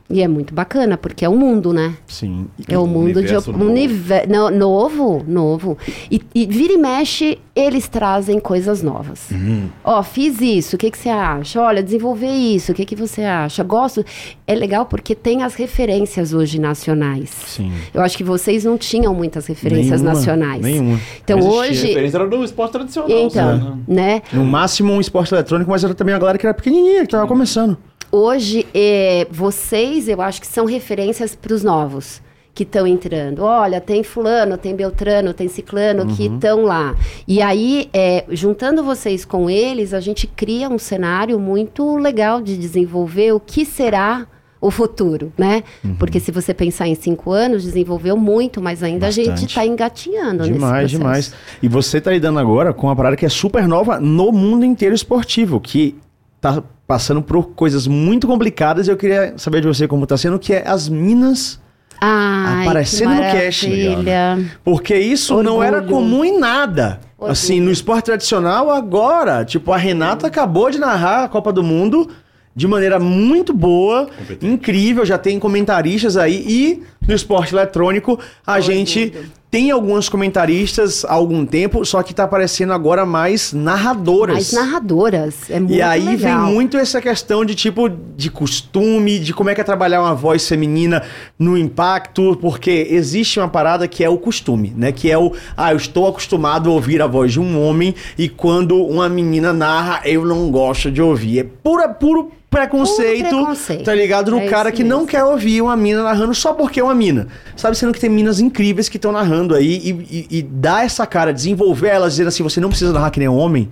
E 0.09 0.23
é 0.23 0.29
muito 0.29 0.55
bacana, 0.55 0.97
porque 0.97 1.25
é 1.25 1.29
o 1.29 1.35
mundo, 1.37 1.73
né? 1.73 1.95
Sim. 2.07 2.47
É 2.69 2.79
o 2.79 2.87
mundo 2.87 3.21
de 3.23 3.33
um 3.33 3.35
novo. 3.53 3.65
univer- 3.65 4.29
no- 4.29 4.51
novo, 4.51 5.25
novo. 5.27 5.77
E, 6.09 6.23
e 6.33 6.47
vira 6.47 6.75
e 6.75 6.77
mexe, 6.79 7.39
eles 7.57 7.89
trazem 7.89 8.39
coisas 8.39 8.83
novas. 8.85 9.29
Uhum. 9.33 9.69
Ó, 9.83 10.01
fiz 10.05 10.41
isso, 10.41 10.77
o 10.77 10.79
que, 10.79 10.93
que 10.93 10.99
você 10.99 11.09
acha? 11.09 11.61
Olha, 11.61 11.83
desenvolver 11.83 12.31
isso, 12.31 12.71
o 12.71 12.75
que, 12.75 12.85
que 12.85 12.95
você 12.95 13.23
acha? 13.23 13.65
Gosto. 13.65 14.05
É 14.47 14.55
legal 14.55 14.87
porque 14.87 15.13
tem 15.13 15.43
as 15.43 15.55
referências 15.55 16.33
hoje 16.33 16.61
nacionais. 16.61 17.31
Sim. 17.47 17.73
Eu 17.93 18.01
acho 18.01 18.17
que 18.17 18.23
vocês 18.23 18.65
não 18.65 18.79
tinham 18.79 19.13
muitas 19.13 19.47
referências 19.47 20.01
Nenhuma, 20.03 20.15
nacionais. 20.15 20.63
nenhuma. 20.63 21.01
Então 21.25 21.39
Mas 21.39 21.47
A 21.47 21.51
hoje. 21.51 21.87
referência 21.89 22.17
era 22.19 22.29
do 22.29 22.45
esporte 22.45 22.73
tradicional. 22.73 23.11
Então, 23.11 23.31
sabe? 23.61 23.81
né? 23.89 24.23
No 24.33 24.45
máximo 24.45 24.93
um 24.93 25.01
esporte 25.01 25.35
eletrônico, 25.35 25.69
mas 25.69 25.83
era 25.83 25.95
também 25.95 26.15
uma 26.15 26.21
galera 26.21 26.39
que 26.39 26.47
era 26.47 26.55
pequenininha, 26.55 27.03
que 27.03 27.09
tava 27.11 27.27
começando. 27.27 27.77
Hoje, 28.19 28.67
é, 28.73 29.27
vocês, 29.31 30.09
eu 30.09 30.23
acho 30.23 30.41
que 30.41 30.47
são 30.47 30.65
referências 30.65 31.35
para 31.35 31.53
os 31.53 31.63
novos 31.63 32.23
que 32.55 32.63
estão 32.63 32.87
entrando. 32.87 33.43
Olha, 33.43 33.79
tem 33.79 34.03
fulano, 34.03 34.57
tem 34.57 34.75
beltrano, 34.75 35.35
tem 35.35 35.49
ciclano 35.49 36.07
que 36.17 36.25
estão 36.25 36.65
lá. 36.65 36.97
E 37.29 37.43
aí, 37.43 37.91
é, 37.93 38.25
juntando 38.31 38.83
vocês 38.83 39.27
com 39.27 39.51
eles, 39.51 39.93
a 39.93 40.01
gente 40.01 40.27
cria 40.27 40.67
um 40.71 40.79
cenário 40.79 41.39
muito 41.39 41.99
legal 41.99 42.41
de 42.41 42.57
desenvolver 42.57 43.33
o 43.33 43.39
que 43.39 43.67
será 43.67 44.27
o 44.63 44.71
futuro, 44.71 45.31
né? 45.37 45.63
Porque 45.99 46.19
se 46.19 46.33
você 46.33 46.55
pensar 46.55 46.89
em 46.89 46.95
cinco 46.95 47.33
anos, 47.33 47.65
desenvolveu 47.65 48.17
muito, 48.17 48.63
mas 48.63 48.83
ainda 48.83 49.09
a 49.09 49.11
gente 49.11 49.29
Bastante. 49.29 49.49
está 49.51 49.67
engatinhando 49.67 50.45
Demais, 50.45 50.91
demais. 50.91 51.35
E 51.63 51.69
você 51.69 52.01
tá 52.01 52.13
lidando 52.13 52.39
agora 52.39 52.73
com 52.73 52.87
uma 52.87 52.97
parada 52.97 53.15
que 53.15 53.27
é 53.27 53.29
super 53.29 53.69
nova 53.69 54.01
no 54.01 54.33
mundo 54.33 54.65
inteiro 54.65 54.95
esportivo, 54.95 55.61
que 55.61 55.95
tá 56.41 56.63
passando 56.87 57.21
por 57.23 57.51
coisas 57.51 57.87
muito 57.87 58.27
complicadas. 58.27 58.87
e 58.87 58.91
Eu 58.91 58.97
queria 58.97 59.35
saber 59.37 59.61
de 59.61 59.67
você 59.67 59.89
como 59.89 60.07
tá 60.07 60.17
sendo, 60.17 60.39
que 60.39 60.53
é 60.53 60.67
as 60.67 60.89
minas. 60.89 61.61
Ai, 62.01 62.67
Aparecendo 62.67 63.11
que 63.11 63.17
no 63.17 63.33
cast, 63.33 63.69
maravilha. 63.69 64.51
Porque 64.63 64.97
isso 64.97 65.43
não 65.43 65.63
era 65.63 65.79
Orgulho. 65.79 65.95
comum 65.95 66.25
em 66.25 66.39
nada. 66.39 67.01
Orgulho. 67.17 67.33
Assim, 67.33 67.61
no 67.61 67.71
esporte 67.71 68.07
tradicional, 68.07 68.71
agora. 68.71 69.45
Tipo, 69.45 69.73
a 69.73 69.79
Renata 69.79 70.27
acabou 70.27 70.71
de 70.71 70.79
narrar 70.79 71.25
a 71.25 71.29
Copa 71.29 71.53
do 71.53 71.63
Mundo 71.63 72.09
de 72.55 72.67
maneira 72.67 72.99
muito 72.99 73.53
boa, 73.53 74.09
incrível, 74.41 75.05
já 75.05 75.19
tem 75.19 75.39
comentaristas 75.39 76.17
aí. 76.17 76.43
E 76.49 76.83
no 77.07 77.15
esporte 77.15 77.55
eletrônico, 77.55 78.19
a 78.47 78.61
gente 78.61 79.13
tem 79.51 79.71
alguns 79.71 80.09
comentaristas 80.09 81.05
há 81.05 81.13
algum 81.13 81.47
tempo, 81.47 81.85
só 81.85 82.03
que 82.03 82.13
tá 82.15 82.25
aparecendo 82.25 82.73
agora 82.73 83.07
mais 83.07 83.53
narradoras. 83.53 84.35
Mais 84.35 84.53
narradoras. 84.53 85.51
É 85.51 85.61
muito 85.61 85.75
E 85.75 85.81
aí 85.81 86.05
legal. 86.05 86.45
vem 86.45 86.55
muito 86.55 86.77
essa 86.77 87.01
questão 87.01 87.45
de 87.45 87.55
tipo 87.55 87.89
de 87.89 88.31
costume, 88.31 89.19
de 89.19 89.33
como 89.33 89.49
é 89.49 89.55
que 89.55 89.61
é 89.61 89.65
trabalhar 89.65 90.03
uma 90.03 90.15
voz 90.15 90.47
feminina 90.47 91.03
no 91.39 91.57
impacto, 91.57 92.37
porque 92.41 92.89
existe 92.91 93.39
uma 93.39 93.49
parada 93.49 93.87
que 93.87 94.03
é 94.03 94.09
o 94.09 94.19
costume, 94.19 94.73
né? 94.77 94.91
Que 94.93 95.11
é 95.11 95.17
o 95.19 95.33
ah, 95.57 95.73
eu 95.73 95.77
estou 95.77 96.07
acostumado 96.07 96.69
a 96.69 96.73
ouvir 96.73 97.01
a 97.01 97.07
voz 97.07 97.33
de 97.33 97.41
um 97.41 97.63
homem 97.63 97.95
e 98.19 98.29
quando 98.29 98.85
uma 98.85 99.09
menina 99.09 99.53
narra, 99.53 100.01
eu 100.05 100.25
não 100.25 100.51
gosto 100.51 100.91
de 100.91 101.01
ouvir. 101.01 101.39
É 101.39 101.45
pura 101.45 101.89
puro 101.89 102.31
preconceito, 102.61 103.25
Puro 103.29 103.37
preconceito. 103.45 103.85
tá 103.85 103.95
ligado? 103.95 104.31
No 104.31 104.39
É 104.41 104.49
cara 104.49 104.73
que 104.73 104.83
não 104.85 104.99
mesmo. 104.99 105.09
quer 105.11 105.25
ouvir 105.25 105.61
uma 105.63 105.77
mina 105.77 106.03
narrando 106.03 106.35
só 106.35 106.53
porque 106.53 106.81
é 106.81 106.85
uma 106.85 106.95
mina. 106.95 107.29
Sabe, 107.57 107.77
sendo 107.77 107.93
que 107.93 108.01
tem 108.01 108.11
minas 108.11 108.41
incríveis 108.41 108.89
que 108.89 108.97
estão 108.97 109.13
narrando 109.13 109.55
aí 109.55 109.77
e, 109.85 109.91
e, 110.31 110.39
e 110.39 110.43
dá 110.43 110.83
essa 110.85 111.07
cara, 111.07 111.33
desenvolver 111.33 111.89
elas, 111.89 112.13
dizendo 112.13 112.29
assim, 112.29 112.43
você 112.43 112.61
não 112.61 112.69
precisa 112.69 112.93
narrar 112.93 113.11
que 113.11 113.19
nem 113.19 113.29
um 113.29 113.37
homem, 113.37 113.69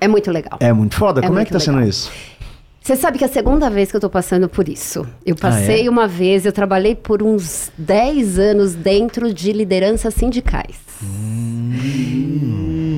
É 0.00 0.08
muito 0.08 0.30
legal. 0.30 0.58
é 0.60 0.72
muito 0.72 0.94
foda. 0.96 1.20
É 1.20 1.22
Como 1.22 1.34
é 1.34 1.40
muito 1.40 1.46
que 1.48 1.52
tá 1.52 1.60
sendo 1.60 1.76
legal. 1.76 1.88
isso? 1.90 2.10
Você 2.82 2.96
sabe 2.96 3.16
que 3.16 3.24
é 3.24 3.26
a 3.26 3.30
segunda 3.30 3.70
vez 3.70 3.90
que 3.90 3.96
eu 3.96 4.00
tô 4.00 4.10
passando 4.10 4.46
por 4.46 4.68
isso. 4.68 5.06
Eu 5.24 5.34
passei 5.34 5.82
Ah, 5.82 5.86
é? 5.86 5.88
uma 5.90 6.06
vez, 6.06 6.44
eu 6.44 6.52
trabalhei 6.52 6.94
por 6.94 7.22
uns 7.22 7.72
10 7.78 8.38
anos 8.38 8.74
dentro 8.74 9.32
de 9.32 9.52
lideranças 9.52 10.12
sindicais. 10.12 10.76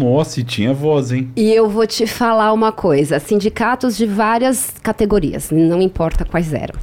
Nossa, 0.06 0.38
e 0.38 0.44
tinha 0.44 0.72
voz, 0.72 1.10
hein? 1.10 1.32
E 1.34 1.52
eu 1.52 1.68
vou 1.68 1.84
te 1.84 2.06
falar 2.06 2.52
uma 2.52 2.70
coisa: 2.70 3.18
sindicatos 3.18 3.96
de 3.96 4.06
várias 4.06 4.72
categorias, 4.82 5.50
não 5.50 5.82
importa 5.82 6.24
quais 6.24 6.52
eram. 6.52 6.74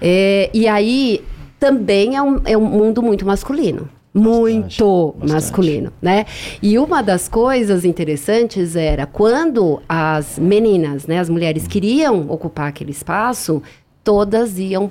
É, 0.00 0.50
e 0.52 0.68
aí 0.68 1.24
também 1.58 2.16
é 2.16 2.22
um, 2.22 2.40
é 2.44 2.56
um 2.56 2.66
mundo 2.66 3.02
muito 3.02 3.24
masculino. 3.24 3.88
Muito 4.12 5.14
bastante. 5.18 5.32
masculino, 5.32 5.92
né? 6.00 6.24
E 6.62 6.78
uma 6.78 7.02
das 7.02 7.28
coisas 7.28 7.84
interessantes 7.84 8.74
era 8.74 9.04
quando 9.06 9.82
as 9.86 10.38
meninas, 10.38 11.06
né, 11.06 11.18
as 11.18 11.28
mulheres 11.28 11.66
queriam 11.66 12.26
ocupar 12.30 12.68
aquele 12.68 12.92
espaço, 12.92 13.62
todas 14.02 14.58
iam 14.58 14.90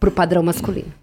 pro 0.00 0.10
padrão 0.10 0.42
masculino. 0.42 0.97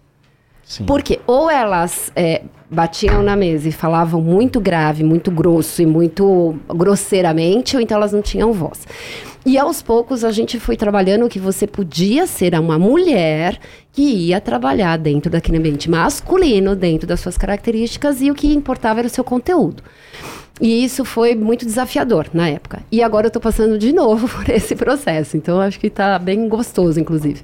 Sim. 0.66 0.86
Porque 0.86 1.20
ou 1.28 1.50
elas 1.50 2.12
é, 2.16 2.42
batiam 2.70 3.22
na 3.22 3.36
mesa 3.36 3.70
e 3.70 3.72
falavam 3.72 4.20
muito 4.20 4.60
grave, 4.60 5.04
muito 5.04 5.30
grosso 5.30 5.82
e 5.82 5.86
muito 5.86 6.56
grosseiramente, 6.68 7.76
ou 7.76 7.82
então 7.82 7.98
elas 7.98 8.12
não 8.12 8.22
tinham 8.22 8.52
voz. 8.52 8.88
E 9.46 9.60
aos 9.60 9.84
poucos 9.84 10.24
a 10.24 10.32
gente 10.32 10.60
foi 10.60 10.76
trabalhando 10.76 11.30
que 11.30 11.38
você 11.38 11.68
podia 11.68 12.26
ser 12.26 12.60
uma 12.60 12.80
mulher 12.80 13.60
que 13.94 14.02
ia 14.02 14.42
trabalhar 14.42 14.98
dentro 14.98 15.30
daquele 15.30 15.60
ambiente 15.60 15.88
masculino, 15.88 16.76
dentro 16.76 17.08
das 17.08 17.20
suas 17.20 17.38
características, 17.38 18.22
e 18.22 18.32
o 18.32 18.34
que 18.34 18.52
importava 18.52 19.02
era 19.02 19.08
o 19.08 19.10
seu 19.10 19.24
conteúdo. 19.24 19.84
E 20.62 20.86
isso 20.86 21.04
foi 21.04 21.36
muito 21.36 21.66
desafiador 21.66 22.28
na 22.34 22.48
época. 22.48 22.82
E 22.92 23.04
agora 23.04 23.28
eu 23.28 23.32
tô 23.32 23.40
passando 23.40 23.78
de 23.78 23.92
novo 23.92 24.28
por 24.34 24.50
esse 24.50 24.76
processo. 24.76 25.36
Então 25.36 25.60
acho 25.60 25.80
que 25.80 25.90
tá 25.90 26.18
bem 26.18 26.48
gostoso, 26.48 27.00
inclusive. 27.00 27.42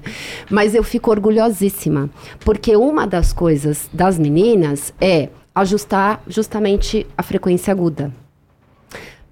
Mas 0.50 0.74
eu 0.74 0.82
fico 0.82 1.10
orgulhosíssima. 1.10 2.08
Porque 2.40 2.74
uma 2.74 3.06
das 3.06 3.32
coisas 3.32 3.88
das 3.92 4.18
meninas 4.18 4.94
é 5.00 5.28
ajustar 5.54 6.22
justamente 6.26 7.06
a 7.16 7.22
frequência 7.22 7.70
aguda. 7.70 8.10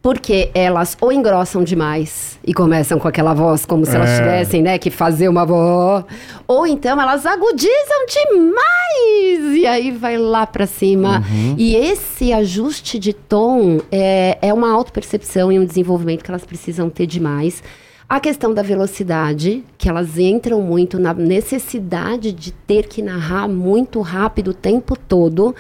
Porque 0.03 0.51
elas 0.55 0.97
ou 0.99 1.13
engrossam 1.13 1.63
demais 1.63 2.39
e 2.43 2.55
começam 2.55 2.99
com 2.99 3.07
aquela 3.07 3.35
voz 3.35 3.67
como 3.67 3.85
se 3.85 3.95
elas 3.95 4.17
tivessem, 4.17 4.63
né, 4.63 4.79
que 4.79 4.91
fazer 4.91 5.29
uma 5.29 5.45
voz, 5.45 6.05
ou 6.49 6.67
então 6.67 6.99
elas 6.99 7.27
agudizam 7.27 8.07
demais 8.09 9.57
e 9.57 9.67
aí 9.67 9.91
vai 9.91 10.17
lá 10.17 10.47
pra 10.47 10.67
cima. 10.67 11.23
E 11.59 11.77
esse 11.77 12.33
ajuste 12.33 12.99
de 12.99 13.13
tom 13.13 13.81
é, 13.93 14.39
é 14.41 14.55
uma 14.55 14.73
autopercepção 14.73 15.53
e 15.53 15.59
um 15.59 15.67
desenvolvimento 15.67 16.25
que 16.25 16.31
elas 16.31 16.45
precisam 16.47 16.89
ter 16.89 17.07
demais. 17.07 17.63
A 18.11 18.19
questão 18.19 18.53
da 18.53 18.61
velocidade, 18.61 19.63
que 19.79 19.89
elas 19.89 20.19
entram 20.19 20.61
muito 20.61 20.99
na 20.99 21.15
necessidade 21.15 22.33
de 22.33 22.51
ter 22.51 22.89
que 22.89 23.01
narrar 23.01 23.47
muito 23.47 24.01
rápido 24.01 24.49
o 24.49 24.53
tempo 24.53 24.97
todo. 24.97 25.55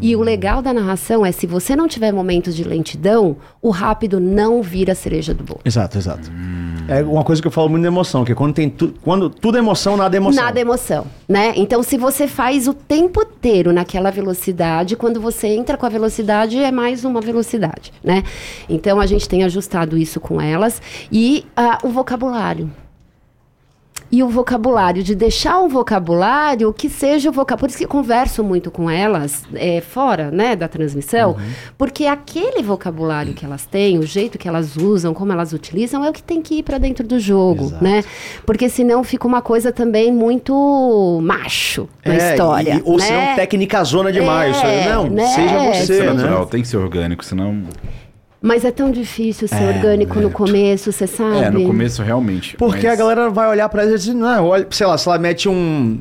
E 0.00 0.14
o 0.14 0.20
legal 0.20 0.62
da 0.62 0.72
narração 0.72 1.26
é 1.26 1.32
se 1.32 1.48
você 1.48 1.74
não 1.74 1.88
tiver 1.88 2.12
momentos 2.12 2.54
de 2.54 2.62
lentidão, 2.62 3.36
o 3.60 3.70
rápido 3.70 4.20
não 4.20 4.62
vira 4.62 4.94
cereja 4.94 5.34
do 5.34 5.42
bolo. 5.42 5.62
Exato, 5.64 5.98
exato. 5.98 6.30
É 6.86 7.02
uma 7.02 7.24
coisa 7.24 7.42
que 7.42 7.48
eu 7.48 7.52
falo 7.52 7.68
muito 7.68 7.82
da 7.82 7.88
emoção, 7.88 8.24
que 8.24 8.30
é 8.30 8.34
quando 8.36 8.54
tem 8.54 8.70
tu, 8.70 8.94
quando 9.02 9.28
tudo 9.28 9.56
é 9.56 9.58
emoção, 9.58 9.96
nada 9.96 10.16
é 10.16 10.18
emoção. 10.18 10.44
Nada 10.44 10.60
emoção, 10.60 11.06
né? 11.28 11.54
Então, 11.56 11.82
se 11.82 11.98
você 11.98 12.28
faz 12.28 12.68
o 12.68 12.74
tempo 12.74 13.22
inteiro 13.22 13.72
naquela 13.72 14.12
velocidade, 14.12 14.94
quando 14.94 15.20
você 15.20 15.48
entra 15.48 15.76
com 15.76 15.84
a 15.84 15.88
velocidade, 15.88 16.56
é 16.56 16.70
mais 16.70 17.04
uma 17.04 17.20
velocidade, 17.20 17.92
né? 18.04 18.22
Então, 18.68 19.00
a 19.00 19.06
gente 19.06 19.28
tem 19.28 19.42
ajustado 19.42 19.98
isso 19.98 20.20
com 20.20 20.40
elas. 20.40 20.80
E 21.10 21.44
ah, 21.56 21.78
o 21.82 21.95
vocabulário. 21.96 22.70
E 24.12 24.22
o 24.22 24.28
vocabulário, 24.28 25.02
de 25.02 25.16
deixar 25.16 25.58
um 25.58 25.68
vocabulário 25.68 26.72
que 26.72 26.88
seja 26.88 27.28
o 27.28 27.32
vocabulário. 27.32 27.58
Por 27.60 27.68
isso 27.70 27.78
que 27.78 27.84
eu 27.84 27.88
converso 27.88 28.44
muito 28.44 28.70
com 28.70 28.88
elas, 28.88 29.42
é, 29.54 29.80
fora 29.80 30.30
né, 30.30 30.54
da 30.54 30.68
transmissão, 30.68 31.30
Uhum. 31.32 31.38
porque 31.76 32.06
aquele 32.06 32.62
vocabulário 32.62 33.34
que 33.34 33.44
elas 33.44 33.66
têm, 33.66 33.98
o 33.98 34.02
jeito 34.06 34.38
que 34.38 34.46
elas 34.46 34.76
usam, 34.76 35.12
como 35.12 35.32
elas 35.32 35.52
utilizam, 35.52 36.04
é 36.04 36.10
o 36.10 36.12
que 36.12 36.22
tem 36.22 36.40
que 36.40 36.56
ir 36.58 36.62
para 36.62 36.78
dentro 36.78 37.04
do 37.04 37.18
jogo, 37.18 37.64
Exato. 37.64 37.82
né? 37.82 38.04
Porque 38.44 38.68
senão 38.68 39.02
fica 39.02 39.26
uma 39.26 39.42
coisa 39.42 39.72
também 39.72 40.12
muito 40.12 41.18
macho 41.22 41.88
na 42.04 42.14
É, 42.14 42.30
história. 42.30 42.74
e- 42.76 42.82
ou 42.84 42.98
né? 42.98 43.04
senão 43.04 43.34
técnica 43.34 43.82
zona 43.82 44.12
demais. 44.12 44.56
É, 44.62 44.88
não, 44.88 45.08
né? 45.10 45.26
seja 45.26 45.58
Tem 45.58 45.70
que 45.72 45.76
você, 45.78 45.86
ser 45.86 46.04
né? 46.04 46.12
natural, 46.12 46.46
tem 46.46 46.62
que 46.62 46.68
ser 46.68 46.76
orgânico, 46.76 47.24
senão. 47.24 47.64
Mas 48.40 48.64
é 48.64 48.70
tão 48.70 48.90
difícil 48.90 49.48
ser 49.48 49.62
É, 49.62 49.68
orgânico 49.68 50.20
no 50.20 50.28
é. 50.28 50.32
começo, 50.32 50.92
você 50.92 51.06
sabe? 51.06 51.38
É, 51.38 51.50
no 51.50 51.64
começo 51.66 52.02
realmente. 52.02 52.56
Porque 52.56 52.86
mas- 52.86 52.92
a 52.92 52.96
galera 52.96 53.30
vai 53.30 53.48
olhar 53.48 53.68
pra 53.68 53.82
ela 53.82 53.92
e 53.92 53.94
dizer, 53.98 54.14
não, 54.14 54.46
olha, 54.46 54.66
sei 54.70 54.86
lá, 54.86 54.96
se 54.98 55.08
ela 55.08 55.18
mete 55.18 55.48
um, 55.48 55.98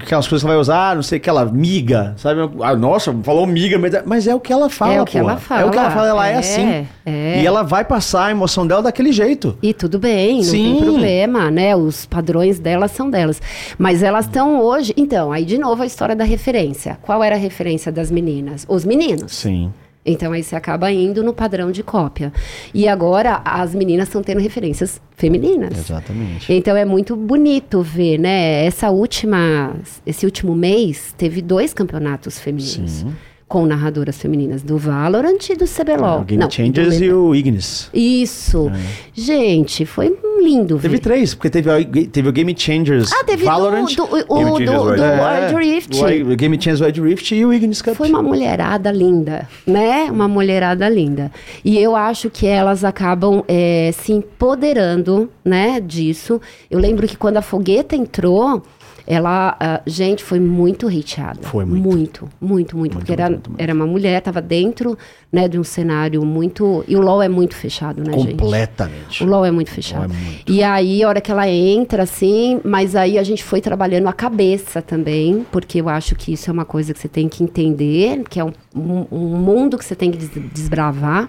aquelas 0.00 0.28
coisas 0.28 0.42
que 0.42 0.46
ela 0.46 0.54
vai 0.54 0.60
usar, 0.60 0.94
não 0.94 1.02
sei, 1.02 1.16
aquela 1.16 1.44
miga, 1.46 2.14
sabe? 2.18 2.40
Ah, 2.62 2.76
nossa, 2.76 3.12
falou 3.24 3.46
miga, 3.46 3.78
mas 3.78 3.94
é- 3.94 4.02
mas 4.06 4.26
é 4.28 4.34
o 4.34 4.38
que 4.38 4.52
ela 4.52 4.68
fala, 4.68 4.94
É 4.94 5.02
o 5.02 5.04
que 5.06 5.18
pô. 5.18 5.28
ela 5.28 5.38
fala. 5.38 5.60
É 5.62 5.64
o 5.64 5.70
que 5.70 5.78
ela 5.78 5.90
fala, 5.90 6.08
ela 6.08 6.28
é, 6.28 6.32
É, 6.32 6.36
assim. 6.36 6.86
é. 7.06 7.42
E 7.42 7.46
ela 7.46 7.62
vai 7.62 7.84
passar 7.84 8.26
a 8.26 8.30
emoção 8.30 8.66
dela 8.66 8.82
daquele 8.82 9.10
jeito. 9.10 9.56
E 9.62 9.72
tudo 9.72 9.98
bem, 9.98 10.36
não 10.36 10.42
Sim. 10.44 10.74
tem 10.74 10.84
problema, 10.84 11.50
né? 11.50 11.74
Os 11.74 12.04
padrões 12.06 12.58
delas 12.60 12.92
são 12.92 13.08
delas. 13.10 13.40
Mas 13.78 14.02
elas 14.02 14.26
estão 14.26 14.60
hoje. 14.60 14.92
Então, 14.96 15.32
aí 15.32 15.44
de 15.44 15.58
novo 15.58 15.82
a 15.82 15.86
história 15.86 16.14
da 16.14 16.24
referência. 16.24 16.98
Qual 17.02 17.24
era 17.24 17.34
a 17.34 17.38
referência 17.38 17.90
das 17.90 18.10
meninas? 18.10 18.64
Os 18.68 18.84
meninos. 18.84 19.32
Sim. 19.34 19.72
Então 20.06 20.32
aí 20.32 20.42
você 20.42 20.54
acaba 20.54 20.90
indo 20.92 21.22
no 21.24 21.34
padrão 21.34 21.72
de 21.72 21.82
cópia. 21.82 22.32
E 22.72 22.86
agora 22.86 23.42
as 23.44 23.74
meninas 23.74 24.08
estão 24.08 24.22
tendo 24.22 24.40
referências 24.40 25.00
femininas. 25.16 25.76
Exatamente. 25.76 26.52
Então 26.52 26.76
é 26.76 26.84
muito 26.84 27.16
bonito 27.16 27.82
ver, 27.82 28.18
né? 28.18 28.64
Essa 28.64 28.90
última, 28.90 29.74
esse 30.06 30.24
último 30.24 30.54
mês 30.54 31.14
teve 31.18 31.42
dois 31.42 31.74
campeonatos 31.74 32.38
femininos 32.38 32.90
Sim. 32.90 33.12
Com 33.48 33.64
narradoras 33.64 34.18
femininas 34.18 34.62
do 34.62 34.76
Valorant 34.76 35.38
e 35.50 35.54
do 35.54 35.66
CBLOL. 35.66 36.20
o 36.20 36.24
Game 36.24 36.42
Não, 36.42 36.50
Changers 36.50 37.00
e 37.00 37.12
o 37.12 37.32
Ignis. 37.34 37.88
Isso. 37.94 38.70
Gente, 39.14 39.86
foi 39.86 40.16
lindo 40.42 40.76
ver. 40.76 40.88
Teve 40.88 40.98
três, 41.00 41.34
porque 41.34 41.48
teve, 41.50 42.06
teve 42.06 42.28
o 42.28 42.32
Game 42.32 42.52
Changers 42.58 43.12
Ah, 43.12 43.24
teve 43.24 43.44
Valorant. 43.44 43.86
do, 43.86 43.94
do, 43.94 44.24
o, 44.28 44.54
Game 44.56 44.66
do, 44.66 44.96
do, 44.96 45.56
Rift. 45.56 45.96
O, 45.96 46.36
Game 46.36 46.56
Changers 46.60 46.80
Wild 46.80 47.00
Rift 47.00 47.34
e 47.34 47.46
o 47.46 47.52
Ignis 47.52 47.82
Cup. 47.82 47.94
Foi 47.94 48.08
uma 48.08 48.22
mulherada 48.22 48.90
linda, 48.90 49.48
né? 49.64 50.10
Uma 50.10 50.26
mulherada 50.26 50.88
linda. 50.88 51.30
E 51.64 51.78
eu 51.78 51.94
acho 51.94 52.28
que 52.28 52.46
elas 52.46 52.82
acabam 52.82 53.44
é, 53.46 53.92
se 53.92 54.12
empoderando, 54.12 55.30
né, 55.44 55.80
disso. 55.80 56.40
Eu 56.68 56.80
lembro 56.80 57.06
que 57.06 57.16
quando 57.16 57.36
a 57.36 57.42
Fogueta 57.42 57.94
entrou, 57.94 58.62
ela, 59.06 59.56
ah, 59.60 59.80
gente, 59.86 60.24
foi 60.24 60.40
muito 60.40 60.88
hateada. 60.88 61.40
Foi 61.42 61.64
muito. 61.64 61.82
Muito, 61.84 62.28
muito, 62.40 62.76
muito. 62.76 62.96
porque 62.96 63.12
era, 63.12 63.30
muito, 63.30 63.50
muito. 63.50 63.62
era 63.62 63.72
uma 63.72 63.86
mulher, 63.86 64.20
tava 64.20 64.42
dentro, 64.42 64.98
né, 65.32 65.46
de 65.48 65.58
um 65.58 65.64
cenário 65.64 66.24
muito... 66.24 66.84
E 66.88 66.96
o 66.96 67.00
LoL 67.00 67.22
é 67.22 67.28
muito 67.28 67.54
fechado, 67.54 68.02
né, 68.02 68.12
gente? 68.18 68.30
Completamente. 68.36 69.22
O 69.22 69.26
LOL 69.26 69.44
é 69.44 69.50
muito 69.50 69.70
fechado. 69.70 70.04
É 70.04 70.08
muito. 70.08 70.52
E 70.52 70.62
aí, 70.62 71.02
a 71.02 71.08
hora 71.08 71.20
que 71.20 71.30
ela 71.30 71.48
entra, 71.48 72.02
assim, 72.02 72.60
mas 72.64 72.96
aí 72.96 73.18
a 73.18 73.22
gente 73.22 73.44
foi 73.44 73.60
trabalhando 73.60 74.08
a 74.08 74.12
cabeça 74.12 74.82
também, 74.82 75.46
porque 75.52 75.80
eu 75.80 75.88
acho 75.88 76.14
que 76.14 76.32
isso 76.32 76.50
é 76.50 76.52
uma 76.52 76.64
coisa 76.64 76.92
que 76.92 76.98
você 76.98 77.08
tem 77.08 77.28
que 77.28 77.42
entender, 77.44 78.22
que 78.28 78.40
é 78.40 78.44
um, 78.44 78.52
um- 78.74 79.06
um 79.12 79.36
mundo 79.36 79.78
que 79.78 79.84
você 79.84 79.94
tem 79.94 80.10
que 80.10 80.18
des- 80.18 80.50
desbravar. 80.52 81.28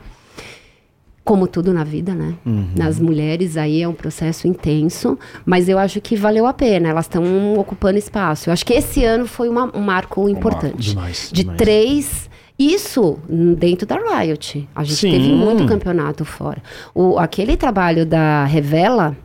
Como 1.27 1.45
tudo 1.47 1.73
na 1.73 1.83
vida, 1.83 2.15
né? 2.15 2.35
Uhum. 2.45 2.69
Nas 2.75 2.99
mulheres 2.99 3.57
aí 3.57 3.81
é 3.81 3.87
um 3.87 3.93
processo 3.93 4.47
intenso, 4.47 5.19
mas 5.45 5.67
eu 5.67 5.77
acho 5.77 5.99
que 5.99 6.15
valeu 6.15 6.45
a 6.47 6.53
pena. 6.53 6.87
Elas 6.89 7.05
estão 7.05 7.57
ocupando 7.59 7.97
espaço. 7.97 8.49
Eu 8.49 8.53
acho 8.53 8.65
que 8.65 8.73
esse 8.73 9.03
ano 9.03 9.27
foi 9.27 9.49
uma- 9.49 9.69
um 9.75 9.81
marco 9.81 10.29
importante. 10.29 10.89
demais, 10.91 11.29
De 11.31 11.41
demais. 11.41 11.57
três. 11.57 12.29
Isso 12.59 13.19
dentro 13.57 13.85
da 13.85 13.97
Riot. 13.97 14.67
A 14.73 14.83
gente 14.83 14.95
Sim. 14.97 15.11
teve 15.11 15.29
muito 15.31 15.65
campeonato 15.67 16.25
fora. 16.25 16.61
O, 16.95 17.19
aquele 17.19 17.55
trabalho 17.55 18.03
da 18.05 18.45
Revela, 18.45 19.15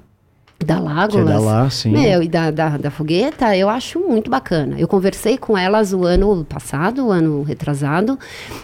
da 0.64 0.78
Lágolas, 0.78 1.12
Que 1.12 1.18
é 1.20 1.24
da 1.24 1.38
lá, 1.40 1.70
sim. 1.70 1.90
meu, 1.90 2.22
e 2.22 2.28
da, 2.28 2.50
da, 2.50 2.76
da 2.76 2.90
Fogueta, 2.90 3.56
eu 3.56 3.68
acho 3.68 3.98
muito 4.00 4.30
bacana. 4.30 4.76
Eu 4.78 4.88
conversei 4.88 5.36
com 5.38 5.56
elas 5.56 5.92
o 5.92 6.04
ano 6.04 6.44
passado, 6.44 7.06
o 7.06 7.10
ano 7.10 7.42
retrasado, 7.42 8.18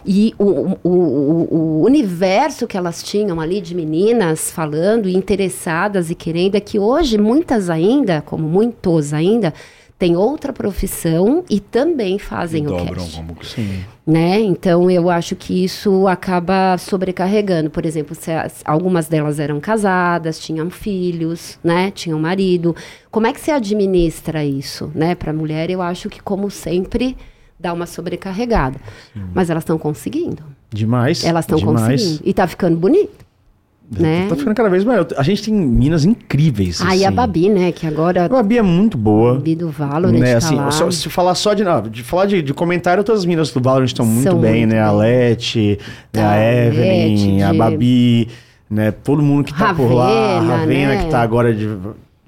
e 0.04 0.34
o, 0.38 0.44
o, 0.44 0.88
o, 0.88 1.80
o 1.80 1.84
universo 1.84 2.66
que 2.66 2.76
elas 2.76 3.02
tinham 3.02 3.40
ali 3.40 3.60
de 3.60 3.74
meninas 3.74 4.50
falando 4.50 5.08
interessadas 5.08 6.10
e 6.10 6.14
querendo 6.14 6.56
é 6.56 6.60
que 6.60 6.78
hoje 6.78 7.18
muitas 7.18 7.70
ainda, 7.70 8.22
como 8.22 8.48
muitos 8.48 9.12
ainda, 9.12 9.52
têm 9.98 10.16
outra 10.16 10.52
profissão 10.52 11.44
e 11.50 11.58
também 11.58 12.18
fazem 12.18 12.66
o 12.66 12.70
Dobram 12.70 12.94
cast 13.04 13.16
como 13.16 13.44
Sim. 13.44 13.80
né? 14.06 14.38
Então 14.40 14.88
eu 14.90 15.10
acho 15.10 15.34
que 15.34 15.64
isso 15.64 16.06
acaba 16.06 16.78
sobrecarregando. 16.78 17.68
Por 17.68 17.84
exemplo, 17.84 18.14
se 18.14 18.30
as- 18.30 18.62
algumas 18.64 19.08
delas 19.08 19.40
eram 19.40 19.58
casadas, 19.60 20.38
tinham 20.38 20.70
filhos, 20.70 21.58
né? 21.64 21.90
Tinham 21.90 22.18
marido. 22.20 22.76
Como 23.10 23.26
é 23.26 23.32
que 23.32 23.40
se 23.40 23.50
administra 23.50 24.44
isso, 24.44 24.90
né? 24.94 25.14
Para 25.14 25.30
a 25.32 25.34
mulher, 25.34 25.68
eu 25.68 25.82
acho 25.82 26.08
que 26.08 26.22
como 26.22 26.48
sempre 26.50 27.16
dá 27.58 27.72
uma 27.72 27.86
sobrecarregada. 27.86 28.78
Mas 29.34 29.50
elas 29.50 29.62
estão 29.62 29.78
conseguindo. 29.78 30.44
Demais. 30.70 31.24
Elas 31.24 31.44
estão 31.44 31.58
conseguindo 31.60 32.20
e 32.24 32.32
tá 32.32 32.46
ficando 32.46 32.76
bonito, 32.76 33.26
né? 33.90 34.26
Tá 34.28 34.36
ficando 34.36 34.54
cada 34.54 34.68
vez 34.68 34.84
melhor. 34.84 35.06
A 35.16 35.22
gente 35.22 35.42
tem 35.42 35.54
minas 35.54 36.04
incríveis. 36.04 36.80
Aí 36.82 37.04
a 37.04 37.08
assim. 37.08 37.16
Babi, 37.16 37.48
né? 37.48 37.72
Que 37.72 37.86
agora 37.86 38.24
A 38.26 38.28
Babi 38.28 38.58
é 38.58 38.62
muito 38.62 38.98
boa. 38.98 39.34
Babi 39.34 39.54
do 39.54 39.70
Valorant 39.70 40.18
né, 40.18 40.32
tá 40.32 40.38
assim, 40.38 40.56
lá. 40.56 40.70
só- 40.70 40.90
se 40.90 41.08
falar 41.08 41.34
só 41.34 41.54
de, 41.54 41.64
não, 41.64 41.82
de 41.82 42.02
falar 42.02 42.26
de, 42.26 42.42
de 42.42 42.52
comentário, 42.52 43.02
todas 43.04 43.20
as 43.22 43.26
meninas 43.26 43.50
do 43.50 43.60
Valorant 43.60 43.86
estão 43.86 44.04
muito 44.04 44.22
São 44.30 44.38
bem, 44.40 44.66
muito 44.66 44.74
né? 44.74 44.82
A 44.82 44.88
bem. 44.90 44.98
Leti, 44.98 45.78
né, 46.12 46.22
a 46.22 46.30
A 46.32 46.38
Evelyn, 46.66 47.14
Leti, 47.14 47.42
a 47.42 47.52
de- 47.52 47.58
Babi, 47.58 48.28
né? 48.70 48.90
Todo 48.90 49.22
mundo 49.22 49.44
que 49.44 49.54
tá 49.56 49.72
por 49.72 49.90
lá, 49.92 50.06
a 50.08 50.40
Ravena, 50.40 50.56
Ravena 50.58 50.94
né? 50.94 51.04
que 51.04 51.10
tá 51.10 51.20
agora 51.22 51.54
de 51.54 51.76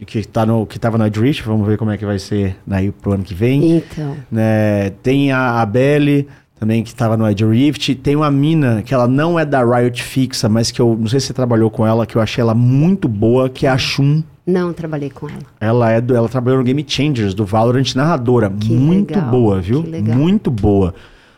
que 0.07 0.27
tá 0.27 0.47
no 0.47 0.65
que 0.65 0.79
tava 0.79 0.97
na 0.97 1.09
Drift, 1.09 1.43
vamos 1.43 1.67
ver 1.67 1.77
como 1.77 1.91
é 1.91 1.99
que 1.99 2.07
vai 2.07 2.19
ser 2.19 2.57
daí 2.67 2.91
pro 2.91 3.13
ano 3.13 3.23
que 3.23 3.35
vem. 3.35 3.77
Então. 3.77 4.17
né? 4.33 4.91
Tem 5.03 5.31
a, 5.31 5.61
a 5.61 5.67
Belly 5.67 6.27
também 6.61 6.85
que 6.85 6.95
tava 6.95 7.17
no 7.17 7.27
Edge 7.27 7.45
Rift. 7.45 7.95
Tem 7.97 8.15
uma 8.15 8.31
mina 8.31 8.83
que 8.83 8.93
ela 8.93 9.09
não 9.09 9.39
é 9.41 9.47
da 9.47 9.65
Riot 9.65 10.03
fixa, 10.03 10.47
mas 10.47 10.71
que 10.71 10.81
eu 10.81 10.95
não 11.01 11.09
sei 11.09 11.19
se 11.19 11.29
você 11.29 11.33
trabalhou 11.33 11.71
com 11.71 11.87
ela, 11.87 12.05
que 12.05 12.17
eu 12.17 12.21
achei 12.21 12.43
ela 12.43 12.55
muito 12.55 13.09
boa, 13.09 13.49
que 13.49 13.67
é 13.67 13.71
a 13.71 13.79
Shun. 13.79 14.23
Não 14.47 14.71
trabalhei 14.75 15.09
com 15.09 15.27
ela. 15.27 15.39
Ela 15.59 15.91
é 15.91 16.01
do, 16.03 16.15
ela 16.15 16.29
trabalhou 16.29 16.59
no 16.59 16.65
Game 16.65 16.85
Changers 16.87 17.33
do 17.33 17.47
Valorant 17.47 17.95
narradora, 17.95 18.51
Que 18.51 18.75
muito 18.75 19.15
legal, 19.15 19.31
boa, 19.31 19.61
viu? 19.61 19.83
Muito 19.83 20.51
boa. 20.51 20.95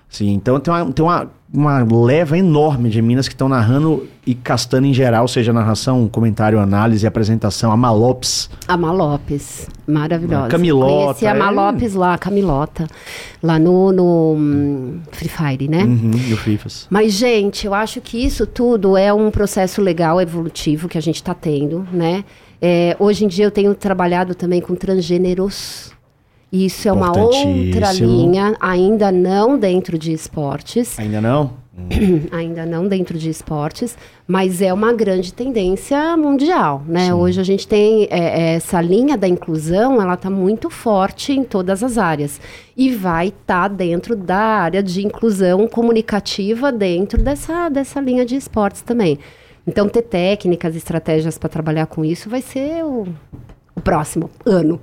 Sim, 0.08 0.32
então 0.34 0.58
tem 0.58 0.74
uma, 0.74 0.92
tem 0.92 1.04
uma, 1.04 1.30
uma 1.52 1.84
leva 1.84 2.38
enorme 2.38 2.88
de 2.88 3.02
minas 3.02 3.28
que 3.28 3.34
estão 3.34 3.48
narrando 3.48 4.08
e 4.26 4.34
castando 4.34 4.86
em 4.86 4.94
geral, 4.94 5.28
seja 5.28 5.52
narração, 5.52 6.08
comentário, 6.08 6.58
análise, 6.58 7.06
apresentação. 7.06 7.70
A 7.70 7.76
Malopes, 7.76 8.48
A 8.66 8.76
Malopes, 8.76 9.68
maravilhosa. 9.86 10.48
Camilota, 10.48 11.04
Conheci 11.04 11.26
a 11.26 11.34
é. 11.34 11.38
Malopes 11.38 11.94
lá, 11.94 12.14
a 12.14 12.18
Camilota, 12.18 12.86
lá 13.42 13.58
no, 13.58 13.92
no 13.92 14.34
hum, 14.34 15.00
Free 15.10 15.28
Fire, 15.28 15.68
né? 15.68 15.84
uhum, 15.84 16.12
e 16.28 16.32
o 16.32 16.36
Fifas. 16.36 16.86
Mas, 16.88 17.12
gente, 17.12 17.66
eu 17.66 17.74
acho 17.74 18.00
que 18.00 18.24
isso 18.24 18.46
tudo 18.46 18.96
é 18.96 19.12
um 19.12 19.30
processo 19.30 19.82
legal, 19.82 20.20
evolutivo 20.20 20.88
que 20.88 20.96
a 20.96 21.02
gente 21.02 21.16
está 21.16 21.34
tendo, 21.34 21.86
né? 21.92 22.24
É, 22.60 22.96
hoje 23.00 23.24
em 23.24 23.28
dia 23.28 23.44
eu 23.44 23.50
tenho 23.50 23.74
trabalhado 23.74 24.34
também 24.34 24.60
com 24.60 24.74
transgêneros. 24.74 25.92
Isso 26.52 26.86
é 26.86 26.92
uma 26.92 27.18
outra 27.18 27.92
linha, 27.94 28.54
ainda 28.60 29.10
não 29.10 29.58
dentro 29.58 29.96
de 29.96 30.12
esportes. 30.12 30.98
Ainda 30.98 31.18
não? 31.18 31.62
ainda 32.30 32.66
não 32.66 32.86
dentro 32.86 33.18
de 33.18 33.30
esportes, 33.30 33.96
mas 34.26 34.60
é 34.60 34.70
uma 34.70 34.92
grande 34.92 35.32
tendência 35.32 36.14
mundial, 36.16 36.82
né? 36.86 37.14
Hoje 37.14 37.40
a 37.40 37.42
gente 37.42 37.66
tem 37.66 38.06
é, 38.10 38.18
é, 38.18 38.54
essa 38.56 38.82
linha 38.82 39.16
da 39.16 39.26
inclusão, 39.26 40.00
ela 40.00 40.12
está 40.12 40.28
muito 40.28 40.68
forte 40.68 41.32
em 41.32 41.42
todas 41.42 41.82
as 41.82 41.96
áreas 41.96 42.38
e 42.76 42.90
vai 42.90 43.28
estar 43.28 43.68
dentro 43.68 44.14
da 44.14 44.36
área 44.36 44.82
de 44.82 45.04
inclusão 45.06 45.66
comunicativa 45.66 46.70
dentro 46.70 47.22
dessa, 47.22 47.70
dessa 47.70 47.98
linha 47.98 48.26
de 48.26 48.36
esportes 48.36 48.82
também. 48.82 49.18
Então 49.66 49.88
ter 49.88 50.02
técnicas, 50.02 50.76
estratégias 50.76 51.38
para 51.38 51.48
trabalhar 51.48 51.86
com 51.86 52.04
isso 52.04 52.28
vai 52.28 52.42
ser 52.42 52.84
o, 52.84 53.06
o 53.74 53.80
próximo 53.80 54.30
ano. 54.44 54.78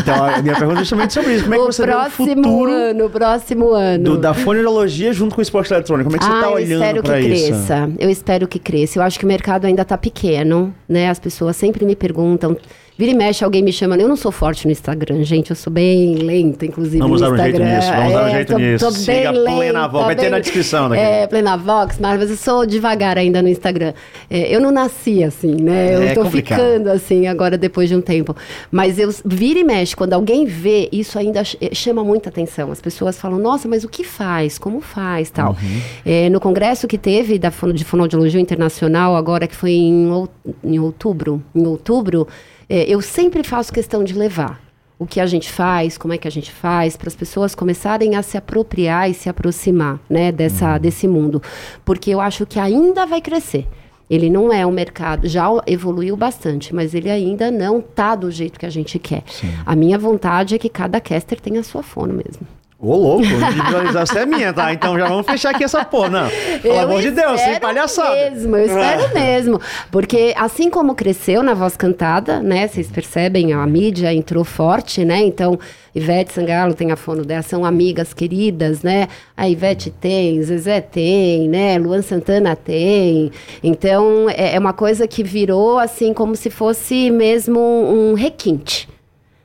Então, 0.00 0.24
a 0.24 0.42
minha 0.42 0.56
pergunta 0.56 0.80
é 0.80 0.84
justamente 0.84 1.12
sobre 1.12 1.34
isso. 1.34 1.44
Como 1.44 1.54
é 1.54 1.58
que 1.58 1.62
o 1.62 1.66
você 1.72 1.86
vê 1.86 1.92
o 1.92 1.94
próximo 1.94 2.26
futuro 2.42 2.70
ano, 2.72 3.06
o 3.06 3.10
próximo 3.10 3.70
ano. 3.72 4.04
do- 4.04 4.18
da 4.18 4.34
foneurologia 4.34 5.12
junto 5.12 5.34
com 5.34 5.40
o 5.40 5.42
esporte 5.42 5.72
eletrônico? 5.72 6.10
Como 6.10 6.16
é 6.16 6.18
que 6.18 6.24
você 6.24 6.30
ah, 6.32 6.34
está 6.36 6.48
eu 6.48 6.54
olhando 6.54 6.72
espero 6.82 7.02
que 7.02 7.08
para 7.08 7.20
isso? 7.20 7.46
cresça. 7.46 7.90
Eu 7.98 8.10
espero 8.10 8.48
que 8.48 8.58
cresça. 8.58 8.98
Eu 8.98 9.02
acho 9.02 9.18
que 9.18 9.24
o 9.24 9.28
mercado 9.28 9.64
ainda 9.66 9.82
está 9.82 9.96
pequeno, 9.96 10.74
né? 10.88 11.08
As 11.08 11.18
pessoas 11.20 11.54
sempre 11.56 11.84
me 11.86 11.94
perguntam. 11.94 12.56
Vira 12.98 13.10
e 13.10 13.14
mexe, 13.14 13.42
alguém 13.42 13.62
me 13.62 13.72
chama. 13.72 13.96
Eu 13.96 14.06
não 14.06 14.16
sou 14.16 14.30
forte 14.30 14.66
no 14.66 14.70
Instagram, 14.72 15.22
gente. 15.24 15.48
Eu 15.50 15.56
sou 15.56 15.72
bem 15.72 16.14
lenta, 16.16 16.66
inclusive. 16.66 16.98
Vamos 16.98 17.20
no 17.22 17.26
dar 17.26 17.32
um 17.32 17.36
jeito 17.42 17.58
nisso, 17.58 17.88
vamos 17.90 18.12
dar 18.12 18.24
um 18.24 18.26
É, 18.26 18.30
jeito 18.32 18.52
tô, 18.52 18.58
nisso. 18.58 18.84
Tô 18.84 18.90
Siga 18.92 19.32
bem 19.32 19.56
Plena 19.56 19.88
Vox, 19.88 20.04
vai 20.06 20.14
ter 20.14 20.22
bem- 20.22 20.30
na 20.30 20.38
descrição 20.38 20.88
daqui. 20.90 21.00
É, 21.02 21.26
Plena 21.26 21.56
Vox, 21.56 21.98
mas 21.98 22.30
eu 22.30 22.36
sou 22.36 22.66
devagar 22.66 23.16
ainda 23.16 23.40
no 23.40 23.48
Instagram. 23.48 23.94
É, 24.28 24.54
eu 24.54 24.60
não 24.60 24.70
nasci 24.70 25.24
assim, 25.24 25.54
né? 25.54 25.94
Eu 25.96 26.02
É 26.02 26.14
tô 26.14 26.22
complicado. 26.22 26.58
ficando 26.60 26.90
assim 26.90 27.26
agora 27.26 27.56
depois 27.56 27.88
de 27.88 27.96
um 27.96 28.00
tempo. 28.02 28.36
Mas 28.70 28.98
eu 28.98 29.12
vira 29.24 29.58
e 29.58 29.64
mexe, 29.64 29.96
quando 29.96 30.12
alguém 30.12 30.44
vê, 30.44 30.88
isso 30.92 31.18
ainda 31.18 31.42
eh, 31.60 31.74
chama 31.74 32.04
muita 32.04 32.28
atenção. 32.28 32.70
As 32.70 32.80
pessoas 32.80 33.18
falam, 33.18 33.38
nossa, 33.38 33.66
mas 33.66 33.84
o 33.84 33.88
que 33.88 34.04
faz? 34.04 34.58
Como 34.58 34.80
faz? 34.82 35.30
tal. 35.30 35.52
Uhum. 35.52 35.80
É, 36.04 36.28
no 36.28 36.38
congresso 36.38 36.86
que 36.86 36.98
teve 36.98 37.38
da, 37.38 37.50
de 37.72 37.84
fonoaudiologia 37.84 38.40
internacional, 38.40 39.16
agora 39.16 39.46
que 39.46 39.56
foi 39.56 39.70
em, 39.72 40.28
em 40.62 40.78
outubro, 40.78 41.42
em 41.54 41.66
outubro, 41.66 42.28
é, 42.72 42.84
eu 42.88 43.02
sempre 43.02 43.42
faço 43.42 43.70
questão 43.70 44.02
de 44.02 44.14
levar 44.14 44.58
o 44.98 45.06
que 45.06 45.20
a 45.20 45.26
gente 45.26 45.52
faz, 45.52 45.98
como 45.98 46.14
é 46.14 46.16
que 46.16 46.26
a 46.26 46.30
gente 46.30 46.50
faz, 46.50 46.96
para 46.96 47.08
as 47.08 47.14
pessoas 47.14 47.54
começarem 47.54 48.16
a 48.16 48.22
se 48.22 48.38
apropriar 48.38 49.10
e 49.10 49.14
se 49.14 49.28
aproximar 49.28 50.00
né, 50.08 50.32
dessa, 50.32 50.78
desse 50.78 51.06
mundo. 51.06 51.42
Porque 51.84 52.08
eu 52.08 52.18
acho 52.18 52.46
que 52.46 52.58
ainda 52.58 53.04
vai 53.04 53.20
crescer. 53.20 53.66
Ele 54.08 54.30
não 54.30 54.50
é 54.50 54.64
um 54.64 54.70
mercado, 54.70 55.28
já 55.28 55.48
evoluiu 55.66 56.16
bastante, 56.16 56.74
mas 56.74 56.94
ele 56.94 57.10
ainda 57.10 57.50
não 57.50 57.78
tá 57.78 58.14
do 58.14 58.30
jeito 58.30 58.58
que 58.58 58.64
a 58.64 58.70
gente 58.70 58.98
quer. 58.98 59.22
A 59.66 59.76
minha 59.76 59.98
vontade 59.98 60.54
é 60.54 60.58
que 60.58 60.70
cada 60.70 60.98
caster 60.98 61.38
tenha 61.40 61.60
a 61.60 61.64
sua 61.64 61.82
fono 61.82 62.14
mesmo. 62.14 62.46
Ô, 62.84 62.96
louco, 62.96 63.24
individualização 63.24 64.22
é 64.22 64.26
minha, 64.26 64.52
tá? 64.52 64.72
Então 64.72 64.98
já 64.98 65.06
vamos 65.06 65.24
fechar 65.24 65.54
aqui 65.54 65.62
essa 65.62 65.84
porra, 65.84 66.08
não. 66.08 66.28
Pelo 66.60 66.74
Eu 66.74 66.80
amor 66.80 67.00
de 67.00 67.12
Deus, 67.12 67.40
sem 67.40 67.60
palhaçada. 67.60 68.30
Mesmo, 68.30 68.56
eu 68.56 68.66
espero 68.66 69.14
mesmo. 69.14 69.60
Porque 69.88 70.34
assim 70.36 70.68
como 70.68 70.92
cresceu 70.96 71.44
na 71.44 71.54
voz 71.54 71.76
cantada, 71.76 72.42
né? 72.42 72.66
Vocês 72.66 72.90
percebem, 72.90 73.52
a 73.52 73.64
mídia 73.68 74.12
entrou 74.12 74.42
forte, 74.42 75.04
né? 75.04 75.20
Então, 75.20 75.56
Ivete 75.94 76.32
Sangalo 76.32 76.74
tem 76.74 76.90
a 76.90 76.96
fono 76.96 77.24
dela, 77.24 77.42
são 77.42 77.64
amigas 77.64 78.12
queridas, 78.12 78.82
né? 78.82 79.06
A 79.36 79.48
Ivete 79.48 79.88
tem, 79.88 80.42
Zezé 80.42 80.80
tem, 80.80 81.48
né? 81.48 81.78
Luan 81.78 82.02
Santana 82.02 82.56
tem. 82.56 83.30
Então, 83.62 84.28
é, 84.28 84.56
é 84.56 84.58
uma 84.58 84.72
coisa 84.72 85.06
que 85.06 85.22
virou 85.22 85.78
assim 85.78 86.12
como 86.12 86.34
se 86.34 86.50
fosse 86.50 87.12
mesmo 87.12 87.60
um 87.60 88.14
requinte. 88.14 88.88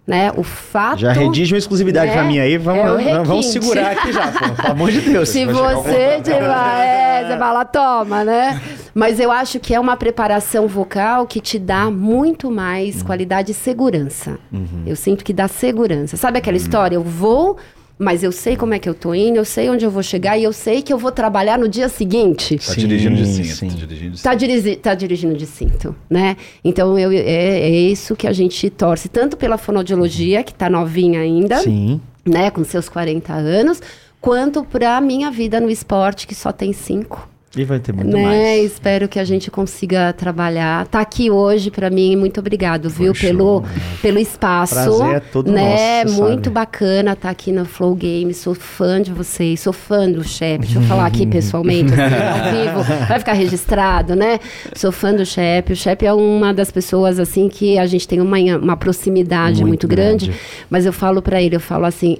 Né? 0.07 0.31
O 0.37 0.43
fato. 0.43 0.99
Já 0.99 1.11
redige 1.11 1.53
uma 1.53 1.57
exclusividade 1.57 2.07
né, 2.07 2.13
pra 2.13 2.23
mim 2.23 2.39
aí, 2.39 2.57
vamos, 2.57 3.05
é 3.05 3.23
vamos 3.23 3.47
segurar 3.47 3.91
aqui 3.91 4.13
já, 4.13 4.31
pô, 4.31 4.55
pelo 4.55 4.71
amor 4.71 4.89
de 4.89 5.01
Deus. 5.01 5.27
Se 5.27 5.45
Vai 5.45 5.75
você 5.75 6.21
tiver, 6.23 6.43
é, 6.43 7.25
você 7.27 7.37
fala, 7.37 7.65
toma, 7.65 8.23
né? 8.23 8.61
Mas 8.95 9.19
eu 9.19 9.29
acho 9.31 9.59
que 9.59 9.75
é 9.75 9.79
uma 9.79 9.97
preparação 9.97 10.65
vocal 10.65 11.27
que 11.27 11.41
te 11.41 11.59
dá 11.59 11.91
muito 11.91 12.49
mais 12.49 13.03
qualidade 13.03 13.51
e 13.51 13.53
segurança. 13.53 14.39
Eu 14.85 14.95
sinto 14.95 15.25
que 15.25 15.33
dá 15.33 15.47
segurança. 15.47 16.15
Sabe 16.15 16.37
aquela 16.39 16.57
história? 16.57 16.95
Eu 16.95 17.03
vou, 17.03 17.57
mas 17.99 18.21
eu 18.23 18.31
sei 18.31 18.55
como 18.55 18.73
é 18.73 18.79
que 18.79 18.87
eu 18.87 18.93
tô 18.93 19.13
indo, 19.13 19.37
eu 19.37 19.45
sei 19.45 19.69
onde 19.69 19.83
eu 19.85 19.89
vou 19.91 20.03
chegar 20.03 20.37
e 20.37 20.43
eu 20.43 20.53
sei 20.53 20.81
que 20.81 20.93
eu 20.93 20.97
vou 20.97 21.11
trabalhar 21.11 21.57
no 21.57 21.67
dia 21.67 21.89
seguinte. 21.89 22.57
Tá 22.57 22.73
Sim, 22.73 22.81
dirigindo 22.81 23.15
de 23.15 23.25
cinto. 23.27 23.47
sim. 23.55 23.69
Tá 23.69 23.75
dirigindo 23.85 24.15
de 24.15 24.21
Tá, 24.23 24.33
dirigi- 24.35 24.75
tá 24.75 24.95
dirigindo 24.95 25.35
de 25.35 25.45
cinto, 25.45 25.95
né? 26.09 26.37
Então 26.63 26.97
eu, 26.99 27.11
é, 27.11 27.17
é 27.19 27.69
isso 27.69 28.15
que 28.15 28.27
a 28.27 28.33
gente 28.33 28.69
torce, 28.69 29.09
tanto 29.09 29.35
pela 29.37 29.57
fonoaudiologia, 29.57 30.43
que 30.43 30.53
tá 30.53 30.69
novinha 30.69 31.19
ainda, 31.21 31.57
Sim. 31.59 31.99
né, 32.25 32.51
com 32.51 32.63
seus 32.63 32.87
40 32.89 33.33
anos, 33.33 33.81
quanto 34.21 34.63
pra 34.63 34.99
minha 35.01 35.31
vida 35.31 35.59
no 35.59 35.69
esporte, 35.69 36.27
que 36.27 36.35
só 36.35 36.51
tem 36.51 36.73
cinco. 36.73 37.27
E 37.55 37.63
vai 37.63 37.79
ter 37.79 37.93
muito 37.93 38.11
né? 38.11 38.21
mais. 38.23 38.73
Espero 38.73 39.07
que 39.07 39.17
a 39.17 39.23
gente 39.23 39.49
consiga 39.49 40.11
trabalhar. 40.13 40.85
Tá 40.87 40.99
aqui 40.99 41.31
hoje 41.31 41.71
pra 41.71 41.89
mim, 41.89 42.15
muito 42.15 42.39
obrigado, 42.39 42.89
viu, 42.89 43.13
pelo, 43.13 43.63
pelo 44.01 44.19
espaço. 44.19 44.75
Prazer 44.75 45.15
é 45.15 45.19
todo 45.19 45.51
né? 45.51 46.03
nosso, 46.03 46.21
Muito 46.21 46.45
sabe. 46.45 46.49
bacana 46.49 47.13
estar 47.13 47.29
aqui 47.29 47.51
na 47.51 47.63
Flow 47.63 47.95
Games. 47.95 48.37
Sou 48.37 48.53
fã 48.53 49.01
de 49.01 49.11
vocês, 49.11 49.61
sou 49.61 49.71
fã 49.71 50.09
do 50.11 50.23
Shep. 50.23 50.59
Deixa 50.65 50.77
eu 50.77 50.83
falar 50.87 51.05
aqui 51.05 51.25
pessoalmente, 51.25 51.93
assim, 51.93 52.01
ao 52.03 52.83
vivo. 52.83 53.05
Vai 53.07 53.19
ficar 53.19 53.33
registrado, 53.33 54.15
né? 54.15 54.39
Sou 54.75 54.91
fã 54.91 55.13
do 55.13 55.25
Shep. 55.25 55.71
O 55.71 55.75
Shep 55.75 56.05
é 56.05 56.13
uma 56.13 56.53
das 56.53 56.69
pessoas 56.69 57.17
assim 57.17 57.47
que 57.47 57.77
a 57.79 57.85
gente 57.85 58.07
tem 58.07 58.19
uma, 58.19 58.37
uma 58.57 58.77
proximidade 58.77 59.61
Muito 59.61 59.67
muito, 59.67 59.87
grande. 59.87 60.25
grande. 60.27 60.41
Mas 60.69 60.85
eu 60.85 60.93
falo 60.93 61.21
pra 61.21 61.41
ele, 61.41 61.55
eu 61.55 61.61
falo 61.61 61.85
assim, 61.85 62.17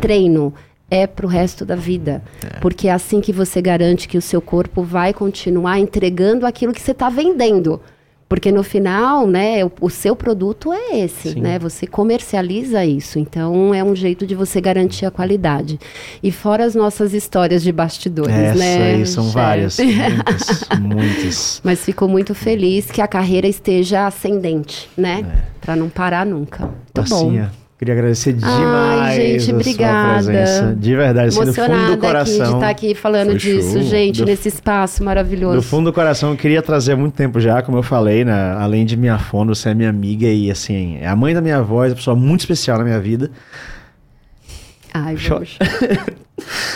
treino 0.00 0.52
é 0.92 1.06
pro 1.06 1.26
resto 1.26 1.64
da 1.64 1.74
vida. 1.74 2.22
Porque 2.60 2.86
é 2.86 2.92
assim 2.92 3.22
que 3.22 3.32
você 3.32 3.62
garante 3.62 4.06
que 4.06 4.18
o 4.18 4.22
seu 4.22 4.42
corpo 4.42 4.82
vai 4.82 5.14
continuar 5.14 5.78
entregando 5.78 6.44
aquilo 6.44 6.74
que 6.74 6.82
você 6.82 6.90
está 6.90 7.08
vendendo. 7.08 7.80
Porque 8.28 8.52
no 8.52 8.62
final, 8.62 9.26
né, 9.26 9.64
o, 9.64 9.70
o 9.80 9.90
seu 9.90 10.14
produto 10.16 10.72
é 10.72 11.00
esse, 11.00 11.38
né? 11.38 11.58
Você 11.58 11.86
comercializa 11.86 12.84
isso. 12.84 13.18
Então 13.18 13.74
é 13.74 13.82
um 13.82 13.94
jeito 13.94 14.26
de 14.26 14.34
você 14.34 14.60
garantir 14.60 15.06
a 15.06 15.10
qualidade. 15.10 15.78
E 16.22 16.30
fora 16.30 16.64
as 16.64 16.74
nossas 16.74 17.14
histórias 17.14 17.62
de 17.62 17.72
bastidores, 17.72 18.34
Essa 18.34 18.58
né? 18.58 18.94
aí 18.94 19.06
são 19.06 19.24
chefe? 19.24 19.34
várias, 19.34 19.78
muitas, 19.80 20.68
muitas. 20.80 21.60
Mas 21.64 21.84
fico 21.84 22.06
muito 22.06 22.34
feliz 22.34 22.90
que 22.90 23.00
a 23.00 23.08
carreira 23.08 23.46
esteja 23.46 24.06
ascendente, 24.06 24.90
né? 24.96 25.26
Pra 25.60 25.74
não 25.74 25.88
parar 25.88 26.24
nunca. 26.26 26.70
Muito 26.94 27.10
bom. 27.10 27.61
Queria 27.82 27.94
agradecer 27.94 28.32
demais 28.34 29.00
Ai, 29.00 29.16
gente, 29.16 29.36
a 29.38 29.40
sua 29.40 29.54
obrigada. 29.56 30.14
presença. 30.24 30.76
De 30.78 30.94
verdade, 30.94 31.28
assim, 31.30 31.44
do 31.44 31.52
fundo 31.52 31.66
do 31.66 31.74
aqui 31.74 31.90
de 31.90 31.96
coração. 31.96 32.54
estar 32.54 32.68
aqui 32.68 32.94
falando 32.94 33.30
Foi 33.30 33.38
disso, 33.38 33.72
show. 33.72 33.82
gente, 33.82 34.18
Do- 34.20 34.26
nesse 34.26 34.46
espaço 34.46 35.02
maravilhoso. 35.02 35.56
Do 35.56 35.62
fundo 35.62 35.90
do 35.90 35.92
coração, 35.92 36.30
eu 36.30 36.36
queria 36.36 36.62
trazer 36.62 36.92
há 36.92 36.96
muito 36.96 37.14
tempo 37.14 37.40
já, 37.40 37.60
como 37.60 37.78
eu 37.78 37.82
falei, 37.82 38.24
né? 38.24 38.52
Além 38.56 38.86
de 38.86 38.96
minha 38.96 39.18
fono, 39.18 39.52
você 39.52 39.70
é 39.70 39.74
minha 39.74 39.90
amiga 39.90 40.28
e, 40.28 40.48
assim, 40.48 40.98
é 40.98 41.08
a 41.08 41.16
mãe 41.16 41.34
da 41.34 41.40
minha 41.40 41.60
voz, 41.60 41.90
uma 41.90 41.96
pessoa 41.96 42.14
muito 42.14 42.42
especial 42.42 42.78
na 42.78 42.84
minha 42.84 43.00
vida. 43.00 43.32
Ai, 44.94 45.16
vamos 45.16 45.48
chorar. 45.48 46.06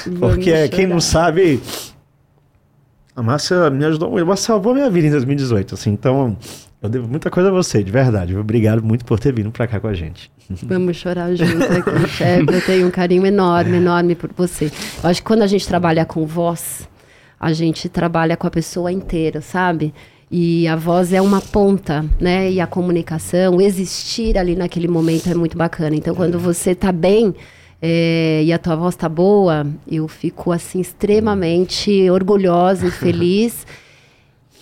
Vamos 0.09 0.19
Porque 0.39 0.69
quem 0.71 0.89
não 0.89 1.01
sabe, 1.01 1.61
a 3.15 3.23
Márcia 3.23 3.71
me 3.71 3.85
ajudou 3.85 4.11
muito, 4.11 4.27
ela 4.27 4.35
salvou 4.37 4.75
minha 4.75 4.91
vida 4.91 5.07
em 5.07 5.11
2018, 5.13 5.75
assim, 5.75 5.91
então 5.93 6.37
eu 6.87 6.91
devo 6.91 7.09
muita 7.09 7.31
coisa 7.31 7.49
a 7.49 7.53
você, 7.53 7.83
de 7.83 7.91
verdade. 7.91 8.37
Obrigado 8.37 8.83
muito 8.83 9.05
por 9.05 9.19
ter 9.19 9.33
vindo 9.33 9.51
pra 9.51 9.67
cá 9.67 9.79
com 9.79 9.89
a 9.89 9.95
gente. 9.95 10.31
Vamos 10.63 10.97
chorar 10.97 11.35
junto 11.35 11.65
aqui, 11.65 12.09
chefe. 12.09 12.53
Eu 12.53 12.61
tenho 12.65 12.87
um 12.87 12.91
carinho 12.91 13.27
enorme, 13.27 13.77
enorme 13.77 14.15
por 14.15 14.31
você. 14.33 14.67
Eu 15.03 15.11
acho 15.11 15.21
que 15.21 15.27
quando 15.27 15.43
a 15.43 15.47
gente 15.47 15.67
trabalha 15.67 16.05
com 16.05 16.25
voz, 16.25 16.89
a 17.39 17.53
gente 17.53 17.89
trabalha 17.89 18.37
com 18.37 18.47
a 18.47 18.51
pessoa 18.51 18.91
inteira, 18.91 19.41
sabe? 19.41 19.93
E 20.31 20.67
a 20.67 20.75
voz 20.75 21.13
é 21.13 21.21
uma 21.21 21.41
ponta, 21.41 22.05
né? 22.21 22.51
E 22.51 22.61
a 22.61 22.67
comunicação, 22.67 23.61
existir 23.61 24.39
ali 24.39 24.57
naquele 24.57 24.89
momento 24.89 25.29
é 25.29 25.35
muito 25.35 25.57
bacana. 25.57 25.95
Então, 25.95 26.15
quando 26.15 26.39
você 26.39 26.75
tá 26.75 26.91
bem 26.91 27.35
é, 27.81 28.43
e 28.45 28.53
a 28.53 28.59
tua 28.59 28.75
voz 28.75 28.97
tá 28.97 29.09
boa, 29.09 29.67
eu 29.91 30.09
fico, 30.09 30.51
assim, 30.51 30.81
extremamente 30.81 32.09
orgulhosa 32.11 32.87
e 32.87 32.91
feliz. 32.93 33.67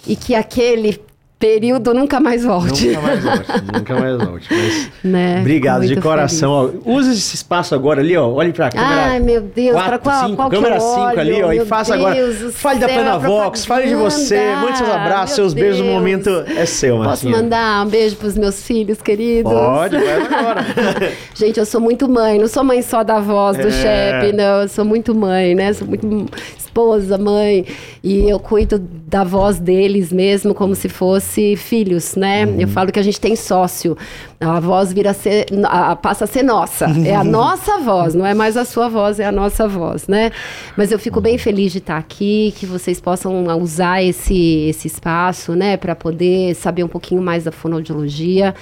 e 0.06 0.16
que 0.16 0.34
aquele 0.34 1.00
período 1.48 1.92
nunca 1.92 2.18
mais 2.20 2.42
volte. 2.42 2.86
Nunca 2.88 3.00
mais 3.02 3.22
volte, 3.22 3.52
nunca 3.74 4.00
mais 4.00 4.16
volte. 4.16 4.48
Mas 4.50 4.90
Né? 5.04 5.40
obrigado 5.40 5.86
de 5.86 5.96
coração. 5.96 6.50
Ó, 6.84 6.90
use 6.90 7.10
esse 7.12 7.34
espaço 7.34 7.74
agora 7.74 8.00
ali, 8.00 8.16
ó. 8.16 8.26
Olhe 8.30 8.50
pra 8.52 8.70
câmera. 8.70 9.02
Ai, 9.10 9.20
meu 9.20 9.42
Deus, 9.42 9.82
pra 9.82 9.98
qual, 9.98 10.24
cinco, 10.24 10.36
qual 10.36 10.48
câmera 10.50 10.76
eu 10.76 10.80
5 10.80 11.00
olho? 11.00 11.20
ali, 11.20 11.42
ó. 11.42 11.52
E 11.52 11.64
faça 11.66 11.94
Deus 11.96 12.06
agora. 12.06 12.50
Fale 12.52 12.80
da 12.80 12.86
céu, 12.88 12.96
Plenavox, 12.96 13.66
fale 13.66 13.88
de 13.88 13.94
você. 13.94 14.54
Mande 14.56 14.78
seus 14.78 14.88
abraços, 14.90 15.34
seus 15.36 15.52
beijos. 15.54 15.80
O 15.80 15.82
Deus. 15.82 15.94
momento 15.94 16.30
é 16.56 16.64
seu, 16.64 16.96
Posso 16.96 17.06
Marcinha. 17.08 17.36
mandar 17.36 17.84
um 17.86 17.90
beijo 17.90 18.16
pros 18.16 18.38
meus 18.38 18.62
filhos 18.62 19.02
queridos? 19.02 19.52
Pode, 19.52 19.96
vai 19.98 20.22
agora. 20.22 20.64
Gente, 21.34 21.58
eu 21.60 21.66
sou 21.66 21.80
muito 21.80 22.08
mãe, 22.08 22.38
não 22.38 22.48
sou 22.48 22.64
mãe 22.64 22.80
só 22.80 23.02
da 23.04 23.20
voz 23.20 23.58
do 23.58 23.68
É. 23.68 23.70
chefe, 23.70 24.32
não. 24.32 24.62
Eu 24.62 24.68
sou 24.68 24.84
muito 24.84 25.14
mãe, 25.14 25.54
né? 25.54 25.72
Sou 25.74 25.86
muito 25.86 26.26
esposa, 26.56 27.18
mãe. 27.18 27.66
E 28.02 28.28
eu 28.28 28.38
cuido 28.40 28.78
da 29.06 29.22
voz 29.24 29.58
deles 29.58 30.10
mesmo 30.12 30.54
como 30.54 30.74
se 30.74 30.88
fosse 30.88 31.33
filhos, 31.56 32.16
né? 32.16 32.44
Uhum. 32.46 32.60
Eu 32.60 32.68
falo 32.68 32.90
que 32.92 32.98
a 32.98 33.02
gente 33.02 33.20
tem 33.20 33.34
sócio. 33.36 33.96
A 34.40 34.60
voz 34.60 34.92
vira 34.92 35.10
a 35.10 35.14
ser, 35.14 35.46
a- 35.64 35.96
passa 35.96 36.24
a 36.24 36.26
ser 36.26 36.42
nossa. 36.42 36.86
É 37.06 37.14
a 37.14 37.22
nossa 37.24 37.78
voz, 37.78 38.14
não 38.14 38.24
é 38.26 38.34
mais 38.34 38.56
a 38.56 38.64
sua 38.64 38.88
voz, 38.88 39.18
é 39.20 39.24
a 39.26 39.32
nossa 39.32 39.66
voz, 39.68 40.06
né? 40.08 40.30
Mas 40.76 40.92
eu 40.92 40.98
fico 40.98 41.20
bem 41.20 41.38
feliz 41.38 41.72
de 41.72 41.78
estar 41.78 41.96
aqui, 41.98 42.52
que 42.56 42.66
vocês 42.66 43.00
possam 43.00 43.44
usar 43.60 44.02
esse, 44.02 44.66
esse 44.68 44.86
espaço, 44.88 45.54
né? 45.54 45.76
Para 45.76 45.94
poder 45.94 46.54
saber 46.54 46.84
um 46.84 46.88
pouquinho 46.88 47.22
mais 47.22 47.44
da 47.44 47.52
fonoaudiologia. 47.52 48.54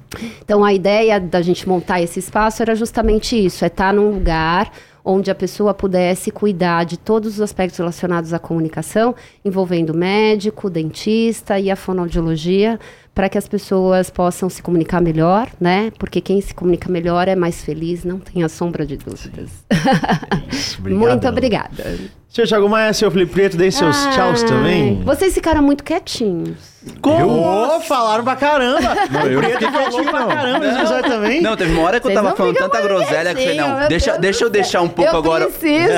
Então, 0.42 0.64
a 0.64 0.72
ideia 0.72 1.20
da 1.20 1.42
gente 1.42 1.68
montar 1.68 2.00
esse 2.00 2.18
espaço 2.18 2.62
era 2.62 2.74
justamente 2.74 3.36
isso: 3.36 3.62
é 3.64 3.68
estar 3.68 3.92
num 3.92 4.10
lugar 4.10 4.72
onde 5.04 5.30
a 5.30 5.34
pessoa 5.34 5.74
pudesse 5.74 6.30
cuidar 6.30 6.84
de 6.84 6.98
todos 6.98 7.34
os 7.34 7.40
aspectos 7.40 7.78
relacionados 7.78 8.32
à 8.32 8.38
comunicação, 8.38 9.14
envolvendo 9.44 9.94
médico, 9.94 10.70
dentista 10.70 11.58
e 11.58 11.70
a 11.70 11.76
fonoaudiologia, 11.76 12.78
para 13.14 13.28
que 13.28 13.38
as 13.38 13.48
pessoas 13.48 14.08
possam 14.10 14.48
se 14.48 14.62
comunicar 14.62 15.00
melhor, 15.00 15.50
né? 15.60 15.90
Porque 15.98 16.20
quem 16.20 16.40
se 16.40 16.54
comunica 16.54 16.90
melhor 16.90 17.28
é 17.28 17.34
mais 17.34 17.62
feliz, 17.62 18.04
não 18.04 18.18
tenha 18.18 18.48
sombra 18.48 18.86
de 18.86 18.96
dúvidas. 18.96 19.50
Obrigadão. 20.78 21.08
Muito 21.08 21.28
obrigada. 21.28 22.19
Seu 22.32 22.46
Thiago 22.46 22.68
Maia, 22.68 22.92
seu 22.92 23.10
Felipe 23.10 23.32
Preto, 23.32 23.56
dei 23.56 23.72
seus 23.72 23.96
tchauz 24.14 24.42
Ai, 24.44 24.48
também. 24.48 25.02
Vocês 25.04 25.34
ficaram 25.34 25.60
muito 25.62 25.82
quietinhos. 25.82 26.70
Ô, 27.02 27.80
falaram 27.80 28.22
pra 28.24 28.36
caramba. 28.36 28.80
Não, 29.10 29.22
eu 29.26 29.42
não 29.42 29.50
fiquei 29.50 29.68
quietinho, 29.68 30.04
pra 30.04 30.20
não. 30.20 30.28
caramba 30.28 30.64
esse 30.66 30.78
episódio 30.78 31.10
também. 31.10 31.40
Não, 31.42 31.56
teve 31.56 31.72
uma 31.72 31.82
hora 31.82 31.98
que 32.00 32.06
eu 32.06 32.10
Vocês 32.10 32.14
tava 32.14 32.28
não 32.30 32.36
falando 32.36 32.56
tanta 32.56 32.80
groselha 32.80 33.34
que 33.34 33.40
eu 33.42 33.46
falei, 33.48 33.60
não, 33.60 33.88
deixa, 33.88 34.10
Deus 34.12 34.20
deixa 34.22 34.44
eu 34.44 34.50
deixar 34.50 34.80
um 34.80 34.88
pouco 34.88 35.10
Eu 35.12 35.18
agora 35.18 35.46
preciso. 35.48 35.92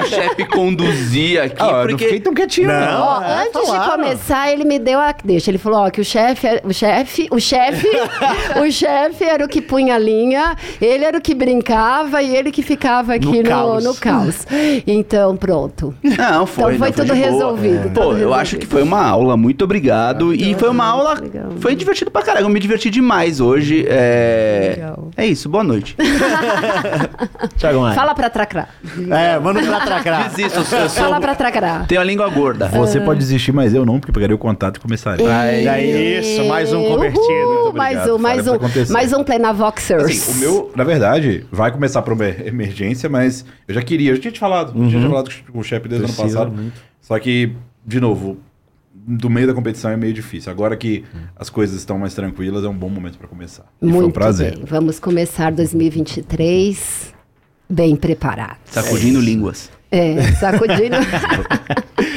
o 0.00 0.06
chefe 0.08 0.44
conduzir 0.46 1.42
aqui, 1.42 1.56
Ah, 1.58 1.66
eu 1.66 1.72
não 1.72 1.86
porque... 1.88 2.04
fiquei 2.04 2.20
tão 2.20 2.32
quietinho, 2.32 2.68
não. 2.68 2.80
Não. 2.80 3.02
Ó, 3.04 3.22
é, 3.22 3.42
antes 3.46 3.52
falaram. 3.66 3.84
de 3.84 3.90
começar, 4.04 4.52
ele 4.52 4.64
me 4.64 4.78
deu 4.78 5.00
a 5.00 5.12
deixa. 5.24 5.50
Ele 5.50 5.58
falou, 5.58 5.80
ó, 5.80 5.90
que 5.90 6.00
o 6.00 6.04
chefe, 6.04 6.46
o 6.64 6.72
chefe, 6.72 7.28
o 7.30 7.40
chefe, 7.40 7.88
o 8.64 8.70
chefe 8.72 9.24
era 9.24 9.44
o 9.44 9.48
que 9.48 9.60
punha 9.60 9.96
a 9.96 9.98
linha, 9.98 10.56
ele 10.80 11.04
era 11.04 11.18
o 11.18 11.20
que 11.20 11.34
brincava 11.34 12.22
e 12.22 12.34
ele 12.34 12.50
que 12.52 12.62
ficava 12.62 13.14
aqui 13.14 13.26
No 13.26 13.42
no, 13.42 13.48
caos. 13.48 13.84
no 13.84 13.94
caos. 13.96 14.46
Então, 14.86 15.36
pronto. 15.36 15.71
Não, 16.02 16.46
foi. 16.46 16.74
Então 16.74 16.78
foi 16.78 16.88
não, 16.88 16.92
tudo 16.92 17.04
de 17.06 17.12
boa. 17.12 17.30
resolvido, 17.30 17.82
Pô, 17.82 17.88
tudo 17.88 18.02
eu 18.02 18.10
resolvido. 18.12 18.34
acho 18.34 18.56
que 18.58 18.66
foi 18.66 18.82
uma 18.82 19.04
aula, 19.06 19.36
muito 19.36 19.64
obrigado. 19.64 20.34
E 20.34 20.54
foi 20.54 20.68
uma 20.68 20.84
aula. 20.86 21.14
legal. 21.20 21.50
Foi 21.60 21.74
divertido 21.74 22.10
pra 22.10 22.22
caralho. 22.22 22.44
Eu 22.46 22.50
me 22.50 22.60
diverti 22.60 22.90
demais 22.90 23.40
hoje. 23.40 23.84
É, 23.88 24.74
Legal. 24.76 25.10
é 25.16 25.26
isso, 25.26 25.48
boa 25.48 25.64
noite. 25.64 25.96
Fala 27.94 28.14
pra 28.14 28.30
tracrar. 28.30 28.68
É, 29.10 29.38
manda 29.38 29.62
pra 29.62 29.80
tracrar. 29.80 30.28
Desisto, 30.30 30.58
eu 30.58 30.64
sou-. 30.64 30.88
Fala 30.90 31.20
pra 31.20 31.34
tracrar. 31.34 31.86
Tenho 31.86 32.00
a 32.00 32.04
língua 32.04 32.28
gorda. 32.28 32.68
Você 32.68 33.00
pode 33.00 33.18
desistir, 33.20 33.52
mas 33.52 33.74
eu 33.74 33.84
não, 33.84 33.98
porque 34.00 34.12
pegaria 34.12 34.34
o 34.34 34.38
contato 34.38 34.76
e 34.76 34.80
começaria. 34.80 35.26
Ai, 35.28 35.66
É 35.66 36.20
isso, 36.20 36.44
mais 36.44 36.72
um 36.72 36.82
convertido. 36.84 37.22
Uhul, 37.22 37.72
mais 37.72 38.08
um, 38.08 38.18
mais 38.18 38.42
pra 38.44 38.52
um, 38.54 38.92
mais 38.92 39.12
um 39.12 39.24
Plenavoxers. 39.24 40.04
Assim, 40.04 40.32
o 40.32 40.34
meu, 40.36 40.72
na 40.74 40.84
verdade, 40.84 41.46
vai 41.50 41.70
começar 41.70 42.02
por 42.02 42.12
uma 42.12 42.26
emergência, 42.28 43.08
mas 43.08 43.44
eu 43.66 43.74
já 43.74 43.82
queria, 43.82 44.10
eu 44.10 44.16
já 44.16 44.22
tinha 44.22 44.32
te 44.32 44.38
falado, 44.40 44.72
eu 44.76 44.84
já 44.90 44.98
tinha 44.98 45.08
falado 45.10 45.30
com 45.52 45.61
o 45.62 45.64
chefe 45.64 45.88
desde 45.88 46.06
o 46.06 46.08
ano 46.08 46.16
passado. 46.16 46.52
muito. 46.52 46.80
Só 47.00 47.18
que, 47.18 47.52
de 47.84 48.00
novo, 48.00 48.38
do 48.94 49.28
meio 49.30 49.46
da 49.46 49.54
competição 49.54 49.90
é 49.90 49.96
meio 49.96 50.12
difícil. 50.12 50.52
Agora 50.52 50.76
que 50.76 51.04
as 51.36 51.50
coisas 51.50 51.78
estão 51.78 51.98
mais 51.98 52.14
tranquilas, 52.14 52.64
é 52.64 52.68
um 52.68 52.76
bom 52.76 52.88
momento 52.88 53.18
para 53.18 53.26
começar. 53.26 53.64
E 53.80 53.86
Muito 53.86 53.98
foi 53.98 54.06
um 54.06 54.10
prazer. 54.10 54.56
bem. 54.56 54.64
Vamos 54.66 55.00
começar 55.00 55.50
2023 55.52 57.12
bem 57.68 57.96
preparados. 57.96 58.58
Sacudindo 58.66 59.20
línguas. 59.20 59.70
É, 59.90 60.22
sacudindo. 60.32 60.96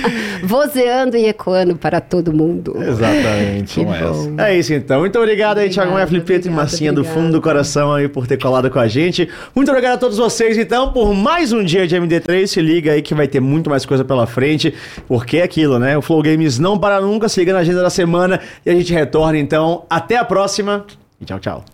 Vozeando 0.45 1.17
e 1.17 1.25
ecoando 1.25 1.75
para 1.75 1.99
todo 1.99 2.31
mundo. 2.31 2.75
Exatamente. 2.81 3.79
É 4.37 4.57
isso 4.57 4.73
então. 4.73 4.99
Muito 4.99 5.17
obrigado 5.17 5.57
aí, 5.57 5.69
Thiago 5.69 5.91
Maia, 5.91 6.07
Felipe 6.07 6.41
e 6.45 6.49
Massinha 6.49 6.93
do 6.93 7.03
fundo 7.03 7.31
do 7.31 7.41
coração 7.41 7.93
aí 7.93 8.07
por 8.07 8.27
ter 8.27 8.37
colado 8.37 8.69
com 8.69 8.79
a 8.79 8.87
gente. 8.87 9.27
Muito 9.55 9.69
obrigado 9.69 9.95
a 9.95 9.97
todos 9.97 10.17
vocês, 10.17 10.57
então, 10.57 10.91
por 10.91 11.13
mais 11.13 11.51
um 11.51 11.63
dia 11.63 11.87
de 11.87 11.95
MD3. 11.95 12.47
Se 12.47 12.61
liga 12.61 12.91
aí 12.91 13.01
que 13.01 13.15
vai 13.15 13.27
ter 13.27 13.39
muito 13.39 13.69
mais 13.69 13.85
coisa 13.85 14.05
pela 14.05 14.27
frente, 14.27 14.73
porque 15.07 15.37
é 15.37 15.43
aquilo, 15.43 15.79
né? 15.79 15.97
O 15.97 16.01
Flow 16.01 16.21
Games 16.21 16.59
não 16.59 16.77
para 16.77 17.01
nunca. 17.01 17.27
Se 17.27 17.39
liga 17.39 17.53
na 17.53 17.59
agenda 17.59 17.81
da 17.81 17.89
semana 17.89 18.39
e 18.65 18.69
a 18.69 18.75
gente 18.75 18.93
retorna, 18.93 19.37
então. 19.37 19.85
Até 19.89 20.17
a 20.17 20.25
próxima 20.25 20.85
e 21.19 21.25
tchau, 21.25 21.39
tchau. 21.39 21.65